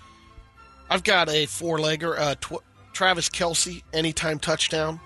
I've 0.89 1.03
got 1.03 1.29
a 1.29 1.45
four 1.45 1.77
legger. 1.79 2.17
Uh, 2.17 2.35
tw- 2.35 2.63
Travis 2.93 3.29
Kelce, 3.29 3.81
anytime 3.93 4.39
touchdown. 4.39 4.99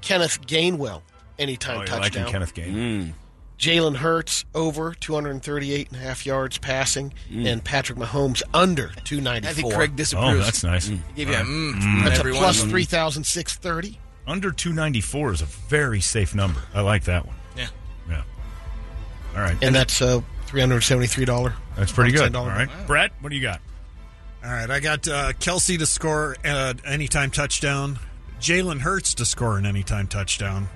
Kenneth 0.00 0.44
Gainwell, 0.46 1.02
anytime 1.38 1.76
Oh, 1.76 1.78
you're 1.78 1.86
touchdown. 1.86 2.22
liking 2.24 2.32
Kenneth 2.32 2.54
Gain. 2.54 3.14
Jalen 3.58 3.96
Hurts 3.96 4.44
over 4.54 4.92
238 4.94 5.88
and 5.92 5.96
a 5.96 6.02
half 6.04 6.26
yards 6.26 6.58
passing, 6.58 7.14
Mm. 7.30 7.46
and 7.52 7.64
Patrick 7.64 7.96
Mahomes 7.98 8.42
under 8.52 8.88
294. 9.04 9.48
I 9.50 9.52
think 9.54 9.74
Craig 9.74 9.96
disapproves. 9.96 10.34
Oh, 10.40 10.42
that's 10.42 10.64
nice. 10.64 10.86
He 10.88 11.00
gave 11.14 11.28
you 11.28 11.34
a 11.34 11.38
All 11.38 11.44
mm, 11.44 11.72
right. 11.72 11.82
from 11.82 12.04
That's 12.04 12.16
a 12.16 12.20
everyone. 12.20 12.40
plus 12.42 12.62
3,630. 12.64 13.98
Under 14.26 14.50
294 14.50 15.32
is 15.34 15.40
a 15.40 15.44
very 15.46 16.00
safe 16.00 16.34
number. 16.34 16.60
I 16.74 16.80
like 16.80 17.04
that 17.04 17.26
one. 17.26 17.36
Yeah. 17.56 17.68
Yeah. 18.10 18.22
All 19.36 19.40
right. 19.42 19.56
And 19.62 19.74
that's 19.74 20.00
a 20.00 20.22
$373. 20.48 21.52
That's 21.76 21.92
pretty 21.92 22.10
good. 22.12 22.32
$110 22.32 22.36
All 22.36 22.46
right. 22.48 22.68
Brett, 22.86 23.12
what 23.20 23.30
do 23.30 23.36
you 23.36 23.42
got? 23.42 23.60
All 24.44 24.50
right, 24.50 24.70
I 24.70 24.80
got 24.80 25.08
uh, 25.08 25.32
Kelce 25.32 25.78
to 25.78 25.86
score 25.86 26.36
an 26.44 26.78
anytime 26.84 27.30
touchdown, 27.30 27.98
Jalen 28.40 28.80
Hurts 28.80 29.14
to 29.14 29.24
score 29.24 29.56
an 29.56 29.64
anytime 29.64 30.06
touchdown, 30.06 30.68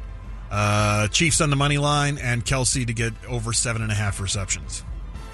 uh, 0.51 1.09
Chiefs 1.09 1.43
on 1.43 1.51
the 1.51 1.57
money 1.57 1.77
line, 1.77 2.17
and 2.17 2.43
Kelce 2.45 2.87
to 2.87 2.93
get 2.95 3.13
over 3.29 3.53
seven 3.53 3.83
and 3.83 3.93
a 3.93 3.95
half 3.95 4.21
receptions, 4.21 4.83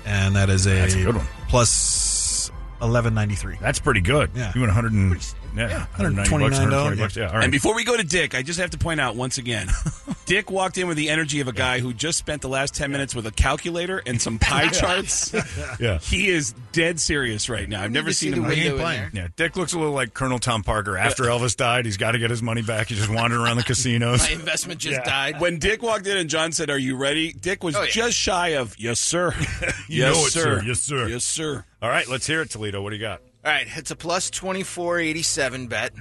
and 0.04 0.34
that 0.34 0.50
is 0.50 0.66
a, 0.66 0.70
That's 0.70 0.94
a 0.94 1.02
good 1.04 1.16
one. 1.16 1.26
plus 1.48 2.50
eleven 2.82 3.14
ninety 3.14 3.36
three. 3.36 3.56
That's 3.60 3.78
pretty 3.78 4.00
good. 4.00 4.30
Yeah. 4.34 4.50
You 4.52 4.62
went 4.62 4.74
100 4.74 4.92
and, 4.92 5.34
yeah, 5.56 5.86
190 5.96 6.16
bucks, 6.30 6.30
120 6.58 6.96
bucks. 6.96 7.16
Yeah. 7.16 7.28
All 7.28 7.34
right. 7.34 7.44
And 7.44 7.52
before 7.52 7.74
we 7.74 7.84
go 7.84 7.96
to 7.96 8.02
Dick, 8.04 8.34
I 8.34 8.42
just 8.42 8.58
have 8.60 8.70
to 8.70 8.78
point 8.78 9.00
out 9.00 9.16
once 9.16 9.38
again, 9.38 9.68
Dick 10.26 10.50
walked 10.50 10.78
in 10.78 10.88
with 10.88 10.96
the 10.96 11.10
energy 11.10 11.40
of 11.40 11.48
a 11.48 11.52
guy 11.52 11.80
who 11.80 11.92
just 11.92 12.18
spent 12.18 12.42
the 12.42 12.48
last 12.48 12.74
ten 12.74 12.90
minutes 12.90 13.14
with 13.14 13.26
a 13.26 13.30
calculator 13.32 14.02
and 14.06 14.20
some 14.20 14.38
pie 14.38 14.68
charts. 14.68 15.34
Yeah. 15.80 15.98
he 15.98 16.28
is 16.28 16.54
dead 16.72 17.00
serious 17.00 17.48
right 17.48 17.68
now. 17.68 17.82
I've 17.82 17.90
never 17.90 18.08
to 18.08 18.14
see 18.14 18.26
seen 18.30 18.42
the 18.42 18.42
him 18.42 18.48
window 18.48 18.74
in 18.76 18.80
playing. 18.80 19.10
Yeah, 19.12 19.28
Dick 19.36 19.56
looks 19.56 19.72
a 19.72 19.78
little 19.78 19.92
like 19.92 20.14
Colonel 20.14 20.38
Tom 20.38 20.62
Parker. 20.62 20.96
After 20.96 21.24
Elvis 21.24 21.56
died, 21.56 21.84
he's 21.84 21.96
got 21.96 22.12
to 22.12 22.18
get 22.18 22.30
his 22.30 22.42
money 22.42 22.62
back. 22.62 22.88
He's 22.88 22.98
just 22.98 23.10
wandering 23.10 23.42
around 23.42 23.56
the 23.56 23.62
casinos. 23.64 24.22
My 24.22 24.30
investment 24.30 24.80
just 24.80 24.98
Yeah. 24.98 25.04
died. 25.04 25.40
When 25.40 25.58
Dick 25.58 25.82
walked 25.82 26.06
in 26.06 26.16
and 26.16 26.28
John 26.30 26.52
said, 26.52 26.70
"Are 26.70 26.78
you 26.78 26.96
ready?" 26.96 27.32
Dick 27.32 27.62
was 27.64 27.74
Oh, 27.76 27.82
yeah. 27.82 27.90
just 27.90 28.16
shy 28.16 28.48
of 28.50 28.74
"Yes, 28.78 29.00
sir." 29.00 29.32
You 29.88 30.02
yes, 30.04 30.14
know 30.14 30.26
it, 30.26 30.32
sir. 30.32 30.62
Yes, 30.64 30.80
sir. 30.80 31.08
Yes, 31.08 31.24
sir. 31.24 31.64
All 31.82 31.90
right, 31.90 32.08
let's 32.08 32.26
hear 32.26 32.40
it, 32.40 32.50
Toledo. 32.50 32.80
What 32.82 32.90
do 32.90 32.96
you 32.96 33.02
got? 33.02 33.20
All 33.44 33.52
right, 33.52 33.66
it's 33.76 33.90
a 33.90 33.96
plus 33.96 34.30
2487 34.30 35.66
bet. 35.66 35.92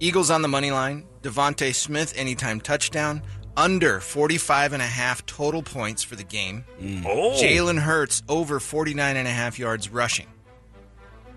Eagles 0.00 0.30
on 0.30 0.42
the 0.42 0.48
money 0.48 0.72
line. 0.72 1.06
DeVonta 1.22 1.72
Smith 1.72 2.12
anytime 2.16 2.60
touchdown. 2.60 3.22
Under 3.56 4.00
45 4.00 4.72
and 4.72 4.82
a 4.82 4.86
half 4.86 5.24
total 5.26 5.62
points 5.62 6.02
for 6.02 6.16
the 6.16 6.24
game. 6.24 6.64
Oh. 7.06 7.38
Jalen 7.40 7.78
Hurts 7.78 8.22
over 8.28 8.58
49 8.58 9.16
and 9.16 9.28
a 9.28 9.30
half 9.30 9.58
yards 9.58 9.88
rushing. 9.88 10.26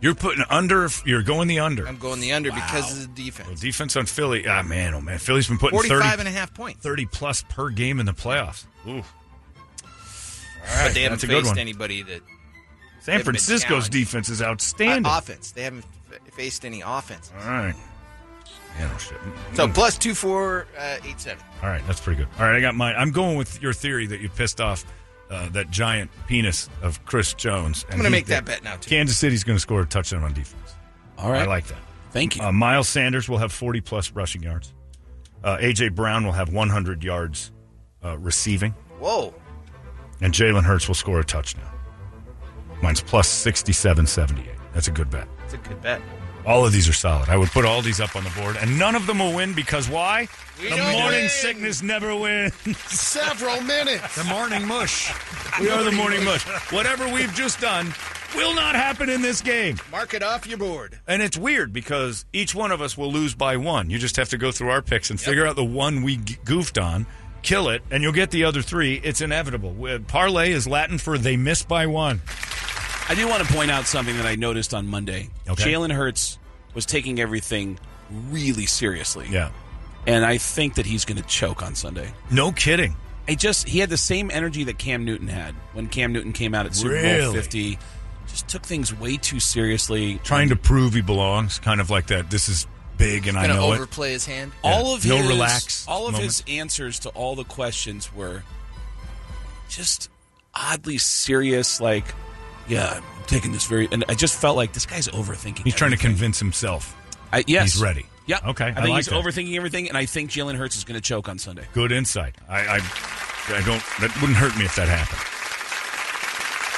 You're 0.01 0.15
putting 0.15 0.43
under. 0.49 0.87
You're 1.05 1.23
going 1.23 1.47
the 1.47 1.59
under. 1.59 1.87
I'm 1.87 1.97
going 1.97 2.21
the 2.21 2.33
under 2.33 2.51
because 2.51 2.91
of 2.91 3.15
the 3.15 3.23
defense. 3.23 3.47
Well, 3.49 3.57
defense 3.57 3.95
on 3.95 4.07
Philly. 4.07 4.47
Ah, 4.47 4.63
man, 4.63 4.95
oh 4.95 5.01
man, 5.01 5.19
Philly's 5.19 5.47
been 5.47 5.57
putting 5.57 5.77
45 5.77 6.01
30, 6.01 6.19
and 6.19 6.27
a 6.27 6.31
half 6.31 6.53
points. 6.53 6.81
30 6.81 7.05
plus 7.05 7.43
per 7.49 7.69
game 7.69 7.99
in 7.99 8.05
the 8.05 8.13
playoffs. 8.13 8.65
Ooh. 8.87 9.03
but 9.83 10.93
they 10.93 11.03
haven't 11.03 11.21
that's 11.21 11.23
a 11.23 11.27
good 11.27 11.43
faced 11.43 11.47
one. 11.47 11.59
anybody 11.59 12.01
that 12.01 12.21
San 13.01 13.23
Francisco's 13.23 13.89
defense 13.89 14.29
is 14.29 14.41
outstanding. 14.41 15.05
Uh, 15.05 15.17
offense. 15.17 15.51
They 15.51 15.63
haven't 15.63 15.85
f- 16.11 16.33
faced 16.33 16.65
any 16.65 16.81
offense. 16.85 17.31
All 17.41 17.47
right. 17.47 17.75
Man, 18.77 18.91
oh 18.93 18.97
shit. 18.97 19.17
So 19.53 19.67
plus 19.67 19.97
two 19.97 20.13
four 20.13 20.67
uh, 20.77 20.97
eight 21.05 21.19
seven. 21.19 21.43
All 21.63 21.69
right, 21.69 21.85
that's 21.87 21.99
pretty 21.99 22.19
good. 22.19 22.27
All 22.39 22.45
right, 22.45 22.55
I 22.55 22.61
got 22.61 22.75
mine. 22.75 22.95
I'm 22.97 23.11
going 23.11 23.37
with 23.37 23.61
your 23.61 23.73
theory 23.73 24.05
that 24.07 24.21
you 24.21 24.29
pissed 24.29 24.61
off 24.61 24.85
uh, 25.29 25.49
that 25.49 25.69
giant 25.71 26.11
penis 26.27 26.69
of 26.81 27.03
Chris 27.05 27.33
Jones. 27.33 27.85
I'm 27.89 27.97
gonna 27.97 28.09
make 28.09 28.27
that 28.27 28.45
bet 28.45 28.63
now, 28.63 28.75
too. 28.75 28.89
Kansas 28.89 29.17
City's 29.17 29.43
going 29.43 29.57
to 29.57 29.61
score 29.61 29.81
a 29.81 29.85
touchdown 29.85 30.23
on 30.23 30.33
defense. 30.33 30.75
All 31.17 31.31
right. 31.31 31.41
I 31.41 31.45
like 31.45 31.67
that. 31.67 31.77
Thank 32.11 32.37
you. 32.37 32.43
Uh, 32.43 32.51
Miles 32.51 32.87
Sanders 32.87 33.27
will 33.29 33.37
have 33.37 33.51
40 33.51 33.81
plus 33.81 34.11
rushing 34.11 34.41
yards. 34.41 34.73
Uh, 35.43 35.57
AJ 35.57 35.93
Brown 35.95 36.25
will 36.25 36.31
have 36.31 36.51
100 36.51 37.03
yards 37.03 37.51
uh, 38.03 38.17
receiving, 38.17 38.71
Whoa. 38.99 39.33
and 40.21 40.33
Jalen 40.33 40.63
Hurts 40.63 40.87
will 40.87 40.95
score 40.95 41.19
a 41.19 41.23
touchdown. 41.23 41.69
Mine's 42.81 43.01
plus 43.01 43.27
67 43.27 44.05
78. 44.05 44.47
That's 44.73 44.87
a 44.87 44.91
good 44.91 45.09
bet. 45.09 45.27
It's 45.45 45.53
a 45.53 45.57
good 45.57 45.81
bet. 45.81 46.01
All 46.45 46.65
of 46.65 46.71
these 46.71 46.87
are 46.87 46.93
solid. 46.93 47.29
I 47.29 47.37
would 47.37 47.49
put 47.49 47.65
all 47.65 47.81
these 47.81 47.99
up 47.99 48.15
on 48.15 48.23
the 48.23 48.29
board, 48.31 48.57
and 48.57 48.79
none 48.79 48.95
of 48.95 49.05
them 49.05 49.19
will 49.19 49.35
win 49.35 49.53
because 49.53 49.89
why? 49.89 50.27
We 50.59 50.69
the 50.69 50.77
morning 50.77 51.21
win. 51.21 51.29
sickness 51.29 51.81
never 51.81 52.15
wins. 52.15 52.53
Several 52.87 53.61
minutes. 53.61 54.15
The 54.15 54.23
morning 54.23 54.65
mush. 54.67 55.13
We 55.59 55.69
are 55.69 55.83
the 55.83 55.91
morning 55.91 56.23
mush. 56.23 56.43
Whatever 56.71 57.11
we've 57.11 57.33
just 57.33 57.59
done 57.59 57.93
will 58.35 58.53
not 58.53 58.75
happen 58.75 59.09
in 59.09 59.21
this 59.21 59.41
game. 59.41 59.77
Mark 59.91 60.13
it 60.13 60.23
off 60.23 60.47
your 60.47 60.57
board. 60.57 60.99
And 61.07 61.21
it's 61.21 61.37
weird 61.37 61.73
because 61.73 62.25
each 62.33 62.55
one 62.55 62.71
of 62.71 62.81
us 62.81 62.97
will 62.97 63.11
lose 63.11 63.35
by 63.35 63.57
one. 63.57 63.89
You 63.89 63.99
just 63.99 64.15
have 64.15 64.29
to 64.29 64.37
go 64.37 64.51
through 64.51 64.69
our 64.69 64.81
picks 64.81 65.09
and 65.09 65.19
figure 65.19 65.45
out 65.45 65.55
the 65.55 65.65
one 65.65 66.03
we 66.03 66.17
goofed 66.17 66.77
on, 66.77 67.05
kill 67.41 67.69
it, 67.69 67.81
and 67.91 68.01
you'll 68.01 68.13
get 68.13 68.31
the 68.31 68.45
other 68.45 68.61
three. 68.61 68.95
It's 69.03 69.21
inevitable. 69.21 69.75
Parlay 70.07 70.51
is 70.51 70.67
Latin 70.67 70.97
for 70.97 71.17
they 71.17 71.37
miss 71.37 71.63
by 71.63 71.85
one. 71.87 72.21
I 73.09 73.15
do 73.15 73.27
want 73.27 73.45
to 73.45 73.51
point 73.53 73.71
out 73.71 73.85
something 73.87 74.15
that 74.17 74.25
I 74.25 74.35
noticed 74.35 74.73
on 74.73 74.87
Monday. 74.87 75.29
Okay. 75.49 75.63
Jalen 75.73 75.91
Hurts 75.91 76.37
was 76.75 76.85
taking 76.85 77.19
everything 77.19 77.79
really 78.29 78.65
seriously. 78.67 79.27
Yeah. 79.29 79.49
And 80.07 80.23
I 80.23 80.37
think 80.37 80.75
that 80.75 80.85
he's 80.85 81.05
going 81.05 81.17
to 81.21 81.27
choke 81.27 81.61
on 81.63 81.75
Sunday. 81.75 82.11
No 82.31 82.51
kidding. 82.51 82.95
I 83.27 83.35
just 83.35 83.67
he 83.67 83.79
had 83.79 83.89
the 83.89 83.97
same 83.97 84.31
energy 84.31 84.63
that 84.65 84.77
Cam 84.79 85.05
Newton 85.05 85.27
had 85.27 85.53
when 85.73 85.87
Cam 85.87 86.13
Newton 86.13 86.33
came 86.33 86.55
out 86.55 86.65
at 86.65 86.75
Super 86.75 87.01
Bowl 87.01 87.33
50. 87.33 87.77
Just 88.27 88.47
took 88.47 88.63
things 88.63 88.93
way 88.97 89.17
too 89.17 89.39
seriously. 89.39 90.19
Trying 90.23 90.49
to 90.49 90.55
prove 90.55 90.93
he 90.93 91.01
belongs, 91.01 91.59
kind 91.59 91.81
of 91.81 91.89
like 91.89 92.07
that. 92.07 92.29
This 92.31 92.47
is 92.49 92.65
big 92.97 93.27
and 93.27 93.37
I 93.37 93.47
Gonna 93.47 93.59
know 93.59 93.71
it. 93.71 93.75
overplay 93.77 94.11
his 94.11 94.25
hand. 94.25 94.51
all 94.63 94.93
of 94.93 95.05
No 95.05 95.17
his 95.17 95.27
relax 95.27 95.87
all 95.87 96.07
of 96.07 96.15
his 96.17 96.43
answers 96.47 96.99
to 96.99 97.09
all 97.09 97.35
the 97.35 97.45
questions 97.45 98.13
were 98.13 98.43
just 99.69 100.09
oddly 100.53 100.97
serious 100.97 101.79
like 101.79 102.03
yeah 102.69 102.93
i'm 102.95 103.03
taking 103.27 103.51
this 103.51 103.65
very 103.65 103.87
and 103.91 104.05
i 104.07 104.13
just 104.13 104.39
felt 104.39 104.55
like 104.55 104.71
this 104.73 104.85
guy's 104.85 105.07
overthinking 105.09 105.63
He's 105.63 105.75
trying 105.75 105.91
to 105.91 105.95
everything. 105.95 106.11
convince 106.11 106.39
himself. 106.39 106.95
I, 107.33 107.43
yes 107.47 107.73
He's 107.73 107.81
ready. 107.81 108.05
yeah 108.25 108.39
Okay, 108.47 108.65
i 108.65 108.69
I 108.69 108.73
think 108.75 108.87
like 108.89 108.95
he's 108.97 109.05
that. 109.07 109.15
overthinking 109.23 109.55
everything 109.55 109.89
and 109.89 109.97
i 109.97 110.05
think 110.05 110.31
jalen 110.31 110.55
hurts 110.55 110.77
is 110.77 110.83
going 110.83 110.95
to 110.99 111.01
choke 111.05 111.27
on 111.29 111.37
sunday 111.39 111.65
Good 111.73 111.91
insight. 111.91 112.35
I, 112.47 112.59
I, 112.61 112.75
I 112.77 113.61
don't. 113.65 113.83
That 113.99 114.15
wouldn't 114.21 114.37
hurt 114.37 114.55
me 114.57 114.65
if 114.65 114.75
that 114.75 114.87
happened. 114.87 115.19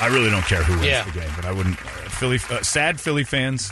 I 0.01 0.07
really 0.07 0.29
don't 0.31 0.45
care 0.45 0.63
who 0.63 0.73
wins 0.73 0.85
Yeah. 0.87 1.03
the 1.03 1.11
game, 1.11 1.29
but 1.35 1.45
I 1.45 1.51
wouldn't. 1.51 1.77
Uh, 1.79 1.89
Philly, 2.09 2.39
uh, 2.49 2.61
sad 2.63 2.99
Philly 2.99 3.23
fans 3.23 3.71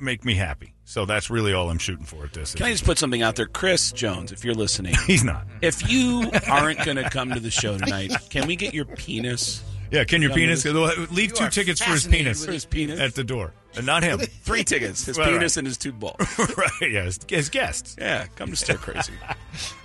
make 0.00 0.24
me 0.24 0.34
happy. 0.34 0.74
So 0.84 1.06
that's 1.06 1.30
really 1.30 1.52
all 1.54 1.70
I'm 1.70 1.78
shooting 1.78 2.04
for 2.04 2.24
at 2.24 2.32
this. 2.34 2.54
can 2.54 2.66
i 2.66 2.70
just 2.72 2.84
put 2.84 2.98
something 2.98 3.22
out 3.22 3.36
there 3.36 3.46
chris 3.46 3.92
jones 3.92 4.30
if 4.32 4.44
you're 4.44 4.54
listening 4.54 4.94
He's 5.06 5.24
not. 5.24 5.46
if 5.62 5.88
you 5.90 6.30
aren't 6.50 6.84
going 6.84 6.96
to 6.98 7.08
come 7.08 7.30
to 7.30 7.40
the 7.40 7.50
show 7.50 7.78
tonight 7.78 8.12
can 8.28 8.46
we 8.46 8.56
get 8.56 8.74
your 8.74 8.84
penis 8.84 9.62
Yeah, 9.92 10.04
can 10.04 10.22
your 10.22 10.30
Come 10.30 10.38
penis 10.38 10.64
leave 10.64 11.34
two 11.34 11.48
tickets 11.50 11.80
for 11.82 11.92
his 11.92 12.06
penis, 12.06 12.40
with 12.40 12.50
his 12.54 12.64
penis? 12.64 12.98
at 12.98 13.14
the 13.14 13.22
door, 13.22 13.52
and 13.76 13.84
not 13.86 14.02
him. 14.02 14.18
three 14.42 14.64
tickets 14.64 15.04
his 15.04 15.18
Right, 15.18 15.28
penis 15.28 15.56
right. 15.56 15.58
and 15.58 15.66
his 15.68 15.76
two 15.76 15.92
balls. 16.02 16.16
right? 16.56 16.70
Yeah, 16.80 17.04
his, 17.04 17.20
his 17.28 17.48
guests. 17.50 17.94
yeah 17.98 18.26
come 18.36 18.48
to 18.50 18.56
stir 18.56 18.76
crazy 18.78 19.12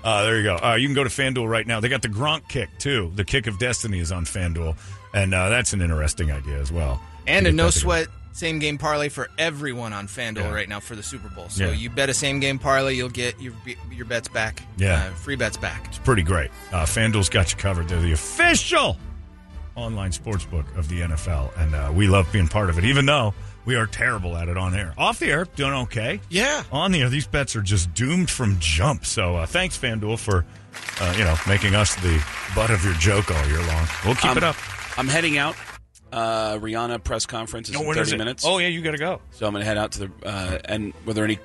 Uh, 0.03 0.23
there 0.23 0.37
you 0.37 0.43
go. 0.43 0.55
Uh, 0.63 0.75
you 0.75 0.87
can 0.87 0.95
go 0.95 1.03
to 1.03 1.09
FanDuel 1.09 1.49
right 1.49 1.67
now. 1.67 1.79
They 1.81 1.89
got 1.89 2.01
the 2.01 2.07
Gronk 2.09 2.47
kick 2.47 2.69
too. 2.79 3.11
The 3.15 3.25
kick 3.25 3.47
of 3.47 3.59
destiny 3.59 3.99
is 3.99 4.11
on 4.13 4.23
FanDuel, 4.25 4.77
and 5.13 5.33
uh, 5.33 5.49
that's 5.49 5.73
an 5.73 5.81
interesting 5.81 6.31
idea 6.31 6.57
as 6.59 6.71
well. 6.71 7.01
And 7.27 7.45
a 7.45 7.51
no 7.51 7.65
that 7.65 7.71
to 7.73 7.77
go. 7.79 7.81
sweat 7.81 8.07
same 8.31 8.59
game 8.59 8.77
parlay 8.77 9.09
for 9.09 9.29
everyone 9.39 9.91
on 9.93 10.07
FanDuel 10.07 10.37
Yeah. 10.37 10.53
right 10.53 10.69
now 10.69 10.79
for 10.79 10.95
the 10.95 11.01
Super 11.03 11.27
Bowl. 11.27 11.49
So 11.49 11.65
Yeah. 11.65 11.71
you 11.71 11.89
bet 11.89 12.07
a 12.07 12.13
same 12.13 12.39
game 12.39 12.59
parlay, 12.59 12.93
you'll 12.93 13.09
get 13.09 13.41
your 13.41 13.53
your 13.91 14.05
bets 14.05 14.29
back. 14.29 14.61
Yeah. 14.77 15.07
Uh, 15.07 15.09
free 15.15 15.35
bets 15.35 15.57
back. 15.57 15.87
It's 15.87 15.97
pretty 15.97 16.21
great. 16.23 16.49
Uh, 16.71 16.85
FanDuel's 16.85 17.29
got 17.29 17.51
you 17.51 17.57
covered. 17.57 17.89
They're 17.89 17.99
the 17.99 18.11
official 18.13 18.97
online 19.77 20.11
sportsbook 20.11 20.75
of 20.77 20.89
the 20.89 21.01
NFL, 21.01 21.55
and 21.57 21.73
uh, 21.75 21.91
we 21.93 22.07
love 22.07 22.29
being 22.33 22.47
part 22.47 22.69
of 22.69 22.77
it, 22.77 22.83
even 22.85 23.05
though 23.05 23.33
we 23.65 23.75
are 23.75 23.85
terrible 23.85 24.35
at 24.35 24.49
it 24.49 24.57
on 24.57 24.73
air. 24.75 24.93
Off 24.97 25.19
the 25.19 25.27
air, 25.31 25.45
doing 25.55 25.73
okay. 25.73 26.19
Yeah. 26.29 26.63
On 26.71 26.91
the 26.91 27.01
air, 27.01 27.09
these 27.09 27.27
bets 27.27 27.55
are 27.55 27.61
just 27.61 27.93
doomed 27.93 28.29
from 28.29 28.57
jump. 28.59 29.05
So 29.05 29.35
uh, 29.37 29.45
thanks, 29.45 29.77
FanDuel, 29.77 30.19
for 30.19 30.45
uh, 31.01 31.13
you 31.17 31.23
know 31.23 31.35
making 31.47 31.75
us 31.75 31.95
the 31.95 32.21
butt 32.55 32.71
of 32.71 32.83
your 32.83 32.93
joke 32.95 33.29
all 33.31 33.47
year 33.47 33.59
long. 33.67 33.87
We'll 34.05 34.15
keep 34.15 34.31
Um, 34.31 34.37
it 34.37 34.43
up. 34.43 34.55
I'm 34.97 35.07
heading 35.07 35.37
out. 35.37 35.55
Uh, 36.11 36.57
Rihanna 36.57 37.03
press 37.03 37.25
conference 37.25 37.69
is 37.69 37.75
Oh, 37.75 37.81
in 37.81 37.87
30 37.95 37.99
is 38.01 38.15
minutes. 38.17 38.43
Oh 38.45 38.57
yeah, 38.59 38.67
you 38.67 38.81
got 38.81 38.91
to 38.91 38.97
go. 38.97 39.21
So 39.31 39.45
I'm 39.45 39.51
going 39.53 39.61
to 39.61 39.65
head 39.67 39.77
out 39.77 39.91
to 39.93 40.07
the. 40.07 40.11
Uh, 40.25 40.57
and 40.65 40.93
were 41.05 41.13
there 41.13 41.25
any. 41.25 41.37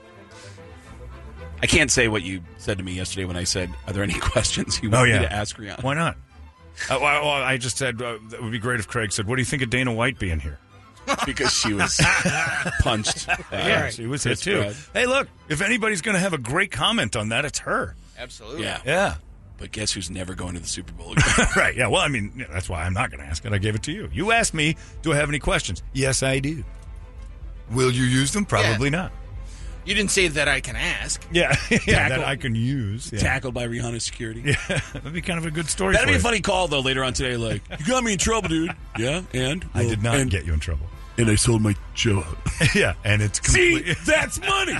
I 1.63 1.67
can't 1.67 1.91
say 1.91 2.09
what 2.09 2.23
you 2.23 2.43
said 2.59 2.79
to 2.79 2.85
me 2.85 2.93
yesterday 2.95 3.25
when 3.25 3.37
I 3.37 3.45
said, 3.45 3.71
Are 3.87 3.93
there 3.93 4.03
any 4.03 4.15
questions 4.21 4.81
you 4.83 4.89
Oh 4.93 4.99
want 4.99 5.11
yeah, 5.11 5.21
me 5.21 5.27
to 5.27 5.33
ask 5.33 5.57
Rihanna? 5.57 5.83
Why 5.83 5.95
not? 5.95 6.17
Uh, 6.91 6.99
well, 7.01 7.23
well, 7.23 7.31
I 7.31 7.57
just 7.59 7.79
said 7.79 8.01
uh, 8.01 8.19
it 8.33 8.43
would 8.43 8.53
be 8.53 8.59
great 8.59 8.81
if 8.81 8.89
Craig 8.89 9.13
said, 9.13 9.27
"What 9.27 9.37
do 9.37 9.43
you 9.43 9.47
think 9.47 9.63
of 9.63 9.71
Dana 9.71 9.93
White 9.93 10.19
being 10.19 10.41
here?" 10.41 10.59
because 11.27 11.53
she 11.53 11.75
was 11.75 12.01
punched. 12.81 13.29
Uh, 13.29 13.37
yeah, 13.53 13.91
she 13.91 14.07
was 14.07 14.25
hit 14.25 14.39
too. 14.39 14.61
Pratt. 14.61 14.77
Hey, 14.93 15.07
look, 15.07 15.29
if 15.49 15.61
anybody's 15.61 16.01
going 16.01 16.15
to 16.15 16.21
have 16.21 16.33
a 16.33 16.39
great 16.39 16.71
comment 16.71 17.17
on 17.17 17.31
that, 17.31 17.45
it's 17.45 17.59
her. 17.61 17.95
Absolutely. 18.19 18.63
Yeah. 18.63 18.81
Yeah. 18.85 19.15
But 19.59 19.73
guess 19.73 19.93
who's 19.93 20.11
never 20.11 20.35
going 20.35 20.55
to 20.55 20.61
the 20.61 20.67
Super 20.67 20.93
Bowl 20.93 21.13
again? 21.13 21.47
right. 21.57 21.77
Yeah. 21.77 21.87
Well, 21.89 22.01
I 22.01 22.09
mean, 22.09 22.33
yeah, 22.37 22.47
that's 22.53 22.69
why 22.69 22.83
I'm 22.85 22.95
not 22.95 23.11
going 23.11 23.21
to 23.21 23.27
ask 23.27 23.45
it. 23.45 23.53
I 23.53 23.59
gave 23.59 23.75
it 23.75 23.83
to 23.85 23.93
you. 23.93 24.09
You 24.13 24.33
asked 24.33 24.55
me, 24.55 24.77
do 25.03 25.13
I 25.13 25.17
have 25.17 25.29
any 25.29 25.39
questions? 25.39 25.83
Yes, 25.93 26.23
I 26.23 26.39
do. 26.39 26.65
Will 27.71 27.91
you 27.91 28.05
use 28.05 28.33
them? 28.33 28.45
Probably 28.45 28.91
not. 28.91 29.13
You 29.85 29.95
didn't 29.95 30.11
say 30.13 30.29
that 30.29 30.49
I 30.49 30.61
can 30.61 30.77
ask. 30.77 31.27
Yeah, 31.33 31.57
yeah, 31.87 32.09
that 32.09 32.21
I 32.21 32.37
can 32.37 32.55
use. 32.55 33.13
Yeah. 33.13 33.19
Tackled 33.19 33.55
by 33.55 33.67
Rihanna's 33.67 34.05
security. 34.05 34.43
Yeah, 34.45 34.55
that'd 34.93 35.13
be 35.13 35.21
kind 35.23 35.39
of 35.39 35.47
a 35.47 35.51
good 35.51 35.69
story. 35.69 35.95
That'd 35.95 36.09
for 36.09 36.15
be 36.15 36.19
a 36.19 36.23
funny 36.23 36.41
call 36.41 36.69
though 36.69 36.81
later 36.81 37.03
on 37.03 37.13
today. 37.15 37.37
Like, 37.37 37.63
you 37.79 37.87
got 37.87 38.05
me 38.05 38.13
in 38.13 38.19
trouble, 38.19 38.49
dude. 38.49 38.75
Yeah, 38.99 39.23
and 39.33 39.65
I 39.75 39.85
did 39.85 40.03
not 40.03 40.17
and, 40.17 40.31
get 40.31 40.47
you 40.47 40.53
in 40.53 40.61
trouble. 40.61 40.87
And 41.19 41.29
I 41.29 41.35
sold 41.35 41.63
my 41.63 41.75
show 41.95 42.21
out. 42.21 42.39
yeah, 42.75 42.95
and 43.05 43.21
it's 43.21 43.45
See, 43.47 43.95
that's 44.07 44.41
money. 44.41 44.77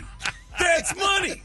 That's 0.59 0.97
money. 0.97 1.43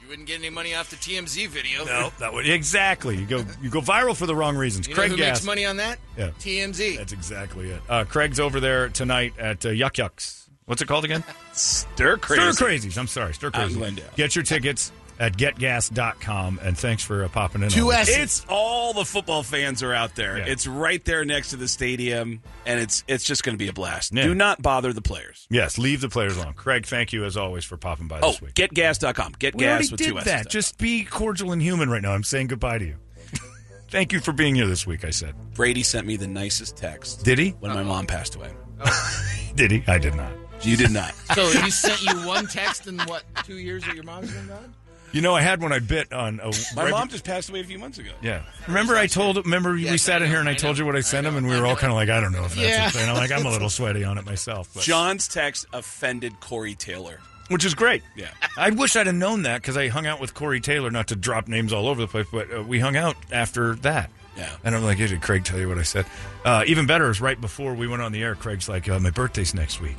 You 0.00 0.08
wouldn't 0.08 0.26
get 0.26 0.38
any 0.38 0.48
money 0.48 0.74
off 0.74 0.88
the 0.88 0.96
TMZ 0.96 1.48
video. 1.48 1.84
No, 1.84 2.12
that 2.18 2.32
would 2.32 2.48
exactly. 2.48 3.16
You 3.16 3.26
go 3.26 3.44
you 3.60 3.68
go 3.68 3.80
viral 3.80 4.16
for 4.16 4.26
the 4.26 4.34
wrong 4.34 4.56
reasons. 4.56 4.88
You 4.88 4.94
Craig 4.94 5.10
know 5.10 5.16
who 5.16 5.22
Gass. 5.22 5.40
makes 5.40 5.46
money 5.46 5.66
on 5.66 5.76
that? 5.76 5.98
Yeah. 6.16 6.30
TMZ. 6.38 6.96
That's 6.96 7.12
exactly 7.12 7.70
it. 7.70 7.82
Uh, 7.88 8.04
Craig's 8.04 8.40
over 8.40 8.60
there 8.60 8.88
tonight 8.88 9.34
at 9.38 9.66
uh, 9.66 9.70
Yuk 9.70 9.98
Yuk's. 9.98 10.41
What's 10.66 10.80
it 10.82 10.86
called 10.88 11.04
again? 11.04 11.24
Stir 11.52 12.16
Crazy. 12.18 12.52
Stir 12.52 12.66
Crazies. 12.66 12.98
I'm 12.98 13.06
sorry, 13.06 13.34
Stir 13.34 13.50
Crazy. 13.50 13.80
Get 14.16 14.34
your 14.36 14.44
tickets 14.44 14.92
at 15.20 15.36
getgas.com 15.36 16.58
and 16.62 16.76
thanks 16.76 17.04
for 17.04 17.24
uh, 17.24 17.28
popping 17.28 17.62
in. 17.62 17.68
Two. 17.68 17.92
S's. 17.92 18.16
It's 18.16 18.46
all 18.48 18.92
the 18.92 19.04
football 19.04 19.42
fans 19.42 19.82
are 19.82 19.92
out 19.92 20.14
there. 20.16 20.38
Yeah. 20.38 20.44
It's 20.46 20.66
right 20.66 21.04
there 21.04 21.24
next 21.24 21.50
to 21.50 21.56
the 21.56 21.68
stadium, 21.68 22.42
and 22.64 22.80
it's 22.80 23.04
it's 23.08 23.24
just 23.24 23.44
going 23.44 23.54
to 23.54 23.58
be 23.58 23.68
a 23.68 23.72
blast. 23.72 24.12
Yeah. 24.14 24.22
Do 24.24 24.34
not 24.34 24.62
bother 24.62 24.92
the 24.92 25.02
players. 25.02 25.46
Yes, 25.50 25.78
leave 25.78 26.00
the 26.00 26.08
players 26.08 26.36
alone. 26.36 26.54
Craig, 26.54 26.86
thank 26.86 27.12
you 27.12 27.24
as 27.24 27.36
always 27.36 27.64
for 27.64 27.76
popping 27.76 28.08
by 28.08 28.20
Oh, 28.20 28.30
this 28.30 28.40
week. 28.40 28.54
getgas.com. 28.54 29.32
Get 29.38 29.54
we 29.54 29.60
gas 29.60 29.90
with 29.90 29.98
did 29.98 30.08
two 30.08 30.18
S's. 30.18 30.32
that. 30.32 30.48
Just 30.48 30.78
be 30.78 31.04
cordial 31.04 31.52
and 31.52 31.60
human 31.60 31.90
right 31.90 32.02
now. 32.02 32.12
I'm 32.12 32.24
saying 32.24 32.46
goodbye 32.48 32.78
to 32.78 32.84
you. 32.86 32.96
thank 33.90 34.12
you 34.12 34.20
for 34.20 34.32
being 34.32 34.54
here 34.54 34.66
this 34.66 34.86
week. 34.86 35.04
I 35.04 35.10
said. 35.10 35.34
Brady 35.54 35.82
sent 35.82 36.06
me 36.06 36.16
the 36.16 36.26
nicest 36.28 36.76
text 36.76 37.24
Did 37.24 37.38
he? 37.38 37.50
when 37.60 37.72
my 37.74 37.82
mom 37.82 38.06
passed 38.06 38.34
away. 38.36 38.52
Did 39.54 39.70
he? 39.70 39.84
I 39.86 39.98
did 39.98 40.14
not. 40.14 40.32
You 40.64 40.76
did 40.76 40.90
not. 40.90 41.14
So 41.34 41.46
he 41.46 41.70
sent 41.70 42.02
you 42.02 42.26
one 42.26 42.46
text 42.46 42.86
in 42.86 42.98
what 43.00 43.24
two 43.44 43.56
years 43.56 43.84
that 43.84 43.94
your 43.94 44.04
mom's 44.04 44.30
been 44.32 44.46
gone? 44.48 44.74
You 45.12 45.20
know, 45.22 45.34
I 45.34 45.40
had 45.42 45.60
one 45.62 45.72
I 45.72 45.78
bit 45.78 46.12
on. 46.12 46.40
A, 46.40 46.50
My 46.74 46.84
right- 46.84 46.90
mom 46.90 47.08
just 47.08 47.24
passed 47.24 47.48
away 47.50 47.60
a 47.60 47.64
few 47.64 47.78
months 47.78 47.98
ago. 47.98 48.10
Yeah. 48.22 48.42
Remember, 48.66 48.96
I 48.96 49.06
told. 49.06 49.36
Remember, 49.36 49.72
we 49.72 49.84
Yes, 49.84 50.02
sat 50.02 50.20
I 50.22 50.24
in 50.26 50.30
here 50.30 50.40
and 50.40 50.48
I 50.48 50.52
I 50.52 50.54
told 50.54 50.76
know, 50.76 50.82
you 50.82 50.86
what 50.86 50.94
I 50.94 50.98
I 50.98 51.02
sent 51.02 51.26
him, 51.26 51.34
know, 51.34 51.38
and 51.38 51.46
we 51.48 51.54
I 51.54 51.60
were 51.60 51.66
all 51.66 51.72
know. 51.74 51.78
kind 51.80 51.90
of 51.90 51.96
like, 51.96 52.08
I 52.10 52.20
don't 52.20 52.32
know 52.32 52.44
if 52.44 52.54
that's 52.54 52.66
Yeah. 52.68 52.86
a 52.88 52.90
thing. 52.90 53.08
I'm 53.08 53.16
like, 53.16 53.30
I'm 53.32 53.44
a 53.46 53.50
little 53.50 53.68
sweaty 53.78 54.04
on 54.04 54.16
it 54.18 54.24
myself. 54.26 54.70
But, 54.74 54.82
John's 54.84 55.26
text 55.28 55.66
offended 55.72 56.38
Corey 56.40 56.74
Taylor. 56.74 57.18
which 57.48 57.64
is 57.64 57.74
great. 57.74 58.02
Yeah. 58.16 58.28
I 58.56 58.70
wish 58.70 58.94
I'd 58.96 59.06
have 59.06 59.16
known 59.16 59.42
that 59.42 59.60
because 59.62 59.76
I 59.76 59.88
hung 59.88 60.06
out 60.06 60.18
with 60.20 60.32
Corey 60.34 60.60
Taylor, 60.60 60.90
not 60.90 61.08
to 61.08 61.16
drop 61.16 61.48
names 61.48 61.72
all 61.74 61.88
over 61.88 62.00
the 62.00 62.08
place, 62.08 62.26
but 62.32 62.50
uh, 62.54 62.62
we 62.62 62.78
hung 62.78 62.96
out 62.96 63.16
after 63.30 63.74
that. 63.76 64.10
Yeah. 64.36 64.50
And 64.64 64.74
I'm 64.74 64.82
like, 64.82 64.96
hey, 64.98 65.08
did 65.08 65.20
Craig 65.20 65.44
tell 65.44 65.58
you 65.58 65.68
what 65.68 65.78
I 65.78 65.82
said? 65.82 66.06
Uh, 66.44 66.64
even 66.66 66.86
better 66.86 67.10
is 67.10 67.20
right 67.20 67.38
before 67.38 67.74
we 67.74 67.86
went 67.86 68.00
on 68.02 68.12
the 68.12 68.22
air, 68.22 68.34
Craig's 68.34 68.68
like, 68.68 68.88
uh, 68.88 68.98
my 68.98 69.10
birthday's 69.10 69.54
next 69.54 69.80
week. 69.80 69.96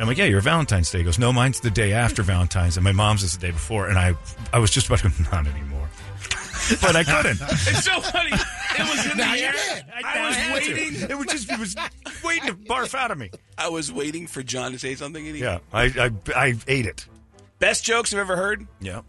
I'm 0.00 0.06
like, 0.08 0.18
yeah, 0.18 0.24
your 0.24 0.40
Valentine's 0.40 0.90
Day. 0.90 0.98
He 0.98 1.04
goes, 1.04 1.18
no, 1.18 1.32
mine's 1.32 1.60
the 1.60 1.70
day 1.70 1.92
after 1.92 2.22
Valentine's, 2.22 2.76
and 2.76 2.84
my 2.84 2.92
mom's 2.92 3.22
is 3.22 3.36
the 3.36 3.46
day 3.46 3.50
before. 3.52 3.88
And 3.88 3.98
I, 3.98 4.14
I 4.52 4.58
was 4.58 4.70
just 4.70 4.86
about 4.86 5.00
to 5.00 5.08
go, 5.08 5.14
not 5.32 5.46
anymore. 5.46 5.88
but 6.82 6.94
I 6.96 7.04
couldn't. 7.04 7.38
It's 7.40 7.84
so 7.84 8.00
funny. 8.00 8.30
It 8.32 8.78
was 8.80 9.04
in 9.10 9.18
the 9.18 9.24
Now 9.24 9.34
you 9.34 9.44
air. 9.44 9.52
did. 9.52 9.84
I 10.04 10.26
was 10.26 10.36
had 10.36 10.62
to. 10.62 10.72
waiting. 10.74 11.10
It 11.10 11.18
was 11.18 11.26
just, 11.26 11.50
it 11.50 11.58
was 11.58 11.74
waiting 12.24 12.46
to 12.48 12.54
barf 12.54 12.94
out 12.94 13.10
of 13.10 13.18
me. 13.18 13.30
I 13.58 13.68
was 13.68 13.90
waiting 13.92 14.26
for 14.26 14.42
John 14.42 14.72
to 14.72 14.78
say 14.78 14.94
something. 14.94 15.26
And 15.26 15.36
he, 15.36 15.42
Yeah, 15.42 15.58
I, 15.72 15.84
I, 15.84 16.10
I 16.36 16.54
ate 16.68 16.86
it. 16.86 17.06
Best 17.58 17.84
jokes 17.84 18.12
I've 18.14 18.20
ever 18.20 18.36
heard. 18.36 18.66
Yeah. 18.80 19.02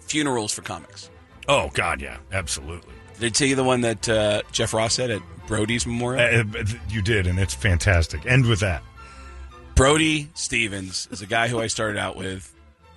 Funerals 0.00 0.52
for 0.52 0.62
comics. 0.62 1.10
Oh 1.48 1.70
God, 1.74 2.00
yeah, 2.00 2.18
absolutely. 2.32 2.92
Did 3.18 3.26
I 3.26 3.28
tell 3.30 3.48
you 3.48 3.56
the 3.56 3.64
one 3.64 3.80
that 3.82 4.08
uh, 4.08 4.42
Jeff 4.52 4.72
Ross 4.72 4.94
said 4.94 5.10
at 5.10 5.20
Brody's 5.46 5.86
memorial? 5.86 6.22
Uh, 6.22 6.58
uh, 6.60 6.64
you 6.88 7.02
did, 7.02 7.26
and 7.26 7.38
it's 7.38 7.54
fantastic. 7.54 8.24
End 8.26 8.46
with 8.46 8.60
that. 8.60 8.82
Brody 9.76 10.30
Stevens 10.32 11.06
is 11.10 11.20
a 11.20 11.26
guy 11.26 11.48
who 11.48 11.60
I 11.60 11.66
started 11.66 11.98
out 11.98 12.16
with 12.16 12.50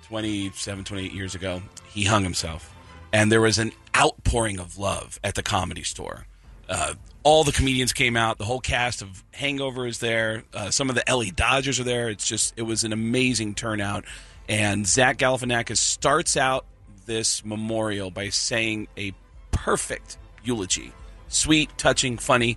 27, 0.04 0.84
28 0.84 1.12
years 1.12 1.34
ago. 1.34 1.60
He 1.88 2.04
hung 2.04 2.22
himself. 2.22 2.74
And 3.12 3.30
there 3.30 3.42
was 3.42 3.58
an 3.58 3.72
outpouring 3.94 4.58
of 4.58 4.78
love 4.78 5.20
at 5.22 5.34
the 5.34 5.42
comedy 5.42 5.82
store. 5.82 6.24
Uh, 6.70 6.94
all 7.22 7.44
the 7.44 7.52
comedians 7.52 7.92
came 7.92 8.16
out. 8.16 8.38
The 8.38 8.46
whole 8.46 8.60
cast 8.60 9.02
of 9.02 9.22
Hangover 9.32 9.86
is 9.86 9.98
there. 9.98 10.44
Uh, 10.54 10.70
some 10.70 10.88
of 10.88 10.94
the 10.94 11.04
LA 11.06 11.24
Dodgers 11.34 11.78
are 11.80 11.84
there. 11.84 12.08
It's 12.08 12.26
just, 12.26 12.54
it 12.56 12.62
was 12.62 12.82
an 12.82 12.94
amazing 12.94 13.56
turnout. 13.56 14.06
And 14.48 14.86
Zach 14.86 15.18
Galifianakis 15.18 15.76
starts 15.76 16.34
out 16.34 16.64
this 17.04 17.44
memorial 17.44 18.10
by 18.10 18.30
saying 18.30 18.88
a 18.96 19.12
perfect 19.50 20.16
eulogy. 20.42 20.92
Sweet, 21.28 21.76
touching, 21.76 22.16
funny. 22.16 22.56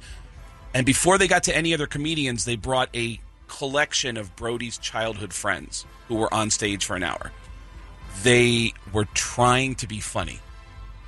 And 0.74 0.86
before 0.86 1.18
they 1.18 1.28
got 1.28 1.44
to 1.44 1.56
any 1.56 1.74
other 1.74 1.88
comedians, 1.88 2.46
they 2.46 2.56
brought 2.56 2.88
a 2.96 3.20
collection 3.58 4.18
of 4.18 4.36
Brody's 4.36 4.78
childhood 4.78 5.34
friends 5.34 5.86
who 6.08 6.16
were 6.16 6.34
on 6.34 6.50
stage 6.50 6.86
for 6.86 6.96
an 6.96 7.04
hour. 7.04 7.32
They 8.24 8.74
were 8.92 9.06
trying 9.14 9.76
to 9.76 9.88
be 9.88 10.00
funny 10.00 10.40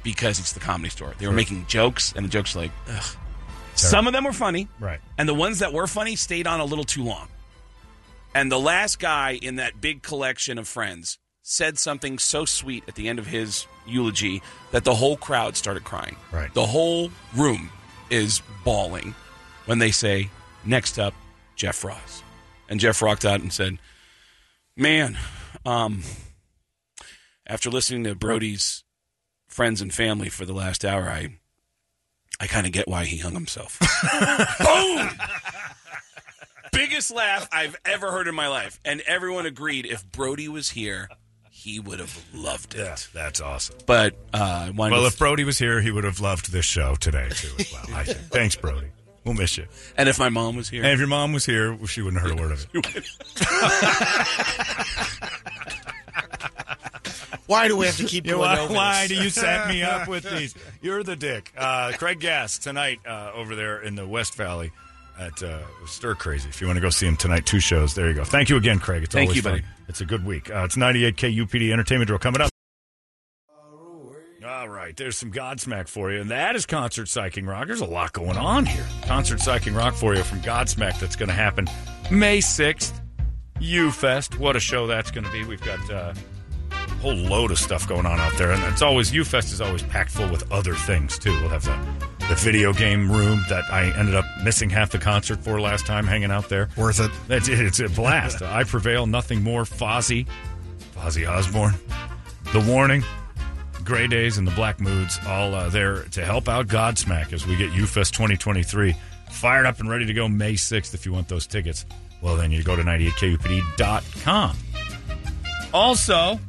because 0.03 0.39
it's 0.39 0.53
the 0.53 0.59
comedy 0.59 0.89
store. 0.89 1.13
They 1.17 1.25
were 1.25 1.31
Sure. 1.31 1.35
making 1.35 1.65
jokes, 1.67 2.13
and 2.15 2.23
the 2.25 2.29
jokes 2.29 2.55
were 2.55 2.61
like, 2.63 2.71
ugh. 2.89 3.15
Some 3.75 4.07
of 4.07 4.13
them 4.13 4.23
were 4.23 4.31
funny, 4.33 4.67
Right. 4.79 5.01
and 5.17 5.27
the 5.27 5.33
ones 5.33 5.59
that 5.59 5.73
were 5.73 5.87
funny 5.87 6.15
stayed 6.15 6.47
on 6.47 6.59
a 6.59 6.65
little 6.65 6.85
too 6.85 7.03
long. 7.03 7.27
And 8.33 8.51
the 8.51 8.59
last 8.59 8.99
guy 8.99 9.31
in 9.41 9.55
that 9.57 9.81
big 9.81 10.01
collection 10.01 10.57
of 10.57 10.67
friends 10.67 11.17
said 11.41 11.77
something 11.77 12.17
so 12.19 12.45
sweet 12.45 12.83
at 12.87 12.95
the 12.95 13.07
end 13.09 13.19
of 13.19 13.27
his 13.27 13.65
eulogy 13.85 14.41
that 14.71 14.83
the 14.83 14.95
whole 14.95 15.17
crowd 15.17 15.55
started 15.57 15.83
crying. 15.83 16.15
Right. 16.31 16.53
The 16.53 16.65
whole 16.65 17.11
room 17.35 17.69
is 18.09 18.41
bawling 18.63 19.13
when 19.65 19.79
they 19.79 19.91
say, 19.91 20.29
next 20.63 20.97
up, 20.99 21.13
Jeff 21.55 21.83
Ross. 21.83 22.23
And 22.69 22.79
Jeff 22.79 23.01
rocked 23.01 23.25
out 23.25 23.41
and 23.41 23.53
said, 23.53 23.77
Man, 24.75 25.17
um, 25.65 26.03
after 27.47 27.69
listening 27.69 28.03
to 28.05 28.15
Brody's 28.15 28.83
friends 29.47 29.81
and 29.81 29.93
family 29.93 30.29
for 30.29 30.45
the 30.45 30.53
last 30.53 30.83
hour, 30.83 31.03
I 31.03 31.37
I 32.39 32.47
kind 32.47 32.65
of 32.65 32.73
get 32.73 32.87
why 32.87 33.05
he 33.05 33.17
hung 33.17 33.33
himself. 33.33 33.79
Boom! 34.59 35.09
Biggest 36.73 37.11
laugh 37.11 37.47
I've 37.51 37.77
ever 37.85 38.11
heard 38.11 38.27
in 38.27 38.35
my 38.35 38.47
life. 38.49 38.79
And 38.83 38.99
everyone 39.01 39.45
agreed 39.45 39.85
if 39.85 40.09
Brody 40.11 40.49
was 40.49 40.71
here, 40.71 41.07
he 41.49 41.79
would 41.79 41.99
have 41.99 42.21
loved 42.33 42.75
it. 42.75 42.79
Yeah, 42.79 42.97
that's 43.13 43.39
awesome. 43.39 43.77
But 43.85 44.17
uh, 44.33 44.71
Well, 44.75 45.05
if 45.05 45.17
Brody 45.17 45.45
was 45.45 45.57
here, 45.57 45.79
he 45.79 45.89
would 45.91 46.03
have 46.03 46.19
loved 46.19 46.51
this 46.51 46.65
show 46.65 46.95
today 46.95 47.29
too. 47.29 47.47
As 47.57 47.71
well, 47.71 47.85
I 47.97 48.03
think. 48.03 48.19
Thanks, 48.29 48.55
Brody. 48.57 48.87
We'll 49.25 49.33
miss 49.33 49.57
you. 49.57 49.65
and 49.97 50.07
if 50.07 50.19
my 50.19 50.29
mom 50.29 50.55
was 50.55 50.69
here, 50.69 50.83
And 50.83 50.93
if 50.93 50.99
your 50.99 51.07
mom 51.07 51.33
was 51.33 51.45
here, 51.45 51.77
she 51.87 52.01
wouldn't 52.01 52.21
have 52.21 52.31
heard 52.31 52.39
a 52.39 52.41
word 52.41 52.51
of 52.51 52.67
it. 52.73 53.05
Why 57.47 57.67
do 57.67 57.77
we 57.77 57.85
have 57.85 57.97
to 57.97 58.05
keep 58.05 58.25
going 58.25 58.39
why, 58.39 58.59
over 58.59 58.73
why 58.73 59.07
do 59.07 59.15
you 59.15 59.29
set 59.29 59.67
me 59.67 59.83
up 59.83 60.07
with 60.07 60.23
these? 60.23 60.55
You're 60.81 61.03
the 61.03 61.15
dick. 61.15 61.53
Uh, 61.55 61.91
Craig 61.95 62.19
Gass 62.19 62.57
tonight 62.57 62.99
uh, 63.07 63.31
over 63.35 63.55
there 63.55 63.81
in 63.81 63.95
the 63.95 64.07
West 64.07 64.35
Valley 64.35 64.71
at 65.19 65.43
uh, 65.43 65.59
Stir 65.85 66.15
Crazy. 66.15 66.49
If 66.49 66.59
you 66.59 66.65
want 66.67 66.77
to 66.77 66.81
go 66.81 66.89
see 66.89 67.05
him 67.05 67.15
tonight, 67.17 67.45
two 67.45 67.59
shows. 67.59 67.93
There 67.93 68.07
you 68.07 68.15
go. 68.15 68.23
Thank 68.23 68.49
you 68.49 68.57
again, 68.57 68.79
Craig. 68.79 69.03
It's 69.03 69.13
Thank 69.13 69.27
always 69.29 69.37
you, 69.37 69.43
buddy. 69.43 69.63
It's 69.87 70.01
a 70.01 70.05
good 70.05 70.25
week. 70.25 70.49
Uh, 70.49 70.63
it's 70.63 70.75
98K 70.75 71.37
UPD 71.37 71.71
Entertainment 71.71 72.07
Drill 72.07 72.19
coming 72.19 72.41
up. 72.41 72.49
Right, 74.85 74.95
there's 74.95 75.17
some 75.17 75.31
Godsmack 75.31 75.87
for 75.87 76.11
you, 76.11 76.21
and 76.21 76.29
that 76.29 76.55
is 76.55 76.67
Concert 76.67 77.07
Psyching 77.07 77.47
Rock. 77.47 77.65
There's 77.65 77.81
a 77.81 77.85
lot 77.85 78.13
going 78.13 78.37
on 78.37 78.67
here. 78.67 78.85
Concert 79.05 79.39
Psyching 79.39 79.75
Rock 79.75 79.95
for 79.95 80.13
you 80.13 80.21
from 80.21 80.41
Godsmack 80.41 80.99
that's 80.99 81.15
going 81.15 81.29
to 81.29 81.33
happen 81.33 81.67
May 82.11 82.37
6th. 82.37 82.93
U 83.59 83.89
Fest. 83.89 84.37
What 84.37 84.55
a 84.55 84.59
show 84.59 84.85
that's 84.85 85.09
going 85.09 85.23
to 85.23 85.31
be. 85.31 85.43
We've 85.43 85.59
got 85.63 85.79
uh, 85.89 86.13
a 86.71 86.75
whole 87.01 87.15
load 87.15 87.49
of 87.49 87.57
stuff 87.57 87.87
going 87.87 88.05
on 88.05 88.19
out 88.19 88.37
there, 88.37 88.51
and 88.51 88.63
it's 88.65 88.83
always 88.83 89.11
U 89.11 89.23
Fest 89.23 89.51
is 89.51 89.59
always 89.59 89.81
packed 89.81 90.11
full 90.11 90.29
with 90.29 90.51
other 90.51 90.75
things 90.75 91.17
too. 91.17 91.31
We'll 91.41 91.49
have 91.49 91.65
the, 91.65 92.27
the 92.27 92.35
video 92.35 92.71
game 92.71 93.11
room 93.11 93.43
that 93.49 93.63
I 93.71 93.85
ended 93.97 94.13
up 94.13 94.25
missing 94.43 94.69
half 94.69 94.91
the 94.91 94.99
concert 94.99 95.43
for 95.43 95.59
last 95.59 95.87
time, 95.87 96.05
hanging 96.05 96.29
out 96.29 96.47
there. 96.47 96.69
Worth 96.77 96.99
it. 96.99 97.09
It's, 97.27 97.47
it's 97.49 97.79
a 97.79 97.89
blast. 97.89 98.43
I 98.43 98.63
prevail. 98.65 99.07
Nothing 99.07 99.41
more. 99.41 99.63
Fozzy, 99.63 100.27
Fozzy 100.95 101.27
Osbourne, 101.27 101.73
The 102.53 102.59
Warning, 102.59 103.03
Gray 103.85 104.07
Days, 104.07 104.37
and 104.37 104.47
the 104.47 104.51
Black 104.51 104.79
Moods 104.81 105.19
all 105.27 105.53
uh, 105.53 105.69
there 105.69 106.03
to 106.03 106.25
help 106.25 106.49
out 106.49 106.67
Godsmack 106.67 107.31
as 107.31 107.45
we 107.45 107.55
get 107.55 107.71
UFest 107.71 108.11
2023 108.13 108.95
fired 109.29 109.65
up 109.65 109.79
and 109.79 109.89
ready 109.89 110.05
to 110.05 110.13
go 110.13 110.27
May 110.27 110.53
6th. 110.53 110.93
If 110.93 111.05
you 111.05 111.13
want 111.13 111.27
those 111.27 111.45
tickets, 111.45 111.85
well, 112.21 112.35
then 112.35 112.51
you 112.51 112.63
go 112.63 112.75
to 112.75 112.83
98kupd.com. 112.83 114.57
Also, 115.73 116.39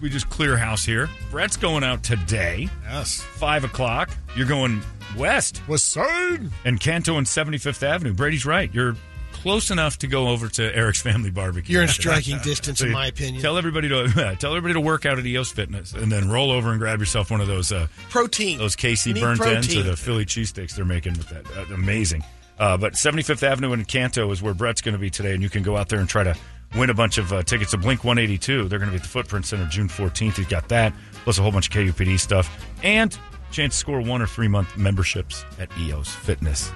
we 0.00 0.10
just 0.10 0.28
clear 0.28 0.56
house 0.56 0.84
here. 0.84 1.08
Brett's 1.30 1.56
going 1.56 1.84
out 1.84 2.02
today. 2.02 2.68
Yes. 2.84 3.20
Five 3.20 3.64
o'clock. 3.64 4.10
You're 4.36 4.48
going 4.48 4.82
west. 5.16 5.58
What's 5.66 5.82
side? 5.82 6.50
And 6.64 6.80
Canto 6.80 7.16
and 7.16 7.26
75th 7.26 7.82
Avenue. 7.82 8.12
Brady's 8.12 8.44
right. 8.44 8.72
You're 8.74 8.96
close 9.42 9.70
enough 9.70 9.98
to 9.98 10.06
go 10.06 10.28
over 10.28 10.48
to 10.48 10.76
Eric's 10.76 11.02
Family 11.02 11.30
Barbecue. 11.30 11.72
You're 11.72 11.82
in 11.82 11.88
striking 12.02 12.38
distance, 12.38 12.80
in 12.80 12.92
my 12.92 13.08
opinion. 13.08 13.42
Tell 13.42 13.58
everybody 13.58 13.88
to 13.88 14.36
tell 14.38 14.54
everybody 14.54 14.74
to 14.74 14.80
work 14.80 15.04
out 15.04 15.18
at 15.18 15.26
EOS 15.26 15.52
Fitness, 15.52 15.92
and 15.92 16.10
then 16.10 16.30
roll 16.30 16.50
over 16.50 16.70
and 16.70 16.78
grab 16.78 17.00
yourself 17.00 17.30
one 17.30 17.40
of 17.40 17.48
those 17.48 17.72
uh, 17.72 17.88
protein, 18.08 18.58
those 18.58 18.76
KC 18.76 19.20
burnt 19.20 19.40
ends 19.42 19.74
or 19.76 19.82
the 19.82 19.96
Philly 19.96 20.24
cheesesteaks 20.24 20.74
they're 20.74 20.84
making 20.84 21.14
with 21.14 21.28
that. 21.28 21.46
Uh, 21.56 21.74
amazing. 21.74 22.24
Uh, 22.58 22.76
but 22.76 22.92
75th 22.92 23.42
Avenue 23.42 23.72
and 23.72 23.86
Canto 23.88 24.30
is 24.30 24.40
where 24.40 24.54
Brett's 24.54 24.82
going 24.82 24.92
to 24.92 24.98
be 24.98 25.10
today, 25.10 25.34
and 25.34 25.42
you 25.42 25.48
can 25.48 25.62
go 25.62 25.76
out 25.76 25.88
there 25.88 25.98
and 25.98 26.08
try 26.08 26.22
to 26.22 26.36
win 26.76 26.90
a 26.90 26.94
bunch 26.94 27.18
of 27.18 27.32
uh, 27.32 27.42
tickets 27.42 27.72
to 27.72 27.78
Blink 27.78 28.04
182. 28.04 28.68
They're 28.68 28.78
going 28.78 28.90
to 28.90 28.92
be 28.92 28.96
at 28.98 29.02
the 29.02 29.08
Footprint 29.08 29.46
Center 29.46 29.66
June 29.66 29.88
14th. 29.88 30.38
You've 30.38 30.48
got 30.48 30.68
that, 30.68 30.92
plus 31.24 31.38
a 31.38 31.42
whole 31.42 31.50
bunch 31.50 31.68
of 31.68 31.74
KUPD 31.74 32.20
stuff, 32.20 32.64
and 32.82 33.16
chance 33.50 33.74
to 33.74 33.78
score 33.78 34.00
one 34.00 34.22
or 34.22 34.26
three 34.26 34.48
month 34.48 34.76
memberships 34.76 35.44
at 35.58 35.68
EOS 35.78 36.14
Fitness. 36.14 36.70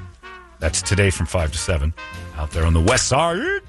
That's 0.58 0.80
today 0.82 1.10
from 1.10 1.26
5 1.26 1.52
to 1.52 1.58
7 1.58 1.92
out 2.36 2.50
there 2.50 2.64
on 2.64 2.72
the 2.72 2.80
west 2.80 3.08
side. 3.08 3.60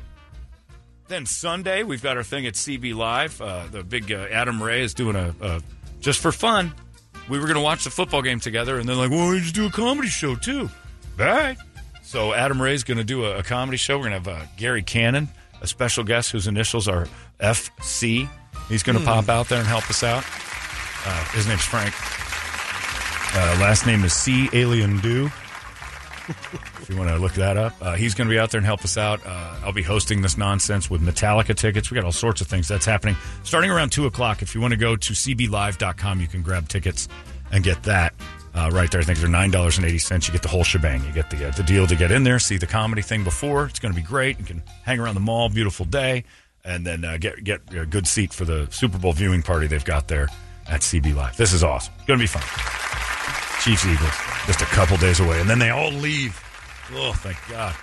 Then 1.08 1.26
Sunday, 1.26 1.84
we've 1.84 2.02
got 2.04 2.18
our 2.18 2.24
thing 2.24 2.46
at 2.48 2.54
CB 2.56 2.96
Live. 2.96 3.42
Uh, 3.42 3.64
the 3.72 3.84
big 3.84 4.12
uh, 4.12 4.28
Adam 4.32 4.62
Ray 4.62 4.82
is 4.82 4.94
doing 4.94 5.16
a, 5.16 5.34
a 5.42 5.62
just 6.00 6.20
for 6.22 6.32
fun. 6.32 6.74
We 7.30 7.38
were 7.40 7.46
going 7.46 7.56
to 7.56 7.62
watch 7.62 7.84
the 7.84 7.90
football 7.90 8.22
game 8.22 8.40
together, 8.40 8.78
and 8.80 8.88
then 8.88 8.98
like, 8.98 9.10
well, 9.12 9.30
we 9.30 9.40
just 9.40 9.56
do 9.56 9.66
a 9.66 9.70
comedy 9.72 10.08
show 10.10 10.36
too. 10.36 10.70
All 11.20 11.26
right. 11.26 11.58
So 12.04 12.34
Adam 12.34 12.62
Ray's 12.62 12.84
going 12.84 12.98
to 12.98 13.04
do 13.04 13.26
a, 13.26 13.40
a 13.40 13.44
comedy 13.44 13.78
show. 13.78 13.98
We're 13.98 14.10
going 14.10 14.24
to 14.24 14.30
have 14.32 14.42
uh, 14.44 14.46
Gary 14.58 14.82
Cannon, 14.84 15.28
a 15.62 15.68
special 15.68 16.04
guest 16.06 16.32
whose 16.32 16.48
initials 16.48 16.88
are 16.88 17.08
FC. 17.40 18.30
He's 18.70 18.84
going 18.84 18.96
to 18.98 19.02
Hmm. 19.02 19.08
pop 19.08 19.30
out 19.30 19.48
there 19.50 19.60
and 19.60 19.68
help 19.68 19.90
us 19.90 20.04
out. 20.04 20.24
Uh, 21.06 21.24
his 21.32 21.48
name's 21.48 21.64
Frank. 21.66 21.94
Uh, 23.36 23.58
last 23.62 23.86
name 23.86 24.04
is 24.04 24.14
Caliendo. 24.14 25.32
If 26.30 26.88
you 26.90 26.98
want 26.98 27.10
to 27.10 27.18
look 27.18 27.34
that 27.34 27.58
up, 27.58 27.74
uh, 27.82 27.96
he's 27.96 28.14
going 28.14 28.28
to 28.28 28.34
be 28.34 28.40
out 28.40 28.52
there 28.52 28.60
and 28.60 28.66
help 28.66 28.84
us 28.84 28.98
out. 28.98 29.26
Uh, 29.26 29.56
I'll 29.64 29.74
be 29.74 29.84
hosting 29.84 30.22
this 30.22 30.38
nonsense 30.38 30.90
with 30.90 31.02
Metallica 31.02 31.56
tickets. 31.56 31.90
We 31.90 31.96
got 31.96 32.06
all 32.06 32.12
sorts 32.12 32.42
of 32.42 32.48
things 32.48 32.68
that's 32.68 32.86
happening 32.86 33.16
starting 33.44 33.72
around 33.72 33.92
two 33.92 34.06
o'clock. 34.06 34.42
If 34.42 34.54
you 34.56 34.62
want 34.62 34.72
to 34.74 34.78
go 34.78 34.96
to 34.96 35.14
cblive.com, 35.14 36.22
you 36.22 36.28
can 36.28 36.42
grab 36.42 36.68
tickets 36.68 37.08
and 37.52 37.64
get 37.64 37.84
that. 37.84 38.14
Uh, 38.54 38.72
right 38.72 38.90
there, 38.90 39.00
I 39.00 39.04
think 39.04 39.20
they're 39.20 39.30
nine 39.30 39.52
dollars 39.52 39.78
and 39.78 39.86
eighty 39.86 40.00
cents. 40.00 40.28
You 40.28 40.32
get 40.32 40.42
the 40.42 40.48
whole 40.48 40.64
shebang. 40.64 41.04
You 41.06 41.12
get 41.12 41.30
the 41.30 41.48
uh, 41.48 41.52
the 41.52 41.62
deal 41.62 41.86
to 41.86 41.96
get 41.96 42.12
in 42.12 42.24
there, 42.24 42.40
see 42.40 42.58
the 42.58 42.66
comedy 42.66 43.04
thing 43.04 43.24
before. 43.24 43.66
It's 43.66 43.78
going 43.78 43.94
to 43.94 44.00
be 44.00 44.06
great. 44.06 44.40
You 44.40 44.46
can 44.46 44.64
hang 44.84 45.00
around 45.00 45.14
the 45.14 45.22
mall, 45.22 45.50
beautiful 45.50 45.86
day, 45.86 46.24
and 46.66 46.84
then 46.84 47.06
uh, 47.06 47.18
get 47.18 47.44
get 47.44 47.62
a 47.76 47.86
good 47.86 48.08
seat 48.08 48.34
for 48.34 48.46
the 48.46 48.68
Super 48.72 48.98
Bowl 48.98 49.14
viewing 49.14 49.44
party 49.44 49.68
they've 49.68 49.86
got 49.86 50.08
there 50.08 50.28
at 50.68 50.82
CB 50.82 51.16
Live. 51.16 51.38
This 51.38 51.54
is 51.54 51.64
awesome. 51.64 51.94
It's 51.98 52.06
going 52.08 52.20
to 52.20 52.24
be 52.24 52.28
fun. 52.28 53.07
Chiefs 53.68 53.86
Eagles 53.86 54.14
just 54.46 54.62
a 54.62 54.66
couple 54.66 54.96
days 54.98 55.20
away, 55.20 55.42
and 55.42 55.50
then 55.50 55.60
they 55.60 55.70
all 55.72 55.92
leave. 55.92 56.42
Oh, 56.94 57.12
thank 57.12 57.38
God! 57.50 57.76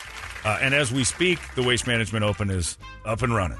Uh, 0.44 0.58
and 0.62 0.72
as 0.74 0.90
we 0.90 1.04
speak, 1.04 1.38
the 1.56 1.62
Waste 1.62 1.86
Management 1.86 2.24
Open 2.24 2.48
is 2.48 2.78
up 3.04 3.20
and 3.22 3.34
running. 3.34 3.58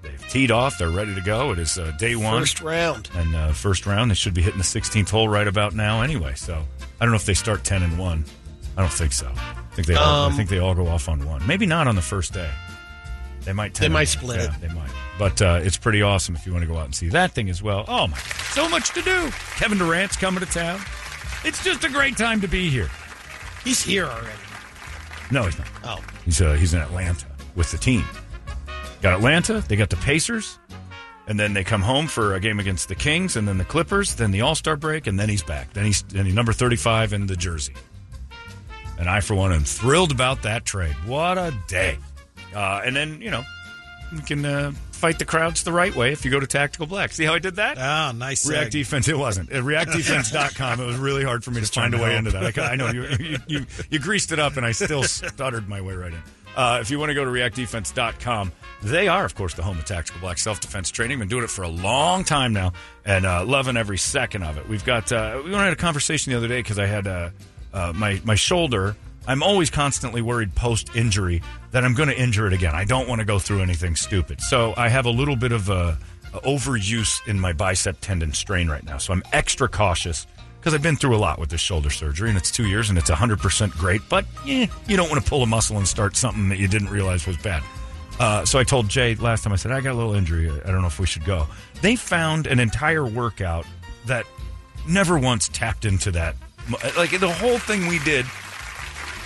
They've 0.00 0.28
teed 0.28 0.50
off. 0.50 0.78
They're 0.78 0.88
ready 0.90 1.14
to 1.14 1.20
go. 1.20 1.52
It 1.52 1.58
is 1.58 1.76
uh, 1.78 1.92
day 1.98 2.16
one, 2.16 2.40
First 2.40 2.62
round. 2.62 3.10
and 3.14 3.34
uh, 3.36 3.52
first 3.52 3.84
round. 3.84 4.10
They 4.10 4.14
should 4.14 4.32
be 4.32 4.40
hitting 4.40 4.56
the 4.58 4.64
16th 4.64 5.10
hole 5.10 5.28
right 5.28 5.46
about 5.46 5.74
now, 5.74 6.00
anyway. 6.00 6.32
So 6.34 6.64
I 6.98 7.04
don't 7.04 7.10
know 7.10 7.16
if 7.16 7.26
they 7.26 7.34
start 7.34 7.62
10 7.64 7.82
and 7.82 7.98
one. 7.98 8.24
I 8.78 8.80
don't 8.80 8.92
think 8.92 9.12
so. 9.12 9.30
I 9.36 9.74
think 9.74 9.86
they 9.86 9.94
all. 9.96 10.22
I 10.24 10.26
Um, 10.28 10.32
think 10.34 10.48
they 10.48 10.58
all 10.58 10.74
go 10.74 10.86
off 10.86 11.10
on 11.10 11.26
one. 11.26 11.46
Maybe 11.46 11.66
not 11.66 11.86
on 11.88 11.94
the 11.94 12.00
first 12.02 12.32
day. 12.32 12.50
They 13.42 13.52
might. 13.52 13.74
They 13.74 13.88
might 13.88 14.04
split 14.08 14.38
Yeah, 14.40 14.54
it. 14.54 14.60
They 14.62 14.74
might. 14.74 14.90
But 15.18 15.42
uh, 15.42 15.60
it's 15.62 15.76
pretty 15.76 16.00
awesome 16.00 16.36
if 16.36 16.46
you 16.46 16.52
want 16.52 16.62
to 16.62 16.68
go 16.68 16.78
out 16.78 16.86
and 16.86 16.94
see 16.94 17.08
that 17.10 17.32
thing 17.32 17.50
as 17.50 17.62
well. 17.62 17.84
Oh 17.86 18.06
my! 18.06 18.16
So 18.52 18.66
much 18.68 18.90
to 18.94 19.02
do. 19.02 19.30
Kevin 19.56 19.76
Durant's 19.78 20.16
coming 20.16 20.40
to 20.40 20.46
town. 20.50 20.80
It's 21.44 21.62
just 21.62 21.84
a 21.84 21.88
great 21.88 22.16
time 22.16 22.40
to 22.40 22.48
be 22.48 22.68
here. 22.68 22.88
He's 23.64 23.82
here 23.82 24.04
already. 24.04 24.38
No, 25.30 25.44
he's 25.44 25.58
not. 25.58 25.68
Oh. 25.84 26.04
He's 26.24 26.40
uh, 26.40 26.54
he's 26.54 26.74
in 26.74 26.80
Atlanta 26.80 27.26
with 27.54 27.70
the 27.70 27.78
team. 27.78 28.04
Got 29.02 29.14
Atlanta. 29.14 29.64
They 29.66 29.76
got 29.76 29.90
the 29.90 29.96
Pacers, 29.96 30.58
and 31.26 31.38
then 31.38 31.52
they 31.52 31.64
come 31.64 31.82
home 31.82 32.06
for 32.06 32.34
a 32.34 32.40
game 32.40 32.60
against 32.60 32.88
the 32.88 32.94
Kings, 32.94 33.36
and 33.36 33.46
then 33.46 33.58
the 33.58 33.64
Clippers, 33.64 34.14
then 34.14 34.30
the 34.30 34.40
All 34.40 34.54
Star 34.54 34.76
break, 34.76 35.06
and 35.06 35.18
then 35.18 35.28
he's 35.28 35.42
back. 35.42 35.72
Then 35.72 35.84
he's 35.84 36.02
then 36.02 36.26
he's 36.26 36.34
number 36.34 36.52
thirty 36.52 36.76
five 36.76 37.12
in 37.12 37.26
the 37.26 37.36
jersey. 37.36 37.74
And 38.98 39.10
I, 39.10 39.20
for 39.20 39.34
one, 39.34 39.52
am 39.52 39.64
thrilled 39.64 40.10
about 40.10 40.42
that 40.42 40.64
trade. 40.64 40.94
What 41.04 41.36
a 41.38 41.54
day! 41.68 41.98
Uh, 42.54 42.82
and 42.84 42.96
then 42.96 43.20
you 43.20 43.30
know 43.30 43.44
you 44.12 44.20
can 44.20 44.44
uh, 44.44 44.72
fight 44.96 45.18
the 45.18 45.24
crowds 45.24 45.62
the 45.62 45.72
right 45.72 45.94
way 45.94 46.12
if 46.12 46.24
you 46.24 46.30
go 46.30 46.40
to 46.40 46.46
Tactical 46.46 46.86
Black. 46.86 47.12
See 47.12 47.24
how 47.24 47.34
I 47.34 47.38
did 47.38 47.56
that? 47.56 47.78
Ah, 47.78 48.12
nice. 48.16 48.48
React 48.48 48.68
seg. 48.68 48.72
Defense. 48.72 49.08
It 49.08 49.18
wasn't. 49.18 49.50
At 49.52 49.62
reactdefense.com. 49.62 50.80
It 50.80 50.86
was 50.86 50.96
really 50.96 51.24
hard 51.24 51.44
for 51.44 51.50
me 51.50 51.60
to 51.60 51.66
find 51.66 51.94
a 51.94 51.98
way 51.98 52.16
into 52.16 52.30
that. 52.32 52.58
I, 52.58 52.72
I 52.72 52.76
know 52.76 52.90
you, 52.90 53.06
you, 53.20 53.38
you, 53.46 53.66
you 53.90 53.98
greased 53.98 54.32
it 54.32 54.38
up, 54.38 54.56
and 54.56 54.66
I 54.66 54.72
still 54.72 55.02
stuttered 55.04 55.68
my 55.68 55.80
way 55.80 55.94
right 55.94 56.12
in. 56.12 56.22
Uh, 56.56 56.78
if 56.80 56.90
you 56.90 56.98
want 56.98 57.10
to 57.10 57.14
go 57.14 57.22
to 57.24 57.30
reactdefense.com, 57.30 58.50
they 58.82 59.08
are, 59.08 59.24
of 59.26 59.34
course, 59.34 59.52
the 59.54 59.62
home 59.62 59.78
of 59.78 59.84
tactical 59.84 60.20
black 60.20 60.38
self 60.38 60.60
defense 60.60 60.90
training. 60.90 61.18
Been 61.18 61.28
doing 61.28 61.44
it 61.44 61.50
for 61.50 61.62
a 61.62 61.68
long 61.68 62.24
time 62.24 62.52
now, 62.54 62.72
and 63.04 63.26
uh, 63.26 63.44
loving 63.44 63.76
every 63.76 63.98
second 63.98 64.42
of 64.42 64.56
it. 64.56 64.66
We've 64.66 64.84
got 64.84 65.12
uh, 65.12 65.42
we 65.44 65.52
had 65.52 65.72
a 65.72 65.76
conversation 65.76 66.32
the 66.32 66.38
other 66.38 66.48
day 66.48 66.60
because 66.60 66.78
I 66.78 66.86
had 66.86 67.06
uh, 67.06 67.30
uh, 67.74 67.92
my 67.94 68.20
my 68.24 68.34
shoulder. 68.34 68.96
I'm 69.28 69.42
always 69.42 69.70
constantly 69.70 70.22
worried 70.22 70.54
post 70.54 70.94
injury 70.94 71.42
that 71.76 71.84
I'm 71.84 71.92
going 71.92 72.08
to 72.08 72.18
injure 72.18 72.46
it 72.46 72.54
again. 72.54 72.74
I 72.74 72.86
don't 72.86 73.06
want 73.06 73.18
to 73.18 73.26
go 73.26 73.38
through 73.38 73.60
anything 73.60 73.96
stupid, 73.96 74.40
so 74.40 74.72
I 74.78 74.88
have 74.88 75.04
a 75.04 75.10
little 75.10 75.36
bit 75.36 75.52
of 75.52 75.68
a, 75.68 75.98
a 76.32 76.40
overuse 76.40 77.18
in 77.28 77.38
my 77.38 77.52
bicep 77.52 77.98
tendon 78.00 78.32
strain 78.32 78.66
right 78.66 78.82
now. 78.82 78.96
So 78.96 79.12
I'm 79.12 79.22
extra 79.34 79.68
cautious 79.68 80.26
because 80.58 80.72
I've 80.72 80.82
been 80.82 80.96
through 80.96 81.14
a 81.14 81.18
lot 81.18 81.38
with 81.38 81.50
this 81.50 81.60
shoulder 81.60 81.90
surgery, 81.90 82.30
and 82.30 82.38
it's 82.38 82.50
two 82.50 82.66
years, 82.66 82.88
and 82.88 82.96
it's 82.96 83.10
100% 83.10 83.72
great. 83.72 84.00
But 84.08 84.24
eh, 84.46 84.68
you 84.88 84.96
don't 84.96 85.10
want 85.10 85.22
to 85.22 85.28
pull 85.28 85.42
a 85.42 85.46
muscle 85.46 85.76
and 85.76 85.86
start 85.86 86.16
something 86.16 86.48
that 86.48 86.58
you 86.58 86.66
didn't 86.66 86.88
realize 86.88 87.26
was 87.26 87.36
bad. 87.36 87.62
Uh, 88.18 88.46
so 88.46 88.58
I 88.58 88.64
told 88.64 88.88
Jay 88.88 89.14
last 89.14 89.44
time, 89.44 89.52
I 89.52 89.56
said, 89.56 89.70
I 89.70 89.82
got 89.82 89.92
a 89.92 89.98
little 89.98 90.14
injury. 90.14 90.50
I 90.50 90.70
don't 90.70 90.80
know 90.80 90.86
if 90.86 90.98
we 90.98 91.04
should 91.04 91.26
go. 91.26 91.46
They 91.82 91.94
found 91.94 92.46
an 92.46 92.58
entire 92.58 93.04
workout 93.04 93.66
that 94.06 94.24
never 94.88 95.18
once 95.18 95.50
tapped 95.52 95.84
into 95.84 96.10
that. 96.12 96.36
Like 96.96 97.10
the 97.20 97.30
whole 97.30 97.58
thing 97.58 97.86
we 97.86 97.98
did. 97.98 98.24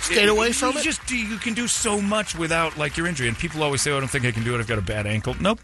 Stayed 0.01 0.29
away 0.29 0.51
from 0.51 0.73
you 0.73 0.79
it? 0.79 0.83
Just 0.83 1.09
you 1.11 1.37
can 1.37 1.53
do 1.53 1.67
so 1.67 2.01
much 2.01 2.35
without 2.35 2.77
like 2.77 2.97
your 2.97 3.07
injury, 3.07 3.27
and 3.27 3.37
people 3.37 3.63
always 3.63 3.81
say, 3.81 3.91
"Oh, 3.91 3.97
"I 3.97 3.99
don't 3.99 4.09
think 4.09 4.25
I 4.25 4.31
can 4.31 4.43
do 4.43 4.55
it. 4.55 4.59
I've 4.59 4.67
got 4.67 4.77
a 4.77 4.81
bad 4.83 5.05
ankle." 5.07 5.35
Nope. 5.39 5.59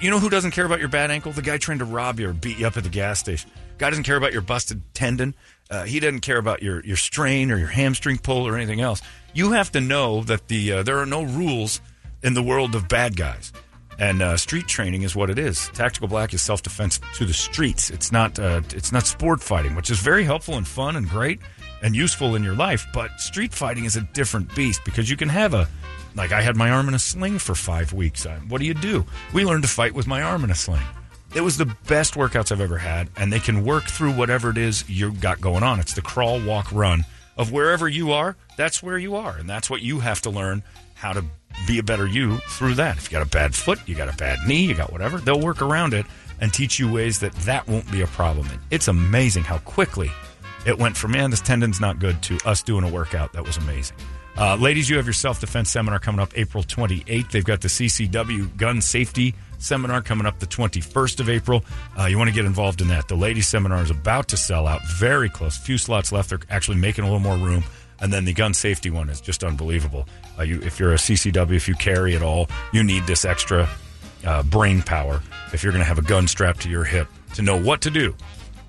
You 0.00 0.10
know 0.10 0.18
who 0.18 0.28
doesn't 0.28 0.50
care 0.50 0.64
about 0.64 0.80
your 0.80 0.88
bad 0.88 1.10
ankle? 1.12 1.30
The 1.30 1.42
guy 1.42 1.56
trying 1.56 1.78
to 1.78 1.84
rob 1.84 2.18
you 2.18 2.30
or 2.30 2.32
beat 2.32 2.58
you 2.58 2.66
up 2.66 2.76
at 2.76 2.82
the 2.82 2.88
gas 2.88 3.20
station. 3.20 3.48
Guy 3.78 3.90
doesn't 3.90 4.04
care 4.04 4.16
about 4.16 4.32
your 4.32 4.42
busted 4.42 4.82
tendon. 4.92 5.36
Uh, 5.70 5.84
he 5.84 6.00
doesn't 6.00 6.20
care 6.20 6.38
about 6.38 6.62
your, 6.62 6.84
your 6.84 6.96
strain 6.96 7.52
or 7.52 7.58
your 7.58 7.68
hamstring 7.68 8.18
pull 8.18 8.46
or 8.46 8.56
anything 8.56 8.80
else. 8.80 9.00
You 9.34 9.52
have 9.52 9.70
to 9.72 9.80
know 9.80 10.22
that 10.24 10.48
the 10.48 10.72
uh, 10.72 10.82
there 10.82 10.98
are 10.98 11.06
no 11.06 11.22
rules 11.22 11.80
in 12.22 12.34
the 12.34 12.42
world 12.42 12.74
of 12.74 12.88
bad 12.88 13.16
guys. 13.16 13.52
And 14.00 14.22
uh, 14.22 14.36
street 14.36 14.68
training 14.68 15.02
is 15.02 15.16
what 15.16 15.28
it 15.28 15.38
is. 15.38 15.68
Tactical 15.74 16.08
Black 16.08 16.32
is 16.32 16.40
self 16.40 16.62
defense 16.62 17.00
to 17.14 17.24
the 17.24 17.34
streets. 17.34 17.90
It's 17.90 18.10
not 18.10 18.38
uh, 18.38 18.62
it's 18.74 18.90
not 18.90 19.06
sport 19.06 19.42
fighting, 19.42 19.74
which 19.76 19.90
is 19.90 20.00
very 20.00 20.24
helpful 20.24 20.54
and 20.54 20.66
fun 20.66 20.96
and 20.96 21.08
great 21.08 21.40
and 21.82 21.94
useful 21.94 22.34
in 22.34 22.42
your 22.42 22.54
life. 22.54 22.86
But 22.92 23.20
street 23.20 23.52
fighting 23.52 23.84
is 23.84 23.96
a 23.96 24.02
different 24.02 24.54
beast 24.54 24.82
because 24.84 25.08
you 25.08 25.16
can 25.16 25.28
have 25.28 25.54
a 25.54 25.68
like 26.14 26.32
I 26.32 26.42
had 26.42 26.56
my 26.56 26.70
arm 26.70 26.88
in 26.88 26.94
a 26.94 26.98
sling 26.98 27.38
for 27.38 27.54
five 27.54 27.92
weeks. 27.92 28.26
What 28.48 28.60
do 28.60 28.66
you 28.66 28.74
do? 28.74 29.04
We 29.32 29.44
learned 29.44 29.62
to 29.62 29.68
fight 29.68 29.94
with 29.94 30.06
my 30.06 30.22
arm 30.22 30.42
in 30.44 30.50
a 30.50 30.54
sling. 30.54 30.82
It 31.34 31.42
was 31.42 31.58
the 31.58 31.66
best 31.86 32.14
workouts 32.14 32.50
I've 32.50 32.60
ever 32.60 32.78
had, 32.78 33.10
and 33.16 33.32
they 33.32 33.38
can 33.38 33.64
work 33.64 33.84
through 33.84 34.12
whatever 34.12 34.50
it 34.50 34.56
is 34.58 34.88
you 34.88 35.12
got 35.12 35.40
going 35.40 35.62
on. 35.62 35.78
It's 35.78 35.94
the 35.94 36.02
crawl, 36.02 36.42
walk, 36.44 36.72
run 36.72 37.04
of 37.36 37.52
wherever 37.52 37.86
you 37.86 38.12
are. 38.12 38.34
That's 38.56 38.82
where 38.82 38.98
you 38.98 39.14
are, 39.16 39.36
and 39.36 39.48
that's 39.48 39.68
what 39.68 39.82
you 39.82 40.00
have 40.00 40.22
to 40.22 40.30
learn 40.30 40.62
how 40.94 41.12
to 41.12 41.24
be 41.66 41.78
a 41.78 41.82
better 41.82 42.06
you 42.06 42.38
through 42.48 42.74
that. 42.74 42.96
If 42.96 43.04
you 43.04 43.18
got 43.18 43.26
a 43.26 43.30
bad 43.30 43.54
foot, 43.54 43.78
you 43.86 43.94
got 43.94 44.12
a 44.12 44.16
bad 44.16 44.38
knee, 44.48 44.64
you 44.64 44.74
got 44.74 44.90
whatever, 44.90 45.18
they'll 45.18 45.40
work 45.40 45.62
around 45.62 45.92
it 45.94 46.06
and 46.40 46.52
teach 46.52 46.78
you 46.78 46.90
ways 46.90 47.20
that 47.20 47.32
that 47.40 47.68
won't 47.68 47.90
be 47.92 48.00
a 48.00 48.06
problem. 48.06 48.48
And 48.48 48.58
it's 48.70 48.88
amazing 48.88 49.44
how 49.44 49.58
quickly 49.58 50.10
it 50.66 50.78
went 50.78 50.96
from 50.96 51.12
man, 51.12 51.30
this 51.30 51.40
tendon's 51.40 51.80
not 51.80 51.98
good 51.98 52.22
to 52.24 52.38
us 52.44 52.62
doing 52.62 52.84
a 52.84 52.88
workout 52.88 53.32
that 53.32 53.44
was 53.44 53.56
amazing. 53.56 53.96
Uh, 54.36 54.54
ladies, 54.54 54.88
you 54.88 54.96
have 54.96 55.06
your 55.06 55.12
self 55.12 55.40
defense 55.40 55.68
seminar 55.68 55.98
coming 55.98 56.20
up 56.20 56.36
April 56.36 56.62
28th. 56.62 57.30
They've 57.32 57.44
got 57.44 57.60
the 57.60 57.68
CCW 57.68 58.56
gun 58.56 58.80
safety 58.80 59.34
seminar 59.58 60.00
coming 60.00 60.26
up 60.26 60.38
the 60.38 60.46
21st 60.46 61.18
of 61.18 61.28
April. 61.28 61.64
Uh, 61.98 62.04
you 62.04 62.16
want 62.16 62.28
to 62.28 62.34
get 62.34 62.44
involved 62.44 62.80
in 62.80 62.86
that. 62.88 63.08
The 63.08 63.16
ladies 63.16 63.48
seminar 63.48 63.82
is 63.82 63.90
about 63.90 64.28
to 64.28 64.36
sell 64.36 64.68
out, 64.68 64.80
very 64.86 65.28
close. 65.28 65.56
Few 65.56 65.76
slots 65.76 66.12
left. 66.12 66.30
They're 66.30 66.38
actually 66.50 66.76
making 66.76 67.02
a 67.02 67.08
little 67.08 67.18
more 67.18 67.36
room. 67.36 67.64
And 68.00 68.12
then 68.12 68.24
the 68.24 68.32
gun 68.32 68.54
safety 68.54 68.90
one 68.90 69.08
is 69.10 69.20
just 69.20 69.42
unbelievable. 69.42 70.06
Uh, 70.38 70.44
you, 70.44 70.60
if 70.62 70.78
you're 70.78 70.92
a 70.92 70.98
CCW, 70.98 71.56
if 71.56 71.66
you 71.66 71.74
carry 71.74 72.14
it 72.14 72.22
all, 72.22 72.48
you 72.72 72.84
need 72.84 73.08
this 73.08 73.24
extra 73.24 73.68
uh, 74.24 74.44
brain 74.44 74.82
power 74.82 75.20
if 75.52 75.64
you're 75.64 75.72
going 75.72 75.82
to 75.82 75.88
have 75.88 75.98
a 75.98 76.02
gun 76.02 76.28
strapped 76.28 76.60
to 76.60 76.68
your 76.68 76.84
hip 76.84 77.08
to 77.34 77.42
know 77.42 77.60
what 77.60 77.80
to 77.80 77.90
do 77.90 78.14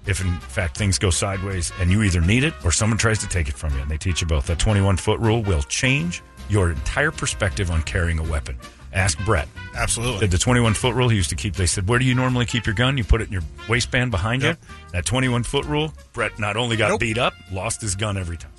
if 0.09 0.19
in 0.21 0.39
fact 0.39 0.77
things 0.77 0.97
go 0.97 1.09
sideways 1.09 1.71
and 1.79 1.91
you 1.91 2.01
either 2.03 2.19
need 2.21 2.43
it 2.43 2.53
or 2.65 2.71
someone 2.71 2.97
tries 2.97 3.19
to 3.19 3.27
take 3.27 3.47
it 3.47 3.55
from 3.55 3.73
you 3.75 3.79
and 3.81 3.89
they 3.91 3.97
teach 3.97 4.21
you 4.21 4.27
both. 4.27 4.47
That 4.47 4.59
21 4.59 4.97
foot 4.97 5.19
rule 5.19 5.43
will 5.43 5.61
change 5.63 6.21
your 6.49 6.71
entire 6.71 7.11
perspective 7.11 7.69
on 7.71 7.83
carrying 7.83 8.17
a 8.19 8.23
weapon. 8.23 8.57
Ask 8.91 9.23
brett. 9.23 9.47
Absolutely. 9.75 10.21
did 10.21 10.31
the 10.31 10.39
21 10.39 10.73
foot 10.73 10.95
rule 10.95 11.09
he 11.09 11.15
used 11.15 11.29
to 11.29 11.35
keep 11.35 11.55
they 11.55 11.67
said 11.67 11.87
where 11.87 11.99
do 11.99 12.05
you 12.05 12.15
normally 12.15 12.45
keep 12.47 12.65
your 12.65 12.73
gun? 12.75 12.97
You 12.97 13.03
put 13.03 13.21
it 13.21 13.27
in 13.27 13.33
your 13.33 13.43
waistband 13.69 14.09
behind 14.11 14.41
Yep. 14.41 14.57
you. 14.59 14.75
That 14.93 15.05
21 15.05 15.43
foot 15.43 15.65
rule 15.65 15.93
brett 16.13 16.39
not 16.39 16.57
only 16.57 16.75
got 16.75 16.89
Nope. 16.89 16.99
beat 17.01 17.17
up 17.19 17.33
lost 17.51 17.81
his 17.81 17.95
gun 17.95 18.17
every 18.17 18.37
time. 18.37 18.51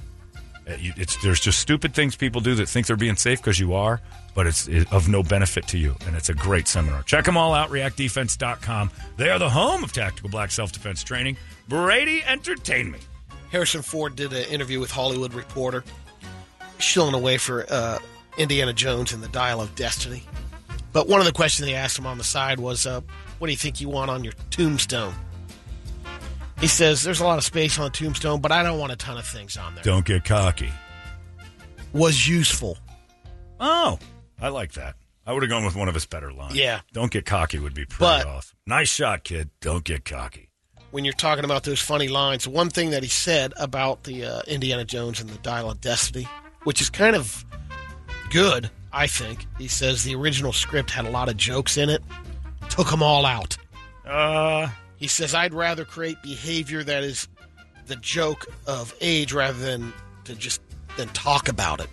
Uh, 0.69 0.75
it's 0.79 1.21
there's 1.25 1.41
just 1.41 1.59
stupid 1.59 1.95
things 1.95 2.15
people 2.15 2.41
do 2.41 2.55
that 2.55 2.69
think 2.69 2.87
they're 2.87 2.95
being 2.97 3.17
safe 3.17 3.41
because 3.41 3.59
you 3.59 3.75
are 3.75 4.01
but 4.35 4.47
it's 4.47 4.69
of 4.91 5.09
no 5.09 5.23
benefit 5.23 5.67
to 5.67 5.79
you 5.79 5.95
and 6.07 6.17
it's 6.17 6.29
a 6.29 6.35
great 6.35 6.69
seminar 6.69 7.03
check 7.03 7.25
them 7.25 7.37
all 7.37 7.55
out 7.55 7.71
reactdefense.com 7.71 8.91
they 9.17 9.29
are 9.29 9.39
the 9.39 9.51
home 9.51 9.83
of 9.85 9.93
tactical 9.93 10.31
black 10.31 10.51
self-defense 10.51 11.03
training 11.03 11.37
brady 11.69 12.23
entertain 12.25 12.91
me 12.91 12.99
Harrison 13.51 13.83
Ford 13.83 14.17
did 14.17 14.33
an 14.33 14.45
interview 14.45 14.81
with 14.81 14.91
Hollywood 14.91 15.35
Reporter, 15.35 15.85
shilling 16.79 17.15
away 17.15 17.37
for 17.37 17.67
uh, 17.69 17.99
Indiana 18.39 18.73
Jones 18.73 19.13
and 19.13 19.23
the 19.23 19.29
Dial 19.29 19.61
of 19.61 19.75
Destiny. 19.75 20.23
But 20.93 21.09
one 21.09 21.21
of 21.21 21.27
the 21.27 21.33
questions 21.33 21.67
they 21.67 21.75
asked 21.75 21.99
him 21.99 22.07
on 22.07 22.19
the 22.19 22.25
side 22.25 22.59
was, 22.59 22.87
uh, 22.87 23.01
"What 23.39 23.49
do 23.49 23.53
you 23.53 23.59
think 23.59 23.81
you 23.81 23.89
want 23.89 24.11
on 24.11 24.25
your 24.25 24.35
tombstone?" 24.51 25.15
He 26.61 26.69
says, 26.69 27.03
"There's 27.03 27.21
a 27.21 27.25
lot 27.25 27.39
of 27.39 27.45
space 27.45 27.79
on 27.79 27.85
the 27.85 27.91
tombstone, 27.91 28.41
but 28.41 28.53
I 28.53 28.63
don't 28.63 28.79
want 28.79 28.93
a 28.93 28.97
ton 28.97 29.19
of 29.19 29.27
things 29.27 29.57
on 29.57 29.75
there." 29.75 29.85
Don't 29.85 30.05
get 30.05 30.25
cocky. 30.25 30.73
Was 31.93 32.29
useful. 32.29 32.79
Oh, 33.59 33.99
I 34.41 34.49
like 34.49 34.73
that. 34.73 34.95
I 35.27 35.33
would 35.33 35.43
have 35.43 35.51
gone 35.51 35.65
with 35.65 35.77
one 35.77 35.89
of 35.89 35.95
his 35.95 36.07
better 36.07 36.33
lines. 36.33 36.55
Yeah. 36.55 36.81
Don't 36.93 37.11
get 37.13 37.27
cocky 37.27 37.59
would 37.59 37.75
be 37.75 37.85
pretty 37.85 37.99
But- 38.01 38.27
awesome. 38.27 38.57
Nice 38.67 38.89
shot, 38.89 39.25
kid. 39.25 39.51
Don't 39.61 39.85
get 39.85 40.05
cocky. 40.05 40.49
when 40.93 41.05
you're 41.05 41.15
talking 41.15 41.45
about 41.45 41.63
those 41.63 41.81
funny 41.81 42.09
lines, 42.09 42.49
one 42.49 42.69
thing 42.69 42.91
that 42.91 43.03
he 43.05 43.09
said 43.09 43.53
about 43.57 44.03
the 44.05 44.25
uh, 44.25 44.43
Indiana 44.49 44.85
Jones 44.85 45.21
and 45.21 45.31
the 45.31 45.39
Dial 45.39 45.71
of 45.71 45.81
Destiny, 45.81 46.27
which 46.65 46.81
is 46.81 46.91
kind 46.91 47.15
of 47.15 47.45
good, 48.31 48.71
I 48.93 49.07
think. 49.07 49.47
He 49.59 49.69
says 49.69 50.03
the 50.03 50.17
original 50.17 50.53
script 50.53 50.91
had 50.91 51.05
a 51.07 51.11
lot 51.11 51.29
of 51.29 51.37
jokes 51.37 51.77
in 51.77 51.91
it, 51.91 52.03
took 52.71 52.91
them 52.91 53.03
all 53.05 53.25
out. 53.25 53.57
Uh, 54.05 54.69
he 54.97 55.07
says 55.07 55.33
I'd 55.35 55.55
rather 55.55 55.85
create 55.85 56.21
behavior 56.23 56.83
that 56.83 57.05
is 57.05 57.29
the 57.87 57.97
joke 57.97 58.47
of 58.67 58.93
age 59.01 59.33
rather 59.33 59.59
than 59.59 59.93
to 60.25 60.35
just 60.35 60.61
than 60.97 61.09
talk 61.11 61.49
about 61.49 61.81
it. 61.81 61.89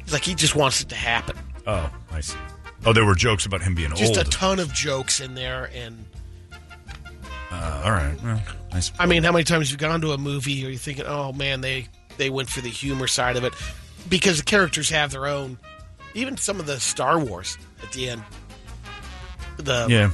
It's 0.00 0.12
like 0.12 0.24
he 0.24 0.34
just 0.34 0.56
wants 0.56 0.80
it 0.80 0.88
to 0.88 0.94
happen. 0.96 1.36
Oh, 1.66 1.90
I 2.12 2.20
see. 2.20 2.36
Oh, 2.84 2.92
there 2.92 3.04
were 3.04 3.14
jokes 3.14 3.46
about 3.46 3.62
him 3.62 3.74
being 3.74 3.90
old. 3.90 3.98
Just 3.98 4.16
old. 4.16 4.26
a 4.26 4.30
ton 4.30 4.58
of 4.60 4.72
jokes 4.72 5.20
in 5.20 5.34
there, 5.34 5.70
and 5.74 6.04
uh, 7.50 7.82
all 7.84 7.90
right. 7.90 8.14
Well, 8.22 8.40
nice. 8.72 8.92
I 8.98 9.06
mean, 9.06 9.22
how 9.22 9.32
many 9.32 9.44
times 9.44 9.70
you've 9.70 9.80
gone 9.80 10.00
to 10.02 10.12
a 10.12 10.18
movie 10.18 10.64
or 10.64 10.68
you're 10.70 10.78
thinking, 10.78 11.04
oh 11.06 11.32
man, 11.32 11.60
they 11.60 11.88
they 12.16 12.30
went 12.30 12.48
for 12.48 12.60
the 12.60 12.68
humor 12.70 13.06
side 13.06 13.36
of 13.36 13.44
it 13.44 13.54
because 14.08 14.38
the 14.38 14.44
characters 14.44 14.90
have 14.90 15.10
their 15.10 15.26
own. 15.26 15.58
Even 16.14 16.36
some 16.36 16.60
of 16.60 16.66
the 16.66 16.80
Star 16.80 17.18
Wars 17.18 17.58
at 17.82 17.92
the 17.92 18.08
end, 18.10 18.22
the 19.58 19.86
Yeah. 19.88 20.10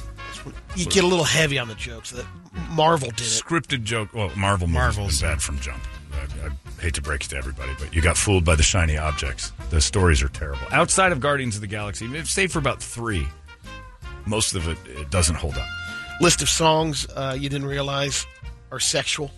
you 0.75 0.87
get 0.87 1.05
a 1.05 1.07
little 1.07 1.25
heavy 1.25 1.59
on 1.59 1.69
the 1.69 1.75
jokes. 1.75 2.11
That 2.11 2.27
Marvel 2.71 3.09
did 3.11 3.21
it. 3.21 3.25
Scripted 3.45 3.85
joke. 3.85 4.13
Well, 4.13 4.31
Marvel 4.37 4.67
Marvel's 4.67 5.21
been 5.21 5.31
bad 5.31 5.43
from 5.43 5.61
jump. 5.61 5.83
I, 6.13 6.47
I 6.47 6.81
hate 6.83 6.95
to 6.95 7.03
break 7.03 7.25
it 7.25 7.29
to 7.31 7.37
everybody, 7.37 7.73
but 7.79 7.95
you 7.95 8.03
got 8.03 8.17
fooled 8.17 8.45
by 8.45 8.55
the 8.57 8.63
shiny 8.63 8.97
objects. 8.97 9.53
The 9.71 9.81
stories 9.81 10.23
are 10.23 10.29
terrible. 10.29 10.67
Outside 10.73 11.13
of 11.13 11.21
Guardians 11.21 11.55
of 11.57 11.61
the 11.61 11.67
Galaxy, 11.67 12.25
save 12.25 12.53
for 12.53 12.59
about 12.59 12.83
three, 12.83 13.27
most 14.27 14.55
of 14.55 14.69
it, 14.69 14.79
it 14.87 15.11
doesn't 15.11 15.37
hold 15.37 15.57
up. 15.57 15.67
List 16.21 16.43
of 16.43 16.49
songs 16.49 17.07
uh, 17.17 17.37
you 17.39 17.49
didn't 17.49 17.67
realize 17.67 18.27
are 18.71 18.81
sexual 18.81 19.31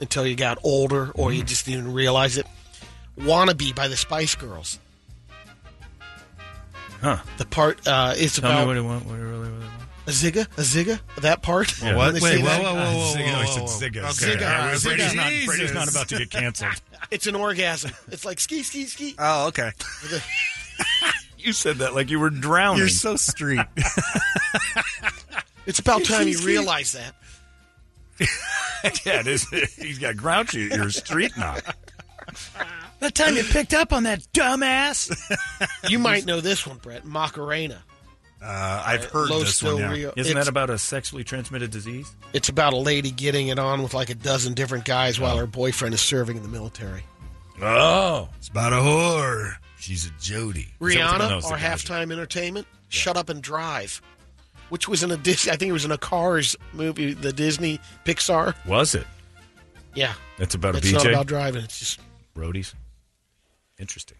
until 0.00 0.26
you 0.26 0.36
got 0.36 0.58
older, 0.62 1.10
or 1.14 1.30
Mm. 1.30 1.36
you 1.36 1.42
just 1.44 1.66
didn't 1.66 1.92
realize 1.92 2.36
it. 2.38 2.46
"Wannabe" 3.18 3.74
by 3.74 3.88
the 3.88 3.96
Spice 3.96 4.34
Girls. 4.36 4.78
Huh. 7.00 7.18
The 7.36 7.46
part 7.46 7.86
uh, 7.86 8.14
is 8.16 8.36
Tell 8.36 8.48
me 8.50 8.56
about 8.56 8.66
what 8.66 8.76
it. 8.76 8.82
What 8.82 9.16
it 9.18 9.22
really, 9.22 9.48
really. 9.50 9.64
A 10.08 10.10
zigga, 10.10 10.42
a 10.56 10.62
zigga. 10.62 11.00
That 11.20 11.42
part. 11.42 11.80
Yeah. 11.82 11.96
When 11.96 12.14
they 12.14 12.20
say 12.20 12.36
Wait, 12.38 12.44
that? 12.44 12.62
whoa, 12.62 12.74
whoa, 12.74 12.80
whoa, 12.80 12.96
whoa, 12.98 13.14
Zigga, 13.14 13.32
no, 13.32 13.38
he 13.40 13.46
said 13.46 13.60
whoa, 13.60 13.66
whoa. 13.66 13.80
zigga. 13.80 13.98
Okay. 13.98 14.36
Zigga. 14.36 14.42
Uh, 14.42 14.78
Brady's 14.82 15.14
not- 15.14 15.32
Brady's 15.46 15.74
not 15.74 15.90
about 15.90 16.08
to 16.08 16.18
get 16.18 16.30
canceled. 16.30 16.72
It's 17.10 17.26
an 17.26 17.36
orgasm. 17.36 17.92
It's 18.10 18.24
like 18.26 18.38
ski, 18.40 18.62
ski, 18.62 18.84
ski. 18.86 19.14
Oh, 19.18 19.46
okay. 19.48 19.70
You 21.38 21.52
said 21.52 21.76
that 21.76 21.94
like 21.94 22.10
you 22.10 22.18
were 22.18 22.30
drowning. 22.30 22.78
You're 22.80 22.88
so 22.88 23.16
street. 23.16 23.60
It's 25.66 25.78
about 25.78 26.02
Ski, 26.04 26.14
time 26.14 26.28
you 26.28 26.34
ski. 26.34 26.46
realize 26.46 26.92
that. 26.92 27.14
yeah, 29.04 29.20
it 29.20 29.26
is. 29.26 29.46
He's 29.76 29.98
got 29.98 30.16
grouchy. 30.16 30.68
You're 30.72 30.86
a 30.86 30.90
street 30.90 31.36
knock. 31.36 31.62
That 33.00 33.14
time 33.14 33.36
you 33.36 33.44
picked 33.44 33.74
up 33.74 33.92
on 33.92 34.04
that 34.04 34.20
dumbass. 34.32 35.10
You 35.88 35.98
might 35.98 36.24
know 36.26 36.40
this 36.40 36.66
one, 36.66 36.78
Brett. 36.78 37.04
Macarena. 37.04 37.82
Uh, 38.40 38.82
I've 38.86 39.06
Uh, 39.06 39.08
heard 39.10 39.30
Los 39.30 39.40
this 39.44 39.62
one. 39.62 39.78
Yeah. 39.78 39.90
Rio. 39.92 40.12
Isn't 40.16 40.30
It's- 40.30 40.34
that 40.44 40.48
about 40.48 40.70
a 40.70 40.78
sexually 40.78 41.24
transmitted 41.24 41.70
disease? 41.70 42.14
It's 42.32 42.48
about 42.48 42.72
a 42.72 42.76
lady 42.76 43.10
getting 43.10 43.48
it 43.48 43.58
on 43.58 43.82
with 43.82 43.94
like 43.94 44.10
a 44.10 44.14
dozen 44.14 44.54
different 44.54 44.84
guys 44.84 45.18
while 45.18 45.36
her 45.36 45.46
boyfriend 45.46 45.92
is 45.94 46.00
serving 46.00 46.36
in 46.36 46.42
the 46.44 46.48
military. 46.48 47.02
Oh, 47.60 48.28
it's 48.38 48.48
about 48.48 48.72
a 48.72 48.76
whore. 48.76 49.56
She's 49.80 50.06
a 50.06 50.10
Jody. 50.20 50.68
Rihanna, 50.80 51.42
our 51.50 51.58
halftime 51.58 52.12
entertainment, 52.12 52.66
Shut 52.88 53.16
Up 53.16 53.28
and 53.28 53.42
Drive, 53.42 54.00
which 54.68 54.86
was 54.88 55.02
in 55.02 55.10
a 55.10 55.16
Disney. 55.16 55.50
I 55.52 55.56
think 55.56 55.70
it 55.70 55.72
was 55.72 55.84
in 55.84 55.90
a 55.90 55.98
Cars 55.98 56.54
movie, 56.72 57.14
the 57.14 57.32
Disney 57.32 57.80
Pixar. 58.04 58.54
Was 58.66 58.94
it? 58.94 59.06
Yeah, 59.94 60.14
That's 60.36 60.54
about 60.54 60.74
a 60.76 60.78
it's 60.78 60.86
BJ. 60.88 60.92
not 60.92 61.06
about 61.06 61.26
driving. 61.26 61.64
It's 61.64 61.78
just 61.80 62.00
Roadies. 62.36 62.74
Interesting. 63.80 64.17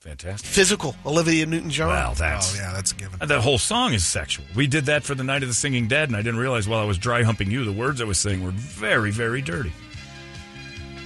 Fantastic. 0.00 0.48
physical. 0.48 0.96
Olivia 1.04 1.44
Newton-John. 1.44 1.88
Wow, 1.88 2.14
that's 2.14 2.54
Oh, 2.54 2.58
yeah, 2.58 2.72
that's 2.72 2.92
a 2.92 2.94
given. 2.94 3.18
That 3.26 3.40
whole 3.42 3.58
song 3.58 3.92
is 3.92 4.04
sexual. 4.04 4.46
We 4.54 4.66
did 4.66 4.86
that 4.86 5.04
for 5.04 5.14
the 5.14 5.22
Night 5.24 5.42
of 5.42 5.48
the 5.50 5.54
Singing 5.54 5.88
Dead, 5.88 6.08
and 6.08 6.16
I 6.16 6.22
didn't 6.22 6.40
realize 6.40 6.66
while 6.66 6.80
I 6.80 6.84
was 6.84 6.96
dry 6.96 7.22
humping 7.22 7.50
you, 7.50 7.64
the 7.66 7.72
words 7.72 8.00
I 8.00 8.04
was 8.04 8.18
saying 8.18 8.42
were 8.42 8.50
very, 8.50 9.10
very 9.10 9.42
dirty. 9.42 9.72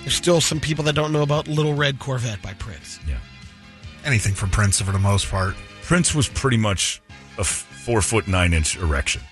There's 0.03 0.15
still 0.15 0.41
some 0.41 0.61
people 0.61 0.85
that 0.85 0.93
don't 0.95 1.13
know 1.13 1.23
about 1.23 1.49
Little 1.49 1.75
Red 1.75 1.99
Corvette 1.99 2.41
by 2.41 2.53
Prince. 2.55 3.01
Yeah. 3.09 3.19
Anything 4.05 4.35
from 4.35 4.51
Prince 4.51 4.81
for 4.81 4.93
the 4.93 4.99
most 4.99 5.29
part. 5.29 5.55
Prince 5.83 6.15
was 6.15 6.29
pretty 6.29 6.57
much 6.59 7.01
a 7.37 7.41
f- 7.41 7.47
four 7.85 8.01
foot 8.01 8.29
nine 8.29 8.53
inch 8.53 8.77
erection. 8.77 9.23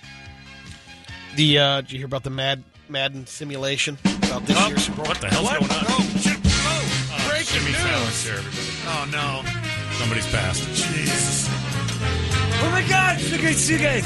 The 1.36 1.58
uh, 1.58 1.80
did 1.82 1.92
you 1.92 1.98
hear 1.98 2.06
about 2.06 2.24
the 2.24 2.30
Mad 2.30 2.62
Madden 2.88 3.26
simulation 3.26 3.96
about 4.24 4.44
this 4.46 4.68
year's 4.68 4.84
Super 4.86 4.96
Bowl? 4.98 5.06
What 5.06 5.20
the 5.20 5.28
hell's 5.28 5.48
going 5.50 5.62
on? 5.62 5.84
Oh, 5.88 6.31
breaking 7.42 7.60
Jimmy 7.60 7.72
news. 7.72 7.82
Fallon's 7.82 8.22
here, 8.22 8.38
everybody. 8.38 8.68
Oh, 8.86 9.04
no. 9.10 9.28
Somebody's 9.98 10.26
passed. 10.30 10.62
Jesus. 10.74 11.48
Oh 12.62 12.70
my 12.70 12.86
God! 12.88 13.18
It's 13.18 13.30
great 13.30 13.54
to 13.54 13.58
see 13.58 13.74
you 13.74 13.80
guys. 13.80 14.04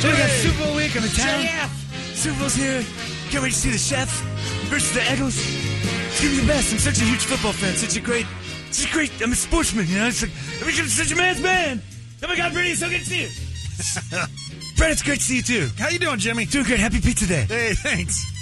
So 0.00 0.10
we 0.10 0.16
got 0.16 0.30
Super 0.30 0.64
Bowl 0.64 0.76
week. 0.76 0.96
I'm 0.96 1.04
in 1.04 1.10
town. 1.10 1.70
Super 2.14 2.38
Bowl's 2.38 2.54
here. 2.54 2.84
Can't 3.30 3.42
wait 3.42 3.52
to 3.52 3.58
see 3.58 3.70
the 3.70 3.78
Chefs 3.78 4.20
versus 4.68 4.92
the 4.92 5.00
Eagles. 5.12 5.36
It's 5.38 6.20
gonna 6.20 6.34
be 6.34 6.40
the 6.40 6.46
best. 6.46 6.72
I'm 6.72 6.78
such 6.78 6.98
a 7.00 7.04
huge 7.04 7.24
football 7.24 7.52
fan. 7.52 7.74
Such 7.74 7.96
a 7.96 8.00
great, 8.00 8.26
such 8.70 8.90
a 8.90 8.92
great. 8.92 9.10
I'm 9.22 9.32
a 9.32 9.36
sportsman. 9.36 9.86
You 9.86 9.98
know, 9.98 10.08
it's 10.08 10.22
like 10.22 10.30
I'm 10.78 10.88
such 10.88 11.12
a 11.12 11.16
man's 11.16 11.40
man. 11.40 11.82
Oh 12.22 12.28
my 12.28 12.36
God, 12.36 12.52
Brady, 12.52 12.70
it's 12.70 12.80
so 12.80 12.88
good 12.88 13.00
to 13.00 13.06
see 13.06 13.22
you. 13.22 13.28
Brett, 14.76 14.92
it's 14.92 15.02
great 15.02 15.18
to 15.18 15.24
see 15.24 15.36
you 15.36 15.42
too. 15.42 15.68
How 15.78 15.88
you 15.88 15.98
doing, 15.98 16.18
Jimmy? 16.18 16.44
Doing 16.44 16.66
good. 16.66 16.80
Happy 16.80 17.00
Pizza 17.00 17.26
Day. 17.26 17.44
Hey, 17.48 17.72
thanks. 17.74 18.35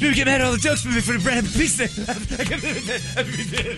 People 0.00 0.14
get 0.14 0.26
mad 0.26 0.40
at 0.40 0.46
all 0.46 0.52
the 0.52 0.58
jokes 0.58 0.84
we 0.86 0.94
make 0.94 1.04
for 1.04 1.12
the 1.12 1.18
brand 1.18 1.46
Pizza 1.46 1.86
Day. 1.86 2.04
Happy 2.04 3.32
Pizza 3.36 3.62
Day. 3.62 3.74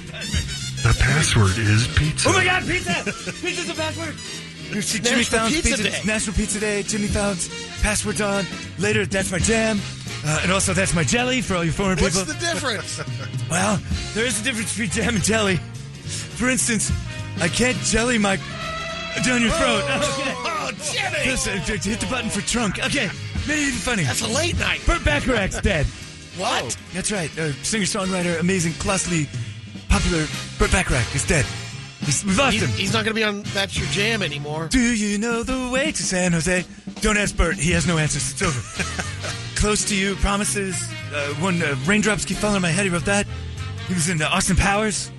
The 0.83 0.97
password 0.99 1.59
is 1.59 1.89
pizza. 1.99 2.28
Oh 2.28 2.33
my 2.33 2.44
God, 2.44 2.62
pizza! 2.62 2.94
Pizza's 3.42 3.68
a 3.68 3.75
password. 3.75 4.15
You 4.75 4.83
see 4.83 5.01
Jimmy 5.01 5.17
National 5.17 5.39
Fallon's 5.39 5.55
Pizza 5.62 5.83
pizza, 5.83 5.91
Day. 5.91 6.07
National 6.07 6.36
Pizza 6.36 6.60
Day. 6.60 6.83
Jimmy 6.84 7.07
Fallon's 7.09 7.49
passwords 7.83 8.20
on. 8.20 8.44
Later, 8.78 9.05
that's 9.05 9.33
my 9.33 9.39
jam, 9.39 9.81
uh, 10.25 10.41
and 10.44 10.52
also 10.52 10.73
that's 10.73 10.94
my 10.94 11.02
jelly 11.02 11.41
for 11.42 11.57
all 11.57 11.65
you 11.65 11.73
foreign 11.73 11.97
people. 11.99 12.20
What's 12.20 12.33
the 12.33 12.39
difference? 12.39 13.01
Well, 13.51 13.78
there 14.15 14.25
is 14.25 14.41
a 14.41 14.44
difference 14.44 14.70
between 14.73 14.91
jam 14.91 15.15
and 15.17 15.25
jelly. 15.25 15.57
For 15.57 16.49
instance, 16.49 16.91
I 17.41 17.49
can't 17.49 17.76
jelly 17.78 18.17
my 18.17 18.36
down 19.26 19.42
your 19.42 19.51
throat. 19.51 19.83
Okay. 19.83 19.92
oh, 19.99 20.70
Jimmy! 20.91 21.25
Just, 21.25 21.47
j- 21.67 21.91
hit 21.91 22.01
the 22.01 22.07
button 22.07 22.31
for 22.31 22.41
trunk. 22.42 22.78
Okay, 22.78 23.10
made 23.47 23.59
it 23.59 23.68
even 23.68 23.73
funny. 23.81 24.05
That's 24.05 24.23
a 24.23 24.28
late 24.28 24.59
night. 24.59 24.81
Burt 24.86 25.05
Bacharach's 25.05 25.60
dead. 25.60 25.84
What? 26.36 26.77
That's 26.94 27.12
right. 27.12 27.31
Uh, 27.39 27.52
singer 27.62 27.85
songwriter, 27.85 28.41
amazing, 28.41 28.73
classically 28.75 29.28
popular 29.89 30.27
Burt 30.59 30.70
Bacharach 30.73 31.15
is 31.15 31.27
dead. 31.27 31.44
He's, 32.01 32.25
we've 32.25 32.36
lost 32.39 32.55
He's, 32.55 32.62
him. 32.62 32.70
he's 32.70 32.93
not 32.93 33.05
going 33.05 33.15
to 33.15 33.20
be 33.20 33.23
on 33.25 33.43
That's 33.55 33.78
Your 33.78 33.86
Jam 33.89 34.23
anymore. 34.23 34.67
Do 34.69 34.81
you 34.81 35.19
know 35.19 35.43
the 35.44 35.70
way 35.73 35.93
to 35.93 36.02
San 36.02 36.33
Jose? 36.33 36.65
Don't 37.01 37.17
ask 37.17 37.36
Burt. 37.36 37.57
He 37.57 37.70
has 37.73 37.86
no 37.86 37.97
answers. 37.99 38.33
It's 38.33 38.43
over. 38.43 38.61
Close 39.55 39.85
to 39.91 39.94
you, 39.94 40.17
promises. 40.17 40.83
Uh, 41.15 41.28
when 41.35 41.62
uh, 41.62 41.77
raindrops 41.86 42.25
keep 42.25 42.39
falling 42.39 42.57
on 42.57 42.62
my 42.62 42.70
head, 42.70 42.85
he 42.85 42.91
wrote 42.91 43.05
that. 43.05 43.27
He 43.86 43.94
was 43.94 44.09
in 44.09 44.20
uh, 44.20 44.28
Austin 44.31 44.57
Powers. 44.57 45.12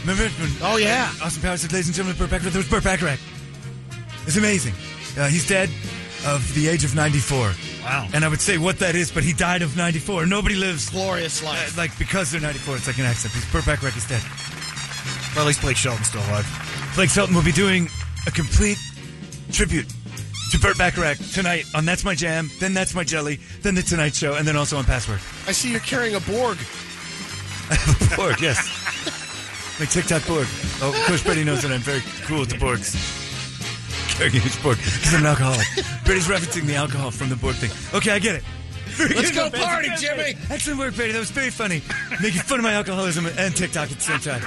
Remember? 0.00 0.24
When, 0.24 0.50
Oh, 0.62 0.78
yeah. 0.78 1.12
Austin 1.22 1.42
Powers 1.42 1.60
said, 1.60 1.72
ladies 1.72 1.86
and 1.88 1.94
gentlemen, 1.94 2.18
Burt 2.18 2.30
Bacharach. 2.30 2.52
There 2.52 2.60
was 2.60 2.68
Burt 2.68 2.82
Bacharach. 2.82 3.20
It's 4.26 4.36
amazing. 4.36 4.74
Uh, 5.16 5.28
he's 5.28 5.46
dead 5.46 5.68
of 6.26 6.52
the 6.54 6.66
age 6.68 6.82
of 6.82 6.94
94. 6.96 7.52
Wow. 7.82 8.08
And 8.12 8.24
I 8.24 8.28
would 8.28 8.40
say 8.40 8.58
what 8.58 8.78
that 8.80 8.94
is, 8.94 9.10
but 9.10 9.24
he 9.24 9.32
died 9.32 9.62
of 9.62 9.76
94. 9.76 10.26
Nobody 10.26 10.54
lives 10.54 10.90
Glorious 10.90 11.42
uh, 11.42 11.46
life. 11.46 11.76
like 11.76 11.96
because 11.98 12.30
they're 12.30 12.40
94. 12.40 12.76
It's 12.76 12.86
like 12.86 12.98
an 12.98 13.04
accident. 13.06 13.34
Because 13.34 13.52
Burt 13.52 13.66
Bacharach 13.66 13.96
is 13.96 14.06
dead. 14.06 14.22
Well, 15.34 15.44
at 15.44 15.46
least 15.48 15.60
Blake 15.62 15.76
Shelton's 15.76 16.08
still 16.08 16.20
alive. 16.22 16.46
Blake 16.94 17.10
Shelton 17.10 17.34
will 17.34 17.44
be 17.44 17.52
doing 17.52 17.88
a 18.26 18.30
complete 18.30 18.78
tribute 19.52 19.86
to 20.50 20.58
Burt 20.58 20.76
Bacharach 20.76 21.18
tonight 21.32 21.64
on 21.74 21.84
That's 21.84 22.04
My 22.04 22.14
Jam, 22.14 22.50
then 22.58 22.74
That's 22.74 22.94
My 22.94 23.04
Jelly, 23.04 23.38
then 23.62 23.74
The 23.76 23.82
Tonight 23.82 24.14
Show, 24.14 24.34
and 24.34 24.46
then 24.46 24.56
also 24.56 24.76
on 24.76 24.84
Password. 24.84 25.20
I 25.46 25.52
see 25.52 25.70
you're 25.70 25.80
carrying 25.80 26.16
a 26.16 26.20
Borg. 26.20 26.58
A 27.70 28.16
Borg, 28.16 28.40
yes. 28.40 28.58
My 29.78 29.86
TikTok 29.86 30.26
Borg. 30.26 30.48
Oh, 30.82 30.92
Coach 31.06 31.24
Brady 31.24 31.44
knows 31.44 31.62
that 31.62 31.70
I'm 31.70 31.80
very 31.80 32.00
cool 32.26 32.40
with 32.40 32.50
the 32.50 32.56
Borgs. 32.56 33.19
Carrying 34.20 34.42
his 34.42 34.56
Borg. 34.62 34.76
Because 34.76 35.14
I'm 35.14 35.20
an 35.20 35.26
alcoholic. 35.26 35.66
Brady's 36.04 36.28
referencing 36.28 36.66
the 36.66 36.74
alcohol 36.76 37.10
from 37.10 37.30
the 37.30 37.36
Borg 37.36 37.54
thing. 37.56 37.70
Okay, 37.96 38.10
I 38.12 38.18
get 38.18 38.34
it. 38.36 38.42
Very 38.96 39.14
Let's 39.14 39.30
go 39.30 39.44
No, 39.44 39.50
fancy- 39.50 39.64
party, 39.66 39.88
fancy. 39.88 40.06
Jimmy. 40.06 40.34
Excellent 40.50 40.78
work, 40.78 40.94
Brady. 40.94 41.12
That 41.12 41.20
was 41.20 41.30
very 41.30 41.48
funny. 41.50 41.80
Making 42.22 42.42
fun 42.42 42.58
of 42.58 42.62
my 42.64 42.74
alcoholism 42.74 43.24
and 43.26 43.56
TikTok 43.56 43.90
at 43.90 43.96
the 43.96 44.02
same 44.02 44.20
time. 44.20 44.42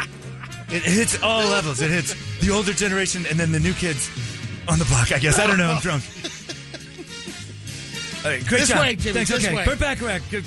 It 0.69 0.83
hits 0.83 1.21
all 1.23 1.43
levels. 1.49 1.81
It 1.81 1.89
hits 1.89 2.13
the 2.39 2.51
older 2.53 2.73
generation 2.73 3.25
and 3.29 3.39
then 3.39 3.51
the 3.51 3.59
new 3.59 3.73
kids 3.73 4.11
on 4.67 4.77
the 4.77 4.85
block. 4.85 5.11
I 5.11 5.17
guess 5.19 5.39
I 5.39 5.47
don't 5.47 5.57
know. 5.57 5.71
I'm 5.71 5.81
drunk. 5.81 6.03
All 8.23 8.31
right, 8.31 8.45
great 8.45 8.59
This 8.61 8.69
job. 8.69 8.79
way, 8.79 8.95
Jimmy, 8.95 9.13
Thanks. 9.25 9.29
this 9.31 9.45
okay, 9.45 9.55
way. 9.55 9.65
Burt 9.65 9.79
Bacharach. 9.79 10.21
Good. 10.29 10.45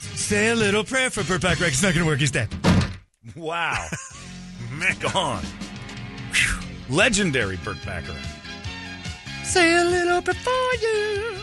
Say 0.00 0.50
a 0.50 0.54
little 0.54 0.84
prayer 0.84 1.10
for 1.10 1.22
Burt 1.24 1.42
Bacharach. 1.42 1.72
It's 1.72 1.82
not 1.82 1.92
going 1.92 2.04
to 2.04 2.10
work. 2.10 2.18
He's 2.20 2.30
dead. 2.30 2.48
Wow. 3.36 3.88
Gone. 5.00 5.42
Phew. 5.42 5.67
Legendary 6.88 7.56
Burt 7.58 7.76
Bacharach. 7.84 8.16
Say 9.44 9.74
a 9.76 9.84
little 9.84 10.20
before 10.20 10.74
you. 10.82 11.36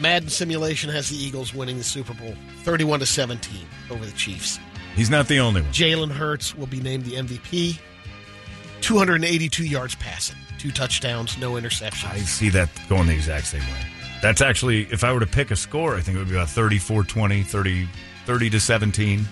Madden 0.00 0.28
simulation 0.28 0.90
has 0.90 1.10
the 1.10 1.16
Eagles 1.16 1.54
winning 1.54 1.78
the 1.78 1.84
Super 1.84 2.14
Bowl 2.14 2.34
31 2.62 3.00
to 3.00 3.06
17 3.06 3.66
over 3.90 4.04
the 4.04 4.12
Chiefs. 4.12 4.58
He's 4.96 5.10
not 5.10 5.28
the 5.28 5.38
only 5.38 5.62
one. 5.62 5.70
Jalen 5.72 6.10
Hurts 6.10 6.54
will 6.56 6.66
be 6.66 6.80
named 6.80 7.04
the 7.04 7.12
MVP. 7.12 7.78
282 8.80 9.64
yards 9.64 9.94
passing, 9.96 10.36
two 10.58 10.70
touchdowns, 10.70 11.36
no 11.38 11.52
interceptions. 11.52 12.10
I 12.10 12.18
see 12.20 12.48
that 12.50 12.68
going 12.88 13.06
the 13.06 13.14
exact 13.14 13.46
same 13.46 13.60
way. 13.60 13.86
That's 14.22 14.40
actually, 14.40 14.82
if 14.90 15.04
I 15.04 15.12
were 15.12 15.20
to 15.20 15.26
pick 15.26 15.50
a 15.50 15.56
score, 15.56 15.96
I 15.96 16.00
think 16.00 16.16
it 16.16 16.18
would 16.18 16.28
be 16.28 16.34
about 16.34 16.48
34 16.48 17.04
20, 17.04 17.42
30, 17.42 17.88
30 18.26 18.50
to 18.50 18.60
17. 18.60 19.24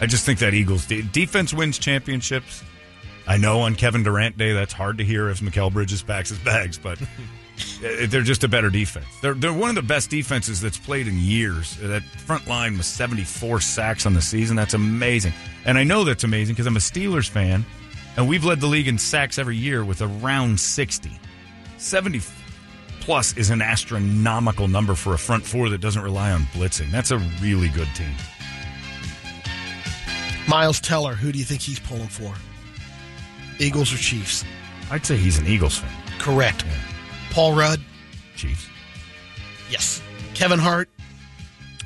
I 0.00 0.06
just 0.06 0.24
think 0.24 0.38
that 0.40 0.54
Eagles 0.54 0.86
de- 0.86 1.02
defense 1.02 1.52
wins 1.52 1.78
championships. 1.78 2.62
I 3.26 3.36
know 3.38 3.60
on 3.60 3.74
Kevin 3.74 4.02
Durant 4.02 4.36
Day 4.36 4.52
that's 4.52 4.72
hard 4.72 4.98
to 4.98 5.04
hear 5.04 5.30
if 5.30 5.40
Mikal 5.40 5.72
Bridges 5.72 6.02
packs 6.02 6.28
his 6.28 6.38
bags, 6.38 6.78
but 6.78 6.98
they're 7.80 8.22
just 8.22 8.44
a 8.44 8.48
better 8.48 8.70
defense. 8.70 9.06
They're, 9.22 9.34
they're 9.34 9.52
one 9.52 9.70
of 9.70 9.76
the 9.76 9.82
best 9.82 10.10
defenses 10.10 10.60
that's 10.60 10.76
played 10.76 11.08
in 11.08 11.18
years. 11.18 11.76
That 11.76 12.02
front 12.02 12.46
line 12.46 12.76
was 12.76 12.86
74 12.86 13.60
sacks 13.60 14.06
on 14.06 14.14
the 14.14 14.22
season. 14.22 14.56
That's 14.56 14.74
amazing. 14.74 15.32
And 15.64 15.78
I 15.78 15.84
know 15.84 16.04
that's 16.04 16.24
amazing 16.24 16.54
because 16.54 16.66
I'm 16.66 16.76
a 16.76 16.80
Steelers 16.80 17.28
fan, 17.28 17.64
and 18.16 18.28
we've 18.28 18.44
led 18.44 18.60
the 18.60 18.66
league 18.66 18.88
in 18.88 18.98
sacks 18.98 19.38
every 19.38 19.56
year 19.56 19.84
with 19.84 20.02
around 20.02 20.60
60. 20.60 21.10
70 21.78 22.20
plus 23.00 23.36
is 23.36 23.50
an 23.50 23.62
astronomical 23.62 24.68
number 24.68 24.94
for 24.94 25.14
a 25.14 25.18
front 25.18 25.44
four 25.44 25.68
that 25.70 25.80
doesn't 25.80 26.02
rely 26.02 26.30
on 26.30 26.42
blitzing. 26.54 26.90
That's 26.90 27.10
a 27.10 27.18
really 27.40 27.68
good 27.68 27.88
team. 27.94 28.14
Miles 30.48 30.80
Teller, 30.80 31.14
who 31.14 31.32
do 31.32 31.38
you 31.38 31.44
think 31.44 31.62
he's 31.62 31.78
pulling 31.80 32.08
for? 32.08 32.34
Eagles 33.58 33.92
or 33.92 33.96
Chiefs? 33.96 34.44
I'd 34.90 35.04
say 35.06 35.16
he's 35.16 35.38
an 35.38 35.46
Eagles 35.46 35.78
fan. 35.78 35.90
Correct. 36.18 36.64
Paul 37.30 37.54
Rudd? 37.54 37.80
Chiefs. 38.36 38.68
Yes. 39.70 40.02
Kevin 40.34 40.58
Hart? 40.58 40.88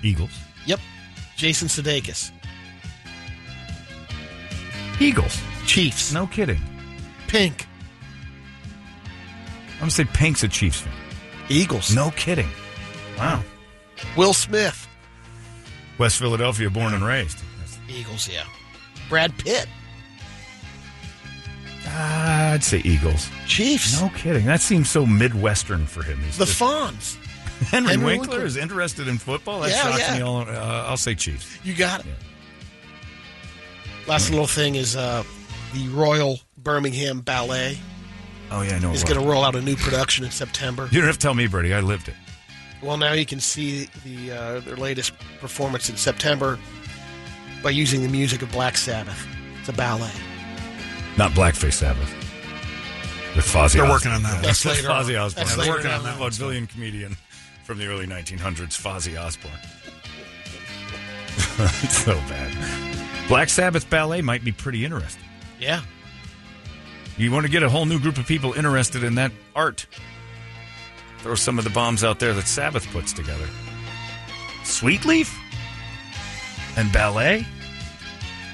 Eagles. 0.03 0.31
Yep. 0.67 0.81
Jason 1.37 1.69
Sudeikis? 1.69 2.31
Eagles. 5.01 5.41
Chiefs. 5.67 6.13
No 6.13 6.27
kidding. 6.27 6.61
Pink? 7.29 7.67
I'm 9.75 9.79
going 9.81 9.91
to 9.91 9.95
say 9.95 10.05
Pink's 10.05 10.43
a 10.43 10.49
Chiefs 10.49 10.81
fan. 10.81 10.93
Eagles. 11.49 11.95
No 11.95 12.11
kidding. 12.13 12.49
Wow. 13.17 13.43
Will 14.17 14.33
Smith? 14.33 14.89
West 15.99 16.19
Philadelphia, 16.19 16.71
born 16.71 16.95
and 16.95 17.05
raised. 17.05 17.39
Eagles, 17.89 18.29
yeah. 18.29 18.45
Brad 19.09 19.37
Pitt? 19.39 19.67
I'd 21.91 22.63
say 22.65 22.79
Eagles. 22.85 23.29
Chiefs. 23.47 24.01
No 24.01 24.09
kidding. 24.11 24.45
That 24.47 24.61
seems 24.61 24.89
so 24.91 25.07
Midwestern 25.07 25.87
for 25.87 26.03
him. 26.03 26.19
He's 26.21 26.37
The 26.39 26.45
just- 26.45 26.61
Fonz? 26.61 27.17
Henry, 27.71 27.91
Henry 27.91 28.05
Winkler, 28.07 28.29
Winkler. 28.31 28.47
is 28.47 28.57
interested 28.57 29.09
in 29.09 29.19
football. 29.19 29.61
That 29.61 29.71
Yeah, 29.71 29.83
shocks 29.83 29.99
yeah. 30.01 30.17
me. 30.17 30.23
All, 30.23 30.43
uh, 30.43 30.85
I'll 30.87 30.97
say 30.97 31.15
Chiefs. 31.17 31.59
You 31.65 31.75
got 31.75 32.01
it. 32.01 32.07
Last 34.07 34.31
little 34.31 34.47
thing 34.47 34.75
is 34.77 34.97
uh, 34.97 35.25
the 35.75 35.89
Royal 35.89 36.41
Birmingham 36.57 37.21
Ballet 37.21 37.79
Oh 38.51 38.63
yeah, 38.63 38.77
I 38.77 38.79
know. 38.79 38.93
is 38.93 39.05
going 39.05 39.21
to 39.21 39.27
roll 39.29 39.45
out 39.45 39.55
a 39.57 39.61
new 39.61 39.77
production 39.77 40.25
in 40.25 40.31
September. 40.31 40.89
You 40.91 41.01
don't 41.01 41.07
have 41.09 41.19
to 41.19 41.23
tell 41.23 41.35
me, 41.35 41.47
Brady. 41.47 41.75
I 41.75 41.81
lived 41.81 42.09
it. 42.09 42.15
Well, 42.83 42.97
now 42.97 43.13
you 43.13 43.27
can 43.27 43.41
see 43.41 43.89
the 44.05 44.31
uh, 44.33 44.61
their 44.61 44.77
latest 44.77 45.13
performance 45.41 45.91
in 45.91 45.97
September 45.97 46.59
by 47.63 47.71
using 47.71 48.03
the 48.03 48.09
music 48.09 48.41
of 48.41 48.51
Black 48.53 48.77
Sabbath. 48.77 49.27
It's 49.61 49.69
a 49.69 49.73
ballet. 49.73 50.13
Not 51.19 51.33
Blackface 51.33 51.75
Sabbath. 51.75 52.09
With 53.37 53.45
Fozzy 53.45 53.75
They're 53.75 53.83
Osbourne. 53.85 53.89
working 53.91 54.13
on 54.13 54.23
that. 54.23 54.43
That's 54.43 54.65
later 54.65 54.89
on. 54.91 54.97
Osbourne. 55.01 55.15
That's 55.35 55.35
They're 55.57 55.59
later 55.59 55.73
working 55.73 55.91
on 55.91 55.99
on 55.99 56.05
that 56.05 56.15
that 56.15 56.21
one. 56.21 56.31
vaudevillian 56.31 56.69
comedian 56.69 57.17
from 57.65 57.79
the 57.79 57.87
early 57.87 58.07
1900s, 58.07 58.81
Fozzy 58.81 59.21
Osbourne. 59.21 59.51
it's 61.83 61.99
so 62.05 62.15
bad. 62.15 63.29
Black 63.29 63.49
Sabbath 63.49 63.91
ballet 63.91 64.23
might 64.23 64.45
be 64.45 64.53
pretty 64.53 64.85
interesting. 64.85 65.23
Yeah. 65.61 65.83
You 67.17 67.31
want 67.33 67.45
to 67.47 67.53
get 67.53 67.63
a 67.65 67.69
whole 67.69 67.85
new 67.85 67.99
group 67.99 68.17
of 68.17 68.27
people 68.27 68.53
interested 68.55 69.03
in 69.03 69.17
that 69.17 69.33
art. 69.57 69.87
Throw 71.19 71.35
some 71.35 71.59
of 71.59 71.65
the 71.65 71.71
bombs 71.71 72.05
out 72.05 72.21
there 72.21 72.33
that 72.33 72.47
Sabbath 72.47 72.89
puts 72.93 73.13
together. 73.13 73.47
Sweet 74.65 75.05
Leaf 75.05 75.37
and 76.77 76.93
ballet. 76.93 77.45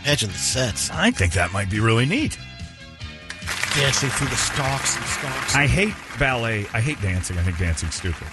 Imagine 0.05 0.31
the 0.31 0.37
sets. 0.39 0.91
I 0.91 1.11
think 1.11 1.35
that 1.35 1.53
might 1.53 1.69
be 1.71 1.79
really 1.79 2.07
neat. 2.07 2.39
Dancing 3.77 4.11
through 4.11 4.29
the 4.29 4.37
stalks 4.37 4.97
and 4.97 5.05
stalks. 5.07 5.55
I 5.57 5.67
hate 5.67 5.95
ballet. 6.19 6.67
I 6.73 6.81
hate 6.81 7.01
dancing. 7.03 7.39
I 7.39 7.43
think 7.43 7.59
dancing's 7.59 7.95
stupid. 7.97 8.27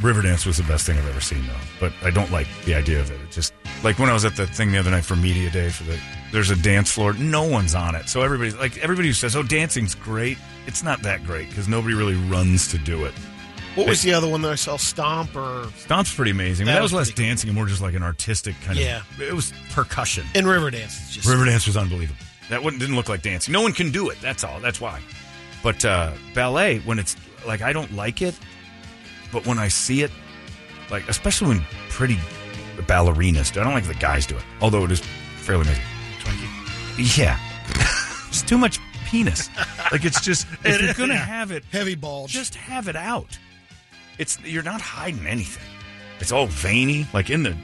Riverdance 0.00 0.44
was 0.46 0.56
the 0.58 0.62
best 0.64 0.84
thing 0.84 0.98
I've 0.98 1.08
ever 1.08 1.20
seen, 1.20 1.46
though. 1.46 1.56
But 1.80 1.92
I 2.02 2.10
don't 2.10 2.30
like 2.30 2.46
the 2.66 2.74
idea 2.74 3.00
of 3.00 3.10
it. 3.10 3.20
It 3.20 3.30
just 3.30 3.54
like 3.82 3.98
when 3.98 4.10
I 4.10 4.12
was 4.12 4.24
at 4.24 4.36
the 4.36 4.46
thing 4.46 4.70
the 4.72 4.78
other 4.78 4.90
night 4.90 5.04
for 5.04 5.16
media 5.16 5.48
day 5.50 5.70
for 5.70 5.84
the 5.84 5.98
there's 6.32 6.50
a 6.50 6.56
dance 6.56 6.90
floor. 6.90 7.12
No 7.14 7.44
one's 7.44 7.74
on 7.74 7.94
it, 7.94 8.08
so 8.08 8.20
everybody's 8.22 8.56
like 8.56 8.76
everybody 8.78 9.08
who 9.08 9.14
says, 9.14 9.34
"Oh, 9.36 9.42
dancing's 9.42 9.94
great." 9.94 10.36
It's 10.66 10.82
not 10.82 11.02
that 11.02 11.24
great 11.24 11.48
because 11.48 11.66
nobody 11.68 11.94
really 11.94 12.16
runs 12.16 12.68
to 12.68 12.78
do 12.78 13.04
it. 13.04 13.14
what 13.74 13.86
was 13.88 14.02
the 14.02 14.12
other 14.12 14.28
one 14.28 14.42
that 14.42 14.52
I 14.52 14.56
saw? 14.56 14.76
Stomp 14.76 15.34
or 15.34 15.66
Stomp's 15.78 16.14
pretty 16.14 16.30
amazing. 16.32 16.66
That 16.66 16.74
that 16.74 16.82
was 16.82 16.92
was 16.92 17.08
less 17.08 17.16
dancing 17.16 17.48
and 17.48 17.56
more 17.56 17.66
just 17.66 17.80
like 17.80 17.94
an 17.94 18.02
artistic 18.02 18.54
kind 18.64 18.78
Yeah. 18.78 18.98
of. 19.16 19.20
It 19.22 19.34
was 19.34 19.52
percussion. 19.70 20.26
in 20.34 20.44
Riverdance? 20.44 20.84
It's 21.00 21.14
just 21.14 21.28
Riverdance 21.28 21.66
was 21.66 21.76
unbelievable. 21.76 22.16
That 22.50 22.62
wouldn't, 22.62 22.80
didn't 22.80 22.96
look 22.96 23.08
like 23.08 23.22
dancing. 23.22 23.52
No 23.52 23.62
one 23.62 23.72
can 23.72 23.90
do 23.90 24.10
it. 24.10 24.20
That's 24.20 24.44
all. 24.44 24.60
That's 24.60 24.80
why. 24.80 25.00
But 25.62 25.84
uh, 25.84 26.12
ballet, 26.34 26.80
when 26.80 26.98
it's 26.98 27.16
like 27.46 27.62
I 27.62 27.72
don't 27.72 27.92
like 27.94 28.20
it, 28.22 28.38
but 29.32 29.46
when 29.46 29.58
I 29.58 29.68
see 29.68 30.02
it, 30.02 30.10
like 30.90 31.08
especially 31.08 31.48
when 31.48 31.60
pretty 31.88 32.18
ballerinas 32.78 33.52
do, 33.52 33.60
I 33.60 33.64
don't 33.64 33.74
like 33.74 33.86
the 33.86 33.94
guys 33.94 34.26
do 34.26 34.36
it. 34.36 34.44
Although 34.60 34.84
it 34.84 34.90
is 34.90 35.00
fairly 35.36 35.62
amazing. 35.62 35.84
Yeah, 37.16 37.38
it's 38.28 38.42
too 38.42 38.58
much 38.58 38.78
penis. 39.06 39.48
Like 39.90 40.04
it's 40.04 40.20
just 40.20 40.46
if 40.64 40.80
you're 40.82 40.94
gonna 40.94 41.16
have 41.16 41.52
it 41.52 41.64
heavy 41.70 41.94
bulge. 41.94 42.30
just 42.30 42.54
have 42.54 42.88
it 42.88 42.96
out. 42.96 43.38
It's 44.18 44.38
you're 44.40 44.62
not 44.62 44.80
hiding 44.80 45.26
anything. 45.26 45.64
It's 46.20 46.32
all 46.32 46.46
veiny, 46.46 47.06
like 47.12 47.30
in 47.30 47.42
the 47.42 47.56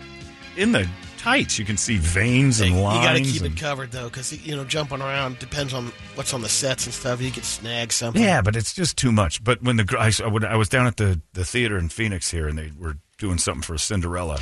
in 0.57 0.73
the 0.73 0.89
tights. 1.19 1.59
You 1.59 1.65
can 1.65 1.77
see 1.77 1.99
veins 1.99 2.61
and 2.61 2.81
lines. 2.83 2.97
you 2.99 3.09
got 3.09 3.13
to 3.15 3.23
keep 3.23 3.43
and- 3.43 3.57
it 3.57 3.61
covered 3.61 3.91
though, 3.93 4.09
because 4.09 4.33
you 4.47 4.57
know 4.57 4.65
jumping 4.65 5.01
around 5.01 5.39
depends 5.39 5.75
on 5.75 5.93
what's 6.15 6.33
on 6.33 6.41
the 6.43 6.49
sets 6.49 6.87
and 6.87 6.95
stuff. 6.95 7.21
You 7.21 7.31
could 7.31 7.45
snag 7.45 7.93
something. 7.93 8.23
Yeah, 8.23 8.41
but 8.41 8.57
it's 8.57 8.73
just 8.73 8.97
too 8.97 9.13
much. 9.13 9.43
But 9.45 9.63
when 9.63 9.77
the 9.77 9.97
I, 9.99 10.13
I 10.25 10.53
I 10.53 10.57
was 10.57 10.69
down 10.69 10.87
at 10.87 10.97
the 10.97 11.21
the 11.35 11.45
theater 11.45 11.77
in 11.77 11.89
Phoenix 11.89 12.31
here, 12.31 12.49
and 12.49 12.57
they 12.59 12.73
were 12.79 12.97
doing 13.19 13.39
something 13.39 13.63
for 13.63 13.77
Cinderella, 13.77 14.39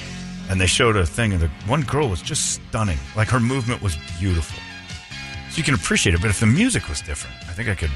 and 0.50 0.60
they 0.60 0.66
showed 0.66 0.96
a 0.96 1.06
thing, 1.06 1.32
and 1.32 1.40
the 1.40 1.48
one 1.66 1.82
girl 1.82 2.08
was 2.08 2.22
just 2.22 2.52
stunning. 2.68 2.98
Like 3.16 3.28
her 3.28 3.40
movement 3.40 3.82
was 3.82 3.96
beautiful, 4.18 4.58
so 5.50 5.56
you 5.56 5.62
can 5.64 5.74
appreciate 5.74 6.14
it. 6.14 6.20
But 6.20 6.30
if 6.30 6.40
the 6.40 6.46
music 6.46 6.88
was 6.88 7.00
different, 7.00 7.36
I 7.48 7.52
think 7.52 7.68
I 7.68 7.74
could 7.74 7.90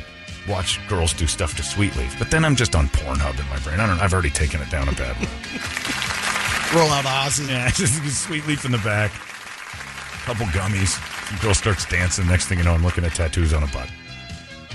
watch 0.49 0.81
girls 0.89 1.13
do 1.13 1.27
stuff 1.27 1.55
to 1.57 1.63
Sweet 1.63 1.95
Leaf. 1.97 2.19
But 2.19 2.31
then 2.31 2.45
I'm 2.45 2.57
just 2.57 2.75
on 2.75 2.89
Pornhub 2.89 3.39
in 3.39 3.49
my 3.51 3.59
brain. 3.61 3.79
I 3.79 3.87
don't. 3.87 4.01
I've 4.01 4.13
already 4.13 4.31
taken 4.31 4.61
it 4.63 4.71
down 4.71 4.89
a 4.89 4.93
bad 4.93 5.17
road. 5.19 5.29
Roll 6.75 6.89
out 6.91 7.05
Ozzy. 7.05 7.49
Yeah, 7.49 7.69
just 7.75 8.23
Sweet 8.25 8.47
Leaf 8.47 8.65
in 8.65 8.71
the 8.73 8.79
back, 8.79 9.11
couple 10.25 10.47
gummies. 10.47 10.99
The 11.37 11.43
girl 11.43 11.55
starts 11.55 11.85
dancing. 11.87 12.27
Next 12.29 12.47
thing 12.47 12.59
you 12.59 12.65
know, 12.65 12.73
I'm 12.75 12.85
looking 12.85 13.05
at 13.05 13.13
tattoos 13.15 13.53
on 13.53 13.63
a 13.65 13.67
butt. 13.69 13.89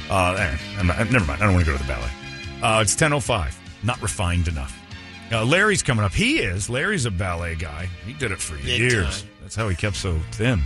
Uh, 0.10 0.56
I'm 0.78 0.88
not- 0.88 0.98
never 1.10 1.26
mind. 1.26 1.42
I 1.42 1.46
don't 1.46 1.54
want 1.54 1.66
to 1.66 1.72
go 1.72 1.78
to 1.78 1.82
the 1.84 1.88
ballet. 1.88 2.10
Uh, 2.62 2.82
it's 2.82 2.96
10:05. 2.96 3.54
Not 3.84 4.02
refined 4.02 4.48
enough. 4.48 4.78
Uh, 5.32 5.44
Larry's 5.46 5.82
coming 5.84 6.04
up. 6.04 6.14
He 6.14 6.38
is. 6.40 6.70
Larry's 6.70 7.06
a 7.06 7.12
ballet 7.12 7.56
guy. 7.56 7.90
He 8.06 8.14
did 8.14 8.32
it 8.32 8.40
for 8.40 8.56
Big 8.58 8.80
years. 8.80 9.22
time. 9.22 9.30
That's 9.42 9.56
how 9.56 9.70
he 9.70 9.76
kept 9.76 9.96
so 9.96 10.20
thin. 10.32 10.62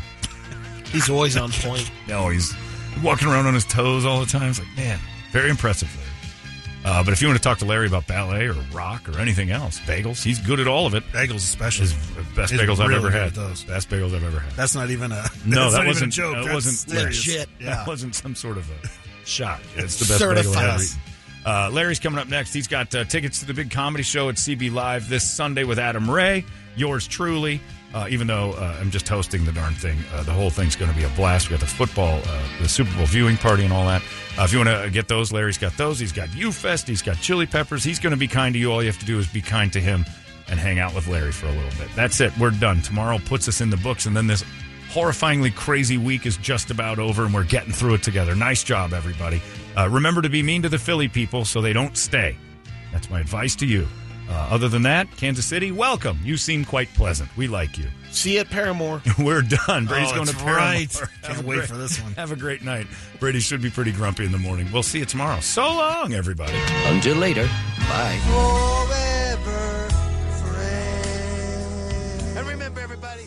He's 0.92 1.10
always 1.10 1.38
on 1.38 1.52
point. 1.52 1.90
No, 2.08 2.30
he's 2.30 2.54
walking 3.04 3.28
around 3.28 3.46
on 3.46 3.54
his 3.54 3.66
toes 3.66 4.04
all 4.04 4.20
the 4.20 4.26
time. 4.26 4.50
It's 4.50 4.60
like, 4.60 4.76
man, 4.76 5.00
very 5.32 5.50
impressive. 5.52 5.90
Uh, 6.92 7.04
but 7.04 7.14
if 7.14 7.22
you 7.22 7.28
want 7.28 7.38
to 7.38 7.44
talk 7.44 7.60
to 7.60 7.66
Larry 7.66 7.86
about 7.86 8.08
ballet 8.08 8.48
or 8.48 8.54
rock 8.74 9.08
or 9.08 9.20
anything 9.20 9.52
else, 9.52 9.80
bagels, 9.82 10.24
he's 10.24 10.40
good 10.40 10.60
at 10.60 10.68
all 10.68 10.88
of 10.88 10.96
it. 10.96 11.04
Bagels, 11.12 11.36
especially. 11.36 11.86
His 11.86 11.94
best 12.36 12.52
He's 12.52 12.60
bagels 12.60 12.80
I've 12.80 12.88
really 12.88 12.96
ever 12.96 13.10
good 13.12 13.22
had. 13.22 13.34
those. 13.36 13.64
Best 13.64 13.90
bagels 13.90 14.16
I've 14.16 14.24
ever 14.24 14.40
had. 14.40 14.52
That's 14.54 14.74
not 14.74 14.90
even 14.90 15.12
a 15.12 15.24
No, 15.46 15.70
that's 15.72 15.74
that 15.74 15.78
not 15.82 15.88
wasn't 15.88 16.14
a 16.14 16.16
joke. 16.16 16.34
That 16.36 16.42
That's 16.46 16.54
wasn't 16.56 16.94
legit. 17.06 17.50
That 17.60 17.64
Yeah. 17.66 17.86
wasn't 17.86 18.16
some 18.16 18.34
sort 18.34 18.58
of 18.58 18.68
a 18.72 19.26
shot. 19.28 19.60
It's 19.76 20.00
the 20.00 20.06
best 20.06 20.20
bagel 20.20 20.32
I've 20.32 20.46
Certified. 20.46 20.66
ever 20.74 20.84
eaten. 20.84 21.00
Uh, 21.46 21.70
Larry's 21.72 22.00
coming 22.00 22.20
up 22.20 22.28
next. 22.28 22.54
He's 22.54 22.68
got 22.68 22.94
uh, 22.96 23.04
tickets 23.06 23.40
to 23.42 23.46
the 23.46 23.54
big 23.54 23.70
comedy 23.72 24.04
show 24.04 24.30
at 24.30 24.36
CB 24.36 24.72
Live 24.74 25.08
this 25.10 25.30
Sunday 25.32 25.64
with 25.66 25.78
Adam 25.80 26.10
Ray. 26.10 26.44
yours 26.76 27.08
truly. 27.08 27.62
Uh, 27.92 28.08
even 28.10 28.28
though 28.28 28.52
uh, 28.52 28.78
I'm 28.80 28.92
just 28.92 29.08
hosting 29.08 29.46
the 29.46 29.52
darn 29.52 29.74
thing, 29.74 29.98
uh, 30.14 30.22
the 30.22 30.32
whole 30.32 30.52
thing's 30.52 30.76
going 30.76 30.92
to 30.92 30.98
be 30.98 31.06
a 31.06 31.10
blast. 31.10 31.50
We 31.50 31.56
got 31.56 31.62
the 31.62 31.66
football, 31.66 32.22
uh, 32.24 32.44
the 32.62 32.70
Super 32.70 32.96
Bowl 32.96 33.08
viewing 33.08 33.36
party, 33.36 33.64
and 33.64 33.74
all 33.74 33.86
that. 33.88 34.04
Uh, 34.38 34.44
if 34.44 34.52
you 34.54 34.60
want 34.60 34.70
to 34.70 34.92
get 34.92 35.08
those, 35.08 35.32
Larry's 35.32 35.58
got 35.58 35.76
those. 35.76 36.00
He's 36.00 36.12
got 36.12 36.34
U 36.36 36.52
Fest. 36.52 36.88
He's 36.88 37.02
got 37.02 37.18
Chili 37.18 37.48
Peppers. 37.48 37.84
He's 37.84 37.98
going 37.98 38.12
to 38.12 38.18
be 38.18 38.28
kind 38.28 38.54
to 38.54 38.60
you. 38.60 38.72
All 38.72 38.84
you 38.84 38.90
have 38.90 39.00
to 39.00 39.06
do 39.06 39.18
is 39.18 39.28
be 39.28 39.42
kind 39.42 39.74
to 39.74 39.82
him 39.82 40.06
and 40.50 40.60
hang 40.60 40.78
out 40.78 40.94
with 40.94 41.08
Larry 41.08 41.32
for 41.32 41.48
a 41.48 41.52
little 41.52 41.72
bit. 41.80 41.90
That's 41.96 42.22
it. 42.22 42.36
We're 42.38 42.52
done. 42.52 42.82
Tomorrow 42.82 43.20
puts 43.26 43.48
us 43.48 43.60
in 43.60 43.72
the 43.72 43.78
books, 43.78 44.06
and 44.06 44.16
then 44.16 44.28
this 44.28 44.44
horrifyingly 44.92 45.54
crazy 45.56 45.98
week 45.98 46.26
is 46.28 46.38
just 46.38 46.70
about 46.70 47.00
over, 47.00 47.26
and 47.26 47.34
we're 47.34 47.44
getting 47.44 47.74
through 47.74 47.96
it 47.96 48.04
together. 48.04 48.36
Nice 48.36 48.64
job, 48.64 48.94
everybody. 48.94 49.42
Uh, 49.76 49.90
remember 49.90 50.22
to 50.22 50.30
be 50.30 50.44
mean 50.44 50.62
to 50.62 50.70
the 50.70 50.80
Philly 50.80 51.08
people 51.08 51.44
so 51.44 51.60
they 51.60 51.74
don't 51.74 51.98
stay. 51.98 52.36
That's 52.92 53.10
my 53.10 53.20
advice 53.20 53.56
to 53.58 53.66
you. 53.66 53.88
Uh, 54.30 54.34
other 54.52 54.70
than 54.70 54.84
that, 54.84 55.10
Kansas 55.18 55.46
City, 55.46 55.72
welcome. 55.72 56.20
You 56.24 56.38
seem 56.38 56.64
quite 56.64 56.88
pleasant. 56.94 57.36
We 57.36 57.48
like 57.48 57.80
you. 57.80 57.88
See 58.12 58.36
you 58.36 58.42
at 58.42 58.50
Paramore. 58.50 59.02
We're 59.20 59.42
done. 59.42 59.88
Brady's 59.88 60.12
Oh, 60.12 60.16
going 60.16 60.28
to 60.28 60.36
Paramore. 60.36 60.56
right. 60.56 60.94
Have 61.00 61.10
Can't 61.24 61.42
a 61.42 61.46
wait 61.48 61.56
great- 61.58 61.68
for 61.70 61.78
this 61.78 62.00
one. 62.02 62.14
Have 62.14 62.32
a 62.32 62.36
great 62.36 62.64
night. 62.64 62.86
Brady 63.20 63.40
should 63.40 63.62
be 63.62 63.72
pretty 63.72 63.92
grumpy 63.92 64.26
in 64.26 64.32
the 64.32 64.38
morning. 64.38 64.68
We'll 64.72 64.84
see 64.84 65.00
you 65.00 65.06
tomorrow. 65.06 65.40
So 65.40 65.64
long, 65.64 66.14
everybody. 66.14 66.54
Until 66.86 67.16
later, 67.18 67.46
bye. 67.90 68.20
And 72.38 72.48
remember, 72.48 72.80
everybody, 72.82 73.19